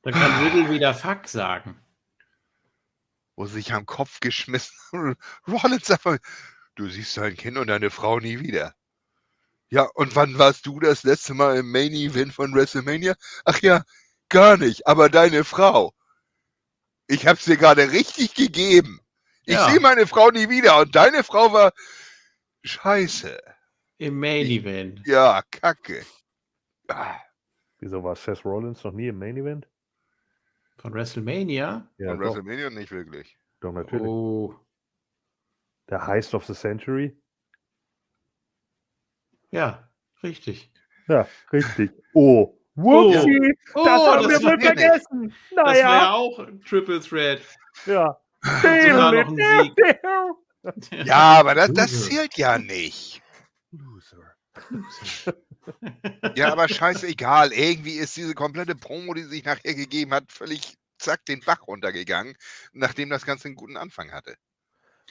Dann 0.00 0.14
kann 0.14 0.46
Riddle 0.46 0.70
wieder 0.70 0.94
Fuck 0.94 1.28
sagen. 1.28 1.78
Wo 3.38 3.46
sie 3.46 3.54
sich 3.54 3.72
am 3.72 3.86
Kopf 3.86 4.18
geschmissen. 4.18 4.74
Rollins 5.46 5.86
sagt, 5.86 6.04
mal, 6.04 6.18
du 6.74 6.88
siehst 6.88 7.16
dein 7.16 7.36
Kind 7.36 7.56
und 7.56 7.68
deine 7.68 7.88
Frau 7.88 8.18
nie 8.18 8.40
wieder. 8.40 8.74
Ja, 9.70 9.82
und 9.94 10.16
wann 10.16 10.38
warst 10.38 10.66
du 10.66 10.80
das 10.80 11.04
letzte 11.04 11.34
Mal 11.34 11.58
im 11.58 11.70
Main 11.70 11.92
Event 11.92 12.34
von 12.34 12.52
WrestleMania? 12.52 13.14
Ach 13.44 13.60
ja, 13.60 13.84
gar 14.28 14.56
nicht, 14.56 14.88
aber 14.88 15.08
deine 15.08 15.44
Frau. 15.44 15.94
Ich 17.06 17.28
hab's 17.28 17.44
dir 17.44 17.56
gerade 17.56 17.92
richtig 17.92 18.34
gegeben. 18.34 19.00
Ich 19.44 19.54
Ja. 19.54 19.70
sehe 19.70 19.78
meine 19.78 20.08
Frau 20.08 20.30
nie 20.30 20.48
wieder 20.48 20.78
und 20.80 20.96
deine 20.96 21.22
Frau 21.22 21.52
war 21.52 21.72
scheiße. 22.64 23.38
Im 23.98 24.18
Main 24.18 24.46
Event. 24.46 25.06
Ja, 25.06 25.42
kacke. 25.52 26.04
Ah, 26.88 27.20
Wieso 27.78 28.02
war 28.02 28.16
Seth 28.16 28.44
Rollins 28.44 28.82
noch 28.82 28.92
nie 28.92 29.06
im 29.06 29.18
Main 29.20 29.36
Event? 29.36 29.68
Von 30.78 30.92
WrestleMania? 30.94 31.88
Ja, 31.98 32.10
von 32.10 32.18
doch, 32.20 32.34
WrestleMania 32.36 32.70
nicht 32.70 32.90
wirklich. 32.90 33.36
doch 33.60 33.72
natürlich. 33.72 34.06
Oh. 34.06 34.54
Der 35.90 36.06
Heist 36.06 36.34
of 36.34 36.44
the 36.46 36.54
Century. 36.54 37.16
Ja, 39.50 39.88
richtig. 40.22 40.70
Ja, 41.08 41.26
richtig. 41.52 41.90
Oh, 42.12 42.58
whoopsie, 42.74 43.54
Oh, 43.74 43.84
das 43.84 44.00
haben 44.06 44.28
das 44.28 44.42
wir 44.42 44.46
war 44.48 44.52
wohl 44.52 44.60
vergessen. 44.60 45.34
Das 45.54 45.64
war 45.64 45.76
ja 45.76 45.84
Naja, 45.88 46.12
auch 46.12 46.38
ein 46.40 46.60
Triple 46.60 47.00
Threat. 47.00 47.40
ja. 47.86 48.20
Sogar 48.42 49.12
noch 49.12 49.36
ein 49.36 49.36
Sieg. 49.36 51.06
Ja, 51.06 51.40
aber 51.40 51.54
das, 51.54 51.72
das 51.72 51.92
Loser. 51.92 52.10
zählt 52.10 52.36
ja 52.36 52.58
nicht. 52.58 53.22
Loser. 53.72 54.34
Ja, 56.34 56.52
aber 56.52 56.68
scheißegal. 56.68 57.52
Irgendwie 57.52 57.94
ist 57.94 58.16
diese 58.16 58.34
komplette 58.34 58.74
Promo, 58.74 59.14
die 59.14 59.24
sich 59.24 59.44
nachher 59.44 59.74
gegeben 59.74 60.12
hat, 60.14 60.30
völlig 60.30 60.76
zack 60.98 61.24
den 61.26 61.40
Bach 61.40 61.66
runtergegangen, 61.66 62.36
nachdem 62.72 63.10
das 63.10 63.24
Ganze 63.24 63.46
einen 63.46 63.56
guten 63.56 63.76
Anfang 63.76 64.12
hatte. 64.12 64.36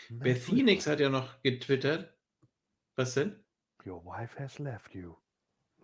Beth 0.10 0.38
Phoenix 0.38 0.88
hat 0.88 1.00
ja 1.00 1.10
noch 1.10 1.42
getwittert. 1.42 2.14
Was 2.96 3.14
denn? 3.14 3.44
Your 3.86 4.04
wife 4.04 4.40
has 4.40 4.60
left 4.60 4.94
you. 4.94 5.16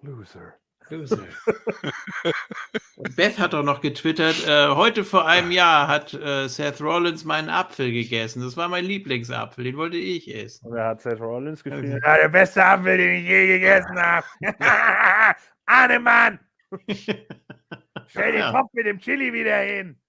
Loser. 0.02 0.60
Und 2.96 3.16
Beth 3.16 3.40
hat 3.40 3.54
doch 3.54 3.64
noch 3.64 3.82
getwittert, 3.82 4.46
äh, 4.48 4.68
heute 4.70 5.04
vor 5.04 5.28
einem 5.28 5.52
Jahr 5.52 5.88
hat 5.88 6.14
äh, 6.14 6.48
Seth 6.48 6.82
Rollins 6.82 7.24
meinen 7.24 7.50
Apfel 7.50 7.92
gegessen. 7.92 8.42
Das 8.44 8.56
war 8.58 8.70
mein 8.70 8.86
Lieblingsapfel, 8.86 9.64
den 9.64 9.78
wollte 9.78 9.98
ich 9.98 10.34
essen. 10.34 10.68
Und 10.68 10.78
er 10.78 10.88
hat 10.90 11.02
Seth 11.02 11.20
Rollins 11.20 11.64
geschrieben, 11.64 11.94
Okay. 11.96 12.02
ja, 12.04 12.18
der 12.18 12.30
beste 12.30 12.64
Apfel, 12.64 12.98
den 12.98 13.24
ich 13.24 13.30
je 13.30 13.48
gegessen 13.48 13.98
habe. 14.00 14.26
Ahnemann, 15.66 16.40
stell 18.08 18.32
den. 18.32 18.52
Kopf 18.52 18.72
mit 18.74 18.86
dem 18.86 19.00
Chili 19.00 19.32
wieder 19.34 19.58
hin. 19.60 20.00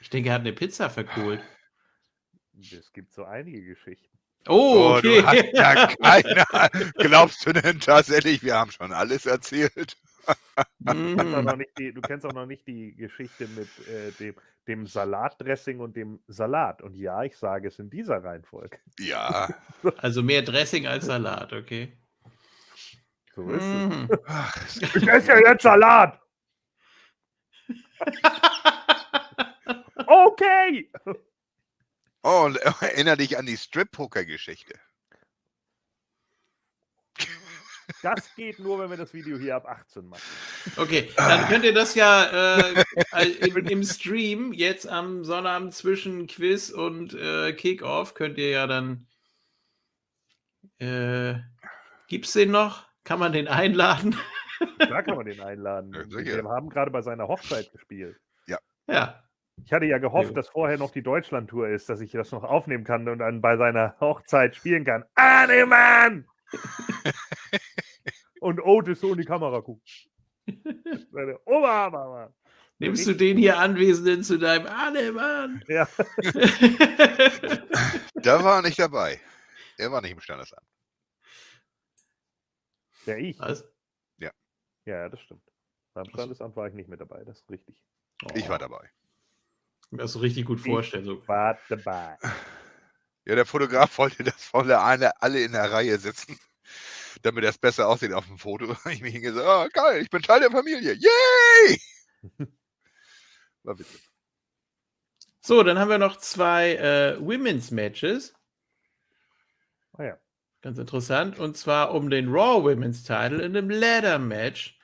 Ich 0.00 0.10
denke, 0.10 0.28
er 0.28 0.36
hat 0.36 0.42
eine 0.42 0.52
Pizza 0.52 0.88
verkohlt. 0.88 1.42
Es 2.60 2.92
gibt 2.92 3.12
so 3.12 3.24
einige 3.24 3.62
Geschichten. 3.62 4.15
Oh, 4.48 4.92
Oh, 4.92 4.96
okay. 4.98 5.20
du 5.20 5.26
hast 5.26 5.44
ja 5.52 5.86
keine. 6.02 6.92
Glaubst 6.98 7.46
du 7.46 7.52
denn 7.52 7.80
tatsächlich, 7.80 8.42
wir 8.42 8.54
haben 8.56 8.70
schon 8.70 8.92
alles 8.92 9.26
erzählt? 9.26 9.96
Du 10.80 11.16
kennst 11.16 11.34
auch 11.34 11.38
Mhm. 11.40 11.44
noch 11.44 11.56
nicht 11.56 11.78
die, 11.78 11.92
du 11.92 12.00
kennst 12.00 12.26
auch 12.26 12.32
noch 12.32 12.46
nicht 12.46 12.66
die 12.66 12.94
Geschichte 12.96 13.46
mit 13.48 13.68
äh, 13.88 14.10
dem, 14.18 14.34
dem 14.66 14.86
Salatdressing 14.86 15.78
und 15.80 15.96
dem 15.96 16.20
Salat. 16.26 16.82
Und 16.82 16.94
ja, 16.96 17.22
ich 17.22 17.36
sage 17.36 17.68
es 17.68 17.78
in 17.78 17.90
dieser 17.90 18.22
Reihenfolge. 18.24 18.78
Ja. 18.98 19.48
Also 19.98 20.22
mehr 20.22 20.42
Dressing 20.42 20.86
als 20.86 21.06
Salat, 21.06 21.52
okay. 21.52 21.96
So 23.34 23.48
ist 23.50 23.62
es. 23.62 23.62
Mhm. 23.62 24.08
Es 24.66 24.76
Ich 24.96 25.08
esse 25.08 25.32
ja 25.32 25.38
jetzt 25.52 25.62
Salat. 25.62 26.18
Okay. 30.08 30.88
Oh, 32.28 32.46
und 32.46 32.56
erinnere 32.82 33.18
dich 33.18 33.38
an 33.38 33.46
die 33.46 33.56
Strip-Poker-Geschichte. 33.56 34.74
Das 38.02 38.34
geht 38.34 38.58
nur, 38.58 38.80
wenn 38.80 38.90
wir 38.90 38.96
das 38.96 39.14
Video 39.14 39.38
hier 39.38 39.54
ab 39.54 39.66
18 39.66 40.06
machen. 40.06 40.22
Okay, 40.76 41.12
dann 41.16 41.46
könnt 41.46 41.64
ihr 41.64 41.72
das 41.72 41.94
ja 41.94 42.56
äh, 42.58 42.84
al- 43.12 43.30
im, 43.30 43.56
im 43.68 43.82
Stream 43.84 44.52
jetzt 44.52 44.88
am 44.88 45.24
Sonnabend 45.24 45.72
zwischen 45.72 46.26
Quiz 46.26 46.70
und 46.70 47.14
äh, 47.14 47.52
Kickoff 47.52 48.14
könnt 48.14 48.38
ihr 48.38 48.50
ja 48.50 48.66
dann. 48.66 49.06
Äh, 50.78 51.34
gibt's 52.08 52.32
den 52.32 52.50
noch? 52.50 52.88
Kann 53.04 53.20
man 53.20 53.32
den 53.32 53.46
einladen? 53.46 54.18
Da 54.80 55.02
kann 55.02 55.14
man 55.16 55.26
den 55.26 55.40
einladen. 55.40 55.92
Ja, 55.94 56.24
wir 56.24 56.42
haben 56.50 56.70
gerade 56.70 56.90
bei 56.90 57.02
seiner 57.02 57.28
Hochzeit 57.28 57.70
gespielt. 57.70 58.18
Ja. 58.88 59.22
Ich 59.64 59.72
hatte 59.72 59.86
ja 59.86 59.98
gehofft, 59.98 60.28
gut. 60.28 60.36
dass 60.36 60.48
vorher 60.48 60.78
noch 60.78 60.90
die 60.90 61.02
Deutschland-Tour 61.02 61.68
ist, 61.68 61.88
dass 61.88 62.00
ich 62.00 62.12
das 62.12 62.30
noch 62.30 62.44
aufnehmen 62.44 62.84
kann 62.84 63.08
und 63.08 63.18
dann 63.18 63.40
bei 63.40 63.56
seiner 63.56 63.96
Hochzeit 64.00 64.54
spielen 64.54 64.84
kann. 64.84 65.04
Ahnemann! 65.14 66.26
und 68.40 68.60
Otis 68.60 69.00
so 69.00 69.12
in 69.12 69.18
die 69.18 69.24
Kamera 69.24 69.60
guckt. 69.60 70.08
Seine 71.10 71.40
Oma, 71.44 71.90
Mama. 71.90 72.32
Nimmst 72.78 73.06
du 73.06 73.14
den 73.14 73.38
hier 73.38 73.58
Anwesenden 73.58 74.22
zu 74.22 74.38
deinem 74.38 74.66
Ahnemann? 74.66 75.64
Ja, 75.66 75.88
Da 78.22 78.44
war 78.44 78.56
er 78.56 78.62
nicht 78.62 78.78
dabei. 78.78 79.18
Er 79.78 79.90
war 79.90 80.02
nicht 80.02 80.12
im 80.12 80.20
Standesamt. 80.20 80.66
der 83.06 83.18
ich. 83.18 83.38
Was? 83.38 83.64
Ja, 84.86 85.08
das 85.08 85.20
stimmt. 85.20 85.42
Beim 85.94 86.06
Standesamt 86.06 86.54
war 86.56 86.68
ich 86.68 86.74
nicht 86.74 86.88
mit 86.88 87.00
dabei, 87.00 87.24
das 87.24 87.40
ist 87.40 87.50
richtig. 87.50 87.82
Ich 88.34 88.48
war 88.48 88.58
dabei. 88.58 88.88
Mir 89.90 89.98
das 89.98 90.12
so 90.12 90.18
richtig 90.18 90.46
gut 90.46 90.60
vorstellen. 90.60 91.04
So. 91.04 91.26
War 91.28 91.58
dabei. 91.68 92.18
Ja, 93.24 93.34
der 93.34 93.46
Fotograf 93.46 93.98
wollte, 93.98 94.24
dass 94.24 94.44
volle 94.44 94.80
eine, 94.82 95.20
alle 95.22 95.42
in 95.42 95.52
der 95.52 95.70
Reihe 95.70 95.98
sitzen, 95.98 96.38
damit 97.22 97.44
das 97.44 97.58
besser 97.58 97.88
aussieht 97.88 98.12
auf 98.12 98.26
dem 98.26 98.38
Foto. 98.38 98.76
Ich 98.90 99.02
mich 99.02 99.12
hingesagt, 99.12 99.46
oh, 99.46 99.68
geil, 99.72 100.02
ich 100.02 100.10
bin 100.10 100.22
Teil 100.22 100.40
der 100.40 100.50
Familie. 100.50 100.94
Yay! 100.94 101.80
War 103.62 103.78
witzig. 103.78 104.08
So, 105.40 105.62
dann 105.62 105.78
haben 105.78 105.90
wir 105.90 105.98
noch 105.98 106.16
zwei 106.16 106.74
äh, 106.74 107.20
Women's 107.20 107.70
Matches. 107.70 108.34
Ah 109.92 110.04
ja. 110.04 110.18
Ganz 110.62 110.78
interessant. 110.78 111.38
Und 111.38 111.56
zwar 111.56 111.94
um 111.94 112.10
den 112.10 112.28
Raw 112.28 112.64
Women's 112.64 113.04
Title 113.04 113.40
in 113.42 113.56
einem 113.56 113.70
Ladder 113.70 114.18
Match. 114.18 114.76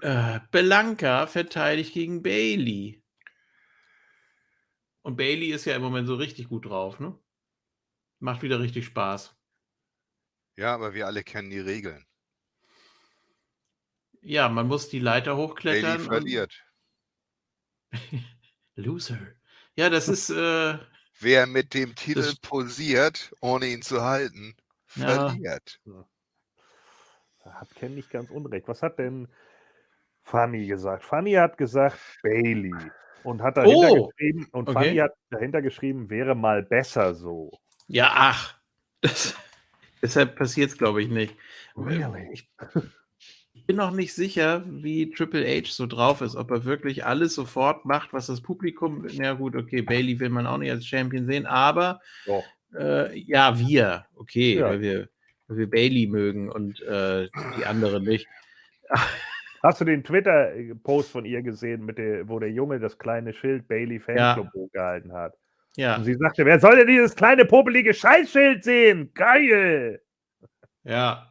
Äh, 0.00 0.40
Belanca 0.50 1.28
verteidigt 1.28 1.94
gegen 1.94 2.22
Bailey. 2.22 3.01
Und 5.02 5.16
Bailey 5.16 5.52
ist 5.52 5.64
ja 5.64 5.74
im 5.76 5.82
Moment 5.82 6.06
so 6.06 6.14
richtig 6.14 6.48
gut 6.48 6.66
drauf, 6.66 7.00
ne? 7.00 7.18
Macht 8.20 8.42
wieder 8.42 8.60
richtig 8.60 8.84
Spaß. 8.86 9.34
Ja, 10.56 10.74
aber 10.74 10.94
wir 10.94 11.06
alle 11.06 11.24
kennen 11.24 11.50
die 11.50 11.58
Regeln. 11.58 12.06
Ja, 14.20 14.48
man 14.48 14.68
muss 14.68 14.88
die 14.88 15.00
Leiter 15.00 15.34
Bailey 15.34 15.48
hochklettern. 15.48 16.00
und- 16.02 16.06
verliert. 16.06 16.64
Loser. 18.76 19.18
Ja, 19.74 19.90
das 19.90 20.08
ist. 20.08 20.30
Äh, 20.30 20.78
Wer 21.18 21.46
mit 21.46 21.74
dem 21.74 21.94
Titel 21.94 22.20
Das- 22.22 22.36
posiert, 22.36 23.32
ohne 23.40 23.66
ihn 23.66 23.82
zu 23.82 24.02
halten, 24.02 24.56
Ja. 24.96 25.28
verliert. 25.30 25.80
Da 27.44 27.54
hat 27.54 27.74
Ken 27.74 27.94
nicht 27.94 28.10
ganz 28.10 28.30
unrecht. 28.30 28.68
Was 28.68 28.82
hat 28.82 28.98
denn 28.98 29.28
Fanny 30.22 30.66
gesagt? 30.66 31.04
Fanny 31.04 31.32
hat 31.32 31.58
gesagt 31.58 31.98
Bailey 32.22 32.72
und 33.24 33.42
hat 33.42 33.56
dahinter 33.56 33.90
Oh, 33.92 34.08
geschrieben 34.08 34.46
und 34.52 34.68
okay. 34.68 34.84
Fanny 34.84 34.96
hat 34.96 35.12
dahinter 35.30 35.62
geschrieben, 35.62 36.10
wäre 36.10 36.34
mal 36.34 36.62
besser 36.62 37.14
so. 37.14 37.50
ja, 37.88 38.10
ach. 38.14 38.54
Das, 39.00 39.34
deshalb 40.02 40.36
passiert 40.36 40.70
es, 40.70 40.78
glaube 40.78 41.02
ich, 41.02 41.08
nicht. 41.08 41.34
Really? 41.76 42.28
Ich, 42.32 42.48
ich 43.54 43.66
bin 43.66 43.76
noch 43.76 43.90
nicht 43.92 44.14
sicher, 44.14 44.64
wie 44.66 45.10
Triple 45.10 45.44
H 45.46 45.68
so 45.70 45.86
drauf 45.86 46.20
ist, 46.20 46.36
ob 46.36 46.50
er 46.50 46.64
wirklich 46.64 47.04
alles 47.04 47.34
sofort 47.34 47.84
macht, 47.84 48.12
was 48.12 48.26
das 48.26 48.40
Publikum. 48.40 49.06
Na 49.14 49.32
gut, 49.34 49.56
okay, 49.56 49.82
Bailey 49.82 50.18
will 50.20 50.28
man 50.30 50.46
auch 50.46 50.58
nicht 50.58 50.70
als 50.70 50.86
Champion 50.86 51.26
sehen, 51.26 51.46
aber 51.46 52.00
äh, 52.78 53.18
ja, 53.18 53.58
wir, 53.58 54.06
okay, 54.16 54.58
Ja. 54.58 54.66
weil, 54.68 54.80
wir, 54.80 55.08
weil 55.48 55.58
wir 55.58 55.70
Bailey 55.70 56.06
mögen 56.06 56.50
und 56.50 56.80
äh, 56.82 57.28
die 57.58 57.66
anderen 57.66 58.04
nicht. 58.04 58.26
Hast 59.62 59.80
du 59.80 59.84
den 59.84 60.02
Twitter-Post 60.02 61.10
von 61.10 61.24
ihr 61.24 61.42
gesehen, 61.42 61.84
mit 61.84 61.98
der, 61.98 62.28
wo 62.28 62.38
der 62.38 62.50
Junge 62.50 62.80
das 62.80 62.98
kleine 62.98 63.32
Schild 63.32 63.68
Bailey 63.68 64.00
Fanclub 64.00 64.52
hochgehalten 64.52 65.12
hat? 65.12 65.34
Ja, 65.76 65.96
Und 65.96 66.04
sie 66.04 66.14
sagte, 66.14 66.44
wer 66.44 66.58
soll 66.58 66.76
denn 66.76 66.88
dieses 66.88 67.14
kleine 67.14 67.44
popelige 67.44 67.94
Scheißschild 67.94 68.64
sehen? 68.64 69.12
Geil! 69.14 70.02
ja. 70.84 71.28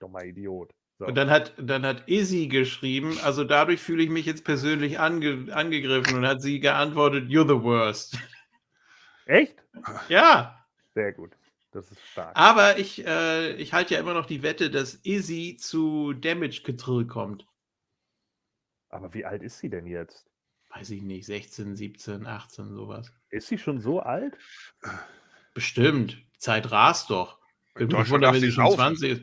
Dummer 0.00 0.24
Idiot. 0.24 0.72
So. 0.98 1.06
Und 1.06 1.14
dann 1.14 1.30
hat, 1.30 1.54
dann 1.58 1.86
hat 1.86 2.08
Izzy 2.08 2.48
geschrieben, 2.48 3.16
also 3.22 3.44
dadurch 3.44 3.80
fühle 3.80 4.02
ich 4.02 4.10
mich 4.10 4.26
jetzt 4.26 4.44
persönlich 4.44 4.98
ange, 4.98 5.46
angegriffen 5.54 6.16
und 6.16 6.26
hat 6.26 6.42
sie 6.42 6.60
geantwortet, 6.60 7.28
you're 7.30 7.46
the 7.46 7.62
worst. 7.62 8.18
Echt? 9.26 9.62
ja, 10.08 10.58
Sehr 10.94 11.12
gut. 11.12 11.32
Das 11.72 11.90
ist 11.90 12.00
stark. 12.10 12.32
aber 12.34 12.78
ich, 12.78 13.06
äh, 13.06 13.52
ich 13.52 13.72
halte 13.72 13.94
ja 13.94 14.00
immer 14.00 14.12
noch 14.12 14.26
die 14.26 14.42
Wette, 14.42 14.70
dass 14.70 14.96
Izzy 15.04 15.56
zu 15.58 16.12
Damage 16.14 16.62
Control 16.64 17.06
kommt. 17.06 17.46
Aber 18.90 19.14
wie 19.14 19.24
alt 19.24 19.42
ist 19.42 19.58
sie 19.58 19.70
denn 19.70 19.86
jetzt? 19.86 20.26
Weiß 20.70 20.90
ich 20.90 21.02
nicht, 21.02 21.26
16, 21.26 21.74
17, 21.74 22.26
18, 22.26 22.74
sowas. 22.74 23.12
Ist 23.30 23.48
sie 23.48 23.58
schon 23.58 23.80
so 23.80 24.00
alt? 24.00 24.36
Bestimmt. 25.54 26.22
Zeit 26.38 26.70
rast 26.70 27.10
doch. 27.10 27.38
In 27.74 27.82
Würde 27.82 27.98
mich 27.98 28.10
wundern, 28.10 28.34
wenn 28.34 28.40
sie 28.40 28.52
schon 28.52 28.66
saufen. 28.66 28.76
20 28.76 29.10
ist. 29.12 29.22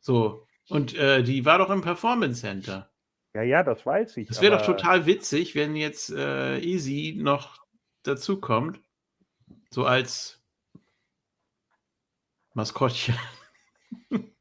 So. 0.00 0.46
Und 0.68 0.94
äh, 0.94 1.22
die 1.22 1.44
war 1.44 1.58
doch 1.58 1.70
im 1.70 1.80
Performance 1.80 2.40
Center. 2.40 2.90
Ja, 3.34 3.42
ja, 3.42 3.62
das 3.62 3.84
weiß 3.86 4.16
ich. 4.18 4.30
Es 4.30 4.40
wäre 4.40 4.58
doch 4.58 4.66
total 4.66 5.06
witzig, 5.06 5.54
wenn 5.54 5.74
jetzt 5.74 6.10
äh, 6.10 6.58
Easy 6.58 7.14
noch 7.18 7.64
dazu 8.02 8.40
kommt. 8.40 8.80
So 9.70 9.86
als 9.86 10.42
Maskottchen. 12.54 13.16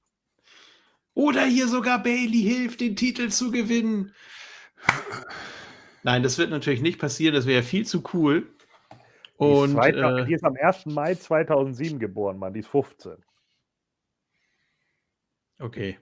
Oder 1.22 1.45
hier 1.45 1.67
sogar 1.67 2.01
Bailey 2.01 2.41
hilft, 2.41 2.82
den 2.82 2.95
Titel 2.95 3.30
zu 3.30 3.51
gewinnen. 3.51 4.11
Nein, 6.01 6.24
das 6.24 6.40
wird 6.40 6.50
natürlich 6.50 6.82
nicht 6.82 7.00
passieren. 7.00 7.35
Das 7.35 7.45
wäre 7.45 7.61
viel 7.61 7.85
zu 7.85 8.03
cool. 8.11 8.51
Die 9.40 9.45
ist, 9.45 9.75
Und 9.75 9.77
äh, 9.77 10.25
die 10.25 10.33
ist 10.33 10.43
am 10.43 10.56
1. 10.59 10.88
Mai 10.88 11.14
2007 11.14 12.00
geboren, 12.00 12.40
Mann. 12.40 12.56
Die 12.56 12.61
ist 12.61 12.69
15. 12.69 13.24
okay. 15.59 16.00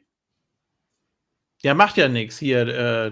Ja, 1.63 1.73
macht 1.73 1.97
ja 1.97 2.07
nichts. 2.07 2.37
Hier, 2.37 2.65
äh, 2.69 3.11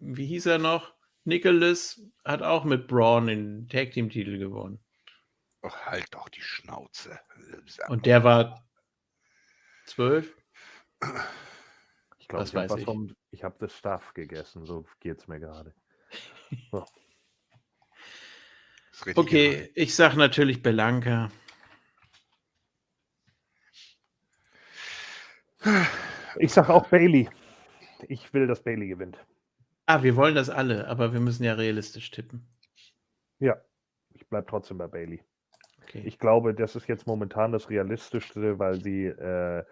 wie 0.00 0.26
hieß 0.26 0.46
er 0.46 0.58
noch? 0.58 0.94
Nicholas 1.24 2.00
hat 2.24 2.42
auch 2.42 2.62
mit 2.62 2.86
Braun 2.86 3.26
den 3.26 3.68
Tag 3.68 3.90
Team 3.90 4.10
Titel 4.10 4.38
gewonnen. 4.38 4.78
Och, 5.64 5.76
halt 5.86 6.06
doch 6.12 6.28
die 6.28 6.40
Schnauze. 6.40 7.18
Und 7.88 8.06
der 8.06 8.22
war 8.22 8.64
zwölf. 9.86 10.32
Ich 12.18 12.28
glaube, 12.28 12.44
Das 12.44 12.50
ich 12.54 12.56
habe 12.70 12.80
vom- 12.82 13.16
habe 13.42 13.56
das 13.58 13.76
Staff 13.76 14.14
gegessen. 14.14 14.64
So 14.64 14.84
geht's 15.00 15.26
mir 15.28 15.40
gerade. 15.40 15.74
Richtig 19.04 19.16
Okay, 19.16 19.70
ich 19.74 19.94
sag 19.94 20.14
natürlich 20.16 20.62
Belanca. 20.62 21.30
Ich 26.36 26.52
sag 26.52 26.68
auch 26.68 26.86
Bailey. 26.88 27.28
Ich 28.08 28.32
will, 28.32 28.46
dass 28.46 28.62
Bailey 28.62 28.88
gewinnt. 28.88 29.18
Ah, 29.86 30.02
wir 30.02 30.16
wollen 30.16 30.34
das 30.34 30.48
alle, 30.50 30.86
aber 30.88 31.12
wir 31.12 31.20
müssen 31.20 31.44
ja 31.44 31.54
realistisch 31.54 32.10
tippen. 32.10 32.46
Ja, 33.38 33.60
ich 34.14 34.26
bleibe 34.28 34.46
trotzdem 34.46 34.78
bei 34.78 34.86
Bailey. 34.86 35.22
Okay. 35.82 36.02
Ich 36.04 36.18
glaube, 36.18 36.54
das 36.54 36.76
ist 36.76 36.88
jetzt 36.88 37.06
momentan 37.06 37.52
das 37.52 37.68
Realistischste, 37.68 38.58
weil 38.58 38.80
sie, 38.80 39.06
äh, 39.06 39.64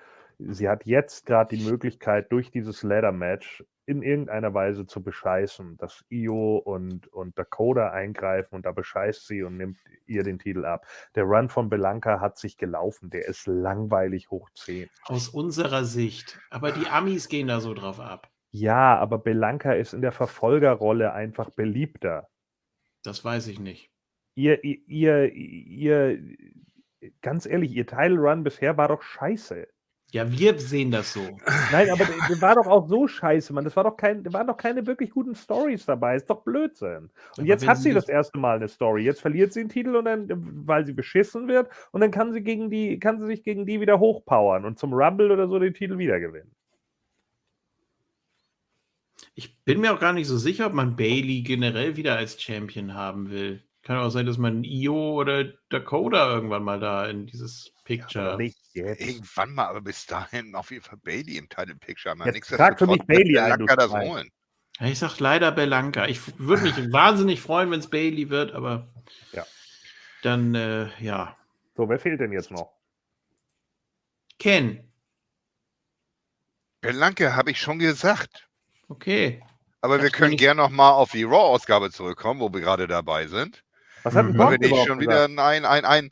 sie 0.49 0.69
hat 0.69 0.87
jetzt 0.87 1.27
gerade 1.27 1.57
die 1.57 1.65
Möglichkeit, 1.65 2.33
durch 2.33 2.51
dieses 2.51 2.83
Ladder-Match 2.83 3.65
in 3.87 4.03
irgendeiner 4.03 4.55
Weise 4.55 4.87
zu 4.87 5.03
bescheißen, 5.03 5.77
dass 5.77 6.05
Io 6.11 6.59
und, 6.59 7.09
und 7.09 7.37
Dakota 7.37 7.91
eingreifen 7.91 8.55
und 8.55 8.65
da 8.65 8.73
bescheißt 8.73 9.27
sie 9.27 9.43
und 9.43 9.57
nimmt 9.57 9.79
ihr 10.07 10.23
den 10.23 10.39
Titel 10.39 10.65
ab. 10.65 10.87
Der 11.17 11.25
Run 11.25 11.49
von 11.49 11.69
Belanca 11.69 12.21
hat 12.21 12.39
sich 12.39 12.57
gelaufen, 12.57 13.11
der 13.11 13.27
ist 13.27 13.47
langweilig 13.47 14.31
hoch 14.31 14.49
10. 14.55 14.89
Aus 15.05 15.29
unserer 15.29 15.85
Sicht. 15.85 16.39
Aber 16.51 16.71
die 16.71 16.87
Amis 16.87 17.29
gehen 17.29 17.49
da 17.49 17.61
so 17.61 17.75
drauf 17.75 17.99
ab. 17.99 18.31
Ja, 18.53 18.97
aber 18.97 19.19
Belanca 19.19 19.73
ist 19.73 19.93
in 19.93 20.03
der 20.03 20.13
Verfolgerrolle 20.13 21.13
einfach 21.13 21.51
beliebter. 21.51 22.29
Das 23.03 23.25
weiß 23.25 23.49
ich 23.49 23.59
nicht. 23.59 23.91
Ihr, 24.37 24.63
ihr, 24.63 24.79
ihr, 24.87 25.33
ihr 25.33 26.37
ganz 27.23 27.47
ehrlich, 27.47 27.73
ihr 27.73 27.87
Title 27.87 28.19
Run 28.19 28.45
bisher 28.45 28.77
war 28.77 28.89
doch 28.89 29.03
scheiße. 29.03 29.67
Ja, 30.13 30.31
wir 30.31 30.59
sehen 30.59 30.91
das 30.91 31.13
so. 31.13 31.21
Nein, 31.71 31.89
aber 31.91 32.05
der, 32.05 32.15
der 32.29 32.41
war 32.43 32.57
doch 32.57 32.67
auch 32.67 32.89
so 32.89 33.07
scheiße, 33.07 33.53
Mann. 33.53 33.65
Das 33.65 33.77
war 33.77 33.85
doch 33.85 33.97
kein, 33.97 34.25
da 34.25 34.33
waren 34.33 34.47
doch 34.49 34.57
keine 34.57 34.85
wirklich 34.87 35.11
guten 35.11 35.37
Stories 35.37 35.87
dabei. 35.87 36.17
Ist 36.17 36.29
doch 36.29 36.43
Blödsinn. 36.43 37.05
Und 37.05 37.13
Aber 37.39 37.45
jetzt 37.45 37.67
hat 37.67 37.79
sie 37.79 37.93
das 37.93 38.07
das- 38.07 38.13
erste 38.15 38.39
Mal 38.39 38.57
eine 38.57 38.69
Story. 38.69 39.05
Jetzt 39.05 39.21
verliert 39.21 39.53
sie 39.53 39.61
den 39.61 39.69
Titel 39.69 39.95
und 39.95 40.07
dann, 40.07 40.27
weil 40.67 40.85
sie 40.85 40.93
beschissen 40.95 41.47
wird, 41.47 41.69
und 41.93 42.01
dann 42.01 42.11
kann 42.11 42.33
sie 42.33 42.41
gegen 42.43 42.71
die, 42.71 42.99
kann 42.99 43.21
sie 43.21 43.27
sich 43.27 43.45
gegen 43.45 43.67
die 43.67 43.81
wieder 43.81 44.01
hochpowern 44.01 44.65
und 44.65 44.79
zum 44.81 44.93
Rumble 44.93 45.31
oder 45.31 45.47
so 45.49 45.59
den 45.61 45.75
Titel 45.75 45.97
wieder 45.99 46.19
gewinnen. 46.19 46.51
Ich 49.35 49.59
bin 49.65 49.81
mir 49.81 49.93
auch 49.95 50.01
gar 50.01 50.13
nicht 50.13 50.27
so 50.27 50.37
sicher, 50.39 50.67
ob 50.67 50.73
man 50.73 50.97
Bailey 50.97 51.43
generell 51.43 51.97
wieder 51.97 52.17
als 52.17 52.41
Champion 52.41 52.95
haben 52.95 53.31
will. 53.31 53.63
Kann 53.83 53.97
auch 53.97 54.11
sein, 54.11 54.27
dass 54.27 54.37
man 54.37 54.63
Io 54.63 55.15
oder 55.15 55.45
Dakota 55.71 56.31
irgendwann 56.31 56.63
mal 56.63 56.79
da 56.81 57.07
in 57.07 57.27
dieses 57.27 57.73
Picture. 57.85 58.37
Nicht 58.37 58.59
jetzt. 58.75 59.01
Irgendwann 59.01 59.55
mal, 59.55 59.67
aber 59.67 59.81
bis 59.81 60.05
dahin 60.07 60.55
auf 60.55 60.71
jeden 60.71 60.83
Fall 60.85 60.99
Bailey 60.99 61.39
im 61.39 61.49
Title 61.49 61.77
Picture. 61.77 62.15
Man. 62.15 62.33
Jetzt 62.33 62.49
trag 62.49 62.79
für 62.79 62.87
mich 62.87 63.03
Bailey 63.07 63.39
ein, 63.39 63.67
das 63.67 63.91
holen. 63.91 64.31
Ja, 64.79 64.87
ich 64.87 64.99
sag 64.99 65.19
leider 65.19 65.51
Belanca. 65.51 66.07
Ich 66.07 66.21
würde 66.39 66.65
mich 66.65 66.75
wahnsinnig 66.93 67.41
freuen, 67.41 67.71
wenn 67.71 67.81
es 67.81 67.89
Bailey 67.89 68.29
wird, 68.29 68.53
aber 68.53 68.93
Ja. 69.33 69.47
dann, 70.23 70.55
äh, 70.55 70.89
ja. 71.03 71.37
So, 71.75 71.89
wer 71.89 71.99
fehlt 71.99 72.21
denn 72.21 72.33
jetzt 72.33 72.51
noch? 72.51 72.73
Ken. 74.39 74.91
Belanke 76.83 77.35
habe 77.35 77.51
ich 77.51 77.61
schon 77.61 77.79
gesagt. 77.79 78.49
Okay. 78.89 79.43
Aber 79.81 79.97
wir 79.99 80.05
Das 80.11 80.13
können 80.13 80.31
bin 80.31 80.35
ich- 80.35 80.41
gerne 80.41 80.61
noch 80.63 80.71
mal 80.71 80.91
auf 80.91 81.13
die 81.13 81.25
Raw-Ausgabe 81.25 81.91
zurückkommen, 81.91 82.41
wo 82.41 82.53
wir 82.53 82.61
gerade 82.61 82.87
dabei 82.87 83.27
sind. 83.27 83.65
Was 84.03 84.15
hat 84.15 84.25
Mhm. 84.27 84.29
denn 84.33 84.39
Weil 84.39 84.47
Bob 84.59 84.61
wir 84.61 84.71
nicht 84.71 84.87
schon 84.87 85.01
wieder 85.01 85.25
ein, 85.25 85.39
ein, 85.65 85.85
ein 85.85 86.11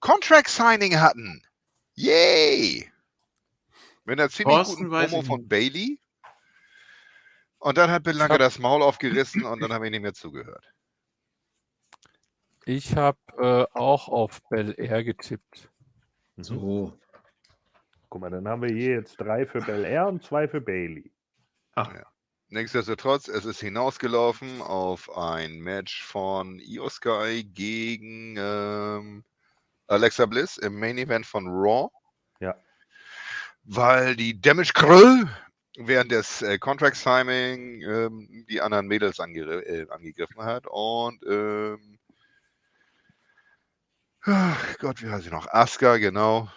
Contract-Signing 0.00 1.00
hatten. 1.00 1.42
Yay! 1.94 2.90
Mit 4.04 4.20
einer 4.20 4.30
ziemlich 4.30 4.54
Thorsten 4.56 4.88
guten 4.88 5.08
Promo 5.08 5.22
von 5.22 5.48
Bailey. 5.48 5.98
Und 7.58 7.76
dann 7.76 7.90
hat 7.90 8.04
Belanke 8.04 8.34
hab- 8.34 8.38
das 8.40 8.58
Maul 8.58 8.82
aufgerissen 8.82 9.44
und 9.44 9.60
dann 9.60 9.72
habe 9.72 9.86
ich 9.86 9.90
nicht 9.90 10.02
mehr 10.02 10.14
zugehört. 10.14 10.72
Ich 12.64 12.94
habe 12.96 13.18
äh, 13.38 13.66
auch 13.76 14.08
auf 14.08 14.42
Bel 14.50 14.74
Air 14.78 15.02
getippt. 15.02 15.68
So. 16.36 16.96
Guck 18.10 18.20
mal, 18.20 18.30
dann 18.30 18.46
haben 18.46 18.62
wir 18.62 18.70
hier 18.72 18.94
jetzt 18.94 19.16
drei 19.16 19.44
für 19.46 19.60
Bel 19.60 19.84
Air 19.84 20.06
und 20.06 20.22
zwei 20.22 20.46
für 20.46 20.60
Bailey. 20.60 21.10
Ach, 21.74 21.92
Nichtsdestotrotz, 22.50 23.28
es 23.28 23.44
ist 23.44 23.60
hinausgelaufen 23.60 24.62
auf 24.62 25.14
ein 25.14 25.60
Match 25.60 26.02
von 26.02 26.58
Io 26.60 26.88
Sky 26.88 27.44
gegen 27.44 28.36
ähm, 28.38 29.24
Alexa 29.86 30.24
Bliss 30.24 30.56
im 30.56 30.80
Main 30.80 30.96
Event 30.96 31.26
von 31.26 31.46
Raw. 31.46 31.90
Ja. 32.40 32.56
Weil 33.64 34.16
die 34.16 34.40
Damage 34.40 34.72
Kröll 34.72 35.28
während 35.76 36.10
des 36.10 36.40
äh, 36.40 36.58
Contract 36.58 36.96
Signing 36.96 37.82
ähm, 37.82 38.46
die 38.48 38.62
anderen 38.62 38.86
Mädels 38.86 39.20
angegr 39.20 39.66
äh, 39.66 39.86
angegriffen 39.90 40.42
hat 40.42 40.66
und 40.66 41.22
ähm, 41.26 41.98
ach 44.22 44.78
Gott, 44.78 45.02
wie 45.02 45.10
heißt 45.10 45.24
sie 45.24 45.30
noch? 45.30 45.48
Asuka, 45.48 45.98
genau. 45.98 46.50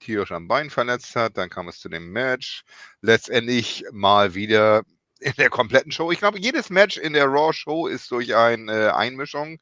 Tierisch 0.00 0.32
am 0.32 0.48
Bein 0.48 0.70
verletzt 0.70 1.14
hat. 1.14 1.36
Dann 1.36 1.50
kam 1.50 1.68
es 1.68 1.78
zu 1.78 1.90
dem 1.90 2.10
Match. 2.10 2.64
Letztendlich 3.02 3.84
mal 3.92 4.34
wieder 4.34 4.82
in 5.20 5.32
der 5.38 5.50
kompletten 5.50 5.92
Show. 5.92 6.10
Ich 6.10 6.18
glaube, 6.18 6.38
jedes 6.38 6.70
Match 6.70 6.96
in 6.96 7.12
der 7.12 7.26
Raw-Show 7.26 7.86
ist 7.86 8.10
durch 8.10 8.34
eine 8.34 8.94
Einmischung 8.94 9.58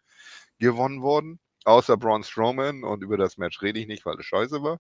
gewonnen 0.59 1.03
worden. 1.03 1.39
Außer 1.65 1.97
Braun 1.97 2.25
Strowman. 2.25 2.85
Und 2.85 3.03
über 3.03 3.17
das 3.17 3.39
Match 3.39 3.63
rede 3.63 3.79
ich 3.81 3.87
nicht, 3.87 4.05
weil 4.05 4.19
es 4.19 4.27
scheiße 4.27 4.63
war. 4.63 4.79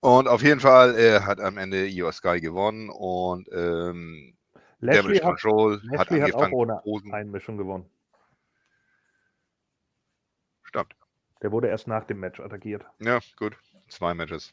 Und 0.00 0.28
auf 0.28 0.42
jeden 0.42 0.60
Fall 0.60 0.98
äh, 0.98 1.20
hat 1.20 1.40
am 1.40 1.58
Ende 1.58 1.86
Io 1.86 2.10
Sky 2.10 2.40
gewonnen 2.40 2.90
und 2.90 3.48
ähm, 3.52 4.36
Damage 4.80 5.14
hat, 5.14 5.22
Control 5.22 5.76
hat 5.76 6.10
Lashley 6.10 6.20
hat 6.20 6.34
auch 6.34 6.42
angefangen 6.42 6.54
ohne 6.54 6.76
zu 6.78 6.82
posen. 6.82 7.14
Einmischung 7.14 7.56
gewonnen. 7.56 7.88
Stimmt. 10.64 10.96
Der 11.40 11.52
wurde 11.52 11.68
erst 11.68 11.86
nach 11.86 12.04
dem 12.04 12.18
Match 12.18 12.40
attackiert. 12.40 12.84
Ja, 12.98 13.20
gut. 13.36 13.56
Zwei 13.88 14.12
Matches. 14.12 14.52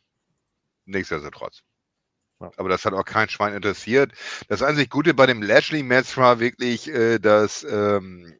Nichtsdestotrotz. 0.85 1.63
Aber 2.40 2.69
das 2.69 2.85
hat 2.85 2.93
auch 2.93 3.06
kein 3.06 3.30
Schwein 3.30 3.53
interessiert. 3.53 4.14
Das 4.48 4.61
einzig 4.61 4.90
Gute 4.90 5.14
bei 5.14 5.26
dem 5.26 5.42
Lashley-Match 5.42 6.16
war 6.18 6.40
wirklich, 6.40 6.88
äh, 6.88 7.19
dass 7.19 7.64
ähm, 7.64 8.34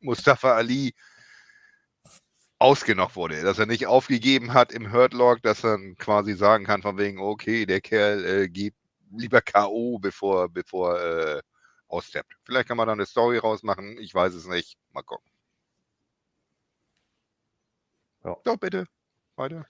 Mustafa 0.00 0.54
Ali 0.54 0.94
ausgenockt 2.58 3.16
wurde, 3.16 3.42
dass 3.42 3.58
er 3.58 3.66
nicht 3.66 3.86
aufgegeben 3.86 4.52
hat 4.52 4.72
im 4.72 4.92
Hurtlock, 4.92 5.42
dass 5.42 5.64
er 5.64 5.78
quasi 5.96 6.34
sagen 6.34 6.64
kann 6.64 6.82
von 6.82 6.98
wegen, 6.98 7.18
okay, 7.18 7.66
der 7.66 7.80
Kerl 7.80 8.24
äh, 8.24 8.48
geht 8.48 8.74
lieber 9.10 9.40
K.O., 9.40 9.98
bevor, 9.98 10.48
bevor 10.48 11.00
äh, 11.00 11.40
aussteppt. 11.86 12.36
Vielleicht 12.44 12.68
kann 12.68 12.76
man 12.76 12.88
da 12.88 12.92
eine 12.92 13.06
Story 13.06 13.38
rausmachen, 13.38 13.98
ich 13.98 14.14
weiß 14.14 14.34
es 14.34 14.46
nicht. 14.46 14.76
Mal 14.92 15.02
gucken. 15.02 15.30
Ja. 18.24 18.36
Doch, 18.44 18.56
bitte. 18.56 18.86
Weiter. 19.36 19.66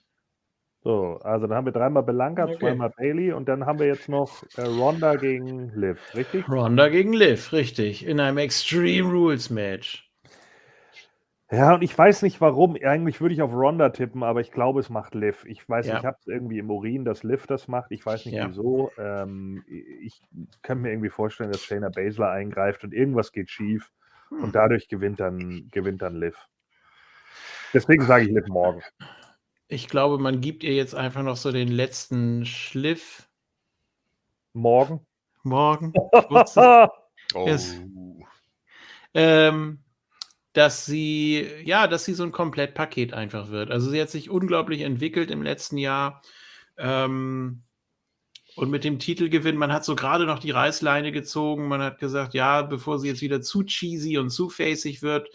So, 0.83 1.17
also 1.23 1.45
dann 1.47 1.57
haben 1.57 1.65
wir 1.65 1.73
dreimal 1.73 2.03
Belanca, 2.03 2.49
Okay. 2.49 2.51
zweimal 2.51 2.89
Bailey 2.91 3.33
und 3.33 3.49
dann 3.49 3.65
haben 3.65 3.79
wir 3.79 3.87
jetzt 3.87 4.07
noch 4.07 4.43
äh, 4.53 4.61
Ronda 4.61 5.17
gegen 5.17 5.69
Liv, 5.75 6.13
richtig? 6.13 6.47
Ronda 6.49 6.89
gegen 6.89 7.13
Liv, 7.13 7.53
richtig. 7.53 8.05
In 8.05 8.19
einem 8.19 8.37
Extreme 8.39 9.09
Rules 9.09 9.49
Match. 9.49 10.09
Ja, 11.51 11.73
und 11.73 11.81
ich 11.81 11.97
weiß 11.97 12.21
nicht 12.21 12.41
warum. 12.41 12.75
Eigentlich 12.75 13.21
würde 13.21 13.33
ich 13.33 13.41
auf 13.41 13.51
Ronda 13.53 13.89
tippen, 13.89 14.21
aber 14.23 14.39
ich 14.41 14.51
glaube, 14.51 14.79
es 14.79 14.89
macht 14.89 15.15
Liv. 15.15 15.45
Ich 15.47 15.67
weiß 15.67 15.87
Ja. 15.87 15.93
nicht, 15.93 16.01
ich 16.01 16.05
habe 16.05 16.17
es 16.19 16.27
irgendwie 16.27 16.59
im 16.59 16.69
Urin, 16.69 17.05
dass 17.05 17.23
Liv 17.23 17.47
das 17.47 17.67
macht. 17.67 17.91
Ich 17.91 18.05
weiß 18.05 18.25
nicht 18.25 18.37
Ja. 18.37 18.43
wieso. 18.43 18.91
Ähm, 18.99 19.63
ich 19.67 20.21
kann 20.61 20.79
mir 20.81 20.91
irgendwie 20.91 21.09
vorstellen, 21.09 21.49
dass 21.51 21.63
Shayna 21.63 21.89
Baszler 21.89 22.29
eingreift 22.29 22.83
und 22.83 22.93
irgendwas 22.93 23.31
geht 23.31 23.49
schief 23.49 23.91
Hm. 24.31 24.43
und 24.43 24.55
dadurch 24.55 24.87
gewinnt 24.89 25.19
dann, 25.19 25.67
gewinnt 25.71 26.03
dann 26.03 26.15
Liv. 26.19 26.35
Deswegen 27.73 28.05
sage 28.05 28.25
ich 28.25 28.31
Liv 28.31 28.45
morgen. 28.47 28.83
Ich 29.71 29.87
glaube, 29.87 30.17
man 30.17 30.41
gibt 30.41 30.63
ihr 30.63 30.73
jetzt 30.73 30.95
einfach 30.95 31.21
noch 31.21 31.37
so 31.37 31.51
den 31.51 31.67
letzten 31.67 32.43
Schliff 32.45 33.29
Morgen. 34.53 35.05
morgen. 35.43 35.93
Oh. 37.35 37.45
Yes. 37.45 37.75
ähm, 39.13 39.83
dass 40.53 40.87
sie, 40.87 41.47
ja, 41.63 41.85
dass 41.85 42.05
sie 42.05 42.15
so 42.15 42.23
ein 42.23 42.31
Komplettpaket 42.31 43.13
einfach 43.13 43.51
wird. 43.51 43.69
Also 43.69 43.91
sie 43.91 44.01
hat 44.01 44.09
sich 44.09 44.31
unglaublich 44.31 44.81
entwickelt 44.81 45.29
im 45.29 45.43
letzten 45.43 45.77
Jahr. 45.77 46.23
Ähm, 46.75 47.61
und 48.55 48.71
mit 48.71 48.83
dem 48.83 48.97
Titelgewinn, 48.97 49.57
man 49.57 49.71
hat 49.71 49.85
so 49.85 49.95
gerade 49.95 50.25
noch 50.25 50.39
die 50.39 50.49
Reißleine 50.49 51.11
gezogen. 51.11 51.67
Man 51.67 51.83
hat 51.83 51.99
gesagt, 51.99 52.33
ja, 52.33 52.63
bevor 52.63 52.97
sie 52.97 53.09
jetzt 53.09 53.21
wieder 53.21 53.43
zu 53.43 53.61
cheesy 53.61 54.17
und 54.17 54.31
zu 54.31 54.49
facig 54.49 55.03
wird, 55.03 55.29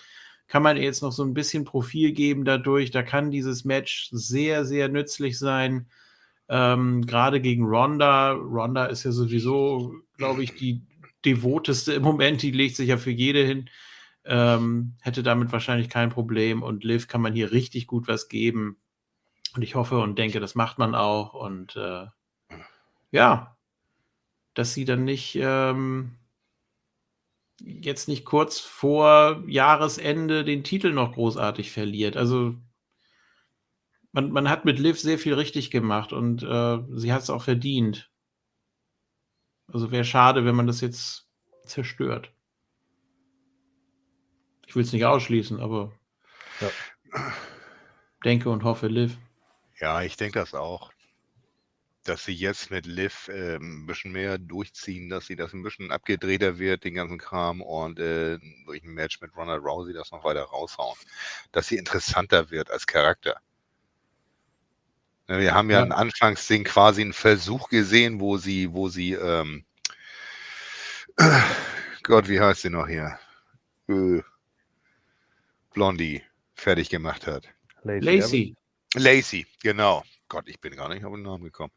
kann 0.47 0.63
man 0.63 0.77
jetzt 0.77 1.03
noch 1.03 1.13
so 1.13 1.25
ein 1.25 1.35
bisschen 1.35 1.65
Profil 1.65 2.13
geben 2.13 2.45
dadurch. 2.45 2.91
Da 2.91 3.03
kann 3.03 3.31
dieses 3.31 3.65
Match 3.65 4.09
sehr, 4.13 4.65
sehr 4.65 4.89
nützlich 4.89 5.39
sein. 5.39 5.87
Ähm, 6.49 7.07
gerade 7.07 7.41
gegen 7.41 7.65
Ronda. 7.65 8.33
Ronda 8.33 8.87
ist 8.87 9.05
ja 9.05 9.13
sowieso, 9.13 9.95
glaube 10.19 10.43
ich, 10.43 10.55
die 10.55 10.83
devoteste 11.25 11.95
im 11.95 12.03
Moment. 12.03 12.43
Die 12.43 12.51
legt 12.51 12.77
sich 12.77 12.89
ja 12.89 12.99
für 12.99 13.11
jede 13.11 13.45
hin. 13.45 13.71
Ähm, 14.27 14.95
hätte 15.01 15.23
damit 15.23 15.53
wahrscheinlich 15.53 15.89
kein 15.89 16.11
Problem. 16.11 16.63
Und 16.63 16.85
Liv 16.85 17.09
kann 17.09 17.23
man 17.23 17.33
hier 17.33 17.53
richtig 17.53 17.87
gut 17.87 18.09
was 18.09 18.29
geben. 18.29 18.77
Und 19.55 19.63
ich 19.63 19.75
hoffe 19.75 19.99
und 19.99 20.19
denke, 20.19 20.41
das 20.41 20.55
macht 20.55 20.79
man 20.79 20.95
auch. 20.95 21.33
Und 21.35 21.77
äh, 21.77 22.07
ja, 23.11 23.57
dass 24.53 24.75
sie 24.75 24.85
dann 24.85 25.05
nicht 25.05 25.39
ähm, 25.41 26.17
jetzt 27.61 28.09
nicht 28.09 28.25
kurz 28.25 28.59
vor 28.61 29.43
Jahresende 29.47 30.45
den 30.45 30.65
Titel 30.65 30.93
noch 30.93 31.13
großartig 31.13 31.71
verliert. 31.71 32.17
Also 32.17 32.57
man, 34.13 34.31
man 34.31 34.49
hat 34.49 34.65
mit 34.65 34.79
Liv 34.79 34.99
sehr 35.01 35.19
viel 35.19 35.35
richtig 35.35 35.71
gemacht 35.71 36.13
und 36.13 36.43
äh, 36.43 36.79
sie 36.95 37.13
hat 37.13 37.23
es 37.23 37.31
auch 37.31 37.43
verdient. 37.43 38.11
Also 39.73 39.91
wäre 39.91 40.05
schade, 40.05 40.45
wenn 40.45 40.55
man 40.55 40.67
das 40.67 40.81
jetzt 40.81 41.29
zerstört. 41.65 42.33
Ich 44.67 44.77
will 44.77 44.83
es 44.83 44.93
nicht 44.93 45.05
ausschließen, 45.05 45.61
aber 45.61 45.93
Ja. 46.61 46.71
denke 48.25 48.51
und 48.51 48.65
hoffe, 48.65 48.89
Liv. 48.89 49.19
Ja, 49.81 50.03
ich 50.03 50.17
denke 50.17 50.39
das 50.39 50.55
auch. 50.55 50.93
Dass 52.05 52.25
sie 52.25 52.35
jetzt 52.35 52.71
mit 52.71 52.85
Liv 52.87 53.31
ähm, 53.33 53.83
ein 53.83 53.87
bisschen 53.87 54.13
mehr 54.13 54.37
durchziehen, 54.39 55.09
dass 55.09 55.27
sie 55.27 55.37
das 55.37 55.53
ein 55.55 55.63
bisschen 55.63 55.91
abgedrehter 55.91 56.59
wird, 56.59 56.85
den 56.85 56.95
ganzen 56.95 57.19
Kram, 57.19 57.63
und 57.63 57.99
äh, 57.99 58.39
durch 58.67 58.83
ein 58.85 58.93
Match 58.93 59.21
mit 59.21 59.35
Ronald 59.37 59.63
Rousey 59.65 59.95
das 59.95 60.13
noch 60.13 60.23
weiter 60.23 60.43
raushauen. 60.45 60.99
Dass 61.53 61.69
sie 61.69 61.77
interessanter 61.79 62.51
wird 62.51 62.71
als 62.71 62.87
Charakter. 62.87 63.41
Wir 65.27 65.55
haben 65.55 65.71
ja, 65.71 65.79
Ja. 65.79 65.85
im 65.87 65.93
Anfangsding 65.93 66.65
quasi 66.65 67.01
einen 67.01 67.15
Versuch 67.15 67.71
gesehen, 67.71 68.21
wo 68.21 68.37
sie, 68.37 68.71
wo 68.73 68.91
sie, 68.91 69.15
ähm, 69.15 69.65
Gott, 72.03 72.29
wie 72.29 72.41
heißt 72.41 72.63
sie 72.63 72.71
noch 72.71 72.87
hier? 72.87 73.19
Äh, 73.89 74.21
Blondie 75.73 76.23
fertig 76.55 76.91
gemacht 76.91 77.27
hat. 77.27 77.49
Lacey. 77.85 78.55
Lacey, 78.95 79.47
genau. 79.63 80.05
Gott, 80.35 80.49
ich 80.49 80.61
bin 80.61 80.75
gar 80.75 80.89
nicht 80.89 81.05
auf 81.05 81.15
den 81.15 81.23
Namen 81.23 81.45
gekommen. 81.45 81.73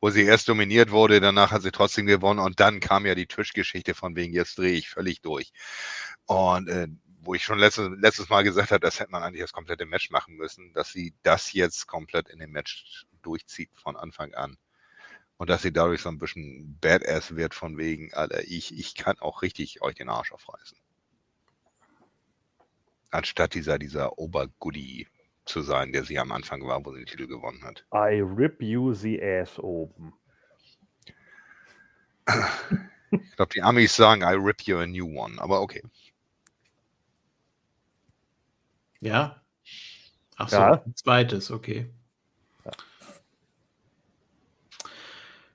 Wo 0.00 0.10
sie 0.10 0.22
erst 0.22 0.48
dominiert 0.48 0.92
wurde, 0.92 1.18
danach 1.18 1.50
hat 1.50 1.62
sie 1.62 1.72
trotzdem 1.72 2.06
gewonnen 2.06 2.38
und 2.38 2.60
dann 2.60 2.78
kam 2.78 3.04
ja 3.04 3.16
die 3.16 3.26
Tischgeschichte 3.26 3.94
von 3.94 4.14
wegen, 4.14 4.32
jetzt 4.32 4.58
drehe 4.58 4.74
ich 4.74 4.88
völlig 4.88 5.22
durch. 5.22 5.52
Und 6.26 6.68
äh, 6.68 6.86
wo 7.22 7.34
ich 7.34 7.42
schon 7.42 7.58
letztes, 7.58 7.90
letztes 7.98 8.28
Mal 8.28 8.44
gesagt 8.44 8.70
habe, 8.70 8.78
das 8.78 9.00
hätte 9.00 9.10
man 9.10 9.24
eigentlich 9.24 9.42
das 9.42 9.52
komplette 9.52 9.86
Match 9.86 10.10
machen 10.10 10.36
müssen, 10.36 10.72
dass 10.72 10.92
sie 10.92 11.14
das 11.24 11.52
jetzt 11.52 11.88
komplett 11.88 12.28
in 12.28 12.38
dem 12.38 12.52
Match 12.52 13.06
durchzieht 13.22 13.70
von 13.74 13.96
Anfang 13.96 14.32
an. 14.34 14.56
Und 15.36 15.50
dass 15.50 15.62
sie 15.62 15.72
dadurch 15.72 16.02
so 16.02 16.08
ein 16.08 16.18
bisschen 16.18 16.78
Badass 16.80 17.34
wird 17.34 17.54
von 17.54 17.76
wegen, 17.76 18.14
Alter, 18.14 18.44
ich, 18.44 18.72
ich 18.72 18.94
kann 18.94 19.18
auch 19.18 19.42
richtig 19.42 19.82
euch 19.82 19.96
den 19.96 20.08
Arsch 20.08 20.30
aufreißen. 20.30 20.78
Anstatt 23.10 23.54
dieser, 23.54 23.80
dieser 23.80 24.16
Obergoodie 24.16 25.08
zu 25.46 25.62
sein, 25.62 25.92
der 25.92 26.04
sie 26.04 26.18
am 26.18 26.32
Anfang 26.32 26.66
war, 26.66 26.84
wo 26.84 26.92
sie 26.92 26.98
den 26.98 27.06
Titel 27.06 27.26
gewonnen 27.26 27.62
hat. 27.64 27.86
I 27.94 28.20
rip 28.20 28.60
you 28.60 28.92
the 28.92 29.22
ass 29.22 29.58
open. 29.58 30.12
Ich 33.10 33.36
glaube, 33.36 33.52
die 33.54 33.62
Amis 33.62 33.94
sagen, 33.94 34.22
I 34.22 34.34
rip 34.34 34.62
you 34.62 34.78
a 34.78 34.86
new 34.86 35.06
one, 35.18 35.40
aber 35.40 35.60
okay. 35.60 35.82
Ja? 39.00 39.40
Ach 40.36 40.48
so, 40.48 40.56
Ja. 40.56 40.82
ein 40.84 40.96
zweites, 40.96 41.50
okay. 41.50 41.88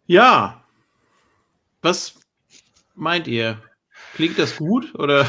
Ja. 0.07 0.63
Was 1.81 2.19
meint 2.95 3.27
ihr? 3.27 3.61
Klingt 4.13 4.39
das 4.39 4.55
gut 4.55 4.95
oder? 4.95 5.27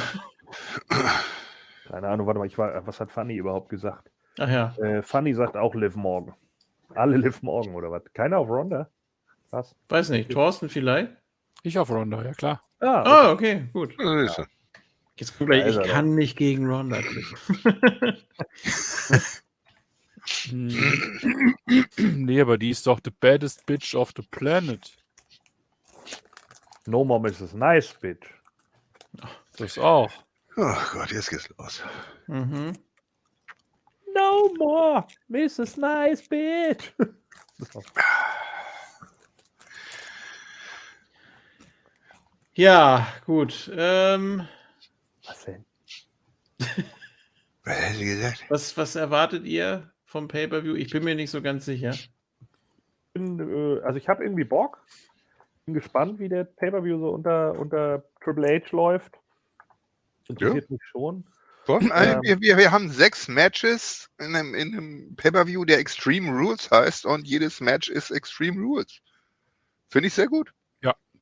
Keine 1.88 2.08
Ahnung, 2.08 2.26
warte 2.26 2.38
mal, 2.38 2.46
ich 2.46 2.56
war, 2.58 2.86
was 2.86 3.00
hat 3.00 3.10
Fanny 3.10 3.34
überhaupt 3.34 3.68
gesagt? 3.68 4.11
Ach 4.38 4.48
ja. 4.48 4.74
Äh, 4.78 5.02
Fanny 5.02 5.34
sagt 5.34 5.56
auch 5.56 5.74
Liv 5.74 5.94
Morgan. 5.96 6.34
Alle 6.94 7.16
Liv 7.16 7.42
Morgan 7.42 7.74
oder 7.74 7.90
was? 7.90 8.02
Keiner 8.14 8.38
auf 8.38 8.48
Ronda? 8.48 8.88
Was? 9.50 9.74
Weiß 9.88 10.08
nicht. 10.10 10.30
Thorsten 10.30 10.68
vielleicht? 10.68 11.10
Ich 11.62 11.78
auf 11.78 11.90
Ronda, 11.90 12.22
ja 12.22 12.32
klar. 12.32 12.62
Ah, 12.80 13.02
Ah, 13.02 13.30
okay, 13.32 13.68
gut. 13.72 13.94
So. 13.98 14.44
Jetzt 15.16 15.36
guck 15.38 15.48
gleich, 15.48 15.66
ich 15.66 15.76
er 15.76 15.82
kann 15.82 16.14
nicht 16.14 16.36
gegen 16.36 16.66
Ronda. 16.66 16.98
Hm. 20.48 21.54
nee, 21.98 22.40
aber 22.40 22.56
die 22.56 22.70
ist 22.70 22.86
doch 22.86 23.00
the 23.04 23.10
baddest 23.10 23.66
bitch 23.66 23.94
of 23.94 24.12
the 24.16 24.22
planet. 24.30 24.96
No 26.86 27.04
more 27.04 27.20
Mrs. 27.20 27.54
Nice, 27.54 27.92
bitch. 28.00 28.26
Das 29.58 29.78
auch. 29.78 30.12
Oh 30.56 30.74
Gott, 30.92 31.10
jetzt 31.10 31.30
geht's 31.30 31.48
los. 31.58 31.82
mhm. 32.28 32.72
No 34.14 34.52
more 34.58 35.06
Mrs. 35.28 35.76
Nice, 35.76 36.28
bitch. 36.28 36.92
Ja, 42.54 43.06
gut. 43.24 43.70
Ähm, 43.74 44.46
Was 45.26 45.44
denn? 45.44 45.64
Was 47.64 47.80
hätte 47.80 47.94
sie 47.94 48.04
gesagt? 48.04 48.44
was, 48.48 48.76
was 48.76 48.94
erwartet 48.96 49.44
ihr 49.44 49.90
vom 50.04 50.28
Pay-Per-View? 50.28 50.74
Ich 50.74 50.90
bin 50.90 51.04
mir 51.04 51.14
nicht 51.14 51.30
so 51.30 51.40
ganz 51.40 51.64
sicher. 51.64 51.94
Bin, 53.14 53.38
äh, 53.38 53.80
also 53.82 53.98
ich 53.98 54.08
habe 54.08 54.24
irgendwie 54.24 54.44
Bock. 54.44 54.84
Bin 55.64 55.74
gespannt, 55.74 56.18
wie 56.18 56.28
der 56.28 56.44
Pay-Per-View 56.44 56.98
so 56.98 57.10
unter, 57.10 57.58
unter 57.58 58.04
Triple 58.22 58.60
H 58.60 58.76
läuft. 58.76 59.18
Interessiert 60.28 60.70
mich 60.70 60.82
schon. 60.90 61.24
Äh, 61.68 62.14
Ähm. 62.14 62.20
wir, 62.22 62.40
wir, 62.40 62.56
wir 62.56 62.70
haben 62.72 62.90
sechs 62.90 63.28
Matches 63.28 64.08
in 64.18 64.34
einem, 64.34 64.54
in 64.54 64.72
einem 64.72 65.16
Pay-Per-View, 65.16 65.64
der 65.64 65.78
Extreme 65.78 66.30
Rules 66.30 66.70
heißt 66.70 67.06
und 67.06 67.26
jedes 67.26 67.60
Match 67.60 67.88
ist 67.88 68.10
Extreme 68.10 68.60
Rules. 68.60 69.00
Finde 69.88 70.08
ich 70.08 70.14
sehr 70.14 70.26
gut. 70.26 70.52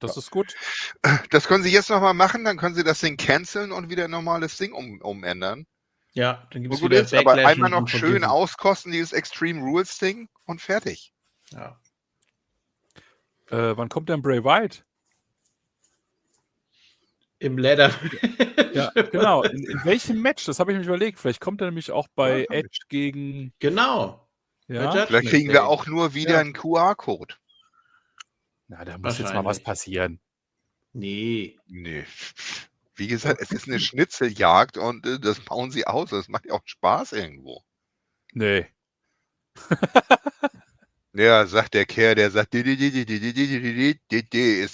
Das 0.01 0.17
ist 0.17 0.31
gut. 0.31 0.55
Das 1.31 1.47
können 1.47 1.63
Sie 1.63 1.71
jetzt 1.71 1.91
nochmal 1.91 2.15
machen, 2.15 2.45
dann 2.45 2.57
können 2.57 2.75
Sie 2.75 2.83
das 2.83 3.01
Ding 3.01 3.17
canceln 3.17 3.71
und 3.71 3.91
wieder 3.91 4.05
ein 4.05 4.11
normales 4.11 4.57
Ding 4.57 4.73
um, 4.73 5.01
umändern. 5.03 5.67
Ja, 6.13 6.49
dann 6.51 6.63
gibt 6.63 6.75
es 6.75 6.81
gut 6.81 6.91
wieder 6.91 7.03
ist, 7.03 7.15
aber 7.15 7.37
Backlash 7.37 7.53
einmal 7.53 7.75
und 7.75 7.83
noch 7.83 7.89
schön 7.89 8.01
Unforgiven. 8.01 8.25
auskosten, 8.25 8.93
dieses 8.93 9.13
Extreme 9.13 9.61
Rules 9.61 9.99
Ding 9.99 10.29
und 10.47 10.61
fertig. 10.61 11.13
Ja. 11.51 11.79
Äh, 13.51 13.77
wann 13.77 13.89
kommt 13.89 14.09
denn 14.09 14.23
Bray 14.23 14.43
Wyatt? 14.43 14.85
Im 17.41 17.59
Leather. 17.59 17.91
ja, 18.75 18.91
genau. 18.91 19.43
In, 19.43 19.65
in, 19.65 19.85
welchem 19.85 20.21
Match? 20.21 20.45
Das 20.45 20.61
habe 20.61 20.73
ich 20.73 20.79
mich 20.79 20.87
überlegt. 20.87 21.19
Vielleicht 21.19 21.41
kommt 21.41 21.61
er 21.63 21.67
nämlich 21.67 21.91
auch 21.91 22.07
bei 22.15 22.41
ja, 22.41 22.47
Edge 22.51 22.81
gegen. 22.89 23.53
Genau. 23.59 24.29
Ja? 24.69 25.07
Vielleicht 25.07 25.29
kriegen 25.29 25.51
wir 25.51 25.67
auch 25.67 25.87
nur 25.87 26.15
wieder 26.15 26.35
ja. 26.35 26.41
einen 26.41 26.53
QR-Code. 26.53 27.35
Na, 28.69 28.85
da 28.85 28.99
muss 28.99 29.19
jetzt 29.19 29.35
mal 29.35 29.45
was 29.45 29.61
passieren. 29.61 30.21
Nee. 30.93 31.59
Nee. 31.67 32.05
Wie 32.95 33.09
gesagt, 33.09 33.41
es 33.41 33.51
ist 33.51 33.67
eine 33.67 33.81
Schnitzeljagd 33.81 34.77
und 34.77 35.07
äh, 35.07 35.19
das 35.19 35.41
bauen 35.41 35.71
sie 35.71 35.87
aus. 35.87 36.11
Das 36.11 36.29
macht 36.29 36.45
ja 36.45 36.53
auch 36.53 36.63
Spaß 36.65 37.13
irgendwo. 37.13 37.65
Nee. 38.33 38.67
Ja, 41.13 41.45
sagt 41.47 41.75
der 41.75 41.87
Kerl, 41.87 42.15
der 42.15 42.31
sagt, 42.31 42.55
ist 42.55 42.67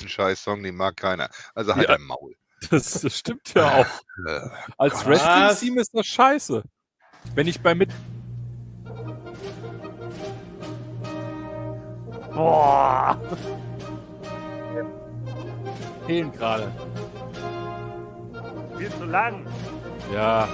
ein 0.03 0.09
scheiß 0.09 0.43
Song, 0.43 0.63
den 0.63 0.77
mag 0.77 0.97
keiner. 0.97 1.31
Also 1.55 1.75
halt 1.75 1.89
ja. 1.89 1.95
ein 1.95 2.03
Maul. 2.03 2.37
Das, 2.71 3.01
das 3.01 3.19
stimmt 3.19 3.55
ja 3.55 3.81
auch. 3.81 3.87
Als 4.79 5.07
Wrestling-Team 5.07 5.79
ist 5.79 5.95
das 5.95 6.07
scheiße. 6.07 6.63
Wenn 7.35 7.47
ich 7.47 7.61
bei 7.61 7.75
mit. 7.75 7.91
Boah! 12.33 13.21
Fehlen 16.07 16.33
gerade. 16.33 16.73
Viel 18.77 18.91
zu 18.91 19.05
lang. 19.05 19.47
Ja. 20.13 20.49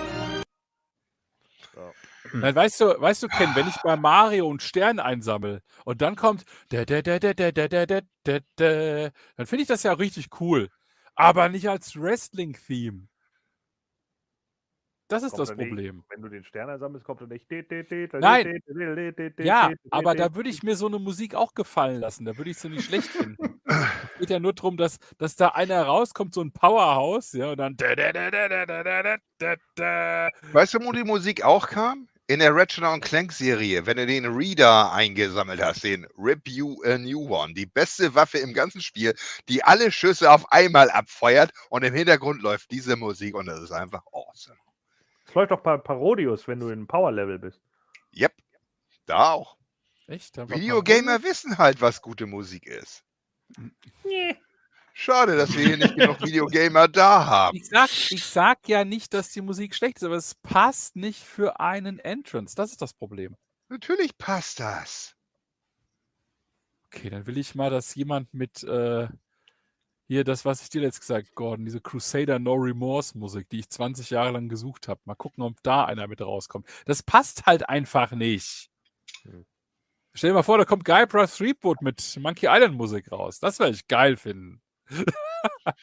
Nein, 2.34 2.55
weißt 2.55 2.81
du, 2.81 2.98
weißt 2.98 3.24
du, 3.24 3.28
Ken, 3.28 3.50
wenn 3.55 3.68
ich 3.68 3.76
bei 3.82 3.94
Mario 3.97 4.48
einen 4.48 4.60
Stern 4.60 4.98
einsammle 4.98 5.60
und 5.84 6.00
dann 6.00 6.16
kommt, 6.16 6.44
dann 6.70 6.86
finde 6.86 8.00
ich 9.58 9.66
das 9.66 9.82
ja 9.82 9.92
richtig 9.92 10.40
cool 10.40 10.70
aber 11.15 11.49
nicht 11.49 11.68
als 11.68 12.00
Wrestling-Theme. 12.00 13.08
Das 15.12 15.23
ist 15.23 15.39
das 15.39 15.50
Problem. 15.55 16.05
Wenn 16.08 16.23
du 16.23 16.28
den 16.28 16.42
Stern 16.42 16.70
einsammelst, 16.70 17.05
kommt 17.05 17.20
er 17.20 17.26
nicht. 17.26 17.47
Nein. 18.15 18.62
Ja, 19.39 19.70
aber 19.91 20.15
da 20.15 20.34
würde 20.34 20.49
ich 20.49 20.62
mir 20.62 20.74
so 20.74 20.86
eine 20.86 20.99
Musik 20.99 21.34
auch 21.34 21.52
gefallen 21.52 22.00
lassen. 22.00 22.24
Da 22.24 22.39
würde 22.39 22.50
ich 22.50 22.57
sie 22.57 22.70
nicht 22.70 22.84
schlecht 22.84 23.08
finden. 23.08 23.60
es 23.66 24.18
geht 24.20 24.31
ja 24.31 24.41
nur 24.41 24.55
darum, 24.55 24.78
dass, 24.78 24.99
dass 25.18 25.36
da 25.36 25.49
einer 25.49 25.82
rauskommt, 25.82 26.32
so 26.32 26.41
ein 26.41 26.52
Powerhouse, 26.52 27.32
ja, 27.32 27.50
und 27.50 27.58
dann. 27.58 27.76
Weißt 30.52 30.73
du, 30.73 30.82
wo 30.82 30.92
die 30.92 31.05
Musik 31.05 31.44
auch 31.44 31.68
kam? 31.68 32.08
In 32.28 32.39
der 32.39 32.55
Ratchet 32.55 32.84
und 32.84 33.02
Clank 33.02 33.33
Serie, 33.33 33.84
wenn 33.84 33.97
du 33.97 34.07
den 34.07 34.25
Reader 34.25 34.92
eingesammelt 34.92 35.60
hast, 35.60 35.83
den 35.83 36.07
Rip 36.17 36.49
You 36.49 36.81
a 36.84 36.97
New 36.97 37.28
One, 37.28 37.52
die 37.52 37.67
beste 37.67 38.15
Waffe 38.15 38.39
im 38.39 38.55
ganzen 38.55 38.81
Spiel, 38.81 39.15
die 39.49 39.62
alle 39.65 39.91
Schüsse 39.91 40.31
auf 40.31 40.51
einmal 40.52 40.89
abfeuert 40.91 41.52
und 41.68 41.84
im 41.84 41.92
Hintergrund 41.92 42.41
läuft 42.41 42.70
diese 42.70 42.97
Musik 42.97 43.34
und 43.34 43.47
das 43.47 43.60
ist 43.60 43.73
einfach 43.73 44.02
awesome. 44.12 44.57
Es 45.26 45.34
läuft 45.34 45.51
doch 45.51 45.60
bei 45.60 45.76
Parodius, 45.76 46.47
wenn 46.47 46.60
du 46.60 46.68
in 46.68 46.86
Power-Level 46.86 47.39
bist. 47.39 47.60
Yep, 48.15 48.34
da 49.07 49.33
auch. 49.33 49.57
Echt? 50.07 50.36
Da 50.36 50.49
war 50.49 50.57
Videogamer 50.57 51.23
wissen 51.23 51.59
halt, 51.59 51.81
was 51.81 52.02
gute 52.02 52.26
Musik 52.26 52.67
ist. 52.67 53.05
Schade, 54.95 55.37
dass 55.37 55.57
wir 55.57 55.67
hier 55.67 55.77
nicht 55.79 55.97
genug 55.97 56.21
Videogamer 56.23 56.87
da 56.87 57.25
haben. 57.25 57.57
Ich 57.57 57.67
sag, 57.67 57.89
ich 58.11 58.25
sag 58.25 58.69
ja 58.69 58.85
nicht, 58.85 59.15
dass 59.15 59.31
die 59.31 59.41
Musik 59.41 59.75
schlecht 59.75 59.97
ist, 59.97 60.05
aber 60.05 60.17
es 60.17 60.35
passt 60.35 60.97
nicht 60.97 61.21
für 61.21 61.61
einen 61.61 61.99
Entrance. 61.99 62.55
Das 62.55 62.71
ist 62.71 62.83
das 62.83 62.93
Problem. 62.93 63.37
Natürlich 63.69 64.19
passt 64.19 64.61
das. 64.61 65.17
Okay, 66.87 67.09
dann 67.09 67.27
will 67.27 67.39
ich 67.39 67.55
mal, 67.55 67.71
dass 67.71 67.95
jemand 67.95 68.35
mit 68.35 68.62
äh, 68.65 69.09
hier 70.09 70.25
das, 70.25 70.45
was 70.45 70.62
ich 70.62 70.69
dir 70.69 70.83
jetzt 70.83 71.01
gesagt, 71.01 71.35
Gordon, 71.35 71.65
diese 71.65 71.81
Crusader 71.81 72.39
No 72.39 72.53
Remorse 72.53 73.17
Musik, 73.17 73.49
die 73.49 73.61
ich 73.61 73.71
20 73.71 74.11
Jahre 74.11 74.33
lang 74.33 74.51
gesucht 74.51 74.89
habe. 74.89 75.01
Mal 75.07 75.15
gucken, 75.15 75.43
ob 75.43 75.62
da 75.62 75.87
einer 75.87 76.07
mit 76.07 76.21
rauskommt. 76.21 76.67
Das 76.85 77.03
passt 77.03 77.47
halt 77.47 77.67
einfach 77.69 78.12
nicht. 78.12 78.69
Hm. 79.23 79.47
Stell 80.12 80.31
dir 80.31 80.35
mal 80.35 80.43
vor, 80.43 80.59
da 80.59 80.67
kommt 80.67 80.85
Guybrush 80.85 81.39
Threepwood 81.39 81.81
mit 81.81 82.19
Monkey 82.21 82.47
Island 82.47 82.77
Musik 82.77 83.11
raus. 83.11 83.41
Das 83.41 83.59
werde 83.59 83.73
ich 83.73 83.89
geil 83.89 84.19
finden. 84.19 84.61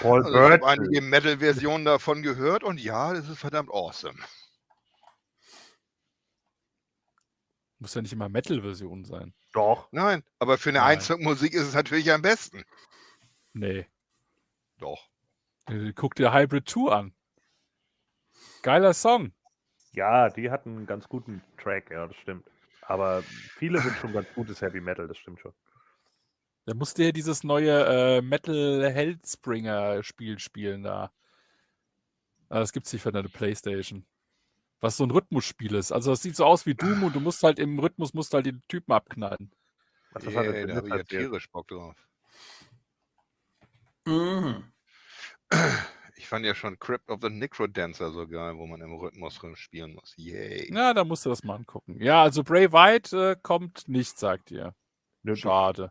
Paul 0.00 0.22
Also 0.24 0.30
ich 0.30 0.36
habe 0.36 0.48
Bird. 0.58 0.64
einige 0.64 1.00
Metal-Versionen 1.02 1.84
davon 1.84 2.22
gehört 2.22 2.64
und 2.64 2.80
ja, 2.80 3.12
das 3.12 3.28
ist 3.28 3.38
verdammt 3.38 3.70
awesome. 3.70 4.18
Muss 7.78 7.94
ja 7.94 8.02
nicht 8.02 8.12
immer 8.12 8.28
Metal-Version 8.28 9.04
sein. 9.04 9.34
Doch. 9.52 9.88
Nein, 9.92 10.22
aber 10.38 10.58
für 10.58 10.70
eine. 10.70 10.82
Einzelmusik 10.82 11.52
ist 11.54 11.68
es 11.68 11.74
natürlich 11.74 12.10
am 12.12 12.22
besten. 12.22 12.64
Nee. 13.52 13.86
Doch. 14.78 15.08
Äh, 15.66 15.92
Guck 15.94 16.14
dir 16.14 16.32
Hybrid 16.32 16.68
2 16.68 16.90
an. 16.92 17.14
Geiler 18.62 18.94
Song. 18.94 19.32
Ja, 19.92 20.28
die 20.30 20.50
hatten 20.50 20.76
einen 20.76 20.86
ganz 20.86 21.08
guten 21.08 21.42
Track, 21.58 21.90
ja, 21.90 22.06
das 22.06 22.16
stimmt. 22.16 22.50
Aber 22.82 23.22
viele 23.22 23.80
sind 23.80 23.96
schon 23.96 24.12
ganz 24.12 24.26
gutes 24.34 24.60
Heavy 24.60 24.80
Metal, 24.80 25.06
das 25.06 25.16
stimmt 25.18 25.40
schon. 25.40 25.52
Da 26.66 26.74
musst 26.74 26.98
du 26.98 27.04
ja 27.04 27.12
dieses 27.12 27.44
neue 27.44 27.84
äh, 27.84 28.22
Metal 28.22 28.90
Hellspringer 28.90 30.02
Spiel 30.02 30.38
spielen 30.38 30.82
da. 30.82 31.12
Ah, 32.48 32.60
Das 32.60 32.72
gibt's 32.72 32.92
nicht 32.92 33.02
für 33.02 33.12
deine 33.12 33.28
Playstation. 33.28 34.06
Was 34.80 34.96
so 34.96 35.04
ein 35.04 35.10
Rhythmusspiel 35.10 35.74
ist. 35.74 35.92
Also 35.92 36.10
das 36.10 36.22
sieht 36.22 36.36
so 36.36 36.44
aus 36.44 36.66
wie 36.66 36.74
Doom 36.74 37.04
und 37.04 37.14
du 37.14 37.20
musst 37.20 37.42
halt 37.42 37.58
im 37.58 37.78
Rhythmus 37.78 38.14
musst 38.14 38.32
halt 38.34 38.46
die 38.46 38.58
Typen 38.68 38.92
abknallen. 38.92 39.50
Was 40.12 40.24
das 40.24 40.32
Yeah, 40.32 40.44
er 40.44 40.66
da 40.66 40.76
habe 40.76 40.88
ich 40.88 40.94
ja 40.94 41.02
tierisch 41.02 41.50
Bock 41.50 41.68
drauf. 41.68 41.96
Mhm. 44.06 44.64
Ich 46.16 46.28
fand 46.28 46.46
ja 46.46 46.54
schon 46.54 46.78
Crypt 46.78 47.10
of 47.10 47.20
the 47.22 47.28
Necrodancer 47.28 48.10
so 48.12 48.26
geil, 48.26 48.56
wo 48.56 48.66
man 48.66 48.80
im 48.80 48.94
Rhythmus 48.94 49.38
spielen 49.54 49.94
muss. 49.94 50.14
Yay. 50.16 50.72
Ja, 50.72 50.94
da 50.94 51.04
musst 51.04 51.26
du 51.26 51.30
das 51.30 51.42
mal 51.42 51.56
angucken. 51.56 52.00
Ja, 52.00 52.22
also 52.22 52.42
Bray 52.42 52.72
White 52.72 53.16
äh, 53.16 53.36
kommt 53.42 53.88
nicht, 53.88 54.18
sagt 54.18 54.50
ihr. 54.50 54.74
Schade. 55.34 55.90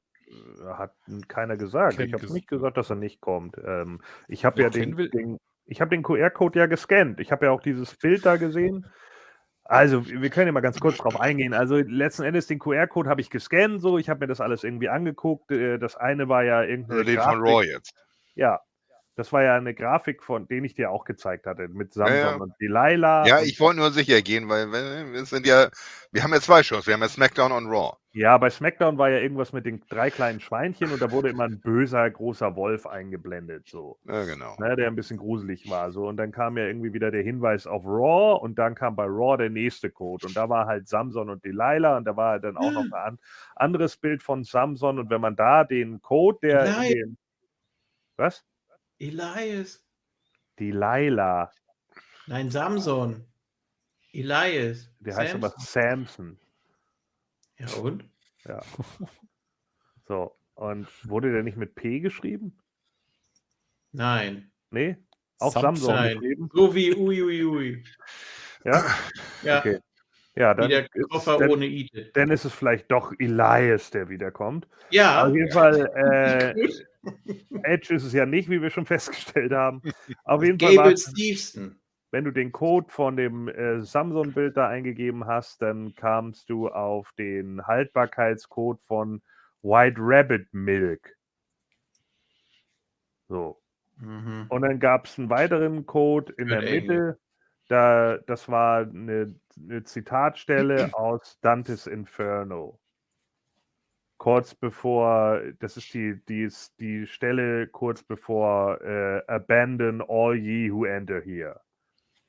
Hat 0.66 0.94
keiner 1.28 1.58
gesagt. 1.58 1.98
Ken 1.98 2.08
ich 2.08 2.14
habe 2.14 2.26
ges- 2.26 2.34
nicht 2.34 2.48
gesagt, 2.48 2.78
dass 2.78 2.90
er 2.90 2.96
nicht 2.96 3.22
kommt. 3.22 3.58
Ähm, 3.64 4.02
ich 4.28 4.46
habe 4.46 4.62
Ja, 4.62 4.68
ja 4.68 4.70
den, 4.70 4.96
den, 4.96 5.38
ich 5.66 5.82
habe 5.82 5.90
den 5.90 6.04
QR-Code 6.04 6.60
ja 6.60 6.66
gescannt. 6.66 7.20
Ich 7.20 7.32
habe 7.32 7.46
ja 7.46 7.52
auch 7.52 7.62
dieses 7.62 7.96
Bild 7.96 8.26
da 8.26 8.36
gesehen. 8.38 8.86
Also, 9.66 10.06
wir 10.06 10.30
können 10.30 10.48
ja 10.48 10.52
mal 10.52 10.60
ganz 10.60 10.80
kurz 10.80 10.98
drauf 10.98 11.20
eingehen. 11.20 11.54
Also, 11.54 11.78
letzten 11.78 12.24
Endes 12.24 12.48
den 12.48 12.60
QR-Code 12.60 13.10
habe 13.10 13.22
ich 13.22 13.30
gescannt, 13.30 13.82
so. 13.82 13.98
Ich 13.98 14.10
habe 14.10 14.20
mir 14.20 14.28
das 14.28 14.42
alles 14.42 14.64
irgendwie 14.64 14.90
angeguckt. 14.90 15.52
Äh, 15.52 15.78
Das 15.80 15.96
eine 15.96 16.28
war 16.28 16.44
ja 16.44 16.64
irgendeine 16.64 17.00
Also 17.00 17.12
den 17.12 17.22
von 17.22 17.40
Raw 17.42 17.66
jetzt. 17.66 17.94
Ja, 18.36 18.60
das 19.16 19.32
war 19.32 19.44
ja 19.44 19.56
eine 19.56 19.76
Grafik, 19.76 20.24
von 20.24 20.48
den 20.48 20.66
ich 20.66 20.74
dir 20.74 20.90
auch 20.90 21.06
gezeigt 21.06 21.46
hatte, 21.46 21.68
mit 21.68 21.94
Samson 21.94 22.18
ja. 22.18 22.36
und 22.36 22.54
Delilah. 22.60 23.28
Ja, 23.28 23.40
und, 23.40 23.46
ich 23.46 23.60
wollte 23.60 23.80
nur 23.80 23.92
sicher 23.92 24.22
gehen, 24.24 24.50
weil 24.50 24.72
wir 24.72 25.26
sind 25.26 25.46
ja, 25.46 25.70
wir 26.12 26.24
haben 26.24 26.34
ja 26.34 26.42
zwei 26.42 26.64
Shows. 26.64 26.88
Wir 26.88 26.96
haben 26.96 27.02
ja 27.02 27.10
SmackDown 27.10 27.52
und 27.52 27.68
Raw. 27.68 27.96
ja, 28.14 28.36
bei 28.40 28.50
SmackDown 28.50 28.98
war 28.98 29.12
ja 29.12 29.20
irgendwas 29.20 29.54
mit 29.54 29.68
den 29.68 29.82
drei 29.88 30.10
kleinen 30.10 30.40
Schweinchen 30.40 30.92
und 30.92 31.00
da 31.00 31.12
wurde 31.12 31.30
immer 31.30 31.44
ein 31.44 31.62
böser, 31.62 32.10
großer 32.10 32.56
Wolf 32.56 32.88
eingeblendet, 32.88 33.68
so. 33.68 34.00
Ja, 34.06 34.24
genau. 34.26 34.56
Ne, 34.58 34.76
der 34.76 34.88
ein 34.88 34.96
bisschen 34.96 35.18
gruselig 35.18 35.70
war. 35.70 35.92
So. 35.92 36.08
Und 36.08 36.18
dann 36.18 36.32
kam 36.32 36.58
ja 36.58 36.66
irgendwie 36.66 36.94
wieder 36.94 37.12
der 37.12 37.22
Hinweis 37.22 37.68
auf 37.68 37.86
Raw 37.86 38.40
und 38.42 38.58
dann 38.58 38.74
kam 38.74 38.96
bei 38.96 39.06
Raw 39.06 39.38
der 39.38 39.52
nächste 39.52 39.92
Code. 39.92 40.26
Und 40.26 40.36
da 40.36 40.50
war 40.50 40.66
halt 40.66 40.88
Samson 40.88 41.30
und 41.30 41.46
Delilah 41.46 41.98
und 41.98 42.06
da 42.06 42.16
war 42.16 42.40
dann 42.40 42.58
auch 42.58 42.72
noch 42.72 42.84
ein 42.84 42.94
an 42.94 43.20
anderes 43.56 43.96
Bild 43.98 44.24
von 44.24 44.44
Samson. 44.44 44.98
Und 44.98 45.12
wenn 45.12 45.22
man 45.22 45.36
da 45.36 45.64
den 45.64 46.02
Code, 46.02 46.40
der. 46.42 46.82
den- 46.82 47.18
was? 48.16 48.46
Elias. 49.00 49.84
Delilah. 50.60 51.52
Nein, 52.28 52.50
Samson. 52.50 53.26
Elias. 54.14 54.90
Der 55.00 55.16
heißt 55.16 55.36
aber 55.36 55.50
Samson. 55.58 56.38
Samson. 56.38 56.40
Ja, 57.58 57.82
und? 57.82 58.10
Ja. 58.46 58.62
So. 60.06 60.38
Und 60.56 60.88
wurde 61.08 61.32
der 61.32 61.44
nicht 61.44 61.56
mit 61.56 61.76
P 61.76 62.02
geschrieben? 62.02 62.60
Nein. 63.94 64.52
Nee? 64.70 64.98
Auch 65.40 65.54
Samson. 65.54 65.96
Samson 65.96 66.20
geschrieben? 66.20 66.50
So 66.54 66.76
wie 66.76 66.94
Ui, 66.94 67.24
Ui, 67.24 67.44
Ui. 67.46 67.84
Ja? 68.66 68.86
Ja, 69.44 69.60
Okay. 69.60 69.80
Ja, 70.36 70.58
wie 70.58 70.62
dann, 70.62 70.70
der 70.70 70.82
ist, 70.94 71.10
Koffer 71.10 71.38
dann, 71.38 71.90
dann 72.14 72.32
ist 72.32 72.44
es 72.44 72.54
vielleicht 72.54 72.92
doch 72.92 73.14
Elias, 73.20 73.92
der 73.92 74.10
wiederkommt. 74.10 74.68
Ja. 74.90 75.26
Auf 75.28 75.36
jeden 75.36 75.52
Fall, 75.52 75.86
äh, 76.56 76.70
Edge 77.64 77.94
ist 77.94 78.04
es 78.04 78.14
ja 78.14 78.26
nicht, 78.26 78.50
wie 78.50 78.62
wir 78.62 78.70
schon 78.70 78.86
festgestellt 78.86 79.52
haben. 79.52 79.82
Auf 80.24 80.44
jeden 80.44 80.60
Fall, 80.60 80.76
Gable 80.76 80.98
Stevenson. 80.98 81.76
wenn 82.12 82.24
du 82.24 82.32
den 82.32 82.52
Code 82.52 82.88
von 82.90 83.16
dem 83.18 83.48
äh, 83.48 83.82
Samsung-Bild 83.82 84.58
da 84.58 84.68
eingegeben 84.70 85.26
hast, 85.26 85.62
dann 85.62 85.96
kamst 85.96 86.50
du 86.50 86.70
auf 86.70 87.12
den 87.18 87.66
Haltbarkeitscode 87.66 88.82
von 88.82 89.22
White 89.62 89.98
Rabbit 90.00 90.48
Milk. 90.54 91.18
So. 93.28 93.62
Mhm. 93.98 94.46
Und 94.50 94.62
dann 94.62 94.80
gab 94.80 95.06
es 95.06 95.18
einen 95.18 95.30
weiteren 95.30 95.86
Code 95.86 96.34
in 96.38 96.48
der 96.48 96.62
Wird 96.62 96.72
eng. 96.72 96.88
Mitte. 96.88 97.20
Da, 97.70 98.18
das 98.28 98.50
war 98.50 98.82
eine, 98.82 99.34
eine 99.58 99.84
Zitatstelle 99.84 100.90
aus 100.94 101.40
Dantes 101.42 101.88
Inferno. 101.88 102.80
Kurz 104.24 104.56
bevor, 104.56 105.42
das 105.60 105.76
ist 105.76 105.94
die, 105.94 106.18
die, 106.30 106.44
ist 106.44 106.80
die 106.80 107.06
Stelle 107.08 107.68
kurz 107.68 108.04
bevor 108.04 108.80
äh, 108.82 109.22
Abandon 109.28 110.02
all 110.02 110.38
ye 110.38 110.72
who 110.72 110.86
enter 110.86 111.20
here. 111.20 111.60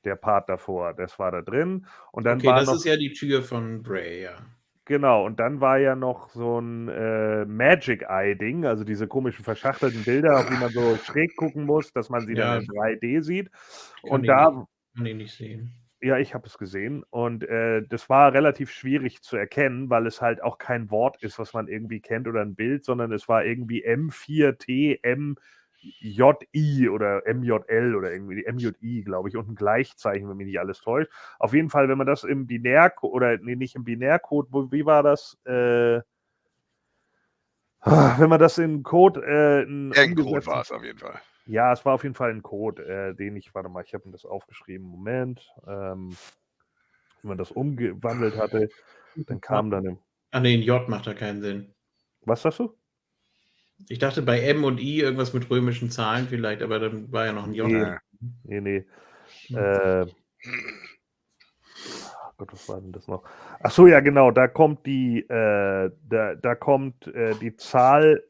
Der 0.03 0.17
Part 0.17 0.49
davor, 0.49 0.93
das 0.93 1.17
war 1.19 1.31
da 1.31 1.41
drin. 1.41 1.85
Und 2.11 2.25
dann 2.25 2.39
Okay, 2.39 2.47
war 2.47 2.57
das 2.57 2.67
noch, 2.67 2.75
ist 2.75 2.83
ja 2.85 2.97
die 2.97 3.13
Tür 3.13 3.41
von 3.43 3.81
Bray, 3.81 4.23
ja. 4.23 4.45
Genau, 4.87 5.25
und 5.25 5.39
dann 5.39 5.61
war 5.61 5.77
ja 5.79 5.95
noch 5.95 6.29
so 6.29 6.59
ein 6.59 6.89
äh, 6.89 7.45
Magic 7.45 8.03
Eye-Ding, 8.03 8.65
also 8.65 8.83
diese 8.83 9.07
komischen 9.07 9.45
verschachtelten 9.45 10.03
Bilder, 10.03 10.37
auf 10.39 10.47
die 10.47 10.57
man 10.57 10.73
so 10.73 10.97
schräg 10.97 11.35
gucken 11.37 11.65
muss, 11.65 11.93
dass 11.93 12.09
man 12.09 12.25
sie 12.27 12.35
Ja. 12.35 12.55
dann 12.55 12.61
in 12.61 12.67
3D 12.67 13.21
sieht. 13.21 13.49
Kann 14.03 14.11
Und 14.11 14.27
da, 14.27 14.51
nicht, 14.51 14.67
kann 14.95 15.05
ich 15.05 15.15
nicht 15.15 15.33
sehen. 15.33 15.73
Ja, 16.01 16.17
ich 16.17 16.33
habe 16.33 16.45
es 16.45 16.57
gesehen 16.57 17.03
und 17.09 17.43
äh, 17.43 17.83
das 17.87 18.09
war 18.09 18.33
relativ 18.33 18.71
schwierig 18.71 19.21
zu 19.21 19.37
erkennen, 19.37 19.89
weil 19.89 20.05
es 20.07 20.21
halt 20.21 20.43
auch 20.43 20.57
kein 20.57 20.91
Wort 20.91 21.21
ist, 21.23 21.39
was 21.39 21.53
man 21.53 21.67
irgendwie 21.67 21.99
kennt 22.01 22.27
oder 22.27 22.41
ein 22.41 22.55
Bild, 22.55 22.83
sondern 22.85 23.11
es 23.11 23.27
war 23.27 23.43
irgendwie 23.45 23.85
M4TMJI 23.87 25.39
oder 26.89 27.23
MJL 27.25 27.95
oder 27.95 28.11
irgendwie 28.11 28.45
MJI, 28.45 29.03
glaube 29.03 29.29
ich, 29.29 29.37
und 29.37 29.49
ein 29.49 29.55
Gleichzeichen, 29.55 30.29
wenn 30.29 30.37
mich 30.37 30.47
nicht 30.47 30.59
alles 30.59 30.81
täuscht. 30.81 31.09
Auf 31.39 31.53
jeden 31.53 31.69
Fall, 31.69 31.89
wenn 31.89 31.97
man 31.97 32.07
das 32.07 32.23
im 32.23 32.45
Binärcode 32.45 33.13
oder 33.13 33.37
nee, 33.37 33.55
nicht 33.55 33.75
im 33.75 33.83
Binärcode, 33.85 34.47
wo, 34.51 34.71
wie 34.71 34.85
war 34.85 35.01
das? 35.01 35.37
Äh, 35.45 36.01
ah, 37.79 38.15
wenn 38.19 38.29
man 38.29 38.39
das 38.39 38.57
in 38.57 38.83
Code 38.83 39.21
äh, 39.25 39.63
in 39.63 39.91
Irgendein 39.91 40.15
Code 40.15 40.29
umgesetzt- 40.29 40.47
war 40.47 40.61
es 40.61 40.71
auf 40.71 40.83
jeden 40.83 40.99
Fall. 40.99 41.19
Ja, 41.45 41.73
es 41.73 41.85
war 41.85 41.93
auf 41.93 42.03
jeden 42.03 42.15
Fall 42.15 42.31
ein 42.31 42.43
Code, 42.43 42.83
äh, 42.85 43.15
den 43.15 43.35
ich, 43.35 43.53
warte 43.53 43.69
mal, 43.69 43.83
ich 43.83 43.93
habe 43.93 44.05
mir 44.05 44.11
das 44.11 44.25
aufgeschrieben. 44.25 44.87
Moment. 44.87 45.53
Ähm, 45.67 46.15
wenn 47.21 47.29
man 47.29 47.37
das 47.37 47.51
umgewandelt 47.51 48.37
hatte, 48.37 48.69
dann 49.15 49.41
kam 49.41 49.71
dann. 49.71 49.85
Im, 49.85 49.99
Ah, 50.35 50.41
nee, 50.41 50.53
ein 50.53 50.63
J 50.63 50.89
macht 50.89 51.07
da 51.07 51.13
keinen 51.13 51.41
Sinn. 51.41 51.73
was 52.25 52.41
sagst 52.41 52.59
du? 52.59 52.75
Ich 53.87 53.99
dachte 53.99 54.21
bei 54.21 54.41
M 54.41 54.65
und 54.65 54.81
I 54.81 54.99
irgendwas 54.99 55.33
mit 55.33 55.49
römischen 55.49 55.89
Zahlen 55.89 56.27
vielleicht, 56.27 56.61
aber 56.61 56.79
dann 56.79 57.09
war 57.13 57.25
ja 57.25 57.31
noch 57.31 57.45
ein 57.47 57.53
J. 57.53 57.67
Nee. 57.67 57.95
Nee, 58.43 58.59
nee. 58.59 58.85
Hm. 59.47 59.55
Äh, 59.57 60.05
ach 62.21 62.33
Gott, 62.35 62.51
was 62.51 62.67
war 62.67 62.81
denn 62.81 62.91
das 62.91 63.07
noch? 63.07 63.23
Ach 63.61 63.71
so, 63.71 63.87
ja, 63.87 64.01
genau. 64.01 64.29
Da 64.31 64.49
kommt 64.49 64.85
die, 64.85 65.21
äh, 65.21 65.89
da, 66.09 66.35
da 66.35 66.55
kommt 66.55 67.07
äh, 67.07 67.35
die 67.35 67.55
Zahl 67.55 68.21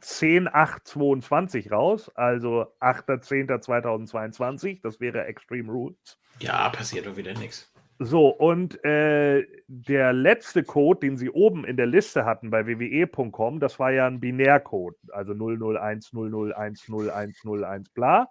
10822 0.00 1.70
raus, 1.70 2.10
also 2.14 2.66
8.10.2022. 2.80 4.80
Das 4.82 4.98
wäre 5.00 5.26
Extreme 5.26 5.70
Rules. 5.70 6.18
Ja, 6.40 6.70
passiert 6.70 7.06
doch 7.06 7.16
wieder 7.16 7.34
nichts. 7.34 7.70
So, 7.98 8.28
und 8.28 8.84
äh, 8.84 9.46
der 9.68 10.12
letzte 10.12 10.62
Code, 10.62 11.00
den 11.00 11.16
sie 11.16 11.30
oben 11.30 11.64
in 11.64 11.78
der 11.78 11.86
Liste 11.86 12.26
hatten 12.26 12.50
bei 12.50 12.66
wwe.com, 12.66 13.58
das 13.58 13.78
war 13.78 13.90
ja 13.90 14.06
ein 14.06 14.20
Binärcode, 14.20 14.98
also 15.12 15.32
00100101010 15.32 17.86
bla. 17.94 18.28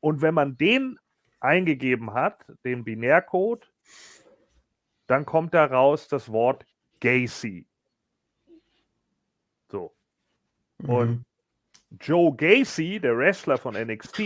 Und 0.00 0.22
wenn 0.22 0.32
man 0.32 0.56
den 0.56 0.98
eingegeben 1.40 2.14
hat, 2.14 2.46
den 2.64 2.84
Binärcode, 2.84 3.70
dann 5.06 5.26
kommt 5.26 5.52
da 5.52 5.66
raus 5.66 6.08
das 6.08 6.32
Wort 6.32 6.64
Gacy. 7.00 7.66
So. 9.70 9.94
Und 10.86 11.24
Joe 12.00 12.34
Gacy, 12.34 13.00
der 13.00 13.16
Wrestler 13.16 13.58
von 13.58 13.74
NXT, 13.74 14.22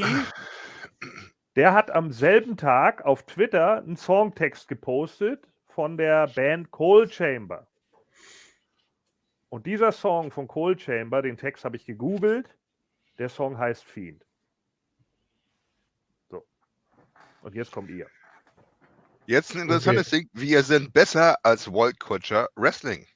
der 1.56 1.72
hat 1.72 1.90
am 1.90 2.12
selben 2.12 2.56
Tag 2.56 3.04
auf 3.04 3.24
Twitter 3.24 3.78
einen 3.78 3.96
Songtext 3.96 4.68
gepostet 4.68 5.46
von 5.68 5.96
der 5.96 6.28
Band 6.28 6.70
Coal 6.70 7.10
Chamber. 7.10 7.66
Und 9.48 9.66
dieser 9.66 9.92
Song 9.92 10.30
von 10.30 10.48
Coal 10.48 10.78
Chamber, 10.78 11.22
den 11.22 11.36
Text 11.36 11.64
habe 11.64 11.76
ich 11.76 11.86
gegoogelt, 11.86 12.56
der 13.18 13.28
Song 13.28 13.56
heißt 13.56 13.84
Fiend. 13.84 14.24
So. 16.28 16.44
Und 17.42 17.54
jetzt 17.54 17.70
kommt 17.70 17.90
ihr. 17.90 18.08
Jetzt 19.26 19.54
ein 19.54 19.62
interessantes 19.62 20.10
Ding. 20.10 20.28
Wir 20.32 20.62
sind 20.62 20.92
besser 20.92 21.36
als 21.44 21.72
Walt 21.72 21.98
Kutscher 21.98 22.48
Wrestling. 22.56 23.06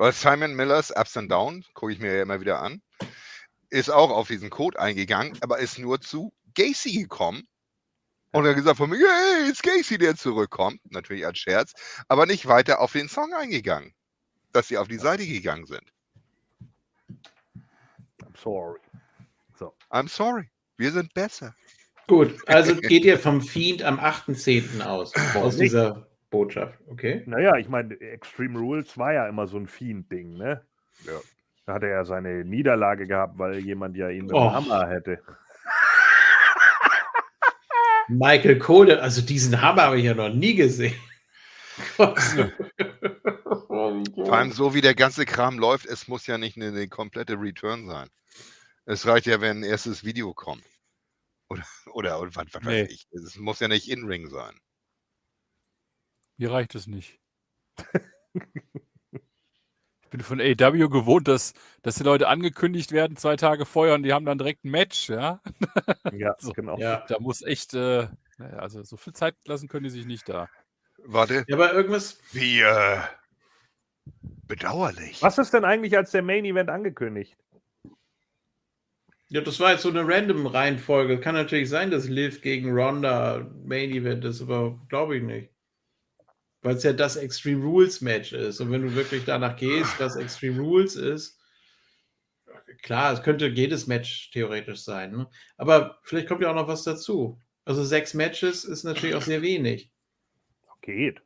Weil 0.00 0.12
Simon 0.14 0.54
Millers 0.54 0.90
Ups 0.96 1.14
and 1.18 1.30
Down, 1.30 1.62
gucke 1.74 1.92
ich 1.92 1.98
mir 1.98 2.16
ja 2.16 2.22
immer 2.22 2.40
wieder 2.40 2.62
an, 2.62 2.80
ist 3.68 3.90
auch 3.90 4.08
auf 4.08 4.28
diesen 4.28 4.48
Code 4.48 4.80
eingegangen, 4.80 5.36
aber 5.42 5.58
ist 5.58 5.78
nur 5.78 6.00
zu 6.00 6.32
Gacy 6.54 7.02
gekommen. 7.02 7.46
Und 8.32 8.46
er 8.46 8.52
hat 8.52 8.56
gesagt 8.56 8.78
von 8.78 8.88
mir, 8.88 9.06
hey, 9.06 9.50
ist 9.50 9.62
Gacy, 9.62 9.98
der 9.98 10.16
zurückkommt. 10.16 10.80
Natürlich 10.90 11.26
als 11.26 11.38
Scherz, 11.38 11.74
aber 12.08 12.24
nicht 12.24 12.46
weiter 12.46 12.80
auf 12.80 12.92
den 12.92 13.10
Song 13.10 13.34
eingegangen. 13.34 13.92
Dass 14.52 14.68
sie 14.68 14.78
auf 14.78 14.88
die 14.88 14.96
Seite 14.96 15.26
gegangen 15.26 15.66
sind. 15.66 15.92
I'm 18.22 18.40
sorry. 18.42 18.80
So. 19.58 19.74
I'm 19.90 20.08
sorry. 20.08 20.48
Wir 20.78 20.92
sind 20.92 21.12
besser. 21.12 21.54
Gut, 22.06 22.38
also 22.46 22.74
geht 22.80 23.04
ihr 23.04 23.18
vom 23.18 23.42
Fiend 23.42 23.82
am 23.82 24.00
8.10. 24.00 24.80
aus, 24.80 25.12
aus 25.34 25.58
dieser 25.58 26.09
Botschaft, 26.30 26.78
okay? 26.88 27.22
Naja, 27.26 27.56
ich 27.56 27.68
meine, 27.68 27.94
Extreme 28.00 28.58
Rules 28.58 28.96
war 28.96 29.12
ja 29.12 29.28
immer 29.28 29.46
so 29.46 29.58
ein 29.58 29.66
Fiend-Ding, 29.66 30.34
ne? 30.34 30.64
Ja. 31.04 31.12
Da 31.66 31.74
hat 31.74 31.82
er 31.82 31.90
ja 31.90 32.04
seine 32.04 32.44
Niederlage 32.44 33.06
gehabt, 33.06 33.38
weil 33.38 33.58
jemand 33.58 33.96
ja 33.96 34.08
ihn 34.08 34.26
mit 34.26 34.34
Oh. 34.34 34.44
dem 34.48 34.52
Hammer 34.52 34.88
hätte. 34.88 35.20
Michael 38.08 38.58
Cole, 38.58 39.00
also 39.00 39.22
diesen 39.22 39.60
Hammer 39.62 39.82
habe 39.82 39.98
ich 39.98 40.04
ja 40.04 40.14
noch 40.14 40.30
nie 40.32 40.54
gesehen. 40.54 40.94
Vor 41.96 42.14
allem 44.32 44.52
so 44.52 44.74
wie 44.74 44.80
der 44.80 44.94
ganze 44.94 45.24
Kram 45.24 45.58
läuft, 45.58 45.86
es 45.86 46.08
muss 46.08 46.26
ja 46.26 46.36
nicht 46.38 46.56
eine, 46.56 46.68
eine 46.68 46.88
komplette 46.88 47.40
Return 47.40 47.86
sein. 47.86 48.08
Es 48.84 49.06
reicht 49.06 49.26
ja, 49.26 49.40
wenn 49.40 49.58
ein 49.58 49.62
erstes 49.64 50.04
Video 50.04 50.34
kommt. 50.34 50.64
Oder, 51.48 51.64
oder, 51.92 52.20
oder 52.20 52.34
was, 52.34 52.46
was 52.52 52.62
Nee. 52.62 52.82
weiß 52.82 52.90
ich. 52.90 53.06
Es 53.12 53.36
muss 53.36 53.60
ja 53.60 53.68
nicht 53.68 53.88
In-Ring 53.88 54.28
sein. 54.28 54.54
Mir 56.40 56.50
reicht 56.52 56.74
es 56.74 56.86
nicht. 56.86 57.20
ich 58.32 60.08
bin 60.08 60.20
von 60.22 60.40
AW 60.40 60.88
gewohnt, 60.88 61.28
dass, 61.28 61.52
dass 61.82 61.96
die 61.96 62.02
Leute 62.02 62.28
angekündigt 62.28 62.92
werden, 62.92 63.18
zwei 63.18 63.36
Tage 63.36 63.66
vorher 63.66 63.94
und 63.94 64.04
die 64.04 64.14
haben 64.14 64.24
dann 64.24 64.38
direkt 64.38 64.64
ein 64.64 64.70
Match, 64.70 65.10
ja. 65.10 65.42
Ja, 66.14 66.34
So. 66.38 66.52
genau. 66.52 66.78
Ja. 66.78 67.04
Da 67.08 67.18
muss 67.20 67.42
echt, 67.42 67.74
äh, 67.74 68.08
naja, 68.38 68.56
also 68.56 68.82
so 68.84 68.96
viel 68.96 69.12
Zeit 69.12 69.34
lassen 69.46 69.68
können 69.68 69.84
die 69.84 69.90
sich 69.90 70.06
nicht 70.06 70.30
da. 70.30 70.48
Warte, 71.04 71.44
ja, 71.46 71.56
aber 71.56 71.74
irgendwas, 71.74 72.18
wie 72.32 72.60
äh, 72.62 73.00
bedauerlich. 74.46 75.20
Was 75.20 75.36
ist 75.36 75.52
denn 75.52 75.66
eigentlich 75.66 75.94
als 75.94 76.10
der 76.10 76.22
Main 76.22 76.46
Event 76.46 76.70
angekündigt? 76.70 77.36
ja, 79.28 79.42
das 79.42 79.60
war 79.60 79.72
jetzt 79.72 79.82
so 79.82 79.90
eine 79.90 80.08
random 80.08 80.46
Reihenfolge. 80.46 81.20
Kann 81.20 81.34
natürlich 81.34 81.68
sein, 81.68 81.90
dass 81.90 82.08
Liv 82.08 82.40
gegen 82.40 82.72
Ronda 82.72 83.46
Main 83.62 83.90
Event 83.90 84.24
ist, 84.24 84.40
aber 84.40 84.80
glaube 84.88 85.18
ich 85.18 85.22
nicht. 85.22 85.49
Weil 86.62 86.76
es 86.76 86.82
ja 86.82 86.92
das 86.92 87.16
Extreme 87.16 87.64
Rules 87.64 88.00
Match 88.00 88.32
ist. 88.32 88.60
Und 88.60 88.70
wenn 88.70 88.82
du 88.82 88.94
wirklich 88.94 89.24
danach 89.24 89.56
gehst, 89.56 89.98
was 89.98 90.16
Extreme 90.16 90.60
Rules 90.60 90.94
ist, 90.94 91.38
klar, 92.82 93.12
es 93.12 93.22
könnte 93.22 93.46
jedes 93.48 93.86
Match 93.86 94.30
theoretisch 94.30 94.82
sein. 94.82 95.12
Ne? 95.12 95.30
Aber 95.56 95.98
vielleicht 96.02 96.28
kommt 96.28 96.42
ja 96.42 96.50
auch 96.50 96.54
noch 96.54 96.68
was 96.68 96.84
dazu. 96.84 97.40
Also 97.64 97.84
sechs 97.84 98.14
Matches 98.14 98.64
ist 98.64 98.84
natürlich 98.84 99.14
auch 99.14 99.22
sehr 99.22 99.42
wenig. 99.42 99.90
Geht. 100.82 101.22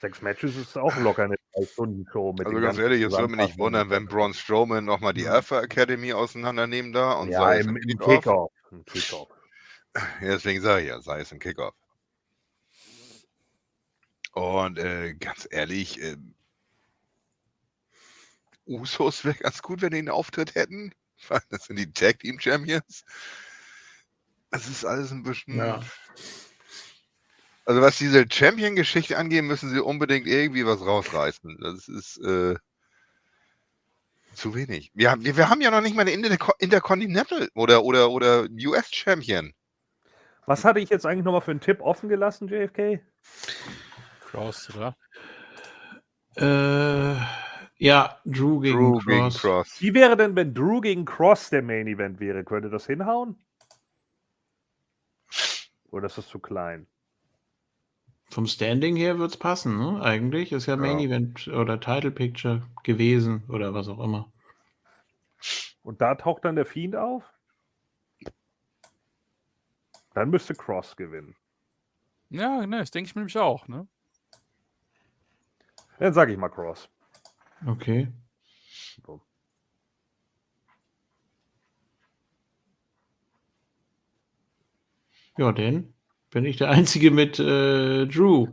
Sechs 0.00 0.22
Matches 0.22 0.56
ist 0.56 0.76
auch 0.76 0.96
locker 0.96 1.24
eine 1.24 1.36
Drei-Stunden-Show. 1.54 2.32
mit 2.32 2.46
Also 2.46 2.60
ganz 2.60 2.78
ehrlich, 2.78 3.02
es 3.02 3.12
würde 3.12 3.28
mich 3.28 3.46
nicht 3.46 3.58
wundern, 3.58 3.90
wenn 3.90 4.06
Braun 4.06 4.34
Strowman 4.34 4.84
nochmal 4.84 5.12
die 5.12 5.28
Alpha 5.28 5.60
Academy 5.60 6.12
auseinandernehmen 6.12 6.92
da 6.92 7.12
und 7.14 7.30
Ja, 7.30 7.40
sei 7.40 7.58
es 7.58 7.66
im, 7.66 7.76
im 7.76 7.88
im 7.88 7.98
Kickoff. 7.98 8.50
Kickoff. 8.86 9.28
Ja, 9.94 10.02
deswegen 10.22 10.60
sage 10.60 10.82
ich 10.82 10.88
ja, 10.88 11.00
sei 11.00 11.20
es 11.20 11.30
im 11.30 11.38
Kickoff. 11.38 11.74
Und 14.32 14.78
äh, 14.78 15.14
ganz 15.14 15.46
ehrlich, 15.50 16.00
äh, 16.00 16.16
Usos 18.66 19.24
wäre 19.24 19.36
ganz 19.36 19.62
gut, 19.62 19.82
wenn 19.82 19.90
die 19.90 19.98
einen 19.98 20.08
Auftritt 20.08 20.54
hätten. 20.54 20.92
Das 21.50 21.66
sind 21.66 21.78
die 21.78 21.92
Tag 21.92 22.18
Team 22.20 22.40
Champions. 22.40 23.04
Das 24.50 24.66
ist 24.68 24.84
alles 24.84 25.12
ein 25.12 25.22
bisschen. 25.22 25.56
Ja. 25.56 25.80
Also 27.64 27.80
was 27.80 27.96
diese 27.98 28.26
Champion-Geschichte 28.30 29.16
angeht, 29.16 29.44
müssen 29.44 29.70
sie 29.70 29.80
unbedingt 29.80 30.26
irgendwie 30.26 30.66
was 30.66 30.80
rausreißen. 30.80 31.58
Das 31.60 31.86
ist 31.88 32.18
äh, 32.18 32.56
zu 34.34 34.54
wenig. 34.54 34.90
Wir, 34.94 35.10
haben- 35.12 35.24
wir, 35.24 35.36
wir 35.36 35.48
haben 35.48 35.60
ja 35.60 35.70
noch 35.70 35.80
nicht 35.80 35.94
mal 35.94 36.02
eine 36.02 36.10
Inter 36.10 36.36
Intercontinental 36.58 37.48
oder, 37.54 37.84
oder, 37.84 38.10
oder 38.10 38.48
US-Champion. 38.50 39.52
Was 40.46 40.64
hatte 40.64 40.80
ich 40.80 40.90
jetzt 40.90 41.06
eigentlich 41.06 41.24
nochmal 41.24 41.40
für 41.40 41.52
einen 41.52 41.60
Tipp 41.60 41.80
offen 41.80 42.08
gelassen, 42.08 42.48
JFK? 42.48 43.00
Cross, 44.32 44.70
oder? 44.74 44.96
Äh, 46.36 47.20
ja, 47.76 48.18
Drew 48.24 48.60
gegen 48.60 48.78
Drew 48.78 48.92
Cross. 48.92 49.04
gegen 49.04 49.30
Cross. 49.30 49.80
Wie 49.82 49.92
wäre 49.92 50.16
denn, 50.16 50.34
wenn 50.34 50.54
Drew 50.54 50.80
gegen 50.80 51.04
Cross 51.04 51.50
der 51.50 51.60
Main 51.60 51.86
Event 51.86 52.18
wäre? 52.18 52.42
Könnte 52.42 52.70
das 52.70 52.86
hinhauen? 52.86 53.36
Oder 55.90 56.06
ist 56.06 56.16
das 56.16 56.28
zu 56.28 56.38
klein? 56.38 56.86
Vom 58.24 58.46
Standing 58.46 58.96
her 58.96 59.18
wird 59.18 59.32
es 59.32 59.36
passen, 59.36 59.76
ne? 59.76 60.00
Eigentlich 60.02 60.52
ist 60.52 60.64
ja 60.64 60.78
Main 60.78 60.98
Ja. 60.98 61.04
Event 61.04 61.48
oder 61.48 61.78
Title 61.78 62.10
Picture 62.10 62.62
gewesen 62.84 63.42
oder 63.48 63.74
was 63.74 63.88
auch 63.88 64.02
immer. 64.02 64.32
Und 65.82 66.00
da 66.00 66.14
taucht 66.14 66.46
dann 66.46 66.56
der 66.56 66.64
Fiend 66.64 66.96
auf? 66.96 67.22
Dann 70.14 70.30
müsste 70.30 70.54
Cross 70.54 70.96
gewinnen. 70.96 71.36
Ja, 72.30 72.66
ne, 72.66 72.78
das 72.78 72.90
denke 72.90 73.08
ich 73.08 73.14
mir 73.14 73.20
nämlich 73.20 73.36
auch, 73.36 73.68
ne? 73.68 73.86
Dann 75.98 76.12
sage 76.12 76.32
ich 76.32 76.38
mal 76.38 76.48
Cross. 76.48 76.88
Okay. 77.66 78.08
So. 79.06 79.20
Ja, 85.38 85.52
denn 85.52 85.94
bin 86.30 86.44
ich 86.44 86.56
der 86.56 86.70
Einzige 86.70 87.10
mit 87.10 87.38
äh, 87.38 88.06
Drew. 88.06 88.48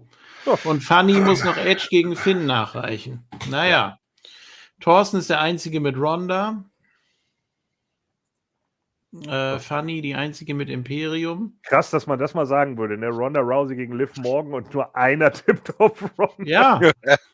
Und 0.64 0.84
Fanny 0.84 1.20
muss 1.20 1.44
noch 1.44 1.58
Edge 1.58 1.88
gegen 1.90 2.16
Finn 2.16 2.46
nachreichen. 2.46 3.28
Naja. 3.50 4.00
Thorsten 4.80 5.18
ist 5.18 5.30
der 5.30 5.42
Einzige 5.42 5.80
mit 5.80 5.98
Ronda. 5.98 6.69
Äh, 9.12 9.58
Fanny 9.58 10.02
die 10.02 10.14
Einzige 10.14 10.54
mit 10.54 10.70
Imperium. 10.70 11.58
Krass, 11.64 11.90
dass 11.90 12.06
man 12.06 12.20
das 12.20 12.36
mal 12.36 12.46
sagen 12.46 12.78
würde, 12.78 12.96
ne? 12.96 13.08
Ronda 13.08 13.40
Rousey 13.40 13.76
gegen 13.76 13.98
Liv 13.98 14.16
Morgan 14.18 14.54
und 14.54 14.74
nur 14.74 14.96
einer 14.96 15.32
tippt 15.34 15.80
auf 15.80 16.04
Ronda. 16.18 16.44
Ja. 16.44 16.80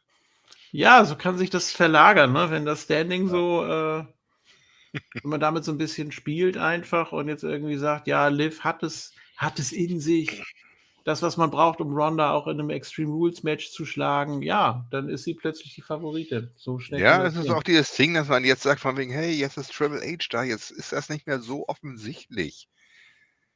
ja, 0.71 1.03
so 1.03 1.15
kann 1.15 1.37
sich 1.37 1.49
das 1.49 1.71
verlagern, 1.71 2.31
ne? 2.31 2.49
wenn 2.49 2.65
das 2.65 2.83
Standing 2.83 3.27
so, 3.27 3.65
äh, 3.65 4.05
wenn 4.93 5.29
man 5.29 5.41
damit 5.41 5.65
so 5.65 5.73
ein 5.73 5.77
bisschen 5.77 6.13
spielt 6.13 6.55
einfach 6.55 7.11
und 7.11 7.27
jetzt 7.27 7.43
irgendwie 7.43 7.77
sagt, 7.77 8.07
ja, 8.07 8.29
Liv 8.29 8.61
hat 8.61 8.81
es, 8.81 9.11
hat 9.35 9.59
es 9.59 9.73
in 9.73 9.99
sich. 9.99 10.43
Das, 11.05 11.21
was 11.21 11.37
man 11.37 11.51
braucht, 11.51 11.79
um 11.81 11.93
Ronda 11.93 12.31
auch 12.31 12.47
in 12.47 12.59
einem 12.59 12.71
Extreme 12.71 13.11
Rules 13.11 13.43
Match 13.43 13.71
zu 13.71 13.85
schlagen, 13.85 14.41
ja, 14.41 14.87
dann 14.89 15.07
ist 15.07 15.23
sie 15.23 15.35
plötzlich 15.35 15.75
die 15.75 15.83
Favoritin. 15.83 16.49
So 16.55 16.79
schnell. 16.79 16.99
Ja, 16.99 17.21
das 17.23 17.35
ist 17.35 17.49
auch 17.51 17.61
dieses 17.63 17.95
Ding, 17.95 18.15
dass 18.15 18.27
man 18.27 18.43
jetzt 18.43 18.63
sagt 18.63 18.81
von 18.81 18.97
wegen, 18.97 19.11
hey, 19.11 19.31
jetzt 19.31 19.55
ist 19.57 19.71
Triple 19.71 20.01
H 20.01 20.27
da, 20.31 20.43
jetzt 20.43 20.71
ist 20.71 20.91
das 20.91 21.09
nicht 21.09 21.27
mehr 21.27 21.39
so 21.39 21.67
offensichtlich. 21.67 22.67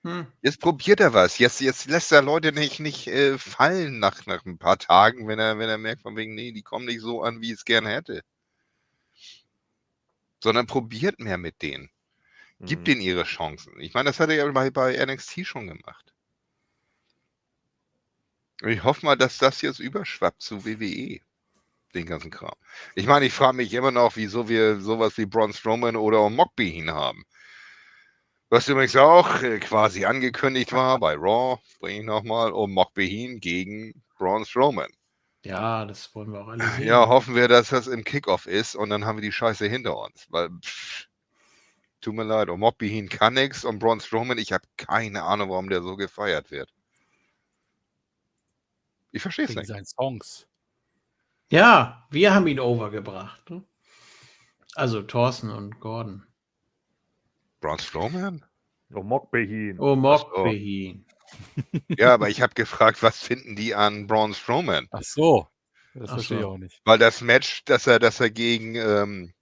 Hm. 0.03 0.27
Jetzt 0.43 0.61
probiert 0.61 0.99
er 0.99 1.13
was. 1.13 1.39
Jetzt, 1.39 1.59
jetzt 1.59 1.87
lässt 1.89 2.11
er 2.11 2.21
Leute 2.21 2.51
nicht, 2.53 2.79
nicht 2.79 3.07
äh, 3.07 3.37
fallen 3.37 3.99
nach, 3.99 4.25
nach 4.27 4.45
ein 4.45 4.59
paar 4.59 4.77
Tagen, 4.77 5.27
wenn 5.27 5.39
er, 5.39 5.57
wenn 5.57 5.69
er 5.69 5.77
merkt 5.79 6.03
von 6.03 6.15
wegen, 6.15 6.35
nee, 6.35 6.51
die 6.51 6.61
kommen 6.61 6.85
nicht 6.85 7.01
so 7.01 7.23
an, 7.23 7.41
wie 7.41 7.47
ich 7.47 7.53
es 7.53 7.65
gerne 7.65 7.89
hätte. 7.89 8.21
Sondern 10.43 10.67
probiert 10.67 11.19
mehr 11.19 11.37
mit 11.37 11.61
denen. 11.61 11.89
Gibt 12.61 12.81
Mhm. 12.81 12.85
denen 12.85 13.01
ihre 13.01 13.23
Chancen. 13.23 13.79
Ich 13.79 13.93
meine, 13.93 14.09
das 14.09 14.19
hat 14.19 14.29
er 14.29 14.35
ja 14.35 14.51
bei, 14.51 14.69
bei 14.71 14.97
NXT 15.05 15.45
schon 15.45 15.67
gemacht. 15.67 16.08
Ich 18.61 18.83
hoffe 18.83 19.05
mal, 19.05 19.15
dass 19.15 19.37
das 19.37 19.61
jetzt 19.61 19.79
überschwappt 19.79 20.41
zu 20.41 20.65
WWE. 20.65 21.19
Den 21.93 22.05
ganzen 22.05 22.29
Kram. 22.29 22.53
Ich 22.95 23.07
meine, 23.07 23.25
ich 23.25 23.33
frage 23.33 23.57
mich 23.57 23.73
immer 23.73 23.91
noch, 23.91 24.15
wieso 24.15 24.47
wir 24.47 24.79
sowas 24.79 25.17
wie 25.17 25.25
Braun 25.25 25.53
Strowman 25.53 25.95
oder 25.95 26.19
auch 26.19 26.29
Mockbean 26.29 26.91
haben. 26.91 27.25
Was 28.49 28.67
übrigens 28.67 28.95
auch 28.95 29.41
äh, 29.41 29.59
quasi 29.59 30.05
angekündigt 30.05 30.71
war 30.73 30.99
bei 30.99 31.15
Raw, 31.15 31.59
bringe 31.79 31.99
ich 31.99 32.05
nochmal, 32.05 32.51
um 32.51 32.73
Mockbean 32.73 33.39
gegen 33.39 34.03
Braun 34.17 34.45
Strowman. 34.45 34.91
Ja, 35.45 35.85
das 35.85 36.13
wollen 36.13 36.31
wir 36.33 36.41
auch 36.41 36.49
alle 36.49 36.67
sehen. 36.67 36.87
Ja, 36.87 37.07
hoffen 37.07 37.35
wir, 37.35 37.47
dass 37.47 37.69
das 37.69 37.87
im 37.87 38.03
Kickoff 38.03 38.45
ist 38.45 38.75
und 38.75 38.89
dann 38.89 39.05
haben 39.05 39.17
wir 39.17 39.21
die 39.21 39.31
Scheiße 39.31 39.67
hinter 39.67 39.97
uns. 39.97 40.27
Weil, 40.29 40.49
pff, 40.63 41.07
tut 42.01 42.15
mir 42.15 42.23
leid, 42.23 42.49
und 42.49 42.59
Mockbean 42.59 43.09
kann 43.09 43.35
nichts 43.35 43.65
und 43.65 43.79
Braun 43.79 44.01
Strowman, 44.01 44.37
ich 44.37 44.51
habe 44.51 44.65
keine 44.77 45.23
Ahnung, 45.23 45.49
warum 45.49 45.69
der 45.69 45.81
so 45.81 45.95
gefeiert 45.95 46.51
wird. 46.51 46.69
Ich 49.11 49.21
verstehe 49.21 49.45
es 49.45 49.55
nicht. 49.55 49.67
seinen 49.67 49.85
Songs. 49.85 50.47
Ja, 51.51 52.07
wir 52.11 52.33
haben 52.33 52.47
ihn 52.47 52.59
overgebracht. 52.59 53.49
Ne? 53.49 53.63
Also 54.75 55.01
Thorsten 55.01 55.49
und 55.49 55.79
Gordon. 55.79 56.25
Braun 57.59 57.79
Strowman? 57.79 58.45
Oh, 58.93 59.03
Mockbehin. 59.03 59.79
Oh. 59.79 59.95
Mockbehin. 59.95 61.05
Ja, 61.89 62.13
aber 62.13 62.29
ich 62.29 62.41
habe 62.41 62.53
gefragt, 62.53 63.03
was 63.03 63.19
finden 63.19 63.55
die 63.55 63.75
an 63.75 64.07
Braun 64.07 64.33
Strowman? 64.33 64.87
Ach 64.91 65.03
so. 65.03 65.47
Das 65.93 66.09
Ach 66.09 66.13
verstehe 66.15 66.39
ich 66.39 66.45
auch 66.45 66.57
nicht. 66.57 66.81
Weil 66.85 66.97
das 66.97 67.21
Match, 67.21 67.63
das 67.65 67.87
er, 67.87 67.99
das 67.99 68.19
er 68.19 68.29
gegen 68.29 68.75
ähm, 68.75 69.33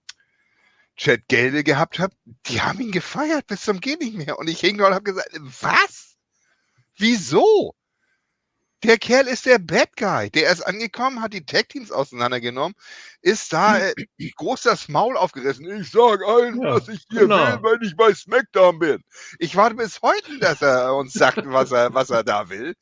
Chad 0.96 1.28
Gelde 1.28 1.62
gehabt 1.62 1.98
hat, 1.98 2.12
die 2.46 2.60
haben 2.60 2.80
ihn 2.80 2.90
gefeiert 2.90 3.46
bis 3.46 3.62
zum 3.62 3.80
Geh 3.80 3.96
nicht 3.96 4.16
mehr. 4.16 4.38
Und 4.38 4.48
ich 4.48 4.60
hing 4.60 4.76
dort 4.78 4.90
und 4.90 4.94
habe 4.96 5.04
gesagt, 5.04 5.30
was? 5.60 6.16
Wieso? 6.96 7.74
Der 8.84 8.96
Kerl 8.96 9.26
ist 9.26 9.44
der 9.44 9.58
Bad 9.58 9.96
Guy. 9.96 10.30
Der 10.30 10.52
ist 10.52 10.62
angekommen, 10.62 11.20
hat 11.20 11.32
die 11.32 11.44
Tag 11.44 11.68
Teams 11.68 11.90
auseinandergenommen, 11.90 12.74
ist 13.22 13.52
da 13.52 13.78
äh, 13.78 13.94
groß 14.36 14.62
das 14.62 14.88
Maul 14.88 15.16
aufgerissen. 15.16 15.68
Ich 15.80 15.90
sag 15.90 16.22
allen, 16.22 16.62
Ja, 16.62 16.74
was 16.74 16.86
ich 16.88 17.04
hier 17.10 17.22
genau. 17.22 17.36
will, 17.38 17.62
wenn 17.62 17.82
ich 17.82 17.96
bei 17.96 18.14
SmackDown 18.14 18.78
bin. 18.78 19.02
Ich 19.40 19.56
warte 19.56 19.74
bis 19.74 20.00
heute, 20.00 20.38
dass 20.38 20.62
er 20.62 20.94
uns 20.94 21.12
sagt, 21.12 21.42
was 21.44 21.72
er, 21.72 21.92
was 21.92 22.10
er 22.10 22.22
da 22.22 22.48
will. 22.48 22.76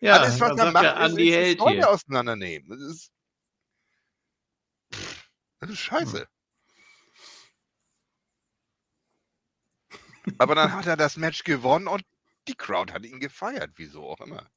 Ja, 0.00 0.16
Alles, 0.16 0.40
was 0.40 0.58
er 0.58 0.72
macht, 0.72 0.84
ist, 0.84 0.92
Andi 0.92 1.34
ist, 1.34 1.58
Leute 1.58 1.88
auseinandernehmen. 1.88 2.68
Das 2.70 2.80
ist, 2.80 3.12
das 5.60 5.70
ist 5.70 5.80
scheiße. 5.80 6.26
Aber 10.38 10.54
dann 10.54 10.72
hat 10.72 10.86
er 10.86 10.96
das 10.96 11.18
Match 11.18 11.44
gewonnen 11.44 11.88
und 11.88 12.04
die 12.48 12.54
Crowd 12.54 12.92
hat 12.92 13.04
ihn 13.04 13.20
gefeiert, 13.20 13.72
wieso 13.76 14.08
auch 14.08 14.20
immer. 14.20 14.48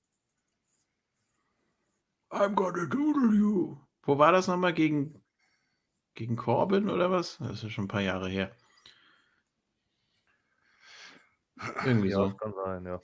I'm 2.30 2.56
gonna 2.56 2.86
doodle 2.86 3.34
you. 3.34 3.78
Wo 4.04 4.18
war 4.18 4.32
das 4.32 4.48
nochmal? 4.48 4.74
Gegen, 4.74 5.24
gegen 6.14 6.36
Corbin 6.36 6.90
oder 6.90 7.10
was? 7.12 7.38
Das 7.40 7.64
ist 7.64 7.72
schon 7.72 7.86
ein 7.86 7.90
paar 7.90 8.02
Jahre 8.02 8.30
her. 8.30 8.56
Irgendwie 11.86 12.10
Ja, 12.10 12.18
so. 12.18 12.30
das 12.30 12.38
kann 12.38 12.54
sein, 12.54 12.86
ja. 12.86 13.02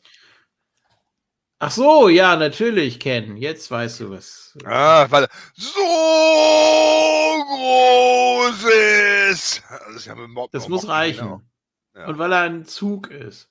Ach 1.59 1.71
so, 1.71 2.09
ja, 2.09 2.35
natürlich, 2.35 2.99
Ken. 2.99 3.37
Jetzt 3.37 3.71
weißt 3.71 4.01
du 4.01 4.09
was. 4.11 4.57
Ah, 4.65 5.07
weil 5.09 5.23
er 5.23 5.29
so 5.53 5.79
groß 7.47 8.63
ist. 9.31 9.63
Das, 9.69 9.95
ist 9.95 10.05
ja 10.05 10.15
mit 10.15 10.29
Mob 10.29 10.51
Das 10.51 10.63
Mob- 10.63 10.69
muss 10.71 10.81
Mob- 10.83 10.91
reichen. 10.91 11.19
genau. 11.25 11.41
Ja. 11.95 12.07
Und 12.07 12.17
weil 12.17 12.33
er 12.33 12.41
ein 12.41 12.65
Zug 12.65 13.09
ist. 13.09 13.49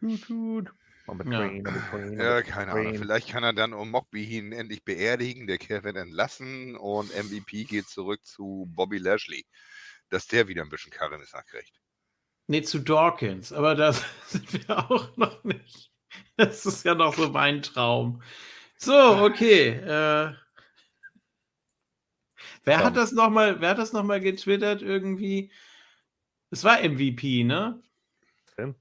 Tut, 0.00 0.22
tut. 0.26 0.72
Ja. 1.18 1.24
train, 1.24 1.66
on 1.66 1.74
the 1.74 1.80
train, 1.90 2.10
on 2.10 2.20
Ja, 2.20 2.42
keine 2.42 2.72
Ahnung. 2.72 2.94
Vielleicht 2.96 3.28
kann 3.28 3.42
er 3.42 3.52
dann 3.52 3.72
um 3.72 3.90
Mockbehin 3.90 4.52
endlich 4.52 4.84
beerdigen. 4.84 5.46
Der 5.46 5.58
Kerl 5.58 5.84
wird 5.84 5.96
entlassen 5.96 6.76
und 6.76 7.14
MVP 7.14 7.64
geht 7.64 7.88
zurück 7.88 8.24
zu 8.24 8.70
Bobby 8.74 8.98
Lashley. 8.98 9.44
Dass 10.08 10.26
der 10.26 10.48
wieder 10.48 10.62
ein 10.62 10.70
bisschen 10.70 10.92
Charisma 10.92 11.42
kriegt. 11.42 11.80
Nee, 12.46 12.62
zu 12.62 12.80
Dawkins. 12.80 13.52
Aber 13.52 13.74
da 13.74 13.92
sind 14.26 14.52
wir 14.52 14.90
auch 14.90 15.16
noch 15.16 15.44
nicht. 15.44 15.90
Das 16.36 16.66
ist 16.66 16.84
ja 16.84 16.94
noch 16.94 17.14
so 17.14 17.30
mein 17.30 17.62
Traum. 17.62 18.22
So, 18.76 18.94
okay. 19.22 19.68
Äh, 19.68 20.34
wer 22.64 22.84
hat 22.84 22.96
das 22.96 23.12
nochmal, 23.12 23.60
wer 23.60 23.70
hat 23.70 23.78
das 23.78 23.92
nochmal 23.92 24.20
getwittert 24.20 24.82
irgendwie? 24.82 25.52
Es 26.50 26.64
war 26.64 26.82
MVP, 26.82 27.44
ne? 27.44 27.80
Denn? 28.58 28.74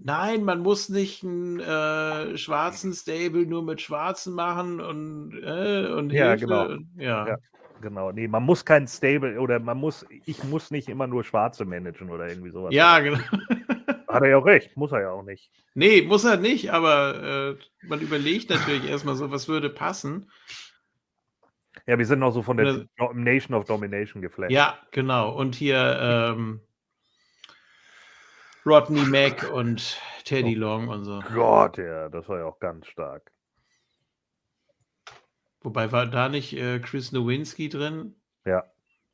Nein, 0.00 0.44
man 0.44 0.60
muss 0.60 0.88
nicht 0.88 1.24
einen 1.24 1.58
äh, 1.60 2.38
schwarzen 2.38 2.92
Stable 2.92 3.46
nur 3.46 3.62
mit 3.64 3.80
Schwarzen 3.80 4.32
machen 4.34 4.80
und, 4.80 5.32
äh, 5.42 5.88
und 5.92 6.10
Ja, 6.12 6.30
Hilfe. 6.30 6.44
genau. 6.46 6.66
und- 6.68 6.88
Ja. 6.96 7.26
Ja. 7.28 7.36
Genau, 7.80 8.10
nee, 8.10 8.26
man 8.26 8.42
muss 8.42 8.64
kein 8.64 8.88
Stable 8.88 9.38
oder 9.40 9.60
man 9.60 9.78
muss, 9.78 10.04
ich 10.24 10.42
muss 10.42 10.72
nicht 10.72 10.88
immer 10.88 11.06
nur 11.06 11.22
Schwarze 11.22 11.64
managen 11.64 12.10
oder 12.10 12.28
irgendwie 12.28 12.50
sowas. 12.50 12.74
Ja, 12.74 12.98
genau. 12.98 13.18
Hat 14.08 14.22
er 14.22 14.28
ja 14.30 14.36
auch 14.38 14.46
recht, 14.46 14.76
muss 14.76 14.90
er 14.90 15.02
ja 15.02 15.10
auch 15.10 15.22
nicht. 15.22 15.50
Nee, 15.74 16.02
muss 16.02 16.24
er 16.24 16.38
nicht, 16.38 16.72
aber 16.72 17.56
äh, 17.60 17.86
man 17.86 18.00
überlegt 18.00 18.50
natürlich 18.50 18.88
erstmal 18.88 19.14
so, 19.14 19.30
was 19.30 19.46
würde 19.48 19.70
passen. 19.70 20.28
Ja, 21.86 21.98
wir 21.98 22.06
sind 22.06 22.18
noch 22.18 22.32
so 22.32 22.42
von 22.42 22.56
der 22.56 22.86
Nation 23.14 23.54
of 23.56 23.64
Domination 23.64 24.22
geflasht. 24.22 24.50
Ja, 24.50 24.76
genau. 24.90 25.32
Und 25.36 25.54
hier 25.54 25.98
ähm, 26.00 26.60
Rodney 28.68 29.00
Mack 29.02 29.50
und 29.50 29.98
Teddy 30.24 30.54
Oh. 30.56 30.60
Long 30.60 30.88
und 30.88 31.04
so. 31.04 31.20
Gott, 31.32 31.78
ja, 31.78 32.08
das 32.10 32.28
war 32.28 32.38
ja 32.38 32.44
auch 32.44 32.58
ganz 32.60 32.86
stark. 32.86 33.32
Wobei 35.62 35.90
war 35.90 36.06
da 36.06 36.28
nicht 36.28 36.52
äh, 36.52 36.78
Chris 36.78 37.10
Nowinski 37.12 37.68
drin? 37.70 38.14
Ja. 38.44 38.64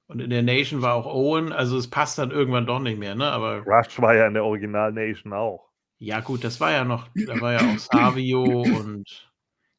Und 0.07 0.21
in 0.21 0.31
der 0.31 0.43
Nation 0.43 0.83
war 0.83 0.95
auch 0.95 1.07
Owen, 1.07 1.53
also 1.53 1.79
es 1.79 1.89
passt 1.89 2.19
dann 2.19 2.31
irgendwann 2.31 2.67
doch 2.67 2.81
nicht 2.81 2.99
mehr, 2.99 3.15
ne? 3.15 3.31
Aber 3.31 3.61
Rush 3.65 3.99
war 4.01 4.15
ja 4.15 4.27
in 4.27 4.35
der 4.35 4.45
Original 4.45 4.93
Nation 4.93 5.33
auch. 5.33 5.71
ja, 5.99 6.21
gut, 6.21 6.45
das 6.45 6.61
war 6.61 6.73
ja 6.73 6.85
noch, 6.85 7.09
da 7.27 7.41
war 7.41 7.53
ja 7.53 7.61
auch 7.61 7.79
Savio 7.79 8.43
und 8.63 9.31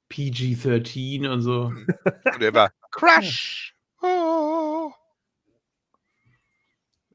PG-13 0.09 1.29
und 1.29 1.41
so. 1.41 1.65
Und 1.65 2.41
er 2.41 2.53
war 2.53 2.71
Crush. 2.91 3.75
Oh. 4.01 4.91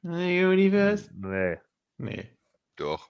Universe? 0.03 1.11
Nee. 1.15 1.59
Nee. 1.99 2.31
Doch. 2.81 3.09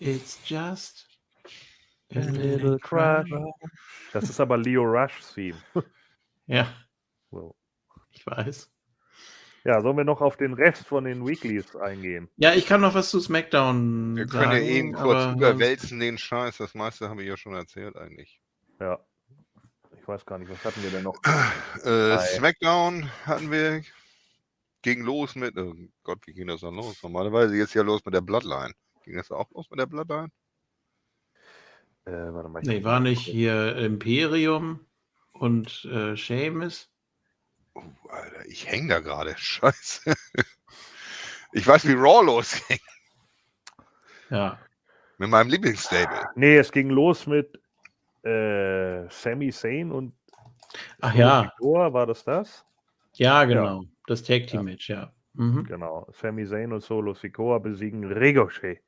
It's 0.00 0.38
just 0.44 1.06
A 2.14 2.20
little 2.20 2.78
crush. 2.78 3.28
Das 4.14 4.24
ist 4.30 4.40
aber 4.40 4.56
Leo 4.56 4.82
Rush's 4.82 5.34
Theme. 5.34 5.58
Ja, 6.50 6.66
So. 7.30 7.54
ich 8.10 8.26
weiß. 8.26 8.70
Ja, 9.64 9.82
sollen 9.82 9.98
wir 9.98 10.04
noch 10.04 10.22
auf 10.22 10.38
den 10.38 10.54
Rest 10.54 10.86
von 10.86 11.04
den 11.04 11.26
Weeklies 11.26 11.76
eingehen? 11.76 12.30
Ja, 12.38 12.54
ich 12.54 12.64
kann 12.64 12.80
noch 12.80 12.94
was 12.94 13.10
zu 13.10 13.20
SmackDown 13.20 14.16
Wir 14.16 14.26
können 14.26 14.44
sagen. 14.44 14.52
ja 14.52 14.58
eben 14.62 14.92
kurz 14.94 15.36
überwälzen 15.36 16.00
den 16.00 16.16
Scheiß. 16.16 16.56
Das 16.56 16.74
meiste 16.74 17.10
habe 17.10 17.22
ich 17.22 17.28
ja 17.28 17.36
schon 17.36 17.52
erzählt 17.54 17.96
eigentlich. 17.96 18.40
Ja. 18.80 18.98
Ich 20.00 20.08
weiß 20.08 20.24
gar 20.24 20.38
nicht, 20.38 20.50
was 20.50 20.64
hatten 20.64 20.82
wir 20.82 20.90
denn 20.90 21.02
noch? 21.02 21.20
Äh. 21.84 22.16
Smackdown 22.36 23.10
hatten 23.26 23.50
wir. 23.50 23.82
Ging 24.82 25.02
los 25.02 25.34
mit. 25.34 25.56
Oh 25.56 25.74
Gott, 26.02 26.18
wie 26.26 26.32
ging 26.32 26.46
das 26.46 26.60
dann 26.60 26.74
los? 26.74 27.02
Normalerweise 27.02 27.56
jetzt 27.56 27.74
ja 27.74 27.82
los 27.82 28.04
mit 28.04 28.14
der 28.14 28.20
Bloodline. 28.20 28.72
Ging 29.04 29.16
das 29.16 29.30
auch 29.30 29.50
los 29.52 29.68
mit 29.70 29.80
der 29.80 29.86
Bloodline? 29.86 30.28
Äh, 32.04 32.32
warte 32.32 32.48
mal. 32.48 32.62
ich 32.62 32.68
Nee, 32.68 32.84
war 32.84 33.00
nicht 33.00 33.22
hier 33.22 33.76
Imperium 33.76 34.80
und 35.32 35.84
äh, 35.84 36.16
Seamus? 36.16 36.88
Oh, 37.74 37.82
Alter, 38.08 38.46
ich 38.46 38.66
häng 38.66 38.88
da 38.88 39.00
gerade. 39.00 39.34
Scheiße. 39.36 40.14
Ich 41.52 41.66
weiß, 41.66 41.86
wie 41.86 41.94
Raw 41.94 42.24
losging. 42.24 42.78
Ja. 44.30 44.58
Mit 45.16 45.30
meinem 45.30 45.48
Lieblingsstable. 45.48 46.28
Nee, 46.36 46.58
es 46.58 46.70
ging 46.70 46.90
los 46.90 47.26
mit 47.26 47.60
äh, 48.22 49.08
Sami 49.08 49.50
Zayn 49.50 49.90
und 49.90 50.14
Ach 51.00 51.14
ja, 51.14 51.50
war 51.60 52.06
das 52.06 52.24
das? 52.24 52.64
ja, 53.14 53.44
genau. 53.44 53.84
Das 54.08 54.22
Tag 54.22 54.46
Team 54.46 54.64
Match, 54.64 54.88
ja. 54.88 55.12
Mhm. 55.34 55.64
Genau. 55.64 56.08
Sami 56.18 56.46
Zayn 56.46 56.72
und 56.72 56.82
Solo 56.82 57.12
Sikoa 57.12 57.58
besiegen 57.58 58.10
Ricochet 58.10 58.80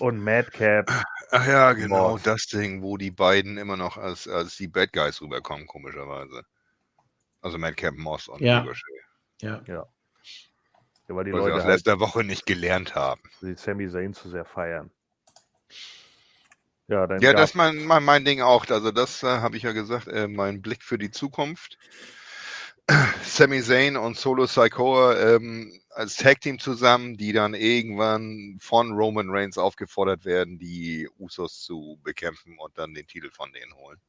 und 0.00 0.22
Madcap. 0.22 0.90
Ach 1.30 1.46
ja, 1.46 1.72
genau, 1.72 2.10
Moss. 2.10 2.22
das 2.22 2.46
Ding, 2.46 2.82
wo 2.82 2.98
die 2.98 3.10
beiden 3.10 3.56
immer 3.56 3.78
noch 3.78 3.96
als, 3.96 4.28
als 4.28 4.56
die 4.56 4.68
Bad 4.68 4.92
Guys 4.92 5.22
rüberkommen, 5.22 5.66
komischerweise. 5.66 6.42
Also 7.40 7.56
Madcap 7.56 7.94
Moss 7.96 8.28
und 8.28 8.42
Ja. 8.42 8.60
Ricochet. 8.60 8.82
Ja. 9.40 9.62
Ja, 9.66 9.86
weil 11.08 11.24
die 11.24 11.32
Was 11.32 11.38
wir 11.38 11.48
Leute 11.48 11.54
aus 11.54 11.62
halt 11.64 11.72
letzter 11.74 11.98
Woche 12.00 12.22
nicht 12.22 12.44
gelernt 12.44 12.94
haben. 12.94 13.22
die 13.40 13.54
Sami 13.54 13.88
Zayn 13.88 14.12
zu 14.12 14.28
sehr 14.28 14.44
feiern. 14.44 14.90
Ja, 16.88 17.06
dann 17.06 17.20
Ja, 17.20 17.32
das 17.32 17.50
ist 17.50 17.56
mein, 17.56 17.84
mein, 17.84 18.04
mein 18.04 18.24
Ding 18.26 18.42
auch. 18.42 18.66
Also 18.68 18.92
das 18.92 19.22
äh, 19.22 19.26
habe 19.26 19.56
ich 19.56 19.62
ja 19.62 19.72
gesagt, 19.72 20.08
äh, 20.08 20.28
mein 20.28 20.60
Blick 20.60 20.82
für 20.82 20.98
die 20.98 21.10
Zukunft. 21.10 21.78
Sami 23.22 23.60
Zayn 23.62 23.96
und 23.96 24.16
Solo 24.16 24.46
Sikoa 24.46 25.34
ähm, 25.36 25.78
als 25.90 26.16
Tag 26.16 26.40
Team 26.40 26.58
zusammen, 26.58 27.16
die 27.16 27.32
dann 27.32 27.54
irgendwann 27.54 28.56
von 28.60 28.92
Roman 28.92 29.28
Reigns 29.30 29.58
aufgefordert 29.58 30.24
werden, 30.24 30.58
die 30.58 31.08
Usos 31.18 31.60
zu 31.60 31.98
bekämpfen 32.02 32.56
und 32.58 32.78
dann 32.78 32.94
den 32.94 33.06
Titel 33.06 33.30
von 33.30 33.52
denen 33.52 33.74
holen. 33.74 34.00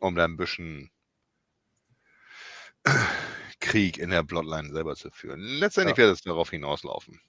Um 0.00 0.14
dann 0.14 0.32
ein 0.32 0.36
bisschen 0.36 0.90
Krieg 3.60 3.98
in 3.98 4.10
der 4.10 4.22
Bloodline 4.22 4.70
selber 4.72 4.96
zu 4.96 5.10
führen. 5.10 5.40
Letztendlich 5.40 5.96
Ja. 5.96 6.04
wird 6.04 6.14
es 6.14 6.22
darauf 6.22 6.50
hinauslaufen. 6.50 7.20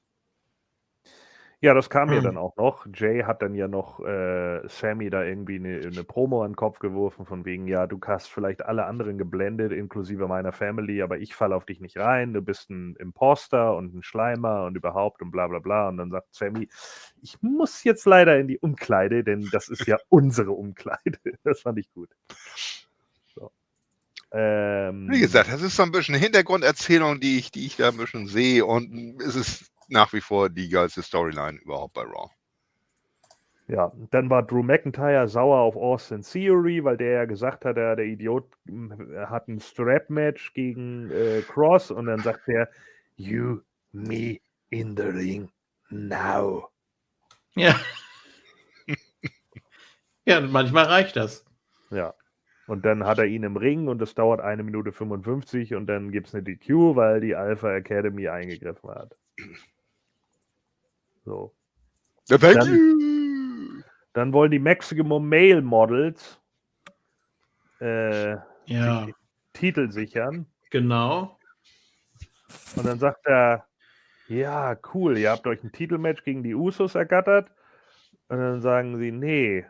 Ja, 1.66 1.74
das 1.74 1.90
kam 1.90 2.12
ja 2.12 2.18
Hm. 2.18 2.24
dann 2.26 2.38
auch 2.38 2.56
noch. 2.58 2.86
Jay 2.94 3.24
hat 3.24 3.42
dann 3.42 3.56
ja 3.56 3.68
noch 3.68 4.00
äh, 4.06 4.62
Sammy 4.70 5.10
da 5.10 5.24
irgendwie 5.24 5.56
eine, 5.56 5.80
eine 5.80 6.04
Promo 6.04 6.44
an 6.44 6.52
den 6.52 6.56
Kopf 6.56 6.78
geworfen, 6.78 7.26
von 7.26 7.44
wegen, 7.44 7.68
ja, 7.68 7.88
du 7.88 8.00
hast 8.06 8.28
vielleicht 8.28 8.64
alle 8.64 8.86
anderen 8.86 9.18
geblendet, 9.18 9.72
inklusive 9.72 10.28
meiner 10.28 10.52
Family, 10.52 11.02
aber 11.02 11.18
ich 11.18 11.34
falle 11.34 11.56
auf 11.56 11.66
dich 11.66 11.82
nicht 11.82 11.98
rein, 11.98 12.34
du 12.34 12.44
bist 12.44 12.70
ein 12.70 12.96
Imposter 12.98 13.76
und 13.76 13.96
ein 13.96 14.04
Schleimer 14.04 14.66
und 14.66 14.76
überhaupt 14.78 15.24
und 15.24 15.32
bla 15.32 15.48
bla 15.48 15.58
bla. 15.58 15.90
Und 15.90 15.98
dann 15.98 16.12
sagt 16.12 16.36
Sammy, 16.36 16.70
ich 17.24 17.42
muss 17.42 17.84
jetzt 17.84 18.06
leider 18.06 18.38
in 18.40 18.48
die 18.48 18.60
Umkleide, 18.60 19.24
denn 19.24 19.50
das 19.52 19.68
ist 19.68 19.88
ja 19.88 19.98
unsere 20.10 20.52
Umkleide. 20.52 21.18
Das 21.44 21.62
fand 21.62 21.80
ich 21.80 21.92
gut. 21.94 22.12
So. 23.34 23.52
Ähm, 24.32 25.08
Wie 25.10 25.20
gesagt, 25.20 25.52
das 25.52 25.62
ist 25.64 25.76
so 25.78 25.84
ein 25.84 25.92
bisschen 25.92 26.16
Hintergrunderzählung, 26.16 27.20
die 27.20 27.40
ich, 27.40 27.52
die 27.52 27.66
ich 27.66 27.78
da 27.78 27.90
ein 27.90 27.98
bisschen 27.98 28.28
sehe 28.28 28.66
und 28.66 29.20
es 29.22 29.36
ist 29.36 29.72
nach 29.88 30.14
wie 30.14 30.22
vor 30.22 30.50
die 30.50 30.70
geilste 30.70 31.02
Storyline 31.02 31.60
überhaupt 31.60 31.94
bei 31.94 32.02
Raw. 32.02 32.30
Ja, 33.68 33.92
dann 34.12 34.30
war 34.30 34.44
Drew 34.44 34.62
McIntyre 34.62 35.28
sauer 35.28 35.60
auf 35.60 35.76
Austin 35.76 36.22
Theory, 36.22 36.84
weil 36.84 36.98
der 36.98 37.12
ja 37.12 37.26
gesagt 37.26 37.66
hat, 37.66 37.78
er, 37.78 37.96
der 37.96 38.06
Idiot 38.06 38.48
hat 39.28 39.48
ein 39.48 39.60
Strap-Match 39.60 40.54
gegen 40.54 41.10
äh, 41.10 41.42
Cross 41.42 41.90
und 41.90 42.06
dann 42.06 42.20
sagt 42.20 42.48
er, 42.48 42.70
You, 43.16 43.62
me 43.92 44.40
in 44.70 44.96
the 44.96 45.04
ring 45.04 45.50
now. 45.90 46.70
Ja. 47.56 47.80
ja, 50.26 50.42
manchmal 50.42 50.86
reicht 50.86 51.16
das. 51.16 51.44
Ja. 51.90 52.14
Und 52.68 52.86
dann 52.86 53.06
hat 53.06 53.18
er 53.20 53.26
ihn 53.26 53.44
im 53.44 53.58
Ring 53.58 53.88
und 53.88 54.02
es 54.02 54.16
dauert 54.16 54.42
eine 54.42 54.64
Minute 54.64 54.92
55 54.92 55.76
und 55.76 55.88
dann 55.88 56.12
gibt 56.12 56.28
es 56.28 56.36
eine 56.36 56.44
DQ, 56.44 56.96
weil 56.96 57.22
die 57.22 57.36
Alpha 57.36 57.74
Academy 57.74 58.28
eingegriffen 58.28 58.90
hat. 58.90 59.16
So. 61.26 61.54
Ja, 62.30 62.38
thank 62.38 62.56
Dann- 62.60 62.76
you. 62.76 63.82
Dann 64.14 64.32
wollen 64.32 64.52
die 64.52 64.60
Maximum 64.60 65.28
Male 65.28 65.62
Models 65.62 66.40
äh, 67.82 68.38
Ja, 68.68 69.08
Titel 69.52 69.92
sichern. 69.92 70.46
genau. 70.70 71.38
Und 72.78 72.86
dann 72.86 72.98
sagt 72.98 73.26
er, 73.26 73.66
ja, 74.30 74.78
cool, 74.94 75.18
ihr 75.18 75.32
habt 75.32 75.46
euch 75.48 75.62
ein 75.64 75.72
Titelmatch 75.74 76.24
gegen 76.24 76.44
die 76.44 76.56
Usos 76.56 76.96
ergattert. 76.96 77.52
Und 78.30 78.38
dann 78.40 78.62
sagen 78.62 78.98
sie, 78.98 79.12
nee, 79.12 79.66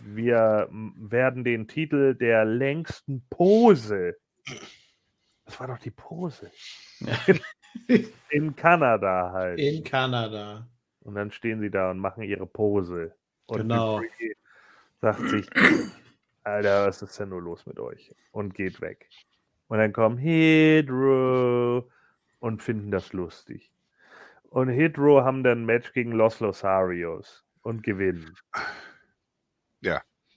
wir 0.00 0.68
werden 0.70 1.42
den 1.42 1.66
Titel 1.66 2.14
der 2.14 2.44
längsten 2.44 3.26
Pose. 3.28 4.16
Das 5.44 5.58
war 5.58 5.66
doch 5.66 5.78
die 5.78 5.90
Pose. 5.90 6.50
In 8.30 8.54
Kanada 8.54 9.32
halt. 9.32 9.58
In 9.58 9.82
Kanada. 9.82 10.68
Und 11.08 11.14
dann 11.14 11.30
stehen 11.30 11.58
sie 11.62 11.70
da 11.70 11.90
und 11.90 12.00
machen 12.00 12.22
ihre 12.22 12.46
Pose. 12.46 13.14
Und 13.46 13.62
Genau. 13.62 14.02
Sagt 15.00 15.26
sich, 15.30 15.48
Alter, 16.44 16.86
was 16.86 17.00
ist 17.00 17.18
denn 17.18 17.30
nur 17.30 17.40
los 17.40 17.64
mit 17.64 17.78
euch? 17.80 18.14
Und 18.30 18.54
geht 18.54 18.82
weg. 18.82 19.08
Und 19.68 19.78
dann 19.78 19.94
kommen 19.94 20.18
Hydro 20.18 21.90
und 22.40 22.62
finden 22.62 22.90
das 22.90 23.14
lustig. 23.14 23.72
Und 24.50 24.68
Hydro 24.68 25.24
haben 25.24 25.42
dann 25.42 25.62
ein 25.62 25.64
Match 25.64 25.94
gegen 25.94 26.12
Los 26.12 26.40
Losarios 26.40 27.42
und 27.62 27.82
gewinnen. 27.82 28.36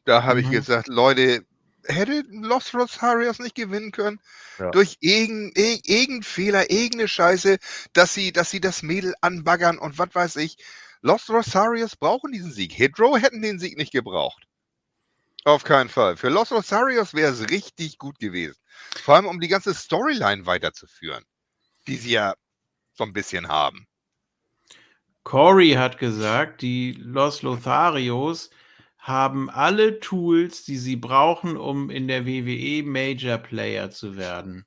Da 0.06 0.24
habe 0.24 0.40
ich 0.40 0.48
Mhm. 0.48 0.52
gesagt, 0.52 0.88
Leute, 0.88 1.46
hätte 1.86 2.24
Los 2.30 2.74
Rosarios 2.74 3.40
nicht 3.40 3.56
gewinnen 3.56 3.92
können? 3.92 4.20
Ja. 4.60 4.72
Durch 4.72 4.98
irgendeinen 5.00 5.80
irgendein 5.84 6.24
Fehler, 6.24 6.70
irgendeine 6.70 7.08
Scheiße, 7.08 7.58
dass 7.94 8.14
sie, 8.14 8.32
dass 8.32 8.50
sie 8.50 8.62
das 8.62 8.84
Mädel 8.84 9.14
anbaggern 9.22 9.78
und 9.78 9.98
was 9.98 10.14
weiß 10.14 10.36
ich. 10.38 10.58
Los 11.02 11.30
Rosarios 11.30 11.96
brauchen 11.96 12.32
diesen 12.32 12.52
Sieg. 12.52 12.78
Hydro 12.78 13.18
hätten 13.18 13.42
den 13.42 13.60
Sieg 13.60 13.78
nicht 13.78 13.92
gebraucht. 13.92 14.44
Auf 15.44 15.64
keinen 15.64 15.90
Fall. 15.90 16.18
Für 16.18 16.30
Los 16.30 16.52
Rosarios 16.52 17.14
wäre 17.16 17.32
es 17.32 17.50
richtig 17.50 17.98
gut 17.98 18.20
gewesen. 18.20 18.60
Vor 19.04 19.16
allem, 19.16 19.26
um 19.26 19.40
die 19.40 19.48
ganze 19.48 19.74
Storyline 19.74 20.46
weiterzuführen, 20.46 21.26
die 21.88 21.98
sie 21.98 22.12
ja 22.12 22.36
so 22.94 23.04
ein 23.04 23.14
bisschen 23.14 23.48
haben. 23.48 23.88
Corey 25.24 25.72
hat 25.72 25.98
gesagt, 25.98 26.62
die 26.62 26.94
Los 26.94 27.42
Lotharios 27.42 28.50
haben 29.02 29.50
alle 29.50 30.00
Tools, 30.00 30.64
die 30.64 30.78
sie 30.78 30.96
brauchen, 30.96 31.58
um 31.58 31.90
in 31.90 32.08
der 32.08 32.26
WWE 32.28 32.84
Major 32.84 33.38
Player 33.40 33.90
zu 33.90 34.16
werden. 34.16 34.66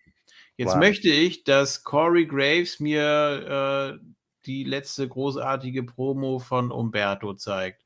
Jetzt 0.57 0.75
Wow. 0.75 0.81
möchte 0.81 1.09
ich, 1.09 1.45
dass 1.45 1.85
Corey 1.85 2.27
Graves 2.27 2.81
mir 2.81 3.99
äh, 4.01 4.07
die 4.47 4.65
letzte 4.65 5.09
großartige 5.09 5.85
Promo 5.85 6.41
von 6.41 6.71
Umberto 6.73 7.35
zeigt. 7.35 7.83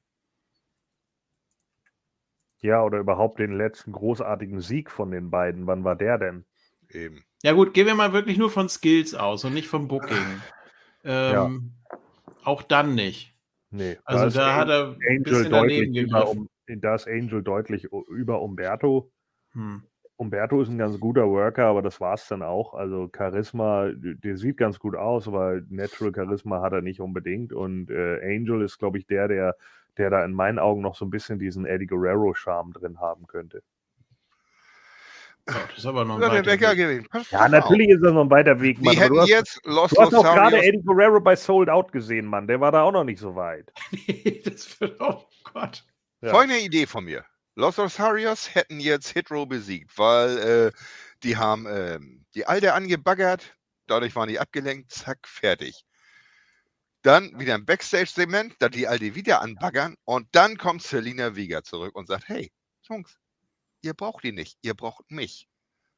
Ja, 2.61 2.83
oder 2.83 2.99
überhaupt 2.99 3.39
den 3.39 3.57
letzten 3.57 3.93
großartigen 3.93 4.61
Sieg 4.61 4.91
von 4.91 5.11
den 5.11 5.31
beiden. 5.31 5.67
Wann 5.67 5.85
war 5.85 5.97
der 5.97 6.19
denn? 6.19 6.45
Eben. 6.91 7.25
Ja 7.43 7.53
gut, 7.53 7.73
gehen 7.75 7.87
wir 7.87 7.95
mal 7.95 8.13
wirklich 8.13 8.37
nur 8.39 8.51
von 8.51 8.69
Skills 8.69 9.15
aus 9.15 9.45
und 9.45 9.55
nicht 9.55 9.69
vom 9.69 9.87
Booking. 9.87 10.43
Ähm, 11.05 11.73
Auch 12.43 12.63
dann 12.63 12.95
nicht. 12.95 13.38
Nee. 13.71 13.99
Also 14.05 14.39
da 14.39 14.57
hat 14.57 14.69
er 14.69 14.89
ein 14.89 14.97
Angel 15.09 15.23
bisschen 15.23 15.51
daneben 15.51 15.93
deutlich 15.93 16.09
über, 16.09 16.21
gegriffen. 16.21 16.49
um, 16.69 16.81
da 16.81 16.95
ist 16.95 17.09
Angel 17.09 17.43
deutlich 17.43 17.89
über 18.09 18.41
Umberto. 18.41 19.11
Hm. 19.53 19.83
Umberto 20.17 20.61
ist 20.61 20.69
ein 20.69 20.79
ganz 20.79 20.99
guter 20.99 21.29
Worker, 21.29 21.67
aber 21.67 21.81
das 21.81 22.01
war 22.01 22.15
es 22.15 22.27
dann 22.27 22.43
auch. 22.43 22.75
Also 22.75 23.09
Charisma, 23.17 23.91
der 23.95 24.37
sieht 24.37 24.57
ganz 24.57 24.81
gut 24.81 24.97
aus, 24.97 25.29
aber 25.29 25.61
Natural 25.69 26.13
Charisma 26.13 26.61
hat 26.61 26.73
er 26.73 26.83
nicht 26.83 27.01
unbedingt. 27.01 27.53
Und 27.53 27.89
äh, 27.91 28.21
Angel 28.25 28.63
ist, 28.63 28.79
glaube 28.79 28.99
ich, 28.99 29.07
der, 29.07 29.29
der, 29.29 29.57
der 29.97 30.11
da 30.11 30.25
in 30.25 30.33
meinen 30.33 30.59
Augen 30.59 30.83
noch 30.83 30.97
so 30.97 31.05
ein 31.05 31.11
bisschen 31.11 31.39
diesen 31.39 31.67
Eddie 31.67 31.87
Guerrero-Charme 31.87 32.73
drin 32.73 32.99
haben 32.99 33.29
könnte. 33.29 33.63
Ja, 35.49 35.55
das 35.69 35.79
ist 35.79 35.87
aber 35.87 36.05
noch 36.05 36.17
ein 36.17 36.21
weiter 36.21 36.45
Wecker 36.47 36.77
Weg. 36.77 37.09
Pass- 37.11 37.31
Ja, 37.31 37.45
auf. 37.47 37.51
natürlich 37.51 37.89
ist 37.89 38.03
das 38.03 38.13
noch 38.13 38.25
ein 38.25 38.31
weiter 38.31 38.61
Weg, 38.61 38.79
Wir 38.79 38.85
Mann. 38.85 38.97
Aber 38.97 39.05
hätten 39.05 39.15
du 39.15 39.21
hast, 39.21 39.29
jetzt 39.29 39.61
Los 39.65 39.91
du 39.91 40.01
hast 40.03 40.15
auch 40.15 40.23
gerade. 40.23 40.63
Eddie 40.63 40.83
Guerrero 40.85 41.21
bei 41.21 41.37
Sold 41.37 41.69
Out 41.71 41.91
gesehen, 41.93 42.27
Mann. 42.27 42.47
Der 42.47 42.61
war 42.61 42.71
da 42.73 42.83
auch 42.83 42.93
noch 42.93 43.05
nicht 43.05 43.19
so 43.19 43.35
weit. 43.35 43.73
das 44.45 44.81
wird, 44.81 45.01
oh 45.01 45.25
Gott. 45.53 45.85
Ja. 46.21 46.31
Folgende 46.31 46.61
Idee 46.61 46.87
von 46.87 47.05
mir. 47.05 47.25
Los 47.55 47.79
Rosarios 47.79 48.55
hätten 48.55 48.79
jetzt 48.79 49.09
Hitro 49.11 49.47
besiegt, 49.47 49.97
weil 49.99 50.39
äh, 50.39 50.73
die 51.23 51.37
haben 51.37 51.67
ähm, 51.69 52.25
die 52.35 52.47
Alte 52.47 52.75
angebaggert, 52.75 53.57
dadurch 53.87 54.15
waren 54.15 54.29
die 54.29 54.39
abgelenkt, 54.39 54.93
zack, 54.93 55.27
fertig. 55.27 55.85
Dann 57.03 57.39
wieder 57.39 57.55
ein 57.55 57.65
Backstage-Segment, 57.65 58.55
da 58.59 58.69
die 58.69 58.87
Alte 58.87 59.15
wieder 59.15 59.41
anbaggern 59.41 59.95
und 60.05 60.29
dann 60.33 60.57
kommt 60.59 60.83
Selina 60.83 61.35
Vega 61.37 61.63
zurück 61.63 61.95
und 61.97 62.07
sagt, 62.07 62.29
hey, 62.29 62.53
Jungs, 62.83 63.19
ihr 63.83 63.95
braucht 63.95 64.25
die 64.25 64.33
nicht, 64.33 64.59
ihr 64.63 64.75
braucht 64.75 65.11
mich. 65.11 65.49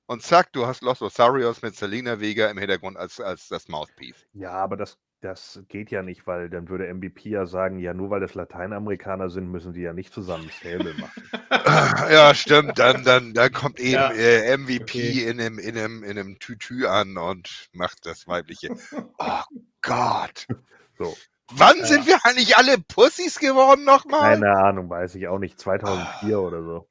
Und 0.06 0.22
zack, 0.22 0.52
du 0.52 0.66
hast 0.66 0.82
Los 0.82 1.00
Rosarios 1.00 1.62
mit 1.62 1.76
Selina 1.76 2.18
Vega 2.20 2.48
im 2.50 2.58
Hintergrund 2.58 2.96
als, 2.96 3.20
als 3.20 3.48
das 3.48 3.68
Mouthpiece. 3.68 4.26
Ja, 4.32 4.50
aber 4.52 4.76
das, 4.76 4.98
das 5.20 5.62
geht 5.68 5.90
ja 5.92 6.02
nicht, 6.02 6.26
weil 6.26 6.50
dann 6.50 6.68
würde 6.68 6.92
MVP 6.92 7.28
ja 7.30 7.46
sagen, 7.46 7.78
ja, 7.78 7.94
nur 7.94 8.10
weil 8.10 8.20
das 8.20 8.34
Lateinamerikaner 8.34 9.30
sind, 9.30 9.48
müssen 9.50 9.72
die 9.72 9.82
ja 9.82 9.92
nicht 9.92 10.12
zusammen 10.12 10.50
Stable 10.50 10.94
machen. 10.94 11.22
Ja, 12.10 12.34
stimmt. 12.34 12.78
Dann, 12.78 13.04
dann, 13.04 13.34
dann 13.34 13.52
kommt 13.52 13.78
eben 13.80 13.92
Ja. 13.92 14.10
äh, 14.10 14.56
MVP 14.56 14.82
Okay. 14.82 15.28
in 15.28 15.40
einem, 15.40 15.58
in, 15.58 15.78
einem, 15.78 16.02
in 16.02 16.18
einem 16.18 16.38
Tütü 16.40 16.86
an 16.86 17.16
und 17.16 17.68
macht 17.72 18.04
das 18.06 18.26
Weibliche. 18.26 18.70
Oh 19.18 19.42
Gott. 19.82 20.46
So. 20.98 21.16
Wann 21.52 21.78
Ja. 21.78 21.84
sind 21.86 22.06
wir 22.06 22.18
eigentlich 22.24 22.56
alle 22.58 22.76
Pussys 22.78 23.38
geworden 23.38 23.84
nochmal? 23.84 24.36
Keine 24.36 24.50
Ahnung, 24.54 24.90
weiß 24.90 25.14
ich 25.14 25.28
auch 25.28 25.38
nicht, 25.38 25.58
2004 25.58 26.38
oder 26.40 26.62
so. 26.62 26.89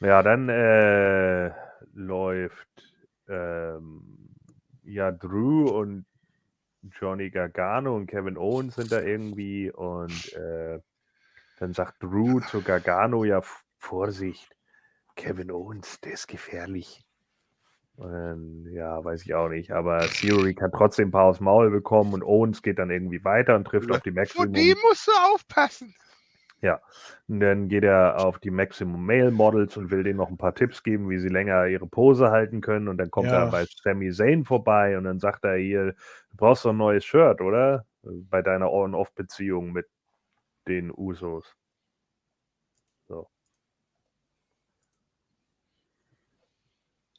Ja, 0.00 0.22
dann 0.22 0.48
äh, 0.48 1.50
läuft 1.94 2.94
ähm, 3.28 4.34
ja 4.82 5.10
Drew 5.12 5.68
und 5.68 6.04
Johnny 7.00 7.30
Gargano 7.30 7.96
und 7.96 8.06
Kevin 8.06 8.36
Owens 8.36 8.74
sind 8.74 8.92
da 8.92 9.00
irgendwie 9.00 9.70
und 9.70 10.32
äh, 10.34 10.80
dann 11.58 11.72
sagt 11.72 12.02
Drew 12.02 12.40
zu 12.40 12.62
Gargano, 12.62 13.24
ja, 13.24 13.40
Vorsicht, 13.78 14.54
Kevin 15.16 15.50
Owens, 15.50 16.00
der 16.00 16.12
ist 16.12 16.26
gefährlich. 16.26 17.04
Und 17.96 18.66
ja, 18.72 19.04
weiß 19.04 19.22
ich 19.22 19.34
auch 19.34 19.48
nicht, 19.48 19.70
aber 19.70 20.00
Theory 20.00 20.54
kann 20.54 20.72
trotzdem 20.72 21.08
ein 21.08 21.12
paar 21.12 21.26
aufs 21.26 21.40
Maul 21.40 21.70
bekommen 21.70 22.12
und 22.12 22.24
Owens 22.24 22.60
geht 22.60 22.80
dann 22.80 22.90
irgendwie 22.90 23.24
weiter 23.24 23.54
und 23.54 23.64
trifft 23.66 23.90
auf 23.92 24.00
die 24.00 24.10
Vor 24.10 24.20
Maximum. 24.20 24.52
dem 24.52 24.76
musst 24.88 25.06
du 25.06 25.12
aufpassen. 25.32 25.94
Und 27.28 27.40
dann 27.40 27.68
geht 27.68 27.84
er 27.84 28.24
auf 28.24 28.38
die 28.38 28.50
Maximum 28.50 29.04
Male 29.06 29.30
Models 29.30 29.76
und 29.76 29.90
will 29.90 30.02
denen 30.02 30.16
noch 30.18 30.30
ein 30.30 30.36
paar 30.38 30.54
Tipps 30.54 30.82
geben, 30.82 31.08
wie 31.10 31.18
sie 31.18 31.28
länger 31.28 31.66
ihre 31.66 31.86
Pose 31.86 32.30
halten 32.30 32.60
können. 32.60 32.88
Und 32.88 32.98
dann 32.98 33.10
kommt 33.10 33.28
Ja. 33.28 33.44
er 33.44 33.50
bei 33.50 33.64
Sami 33.82 34.10
Zayn 34.12 34.44
vorbei 34.44 34.96
und 34.98 35.04
dann 35.04 35.20
sagt 35.20 35.44
er 35.44 35.56
hier, 35.56 35.92
du 36.30 36.36
brauchst 36.36 36.64
doch 36.64 36.70
ein 36.70 36.76
neues 36.78 37.04
Shirt, 37.04 37.40
oder? 37.40 37.86
Bei 38.02 38.42
deiner 38.42 38.70
On-Off-Beziehung 38.72 39.72
mit 39.72 39.86
den 40.68 40.90
Usos. 40.94 41.54
So. 43.08 43.28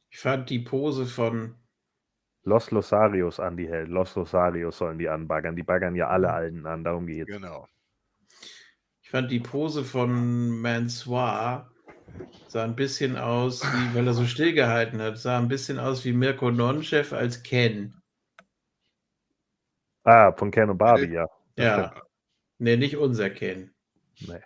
Ich 0.09 0.19
fand 0.19 0.49
die 0.49 0.59
Pose 0.59 1.06
von 1.06 1.56
Los 2.43 2.72
Losarios 2.72 3.40
an 3.40 3.57
die 3.57 3.67
hält. 3.67 3.90
Los 3.90 4.15
Losarios 4.15 4.77
sollen 4.77 4.98
die 4.99 5.09
anbaggern. 5.09 5.56
Die 5.56 5.64
baggern 5.64 5.95
ja 5.95 6.07
alle 6.07 6.32
Alten 6.32 6.65
an, 6.65 6.83
darum 6.83 7.07
geht's. 7.07 7.27
Genau. 7.30 7.67
Ich 9.16 9.18
fand 9.18 9.32
die 9.32 9.40
Pose 9.40 9.85
von 9.85 10.60
Mansoir 10.60 11.72
sah 12.50 12.66
ein 12.66 12.76
bisschen 12.76 13.16
aus, 13.16 13.64
wie, 13.64 13.95
weil 13.95 14.06
er 14.06 14.14
so 14.14 14.26
stillgehalten 14.26 15.02
hat, 15.02 15.18
sah 15.18 15.38
ein 15.38 15.48
bisschen 15.48 15.80
aus 15.80 16.03
wie 16.03 16.11
Mirko 16.11 16.52
Nonchef 16.52 17.14
als 17.14 17.42
Ken. 17.42 17.95
Ah, 20.03 20.34
von 20.34 20.52
Ken 20.52 20.69
und 20.69 20.77
Barbie, 20.77 21.14
ja. 21.14 21.30
Das 21.56 21.66
Ja. 21.66 21.88
stimmt. 21.88 22.03
Nee, 22.58 22.76
nicht 22.76 22.98
unser 22.98 23.30
Ken. 23.30 23.74
Nee. 24.19 24.42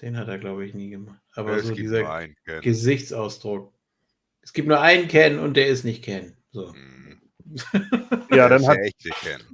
Den 0.00 0.16
hat 0.16 0.28
er, 0.28 0.38
glaube 0.38 0.64
ich, 0.64 0.72
nie 0.72 0.88
gemacht. 0.88 1.20
Aber 1.34 1.56
es 1.56 1.64
so 1.64 1.74
gibt 1.74 1.80
dieser 1.80 2.00
nur 2.00 2.10
einen. 2.10 2.34
Ken. 2.46 2.62
Gesichtsausdruck. 2.62 3.74
Es 4.40 4.54
gibt 4.54 4.68
nur 4.68 4.80
einen 4.80 5.08
Ken 5.08 5.38
und 5.38 5.54
der 5.58 5.66
ist 5.66 5.84
nicht 5.84 6.02
Ken. 6.02 6.34
So. 6.50 6.72
Mhm. 6.72 7.07
Ja, 8.30 8.48
dann 8.48 8.66
hat, 8.66 8.78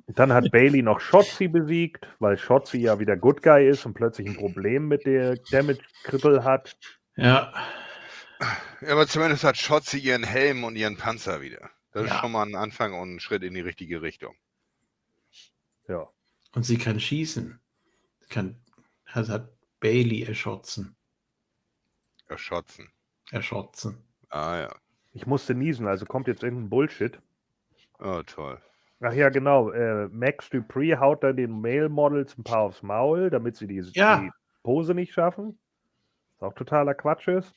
dann 0.08 0.32
hat 0.32 0.50
Bailey 0.50 0.82
noch 0.82 1.00
Shotzi 1.00 1.48
besiegt, 1.48 2.06
weil 2.18 2.36
Shotzi 2.36 2.78
ja 2.78 2.98
wieder 2.98 3.16
Good 3.16 3.42
Guy 3.42 3.68
ist 3.68 3.86
und 3.86 3.94
plötzlich 3.94 4.26
ein 4.26 4.36
Problem 4.36 4.89
mit 4.89 5.06
der 5.06 5.36
Damage-Krippel 5.50 6.42
hat. 6.44 6.76
Ja. 7.16 7.52
Ja, 8.81 8.92
aber 8.92 9.06
zumindest 9.06 9.44
hat 9.44 9.56
Schotzi 9.56 9.98
ihren 9.98 10.24
Helm 10.24 10.64
und 10.64 10.76
ihren 10.76 10.97
Panzer 10.97 11.40
wieder. 11.40 11.70
Das 11.92 12.06
Ja. 12.06 12.14
ist 12.14 12.20
schon 12.20 12.32
mal 12.32 12.44
ein 12.44 12.56
Anfang 12.56 12.92
und 12.92 13.14
ein 13.14 13.20
Schritt 13.20 13.42
in 13.44 13.55
die 13.55 13.60
richtige 13.60 14.02
Richtung. 14.02 14.34
Ja. 15.89 16.08
Und 16.52 16.64
sie 16.64 16.76
kann 16.78 16.98
schießen. 16.98 17.58
Sie 18.20 18.28
kann, 18.28 18.56
hat, 19.06 19.28
hat 19.28 19.48
Bailey 19.81 20.24
erschotzen. 20.24 20.97
Erschotzen. 22.26 22.90
Erschotzen. 23.31 23.98
Ah 24.31 24.58
ja. 24.58 24.74
Ich 25.12 25.26
musste 25.26 25.55
niesen, 25.55 25.86
also 25.86 26.06
kommt 26.06 26.26
jetzt 26.26 26.42
irgendein 26.42 26.70
Bullshit. 26.70 27.20
Oh, 27.98 28.23
toll. 28.23 28.60
Ach 29.00 29.12
ja, 29.12 29.28
genau. 29.28 29.70
Äh, 29.70 30.08
Max 30.08 30.48
Dupree 30.50 30.97
haut 30.97 31.23
dann 31.23 31.36
den 31.36 31.60
Male 31.60 31.89
Models 31.89 32.36
ein 32.39 32.44
paar 32.44 32.60
aufs 32.60 32.82
Maul, 32.82 33.31
damit 33.31 33.56
sie 33.56 33.66
die, 33.66 33.82
Ja. 33.92 34.20
die 34.20 34.31
Pose 34.62 34.94
nicht 34.94 35.12
schaffen. 35.12 35.58
Was 36.39 36.48
auch 36.50 36.55
totaler 36.55 36.94
Quatsch 36.94 37.28
ist. 37.28 37.52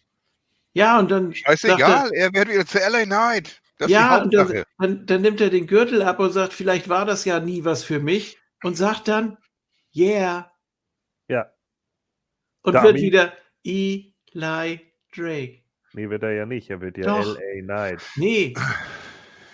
Ja, 0.74 1.00
und 1.00 1.10
dann. 1.10 1.34
Scheißegal, 1.34 2.12
er 2.14 2.34
wird 2.34 2.50
wieder 2.50 2.66
zu 2.66 2.78
LA 2.80 3.06
Knight. 3.06 3.62
Das 3.80 3.90
ja, 3.90 4.22
und 4.24 4.34
dann, 4.34 4.64
dann, 4.80 5.06
dann 5.06 5.22
nimmt 5.22 5.40
er 5.40 5.50
den 5.50 5.68
Gürtel 5.68 6.02
ab 6.02 6.20
und 6.20 6.32
sagt, 6.32 6.52
vielleicht 6.54 6.90
war 6.90 7.06
das 7.06 7.26
ja 7.26 7.40
nie 7.40 7.64
was 7.64 7.84
für 7.84 8.00
mich. 8.00 8.38
Und 8.64 8.76
sagt 8.76 9.08
dann, 9.08 9.38
yeah. 9.96 10.52
Ja. 11.28 11.52
Und 12.64 12.74
Dummy. 12.74 12.86
wird 12.88 12.98
wieder 12.98 13.34
Eli 13.64 14.82
Drake. 15.16 15.62
Nee, 15.94 16.10
wird 16.10 16.24
er 16.24 16.34
ja 16.34 16.46
nicht. 16.46 16.70
Er 16.70 16.82
wird 16.82 16.98
ja 16.98 17.06
Doch. 17.06 17.40
L.A. 17.40 17.62
Knight. 17.64 18.02
Nee. 18.16 18.54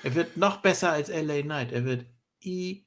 Er 0.03 0.15
wird 0.15 0.37
noch 0.37 0.57
besser 0.57 0.91
als 0.91 1.09
LA 1.09 1.41
Knight. 1.41 1.71
Er 1.71 1.85
wird 1.85 2.05
Eli 2.43 2.85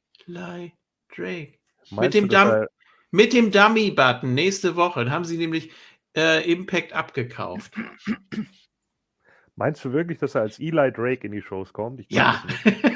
Drake. 1.15 1.59
Meinst 1.91 2.15
dem 2.15 2.29
du, 2.29 2.35
dass 2.35 2.49
Dump- 2.49 2.53
er- 2.53 2.69
Mit 3.11 3.33
dem 3.33 3.51
Dummy-Button 3.51 4.35
nächste 4.35 4.77
Woche. 4.77 5.05
Dann 5.05 5.13
haben 5.13 5.25
sie 5.25 5.39
nämlich 5.39 5.71
äh, 6.17 6.51
Impact 6.51 6.93
abgekauft. 6.93 7.75
Meinst 9.57 9.83
du 9.85 9.93
wirklich, 9.93 10.19
dass 10.19 10.35
er 10.35 10.43
als 10.43 10.59
Eli 10.59 10.93
Drake 10.93 11.27
in 11.27 11.33
die 11.33 11.41
Shows 11.41 11.73
kommt? 11.73 12.05
Ja. 12.11 12.45
es 12.49 12.65
nicht. 12.65 12.85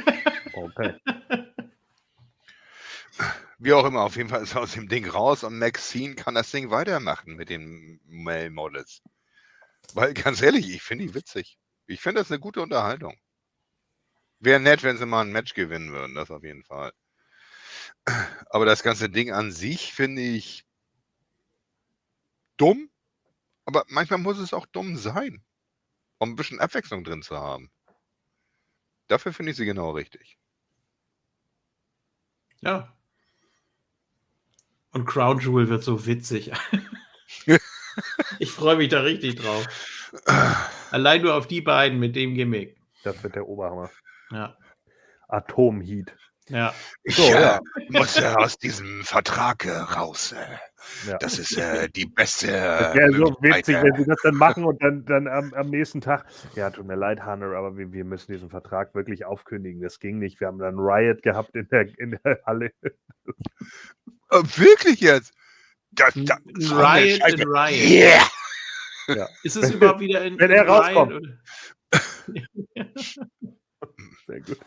Okay. 0.52 0.94
Wie 3.58 3.72
auch 3.72 3.84
immer, 3.86 4.02
auf 4.02 4.16
jeden 4.16 4.28
Fall 4.28 4.42
ist 4.42 4.54
er 4.54 4.62
aus 4.62 4.72
dem 4.72 4.88
Ding 4.88 5.06
raus 5.08 5.44
und 5.44 5.58
Maxine 5.58 6.14
kann 6.16 6.34
das 6.34 6.50
Ding 6.50 6.70
weitermachen 6.70 7.36
mit 7.36 7.50
den 7.50 8.00
Male 8.06 8.50
Models. 8.50 9.00
Weil 9.94 10.12
ganz 10.12 10.42
ehrlich, 10.42 10.68
ich 10.74 10.82
finde 10.82 11.06
die 11.06 11.14
witzig. 11.14 11.58
Ich 11.86 12.00
finde 12.00 12.20
das 12.20 12.30
eine 12.30 12.40
gute 12.40 12.60
Unterhaltung. 12.62 13.16
Wäre 14.40 14.58
nett, 14.58 14.82
wenn 14.82 14.96
sie 14.96 15.06
mal 15.06 15.20
ein 15.20 15.32
Match 15.32 15.54
gewinnen 15.54 15.92
würden, 15.92 16.14
das 16.14 16.30
auf 16.30 16.42
jeden 16.42 16.64
Fall. 16.64 16.92
Aber 18.48 18.64
das 18.64 18.82
ganze 18.82 19.10
Ding 19.10 19.32
an 19.32 19.52
sich 19.52 19.92
finde 19.92 20.22
ich 20.22 20.64
dumm. 22.56 22.90
Aber 23.66 23.84
manchmal 23.88 24.18
muss 24.18 24.38
es 24.38 24.54
auch 24.54 24.66
dumm 24.66 24.96
sein, 24.96 25.44
um 26.18 26.30
ein 26.30 26.36
bisschen 26.36 26.58
Abwechslung 26.58 27.04
drin 27.04 27.22
zu 27.22 27.36
haben. 27.36 27.70
Dafür 29.06 29.32
finde 29.32 29.52
ich 29.52 29.58
sie 29.58 29.66
genau 29.66 29.90
richtig. 29.90 30.38
Ja. 32.60 32.96
Und 34.92 35.04
Crown 35.06 35.38
Jewel 35.38 35.68
wird 35.68 35.84
so 35.84 36.06
witzig. 36.06 36.50
ich 38.38 38.50
freue 38.50 38.76
mich 38.76 38.88
da 38.88 39.00
richtig 39.00 39.36
drauf. 39.36 39.66
Allein 40.90 41.22
nur 41.22 41.34
auf 41.34 41.46
die 41.46 41.60
beiden 41.60 41.98
mit 41.98 42.16
dem 42.16 42.34
Gimmick. 42.34 42.76
Das 43.02 43.22
wird 43.22 43.34
der 43.34 43.46
Oberhammer. 43.46 43.90
Ja. 44.30 44.56
Atomheat. 45.28 46.14
Ja. 46.48 46.74
So, 47.04 47.22
ich 47.22 47.28
ja. 47.30 47.56
äh, 47.58 47.60
muss 47.90 48.16
äh, 48.16 48.24
aus 48.36 48.58
diesem 48.58 49.04
Vertrag 49.04 49.64
äh, 49.64 49.70
raus. 49.70 50.32
Äh, 50.32 50.58
Ja. 51.06 51.18
das 51.18 51.38
ist 51.38 51.56
äh, 51.58 51.88
die 51.90 52.06
beste. 52.06 52.48
Das 52.48 52.94
Äh, 52.94 52.98
wäre 52.98 53.12
so 53.12 53.36
witzig, 53.40 53.76
wenn 53.82 53.94
sie 53.96 54.04
das 54.06 54.18
dann 54.22 54.34
machen 54.34 54.64
und 54.64 54.82
dann, 54.82 55.04
dann 55.04 55.28
am, 55.28 55.52
am 55.54 55.68
nächsten 55.70 56.00
Tag, 56.00 56.24
ja, 56.56 56.70
tut 56.70 56.86
mir 56.86 56.96
leid, 56.96 57.24
Hunter, 57.24 57.54
aber 57.54 57.76
wir, 57.76 57.92
wir 57.92 58.04
müssen 58.04 58.32
diesen 58.32 58.50
Vertrag 58.50 58.94
wirklich 58.94 59.24
aufkündigen. 59.26 59.80
Das 59.82 60.00
ging 60.00 60.18
nicht. 60.18 60.40
Wir 60.40 60.48
haben 60.48 60.58
dann 60.58 60.76
Riot 60.78 61.22
gehabt 61.22 61.54
in 61.54 61.68
der, 61.68 61.86
in 61.98 62.18
der 62.24 62.40
Halle. 62.46 62.72
äh, 62.82 64.42
wirklich 64.56 65.00
jetzt? 65.00 65.32
Das, 65.92 66.14
das, 66.14 66.38
Riot 66.72 67.20
in 67.28 67.42
Riot. 67.48 67.90
Yeah! 69.08 69.28
Ist 69.44 69.56
es 69.56 69.70
überhaupt 69.70 70.00
wieder 70.00 70.24
in 70.24 70.38
Wenn 70.38 70.50
in 70.50 70.56
er 70.56 70.64
Riot, 70.64 70.70
rauskommt. 70.70 71.12
oder? 71.12 71.28
Sehr 74.30 74.40
gut. 74.42 74.60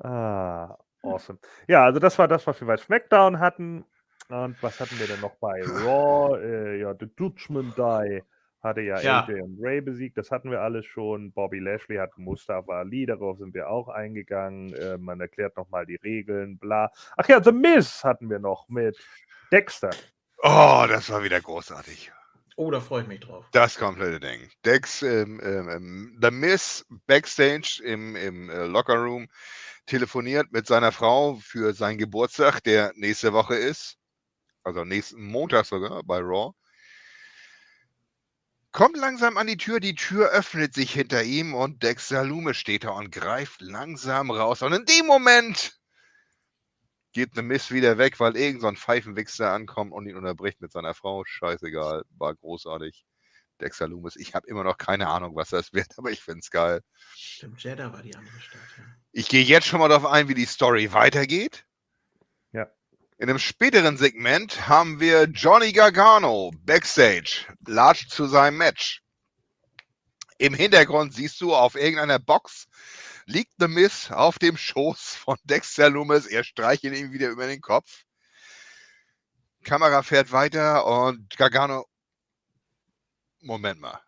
Ah, 0.00 0.76
awesome. 1.02 1.38
Ja, 1.68 1.84
also 1.84 1.98
das 1.98 2.18
war 2.18 2.28
das, 2.28 2.46
was 2.46 2.60
wir 2.60 2.66
bei 2.66 2.76
SmackDown 2.76 3.40
hatten. 3.40 3.86
Und 4.28 4.62
was 4.62 4.78
hatten 4.78 4.98
wir 4.98 5.06
denn 5.06 5.20
noch 5.20 5.36
bei 5.36 5.62
Raw? 5.62 6.38
Äh, 6.38 6.80
ja, 6.80 6.94
The 6.98 7.06
Dutchman 7.16 7.72
Die 7.76 8.22
hatte 8.60 8.80
ja, 8.82 9.00
Ja. 9.00 9.24
AJ 9.24 9.40
und 9.40 9.58
Ray 9.60 9.80
besiegt. 9.80 10.18
Das 10.18 10.30
hatten 10.30 10.50
wir 10.50 10.60
alles 10.60 10.84
schon. 10.84 11.32
Bobby 11.32 11.60
Lashley 11.60 11.96
hat 11.96 12.18
Mustafa 12.18 12.80
Ali, 12.80 13.06
darauf 13.06 13.38
sind 13.38 13.54
wir 13.54 13.70
auch 13.70 13.88
eingegangen. 13.88 14.74
Äh, 14.74 14.98
man 14.98 15.20
erklärt 15.20 15.56
nochmal 15.56 15.86
die 15.86 15.96
Regeln, 15.96 16.58
bla. 16.58 16.90
Ach 17.16 17.28
ja, 17.28 17.42
The 17.42 17.52
Miz 17.52 18.04
hatten 18.04 18.28
wir 18.28 18.40
noch 18.40 18.68
mit 18.68 18.98
Dexter. 19.50 19.90
Oh, 20.42 20.84
das 20.88 21.08
war 21.08 21.22
wieder 21.22 21.40
großartig. 21.40 22.12
Oh, 22.58 22.70
da 22.70 22.80
freue 22.80 23.02
ich 23.02 23.08
mich 23.08 23.20
drauf. 23.20 23.44
Das 23.52 23.76
komplette 23.76 24.18
Ding. 24.18 24.50
Dex, 24.64 25.02
ähm, 25.02 25.40
ähm, 25.42 25.68
ähm, 25.68 26.18
The 26.22 26.30
Miss 26.30 26.86
Backstage 27.06 27.82
im, 27.84 28.16
im 28.16 28.48
äh, 28.48 28.64
Lockerroom 28.64 29.28
telefoniert 29.84 30.50
mit 30.52 30.66
seiner 30.66 30.90
Frau 30.90 31.36
für 31.36 31.74
seinen 31.74 31.98
Geburtstag, 31.98 32.62
der 32.64 32.92
nächste 32.96 33.34
Woche 33.34 33.56
ist. 33.56 33.98
Also 34.64 34.84
nächsten 34.84 35.22
Montag 35.22 35.66
sogar 35.66 36.02
bei 36.02 36.18
Raw. 36.18 36.52
Kommt 38.72 38.96
langsam 38.96 39.36
an 39.36 39.46
die 39.46 39.58
Tür, 39.58 39.78
die 39.78 39.94
Tür 39.94 40.30
öffnet 40.30 40.74
sich 40.74 40.92
hinter 40.92 41.22
ihm 41.22 41.54
und 41.54 41.82
Dexter 41.82 42.24
Loomis 42.24 42.56
steht 42.56 42.84
da 42.84 42.90
und 42.90 43.12
greift 43.12 43.60
langsam 43.60 44.30
raus. 44.30 44.62
Und 44.62 44.72
in 44.72 44.84
dem 44.86 45.06
Moment 45.06 45.78
geht 47.16 47.34
The 47.34 47.40
Miss 47.40 47.70
wieder 47.70 47.96
weg, 47.96 48.20
weil 48.20 48.36
irgend 48.36 48.60
so 48.60 48.68
ein 48.68 48.76
Pfeifenwichser 48.76 49.50
ankommt 49.50 49.90
und 49.92 50.06
ihn 50.06 50.16
unterbricht 50.16 50.60
mit 50.60 50.70
seiner 50.70 50.92
Frau. 50.92 51.24
Scheißegal, 51.24 52.02
war 52.18 52.34
großartig. 52.34 53.06
Dexter 53.58 53.88
Loomis, 53.88 54.16
ich 54.16 54.34
habe 54.34 54.46
immer 54.48 54.64
noch 54.64 54.76
keine 54.76 55.08
Ahnung, 55.08 55.34
was 55.34 55.48
das 55.48 55.72
wird, 55.72 55.94
aber 55.96 56.10
ich 56.10 56.20
finde 56.20 56.40
es 56.40 56.50
geil. 56.50 56.82
Stimmt, 57.14 57.62
Jeddah 57.62 57.90
war 57.90 58.02
die 58.02 58.14
andere 58.14 58.38
Stadt. 58.38 58.60
Ja. 58.76 58.84
Ich 59.12 59.28
gehe 59.30 59.42
jetzt 59.42 59.66
schon 59.66 59.80
mal 59.80 59.88
darauf 59.88 60.04
ein, 60.04 60.28
wie 60.28 60.34
die 60.34 60.44
Story 60.44 60.92
weitergeht. 60.92 61.64
Ja. 62.52 62.66
In 63.16 63.30
einem 63.30 63.38
späteren 63.38 63.96
Segment 63.96 64.68
haben 64.68 65.00
wir 65.00 65.24
Johnny 65.24 65.72
Gargano 65.72 66.52
backstage, 66.66 67.46
latscht 67.66 68.10
zu 68.10 68.26
seinem 68.26 68.58
Match. 68.58 69.02
Im 70.36 70.52
Hintergrund 70.52 71.14
siehst 71.14 71.40
du 71.40 71.54
auf 71.54 71.76
irgendeiner 71.76 72.18
Box 72.18 72.68
liegt 73.26 73.52
The 73.58 73.68
Miss 73.68 74.10
auf 74.10 74.38
dem 74.38 74.56
Schoß 74.56 75.16
von 75.16 75.36
Dexter 75.44 75.90
Loomis. 75.90 76.26
Er 76.26 76.44
streichelt 76.44 76.96
ihn 76.96 77.12
wieder 77.12 77.28
über 77.28 77.46
den 77.46 77.60
Kopf. 77.60 78.04
Kamera 79.64 80.02
fährt 80.02 80.30
weiter 80.32 80.86
und 80.86 81.36
Gargano. 81.36 81.86
Moment 83.40 83.80
mal. 83.80 84.00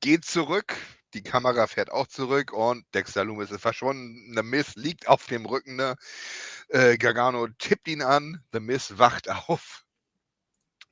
Geht 0.00 0.24
zurück. 0.24 0.76
Die 1.12 1.22
Kamera 1.22 1.66
fährt 1.66 1.90
auch 1.90 2.06
zurück 2.06 2.52
und 2.52 2.86
Dexter 2.94 3.24
Loomis 3.24 3.50
ist 3.50 3.60
verschwunden. 3.60 4.32
The 4.34 4.42
Miss 4.42 4.76
liegt 4.76 5.08
auf 5.08 5.26
dem 5.26 5.44
Rücken. 5.44 5.76
Ne? 5.76 5.96
Äh, 6.68 6.96
Gargano 6.96 7.48
tippt 7.58 7.88
ihn 7.88 8.02
an. 8.02 8.42
The 8.52 8.60
Miss 8.60 8.98
wacht 8.98 9.28
auf. 9.48 9.84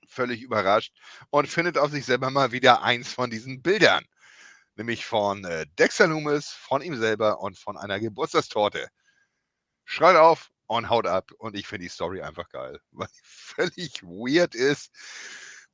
Völlig 0.07 0.43
überrascht 0.43 0.93
und 1.31 1.49
findet 1.49 1.79
auf 1.79 1.91
sich 1.91 2.05
selber 2.05 2.31
mal 2.31 2.51
wieder 2.51 2.83
eins 2.83 3.13
von 3.13 3.31
diesen 3.31 3.63
Bildern. 3.63 4.05
Nämlich 4.79 5.05
von 5.05 5.45
äh, 5.45 5.67
Dexter 5.77 6.07
Loomis, 6.07 6.51
von 6.51 6.83
ihm 6.83 6.95
selber 6.97 7.41
und 7.41 7.59
von 7.59 7.77
einer 7.77 7.99
Geburtstagstorte. 7.99 8.87
Schreit 9.85 10.15
auf 10.15 10.51
und 10.69 10.89
haut 10.89 11.09
ab. 11.09 11.33
Und 11.39 11.57
ich 11.57 11.67
finde 11.67 11.87
die 11.87 11.91
Story 11.91 12.23
einfach 12.23 12.49
geil, 12.49 12.81
weil 12.93 13.09
die 13.09 13.21
völlig 13.25 14.03
weird 14.05 14.55
ist. 14.55 14.93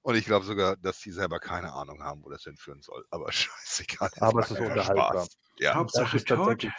Und 0.00 0.15
ich 0.15 0.24
glaube 0.24 0.47
sogar, 0.47 0.76
dass 0.78 1.00
die 1.00 1.12
selber 1.12 1.39
keine 1.39 1.74
Ahnung 1.74 2.02
haben, 2.02 2.24
wo 2.24 2.31
das 2.31 2.44
hinführen 2.44 2.81
soll. 2.81 3.05
Aber 3.10 3.31
scheißegal. 3.33 4.10
Aber 4.20 4.41
es 4.41 4.50
ist 4.50 4.58
unterhaltsam. 4.58 4.97
Spaß. 4.97 5.28
Ja. 5.58 5.70
Das 5.70 5.76
Hauptsache 5.76 6.16
ist 6.16 6.28
tatsächlich, 6.28 6.73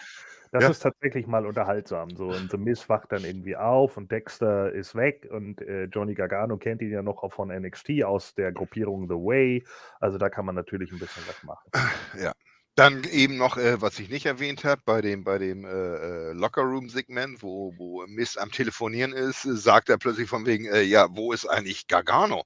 das 0.55 0.63
Ja. 0.63 0.69
ist 0.69 0.79
tatsächlich 0.79 1.27
mal 1.27 1.45
unterhaltsam. 1.45 2.15
So, 2.15 2.27
und 2.29 2.49
The 2.49 2.55
Miz 2.57 2.87
wacht 2.87 3.11
dann 3.11 3.25
irgendwie 3.25 3.57
auf 3.57 3.97
und 3.97 4.09
Dexter 4.09 4.71
ist 4.71 4.95
weg 4.95 5.27
und 5.29 5.61
äh, 5.61 5.83
Johnny 5.85 6.13
Gargano 6.15 6.55
kennt 6.55 6.81
ihn 6.81 6.91
ja 6.91 7.01
noch 7.01 7.23
auch 7.23 7.33
von 7.33 7.49
NXT 7.49 8.03
aus 8.05 8.33
der 8.35 8.53
Gruppierung 8.53 9.09
The 9.09 9.15
Way. 9.15 9.65
Also 9.99 10.17
da 10.17 10.29
kann 10.29 10.45
man 10.45 10.55
natürlich 10.55 10.93
ein 10.93 10.99
bisschen 10.99 11.23
was 11.27 11.43
machen. 11.43 11.69
Ja. 12.17 12.31
Dann 12.75 13.03
eben 13.05 13.35
noch, 13.37 13.57
äh, 13.57 13.81
was 13.81 13.99
ich 13.99 14.09
nicht 14.09 14.25
erwähnt 14.25 14.63
habe, 14.63 14.81
bei 14.85 15.01
dem, 15.01 15.25
bei 15.25 15.37
dem 15.39 15.65
äh, 15.65 15.69
äh, 15.69 16.31
Locker-Room-Segment, 16.31 17.43
wo, 17.43 17.73
wo 17.77 18.05
Miss 18.07 18.37
am 18.37 18.51
Telefonieren 18.51 19.11
ist, 19.11 19.41
sagt 19.43 19.89
er 19.89 19.97
plötzlich 19.97 20.29
von 20.29 20.45
wegen, 20.45 20.65
äh, 20.67 20.83
ja, 20.83 21.07
wo 21.11 21.33
ist 21.33 21.45
eigentlich 21.45 21.87
Gargano? 21.87 22.43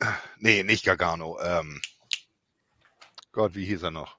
Äh, 0.00 0.06
Nee, 0.38 0.62
nicht 0.62 0.84
Gargano. 0.84 1.38
Ähm, 1.42 1.80
Gott, 3.32 3.54
wie 3.54 3.64
hieß 3.64 3.84
er 3.84 3.90
noch? 3.90 4.18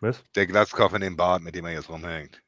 Was? 0.00 0.22
Der 0.34 0.46
Glatzkopf 0.46 0.94
in 0.94 1.00
dem 1.00 1.16
Bart, 1.16 1.42
mit 1.42 1.54
dem 1.54 1.66
er 1.66 1.72
jetzt 1.72 1.88
rumhängt. 1.88 2.40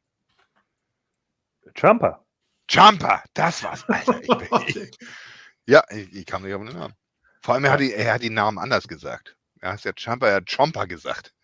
Jumper. 1.77 2.25
Jumper, 2.69 3.23
das 3.35 3.63
war's, 3.63 3.85
Alter. 3.89 4.21
Ich 4.23 4.29
bin, 4.29 4.49
ich, 4.67 4.99
ja, 5.67 5.83
ich, 5.91 6.13
ich 6.13 6.27
kam 6.27 6.43
nicht 6.43 6.55
auf 6.55 6.65
den 6.65 6.77
Namen. 6.77 6.95
Vor 7.43 7.55
allem, 7.55 7.65
er 7.65 7.73
hat, 7.73 7.81
die, 7.81 7.93
er 7.93 8.15
hat 8.15 8.23
den 8.23 8.35
Namen 8.35 8.59
anders 8.59 8.87
gesagt. 8.87 9.37
Er 9.61 9.73
heißt 9.73 9.85
ja 9.85 9.93
Jumper, 9.97 10.29
er 10.29 10.37
hat 10.37 10.47
Chomper 10.51 10.87
gesagt. 10.87 11.35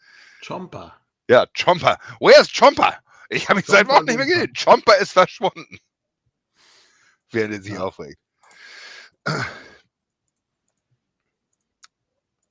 Chomper. 0.46 1.00
Ja, 1.28 1.46
Chomper. 1.58 1.98
Where's 2.20 2.48
Chomper? 2.52 2.98
Ich 3.28 3.48
habe 3.48 3.60
ihn 3.60 3.66
seit 3.66 3.88
Wochen 3.88 4.04
nicht 4.04 4.16
mehr 4.16 4.26
gesehen. 4.26 4.52
Chomper 4.56 4.96
ist 4.98 5.12
verschwunden. 5.12 5.78
Während 7.30 7.54
er 7.54 7.62
sich 7.62 7.72
Ja. 7.74 7.80
aufregt. 7.80 8.20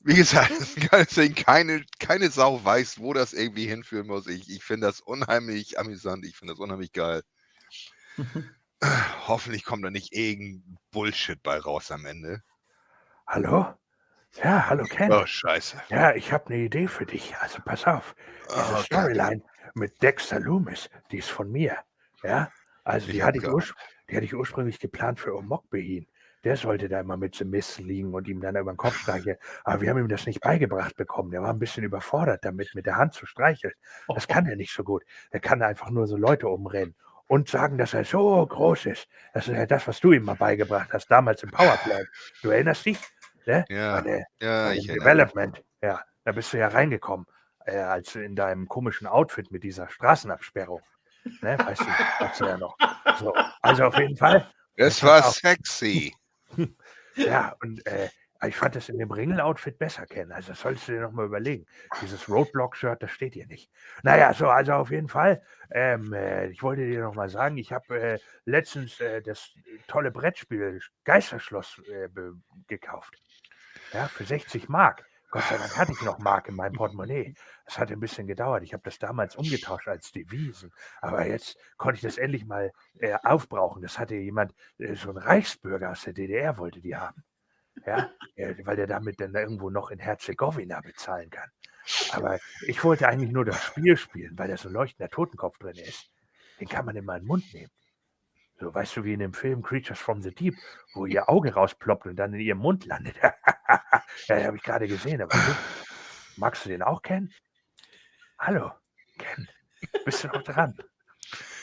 Wie 0.05 0.13
gesagt. 0.13 0.51
Keine, 1.35 1.83
keine 1.99 2.29
Sau 2.29 2.63
weiß, 2.63 2.99
wo 2.99 3.13
das 3.13 3.33
irgendwie 3.33 3.65
hinführen 3.65 4.05
muss. 4.05 4.27
Ich, 4.27 4.47
ich 4.49 4.63
finde 4.63 4.85
das 4.85 5.01
unheimlich 5.01 5.79
amüsant. 5.79 6.25
Ich 6.25 6.37
finde 6.37 6.53
das 6.53 6.59
unheimlich 6.59 6.93
geil. 6.93 7.23
Hoffentlich 9.27 9.65
kommt 9.65 9.83
da 9.83 9.89
nicht 9.89 10.13
irgendein 10.13 10.77
Bullshit 10.91 11.41
bei 11.41 11.57
raus 11.57 11.89
am 11.89 12.05
Ende. 12.05 12.43
Hallo? 13.25 13.73
Ja, 14.43 14.69
hallo 14.69 14.83
Ken. 14.83 15.11
Oh, 15.11 15.25
scheiße. 15.25 15.81
Ja, 15.89 16.13
ich 16.13 16.31
habe 16.31 16.53
eine 16.53 16.63
Idee 16.63 16.87
für 16.87 17.07
dich. 17.07 17.35
Also 17.37 17.59
pass 17.65 17.85
auf. 17.85 18.15
Diese 18.49 18.75
Oh. 18.75 18.81
Storyline 18.83 19.41
mit 19.73 20.03
Dexter 20.03 20.39
Loomis, 20.39 20.87
die 21.11 21.17
ist 21.17 21.31
von 21.31 21.51
mir. 21.51 21.79
Ja, 22.21 22.51
also 22.83 23.11
die 23.11 23.23
hatte, 23.23 23.37
ich 23.39 23.43
die 23.43 24.15
hatte 24.15 24.25
ich 24.25 24.35
ursprünglich 24.35 24.79
geplant 24.79 25.19
für 25.19 25.35
Omok 25.35 25.67
Behin. 25.71 26.05
Der 26.45 26.55
sollte 26.55 26.87
da 26.87 26.99
immer 26.99 27.17
mit 27.17 27.35
The 27.35 27.43
Mist 27.43 27.79
liegen 27.79 28.13
und 28.13 28.27
ihm 28.27 28.39
dann 28.39 28.55
über 28.55 28.71
den 28.71 28.77
Kopf 28.77 28.97
streicheln. 28.99 29.37
Aber 29.63 29.81
wir 29.81 29.89
haben 29.89 29.97
ihm 29.97 30.07
das 30.07 30.27
nicht 30.27 30.41
beigebracht 30.41 30.95
bekommen. 30.95 31.31
Der 31.31 31.41
war 31.41 31.49
ein 31.49 31.59
bisschen 31.59 31.83
überfordert 31.83 32.45
damit, 32.45 32.73
mit 32.75 32.85
der 32.85 32.95
Hand 32.97 33.15
zu 33.15 33.25
streicheln. 33.25 33.73
Das 34.07 34.27
kann 34.27 34.45
er 34.45 34.55
nicht 34.55 34.71
so 34.71 34.83
gut. 34.83 35.03
Er 35.31 35.39
kann 35.39 35.63
einfach 35.63 35.89
nur 35.89 36.05
so 36.05 36.15
Leute 36.15 36.47
umrennen 36.47 36.95
und 37.25 37.49
sagen, 37.49 37.79
dass 37.79 37.95
er 37.95 38.05
so 38.05 38.45
groß 38.45 38.85
ist. 38.85 39.07
Das 39.33 39.47
ist 39.47 39.55
ja 39.55 39.65
das, 39.65 39.87
was 39.87 39.99
du 39.99 40.11
ihm 40.11 40.23
mal 40.23 40.35
beigebracht 40.35 40.93
hast, 40.93 41.09
damals 41.09 41.41
im 41.41 41.49
Powerplay. 41.49 42.05
Du 42.43 42.51
erinnerst 42.51 42.85
dich? 42.85 42.99
Ne? 43.47 43.65
Ja, 43.69 44.01
der, 44.01 44.25
ja, 44.39 44.71
ich. 44.71 44.85
Development. 44.85 45.63
Ja, 45.81 46.01
da 46.23 46.31
bist 46.31 46.53
du 46.53 46.57
ja 46.57 46.67
reingekommen, 46.67 47.25
äh, 47.65 47.77
als 47.77 48.15
in 48.15 48.35
deinem 48.35 48.67
komischen 48.67 49.07
Outfit 49.07 49.51
mit 49.51 49.63
dieser 49.63 49.89
Straßenabsperrung. 49.89 50.81
Ne, 51.41 51.57
weißt 51.57 52.39
du, 52.39 52.45
ja 52.45 52.57
noch. 52.57 52.77
So, 53.19 53.33
also 53.61 53.85
auf 53.85 53.97
jeden 53.97 54.15
Fall. 54.15 54.47
Es 54.75 54.99
pass 54.99 55.23
war 55.23 55.31
sexy. 55.31 56.13
Ja, 57.17 57.55
und 57.61 57.85
äh, 57.87 58.09
ich 58.45 58.57
fand 58.57 58.75
das 58.75 58.89
in 58.89 58.97
dem 58.97 59.11
Ringel-Outfit 59.11 59.77
besser 59.77 60.05
kennen. 60.05 60.31
Also 60.33 60.49
das 60.49 60.59
solltest 60.59 60.87
du 60.87 60.91
dir 60.91 61.01
nochmal 61.01 61.25
überlegen. 61.25 61.65
Dieses 62.01 62.27
Roadblock-Shirt, 62.29 63.01
das 63.01 63.11
steht 63.11 63.33
hier 63.33 63.47
nicht. 63.47 63.71
Naja, 64.03 64.33
so, 64.33 64.49
also 64.49 64.73
auf 64.73 64.91
jeden 64.91 65.07
Fall. 65.07 65.41
Ähm, 65.71 66.11
äh, 66.13 66.47
ich 66.47 66.61
wollte 66.61 66.85
dir 66.85 67.01
nochmal 67.01 67.29
sagen, 67.29 67.57
ich 67.57 67.71
habe 67.71 67.99
äh, 67.99 68.19
letztens 68.43 68.99
äh, 68.99 69.21
das 69.21 69.53
tolle 69.87 70.11
Brettspiel 70.11 70.81
Geisterschloss 71.05 71.81
äh, 71.89 72.09
gekauft. 72.67 73.15
Ja, 73.93 74.07
für 74.07 74.25
60 74.25 74.67
Mark. 74.67 75.05
Gott 75.31 75.43
sei 75.43 75.57
Dank 75.57 75.75
hatte 75.77 75.91
ich 75.91 76.01
noch 76.01 76.19
Mark 76.19 76.47
in 76.47 76.55
meinem 76.55 76.73
Portemonnaie. 76.73 77.33
Das 77.65 77.79
hat 77.79 77.91
ein 77.91 77.99
bisschen 77.99 78.27
gedauert. 78.27 78.61
Ich 78.61 78.73
habe 78.73 78.83
das 78.83 78.99
damals 78.99 79.35
umgetauscht 79.35 79.87
als 79.87 80.11
Devisen. 80.11 80.71
Aber 81.01 81.25
jetzt 81.25 81.57
konnte 81.77 81.95
ich 81.95 82.01
das 82.01 82.19
endlich 82.19 82.45
mal 82.45 82.71
äh, 82.99 83.17
aufbrauchen. 83.23 83.81
Das 83.81 83.97
hatte 83.97 84.13
jemand, 84.13 84.53
äh, 84.77 84.93
so 84.93 85.09
ein 85.09 85.17
Reichsbürger 85.17 85.89
aus 85.89 86.03
der 86.03 86.13
DDR 86.13 86.59
wollte 86.59 86.79
die 86.79 86.95
haben. 86.95 87.23
Ja, 87.87 88.11
äh, 88.35 88.53
weil 88.63 88.75
der 88.75 88.85
damit 88.85 89.19
dann 89.19 89.33
irgendwo 89.33 89.71
noch 89.71 89.89
in 89.89 89.97
Herzegowina 89.97 90.79
bezahlen 90.81 91.31
kann. 91.31 91.49
Aber 92.11 92.39
ich 92.67 92.83
wollte 92.83 93.07
eigentlich 93.07 93.31
nur 93.31 93.45
das 93.45 93.63
Spiel 93.63 93.97
spielen, 93.97 94.37
weil 94.37 94.47
da 94.47 94.57
so 94.57 94.69
ein 94.69 94.73
leuchtender 94.73 95.09
Totenkopf 95.09 95.57
drin 95.57 95.75
ist. 95.75 96.09
Den 96.59 96.67
kann 96.67 96.85
man 96.85 96.95
in 96.95 97.05
meinen 97.05 97.25
Mund 97.25 97.51
nehmen. 97.51 97.71
So, 98.59 98.73
weißt 98.73 98.95
du, 98.97 99.03
wie 99.03 99.13
in 99.13 99.19
dem 99.19 99.33
Film 99.33 99.61
Creatures 99.61 99.99
from 99.99 100.21
the 100.21 100.33
Deep, 100.33 100.55
wo 100.93 101.05
ihr 101.05 101.29
Auge 101.29 101.53
rausploppt 101.53 102.05
und 102.05 102.15
dann 102.15 102.33
in 102.33 102.39
ihrem 102.39 102.59
Mund 102.59 102.85
landet. 102.85 103.15
ja, 103.67 104.35
den 104.35 104.47
habe 104.47 104.57
ich 104.57 104.63
gerade 104.63 104.87
gesehen. 104.87 105.21
Aber 105.21 105.35
du, 105.35 105.55
magst 106.37 106.65
du 106.65 106.69
den 106.69 106.81
auch 106.81 107.01
kennen? 107.01 107.33
Hallo, 108.39 108.71
Ken. 109.17 109.47
Bist 110.03 110.23
du 110.23 110.27
noch 110.27 110.43
dran? 110.43 110.77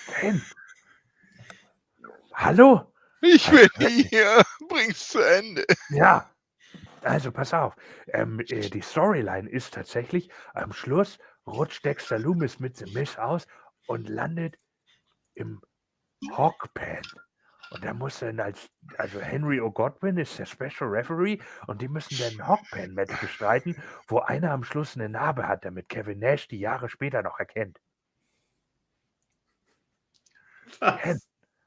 Ken. 0.06 0.42
Hallo? 2.34 2.92
Ich 3.20 3.48
bin 3.50 3.68
hier. 4.10 4.42
Bring's 4.68 5.08
zu 5.08 5.20
Ende. 5.20 5.64
Ja. 5.90 6.28
Also 7.02 7.32
pass 7.32 7.52
auf. 7.52 7.74
Ähm, 8.08 8.40
äh, 8.48 8.68
die 8.70 8.80
Storyline 8.80 9.48
ist 9.48 9.74
tatsächlich, 9.74 10.30
am 10.54 10.72
Schluss 10.72 11.18
rutscht 11.46 11.84
Dexter 11.84 12.18
Loomis 12.18 12.60
mit 12.60 12.76
The 12.76 12.92
Miss 12.92 13.18
aus 13.18 13.46
und 13.86 14.08
landet 14.08 14.58
im 15.34 15.60
Hawkpan. 16.30 17.02
Und 17.72 17.84
da 17.84 17.94
muss 17.94 18.18
dann 18.18 18.38
als, 18.38 18.68
also 18.98 19.20
Henry 19.20 19.58
O'Godwin 19.60 20.20
ist 20.20 20.38
der 20.38 20.44
Special 20.46 20.90
Referee 20.90 21.38
und 21.66 21.80
die 21.80 21.88
müssen 21.88 22.18
dann 22.18 22.32
ein 22.34 22.46
Hawkpan-Match 22.46 23.18
bestreiten, 23.20 23.76
wo 24.08 24.18
einer 24.20 24.50
am 24.52 24.62
Schluss 24.62 24.94
eine 24.94 25.08
Narbe 25.08 25.48
hat, 25.48 25.64
damit 25.64 25.88
Kevin 25.88 26.18
Nash 26.18 26.48
die 26.48 26.58
Jahre 26.60 26.88
später 26.90 27.22
noch 27.22 27.38
erkennt. 27.38 27.78
Ken, 30.96 31.18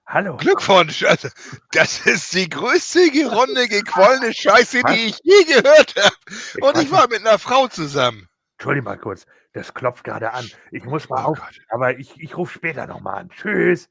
hallo. 0.06 0.38
Glückwunsch. 0.38 1.04
Also, 1.04 1.30
das 1.72 2.06
ist 2.06 2.34
die 2.34 2.50
größte 2.50 3.10
geronnene, 3.12 3.68
gequollene 3.68 4.34
Scheiße, 4.34 4.84
die 4.84 5.08
ich 5.08 5.20
je 5.24 5.44
gehört 5.46 5.96
habe. 5.96 6.16
Und 6.62 6.78
ich 6.78 6.92
war 6.92 7.08
mit 7.08 7.22
einer 7.26 7.40
Frau 7.40 7.68
zusammen. 7.68 8.28
Entschuldigung 8.58 8.86
mal 8.86 8.98
kurz, 8.98 9.26
das 9.54 9.74
klopft 9.74 10.04
gerade 10.04 10.32
an. 10.34 10.52
Ich 10.72 10.84
muss 10.86 11.10
mal 11.10 11.26
Oh 11.26 11.30
auf, 11.30 11.40
Gott. 11.40 11.60
aber 11.70 11.98
ich, 12.00 12.20
ich 12.20 12.38
rufe 12.38 12.54
später 12.54 12.88
nochmal 12.88 13.16
an. 13.22 13.30
Tschüss. 13.30 13.90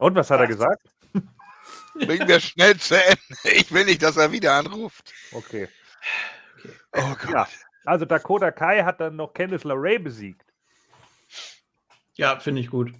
Und 0.00 0.14
was 0.14 0.30
hat 0.30 0.40
er 0.40 0.46
gesagt? 0.46 0.82
Bring 1.94 2.26
wir 2.26 2.40
schnell 2.40 2.76
zu 2.78 2.96
Ende. 3.02 3.20
Ich 3.44 3.70
will 3.70 3.84
nicht, 3.84 4.02
dass 4.02 4.16
er 4.16 4.32
wieder 4.32 4.54
anruft. 4.54 5.12
Okay. 5.32 5.68
Oh 6.92 7.14
Gott. 7.20 7.30
Ja. 7.30 7.48
Also 7.84 8.04
Dakota 8.06 8.50
Kai 8.50 8.82
hat 8.82 9.00
dann 9.00 9.16
noch 9.16 9.34
Candice 9.34 9.64
LeRae 9.64 9.98
besiegt. 9.98 10.44
Ja, 12.14 12.38
finde 12.40 12.60
ich 12.62 12.70
gut. 12.70 12.92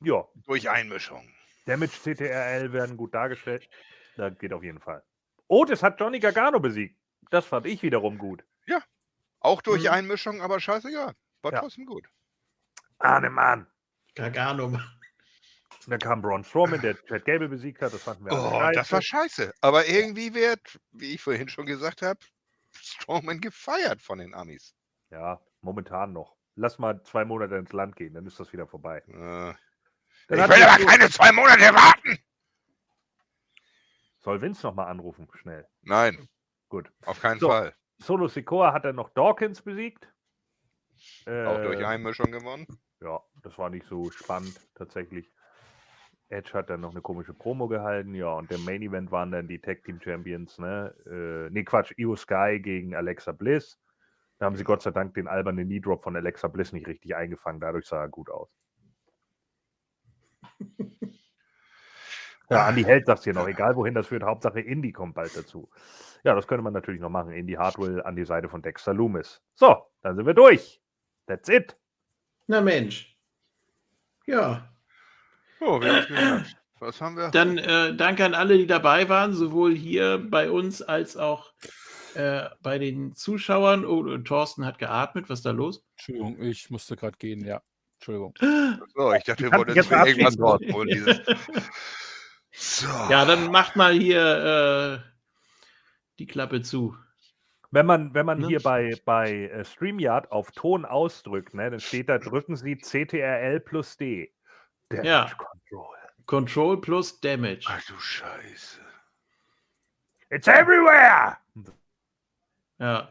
Ja, 0.00 0.24
Durch 0.46 0.68
Einmischung. 0.68 1.28
Damage 1.66 1.92
CTRL 2.02 2.72
werden 2.72 2.96
gut 2.96 3.14
dargestellt. 3.14 3.68
Das 4.16 4.36
geht 4.38 4.52
auf 4.52 4.62
jeden 4.62 4.80
Fall. 4.80 5.02
Otis 5.48 5.82
hat 5.82 6.00
Johnny 6.00 6.18
Gargano 6.18 6.60
besiegt. 6.60 6.98
Das 7.30 7.46
fand 7.46 7.66
ich 7.66 7.82
wiederum 7.82 8.18
gut. 8.18 8.44
Auch 9.44 9.60
durch 9.60 9.82
Mhm. 9.82 9.88
Einmischung, 9.88 10.40
aber 10.40 10.60
scheißegal. 10.60 11.14
War 11.42 11.52
Ja. 11.52 11.58
trotzdem 11.58 11.84
gut. 11.84 12.06
Ahnemann. 12.98 13.66
Gargano. 14.14 14.78
Dann 15.86 15.98
kam 15.98 16.22
Braun 16.22 16.44
Strowman, 16.44 16.80
der 16.80 16.96
Chad 17.06 17.24
Gable 17.24 17.48
besiegt 17.48 17.82
hat. 17.82 17.92
Das 17.92 18.02
fanden 18.02 18.24
wir 18.24 18.32
alle 18.32 18.68
Oh, 18.68 18.70
das 18.72 18.92
war 18.92 19.02
scheiße. 19.02 19.52
Aber 19.60 19.86
irgendwie 19.88 20.32
wird, 20.34 20.60
wie 20.92 21.14
ich 21.14 21.20
vorhin 21.20 21.48
schon 21.48 21.66
gesagt 21.66 22.02
habe, 22.02 22.20
Strowman 22.72 23.40
gefeiert 23.40 24.00
von 24.00 24.18
den 24.18 24.32
Amis. 24.34 24.74
Ja, 25.10 25.40
momentan 25.60 26.12
noch. 26.12 26.36
Lass 26.54 26.78
mal 26.78 27.02
zwei 27.02 27.24
Monate 27.24 27.56
ins 27.56 27.72
Land 27.72 27.96
gehen, 27.96 28.14
dann 28.14 28.26
ist 28.26 28.38
das 28.38 28.52
wieder 28.52 28.66
vorbei. 28.66 28.98
Äh, 29.08 29.50
ich 29.52 30.30
will 30.30 30.40
aber 30.40 30.78
so- 30.80 30.86
keine 30.86 31.10
zwei 31.10 31.32
Monate 31.32 31.74
warten. 31.74 32.18
Soll 34.20 34.40
Vince 34.40 34.64
nochmal 34.66 34.86
anrufen, 34.88 35.28
schnell. 35.34 35.66
Nein, 35.82 36.28
Gut. 36.68 36.92
auf 37.06 37.20
keinen 37.20 37.40
So. 37.40 37.48
Fall. 37.48 37.74
Solo 37.98 38.28
Sikoa 38.28 38.72
hat 38.72 38.84
dann 38.84 38.96
noch 38.96 39.10
Dawkins 39.10 39.62
besiegt. 39.62 40.06
Auch 41.26 41.60
durch 41.62 41.80
Äh, 41.80 41.84
Einmischung 41.84 42.30
gewonnen. 42.30 42.66
Ja, 43.02 43.20
das 43.42 43.58
war 43.58 43.70
nicht 43.70 43.86
so 43.86 44.10
spannend 44.10 44.60
tatsächlich. 44.74 45.30
Edge 46.28 46.52
hat 46.54 46.70
dann 46.70 46.80
noch 46.80 46.92
eine 46.92 47.02
komische 47.02 47.34
Promo 47.34 47.68
gehalten, 47.68 48.14
ja, 48.14 48.32
und 48.32 48.50
der 48.50 48.58
Main 48.58 48.80
Event 48.80 49.10
waren 49.10 49.30
dann 49.30 49.48
die 49.48 49.60
Tag 49.60 49.84
Team 49.84 50.00
Champions, 50.00 50.58
ne? 50.58 50.94
Äh, 51.06 51.50
nee, 51.50 51.64
Quatsch, 51.64 51.92
Io 51.98 52.16
Sky 52.16 52.58
gegen 52.60 52.94
Alexa 52.94 53.32
Bliss. 53.32 53.78
Da 54.38 54.46
haben 54.46 54.56
sie 54.56 54.64
Gott 54.64 54.82
sei 54.82 54.92
Dank 54.92 55.14
den 55.14 55.28
albernen 55.28 55.66
Knee 55.66 55.80
Drop 55.80 56.02
von 56.02 56.16
Alexa 56.16 56.48
Bliss 56.48 56.72
nicht 56.72 56.86
richtig 56.86 57.14
eingefangen, 57.14 57.60
dadurch 57.60 57.86
sah 57.86 58.00
er 58.00 58.08
gut 58.08 58.30
aus. 58.30 58.48
Ja, 62.50 62.66
Andi 62.66 62.82
hält 62.82 63.08
das 63.08 63.24
hier 63.24 63.32
noch, 63.34 63.48
egal 63.48 63.76
wohin 63.76 63.94
das 63.94 64.08
führt. 64.08 64.24
Hauptsache 64.24 64.60
Indy 64.60 64.92
kommt 64.92 65.14
bald 65.14 65.34
dazu. 65.36 65.70
Ja, 66.22 66.34
das 66.34 66.46
könnte 66.46 66.62
man 66.62 66.72
natürlich 66.72 67.00
noch 67.00 67.08
machen. 67.08 67.32
Indy 67.32 67.54
Hardwell 67.54 68.02
an 68.02 68.14
die 68.14 68.24
Seite 68.26 68.48
von 68.48 68.62
Dexter 68.62 68.92
Loomis. 68.92 69.42
So, 69.54 69.86
dann 70.02 70.16
sind 70.16 70.26
wir 70.26 70.34
durch. 70.34 70.80
That's 71.26 71.48
it. 71.48 71.78
Na 72.52 72.60
Mensch. 72.60 73.16
Ja. 74.26 74.70
Oh, 75.58 75.80
wir 75.80 76.06
haben. 76.06 76.44
Was 76.80 77.00
haben 77.00 77.16
wir? 77.16 77.30
Dann 77.30 77.56
äh, 77.56 77.96
danke 77.96 78.26
an 78.26 78.34
alle, 78.34 78.58
die 78.58 78.66
dabei 78.66 79.08
waren, 79.08 79.32
sowohl 79.32 79.74
hier 79.74 80.18
bei 80.18 80.50
uns 80.50 80.82
als 80.82 81.16
auch 81.16 81.54
äh, 82.12 82.50
bei 82.60 82.78
den 82.78 83.14
Zuschauern. 83.14 83.86
Oh, 83.86 84.00
und 84.00 84.26
Thorsten 84.26 84.66
hat 84.66 84.78
geatmet. 84.78 85.30
Was 85.30 85.38
ist 85.38 85.46
da 85.46 85.52
los? 85.52 85.82
Entschuldigung, 85.92 86.42
ich 86.42 86.68
musste 86.68 86.94
gerade 86.94 87.16
gehen, 87.16 87.42
ja. 87.42 87.62
Entschuldigung. 87.94 88.34
So, 88.94 89.14
ich 89.14 89.24
dachte, 89.24 89.44
wir 89.44 89.52
wollten 89.52 89.74
jetzt 89.74 89.88
jetzt 89.90 90.00
für 90.02 90.06
irgendwas 90.06 90.36
verabschieden. 90.36 90.72
rausholen. 90.72 90.88
Dieses... 90.90 91.20
So. 92.50 92.86
Ja, 93.08 93.24
dann 93.24 93.50
macht 93.50 93.76
mal 93.76 93.94
hier 93.94 95.00
äh, 95.00 95.10
die 96.18 96.26
Klappe 96.26 96.60
zu. 96.60 96.98
Wenn 97.72 97.86
man, 97.86 98.12
wenn 98.14 98.26
man 98.26 98.38
Ne? 98.40 98.46
hier 98.48 98.60
bei, 98.60 98.92
bei 99.04 99.46
äh, 99.48 99.64
StreamYard 99.64 100.30
auf 100.30 100.52
Ton 100.52 100.84
ausdrückt, 100.84 101.54
ne, 101.54 101.70
dann 101.70 101.80
steht 101.80 102.08
da, 102.08 102.18
drücken 102.18 102.54
Sie 102.54 102.76
CTRL 102.76 103.60
plus 103.60 103.96
D. 103.96 104.30
Damage 104.90 105.08
Ja. 105.08 105.30
Control. 105.36 105.96
Control 106.26 106.80
plus 106.80 107.20
Damage. 107.20 107.64
Ach 107.68 107.82
du 107.86 107.98
Scheiße. 107.98 108.80
It's 110.30 110.46
everywhere! 110.46 111.36
Ja. 112.78 113.08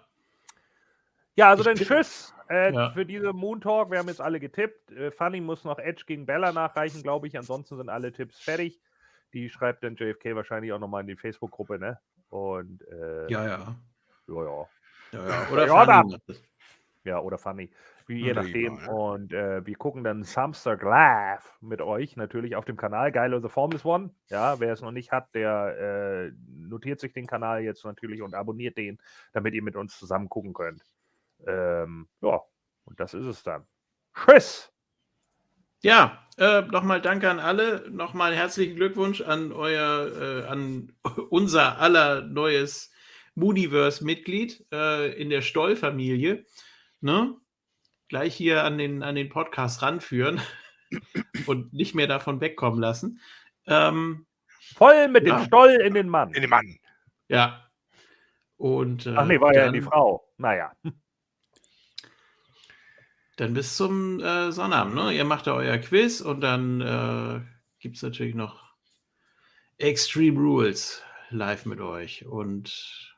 Ja, 1.36 1.50
also 1.50 1.64
dann 1.64 1.76
tschüss 1.76 2.34
äh, 2.50 2.74
Ja. 2.74 2.90
für 2.92 3.06
diese 3.06 3.34
Moon 3.34 3.62
Talk. 3.62 3.90
Wir 3.92 4.00
haben 4.00 4.08
jetzt 4.10 4.22
alle 4.22 4.40
getippt. 4.40 4.92
Äh, 4.92 5.10
Funny 5.12 5.42
muss 5.42 5.64
noch 5.64 5.80
Edge 5.80 6.04
gegen 6.06 6.26
Bella 6.26 6.52
nachreichen, 6.52 7.02
glaube 7.04 7.28
ich. 7.28 7.38
Ansonsten 7.38 7.78
sind 7.78 7.90
alle 7.90 8.12
Tipps 8.12 8.40
fertig. 8.40 8.80
Die 9.34 9.50
schreibt 9.50 9.84
dann 9.84 9.96
JFK 9.96 10.36
wahrscheinlich 10.36 10.72
auch 10.74 10.80
nochmal 10.80 11.02
in 11.02 11.08
die 11.08 11.16
Facebook-Gruppe, 11.16 11.80
ne? 11.80 12.00
Und 12.30 12.82
äh, 12.90 13.32
Ja, 13.32 13.48
ja. 13.48 13.76
Ja, 14.28 14.44
ja. 14.44 14.68
ja, 15.14 15.28
ja. 15.28 15.48
Oder 15.52 15.68
Ja, 15.68 15.86
Fanny. 15.86 16.18
Ja, 17.04 17.20
oder 17.20 17.38
Funny. 17.38 17.72
Wie, 18.06 18.24
je 18.24 18.34
nachdem. 18.34 18.76
egal, 18.76 18.86
ja. 18.86 18.92
Und 18.92 19.34
äh, 19.34 19.66
wir 19.66 19.76
gucken 19.76 20.04
dann 20.04 20.24
Samstag 20.24 20.84
live 20.84 21.58
mit 21.62 21.82
euch 21.82 22.16
natürlich 22.16 22.56
auf 22.56 22.66
dem 22.66 22.78
Kanal 22.78 23.12
Geilo 23.12 23.40
The 23.40 23.50
Formless 23.50 23.86
One. 23.86 24.12
Ja, 24.30 24.60
wer 24.60 24.74
es 24.74 24.82
noch 24.82 24.92
nicht 24.92 25.12
hat, 25.12 25.34
der 25.34 26.30
äh, 26.30 26.32
notiert 26.48 27.00
sich 27.00 27.14
den 27.14 27.26
Kanal 27.26 27.62
jetzt 27.62 27.84
natürlich 27.86 28.22
und 28.22 28.36
abonniert 28.36 28.78
den, 28.78 29.00
damit 29.34 29.54
ihr 29.54 29.64
mit 29.64 29.76
uns 29.76 29.98
zusammen 29.98 30.30
gucken 30.30 30.54
könnt. 30.54 30.84
Ähm, 31.48 32.08
ja, 32.22 32.42
und 32.86 33.00
das 33.00 33.14
ist 33.14 33.26
es 33.26 33.44
dann. 33.44 33.66
Tschüss! 34.14 34.72
Ja, 35.84 36.28
äh, 36.38 36.62
nochmal 36.62 37.02
danke 37.02 37.30
an 37.30 37.40
alle. 37.40 37.90
Nochmal 37.90 38.36
herzlichen 38.36 38.76
Glückwunsch 38.76 39.22
an 39.22 39.52
euer, 39.52 40.44
äh, 40.44 40.48
an 40.48 40.94
unser 41.30 41.80
aller 41.80 42.22
neues 42.22 42.91
Mooniverse-Mitglied 43.36 44.66
äh, 44.72 45.14
in 45.22 45.30
der 45.30 45.42
Stoll-Familie. 45.42 46.46
Ne? 47.02 47.36
Gleich 48.10 48.36
hier 48.36 48.64
an 48.64 48.78
den, 48.78 49.04
an 49.04 49.16
den 49.16 49.30
Podcast 49.30 49.82
ranführen 49.82 50.42
und 51.48 51.74
nicht 51.74 51.96
mehr 51.96 52.08
davon 52.08 52.42
wegkommen 52.42 52.80
lassen. 52.80 53.20
Ähm, 53.68 54.26
Voll 54.76 55.08
mit 55.10 55.24
dem 55.26 55.36
Ja. 55.38 55.46
Stoll 55.46 55.72
in 55.86 55.94
den 55.94 56.08
Mann. 56.10 56.34
In 56.34 56.42
den 56.42 56.50
Mann. 56.50 56.78
ja. 57.28 57.68
Und, 58.58 59.08
äh, 59.08 59.16
Ach 59.16 59.26
nee, 59.26 59.40
war 59.40 59.54
ja 59.56 59.66
in 59.66 59.74
die 59.74 59.80
dann- 59.80 59.90
Frau. 59.90 60.28
Naja. 60.38 60.72
Dann 63.38 63.54
bis 63.54 63.76
zum 63.76 64.20
äh, 64.20 64.52
Sonnabend. 64.52 64.94
Ne? 64.96 65.14
Ihr 65.14 65.26
macht 65.26 65.48
ja 65.48 65.54
euer 65.56 65.78
Quiz 65.80 66.22
und 66.22 66.42
dann 66.42 66.82
äh, 66.82 67.42
gibt 67.80 67.96
es 67.98 68.04
natürlich 68.04 68.36
noch 68.36 68.62
Extreme 69.78 70.40
Rules 70.40 71.02
live 71.32 71.66
mit 71.66 71.80
euch. 71.82 72.26
Und 72.26 73.11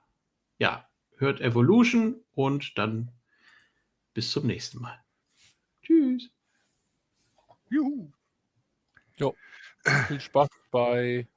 ja, 0.64 0.90
hört 1.18 1.42
Evolution 1.42 2.24
und 2.36 2.78
dann 2.78 3.12
bis 4.14 4.32
zum 4.32 4.48
nächsten 4.48 4.82
Mal. 4.82 4.98
Tschüss. 5.82 6.32
Juhu. 7.70 8.12
Viel 10.08 10.22
Spaß 10.22 10.48
bei 10.72 11.28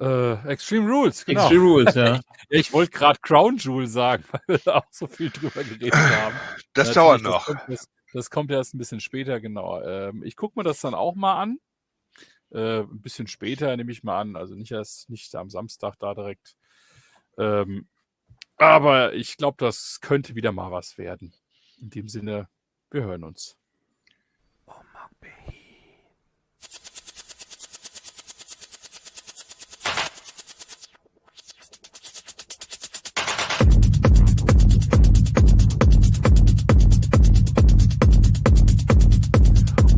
äh, 0.00 0.48
Extreme 0.48 0.90
Rules. 0.90 1.24
Genau. 1.24 1.42
Extreme 1.42 1.62
Rules, 1.62 1.94
ja. 1.94 2.14
Ja, 2.14 2.20
Ich 2.48 2.72
wollte 2.72 2.90
gerade 2.90 3.20
Crown 3.20 3.56
Jewel 3.56 3.86
sagen, 3.86 4.24
weil 4.32 4.40
wir 4.48 4.58
da 4.58 4.78
auch 4.78 4.86
so 4.90 5.06
viel 5.06 5.30
drüber 5.30 5.62
geredet 5.62 5.94
haben. 5.94 6.34
Das 6.72 6.88
Natürlich, 6.88 6.94
dauert 6.94 7.22
noch. 7.22 7.46
Das 7.46 7.56
kommt, 7.56 7.68
das, 7.68 7.88
das 8.12 8.30
kommt 8.30 8.50
erst 8.50 8.74
ein 8.74 8.78
bisschen 8.78 9.00
später, 9.00 9.40
genau. 9.40 9.80
Ähm, 9.82 10.24
ich 10.24 10.34
gucke 10.34 10.58
mir 10.58 10.64
das 10.64 10.80
dann 10.80 10.94
auch 10.94 11.14
mal 11.14 11.40
an. 11.40 11.58
Äh, 12.50 12.80
ein 12.80 13.00
bisschen 13.00 13.28
später 13.28 13.76
nehme 13.76 13.92
ich 13.92 14.02
mal 14.02 14.20
an. 14.20 14.34
Also 14.34 14.56
nicht 14.56 14.72
erst 14.72 15.08
nicht 15.10 15.32
am 15.36 15.50
Samstag 15.50 15.94
da 16.00 16.14
direkt. 16.14 16.56
Ähm, 17.38 17.86
aber 18.56 19.14
ich 19.14 19.36
glaube, 19.36 19.56
das 19.58 20.00
könnte 20.00 20.34
wieder 20.34 20.52
mal 20.52 20.72
was 20.72 20.98
werden. 20.98 21.32
In 21.80 21.90
dem 21.90 22.08
Sinne, 22.08 22.48
wir 22.90 23.02
hören 23.04 23.24
uns. 23.24 23.56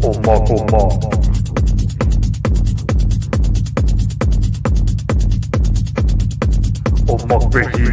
Oma, 0.03 0.37
Oma. 0.51 0.83
Oma 0.83 1.20
Motbeki. 7.31 7.85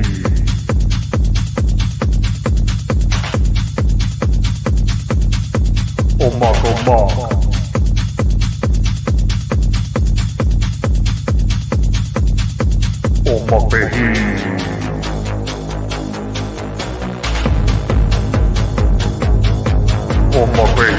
Oh, 6.20 6.26
Omak 6.26 6.66
Omak 6.66 7.12
Oh, 13.26 13.42
Omak 13.42 13.72
Behi 20.78 20.97